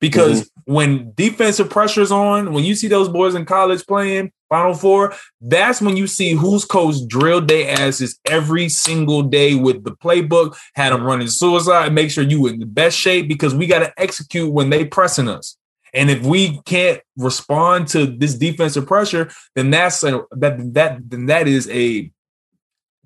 Because 0.00 0.50
when 0.66 1.12
defensive 1.16 1.70
pressure's 1.70 2.10
on, 2.12 2.52
when 2.52 2.64
you 2.64 2.74
see 2.74 2.88
those 2.88 3.08
boys 3.08 3.34
in 3.34 3.44
college 3.46 3.86
playing 3.86 4.32
Final 4.50 4.74
Four, 4.74 5.14
that's 5.40 5.80
when 5.80 5.96
you 5.96 6.06
see 6.06 6.32
whose 6.32 6.64
coach 6.66 6.96
drilled 7.08 7.48
their 7.48 7.70
asses 7.80 8.18
every 8.26 8.68
single 8.68 9.22
day 9.22 9.54
with 9.54 9.82
the 9.84 9.92
playbook, 9.92 10.56
had 10.74 10.92
them 10.92 11.02
running 11.04 11.28
suicide, 11.28 11.94
make 11.94 12.10
sure 12.10 12.22
you 12.24 12.46
in 12.48 12.58
the 12.60 12.66
best 12.66 12.98
shape 12.98 13.28
because 13.28 13.54
we 13.54 13.66
got 13.66 13.78
to 13.78 13.92
execute 13.96 14.52
when 14.52 14.68
they 14.70 14.84
pressing 14.84 15.28
us. 15.28 15.56
And 15.94 16.10
if 16.10 16.22
we 16.22 16.60
can't 16.62 17.00
respond 17.16 17.88
to 17.88 18.06
this 18.06 18.34
defensive 18.34 18.86
pressure, 18.86 19.30
then 19.54 19.70
that's 19.70 20.02
a, 20.02 20.22
that 20.32 20.74
that 20.74 21.08
then 21.08 21.26
that 21.26 21.46
is 21.46 21.70
a 21.70 22.10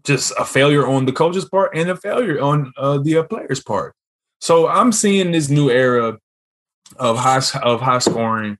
just 0.05 0.33
a 0.39 0.45
failure 0.45 0.87
on 0.87 1.05
the 1.05 1.13
coach's 1.13 1.45
part 1.45 1.77
and 1.77 1.91
a 1.91 1.97
failure 1.97 2.41
on 2.41 2.73
uh, 2.79 2.99
the 2.99 3.19
uh, 3.19 3.23
players' 3.25 3.63
part. 3.63 3.95
So 4.41 4.67
I'm 4.67 4.91
seeing 4.91 5.33
this 5.33 5.51
new 5.51 5.69
era 5.69 6.19
of 6.97 7.19
high 7.19 7.43
of 7.63 7.83
high 7.83 7.99
scoring, 7.99 8.57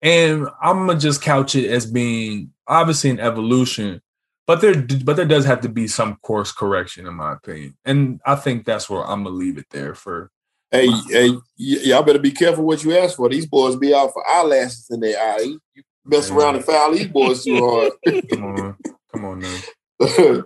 and 0.00 0.48
I'm 0.62 0.86
gonna 0.86 0.98
just 0.98 1.20
couch 1.20 1.54
it 1.54 1.70
as 1.70 1.84
being 1.84 2.52
obviously 2.66 3.10
an 3.10 3.20
evolution, 3.20 4.00
but 4.46 4.62
there 4.62 4.74
but 5.04 5.16
there 5.16 5.26
does 5.26 5.44
have 5.44 5.60
to 5.60 5.68
be 5.68 5.88
some 5.88 6.16
course 6.22 6.52
correction 6.52 7.06
in 7.06 7.14
my 7.14 7.32
opinion, 7.34 7.76
and 7.84 8.20
I 8.24 8.36
think 8.36 8.64
that's 8.64 8.88
where 8.88 9.04
I'm 9.04 9.24
gonna 9.24 9.36
leave 9.36 9.58
it 9.58 9.66
there 9.70 9.94
for. 9.94 10.30
Hey, 10.70 10.88
hey, 11.08 11.30
y- 11.30 11.40
y'all 11.58 12.02
better 12.02 12.18
be 12.18 12.30
careful 12.30 12.64
what 12.64 12.84
you 12.84 12.96
ask 12.96 13.16
for. 13.16 13.28
These 13.28 13.46
boys 13.46 13.76
be 13.76 13.94
out 13.94 14.12
for 14.12 14.28
eyelashes 14.28 14.88
in 14.90 15.00
their 15.00 15.18
eye. 15.18 15.40
You 15.40 15.60
you 15.74 15.82
mess 16.04 16.30
around 16.30 16.56
and 16.56 16.64
foul 16.64 16.92
these 16.92 17.08
boys 17.08 17.44
too 17.44 17.58
hard. 17.58 17.92
Come 18.30 18.44
on, 18.44 18.76
come 19.12 19.24
on 19.24 19.40
now. 19.40 19.58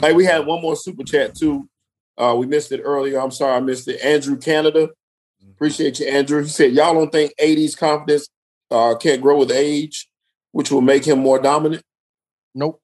hey, 0.00 0.12
we 0.12 0.24
had 0.24 0.46
one 0.46 0.62
more 0.62 0.76
super 0.76 1.04
chat 1.04 1.34
too. 1.34 1.68
Uh, 2.16 2.34
we 2.38 2.46
missed 2.46 2.72
it 2.72 2.80
earlier. 2.82 3.20
I'm 3.20 3.30
sorry 3.30 3.56
I 3.56 3.60
missed 3.60 3.88
it. 3.88 4.00
Andrew 4.02 4.36
Canada. 4.36 4.88
Appreciate 5.54 6.00
you, 6.00 6.06
Andrew. 6.06 6.42
He 6.42 6.48
said, 6.48 6.72
Y'all 6.72 6.94
don't 6.94 7.10
think 7.10 7.32
AD's 7.40 7.74
confidence 7.74 8.28
uh, 8.70 8.94
can't 8.96 9.20
grow 9.22 9.38
with 9.38 9.50
age, 9.50 10.08
which 10.52 10.70
will 10.70 10.80
make 10.80 11.04
him 11.04 11.18
more 11.20 11.38
dominant? 11.40 11.82
Nope. 12.54 12.80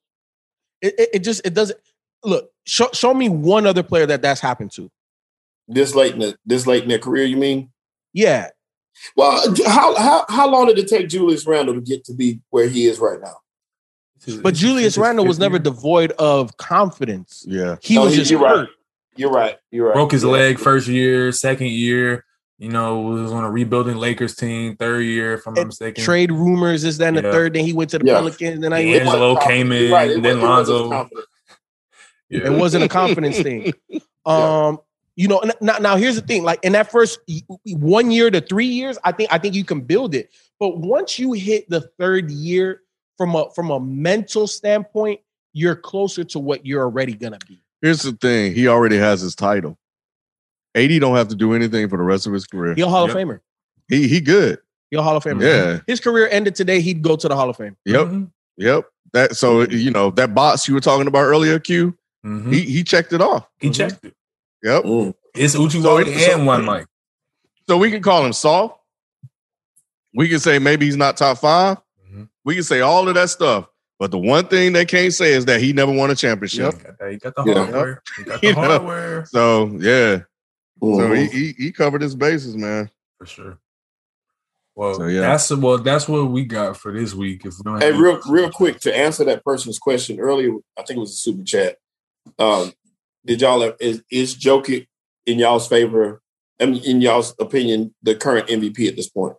It, 0.82 0.94
it, 0.98 1.08
it 1.14 1.18
just 1.20 1.46
it 1.46 1.54
doesn't 1.54 1.78
look. 2.24 2.50
Show, 2.66 2.88
show 2.92 3.14
me 3.14 3.28
one 3.28 3.66
other 3.66 3.82
player 3.82 4.06
that 4.06 4.22
that's 4.22 4.40
happened 4.40 4.72
to. 4.72 4.90
This 5.68 5.94
late 5.94 6.12
in 6.12 6.18
the, 6.20 6.36
this 6.44 6.66
late 6.66 6.82
in 6.82 6.88
their 6.88 6.98
career, 6.98 7.24
you 7.24 7.36
mean? 7.36 7.70
Yeah, 8.12 8.48
Well, 9.16 9.54
how 9.66 9.94
how 9.96 10.24
how 10.28 10.48
long 10.48 10.66
did 10.66 10.78
it 10.78 10.88
take 10.88 11.08
Julius 11.08 11.46
Randle 11.46 11.74
to 11.74 11.80
get 11.80 12.04
to 12.04 12.14
be 12.14 12.40
where 12.50 12.68
he 12.68 12.86
is 12.86 12.98
right 12.98 13.20
now? 13.20 13.36
but 14.42 14.54
Julius 14.54 14.96
Randle 14.96 15.26
was 15.26 15.38
never 15.38 15.58
devoid 15.58 16.12
of 16.12 16.56
confidence. 16.56 17.44
Yeah. 17.46 17.76
He 17.82 17.96
No, 17.96 18.04
was 18.04 18.12
he- 18.12 18.18
just 18.20 18.30
you're 18.30 18.40
right. 18.40 18.56
hurt. 18.56 18.68
You're 19.16 19.30
right. 19.30 19.58
You're 19.70 19.86
right. 19.88 19.94
broke 19.94 20.12
his 20.12 20.22
Yeah. 20.24 20.30
leg 20.30 20.58
first 20.58 20.86
year, 20.88 21.30
second 21.32 21.68
year. 21.68 22.24
You 22.58 22.68
know, 22.70 23.00
was 23.00 23.32
on 23.32 23.42
a 23.44 23.50
rebuilding 23.50 23.96
Lakers 23.96 24.36
team, 24.36 24.76
third 24.76 25.00
year, 25.00 25.34
if 25.34 25.46
I'm 25.46 25.54
not 25.54 25.66
mistaken. 25.66 26.02
Trade 26.04 26.30
rumors 26.32 26.84
is 26.84 26.96
then 26.98 27.14
the 27.16 27.22
Yeah. 27.22 27.32
third. 27.32 27.54
Then 27.54 27.64
he 27.66 27.72
went 27.72 27.90
to 27.90 27.98
the 27.98 28.06
Yeah. 28.06 28.14
Pelicans. 28.14 28.60
Then 28.60 28.72
I 28.72 28.78
Yeah. 28.78 28.86
It 28.86 28.92
went. 28.92 29.06
wasn't 29.06 29.22
Angelo 29.24 29.46
came 29.48 29.72
in, 29.72 29.90
right. 29.92 30.10
It 30.10 30.22
then 30.22 30.40
wasn't- 30.40 30.42
it 30.42 30.46
wasn't 30.46 30.90
Lonzo. 30.90 31.10
Yeah. 32.30 32.46
It 32.46 32.52
wasn't 32.52 32.84
a 32.84 32.88
confidence 32.88 33.38
thing. 33.40 33.72
Um, 34.26 34.78
you 35.16 35.28
know, 35.28 35.38
n- 35.38 35.52
now, 35.60 35.78
now 35.78 35.96
here's 35.96 36.16
the 36.16 36.20
thing: 36.22 36.42
like 36.42 36.60
in 36.64 36.72
that 36.72 36.90
first 36.90 37.18
one 37.66 38.10
year 38.10 38.30
to 38.30 38.40
three 38.40 38.66
years, 38.66 38.98
I 39.04 39.12
think 39.12 39.32
I 39.32 39.38
think 39.38 39.54
you 39.54 39.64
can 39.64 39.80
build 39.80 40.14
it. 40.14 40.30
But 40.60 40.78
once 40.78 41.18
you 41.18 41.32
hit 41.32 41.68
the 41.70 41.80
third 41.98 42.30
year, 42.30 42.82
from 43.16 43.34
a 43.34 43.50
from 43.50 43.70
a 43.70 43.78
mental 43.80 44.46
standpoint, 44.46 45.20
you're 45.52 45.76
closer 45.76 46.24
to 46.24 46.38
what 46.38 46.66
you're 46.66 46.82
already 46.82 47.14
gonna 47.14 47.38
be. 47.48 47.60
Here's 47.82 48.02
the 48.02 48.12
thing. 48.12 48.54
He 48.54 48.66
already 48.68 48.96
has 48.96 49.20
his 49.20 49.34
title. 49.34 49.78
AD 50.74 50.98
don't 51.00 51.14
have 51.16 51.28
to 51.28 51.36
do 51.36 51.52
anything 51.54 51.88
for 51.88 51.96
the 51.96 52.02
rest 52.02 52.26
of 52.26 52.32
his 52.32 52.46
career. 52.46 52.74
You're 52.76 52.88
a 52.88 52.90
Hall 52.90 53.06
Yep. 53.06 53.16
of 53.16 53.22
Famer. 53.22 53.40
He 53.88 54.08
he 54.08 54.20
good. 54.20 54.58
You're 54.90 55.00
a 55.00 55.04
Hall 55.04 55.16
of 55.16 55.22
Famer. 55.22 55.42
Yeah. 55.42 55.80
His 55.86 56.00
career 56.00 56.28
ended 56.30 56.54
today. 56.56 56.80
He'd 56.80 57.02
go 57.02 57.14
to 57.16 57.28
the 57.28 57.36
Hall 57.36 57.48
of 57.50 57.56
Fame. 57.56 57.76
Yep. 57.84 58.06
Mhm. 58.08 58.30
Yep. 58.56 58.84
That 59.12 59.36
so 59.36 59.62
you 59.62 59.90
know 59.92 60.10
that 60.12 60.34
box 60.34 60.66
you 60.66 60.74
were 60.74 60.80
talking 60.80 61.06
about 61.06 61.22
earlier, 61.22 61.58
Q. 61.60 61.96
Mhm. 62.26 62.52
He 62.52 62.60
he 62.62 62.82
checked 62.82 63.12
it 63.12 63.20
off. 63.20 63.46
He 63.60 63.70
checked 63.70 64.04
it. 64.04 64.14
Yep. 64.64 64.82
Mm. 64.84 65.14
It's 65.34 65.54
Uchi 65.54 65.80
So 65.80 65.88
Wally 65.94 66.10
it- 66.10 66.18
so- 66.26 66.32
and 66.38 66.46
one 66.46 66.64
Mike. 66.64 66.86
So 67.68 67.76
we 67.78 67.90
can 67.90 68.02
call 68.02 68.24
him 68.26 68.32
soft. 68.32 68.78
We 70.14 70.28
can 70.28 70.38
say 70.40 70.58
maybe 70.58 70.86
he's 70.86 70.96
not 70.96 71.16
top 71.16 71.38
5 71.38 71.78
Mhm. 72.10 72.28
We 72.44 72.54
can 72.54 72.64
say 72.64 72.80
all 72.80 73.08
of 73.08 73.14
that 73.14 73.30
stuff. 73.30 73.68
But 73.98 74.10
the 74.10 74.18
one 74.18 74.46
thing 74.48 74.72
they 74.72 74.84
can't 74.84 75.12
say 75.14 75.32
is 75.34 75.44
that 75.46 75.60
he 75.60 75.72
never 75.72 75.92
won 75.92 76.10
a 76.10 76.14
championship. 76.16 76.74
He 76.74 76.82
got. 76.82 77.10
He 77.10 77.16
got 77.18 77.34
the 77.36 77.44
Yeah. 77.46 77.54
hardware. 77.64 78.02
He 78.16 78.22
got 78.24 78.42
You 78.42 78.54
the 78.54 78.60
know. 78.60 78.68
hardware 78.68 79.24
So 79.26 79.66
yeah. 79.80 80.18
So 80.80 80.86
Mhm. 80.86 81.16
he, 81.16 81.26
he 81.28 81.52
he 81.64 81.72
covered 81.72 82.02
his 82.02 82.14
bases, 82.14 82.56
man. 82.56 82.90
for 83.18 83.26
sure. 83.26 83.58
Well, 84.74 84.94
So, 84.94 85.06
yeah. 85.06 85.20
that's 85.20 85.50
well, 85.52 85.78
that's 85.78 86.08
what 86.08 86.30
we 86.30 86.44
got 86.44 86.76
for 86.76 86.92
this 86.92 87.14
week. 87.14 87.44
If 87.46 87.54
we 87.58 87.62
don't 87.70 87.80
Hey, 87.80 87.92
real 87.92 88.20
real 88.28 88.50
quick 88.50 88.80
to 88.80 88.94
answer 88.94 89.24
that 89.24 89.44
person's 89.44 89.78
question 89.78 90.18
earlier, 90.18 90.50
I 90.76 90.82
think 90.82 90.96
it 90.96 91.00
was 91.00 91.12
a 91.12 91.16
super 91.16 91.44
chat. 91.44 91.78
Um, 92.38 92.72
did 93.24 93.40
y'all 93.40 93.72
is 93.80 94.02
is 94.10 94.36
Jokic 94.36 94.86
in 95.26 95.38
y'all's 95.38 95.66
favor? 95.68 96.20
I 96.60 96.66
mean, 96.66 96.82
in 96.84 97.00
y'all's 97.00 97.34
opinion, 97.40 97.94
the 98.02 98.14
current 98.14 98.46
MVP 98.48 98.86
at 98.88 98.96
this 98.96 99.08
point? 99.08 99.34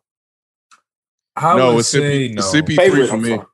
I 1.35 1.57
no, 1.57 1.71
would 1.73 1.79
it's 1.79 1.89
say 1.89 2.29
CP, 2.29 2.35
no. 2.35 2.41
CP3 2.41 2.75
Favorite 2.75 3.07
for 3.07 3.17
me. 3.17 3.29
sorry. 3.29 3.45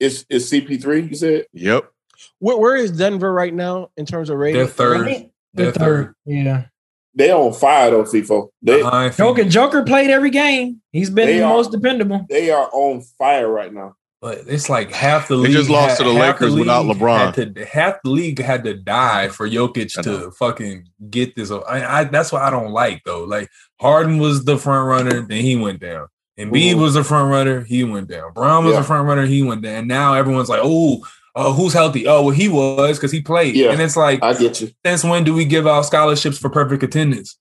Is 0.00 0.26
is 0.30 0.50
CP 0.50 0.80
three? 0.82 1.02
You 1.02 1.14
said 1.16 1.46
Yep. 1.52 1.90
Where, 2.38 2.56
where 2.56 2.76
is 2.76 2.92
Denver 2.92 3.32
right 3.32 3.52
now 3.52 3.90
in 3.96 4.06
terms 4.06 4.30
of 4.30 4.38
rating? 4.38 4.58
They're 4.60 4.66
third. 4.68 5.06
They're 5.06 5.26
They're 5.54 5.72
third. 5.72 6.14
Yeah. 6.24 6.66
they 7.14 7.30
on 7.32 7.52
fire 7.52 7.90
though, 7.90 8.04
FIFO. 8.04 8.48
They 8.62 8.82
Behind 8.82 9.14
Joker, 9.16 9.44
Joker 9.44 9.82
played 9.84 10.10
every 10.10 10.30
game. 10.30 10.80
He's 10.92 11.10
been 11.10 11.28
the 11.28 11.42
are- 11.42 11.48
most 11.48 11.70
dependable. 11.72 12.26
they 12.28 12.50
are 12.50 12.68
on 12.72 13.02
fire 13.18 13.48
right 13.48 13.72
now. 13.72 13.94
But 14.24 14.38
it's 14.46 14.70
like 14.70 14.90
half 14.90 15.28
the 15.28 15.36
They 15.36 15.42
league. 15.48 15.52
just 15.52 15.68
lost 15.68 15.98
to 15.98 16.04
the 16.04 16.14
half 16.14 16.40
Lakers 16.40 16.54
without 16.56 16.86
league 16.86 16.96
LeBron. 16.96 17.34
had 17.34 17.54
to- 17.56 17.64
half 17.66 17.96
the 18.02 18.08
league 18.08 18.38
had 18.40 18.64
to 18.64 18.72
die 18.72 19.28
for 19.28 19.46
Jokic 19.46 20.02
to 20.02 20.30
fucking 20.30 20.88
get 21.10 21.36
this. 21.36 21.50
I, 21.50 22.00
I 22.00 22.04
that's 22.04 22.32
what 22.32 22.40
I 22.40 22.48
don't 22.48 22.70
like 22.72 23.02
though. 23.04 23.24
Like 23.24 23.50
Harden 23.82 24.16
was 24.18 24.46
the 24.46 24.56
front 24.56 24.88
runner, 24.88 25.20
then 25.26 25.42
he 25.42 25.56
went 25.56 25.80
down. 25.80 26.06
And 26.38 26.50
B 26.50 26.74
was 26.74 26.94
the 26.94 27.04
front 27.04 27.30
runner, 27.30 27.64
he 27.64 27.84
went 27.84 28.08
down. 28.08 28.32
Brown 28.32 28.64
was 28.64 28.72
Yeah. 28.72 28.80
the 28.80 28.86
front 28.86 29.06
runner, 29.06 29.26
he 29.26 29.42
went 29.42 29.60
down. 29.60 29.74
And 29.74 29.88
now 29.88 30.14
everyone's 30.14 30.48
like, 30.48 30.60
oh, 30.62 31.06
uh, 31.36 31.52
who's 31.52 31.74
healthy? 31.74 32.06
Oh, 32.06 32.22
well, 32.22 32.30
he 32.34 32.48
was 32.48 32.96
because 32.96 33.12
he 33.12 33.20
played. 33.20 33.54
Yeah. 33.54 33.72
And 33.72 33.82
it's 33.82 33.94
like, 33.96 34.22
I 34.22 34.32
get 34.32 34.58
you. 34.60 34.70
since 34.86 35.04
when 35.04 35.24
do 35.24 35.34
we 35.34 35.44
give 35.44 35.66
out 35.66 35.82
scholarships 35.82 36.38
for 36.38 36.48
perfect 36.48 36.82
attendance? 36.82 37.36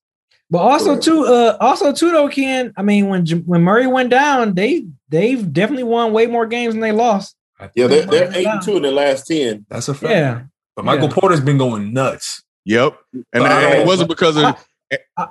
But 0.52 0.60
also 0.60 0.90
Correct. 0.92 1.04
too, 1.06 1.26
uh, 1.26 1.58
also 1.62 1.94
too 1.94 2.12
though, 2.12 2.28
Ken. 2.28 2.74
I 2.78 2.84
mean, 2.84 3.08
when 3.08 3.26
when 3.46 3.64
Murray 3.64 3.88
went 3.88 4.10
down, 4.12 4.54
they 4.54 4.86
they've 5.14 5.54
definitely 5.54 5.84
won 5.84 6.12
way 6.12 6.26
more 6.26 6.46
games 6.46 6.74
than 6.74 6.82
they 6.82 6.92
lost. 6.92 7.36
Yeah, 7.76 7.88
they're, 7.88 8.06
they're 8.06 8.32
eight 8.36 8.46
and 8.48 8.62
two 8.62 8.76
in 8.78 8.82
the 8.84 8.92
last 8.92 9.28
ten. 9.28 9.66
that's 9.70 9.88
a 9.88 9.94
fact. 9.94 10.12
Yeah, 10.12 10.42
But 10.76 10.84
Michael 10.86 11.08
Yeah. 11.08 11.14
Porter's 11.14 11.40
been 11.40 11.58
going 11.58 11.94
nuts. 11.94 12.44
Yep. 12.66 12.98
And, 13.14 13.24
But 13.32 13.52
I 13.52 13.62
and 13.64 13.82
it 13.82 13.88
wasn't 13.88 14.10
because 14.10 14.36
of 14.36 14.44
I- 14.44 14.58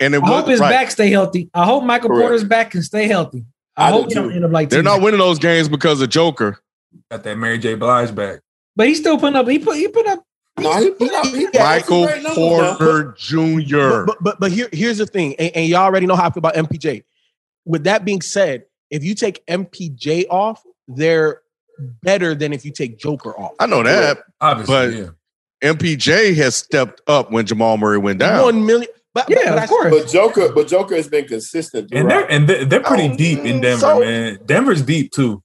and 0.00 0.14
it 0.14 0.22
I 0.22 0.26
hope 0.26 0.46
his 0.48 0.58
right. 0.60 0.70
back 0.70 0.90
stay 0.90 1.10
healthy. 1.10 1.50
I 1.54 1.64
hope 1.64 1.84
Michael 1.84 2.08
Correct. 2.08 2.22
Porter's 2.22 2.44
back 2.44 2.70
can 2.70 2.82
stay 2.82 3.06
healthy. 3.06 3.44
I, 3.76 3.88
I 3.88 3.90
hope 3.90 4.08
he 4.08 4.14
don't 4.14 4.32
end 4.32 4.44
up 4.44 4.50
like 4.50 4.70
They're 4.70 4.82
not 4.82 5.02
winning 5.02 5.18
those 5.20 5.38
games 5.38 5.68
because 5.68 6.00
of 6.00 6.08
Joker. 6.10 6.58
Got 7.10 7.22
that 7.24 7.36
Mary 7.38 7.58
J. 7.58 7.74
Blige 7.74 8.14
back. 8.14 8.40
But 8.76 8.88
he's 8.88 8.98
still 8.98 9.18
putting 9.18 9.36
up. 9.36 9.46
He 9.48 9.58
put. 9.58 9.76
He 9.76 9.88
put 9.88 10.06
up. 10.06 10.22
No, 10.58 10.72
he 10.82 10.90
put 10.90 11.12
up. 11.12 11.26
He 11.26 11.46
Michael 11.58 12.06
some 12.08 12.20
great 12.20 12.22
numbers 12.22 12.58
now. 12.60 12.76
Porter 12.76 13.14
Jr. 13.18 14.04
But 14.06 14.16
but 14.22 14.40
but 14.40 14.52
here 14.52 14.68
here's 14.72 14.98
the 14.98 15.06
thing, 15.06 15.34
and, 15.36 15.54
and 15.56 15.66
y'all 15.68 15.80
already 15.82 16.06
know 16.06 16.16
how 16.16 16.26
I 16.26 16.30
feel 16.30 16.38
about 16.38 16.54
MPJ. 16.54 17.04
With 17.64 17.84
that 17.84 18.04
being 18.04 18.20
said, 18.20 18.64
if 18.92 19.02
you 19.02 19.16
take 19.16 19.44
MPJ 19.46 20.26
off, 20.30 20.62
they're 20.86 21.40
better 22.02 22.34
than 22.36 22.52
if 22.52 22.64
you 22.64 22.70
take 22.70 22.98
Joker 22.98 23.36
off. 23.36 23.52
I 23.58 23.66
know 23.66 23.82
that. 23.82 24.18
Obviously, 24.40 24.74
But- 24.74 24.94
yeah. 24.94 25.08
MPJ 25.72 26.34
has 26.36 26.54
stepped 26.56 27.00
up 27.06 27.30
when 27.32 27.46
Jamal 27.46 27.76
Murray 27.78 27.98
went 27.98 28.18
down. 28.18 28.42
One 28.42 28.66
million, 28.66 28.88
but 29.14 29.30
Yeah, 29.30 29.54
but 29.54 29.62
of 29.64 29.68
course. 29.68 29.94
But 29.96 30.08
Joker, 30.10 30.52
but 30.52 30.66
Joker 30.68 30.96
has 30.96 31.08
been 31.08 31.26
consistent. 31.26 31.88
And 31.92 32.10
they're 32.10 32.28
and 32.30 32.48
they're, 32.48 32.64
they're 32.64 32.80
pretty 32.82 33.10
Oh, 33.12 33.16
deep 33.16 33.38
in 33.40 33.60
Denver, 33.60 33.80
so- 33.80 34.00
man. 34.00 34.38
Denver's 34.44 34.82
deep 34.82 35.12
too. 35.12 35.42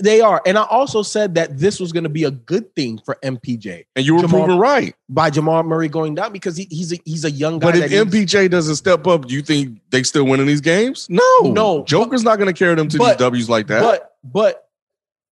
They 0.00 0.20
are, 0.20 0.40
and 0.46 0.56
I 0.56 0.62
also 0.62 1.02
said 1.02 1.34
that 1.34 1.58
this 1.58 1.80
was 1.80 1.90
going 1.92 2.04
to 2.04 2.08
be 2.10 2.22
a 2.24 2.30
good 2.30 2.72
thing 2.76 3.00
for 3.04 3.18
MPJ 3.24 3.84
And 3.96 4.06
you 4.06 4.14
were 4.14 4.20
Jamal- 4.22 4.44
proven 4.44 4.58
right. 4.60 4.94
by 5.08 5.28
Jamal 5.28 5.62
Murray 5.64 5.88
going 5.88 6.14
down 6.14 6.32
because 6.32 6.56
he, 6.56 6.68
he's 6.70 6.92
a 6.92 6.98
he's 7.04 7.24
a 7.24 7.30
young 7.30 7.58
guy. 7.58 7.66
But 7.72 7.76
if 7.76 7.90
that 7.90 8.04
needs- 8.12 8.32
MPJ 8.32 8.50
doesn't 8.50 8.76
step 8.76 9.06
up, 9.08 9.26
do 9.26 9.34
you 9.34 9.42
think 9.42 9.80
they 9.90 10.04
still 10.04 10.24
winning 10.24 10.46
these 10.46 10.60
games? 10.60 11.08
No. 11.10 11.22
No. 11.42 11.84
Joker's 11.84 12.22
not 12.22 12.36
going 12.36 12.46
to 12.46 12.56
carry 12.56 12.74
them 12.76 12.88
to 12.90 12.98
But- 12.98 13.08
these 13.08 13.16
W's 13.18 13.48
like 13.48 13.66
that. 13.66 13.80
but 13.82 14.12
but 14.22 14.68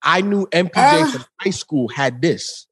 I 0.03 0.21
knew 0.23 0.47
MPJ 0.47 0.71
Ah. 1.03 1.11
from 1.13 1.25
high 1.41 1.51
school 1.51 1.87
had 1.89 2.21
this 2.23 2.67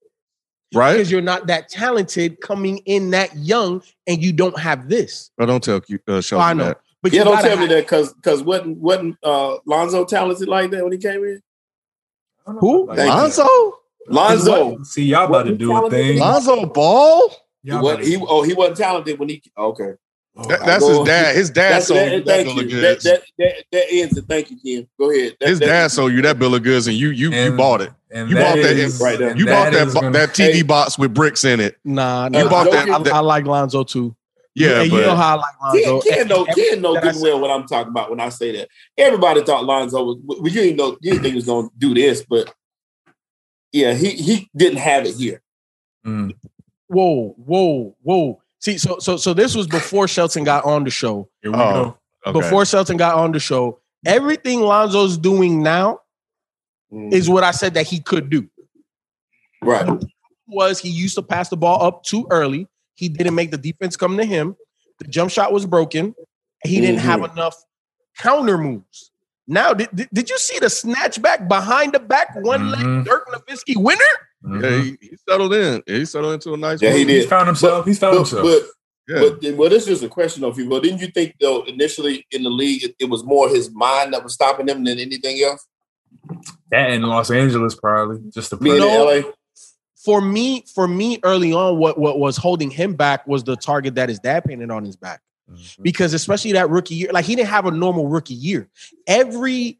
right? 0.75 0.95
because 0.95 1.11
you're 1.13 1.21
not 1.21 1.47
that 1.47 1.69
talented 1.69 2.41
coming 2.41 2.79
in 2.87 3.11
that 3.11 3.37
young 3.37 3.83
and 4.07 4.23
you 4.23 4.33
don't 4.33 4.59
have 4.59 4.89
this. 4.89 5.31
But 5.39 5.47
don't 5.47 5.63
tell 5.63 5.81
you, 5.87 6.01
uh, 6.09 6.21
Shelton 6.23 6.49
I 6.49 6.53
know, 6.55 6.65
that. 6.71 6.81
but 7.03 7.13
yeah, 7.13 7.21
you 7.21 7.25
don't 7.25 7.41
tell 7.43 7.57
me 7.57 7.67
that 7.67 7.85
because 7.85 8.13
because 8.15 8.43
wasn't 8.43 8.79
wasn't 8.79 9.17
uh, 9.23 9.59
Lonzo 9.67 10.05
talented 10.05 10.49
like 10.49 10.71
that 10.73 10.83
when 10.83 10.93
he 10.93 10.99
came 10.99 11.23
in? 11.23 11.41
Who? 12.61 12.87
Like, 12.87 12.97
Thank. 12.99 13.11
Lonzo? 13.15 13.79
Lonzo, 14.09 14.83
See, 14.85 15.05
y'all 15.05 15.27
about 15.27 15.45
to 15.45 15.55
do 15.55 15.75
a 15.77 15.91
thing. 15.91 16.19
Lonzo 16.19 16.67
Ball? 16.67 17.29
he, 17.63 17.71
Y'all 17.71 17.83
wa- 17.83 17.97
he 17.97 18.17
oh 18.17 18.43
he 18.43 18.55
wasn't 18.55 18.79
talented 18.79 19.19
when 19.19 19.29
he 19.29 19.43
okay. 19.57 19.93
Oh, 20.37 20.45
that- 20.49 20.61
that's 20.65 20.87
his 20.87 20.99
dad. 21.01 21.35
His 21.37 21.51
dad 21.51 21.73
That's, 21.73 21.87
sold 21.89 21.99
that, 22.01 22.13
you 22.13 22.19
that 22.23 22.27
thank 22.27 22.47
bill 22.47 22.57
you. 22.57 22.63
of 22.63 22.71
goods. 22.71 23.05
that 23.05 23.23
that 23.39 23.53
that 23.73 23.85
ends 23.91 24.17
it. 24.17 24.25
Thank 24.29 24.51
you, 24.53 24.57
Ken. 24.65 24.89
Go 24.99 25.11
ahead. 25.11 25.37
That, 25.41 25.49
His 25.49 25.59
that- 25.59 25.67
dad 25.67 25.89
sold 25.91 26.13
you 26.13 26.23
that 26.23 26.39
bill 26.39 26.55
of 26.55 26.63
goods, 26.63 26.87
and 26.87 26.97
you 26.97 27.11
you 27.11 27.31
you 27.33 27.53
bought 27.57 27.81
it. 27.83 27.91
and 28.13 28.31
You 28.31 28.37
bought 28.37 28.55
that 28.57 28.77
is- 28.77 29.01
right 29.01 29.19
there. 29.19 29.31
and 29.31 29.39
You 29.41 29.47
bought 29.47 29.73
that 29.73 29.89
is 29.89 29.95
bo- 29.95 30.01
gonna- 30.03 30.13
that 30.19 30.31
TV 30.31 30.53
Hey. 30.53 30.63
box 30.63 30.97
with 30.99 31.13
bricks 31.13 31.45
in 31.45 31.59
it. 31.61 31.77
Nah, 31.85 32.29
nah 32.29 32.39
You 32.45 32.49
bought 32.49 32.69
I, 32.69 32.71
that- 32.71 32.89
I, 32.89 33.03
that- 33.03 33.13
I 33.15 33.19
like 33.19 33.47
Lonzo 33.47 33.83
too. 33.83 34.15
Yeah, 34.55 34.81
and 34.83 34.91
but 34.91 34.97
you 34.97 35.03
know 35.03 35.15
how 35.17 35.37
I 35.37 35.41
like 35.71 35.83
Ken, 35.83 35.93
Lonzo. 35.93 36.09
Ken 36.11 36.21
And- 36.21 36.29
know 36.29 36.45
and 36.47 36.55
Ken 36.57 36.81
know 36.83 36.95
that 36.95 37.03
good 37.03 37.15
and 37.15 37.23
well 37.23 37.41
what 37.41 37.51
I'm 37.51 37.67
talking 37.67 37.91
about 37.91 38.11
when 38.11 38.19
I 38.21 38.29
say 38.31 38.53
that. 38.57 38.69
Everybody 38.97 39.43
thought 39.43 39.65
Lonzo 39.65 40.03
was. 40.05 40.17
Well, 40.25 40.39
you 40.43 40.51
didn't 40.51 40.77
know 40.77 40.97
you 41.01 41.13
didn't 41.13 41.23
think 41.23 41.33
he 41.33 41.37
was 41.37 41.47
going 41.47 41.69
to 41.69 41.75
do 41.79 41.95
this, 41.95 42.25
but 42.29 42.53
yeah, 43.73 43.95
he 43.95 44.11
he 44.11 44.49
didn't 44.57 44.79
have 44.79 45.07
it 45.07 45.15
here. 45.17 45.43
Mm. 46.07 46.35
Whoa, 46.89 47.35
whoa, 47.39 47.97
whoa. 48.03 48.41
See, 48.61 48.79
so 48.79 48.99
so 48.99 49.17
so 49.17 49.35
this 49.35 49.55
was 49.55 49.67
before 49.67 50.09
Shelton 50.09 50.43
got 50.45 50.65
on 50.65 50.83
the 50.85 50.91
show. 50.91 51.29
Here 51.43 51.53
we 51.53 51.59
Oh. 51.59 51.73
go. 51.73 51.99
okay. 52.31 52.41
Before 52.41 52.65
Shelton 52.65 52.97
got 52.97 53.15
on 53.17 53.31
the 53.33 53.39
show, 53.39 53.79
everything 54.07 54.61
Lonzo's 54.61 55.17
doing 55.19 55.63
now 55.63 56.01
Mm. 56.93 57.13
is 57.13 57.29
what 57.29 57.45
I 57.45 57.51
said 57.51 57.75
that 57.75 57.87
he 57.87 58.01
could 58.01 58.31
do. 58.31 58.49
right. 59.63 59.87
Was 60.47 60.81
he 60.81 60.89
used 60.89 61.15
to 61.17 61.23
pass 61.23 61.51
the 61.51 61.57
ball 61.59 61.83
up 61.83 62.03
too 62.03 62.27
early? 62.31 62.67
He 62.99 63.09
didn't 63.09 63.37
make 63.37 63.53
the 63.53 63.59
defense 63.59 63.97
come 63.97 64.17
to 64.17 64.25
him. 64.25 64.57
The 64.99 65.07
jump 65.07 65.31
shot 65.31 65.53
was 65.53 65.65
broken. 65.67 66.17
He 66.65 66.81
didn't 66.81 66.99
have 66.99 67.23
enough 67.23 67.55
counter 68.19 68.59
moves. 68.59 69.13
Now, 69.47 69.73
did, 69.73 69.89
did, 69.95 70.09
did 70.13 70.29
you 70.29 70.37
see 70.39 70.59
the 70.59 70.69
snatch 70.69 71.23
back 71.23 71.47
behind 71.49 71.93
the 71.93 72.01
back 72.01 72.35
one 72.43 72.63
Mhm. 72.63 72.97
leg 72.97 73.05
Dirk 73.07 73.29
Nowitzki 73.29 73.77
winner? 73.77 74.03
Mhm. 74.45 74.63
Yeah, 74.63 74.83
he, 74.83 74.99
he 75.11 75.17
settled 75.29 75.55
in. 75.55 75.83
He 75.87 76.05
settled 76.05 76.35
into 76.35 76.53
a 76.55 76.57
nice. 76.57 76.83
Yeah, 76.83 76.93
he 76.93 77.05
did. 77.05 77.15
He's 77.23 77.27
found 77.27 77.47
himself. 77.47 77.87
He's 77.87 78.01
found 78.01 78.15
But, 78.17 78.19
himself. 78.29 78.43
but 78.43 78.63
Yeah. 79.15 79.21
But 79.21 79.41
then- 79.43 79.57
well, 79.57 79.71
this 79.71 79.87
is 79.87 80.03
a 80.03 80.09
question 80.09 80.43
of 80.43 80.59
you. 80.59 80.69
Well, 80.69 80.81
didn't 80.81 80.99
you 81.01 81.07
think 81.07 81.37
though 81.41 81.63
initially 81.63 82.27
in 82.33 82.43
the 82.43 82.51
league 82.51 82.83
it, 82.83 82.97
it 82.99 83.05
was 83.09 83.23
more 83.23 83.49
his 83.49 83.71
mind 83.71 84.13
that 84.13 84.25
was 84.25 84.35
stopping 84.35 84.67
him 84.69 84.83
than 84.85 84.99
anything 84.99 85.41
else? 85.45 85.65
that 86.71 86.91
in 86.91 87.03
Los 87.03 87.31
Angeles, 87.31 87.75
probably 87.77 88.19
just 88.35 88.51
the 88.51 88.57
Being 88.57 88.79
pressure. 88.81 89.19
in 89.19 89.23
LA, 89.25 89.33
For 90.09 90.23
me, 90.23 90.65
for 90.75 90.89
me, 90.89 91.19
early 91.23 91.53
on, 91.53 91.77
what, 91.77 91.99
what 91.99 92.19
was 92.19 92.39
holding 92.39 92.71
him 92.71 92.95
back 92.95 93.27
was 93.27 93.45
the 93.45 93.57
target 93.57 93.95
that 93.97 94.09
his 94.09 94.19
dad 94.19 94.43
painted 94.43 94.71
on 94.71 94.83
his 94.83 94.97
back. 94.97 95.21
Mhm. 95.53 95.83
because 95.83 96.15
especially 96.15 96.53
that 96.53 96.71
rookie 96.71 96.95
year, 96.95 97.11
like 97.13 97.27
he 97.27 97.35
didn't 97.37 97.49
have 97.51 97.67
a 97.67 97.71
normal 97.71 98.07
rookie 98.09 98.33
year. 98.35 98.69
Every 99.07 99.79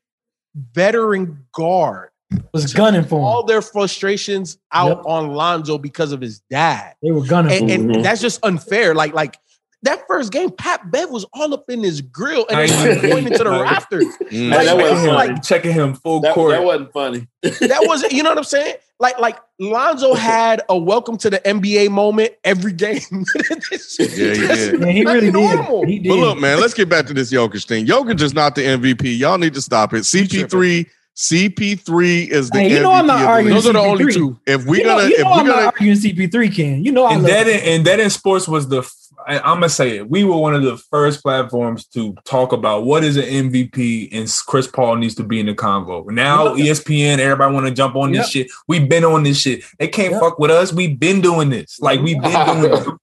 veteran 0.75 1.47
guard, 1.53 2.11
Was 2.53 2.73
gunning 2.75 3.05
for 3.05 3.21
all 3.21 3.41
him. 3.43 3.47
their 3.47 3.63
frustrations 3.63 4.59
out 4.71 4.99
Yep. 4.99 5.07
on 5.07 5.29
Lonzo 5.33 5.79
because 5.79 6.13
of 6.13 6.21
his 6.21 6.41
dad, 6.51 6.95
They 7.03 7.11
were 7.11 7.25
gunning 7.25 7.53
and, 7.53 7.61
for 7.69 7.75
him. 7.75 7.81
and 7.91 7.97
Mhm. 7.97 8.03
that's 8.03 8.21
just 8.21 8.41
unfair. 8.45 8.95
Like 8.95 9.15
like 9.15 9.39
that 9.83 10.07
first 10.09 10.33
game, 10.33 10.51
Pat 10.51 10.91
Bev 10.91 11.09
was 11.11 11.25
all 11.33 11.55
up 11.55 11.71
in 11.71 11.83
his 11.83 12.01
grill 12.01 12.47
and 12.49 12.59
Nice. 12.59 12.83
he 12.83 12.89
was 12.89 12.99
pointing 13.13 13.33
to 13.39 13.45
the 13.45 13.51
Like- 13.51 13.63
rafters. 13.71 14.05
Mm. 14.31 14.51
That- 14.51 14.65
that 14.65 14.77
Like, 14.77 14.83
wasn't 14.91 14.99
funny. 15.11 15.13
like, 15.33 15.43
checking 15.43 15.73
him 15.73 15.95
full 15.95 16.21
that, 16.21 16.35
court. 16.35 16.51
that 16.53 16.65
wasn't 16.65 16.93
funny. 16.93 17.27
that 17.43 17.81
wasn't, 17.87 18.13
you 18.13 18.23
know 18.23 18.31
what 18.31 18.39
I'm 18.39 18.45
saying? 18.45 18.75
Like 19.01 19.21
like 19.21 19.39
Lonzo 19.61 20.15
had 20.33 20.61
a 20.69 20.77
welcome 20.77 21.17
to 21.19 21.31
the 21.31 21.39
NBA 21.39 21.91
moment 21.91 22.33
every 22.43 22.73
game. 22.73 22.99
Yeah, 23.09 23.57
he 23.99 24.07
did. 24.09 24.81
Yeah, 24.81 24.87
he 24.91 25.05
really 25.05 25.31
normal. 25.31 25.83
did. 25.83 25.89
He 25.91 25.99
did. 26.01 26.09
But 26.09 26.17
look, 26.17 26.39
man, 26.39 26.61
let's 26.61 26.75
get 26.75 26.89
back 26.89 27.07
to 27.07 27.15
this 27.15 27.33
Jokic 27.33 27.65
thing. 27.67 27.87
Jokic 27.87 28.21
is 28.21 28.35
not 28.35 28.57
the 28.57 28.63
MVP. 28.63 29.17
Y'all 29.17 29.39
need 29.39 29.55
to 29.55 29.61
stop 29.63 29.95
it. 29.95 29.99
CP3, 30.03 30.87
CP3 31.17 32.29
is 32.29 32.51
the 32.51 32.59
Hey, 32.61 32.73
you 32.75 32.81
know 32.83 32.91
MVP 32.91 32.99
I'm 32.99 33.07
not 33.07 33.17
of 33.17 33.21
the 33.23 33.27
arguing 33.29 33.55
league. 33.55 33.63
Those 33.65 33.71
are 33.71 33.73
the 33.75 33.79
only 33.79 34.05
CP3. 34.05 34.15
two. 34.15 34.41
If 34.47 34.67
we 34.67 34.79
you 34.79 34.85
know, 34.85 34.97
gonna, 34.97 35.09
you 35.09 35.15
if 35.15 35.21
know 35.25 35.31
we 35.31 35.37
I'm 35.41 35.47
not 35.47 35.55
gonna, 35.55 35.67
arguing 35.67 35.97
CP3, 35.97 36.57
Ken. 36.57 36.85
You 36.85 36.93
know 36.93 37.05
I 37.05 37.13
and 37.15 37.23
love 37.23 37.31
that 37.31 37.47
in, 37.49 37.61
and 37.61 37.87
that 37.87 38.01
in 38.01 38.11
sports 38.11 38.49
was 38.49 38.69
the 38.69 38.79
f- 38.79 38.93
I, 39.29 39.39
I'm 39.41 39.57
gonna 39.57 39.69
say 39.69 39.99
it. 39.99 40.09
We 40.09 40.25
were 40.25 40.37
one 40.39 40.55
of 40.55 40.63
the 40.63 40.77
first 40.79 41.23
platforms 41.23 41.87
to 41.89 42.15
talk 42.25 42.53
about 42.53 42.85
what 42.85 43.05
is 43.05 43.17
an 43.17 43.25
MVP, 43.25 44.09
and 44.13 44.29
Chris 44.47 44.67
Paul 44.67 44.97
needs 44.97 45.15
to 45.17 45.23
be 45.25 45.39
in 45.39 45.47
the 45.47 45.55
convo. 45.55 46.07
Now 46.11 46.55
Yep. 46.55 46.67
ESPN, 46.79 47.19
everybody 47.19 47.55
want 47.55 47.67
to 47.67 47.73
jump 47.73 47.95
on 47.95 48.13
this 48.13 48.35
Yep. 48.35 48.47
shit. 48.47 48.53
We've 48.67 48.89
been 48.89 49.05
on 49.05 49.23
this 49.23 49.39
shit. 49.39 49.63
They 49.79 49.89
can't 49.89 50.13
Yep. 50.13 50.21
fuck 50.21 50.39
with 50.39 50.51
us. 50.51 50.73
We've 50.73 50.99
been 50.99 51.21
doing 51.21 51.51
this. 51.51 51.79
Like 51.81 52.01
we've 52.01 52.21
been 52.21 52.47
doing 52.47 52.73
it. 52.73 52.89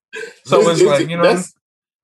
So 0.45 0.69
it's 0.69 0.81
like 0.81 1.09
you 1.09 1.17
know. 1.17 1.23
that's 1.23 1.53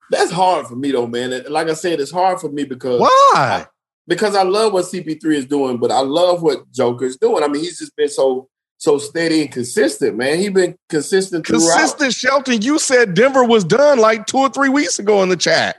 that's 0.10 0.32
hard 0.32 0.68
for 0.68 0.76
me 0.76 0.92
though, 0.92 1.08
man. 1.08 1.32
And 1.32 1.48
Like 1.48 1.70
I 1.70 1.74
said, 1.74 2.00
it's 2.02 2.12
hard 2.12 2.42
for 2.42 2.50
me 2.52 2.66
because 2.66 3.00
why? 3.00 3.66
because 4.08 4.36
I 4.36 4.44
love 4.44 4.74
what 4.74 4.84
CP3 4.86 5.36
is 5.36 5.46
doing, 5.46 5.78
but 5.78 5.92
I 5.92 6.02
love 6.02 6.42
what 6.44 6.70
Joker's 6.72 7.16
doing. 7.18 7.42
I 7.44 7.48
mean, 7.48 7.64
he's 7.64 7.80
just 7.80 7.96
been 7.96 8.10
so 8.10 8.50
so 8.82 8.98
steady 8.98 9.42
and 9.42 9.52
consistent, 9.52 10.18
man. 10.18 10.40
He's 10.40 10.50
been 10.50 10.76
consistent 10.90 11.46
throughout. 11.46 11.62
Consistent 11.78 12.16
Shelton, 12.16 12.64
you 12.64 12.80
said 12.80 13.14
Denver 13.14 13.44
was 13.44 13.64
done 13.64 14.00
like 14.00 14.26
two 14.26 14.40
or 14.40 14.50
three 14.50 14.70
weeks 14.70 14.98
ago 14.98 15.22
in 15.22 15.30
the 15.30 15.38
chat. 15.38 15.78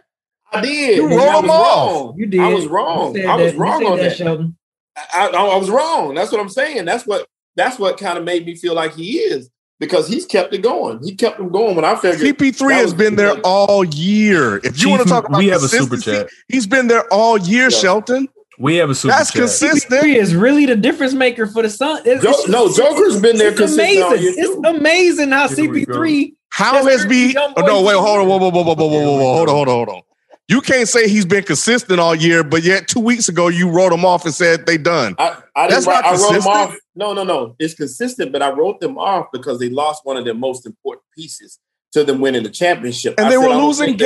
I 0.52 0.60
did. 0.60 0.98
You 0.98 1.06
and 1.08 1.16
rolled 1.16 1.28
I 1.28 1.34
was 1.34 1.42
them 1.42 1.50
off. 1.50 1.90
wrong. 1.90 2.14
You 2.16 2.26
did. 2.26 2.40
I 2.40 2.54
was 2.54 2.66
wrong. 2.68 3.20
I 3.26 3.34
was 3.34 3.52
that. 3.52 3.58
Wrong 3.58 3.84
on 3.86 3.98
that. 3.98 4.16
Shelton. 4.16 4.56
I, 4.96 5.26
I, 5.26 5.36
I 5.36 5.56
was 5.56 5.68
wrong. 5.68 6.14
That's 6.14 6.30
what 6.30 6.40
I'm 6.40 6.48
saying. 6.48 6.84
That's 6.84 7.04
what 7.04 7.26
that's 7.56 7.76
what 7.76 7.98
kind 7.98 8.18
of 8.18 8.24
made 8.24 8.46
me 8.46 8.54
feel 8.54 8.74
like 8.74 8.94
he 8.94 9.18
is 9.18 9.50
because 9.80 10.06
he's 10.06 10.24
kept 10.24 10.54
it 10.54 10.62
going. 10.62 11.00
He 11.02 11.16
kept 11.16 11.40
him 11.40 11.48
going 11.48 11.74
when 11.74 11.84
I 11.84 11.96
figured. 11.96 12.36
CP3 12.38 12.72
has 12.74 12.94
been 12.94 13.16
there 13.16 13.34
all 13.42 13.82
year. 13.84 14.58
If 14.58 14.64
you 14.64 14.70
Chief, 14.74 14.90
want 14.90 15.02
to 15.02 15.08
talk 15.08 15.28
about 15.28 15.38
we 15.38 15.48
have 15.48 15.64
a 15.64 15.68
super 15.68 15.96
consistency, 15.96 16.22
chat. 16.22 16.30
he's 16.46 16.68
been 16.68 16.86
there 16.86 17.04
all 17.12 17.36
year, 17.36 17.64
Yeah. 17.64 17.68
Shelton. 17.70 18.28
We 18.58 18.76
have 18.76 18.90
a 18.90 18.94
super 18.94 19.14
That's 19.16 19.30
chat. 19.32 19.40
consistent. 19.42 20.02
CP3 20.02 20.14
is 20.16 20.34
really 20.36 20.66
the 20.66 20.76
difference 20.76 21.14
maker 21.14 21.46
for 21.46 21.62
the 21.62 21.70
Sun. 21.70 22.02
It's, 22.04 22.22
Jo- 22.22 22.30
it's- 22.30 22.48
no, 22.48 22.72
Joker's 22.72 23.20
been 23.20 23.36
there 23.38 23.48
it's 23.50 23.58
consistent 23.58 24.06
amazing. 24.12 24.34
It's 24.36 24.66
amazing 24.78 25.30
how 25.30 25.48
Here. 25.48 25.56
CP3 25.68 26.34
How 26.50 26.74
has 26.74 26.84
where 26.84 27.08
be? 27.08 27.36
Oh, 27.36 27.52
no, 27.58 27.82
wait, 27.82 27.94
hold 27.96 28.20
on, 28.20 28.28
whoa, 28.28 28.36
whoa, 28.38 28.50
whoa, 28.50 28.62
whoa, 28.62 28.74
whoa, 28.74 28.86
whoa, 28.86 28.88
whoa, 28.88 29.16
whoa, 29.16 29.34
hold 29.36 29.48
on, 29.48 29.54
hold 29.54 29.68
on, 29.68 29.74
hold 29.74 29.88
on. 29.88 30.02
You 30.48 30.60
can't 30.60 30.86
say 30.88 31.08
he's 31.08 31.24
been 31.24 31.44
consistent 31.44 31.98
all 31.98 32.14
year, 32.14 32.44
but 32.44 32.62
yet 32.62 32.86
two 32.88 33.00
weeks 33.00 33.28
ago 33.30 33.48
you 33.48 33.70
wrote 33.70 33.92
him 33.92 34.04
off 34.04 34.26
and 34.26 34.34
said 34.34 34.66
they 34.66 34.76
done. 34.76 35.14
I, 35.18 35.38
I 35.56 35.68
That's 35.68 35.86
didn't 35.86 35.94
write, 35.94 36.02
not 36.02 36.04
I 36.04 36.10
wrote 36.10 36.18
them 36.18 36.42
consistent. 36.42 36.54
off. 36.56 36.76
No, 36.94 37.12
no, 37.14 37.24
no. 37.24 37.56
It's 37.58 37.72
consistent, 37.74 38.32
but 38.32 38.42
I 38.42 38.50
wrote 38.50 38.80
them 38.80 38.98
off 38.98 39.28
because 39.32 39.60
they 39.60 39.70
lost 39.70 40.04
one 40.04 40.18
of 40.18 40.24
their 40.26 40.34
most 40.34 40.66
important 40.66 41.04
pieces 41.16 41.58
to 41.92 42.04
them 42.04 42.20
winning 42.20 42.42
the 42.42 42.50
championship. 42.50 43.14
And 43.16 43.28
I 43.28 43.30
they 43.30 43.36
said, 43.36 43.42
were 43.46 43.48
I 43.50 43.56
don't 43.56 43.66
losing 43.66 43.86
think 43.96 43.98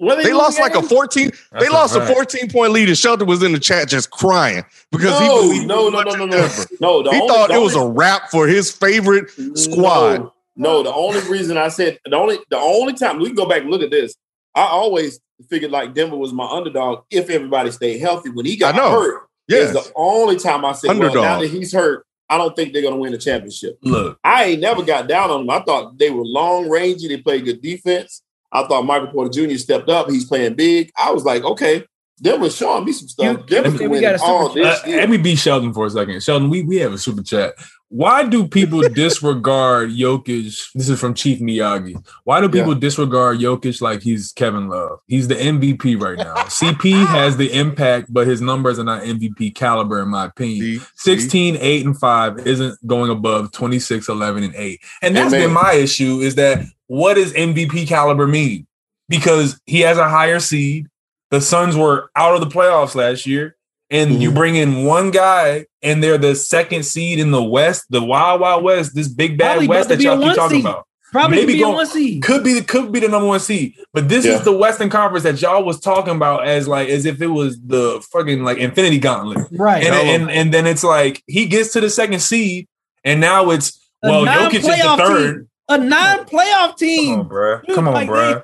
they- 0.00 0.24
They 0.24 0.32
lost 0.32 0.58
like 0.58 0.74
a 0.74 0.82
14. 0.82 1.30
That's 1.52 1.64
they 1.64 1.68
lost 1.70 1.94
a 1.96 2.00
fact. 2.00 2.12
14 2.14 2.50
point 2.50 2.72
lead, 2.72 2.88
and 2.88 2.96
Shelton 2.98 3.26
was 3.26 3.42
in 3.42 3.52
the 3.52 3.58
chat 3.60 3.88
just 3.88 4.10
crying 4.10 4.64
because 4.90 5.18
he 5.18 5.26
No, 5.26 5.42
believed 5.42 5.66
no, 5.66 5.86
as 5.88 5.92
no, 5.92 6.02
no, 6.02 6.12
no, 6.12 6.26
no. 6.26 6.48
No, 6.80 7.02
the 7.02 7.10
He 7.10 7.16
only- 7.20 7.28
thought 7.28 7.48
the 7.48 7.54
it 7.54 7.58
was 7.62 7.74
a 7.74 7.78
only- 7.80 7.96
wrap 7.98 8.30
for 8.30 8.46
his 8.46 8.70
favorite 8.72 9.30
squad. 9.56 10.22
No, 10.22 10.32
no, 10.56 10.82
the 10.82 10.92
only 10.92 11.20
reason 11.28 11.56
I 11.56 11.68
said 11.68 11.98
the 12.04 12.16
only 12.16 12.38
the 12.50 12.58
only 12.58 12.92
time 12.94 13.18
we 13.18 13.26
can 13.26 13.34
go 13.36 13.46
back 13.46 13.62
and 13.62 13.70
look 13.70 13.82
at 13.82 13.90
this, 13.90 14.14
I 14.54 14.62
always 14.62 15.20
figured 15.48 15.70
like 15.70 15.94
Denver 15.94 16.16
was 16.16 16.32
my 16.32 16.46
underdog 16.46 17.04
if 17.10 17.30
everybody 17.30 17.70
stayed 17.70 17.98
healthy. 18.00 18.30
When 18.30 18.46
he 18.46 18.56
got 18.56 18.74
I 18.74 18.78
know. 18.78 18.90
hurt, 18.90 19.22
Yes. 19.48 19.68
is 19.68 19.72
the 19.84 19.92
only 19.96 20.36
time 20.36 20.64
I 20.64 20.72
said, 20.72 20.98
well, 20.98 21.14
now 21.14 21.40
that 21.40 21.48
he's 21.48 21.72
hurt, 21.72 22.04
I 22.28 22.36
don't 22.36 22.54
think 22.54 22.72
they're 22.72 22.82
gonna 22.82 22.96
win 22.96 23.12
the 23.12 23.18
championship. 23.18 23.78
Look, 23.82 24.18
I 24.22 24.44
ain't 24.44 24.60
never 24.60 24.82
got 24.82 25.08
down 25.08 25.30
on 25.30 25.40
them. 25.46 25.50
I 25.50 25.60
thought 25.60 25.98
they 25.98 26.10
were 26.10 26.24
long 26.24 26.66
rangey, 26.66 27.08
they 27.08 27.16
played 27.18 27.44
good 27.44 27.62
defense. 27.62 28.22
I 28.52 28.66
thought 28.66 28.82
Michael 28.84 29.08
Porter 29.08 29.30
Jr. 29.48 29.56
stepped 29.56 29.88
up. 29.88 30.10
He's 30.10 30.24
playing 30.24 30.54
big. 30.54 30.90
I 30.98 31.12
was 31.12 31.24
like, 31.24 31.42
okay, 31.44 31.84
Denver's 32.20 32.56
showing 32.56 32.84
me 32.84 32.92
some 32.92 33.08
stuff. 33.08 33.38
You- 33.38 33.44
Denver's 33.46 33.80
we 33.80 33.86
winning 33.88 34.02
got 34.10 34.20
super 34.20 34.30
all 34.32 34.50
Uh, 34.50 34.54
this 34.54 34.86
year. 34.86 34.96
let 34.98 35.08
me 35.10 35.16
be 35.16 35.36
Shelton 35.36 35.72
for 35.72 35.86
a 35.86 35.90
second. 35.90 36.22
Shelton, 36.22 36.50
we, 36.50 36.62
we 36.62 36.76
have 36.76 36.92
a 36.92 36.98
super 36.98 37.22
chat. 37.22 37.54
Why 37.90 38.24
do 38.24 38.46
people 38.46 38.80
disregard 38.94 39.90
Jokic? 39.90 40.70
This 40.74 40.88
is 40.88 41.00
from 41.00 41.12
Chief 41.12 41.40
Miyagi. 41.40 42.02
Why 42.22 42.40
do 42.40 42.48
people 42.48 42.76
disregard 42.76 43.38
Jokic 43.38 43.82
like 43.82 44.00
he's 44.00 44.30
Kevin 44.30 44.68
Love? 44.68 45.00
He's 45.08 45.26
the 45.26 45.34
MVP 45.34 46.00
right 46.00 46.16
now. 46.16 46.34
CP 46.44 47.04
has 47.06 47.36
the 47.36 47.52
impact, 47.52 48.12
but 48.12 48.28
his 48.28 48.40
numbers 48.40 48.78
are 48.78 48.84
not 48.84 49.02
MVP 49.02 49.56
caliber, 49.56 50.00
in 50.00 50.08
my 50.08 50.26
opinion. 50.26 50.78
See? 50.78 50.86
16, 50.94 51.56
8, 51.60 51.86
and 51.86 51.98
5 51.98 52.46
isn't 52.46 52.86
going 52.86 53.10
above 53.10 53.50
26, 53.50 54.08
11, 54.08 54.44
and 54.44 54.54
8. 54.54 54.80
And 55.02 55.16
that's 55.16 55.34
Amen. 55.34 55.48
been 55.48 55.52
my 55.52 55.72
issue 55.72 56.20
is 56.20 56.36
that 56.36 56.64
what 56.86 57.14
does 57.14 57.32
MVP 57.32 57.88
caliber 57.88 58.28
mean? 58.28 58.68
Because 59.08 59.60
he 59.66 59.80
has 59.80 59.98
a 59.98 60.08
higher 60.08 60.38
seed. 60.38 60.86
The 61.30 61.40
Suns 61.40 61.76
were 61.76 62.12
out 62.14 62.34
of 62.34 62.40
the 62.40 62.46
playoffs 62.46 62.94
last 62.94 63.26
year. 63.26 63.56
And 63.90 64.22
you 64.22 64.30
Mhm. 64.30 64.34
bring 64.34 64.54
in 64.56 64.84
one 64.84 65.10
guy, 65.10 65.66
and 65.82 66.02
they're 66.02 66.16
the 66.18 66.34
second 66.36 66.84
seed 66.84 67.18
in 67.18 67.32
the 67.32 67.42
West, 67.42 67.86
the 67.90 68.00
Wild 68.02 68.40
Wild 68.40 68.62
West, 68.62 68.94
this 68.94 69.08
big 69.08 69.36
bad 69.36 69.52
Probably 69.52 69.68
West 69.68 69.88
that 69.88 70.00
y'all 70.00 70.20
keep 70.22 70.34
talking 70.36 70.58
seed. 70.58 70.64
about. 70.64 70.84
Probably 71.10 71.38
Maybe 71.38 71.54
be 71.54 71.58
go- 71.58 71.72
a 71.72 71.74
one 71.74 71.86
seed. 71.86 72.22
Could 72.22 72.44
be 72.44 72.52
the 72.52 72.62
could 72.62 72.92
be 72.92 73.00
the 73.00 73.08
number 73.08 73.26
one 73.26 73.40
seed, 73.40 73.74
but 73.92 74.08
this 74.08 74.24
Yeah. 74.24 74.34
is 74.36 74.42
the 74.42 74.52
Western 74.52 74.90
Conference 74.90 75.24
that 75.24 75.42
y'all 75.42 75.64
was 75.64 75.80
talking 75.80 76.14
about 76.14 76.46
as 76.46 76.68
like 76.68 76.88
as 76.88 77.04
if 77.04 77.20
it 77.20 77.26
was 77.26 77.58
the 77.66 78.00
fucking 78.12 78.44
like 78.44 78.58
Infinity 78.58 78.98
Gauntlet. 78.98 79.44
Right. 79.50 79.82
And, 79.84 79.92
Tell 79.92 80.02
'em. 80.02 80.08
and 80.22 80.30
and 80.30 80.54
then 80.54 80.68
it's 80.68 80.84
like 80.84 81.20
he 81.26 81.46
gets 81.46 81.72
to 81.72 81.80
the 81.80 81.90
second 81.90 82.20
seed, 82.20 82.68
and 83.04 83.20
now 83.20 83.50
it's 83.50 83.76
A 84.04 84.08
well, 84.08 84.24
Jokic 84.24 84.54
is 84.54 84.62
the 84.62 84.68
non-playoff 84.68 84.96
third. 84.98 85.34
team. 85.34 85.46
A 85.68 85.78
non-playoff 85.78 86.76
team. 86.78 87.10
Come 87.16 87.20
on, 87.22 87.28
bruh. 87.28 87.66
Dude, 87.66 87.74
Come 87.74 87.88
on, 87.88 87.94
like 87.94 88.08
bruh. 88.08 88.42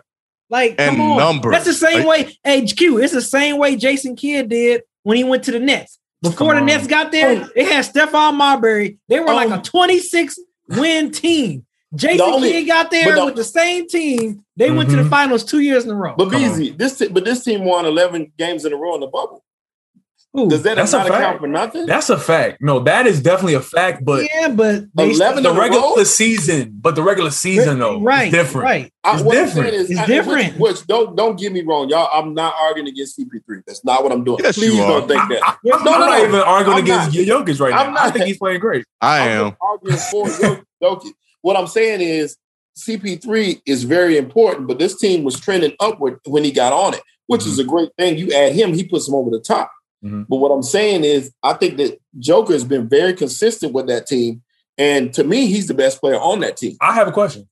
Like, 0.51 0.75
And 0.79 0.97
come 0.97 1.01
on. 1.13 1.19
numbers. 1.19 1.53
That's 1.53 1.65
the 1.67 1.73
same 1.73 2.05
Like- 2.05 2.27
way. 2.45 2.63
HQ. 2.65 2.99
It's 2.99 3.13
the 3.13 3.23
same 3.23 3.59
way 3.59 3.77
Jason 3.77 4.17
Kidd 4.17 4.49
did 4.49 4.83
when 5.07 5.17
he 5.17 5.23
went 5.23 5.45
to 5.45 5.53
the 5.53 5.61
Nets. 5.61 6.01
Before 6.21 6.53
the 6.55 6.61
on. 6.61 6.67
Nets 6.67 6.89
got 6.89 7.13
there, 7.13 7.49
they 7.55 7.63
had 7.63 7.85
Stephon 7.85 8.35
Marbury. 8.35 8.99
They 9.09 9.21
were 9.21 9.27
like 9.27 9.51
Um, 9.53 9.61
a 9.61 9.63
26 9.63 10.37
win 10.71 11.13
team. 11.13 11.65
Jason 11.95 12.23
only- 12.23 12.51
Kidd 12.51 12.67
got 12.67 12.91
there 12.91 13.15
the- 13.15 13.25
with 13.27 13.37
the 13.37 13.45
same 13.45 13.87
team. 13.87 14.45
They 14.57 14.73
went 14.73 14.91
to 14.91 14.97
the 14.97 15.03
Mhm. 15.03 15.11
finals 15.11 15.45
two 15.45 15.61
years 15.61 15.85
in 15.85 15.91
a 15.93 15.95
row. 15.95 16.15
But 16.19 16.33
Come 16.33 16.43
on. 16.43 16.77
This 16.77 17.01
but 17.13 17.25
this 17.25 17.45
team 17.45 17.65
won 17.65 17.87
11 17.87 18.33
games 18.37 18.65
in 18.65 18.73
a 18.73 18.77
row 18.77 18.95
in 18.97 19.01
the 19.01 19.07
bubble. 19.07 19.45
Ooh, 20.39 20.49
Does 20.49 20.63
that 20.63 20.77
That's 20.77 20.93
a 20.93 20.99
not 20.99 21.09
fact. 21.09 21.21
account 21.21 21.41
for 21.41 21.47
nothing? 21.47 21.87
That's 21.87 22.11
a 22.11 22.19
fact. 22.19 22.61
No, 22.61 22.81
that 22.81 23.07
is 23.07 23.23
definitely 23.23 23.55
a 23.55 23.61
fact. 23.61 24.05
But 24.05 24.25
yeah, 24.33 24.49
but 24.49 24.85
they 24.95 25.11
11 25.13 25.43
the 25.43 25.53
regular 25.55 25.83
row? 25.97 26.05
season, 26.05 26.77
but 26.81 26.95
the 26.95 27.03
regular 27.03 27.31
season 27.31 27.79
though, 27.79 28.01
right, 28.01 28.27
is 28.29 28.33
different. 28.33 28.65
right. 28.65 28.93
I- 29.05 29.15
It's 29.15 29.23
what 29.23 29.33
different. 29.33 29.75
is- 29.75 29.91
It's 29.91 30.01
I- 30.01 30.07
different. 30.07 30.59
Which, 30.59 30.73
which 30.79 30.87
don't 30.87 31.17
don't 31.17 31.39
get 31.39 31.53
me 31.53 31.63
wrong, 31.63 31.89
y'all. 31.89 32.09
I'm 32.13 32.35
not 32.35 32.55
arguing 32.61 32.89
against 32.89 33.19
CP3. 33.19 33.63
That's 33.67 33.85
not 33.85 34.03
what 34.03 34.13
I'm 34.13 34.25
doing. 34.25 34.41
Yes, 34.43 34.57
Please 34.59 34.75
you 34.75 34.83
are. 34.83 35.01
don't 35.01 35.09
think 35.09 35.23
that. 35.31 35.41
I, 35.43 35.55
No, 35.65 35.77
am 35.79 35.85
no, 35.85 35.91
not 35.93 36.11
no. 36.11 36.25
even 36.29 36.41
arguing 36.41 36.79
I'm 36.79 36.85
against 36.85 37.11
Jokic 37.17 37.61
right 37.61 37.73
I'm 37.73 37.95
now. 37.95 38.01
I 38.01 38.05
not. 38.07 38.13
think 38.13 38.27
he's 38.27 38.39
playing 38.39 38.61
great. 38.61 38.85
I 39.01 39.29
I'm 39.39 39.57
arguing 39.61 39.97
for 40.11 40.27
Jok- 40.27 40.63
Jokic. 40.83 41.13
What 41.43 41.57
I'm 41.57 41.67
saying 41.67 42.01
is 42.01 42.37
CP3 42.79 43.63
is 43.67 43.85
very 43.85 44.19
important, 44.19 44.67
but 44.67 44.79
this 44.79 44.99
team 44.99 45.25
was 45.25 45.39
trending 45.41 45.73
upward 45.81 46.19
when 46.27 46.45
he 46.45 46.51
got 46.53 46.73
on 46.73 46.95
it, 46.95 47.01
which 47.27 47.41
Mm-hmm. 47.43 47.51
is 47.51 47.59
a 47.59 47.65
great 47.65 47.91
thing. 47.99 48.19
You 48.19 48.33
add 48.33 48.53
him, 48.53 48.75
he 48.75 48.85
puts 48.85 49.09
him 49.09 49.15
over 49.15 49.31
the 49.31 49.41
top. 49.41 49.71
Mhm. 50.05 50.27
But 50.29 50.37
what 50.37 50.51
I'm 50.51 50.63
saying 50.63 51.05
is, 51.05 51.33
I 51.43 51.55
think 51.55 51.79
that 51.79 51.99
Joker 52.19 52.53
has 52.53 52.65
been 52.65 52.89
very 52.89 53.15
consistent 53.15 53.73
with 53.73 53.87
that 53.89 54.07
team, 54.07 54.43
and 54.79 55.13
to 55.15 55.25
me, 55.25 55.47
he's 55.47 55.67
the 55.67 55.75
best 55.75 56.01
player 56.01 56.19
on 56.19 56.41
that 56.41 56.57
team. 56.57 56.77
I 56.81 56.95
have 56.95 57.09
a 57.09 57.13
question. 57.13 57.49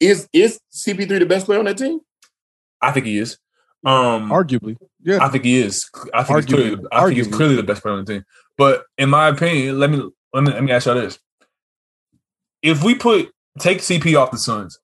Is 0.00 0.28
is 0.32 0.58
CP3 0.72 1.18
the 1.18 1.26
best 1.26 1.46
player 1.46 1.58
on 1.58 1.64
that 1.66 1.78
team? 1.78 2.00
I 2.80 2.92
think 2.92 3.06
he 3.06 3.18
is. 3.18 3.38
Um, 3.84 4.30
Arguably. 4.30 4.76
Yeah, 5.02 5.18
I 5.20 5.28
think 5.28 5.44
he 5.44 5.58
is. 5.58 5.88
I 6.14 6.22
think 6.22 6.38
he's 6.38 6.54
clearly, 6.54 6.84
I 6.92 7.04
think 7.04 7.16
he's 7.16 7.26
clearly 7.28 7.56
the 7.56 7.62
best 7.62 7.82
player 7.82 7.94
on 7.94 8.04
the 8.04 8.12
team. 8.12 8.24
But 8.56 8.84
in 8.98 9.10
my 9.10 9.28
opinion, 9.28 9.78
let 9.78 9.90
me 9.90 10.08
let 10.32 10.44
me 10.44 10.52
let 10.52 10.62
me 10.62 10.70
ask 10.72 10.86
y'all 10.86 10.94
this: 10.94 11.18
If 12.62 12.84
we 12.84 12.94
put 12.94 13.32
take 13.58 13.78
CP 13.78 14.18
off 14.18 14.30
the 14.30 14.38
Suns, 14.38 14.78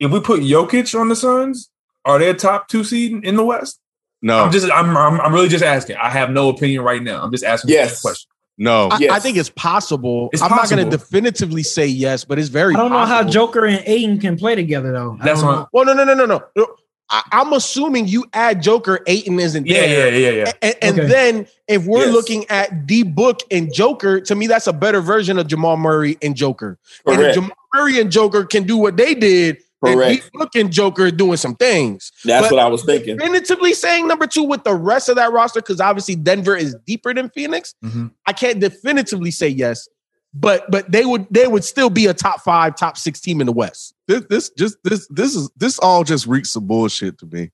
if 0.00 0.10
we 0.10 0.20
put 0.20 0.40
Jokic 0.40 0.98
on 0.98 1.08
the 1.08 1.16
Suns, 1.16 1.70
are 2.04 2.18
they 2.18 2.28
a 2.28 2.34
top 2.34 2.68
two 2.68 2.84
seed 2.84 3.24
in 3.24 3.36
the 3.36 3.44
West? 3.44 3.80
No, 4.22 4.44
I'm 4.44 4.52
just 4.52 4.70
I'm, 4.72 4.96
I'm 4.96 5.20
I'm 5.20 5.32
really 5.32 5.48
just 5.48 5.64
asking. 5.64 5.96
I 5.96 6.10
have 6.10 6.30
no 6.30 6.48
opinion 6.48 6.82
right 6.82 7.02
now. 7.02 7.22
I'm 7.22 7.30
just 7.30 7.44
asking 7.44 7.70
Yes. 7.70 7.98
a 7.98 8.02
question. 8.02 8.28
no. 8.58 8.88
I, 8.90 8.98
Yes. 8.98 9.12
I 9.12 9.20
think 9.20 9.36
it's 9.36 9.50
possible. 9.50 10.30
It's 10.32 10.42
I'm 10.42 10.50
not 10.50 10.70
going 10.70 10.82
to 10.84 10.90
definitively 10.90 11.62
say 11.62 11.86
yes, 11.86 12.24
but 12.24 12.38
it's 12.38 12.48
very 12.48 12.74
I 12.74 12.78
don't 12.78 12.92
know 12.92 13.04
how. 13.04 13.22
Joker 13.24 13.66
and 13.66 13.82
Ayton 13.86 14.18
can 14.18 14.36
play 14.38 14.54
together 14.54 14.90
though. 14.92 15.18
That's 15.22 15.40
don't 15.42 15.54
what. 15.54 15.68
Well, 15.72 15.84
no, 15.84 15.92
no, 15.92 16.04
no, 16.04 16.14
no, 16.14 16.42
no. 16.56 16.66
I, 17.08 17.22
I'm 17.30 17.52
assuming 17.52 18.08
you 18.08 18.24
add 18.32 18.62
Joker, 18.62 18.98
Ayton 19.06 19.38
isn't 19.38 19.66
Yeah, 19.66 19.80
there. 19.82 20.12
yeah, 20.12 20.30
yeah, 20.30 20.44
yeah. 20.44 20.52
And, 20.62 20.74
and 20.82 20.98
Okay. 20.98 21.08
then 21.08 21.46
if 21.68 21.84
we're 21.86 22.06
Yes. 22.06 22.12
looking 22.12 22.46
at 22.50 22.86
D 22.86 23.04
Book 23.04 23.40
and 23.50 23.72
Joker, 23.72 24.20
to 24.22 24.34
me, 24.34 24.48
that's 24.48 24.66
a 24.66 24.72
better 24.72 25.00
version 25.00 25.38
of 25.38 25.46
Jamal 25.46 25.76
Murray 25.76 26.16
and 26.22 26.34
Joker. 26.34 26.78
And 27.06 27.20
if 27.20 27.34
Jamal 27.34 27.56
Murray 27.74 28.00
and 28.00 28.10
Joker 28.10 28.44
can 28.44 28.64
do 28.64 28.76
what 28.76 28.96
they 28.96 29.14
did, 29.14 29.58
then 29.58 29.62
D 29.62 29.64
Correct. 29.84 30.30
Book 30.32 30.54
and 30.54 30.72
Joker 30.72 31.10
doing 31.10 31.36
some 31.36 31.54
things. 31.54 32.10
That's 32.24 32.46
But- 32.48 32.54
what 32.54 32.62
I 32.64 32.68
was 32.68 32.82
thinking. 32.84 33.16
Definitively 33.18 33.74
saying 33.74 34.08
number 34.08 34.26
two 34.26 34.42
with 34.42 34.64
the 34.64 34.74
rest 34.74 35.08
of 35.08 35.16
that 35.16 35.32
roster, 35.32 35.60
because 35.60 35.80
obviously 35.80 36.16
Denver 36.16 36.56
is 36.56 36.74
deeper 36.86 37.12
than 37.12 37.30
Phoenix. 37.30 37.74
Mhm. 37.84 38.10
I 38.26 38.32
can't 38.32 38.58
definitively 38.58 39.30
say 39.30 39.48
yes, 39.48 39.86
but 40.34 40.70
but 40.70 40.90
they 40.90 41.04
would 41.04 41.26
they 41.30 41.46
would 41.46 41.62
still 41.64 41.90
be 41.90 42.06
a 42.06 42.14
top 42.14 42.42
five, 42.42 42.74
top 42.76 42.96
six 42.96 43.20
team 43.20 43.40
in 43.40 43.46
the 43.46 43.52
West. 43.52 43.94
this 44.08 44.22
this 44.30 44.50
just 44.56 44.76
this 44.82 45.06
this 45.10 45.34
is 45.36 45.50
this 45.56 45.78
all 45.78 46.04
just 46.04 46.26
reeks 46.26 46.56
of 46.56 46.66
bullshit 46.66 47.18
to 47.18 47.26
me. 47.26 47.50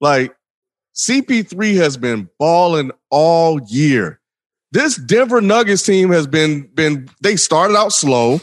Like 0.00 0.34
CP3 0.94 1.76
has 1.76 1.96
been 1.96 2.28
balling 2.38 2.90
all 3.10 3.60
year. 3.68 4.20
This 4.72 4.96
Denver 4.96 5.40
Nuggets 5.40 5.82
team 5.82 6.10
has 6.10 6.26
been 6.26 6.68
been 6.74 7.08
they 7.22 7.36
started 7.36 7.76
out 7.76 7.92
slow. 7.92 8.40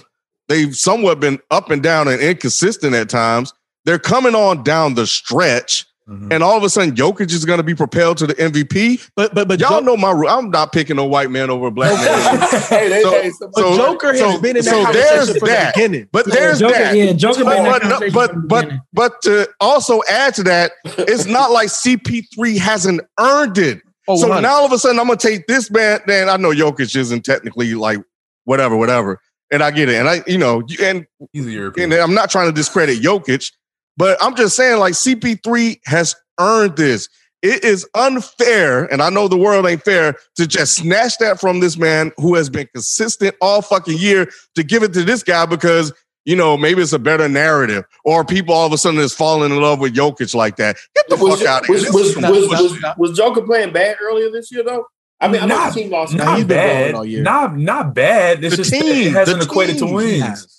They've 0.48 0.76
somewhat 0.76 1.19
been 1.19 1.40
up 1.52 1.72
and 1.72 1.82
down 1.84 2.07
and 2.07 2.22
inconsistent 2.22 2.94
at 2.95 3.10
times. 3.10 3.53
They're 3.86 3.99
coming 3.99 4.36
on 4.36 4.64
down 4.64 4.95
the 4.95 5.07
stretch, 5.07 5.86
Mhm. 6.10 6.32
and 6.34 6.41
all 6.44 6.56
of 6.57 6.64
a 6.64 6.69
sudden, 6.69 6.95
Jokic 6.95 7.32
is 7.34 7.44
going 7.45 7.57
to 7.57 7.64
be 7.64 7.76
propelled 7.76 8.18
to 8.19 8.28
the 8.28 8.34
MVP. 8.41 9.02
But 9.15 9.34
but 9.36 9.48
but 9.49 9.60
Y'all 9.60 9.80
Jo- 9.82 9.86
know 9.86 9.98
my 9.98 10.11
rule. 10.11 10.30
I'm 10.30 10.49
not 10.49 10.72
picking 10.72 10.98
a 10.98 11.06
white 11.06 11.30
man 11.32 11.49
over 11.49 11.68
a 11.68 11.72
black 11.72 11.94
man. 11.94 12.40
hey, 12.69 12.88
they, 12.90 13.02
So- 13.03 13.11
hey, 13.11 13.30
some- 13.32 13.52
but 13.53 13.61
so- 13.61 13.76
Joker 13.78 14.07
has 14.14 14.19
so- 14.19 14.40
been 14.40 14.56
in 14.57 14.64
that 14.64 14.72
so 14.72 14.84
conversation 14.84 15.15
there's 15.15 15.38
from 15.38 15.48
that. 15.49 15.74
the 15.76 15.80
beginning. 15.82 16.07
But 16.14 16.26
there's 16.26 16.60
Joker, 16.60 16.74
that. 16.74 16.95
yeah, 16.95 17.11
Joker 17.14 17.44
been 17.44 17.57
in 17.57 17.64
that 17.65 17.82
But, 17.82 17.90
no, 18.02 18.11
but 18.11 18.48
but 18.48 18.72
but 18.94 19.22
to 19.24 19.49
also 19.60 20.02
add 20.10 20.34
to 20.36 20.44
that, 20.44 20.72
it's 20.99 21.26
not 21.26 21.52
like 21.52 21.68
CP3 21.69 22.57
hasn't 22.57 23.02
earned 23.19 23.57
it. 23.57 23.82
Oh, 24.10 24.15
so 24.15 24.28
100. 24.30 24.41
now 24.48 24.56
all 24.56 24.65
of 24.65 24.72
a 24.72 24.80
sudden 24.80 24.99
I'm 24.99 25.07
gonna 25.07 25.18
take 25.19 25.48
this 25.48 25.69
man. 25.69 25.99
Then 26.07 26.30
I 26.30 26.38
know 26.38 26.52
Jokic 26.52 26.95
isn't 26.95 27.26
technically 27.26 27.74
like 27.74 27.99
whatever, 28.45 28.78
whatever, 28.78 29.19
and 29.52 29.64
I 29.64 29.72
get 29.72 29.90
it. 29.90 29.95
And 29.95 30.07
I, 30.07 30.24
you 30.28 30.38
know, 30.38 30.64
and 30.82 31.06
He's 31.34 31.45
a 31.48 31.52
European. 31.52 31.91
and 31.91 32.02
I'm 32.02 32.14
not 32.14 32.30
trying 32.30 32.48
to 32.48 32.53
discredit 32.53 33.02
Jokic, 33.02 33.52
but 33.95 34.18
I'm 34.22 34.36
just 34.36 34.56
saying 34.56 34.80
like 34.80 34.94
CP3 34.94 35.80
has 35.86 36.15
earned 36.40 36.78
this. 36.78 37.10
It 37.44 37.64
is 37.64 37.88
unfair, 37.94 38.86
and 38.91 39.02
I 39.02 39.10
know 39.11 39.28
the 39.28 39.38
world 39.38 39.68
ain't 39.68 39.84
fair 39.84 40.15
to 40.36 40.48
just 40.48 40.76
snatch 40.76 41.19
that 41.19 41.40
from 41.40 41.60
this 41.60 41.78
man 41.78 42.11
who 42.18 42.34
has 42.34 42.49
been 42.49 42.68
consistent 42.74 43.36
all 43.41 43.61
fucking 43.61 43.98
year 43.98 44.28
to 44.56 44.64
give 44.64 44.82
it 44.82 44.91
to 44.94 45.03
this 45.03 45.22
guy 45.22 45.45
because 45.45 45.94
you 46.26 46.36
know 46.36 46.57
maybe 46.57 46.82
it's 46.82 46.94
a 46.94 46.99
better 46.99 47.30
narrative 47.30 47.86
or 48.03 48.26
people 48.26 48.56
all 48.56 48.65
of 48.65 48.74
a 48.74 48.78
sudden 48.78 48.99
is 48.99 49.14
falling 49.14 49.52
in 49.52 49.61
love 49.61 49.80
with 49.80 49.95
Jokic 49.95 50.34
like 50.34 50.56
that. 50.56 50.78
Get 50.95 51.10
the 51.10 51.15
was, 51.15 51.40
fuck 51.40 51.48
out 51.48 51.61
of 51.61 51.68
here. 51.68 51.76
was, 51.76 51.84
This 51.84 51.94
was, 51.94 52.49
was, 52.49 52.82
was, 52.82 52.98
was 52.98 53.18
Joker 53.18 53.44
playing 53.44 53.72
bad 53.72 53.98
earlier 54.02 54.32
this 54.32 54.52
year 54.52 54.64
though? 54.64 54.88
I 55.19 55.27
mean, 55.27 55.41
I 55.41 55.45
know 55.48 55.56
Not- 55.56 55.73
the 55.73 55.81
team 55.81 55.91
lost. 55.91 56.14
Not 56.14 56.38
he's 56.38 56.45
been 56.45 56.57
bad. 56.57 56.94
all 56.95 57.06
year. 57.06 57.22
Not 57.23 57.57
not 57.57 57.94
bad. 57.95 58.44
It's 58.44 58.56
The 58.56 58.64
just 58.64 58.72
team, 58.73 59.07
it 59.07 59.14
hasn't 59.14 59.39
the 59.39 59.45
equated 59.45 59.77
to 59.80 59.85
wins. 59.88 60.11
He 60.11 60.19
has. 60.19 60.53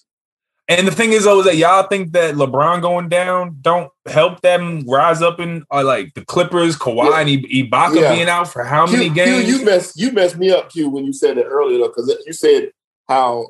And 0.71 0.87
the 0.87 0.91
thing 0.93 1.13
is, 1.13 1.25
though, 1.25 1.39
is 1.41 1.47
that 1.47 1.57
y'all 1.57 1.85
think 1.87 2.13
that 2.13 2.35
LeBron 2.35 2.83
going 2.83 3.09
down 3.09 3.57
don't 3.63 3.91
help 4.05 4.43
them 4.43 4.85
rise 4.87 5.23
up 5.23 5.41
in 5.41 5.65
uh, 5.73 5.83
like 5.83 6.13
the 6.13 6.23
Clippers, 6.27 6.77
Kawhi, 6.77 7.09
Yeah. 7.11 7.21
and 7.21 7.71
Ibaka 7.73 8.01
Yeah. 8.01 8.15
being 8.15 8.29
out 8.29 8.53
for 8.53 8.65
how 8.65 8.85
many 8.87 9.09
games? 9.09 9.47
Q, 9.47 9.59
you 9.59 9.65
messed 9.65 9.97
you 9.99 10.13
messed 10.13 10.37
me 10.37 10.51
up, 10.51 10.71
Q, 10.71 10.91
when 10.91 11.05
you 11.07 11.13
said 11.15 11.37
that 11.39 11.47
earlier 11.47 11.79
though, 11.79 11.89
because 11.89 12.15
you 12.27 12.33
said 12.35 12.73
how 13.09 13.47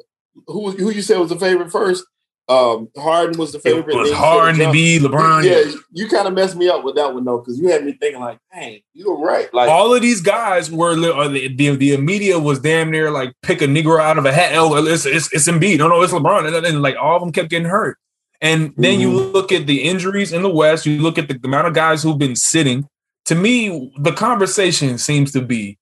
who 0.47 0.71
who 0.73 0.91
you 0.91 1.03
said 1.03 1.19
was 1.19 1.31
the 1.31 1.39
favorite 1.39 1.73
first. 1.73 2.05
Um, 2.49 2.89
Harden 2.97 3.39
was 3.39 3.53
the 3.53 3.59
favorite. 3.59 3.87
it 3.89 3.95
was 3.95 4.09
you 4.09 4.65
to 4.65 4.73
be 4.73 4.99
LeBron. 4.99 5.45
Yeah, 5.45 5.71
you 5.93 6.09
kind 6.09 6.27
of 6.27 6.33
messed 6.33 6.57
me 6.57 6.69
up 6.71 6.83
with 6.83 6.95
that 6.95 7.13
one 7.13 7.25
though, 7.25 7.39
because 7.39 7.59
you 7.61 7.69
had 7.69 7.85
me 7.85 7.93
thinking 7.93 8.21
like, 8.21 8.39
dang, 8.55 8.81
you 8.95 9.11
were 9.11 9.19
right. 9.23 9.53
Like, 9.53 9.69
All 9.69 9.95
of 9.95 10.01
these 10.01 10.23
guys 10.23 10.71
were 10.71 10.93
uh, 10.93 11.29
the, 11.29 11.55
the 11.55 11.77
the 11.77 11.97
media 11.99 12.39
was 12.39 12.59
damn 12.59 12.91
near 12.91 13.11
like 13.11 13.35
pick 13.43 13.61
a 13.61 13.67
Negro 13.67 14.01
out 14.01 14.17
of 14.17 14.25
a 14.25 14.33
hat. 14.33 14.53
Oh, 14.55 14.75
it's 14.87 15.05
it's, 15.05 15.31
it's 15.33 15.47
Embiid. 15.47 15.77
No, 15.79 15.89
no, 15.89 16.01
it's 16.01 16.13
LeBron. 16.13 16.47
And, 16.47 16.65
then 16.65 16.81
like 16.81 16.97
all 16.97 17.17
of 17.17 17.21
them 17.21 17.33
kept 17.33 17.51
getting 17.51 17.69
hurt. 17.69 17.99
And 18.41 18.73
then 18.79 18.99
you 18.99 19.11
Mhm. 19.11 19.33
look 19.35 19.53
at 19.53 19.67
the 19.67 19.83
injuries 19.83 20.33
in 20.33 20.43
the 20.43 20.49
West. 20.49 20.87
You 20.87 21.03
look 21.03 21.19
at 21.19 21.29
the 21.29 21.39
amount 21.45 21.67
of 21.67 21.75
guys 21.75 22.03
who've 22.03 22.19
been 22.19 22.37
sitting. 22.37 22.87
To 23.27 23.35
me, 23.35 23.93
the 23.99 24.13
conversation 24.13 24.97
seems 24.97 25.33
to 25.33 25.43
be 25.43 25.77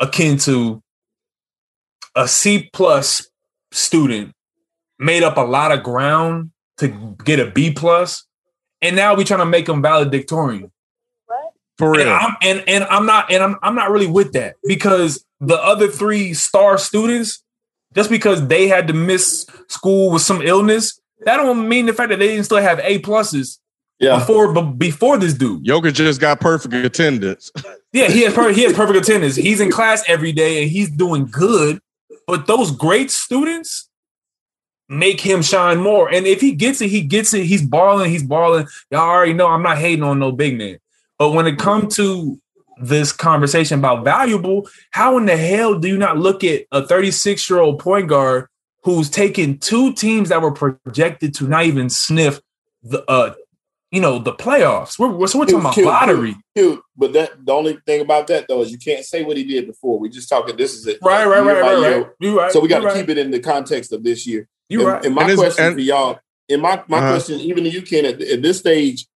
akin 0.00 0.36
to 0.38 0.82
a 2.14 2.28
C 2.28 2.68
plus 2.74 3.26
student 3.72 4.34
made 5.00 5.22
up 5.22 5.36
a 5.36 5.40
lot 5.42 5.72
of 5.72 5.82
ground 5.82 6.50
to 6.78 7.16
get 7.24 7.40
a 7.40 7.46
B 7.50 7.72
plus, 7.72 8.24
and 8.82 8.94
now 8.94 9.16
we're 9.16 9.24
trying 9.24 9.40
to 9.40 9.46
make 9.46 9.68
him 9.68 9.82
valedictorian. 9.82 10.70
What? 11.26 11.52
For 11.78 11.88
And 11.98 12.04
real. 12.04 12.08
I'm 12.12 12.36
and, 12.42 12.64
and 12.68 12.84
I'm 12.84 13.06
not 13.06 13.32
and 13.32 13.42
I'm 13.42 13.56
I'm 13.62 13.74
not 13.74 13.90
really 13.90 14.06
with 14.06 14.32
that 14.34 14.56
because 14.64 15.24
the 15.40 15.56
other 15.56 15.88
three 15.88 16.34
star 16.34 16.78
students, 16.78 17.42
just 17.94 18.10
because 18.10 18.46
they 18.46 18.68
had 18.68 18.86
to 18.88 18.92
miss 18.92 19.46
school 19.68 20.10
with 20.12 20.22
some 20.22 20.42
illness, 20.42 21.00
that 21.24 21.36
don't 21.38 21.68
mean 21.68 21.86
the 21.86 21.92
fact 21.92 22.10
that 22.10 22.18
they 22.18 22.28
didn't 22.28 22.44
still 22.44 22.58
have 22.58 22.78
A 22.80 22.98
pluses 23.00 23.58
Yeah. 23.98 24.18
before 24.18 24.52
but 24.52 24.72
before 24.72 25.16
this 25.18 25.34
dude. 25.34 25.64
Jokic 25.64 25.94
just 25.94 26.20
got 26.20 26.40
perfect 26.40 26.74
attendance. 26.74 27.50
Yeah, 27.92 28.06
he 28.06 28.20
has 28.22 28.32
per- 28.32 28.52
he 28.52 28.62
has 28.62 28.72
perfect 28.72 28.98
attendance. 29.00 29.34
He's 29.34 29.58
in 29.60 29.68
class 29.68 30.04
every 30.06 30.30
day 30.30 30.62
and 30.62 30.70
he's 30.70 30.88
doing 30.88 31.26
good. 31.26 31.80
But 32.28 32.46
those 32.46 32.70
great 32.70 33.10
students 33.10 33.89
make 34.90 35.20
him 35.20 35.40
shine 35.40 35.78
more. 35.78 36.12
And 36.12 36.26
if 36.26 36.40
he 36.40 36.52
gets 36.52 36.82
it, 36.82 36.88
he 36.90 37.00
gets 37.00 37.32
it. 37.32 37.44
He's 37.44 37.62
balling. 37.62 38.10
He's 38.10 38.24
balling. 38.24 38.66
Y'all 38.90 39.00
already 39.00 39.32
know 39.32 39.46
I'm 39.46 39.62
not 39.62 39.78
hating 39.78 40.02
on 40.02 40.18
no 40.18 40.32
big 40.32 40.58
man. 40.58 40.78
But 41.16 41.30
when 41.30 41.46
it 41.46 41.58
comes 41.58 41.94
to 41.96 42.40
this 42.82 43.12
conversation 43.12 43.78
about 43.78 44.04
valuable, 44.04 44.68
how 44.90 45.16
in 45.16 45.26
the 45.26 45.36
hell 45.36 45.78
do 45.78 45.86
you 45.86 45.96
not 45.96 46.18
look 46.18 46.42
at 46.42 46.64
a 46.72 46.84
36 46.84 47.48
year 47.48 47.60
old 47.60 47.78
point 47.78 48.08
guard 48.08 48.48
who's 48.82 49.08
taken 49.08 49.58
two 49.58 49.92
teams 49.92 50.28
that 50.30 50.42
were 50.42 50.52
projected 50.52 51.34
to 51.34 51.46
not 51.46 51.66
even 51.66 51.88
sniff 51.88 52.40
the 52.82 53.04
uh 53.10 53.34
you 53.92 54.00
know 54.00 54.18
the 54.18 54.32
playoffs? 54.32 54.98
We're, 54.98 55.08
we're, 55.10 55.26
so 55.26 55.38
we're 55.38 55.44
talking 55.44 55.60
about 55.60 55.74
Cute, 55.74 55.84
cute, 55.84 55.92
lottery. 55.92 56.36
cute. 56.56 56.82
But 56.96 57.12
that 57.12 57.44
the 57.44 57.52
only 57.52 57.78
thing 57.86 58.00
about 58.00 58.26
that 58.28 58.48
though 58.48 58.62
is 58.62 58.72
you 58.72 58.78
can't 58.78 59.04
say 59.04 59.22
what 59.22 59.36
he 59.36 59.44
did 59.44 59.66
before. 59.66 59.98
We 59.98 60.08
just 60.08 60.28
talking. 60.28 60.56
This 60.56 60.74
is 60.74 60.86
it. 60.86 60.98
Right, 61.02 61.26
right, 61.26 61.44
right, 61.44 61.60
right, 61.60 61.96
right. 61.96 62.06
You 62.18 62.38
right. 62.38 62.50
So 62.50 62.60
we 62.60 62.68
got 62.68 62.80
to 62.80 62.86
right. 62.86 62.96
keep 62.96 63.08
it 63.08 63.18
in 63.18 63.30
the 63.30 63.40
context 63.40 63.92
of 63.92 64.02
this 64.02 64.26
year. 64.26 64.48
You 64.70 64.80
and, 64.80 64.88
right. 64.88 65.04
and 65.04 65.14
my 65.14 65.28
And 65.28 65.38
question 65.38 65.64
and- 65.66 65.74
for 65.74 65.80
y'all, 65.80 66.18
and 66.48 66.62
my 66.62 66.82
my 66.88 66.98
Uh-huh. 66.98 67.10
question, 67.12 67.38
even 67.40 67.64
to 67.64 67.70
you, 67.70 67.82
Ken, 67.82 68.04
at, 68.06 68.20
at 68.22 68.40
this 68.42 68.58
stage, 68.58 69.06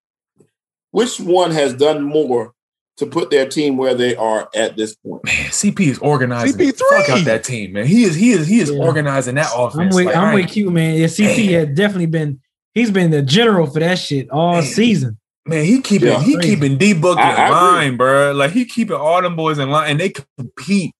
which 0.90 1.18
one 1.20 1.50
has 1.52 1.72
done 1.74 2.02
more 2.02 2.52
to 2.98 3.06
put 3.06 3.30
their 3.30 3.48
team 3.48 3.76
where 3.76 3.94
they 3.94 4.14
are 4.14 4.48
at 4.54 4.76
this 4.76 4.94
point? 4.96 5.24
Man, 5.24 5.50
CP 5.50 5.80
is 5.88 5.98
organizing. 5.98 6.56
CP3. 6.58 6.76
the 6.78 6.84
Fuck 6.90 7.08
out 7.10 7.24
that 7.24 7.42
team, 7.44 7.72
man. 7.72 7.86
He 7.86 8.04
is. 8.04 8.14
He 8.14 8.30
is. 8.30 8.46
He 8.46 8.60
is 8.60 8.70
Yeah. 8.70 8.78
organizing 8.78 9.34
that 9.36 9.50
I'm 9.56 9.60
offense. 9.68 9.94
with 9.94 10.06
Like, 10.06 10.16
I'm 10.16 10.34
with 10.34 10.56
you, 10.56 10.70
man. 10.70 10.96
Yeah, 10.96 11.06
CP 11.08 11.46
Man. 11.50 11.54
had 11.66 11.74
definitely 11.74 12.06
been 12.06 12.40
he's 12.74 12.90
been 12.90 13.10
the 13.10 13.22
general 13.22 13.66
for 13.66 13.80
that 13.80 13.98
shit 13.98 14.30
all 14.30 14.54
Man. 14.54 14.62
season. 14.62 15.18
Man, 15.46 15.64
he 15.64 15.80
keeping. 15.80 16.08
Yeah. 16.08 16.22
he 16.22 16.38
keeping 16.38 16.78
D 16.78 16.94
book 16.94 17.18
in 17.18 17.24
I- 17.24 17.46
I 17.46 17.48
line, 17.50 17.96
bro. 17.96 18.32
Like 18.32 18.52
he 18.52 18.64
keeping 18.64 18.96
all 18.96 19.20
them 19.20 19.34
boys 19.36 19.58
in 19.58 19.70
line, 19.70 19.90
and 19.90 20.00
they 20.00 20.10
compete. 20.38 20.92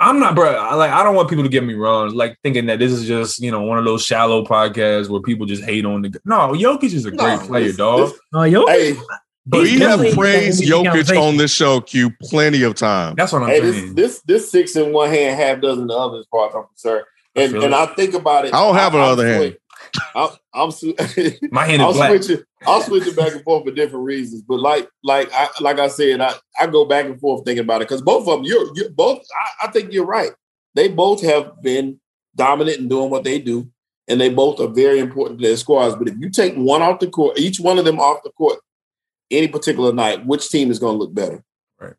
I'm 0.00 0.20
not, 0.20 0.34
bro. 0.36 0.54
I, 0.54 0.74
like 0.74 0.92
I 0.92 1.02
don't 1.02 1.14
want 1.16 1.28
people 1.28 1.42
to 1.44 1.50
get 1.50 1.64
me 1.64 1.74
wrong, 1.74 2.14
like 2.14 2.36
thinking 2.42 2.66
that 2.66 2.78
this 2.78 2.92
is 2.92 3.06
just 3.06 3.40
you 3.40 3.50
know 3.50 3.62
one 3.62 3.78
of 3.78 3.84
those 3.84 4.04
shallow 4.04 4.44
podcasts 4.44 5.08
where 5.08 5.20
people 5.20 5.44
just 5.46 5.64
hate 5.64 5.84
on 5.84 6.02
the. 6.02 6.20
No, 6.24 6.52
Jokic 6.52 6.92
is 6.94 7.04
a 7.04 7.10
No, 7.10 7.16
great 7.16 7.40
player, 7.48 7.64
this- 7.66 7.76
dog. 7.76 8.08
this- 8.10 8.18
Oh, 8.32 8.42
yo, 8.44 8.66
Hey, 8.66 8.94
But 9.44 9.62
we 9.62 9.78
have 9.80 9.98
praised 10.14 10.60
he's 10.60 10.70
Jokic 10.70 11.20
on 11.20 11.36
this 11.36 11.52
show, 11.52 11.80
Q, 11.80 12.10
plenty 12.22 12.62
of 12.62 12.74
times. 12.74 13.16
that's 13.16 13.32
what 13.32 13.42
I'm 13.42 13.48
hey, 13.48 13.60
saying. 13.72 13.94
this 13.94 14.20
this 14.22 14.50
six 14.50 14.76
in 14.76 14.92
one 14.92 15.10
hand, 15.10 15.38
half 15.40 15.60
dozen 15.60 15.82
in 15.82 15.88
the 15.88 15.94
other, 15.94 16.18
as 16.18 16.26
far 16.30 16.48
as 16.48 16.54
I'm 16.54 16.64
concerned. 16.64 17.04
And 17.34 17.52
feel 17.52 17.64
and. 17.64 17.74
I 17.74 17.86
think 17.86 18.14
about 18.14 18.44
it. 18.46 18.54
I 18.54 18.58
don't 18.64 18.74
have 18.76 18.94
I'm 18.94 19.00
another 19.00 19.26
hand. 19.26 19.56
I'm, 20.14 20.30
I'm 20.54 20.70
My 21.50 21.64
hand 21.66 21.82
I'll 21.82 21.90
is 21.90 21.96
black. 21.96 22.10
switch 22.10 22.30
it. 22.38 22.46
I'll 22.66 22.82
switch 22.82 23.06
it 23.06 23.16
back 23.16 23.32
and 23.32 23.42
forth 23.44 23.64
for 23.64 23.70
different 23.70 24.04
reasons. 24.04 24.42
But 24.42 24.60
like, 24.60 24.88
like, 25.04 25.30
I, 25.32 25.48
like 25.60 25.78
I 25.78 25.88
said, 25.88 26.20
I, 26.20 26.34
I 26.58 26.66
go 26.66 26.84
back 26.84 27.06
and 27.06 27.18
forth 27.20 27.44
thinking 27.44 27.64
about 27.64 27.82
it 27.82 27.88
because 27.88 28.02
both 28.02 28.26
of 28.28 28.38
them, 28.38 28.44
you're, 28.44 28.74
you're 28.74 28.90
both. 28.90 29.18
I, 29.62 29.66
I 29.66 29.70
think 29.70 29.92
you're 29.92 30.06
right. 30.06 30.30
They 30.74 30.88
both 30.88 31.22
have 31.22 31.62
been 31.62 32.00
dominant 32.36 32.78
in 32.78 32.88
doing 32.88 33.10
what 33.10 33.24
they 33.24 33.38
do, 33.38 33.70
and 34.08 34.20
they 34.20 34.28
both 34.28 34.60
are 34.60 34.68
very 34.68 34.98
important 34.98 35.40
to 35.40 35.46
their 35.46 35.56
squads. 35.56 35.96
But 35.96 36.08
if 36.08 36.14
you 36.18 36.30
take 36.30 36.54
one 36.54 36.82
off 36.82 37.00
the 37.00 37.08
court, 37.08 37.38
each 37.38 37.60
one 37.60 37.78
of 37.78 37.84
them 37.84 37.98
off 37.98 38.22
the 38.22 38.30
court, 38.30 38.58
any 39.30 39.48
particular 39.48 39.92
night, 39.92 40.24
which 40.26 40.48
team 40.48 40.70
is 40.70 40.78
going 40.78 40.94
to 40.94 40.98
look 40.98 41.14
better? 41.14 41.44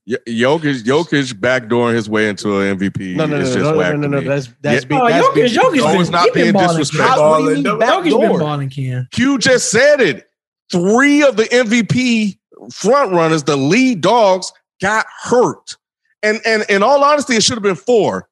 Y- 0.06 0.18
Jokic, 0.28 0.84
Jokic 0.84 1.34
backdooring 1.36 1.96
his 1.96 2.10
way 2.10 2.28
into 2.28 2.60
an 2.60 2.78
MVP. 2.78 3.16
No, 3.16 3.26
no, 3.26 3.38
no, 3.38 3.42
is 3.44 3.56
no, 3.56 3.62
just 3.62 3.72
no, 3.72 3.78
whack 3.78 3.96
no, 3.96 4.08
no, 4.08 4.20
no. 4.20 4.28
That's 4.28 4.50
that's 4.62 4.84
Yeah. 4.84 4.88
big. 4.90 5.00
Oh, 5.00 5.08
that's 5.08 5.28
Jokic, 5.28 5.34
big. 5.36 5.52
Jokic 5.52 5.78
No, 5.78 5.88
been, 5.92 6.02
it's 6.02 6.10
not 6.10 6.24
he 6.26 6.32
been 6.32 6.42
being 6.44 6.54
balling, 6.54 6.68
disrespectful. 6.78 7.08
How, 7.24 7.30
what 7.30 7.38
do 7.40 7.44
you 7.46 7.56
mean 7.56 7.64
Jokic 7.64 7.80
Jokic 7.80 8.04
been 8.04 8.20
backdoor? 8.20 8.40
balling, 8.40 8.70
Ken. 8.70 9.08
Q 9.12 9.38
just 9.38 9.72
said 9.72 10.02
it. 10.02 10.28
Three 10.72 11.24
of 11.24 11.38
the 11.38 11.46
MVP 11.46 12.38
front 12.74 13.14
runners, 13.14 13.44
the 13.44 13.56
lead 13.56 14.02
dogs, 14.02 14.52
got 14.82 15.06
hurt. 15.24 15.78
And 16.24 16.42
and 16.46 16.66
in 16.70 16.84
all 16.84 17.02
honesty, 17.04 17.36
it 17.36 17.44
should 17.44 17.56
have 17.56 17.64
been 17.64 17.76
four. 17.76 18.28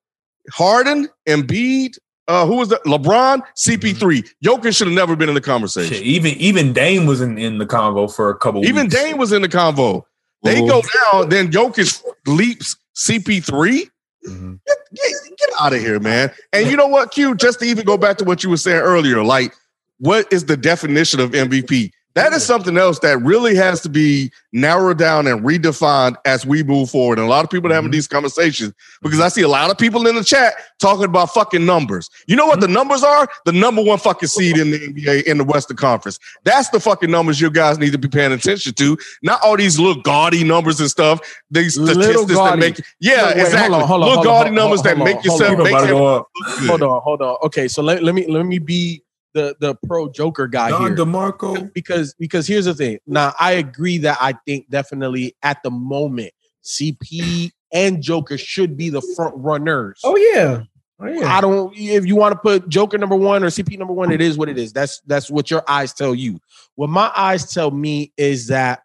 Harden, 0.51 1.07
Embiid, 1.27 1.97
uh, 2.27 2.45
who 2.45 2.55
was 2.57 2.69
that? 2.69 2.83
LeBron, 2.83 3.41
CP3. 3.57 4.27
Jokic 4.43 4.75
should 4.75 4.87
have 4.87 4.95
never 4.95 5.15
been 5.15 5.29
in 5.29 5.35
the 5.35 5.41
conversation. 5.41 5.93
Shit, 5.93 6.03
even 6.03 6.33
even 6.33 6.73
Dame 6.73 7.05
was 7.05 7.21
in, 7.21 7.37
in 7.37 7.57
the 7.57 7.65
convo 7.65 8.13
for 8.13 8.29
a 8.29 8.37
couple. 8.37 8.65
Even 8.65 8.83
weeks. 8.87 8.95
Dame 8.95 9.17
was 9.17 9.31
in 9.31 9.41
the 9.41 9.47
convo. 9.49 10.03
They 10.47 10.67
go 10.67 10.81
down, 11.11 11.29
then 11.29 11.51
Jokic 11.51 12.01
leaps 12.25 12.75
CP3. 12.95 13.89
Mhm. 14.27 14.59
Get, 14.65 14.77
get, 14.93 15.37
get 15.37 15.49
out 15.59 15.73
of 15.73 15.79
here, 15.79 15.99
man. 15.99 16.31
And 16.51 16.69
you 16.69 16.75
know 16.75 16.87
what, 16.87 17.11
Q? 17.11 17.35
Just 17.35 17.59
to 17.59 17.65
even 17.65 17.85
go 17.85 17.97
back 17.97 18.17
to 18.17 18.25
what 18.25 18.43
you 18.43 18.49
were 18.49 18.57
saying 18.57 18.81
earlier, 18.81 19.23
like, 19.23 19.53
what 19.99 20.31
is 20.31 20.45
the 20.45 20.57
definition 20.57 21.19
of 21.19 21.31
MVP? 21.31 21.91
That 22.17 22.33
is 22.33 22.43
something 22.43 22.77
else 22.77 22.97
that 23.01 23.21
really 23.21 23.55
has 23.57 23.79
to 23.81 23.89
be 23.89 24.31
narrowed 24.51 24.97
down 24.97 25.27
and 25.27 25.45
redefined 25.45 26.15
as 26.25 26.47
we 26.47 26.63
move 26.63 26.89
forward. 26.89 27.19
And 27.19 27.27
a 27.27 27.29
lot 27.29 27.43
of 27.43 27.51
people 27.51 27.71
are 27.71 27.75
having 27.75 27.91
mm-hmm. 27.91 27.93
these 27.93 28.07
conversations 28.07 28.73
because 29.03 29.19
I 29.19 29.27
see 29.27 29.43
a 29.43 29.47
lot 29.47 29.69
of 29.69 29.77
people 29.77 30.07
in 30.07 30.15
the 30.15 30.23
chat 30.23 30.55
talking 30.79 31.03
about 31.03 31.31
fucking 31.31 31.63
numbers. 31.63 32.09
You 32.25 32.35
know 32.35 32.47
what 32.47 32.59
the 32.59 32.65
mm-hmm. 32.65 32.73
numbers 32.73 33.03
are? 33.03 33.29
The 33.45 33.51
number 33.51 33.83
one 33.83 33.99
fucking 33.99 34.29
seed 34.29 34.57
in 34.57 34.71
the 34.71 34.79
NBA 34.79 35.25
in 35.25 35.37
the 35.37 35.43
Western 35.43 35.77
Conference. 35.77 36.17
That's 36.43 36.69
the 36.69 36.79
fucking 36.79 37.11
numbers 37.11 37.39
you 37.39 37.51
guys 37.51 37.77
need 37.77 37.91
to 37.91 37.99
be 37.99 38.07
paying 38.07 38.31
attention 38.31 38.73
to. 38.73 38.97
Not 39.21 39.39
all 39.43 39.55
these 39.55 39.77
little 39.77 40.01
gaudy 40.01 40.43
numbers 40.43 40.79
and 40.79 40.89
stuff. 40.89 41.19
These 41.51 41.75
statistics 41.75 42.33
that 42.33 42.57
make 42.57 42.81
yeah, 42.99 43.27
Wait, 43.27 43.35
wait, 43.35 43.35
hold 43.35 43.45
exactly. 43.45 43.75
on, 43.75 43.87
hold 43.87 43.91
on, 43.91 44.09
little 44.09 44.15
hold 44.15 44.17
on, 44.17 44.23
gaudy 44.33 44.49
hold- 44.49 44.55
numbers 44.55 44.81
that 44.81 44.97
hold 44.97 45.05
make 45.07 45.17
on, 45.17 45.23
yourself 45.23 45.41
hold 45.41 45.49
People 45.51 45.63
make 45.65 45.73
about 45.73 45.81
to 45.81 45.87
it 45.87 45.91
go 45.91 46.07
up. 46.07 46.29
look 46.33 46.59
good. 46.59 46.67
Hold 46.69 46.81
on, 46.81 47.01
hold 47.03 47.21
on. 47.21 47.37
Okay, 47.43 47.67
so 47.67 47.83
let, 47.83 48.01
let 48.01 48.15
me 48.15 48.25
let 48.25 48.43
me 48.43 48.57
be 48.57 49.03
the 49.37 49.55
the 49.59 49.75
pro 49.85 50.09
Joker 50.09 50.47
guy 50.47 50.69
Don 50.69 50.81
here. 50.81 50.95
DeMarco. 50.95 51.71
because 51.73 52.15
because 52.15 52.47
here's 52.47 52.65
the 52.65 52.73
thing. 52.73 52.97
Now 53.05 53.33
I 53.39 53.53
agree 53.53 53.99
that 53.99 54.17
I 54.19 54.33
think 54.45 54.69
definitely 54.69 55.35
at 55.43 55.61
the 55.63 55.69
moment 55.69 56.31
CP 56.63 57.51
and 57.71 58.01
Joker 58.01 58.37
should 58.37 58.75
be 58.75 58.89
the 58.89 59.01
front 59.15 59.35
runners. 59.37 60.01
Oh 60.03 60.17
yeah, 60.17 60.63
oh 60.99 61.07
yeah. 61.07 61.33
I 61.33 61.39
don't 61.39 61.71
if 61.77 62.05
you 62.05 62.15
want 62.15 62.33
to 62.33 62.39
put 62.39 62.67
Joker 62.67 62.97
number 62.97 63.15
one 63.15 63.43
or 63.43 63.47
CP 63.47 63.77
number 63.77 63.93
one, 63.93 64.11
it 64.11 64.21
is 64.21 64.37
what 64.37 64.49
it 64.49 64.57
is. 64.57 64.73
That's 64.73 65.01
that's 65.05 65.29
what 65.29 65.51
your 65.51 65.63
eyes 65.67 65.93
tell 65.93 66.15
you. 66.15 66.39
What 66.75 66.89
my 66.89 67.11
eyes 67.15 67.53
tell 67.53 67.69
me 67.69 68.11
is 68.17 68.47
that 68.47 68.81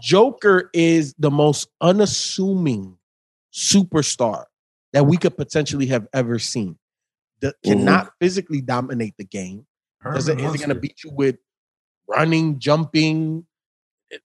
Joker 0.00 0.70
is 0.74 1.14
the 1.18 1.30
most 1.30 1.68
unassuming 1.80 2.98
superstar 3.54 4.44
that 4.92 5.06
we 5.06 5.16
could 5.16 5.36
potentially 5.36 5.86
have 5.86 6.08
ever 6.12 6.40
seen. 6.40 6.76
That 7.40 7.54
cannot 7.64 8.12
physically 8.20 8.60
dominate 8.60 9.14
the 9.16 9.24
game. 9.24 9.66
Doesn't 10.04 10.38
isn't 10.40 10.58
going 10.58 10.68
to 10.70 10.74
beat 10.74 11.04
you 11.04 11.10
with 11.12 11.36
running, 12.08 12.58
jumping, 12.58 13.46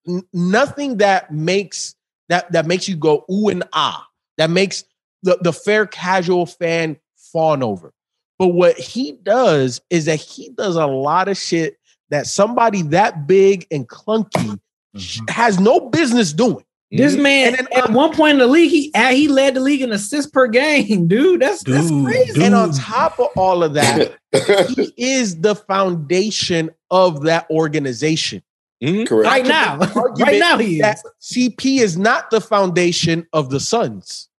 n- 0.08 0.24
nothing 0.34 0.98
that 0.98 1.32
makes 1.32 1.96
that 2.30 2.52
that 2.52 2.66
makes 2.66 2.88
you 2.88 2.96
go 2.96 3.26
ooh 3.32 3.50
and 3.50 3.64
ah. 3.74 4.08
That 4.38 4.50
makes 4.50 4.84
the 5.22 5.38
the 5.42 5.54
fair 5.54 5.86
casual 5.86 6.46
fan 6.46 6.98
fawn 7.32 7.62
over. 7.64 7.94
But 8.40 8.48
what 8.50 8.78
he 8.78 9.12
does 9.12 9.80
is 9.90 10.06
that 10.06 10.20
he 10.20 10.50
does 10.50 10.76
a 10.76 10.88
lot 10.88 11.28
of 11.28 11.38
shit 11.38 11.78
that 12.10 12.26
somebody 12.28 12.82
that 12.84 13.28
big 13.28 13.68
and 13.72 13.88
clunky 13.88 14.60
Mhm. 14.96 15.30
has 15.30 15.60
no 15.60 15.80
business 15.90 16.34
doing. 16.34 16.64
This 16.96 17.14
mm-hmm. 17.14 17.24
man, 17.24 17.48
And 17.48 17.56
then, 17.58 17.68
at 17.76 17.90
um, 17.90 17.96
one 17.96 18.14
point 18.14 18.34
in 18.34 18.38
the 18.38 18.46
league, 18.46 18.70
he 18.70 18.92
he 18.94 19.28
led 19.28 19.56
the 19.56 19.62
league 19.62 19.82
in 19.82 19.92
assists 19.92 20.30
per 20.30 20.48
game, 20.48 21.08
dude. 21.08 21.42
That's 21.42 21.64
that's 21.64 21.90
crazy. 21.90 22.34
dude. 22.34 22.44
And 22.44 22.54
on 22.54 22.72
top 22.72 23.20
of 23.20 23.30
all 23.36 23.64
of 23.64 23.74
that, 23.74 24.16
he 24.76 24.94
is 24.96 25.42
the 25.42 25.56
foundation 25.56 26.70
of 26.92 27.24
that 27.24 27.50
organization. 27.50 28.44
Mhm. 28.84 29.08
Correct. 29.08 29.28
Right 29.32 29.46
now, 29.46 29.78
right 29.78 30.40
now 30.40 30.60
he 30.60 30.82
that 30.82 31.02
is. 31.20 31.38
CP 31.38 31.80
is 31.80 31.98
not 31.98 32.30
the 32.30 32.40
foundation 32.40 33.26
of 33.34 33.50
the 33.50 33.60
Suns. 33.60 34.30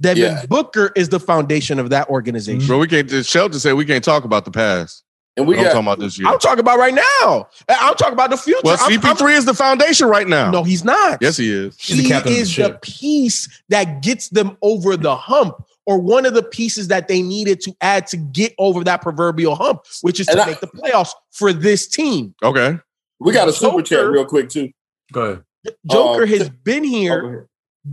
Devin 0.00 0.22
Yeah. 0.22 0.46
Booker 0.46 0.92
is 0.96 1.10
the 1.10 1.20
foundation 1.20 1.78
of 1.78 1.90
that 1.90 2.04
mm-hmm. 2.04 2.12
organization. 2.12 2.66
Bro, 2.66 2.78
we 2.78 2.88
can't. 2.88 3.08
Shelton 3.24 3.60
said 3.60 3.74
we 3.74 3.84
can't 3.84 4.02
talk 4.02 4.24
about 4.24 4.44
the 4.44 4.50
past. 4.50 5.04
And 5.38 5.46
we 5.46 5.56
I'm 5.56 5.64
talking 5.66 5.80
about 5.80 5.98
this 6.00 6.18
year. 6.18 6.28
I'm 6.28 6.38
talking 6.40 6.58
about 6.60 6.78
right 6.78 6.92
now. 6.94 7.48
I'm 7.68 7.94
talking 7.94 8.12
about 8.12 8.30
the 8.30 8.36
future. 8.36 8.60
Well, 8.64 8.76
I'm- 8.80 8.90
I'm- 8.92 9.00
CP3 9.16 9.36
is 9.36 9.44
the 9.44 9.54
foundation 9.54 10.08
right 10.08 10.26
now. 10.26 10.50
no, 10.50 10.64
he's 10.64 10.84
not. 10.84 11.18
Yes, 11.22 11.36
he 11.36 11.50
is. 11.50 11.76
He's 11.78 11.96
the 11.96 12.02
he 12.02 12.08
captain 12.08 12.32
of 12.32 12.36
the 12.36 12.42
is 12.42 12.48
the 12.48 12.54
ship. 12.64 12.82
piece 12.82 13.48
that 13.68 14.02
gets 14.02 14.28
them 14.30 14.56
over 14.62 14.96
the 14.96 15.14
hump, 15.14 15.54
or 15.86 15.98
one 16.00 16.26
of 16.26 16.34
the 16.34 16.42
pieces 16.42 16.88
that 16.88 17.06
they 17.08 17.22
needed 17.22 17.60
to 17.62 17.72
add 17.80 18.06
to 18.08 18.16
get 18.16 18.52
over 18.58 18.82
that 18.84 19.00
proverbial 19.00 19.54
hump, 19.54 19.82
which 20.02 20.18
is 20.20 20.26
to 20.26 20.32
And 20.32 20.40
I- 20.40 20.46
make 20.46 20.60
the 20.60 20.66
playoffs 20.66 21.10
for 21.30 21.52
this 21.52 21.86
team. 21.86 22.34
Okay. 22.42 22.78
we 23.20 23.32
got 23.32 23.48
a 23.48 23.52
super 23.52 23.80
chat 23.82 24.06
real 24.06 24.24
quick 24.24 24.48
too. 24.50 24.70
Go 25.12 25.20
ahead. 25.22 25.44
Joker 25.90 26.22
Uh, 26.24 26.26
has 26.26 26.48
been 26.50 26.84
here 26.84 27.48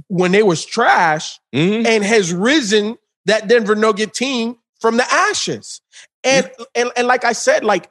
when 0.07 0.31
they 0.31 0.43
was 0.43 0.65
trash 0.65 1.39
Mhm. 1.53 1.85
and 1.85 2.03
has 2.03 2.33
risen 2.33 2.97
that 3.25 3.47
Denver 3.47 3.75
Nugget 3.75 4.13
team 4.13 4.57
from 4.81 4.97
the 4.97 5.13
ashes. 5.13 5.81
And, 6.25 6.49
and 6.73 6.91
and 6.97 7.07
like 7.07 7.23
I 7.23 7.33
said, 7.33 7.63
like 7.63 7.89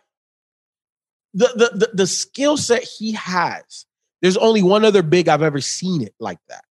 the 1.32 1.47
the 1.55 1.78
the, 1.78 1.90
the 1.94 2.06
skill 2.06 2.56
set 2.56 2.82
he 2.82 3.12
has. 3.12 3.86
There's 4.23 4.36
only 4.36 4.62
one 4.62 4.85
other 4.85 5.02
big 5.02 5.28
I've 5.28 5.43
ever 5.43 5.61
seen 5.61 6.02
it 6.02 6.15
like 6.19 6.39
that. 6.48 6.65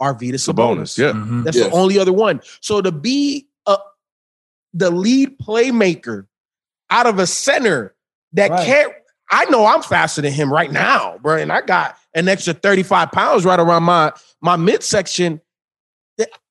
Arvydas 0.00 0.34
It's 0.34 0.48
a 0.48 0.52
Sabonis. 0.52 0.56
bonus. 0.56 0.98
Yeah. 0.98 1.12
Mhm. 1.12 1.44
That's 1.44 1.56
Yes. 1.56 1.66
the 1.68 1.72
only 1.72 1.98
other 1.98 2.12
one. 2.12 2.40
So 2.60 2.80
to 2.80 2.90
be 2.92 3.48
a, 3.66 3.76
the 4.72 4.90
lead 4.90 5.38
playmaker 5.38 6.26
out 6.90 7.06
of 7.06 7.18
a 7.18 7.26
center 7.26 7.94
that 8.32 8.50
Right. 8.50 8.66
can't, 8.66 8.92
I 9.30 9.44
know 9.46 9.66
I'm 9.66 9.82
faster 9.82 10.20
than 10.22 10.32
him 10.32 10.52
right 10.52 10.70
now, 10.72 11.18
bro, 11.22 11.36
and 11.38 11.52
I 11.52 11.60
got 11.60 11.96
an 12.14 12.28
extra 12.28 12.54
35 12.54 13.10
pounds 13.12 13.44
right 13.44 13.60
around 13.60 13.82
my 13.84 14.12
my 14.40 14.56
midsection. 14.56 15.40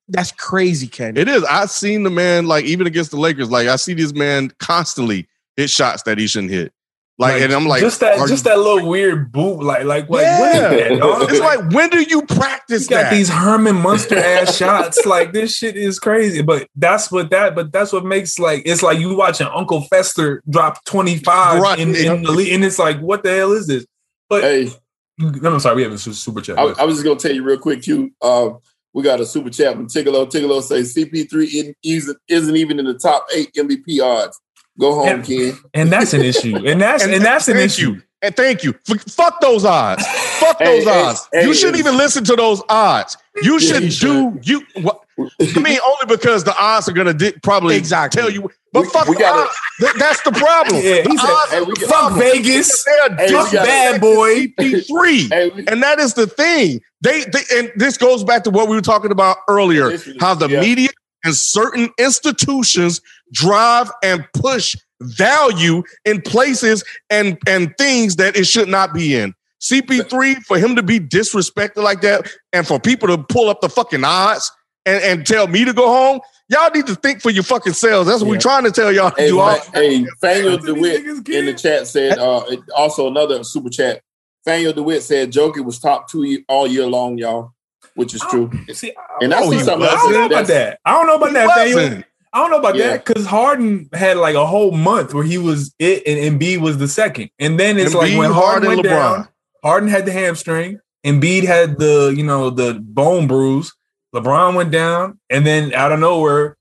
That, 0.09 0.17
that's 0.17 0.31
crazy, 0.31 0.87
Ken. 0.87 1.17
It 1.17 1.27
is. 1.27 1.43
I've 1.45 1.71
seen 1.71 2.03
the 2.03 2.09
man 2.09 2.45
like 2.45 2.65
even 2.65 2.87
against 2.87 3.11
the 3.11 3.17
Lakers. 3.17 3.49
Like 3.49 3.67
I 3.67 3.75
see 3.77 3.93
this 3.93 4.13
man 4.13 4.51
constantly 4.59 5.27
hit 5.57 5.69
shots 5.69 6.03
that 6.03 6.17
he 6.17 6.27
shouldn't 6.27 6.51
hit. 6.51 6.73
Like, 7.19 7.41
and 7.43 7.53
I'm 7.53 7.67
like, 7.67 7.79
just 7.81 7.99
that, 7.99 8.17
just 8.27 8.43
you- 8.43 8.49
that 8.51 8.57
little 8.57 8.89
weird 8.89 9.31
boot, 9.31 9.61
like, 9.61 9.83
like, 9.83 10.09
what, 10.09 10.21
Yeah. 10.23 10.39
what 10.39 10.73
is 10.73 10.89
that, 10.89 10.99
dog? 10.99 11.21
It's 11.31 11.39
like 11.39 11.71
when 11.71 11.89
do 11.91 12.01
you 12.01 12.23
practice 12.23 12.81
He's 12.81 12.87
got 12.87 13.03
that? 13.03 13.13
these 13.13 13.29
Herman 13.29 13.75
Munster 13.75 14.17
ass 14.17 14.57
shots. 14.57 15.05
Like 15.05 15.31
this 15.31 15.55
shit 15.55 15.77
is 15.77 15.99
crazy. 15.99 16.41
But 16.41 16.67
that's 16.75 17.11
what 17.11 17.29
that. 17.29 17.53
But 17.53 17.71
that's 17.71 17.93
what 17.93 18.03
makes 18.03 18.39
like 18.39 18.63
it's 18.65 18.81
like 18.81 18.99
you 18.99 19.15
watching 19.15 19.45
Uncle 19.47 19.81
Fester 19.83 20.41
drop 20.49 20.83
twenty 20.85 21.19
five 21.19 21.61
Right. 21.61 21.77
in, 21.79 21.95
in 21.95 22.23
the 22.23 22.31
league, 22.31 22.51
and 22.51 22.65
it's 22.65 22.79
like 22.79 22.99
what 22.99 23.21
the 23.23 23.33
hell 23.35 23.51
is 23.51 23.67
this? 23.67 23.85
But 24.27 24.41
Hey, 24.41 24.71
no, 25.19 25.53
I'm 25.53 25.59
sorry, 25.59 25.75
we 25.75 25.83
have 25.83 25.91
a 25.91 25.97
super 25.99 26.41
chat. 26.41 26.57
I, 26.57 26.63
I 26.63 26.83
was 26.83 26.95
just 26.95 27.05
gonna 27.05 27.19
tell 27.19 27.31
you 27.31 27.43
real 27.43 27.59
quick, 27.59 27.83
Q. 27.83 28.11
Um, 28.23 28.57
we 28.93 29.03
got 29.03 29.19
a 29.19 29.25
super 29.25 29.49
chat 29.49 29.75
from 29.75 29.87
Tigolo. 29.87 30.25
Tigolo 30.29 30.61
says 30.61 30.93
CP3 30.93 31.43
isn't, 31.53 31.77
isn't 31.83 32.17
isn't 32.27 32.55
even 32.55 32.79
in 32.79 32.85
the 32.85 32.93
top 32.93 33.25
eight 33.35 33.51
MVP 33.53 34.01
odds. 34.01 34.39
Go 34.79 34.95
home, 34.95 35.07
And- 35.07 35.25
Ken. 35.25 35.57
and 35.73 35.91
that's 35.91 36.13
an 36.13 36.21
issue. 36.21 36.55
And 36.65 36.81
that's 36.81 37.03
and, 37.07 37.23
that's 37.23 37.47
an 37.47 37.55
thank 37.55 37.65
issue. 37.67 38.01
You. 38.23 38.27
And 38.27 38.35
thank 38.35 38.63
you. 38.63 38.73
F- 38.89 39.01
fuck 39.11 39.41
those 39.41 39.65
odds. 39.65 40.05
Fuck 40.39 40.57
Hey, 40.59 40.65
those 40.79 40.83
hey, 40.85 41.01
odds. 41.03 41.29
hey, 41.33 41.45
you 41.45 41.53
shouldn't 41.53 41.75
hey. 41.75 41.81
even 41.81 41.97
listen 41.97 42.23
to 42.25 42.35
those 42.35 42.61
odds. 42.69 43.17
You 43.41 43.53
Yeah, 43.59 43.59
should 43.59 44.01
you 44.01 44.39
do 44.43 44.61
you. 44.75 44.81
What, 44.83 45.01
I 45.19 45.59
mean, 45.59 45.77
only 45.85 46.05
because 46.07 46.43
the 46.43 46.55
odds 46.59 46.87
are 46.89 46.91
gonna 46.93 47.13
di- 47.13 47.33
probably 47.43 47.75
Exactly. 47.75 48.19
tell 48.21 48.31
you. 48.31 48.49
But 48.71 48.83
We- 48.83 48.89
fuck 48.89 49.07
we 49.07 49.15
gotta- 49.15 49.41
odds. 49.43 49.55
Th- 49.79 49.93
that's 49.99 50.21
the 50.21 50.31
problem. 50.31 50.77
Yeah, 50.83 50.95
he 50.95 51.15
The 51.15 51.45
said, 51.49 51.57
hey, 51.59 51.61
we 51.61 51.73
the 51.73 51.79
Fuck 51.81 51.89
problem. 51.89 52.19
Vegas. 52.19 52.83
They 52.83 52.91
are 52.91 53.15
Hey, 53.15 53.27
we 53.27 53.33
Fuck 53.33 53.51
bad 53.51 54.01
boy. 54.01 54.47
three. 54.87 55.27
Hey, 55.29 55.51
And 55.67 55.83
that 55.83 55.99
is 55.99 56.13
the 56.15 56.25
thing. 56.27 56.81
They, 57.01 57.21
they 57.25 57.41
and 57.57 57.71
this 57.75 57.97
goes 57.97 58.23
back 58.23 58.43
to 58.45 58.49
what 58.49 58.67
we 58.69 58.75
were 58.75 58.81
talking 58.81 59.11
about 59.11 59.37
earlier. 59.47 59.89
This 59.89 60.09
How 60.19 60.33
the 60.33 60.47
yeah. 60.49 60.61
media 60.61 60.89
and 61.23 61.35
certain 61.35 61.89
institutions 61.99 63.01
drive 63.31 63.91
and 64.03 64.25
push 64.33 64.75
value 65.03 65.83
in 66.05 66.21
places 66.21 66.83
and 67.09 67.37
and 67.47 67.73
things 67.77 68.15
that 68.17 68.35
it 68.35 68.45
should 68.45 68.69
not 68.69 68.93
be 68.93 69.15
in. 69.15 69.33
CP3 69.61 70.43
for 70.43 70.57
him 70.57 70.75
to 70.75 70.83
be 70.83 70.99
disrespected 70.99 71.83
like 71.83 72.01
that, 72.01 72.29
and 72.51 72.67
for 72.67 72.79
people 72.79 73.07
to 73.07 73.17
pull 73.17 73.49
up 73.49 73.61
the 73.61 73.69
fucking 73.69 74.03
odds 74.03 74.51
and, 74.85 75.01
and 75.03 75.25
tell 75.25 75.47
me 75.47 75.65
to 75.65 75.73
go 75.73 75.87
home. 75.87 76.19
Y'all 76.49 76.69
need 76.71 76.85
to 76.87 76.95
think 76.95 77.21
for 77.21 77.29
your 77.29 77.43
fucking 77.43 77.73
selves. 77.73 78.07
That's 78.07 78.21
what 78.21 78.29
we're 78.29 78.39
trying 78.39 78.65
to 78.65 78.71
tell 78.71 78.91
y'all 78.91 79.11
to 79.11 79.21
hey, 79.21 79.29
do. 79.29 79.39
All, 79.39 79.55
Fa- 79.55 79.71
hey, 79.79 80.03
Faniel 80.03 80.11
That's 80.21 80.43
what 80.45 80.61
these 80.63 80.75
DeWitt 80.75 81.29
in 81.29 81.45
the 81.45 81.53
chat 81.53 81.87
said, 81.87 82.17
uh, 82.17 82.43
also 82.75 83.07
another 83.07 83.43
super 83.43 83.69
chat. 83.69 84.01
Faniel 84.45 84.75
DeWitt 84.75 85.03
said 85.03 85.31
Joker 85.31 85.63
was 85.63 85.79
top 85.79 86.09
two 86.09 86.43
all 86.49 86.67
year 86.67 86.85
long, 86.85 87.17
y'all, 87.17 87.53
which 87.95 88.13
is 88.13 88.21
true. 88.29 88.51
See, 88.73 88.93
And 89.21 89.33
I 89.33 89.41
Oh, 89.41 89.49
see 89.49 89.59
something 89.59 89.87
I 89.87 89.91
else. 89.91 90.03
don't 90.03 90.13
know 90.13 90.25
about 90.25 90.47
that. 90.47 90.79
I 90.83 90.91
don't 90.91 91.07
know 91.07 91.15
about 91.15 91.33
that. 91.33 91.55
Daniel. 91.55 92.03
I 92.33 92.39
don't 92.39 92.49
know 92.51 92.57
about 92.57 92.75
Yeah. 92.75 92.89
that 92.89 93.05
because 93.05 93.25
Harden 93.25 93.89
had 93.93 94.17
like 94.17 94.35
a 94.35 94.45
whole 94.45 94.71
month 94.71 95.13
where 95.13 95.23
he 95.23 95.37
was 95.37 95.73
it 95.79 96.03
and 96.07 96.39
Embiid 96.41 96.59
was 96.59 96.77
the 96.79 96.87
second, 96.87 97.29
and 97.39 97.59
then 97.59 97.77
it's 97.77 97.93
like 97.93 98.17
when 98.17 98.31
Harden, 98.31 98.63
Harden, 98.63 98.67
went 98.69 98.81
LeBron. 98.81 98.89
down, 98.89 99.27
Harden 99.63 99.89
had 99.89 100.05
the 100.05 100.11
hamstring, 100.11 100.79
Embiid 101.05 101.43
had 101.45 101.77
the 101.79 102.13
you 102.15 102.23
know 102.23 102.49
the 102.49 102.73
bone 102.81 103.27
bruise, 103.27 103.71
LeBron 104.15 104.55
went 104.55 104.71
down, 104.71 105.19
and 105.29 105.45
then 105.45 105.73
out 105.73 105.91
of 105.91 105.99
nowhere 105.99 106.57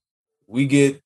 we 0.46 0.66
get 0.66 1.01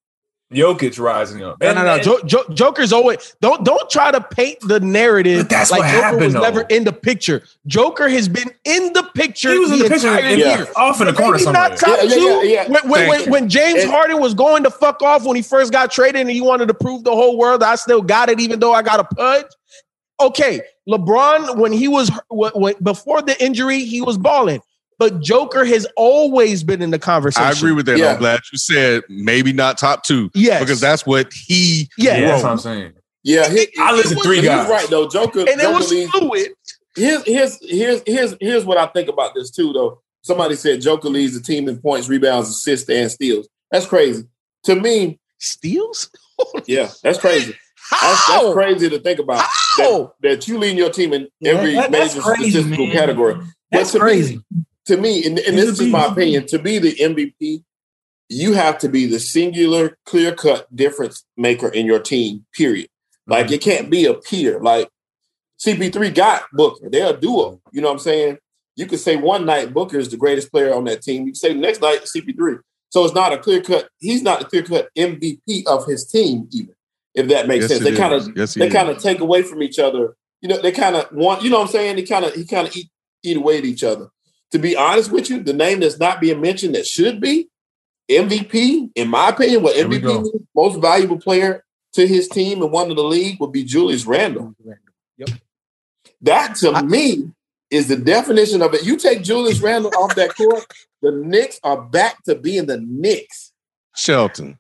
Jokic 0.52 1.00
rising 1.00 1.42
up. 1.42 1.60
No, 1.60 1.66
And- 1.68 1.76
no, 1.76 1.84
no. 1.84 1.94
and- 1.94 2.02
Jo- 2.04 2.20
Jo- 2.24 2.44
Joker's 2.54 2.92
always 2.92 3.34
don't 3.40 3.64
don't 3.64 3.90
try 3.90 4.12
to 4.12 4.20
paint 4.20 4.58
the 4.60 4.78
narrative 4.78 5.40
But 5.40 5.48
that's 5.50 5.70
like 5.72 5.80
what 5.80 5.90
Joker 5.90 6.02
happened, 6.02 6.24
was 6.24 6.34
though. 6.34 6.40
never 6.40 6.60
in 6.62 6.84
the 6.84 6.92
picture. 6.92 7.42
Joker 7.66 8.08
has 8.08 8.28
been 8.28 8.50
in 8.64 8.92
the 8.92 9.02
picture 9.14 9.50
he 9.52 9.58
was 9.58 9.72
in 9.72 9.80
the 9.80 9.88
picture 9.88 10.06
entire 10.06 10.22
and- 10.24 10.38
Yeah. 10.38 10.56
year. 10.58 10.68
off 10.76 11.00
in 11.00 11.08
the 11.08 11.12
corner 11.12 11.32
Maybe 11.32 11.44
somewhere. 11.44 11.70
not 11.70 11.78
top 11.78 11.96
Yeah, 11.98 12.02
yeah, 12.04 12.14
two. 12.14 12.20
yeah, 12.22 12.42
yeah. 12.42 12.62
When, 12.68 12.88
when, 12.88 13.00
Thank 13.00 13.10
when, 13.10 13.20
you. 13.24 13.30
when 13.32 13.48
James 13.48 13.82
And- 13.82 13.90
Harden 13.90 14.20
was 14.20 14.34
going 14.34 14.62
to 14.62 14.70
fuck 14.70 15.02
off 15.02 15.24
when 15.24 15.34
he 15.34 15.42
first 15.42 15.72
got 15.72 15.90
traded 15.90 16.20
and 16.20 16.30
he 16.30 16.40
wanted 16.40 16.68
to 16.68 16.74
prove 16.74 17.02
the 17.02 17.10
whole 17.14 17.36
world 17.36 17.64
I 17.64 17.74
still 17.74 18.00
got 18.02 18.28
it, 18.28 18.38
even 18.38 18.60
though 18.60 18.72
I 18.72 18.82
got 18.82 19.00
a 19.00 19.04
pudge. 19.04 19.46
Okay, 20.20 20.60
LeBron 20.88 21.56
when 21.56 21.72
he 21.72 21.88
was 21.88 22.08
when, 22.28 22.52
when- 22.52 22.74
before 22.82 23.20
the 23.20 23.42
injury, 23.44 23.80
he 23.80 24.00
was 24.00 24.16
balling. 24.16 24.60
But 24.98 25.20
Joker 25.20 25.64
has 25.64 25.86
always 25.96 26.62
been 26.64 26.80
in 26.80 26.90
the 26.90 26.98
conversation. 26.98 27.46
I 27.46 27.52
agree 27.52 27.72
with 27.72 27.86
that. 27.86 27.98
Yeah. 27.98 28.12
I'm 28.12 28.18
glad 28.18 28.40
you 28.52 28.58
said 28.58 29.02
maybe 29.08 29.52
not 29.52 29.76
top 29.78 30.04
two 30.04 30.30
Yes, 30.34 30.60
because 30.60 30.80
that's 30.80 31.04
what 31.04 31.32
he 31.34 31.88
Yeah. 31.98 32.16
yeah, 32.16 32.26
that's 32.28 32.42
what 32.42 32.52
I'm 32.52 32.58
saying. 32.58 32.92
Yeah, 33.22 33.48
he, 33.50 33.66
I 33.78 33.92
listen 33.92 34.16
he- 34.16 34.22
three 34.22 34.36
he's 34.36 34.44
guys. 34.46 34.68
right 34.70 34.88
though. 34.88 35.08
Joker, 35.08 35.40
and 35.40 35.48
it 35.48 35.60
Joker 35.60 35.74
was 35.78 35.90
leads- 35.90 36.10
fluid. 36.12 36.48
here's 36.96 37.22
here's 37.26 37.58
here's 37.62 38.02
here's 38.06 38.36
here's 38.40 38.64
what 38.64 38.78
I 38.78 38.86
think 38.86 39.08
about 39.08 39.34
this 39.34 39.50
too 39.50 39.72
though. 39.72 40.00
Somebody 40.22 40.54
said 40.56 40.80
Joker 40.80 41.08
leads 41.08 41.34
the 41.34 41.40
team 41.42 41.68
in 41.68 41.78
points, 41.78 42.08
rebounds, 42.08 42.48
assists, 42.48 42.88
and 42.88 43.10
steals. 43.10 43.48
That's 43.70 43.86
crazy. 43.86 44.24
To 44.64 44.74
me, 44.74 45.18
Steals? 45.38 46.10
yeah, 46.66 46.88
that's 47.02 47.18
crazy. 47.18 47.54
That's, 47.90 48.20
How? 48.26 48.42
that's 48.42 48.54
crazy 48.54 48.88
to 48.88 48.98
think 48.98 49.18
about. 49.20 49.38
That, 49.76 49.90
How? 49.90 50.14
that 50.22 50.48
you 50.48 50.58
lead 50.58 50.76
your 50.78 50.90
team 50.90 51.12
in 51.12 51.28
Yeah, 51.40 51.52
every 51.52 51.74
that- 51.74 51.90
major 51.90 52.20
crazy, 52.20 52.50
statistical 52.50 52.86
man. 52.86 52.94
category. 52.96 53.34
But 53.34 53.78
That's 53.78 53.92
to 53.92 53.98
me- 53.98 54.00
crazy. 54.00 54.40
To 54.86 54.96
me, 54.96 55.24
and, 55.26 55.38
and 55.38 55.58
this 55.58 55.78
is 55.78 55.88
my 55.88 56.06
opinion, 56.06 56.46
to 56.46 56.58
be 56.58 56.78
the 56.78 56.94
MVP, 56.94 57.64
you 58.28 58.54
have 58.54 58.78
to 58.78 58.88
be 58.88 59.06
the 59.06 59.20
singular, 59.20 59.98
clear 60.04 60.34
cut 60.34 60.74
difference 60.74 61.24
maker 61.36 61.68
in 61.68 61.86
your 61.86 62.00
team, 62.00 62.44
period. 62.54 62.88
Like 63.26 63.50
it 63.50 63.60
can't 63.60 63.90
be 63.90 64.06
a 64.06 64.14
peer. 64.14 64.60
Like 64.60 64.88
CP3 65.64 66.14
got 66.14 66.42
Booker. 66.52 66.88
They're 66.88 67.14
a 67.14 67.16
duo. 67.16 67.60
You 67.72 67.80
know 67.80 67.88
what 67.88 67.94
I'm 67.94 67.98
saying? 68.00 68.38
You 68.76 68.86
could 68.86 69.00
say 69.00 69.16
one 69.16 69.46
night 69.46 69.72
Booker 69.72 69.98
is 69.98 70.10
the 70.10 70.16
greatest 70.16 70.50
player 70.50 70.74
on 70.74 70.84
that 70.84 71.02
team. 71.02 71.26
You 71.26 71.32
could 71.32 71.38
say 71.38 71.52
the 71.52 71.60
next 71.60 71.80
night 71.80 72.02
CP3. 72.02 72.60
So 72.90 73.04
it's 73.04 73.14
not 73.14 73.32
a 73.32 73.38
clear 73.38 73.60
cut, 73.60 73.88
he's 73.98 74.22
not 74.22 74.38
the 74.40 74.44
clear 74.44 74.62
cut 74.62 74.88
MVP 74.96 75.66
of 75.66 75.86
his 75.86 76.06
team, 76.06 76.48
even, 76.52 76.74
if 77.14 77.28
that 77.28 77.48
makes 77.48 77.62
Yes, 77.62 77.72
sense. 77.72 77.84
They 77.84 77.96
kind 77.96 78.14
of 78.14 78.36
yes, 78.36 78.54
they 78.54 78.70
kind 78.70 78.88
of 78.88 78.98
take 78.98 79.20
away 79.20 79.42
from 79.42 79.62
each 79.62 79.78
other. 79.78 80.16
You 80.40 80.48
know, 80.48 80.62
they 80.62 80.72
kind 80.72 80.94
of 80.94 81.10
want, 81.12 81.42
you 81.42 81.50
know 81.50 81.58
what 81.58 81.66
I'm 81.66 81.72
saying? 81.72 81.96
They 81.96 82.04
kind 82.04 82.24
of, 82.24 82.34
he 82.34 82.44
kind 82.44 82.68
of 82.68 82.76
eat, 82.76 82.88
eat 83.22 83.36
away 83.36 83.58
at 83.58 83.64
each 83.64 83.82
other. 83.82 84.08
To 84.52 84.58
be 84.58 84.76
honest 84.76 85.10
with 85.10 85.28
you, 85.28 85.42
the 85.42 85.52
name 85.52 85.80
that's 85.80 85.98
not 85.98 86.20
being 86.20 86.40
mentioned 86.40 86.74
that 86.74 86.86
should 86.86 87.20
be 87.20 87.48
MVP, 88.10 88.90
in 88.94 89.08
my 89.08 89.30
opinion, 89.30 89.62
what 89.62 89.76
MVP 89.76 90.02
go. 90.02 90.20
means, 90.22 90.30
most 90.54 90.80
valuable 90.80 91.18
player 91.18 91.64
to 91.94 92.06
his 92.06 92.28
team 92.28 92.62
and 92.62 92.70
one 92.70 92.90
of 92.90 92.96
the 92.96 93.02
league 93.04 93.40
would 93.40 93.52
be 93.52 93.64
Julius 93.64 94.06
Randle. 94.06 94.54
That 96.22 96.56
to 96.56 96.72
I- 96.72 96.82
me 96.82 97.30
is 97.70 97.88
the 97.88 97.96
definition 97.96 98.62
of 98.62 98.74
it. 98.74 98.84
You 98.84 98.96
take 98.96 99.22
Julius 99.22 99.60
Randle 99.60 99.90
off 99.98 100.14
that 100.14 100.36
court, 100.36 100.64
the 101.02 101.10
Knicks 101.10 101.58
are 101.64 101.80
back 101.82 102.22
to 102.24 102.34
being 102.36 102.66
the 102.66 102.78
Knicks. 102.78 103.52
Shelton. 103.96 104.58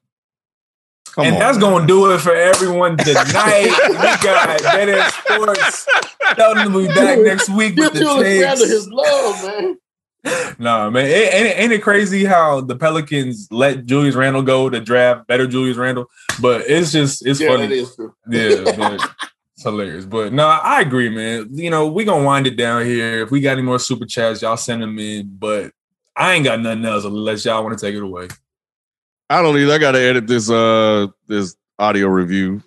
Come 1.16 1.24
and 1.26 1.34
on, 1.36 1.40
that's 1.40 1.58
man. 1.58 1.80
to 1.80 1.86
do 1.86 2.12
it 2.12 2.18
for 2.18 2.34
everyone 2.34 2.96
tonight. 2.98 3.70
we 3.88 3.94
got 4.22 4.58
Dead 4.60 4.88
End 4.90 5.12
Sports. 5.12 5.88
Shelton 6.36 6.72
will 6.74 6.86
be 6.86 6.94
back 6.94 7.18
next 7.20 7.48
week 7.48 7.74
with 7.76 7.94
the 7.94 8.00
takes. 8.22 8.60
his 8.62 8.86
love, 8.90 9.42
man. 9.44 9.78
No, 10.58 10.90
man. 10.90 11.06
Ain't, 11.06 11.34
ain't, 11.34 11.46
it- 11.46 11.58
ain't 11.58 11.72
it 11.72 11.82
crazy 11.82 12.24
how 12.26 12.60
the 12.60 12.76
Pelicans 12.76 13.48
let 13.50 13.86
Julius 13.86 14.14
Randle 14.14 14.42
go 14.42 14.68
to 14.68 14.78
draft 14.78 15.26
better 15.26 15.46
Julius 15.46 15.78
Randle? 15.78 16.06
But 16.42 16.62
it's 16.68 16.92
just, 16.92 17.24
it's 17.26 17.40
Yeah, 17.40 17.48
funny. 17.56 17.78
is 17.78 17.94
true. 17.96 18.14
Yeah, 18.28 18.76
but 18.76 18.94
it's 19.54 19.62
hilarious. 19.62 20.04
But 20.04 20.34
no, 20.34 20.46
I 20.46 20.82
agree, 20.82 21.08
man. 21.08 21.48
You 21.52 21.70
know, 21.70 21.86
we 21.86 22.04
gonna 22.04 22.24
wind 22.24 22.46
it 22.46 22.56
down 22.56 22.84
here. 22.84 23.22
If 23.22 23.30
we 23.30 23.40
got 23.40 23.52
any 23.52 23.62
more 23.62 23.78
super 23.78 24.04
chats, 24.04 24.42
y'all 24.42 24.58
send 24.58 24.82
them 24.82 24.98
in. 24.98 25.34
But 25.38 25.70
I 26.14 26.34
ain't 26.34 26.44
got 26.44 26.60
nothing 26.60 26.84
else 26.84 27.04
unless 27.04 27.44
y'all 27.46 27.62
want 27.64 27.78
to 27.78 27.86
take 27.86 27.94
it 27.94 28.02
away. 28.02 28.28
I 29.28 29.42
don't 29.42 29.56
either. 29.58 29.72
I 29.72 29.78
got 29.78 29.92
to 29.92 30.00
edit 30.00 30.26
this 30.26 30.50
uh 30.50 31.08
this 31.26 31.56
audio 31.78 32.08
review 32.08 32.62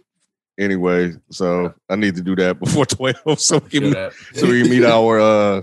anyway, 0.59 1.13
so 1.31 1.73
I 1.89 1.95
need 1.95 2.15
to 2.15 2.21
do 2.21 2.35
that 2.35 2.59
before 2.59 2.85
twelve, 2.85 3.39
so 3.39 3.59
we 3.59 3.69
can 3.69 3.91
that. 3.91 4.13
so 4.33 4.47
we 4.47 4.61
can 4.61 4.69
meet 4.71 4.83
our 4.85 5.19
uh 5.19 5.61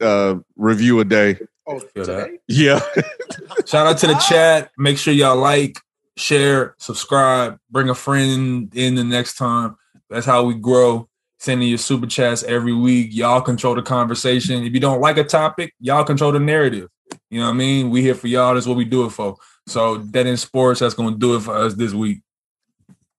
uh 0.00 0.36
review 0.56 1.00
a 1.00 1.04
day. 1.04 1.38
Oh, 1.68 1.80
Feel. 1.80 2.28
Yeah, 2.46 2.78
Shout 3.66 3.88
out 3.88 3.98
to 3.98 4.06
the 4.06 4.14
chat. 4.28 4.70
Make 4.78 4.98
sure 4.98 5.12
y'all 5.12 5.36
like, 5.36 5.80
share, 6.16 6.76
subscribe, 6.78 7.58
bring 7.70 7.88
a 7.88 7.94
friend 7.94 8.72
in 8.74 8.94
the 8.94 9.02
next 9.02 9.36
time. 9.36 9.76
That's 10.08 10.26
how 10.26 10.44
we 10.44 10.54
grow. 10.54 11.08
Sending 11.38 11.68
your 11.68 11.78
super 11.78 12.06
chats 12.06 12.44
every 12.44 12.72
week. 12.72 13.08
Y'all 13.12 13.40
control 13.40 13.74
the 13.74 13.82
conversation. 13.82 14.64
If 14.64 14.72
you 14.72 14.80
don't 14.80 15.00
like 15.00 15.18
a 15.18 15.24
topic, 15.24 15.74
y'all 15.80 16.04
control 16.04 16.32
the 16.32 16.38
narrative. 16.38 16.88
You 17.30 17.40
know 17.40 17.46
what 17.46 17.54
I 17.54 17.56
mean? 17.56 17.90
We 17.90 18.00
here 18.00 18.14
for 18.14 18.28
y'all. 18.28 18.54
That's 18.54 18.66
what 18.66 18.76
we 18.76 18.84
do 18.84 19.04
it 19.04 19.10
for. 19.10 19.36
So 19.66 19.98
that 19.98 20.26
in 20.26 20.36
sports, 20.36 20.80
that's 20.80 20.94
gonna 20.94 21.16
do 21.16 21.36
it 21.36 21.40
for 21.40 21.54
us 21.54 21.74
this 21.74 21.92
week. 21.92 22.20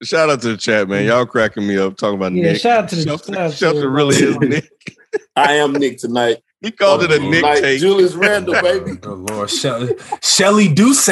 Shout 0.03 0.29
out 0.29 0.41
to 0.41 0.49
the 0.49 0.57
chat, 0.57 0.87
man. 0.87 1.05
Y'all 1.05 1.25
cracking 1.25 1.67
me 1.67 1.77
up 1.77 1.97
talking 1.97 2.17
about 2.17 2.31
Yeah, 2.33 2.51
Nick. 2.53 2.61
shout 2.61 2.83
out 2.83 2.89
to 2.89 2.95
the 2.95 3.03
Shelton, 3.03 3.33
shout 3.33 3.43
out 3.43 3.51
to 3.51 3.57
Shelton 3.57 3.89
really 3.91 4.15
is 4.15 4.37
Nick. 4.37 4.71
I 5.35 5.53
am 5.53 5.73
Nick 5.73 5.97
tonight. 5.97 6.37
He 6.61 6.71
called 6.71 7.03
it 7.03 7.11
a 7.11 7.15
Oh, 7.15 7.29
Nick 7.29 7.43
Like 7.43 7.61
take. 7.61 7.79
Julius 7.79 8.13
Randle, 8.13 8.53
baby. 8.61 8.91
Good 8.95 8.99
oh, 9.05 9.13
Lord, 9.13 9.49
Shelly, 9.49 9.93
Shelly 10.21 10.67
Duce, 10.67 11.09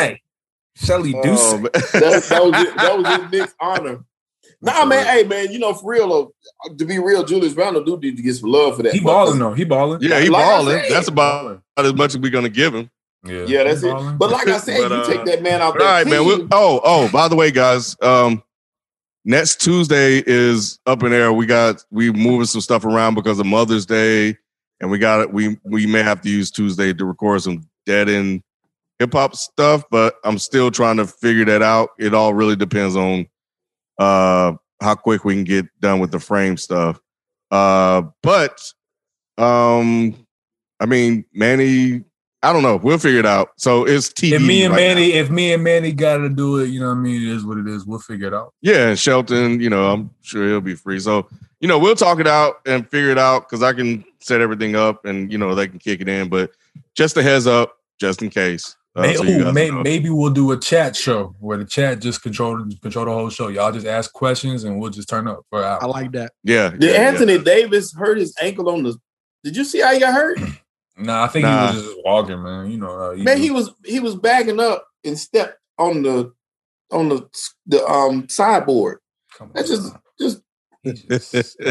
Shelly 0.75 1.13
Duce. 1.13 1.39
Oh. 1.41 1.57
That, 1.57 2.25
that 2.29 2.43
was 2.43 2.61
it. 2.67 2.75
That 2.77 2.97
was 2.97 3.19
in 3.19 3.31
Nick's 3.31 3.55
honor. 3.59 4.03
Nah, 4.61 4.85
man. 4.85 5.05
Hey, 5.05 5.23
man. 5.23 5.51
You 5.51 5.59
know, 5.59 5.73
for 5.73 5.91
real, 5.91 6.07
though, 6.09 6.33
to 6.77 6.85
be 6.85 6.97
real, 6.97 7.23
Julius 7.23 7.53
Randle 7.53 7.83
do 7.83 7.97
need 7.99 8.17
to 8.17 8.23
get 8.23 8.33
some 8.35 8.49
love 8.49 8.77
for 8.77 8.83
that. 8.83 8.93
he 8.93 8.99
balling 8.99 9.37
though. 9.39 9.53
He 9.53 9.63
balling. 9.63 10.01
yeah, 10.01 10.19
he 10.19 10.29
Like 10.29 10.43
I 10.45 10.49
balling. 10.57 10.77
said. 10.79 10.91
That's 10.91 11.07
about 11.07 11.61
as 11.77 11.93
much 11.93 12.11
as 12.15 12.17
we're 12.19 12.31
gonna 12.31 12.49
give 12.49 12.73
him. 12.73 12.89
Yeah, 13.25 13.45
Yeah, 13.45 13.63
that's 13.63 13.83
it. 13.83 13.93
But 14.17 14.31
like 14.31 14.47
I 14.47 14.57
said, 14.57 14.89
But, 14.89 14.91
you 14.91 14.97
uh, 14.97 15.07
take 15.07 15.25
that 15.25 15.41
man 15.41 15.61
out 15.61 15.73
All 15.73 15.79
there. 15.79 15.87
right, 15.87 16.07
man. 16.07 16.25
We, 16.25 16.47
oh, 16.51 16.81
oh, 16.83 17.09
by 17.11 17.27
the 17.27 17.35
way, 17.35 17.51
guys, 17.51 17.95
um, 18.01 18.43
next 19.23 19.61
Tuesday 19.61 20.23
is 20.25 20.79
up 20.85 21.03
in 21.03 21.11
air. 21.13 21.33
We 21.33 21.45
got 21.45 21.83
we 21.91 22.11
moving 22.11 22.45
some 22.45 22.61
stuff 22.61 22.85
around 22.85 23.15
because 23.15 23.39
of 23.39 23.45
Mother's 23.45 23.85
Day, 23.85 24.37
and 24.79 24.91
we 24.91 24.97
got 24.97 25.21
it. 25.21 25.33
We 25.33 25.57
we 25.63 25.85
may 25.85 26.03
have 26.03 26.21
to 26.21 26.29
use 26.29 26.51
Tuesday 26.51 26.93
to 26.93 27.05
record 27.05 27.41
some 27.41 27.67
dead 27.85 28.09
end 28.09 28.43
hip 28.99 29.13
hop 29.13 29.35
stuff, 29.35 29.83
but 29.89 30.15
I'm 30.23 30.37
still 30.37 30.71
trying 30.71 30.97
to 30.97 31.05
figure 31.05 31.45
that 31.45 31.61
out. 31.61 31.89
It 31.99 32.13
all 32.13 32.33
really 32.33 32.55
depends 32.55 32.95
on 32.95 33.27
uh 33.97 34.53
how 34.81 34.95
quick 34.95 35.25
we 35.25 35.33
can 35.33 35.43
get 35.43 35.65
done 35.79 35.99
with 35.99 36.11
the 36.11 36.19
frame 36.19 36.57
stuff. 36.57 36.99
Uh, 37.51 38.03
but 38.21 38.61
um, 39.37 40.15
I 40.79 40.85
mean, 40.85 41.25
Manny. 41.33 42.03
I 42.45 42.53
don't 42.53 42.61
know. 42.61 42.77
We'll 42.77 42.99
figure 42.99 43.19
it 43.19 43.25
out. 43.25 43.53
So 43.57 43.85
it's 43.85 44.09
TV. 44.09 44.33
if 44.33 44.41
me 44.41 44.63
and 44.63 44.71
right 44.71 44.79
Manny, 44.79 45.13
now. 45.13 45.17
if 45.17 45.29
me 45.31 45.53
and 45.53 45.63
Manny 45.63 45.91
got 45.91 46.17
to 46.17 46.29
do 46.29 46.59
it, 46.59 46.67
you 46.67 46.79
know 46.79 46.89
what 46.89 46.97
I 46.97 46.99
mean. 46.99 47.23
It 47.23 47.35
is 47.35 47.43
what 47.43 47.57
it 47.57 47.67
is. 47.67 47.85
We'll 47.85 47.99
figure 47.99 48.27
it 48.27 48.33
out. 48.35 48.53
Yeah, 48.61 48.89
and 48.89 48.99
Shelton, 48.99 49.59
you 49.59 49.69
know, 49.69 49.91
I'm 49.91 50.11
sure 50.21 50.47
he'll 50.47 50.61
be 50.61 50.75
free. 50.75 50.99
So, 50.99 51.27
you 51.59 51.67
know, 51.67 51.79
we'll 51.79 51.95
talk 51.95 52.19
it 52.19 52.27
out 52.27 52.57
and 52.67 52.87
figure 52.89 53.09
it 53.09 53.17
out 53.17 53.49
because 53.49 53.63
I 53.63 53.73
can 53.73 54.05
set 54.19 54.41
everything 54.41 54.75
up 54.75 55.05
and 55.05 55.31
you 55.31 55.39
know 55.39 55.55
they 55.55 55.67
can 55.67 55.79
kick 55.79 56.01
it 56.01 56.07
in. 56.07 56.29
But 56.29 56.51
just 56.93 57.17
a 57.17 57.23
heads 57.23 57.47
up, 57.47 57.77
just 57.99 58.21
in 58.21 58.29
case. 58.29 58.75
Uh, 58.95 59.01
May- 59.01 59.15
so 59.15 59.25
ooh, 59.25 59.51
may- 59.51 59.71
maybe 59.71 60.09
we'll 60.11 60.29
do 60.29 60.51
a 60.51 60.59
chat 60.59 60.95
show 60.95 61.35
where 61.39 61.57
the 61.57 61.65
chat 61.65 61.99
just 61.99 62.21
control 62.21 62.63
control 62.81 63.05
the 63.05 63.11
whole 63.11 63.29
show. 63.31 63.47
Y'all 63.47 63.71
just 63.71 63.87
ask 63.87 64.13
questions 64.13 64.63
and 64.63 64.79
we'll 64.79 64.91
just 64.91 65.09
turn 65.09 65.27
up 65.27 65.41
for 65.49 65.59
an 65.59 65.65
hour. 65.65 65.83
I 65.83 65.87
like 65.87 66.11
that. 66.11 66.31
Yeah. 66.43 66.69
Did 66.69 66.83
yeah, 66.83 66.89
yeah. 66.91 66.97
Anthony 67.09 67.39
Davis 67.39 67.91
hurt 67.93 68.19
his 68.19 68.35
ankle 68.39 68.69
on 68.69 68.83
the? 68.83 68.95
Did 69.43 69.57
you 69.57 69.63
see 69.63 69.81
how 69.81 69.93
he 69.93 69.99
got 69.99 70.13
hurt? 70.13 70.39
Nah, 70.97 71.25
I 71.25 71.27
think 71.27 71.43
Nah. 71.43 71.49
he 71.49 71.55
was 71.75 71.83
just 71.85 71.97
walking, 72.05 72.43
man. 72.43 72.71
You 72.71 72.79
know, 72.79 72.99
how 72.99 73.13
he 73.13 73.25
Man, 73.25 73.27
do. 73.27 73.39
he 73.39 73.51
was 73.51 73.71
he 73.85 73.99
was 73.99 74.15
bagging 74.15 74.59
up 74.59 74.87
and 75.05 75.19
stepped 75.19 75.59
on 75.79 76.01
the 76.03 76.33
on 76.91 77.09
the 77.09 77.27
the 77.67 77.85
um 77.85 78.27
sideboard. 78.29 78.99
Come 79.37 79.47
on, 79.49 79.53
That's 79.55 79.69
just 79.69 79.93
man. 79.93 80.01
just 80.19 80.41
just 80.85 81.57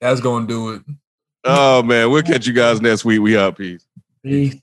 That's 0.00 0.20
gonna 0.20 0.46
do 0.46 0.70
it. 0.74 0.82
oh 1.44 1.82
man, 1.82 2.10
we'll 2.10 2.22
catch 2.22 2.46
you 2.46 2.52
guys 2.54 2.80
next 2.80 3.04
week. 3.04 3.20
We 3.20 3.36
out. 3.38 3.56
Peace. 3.58 3.84
Peace. 4.24 4.56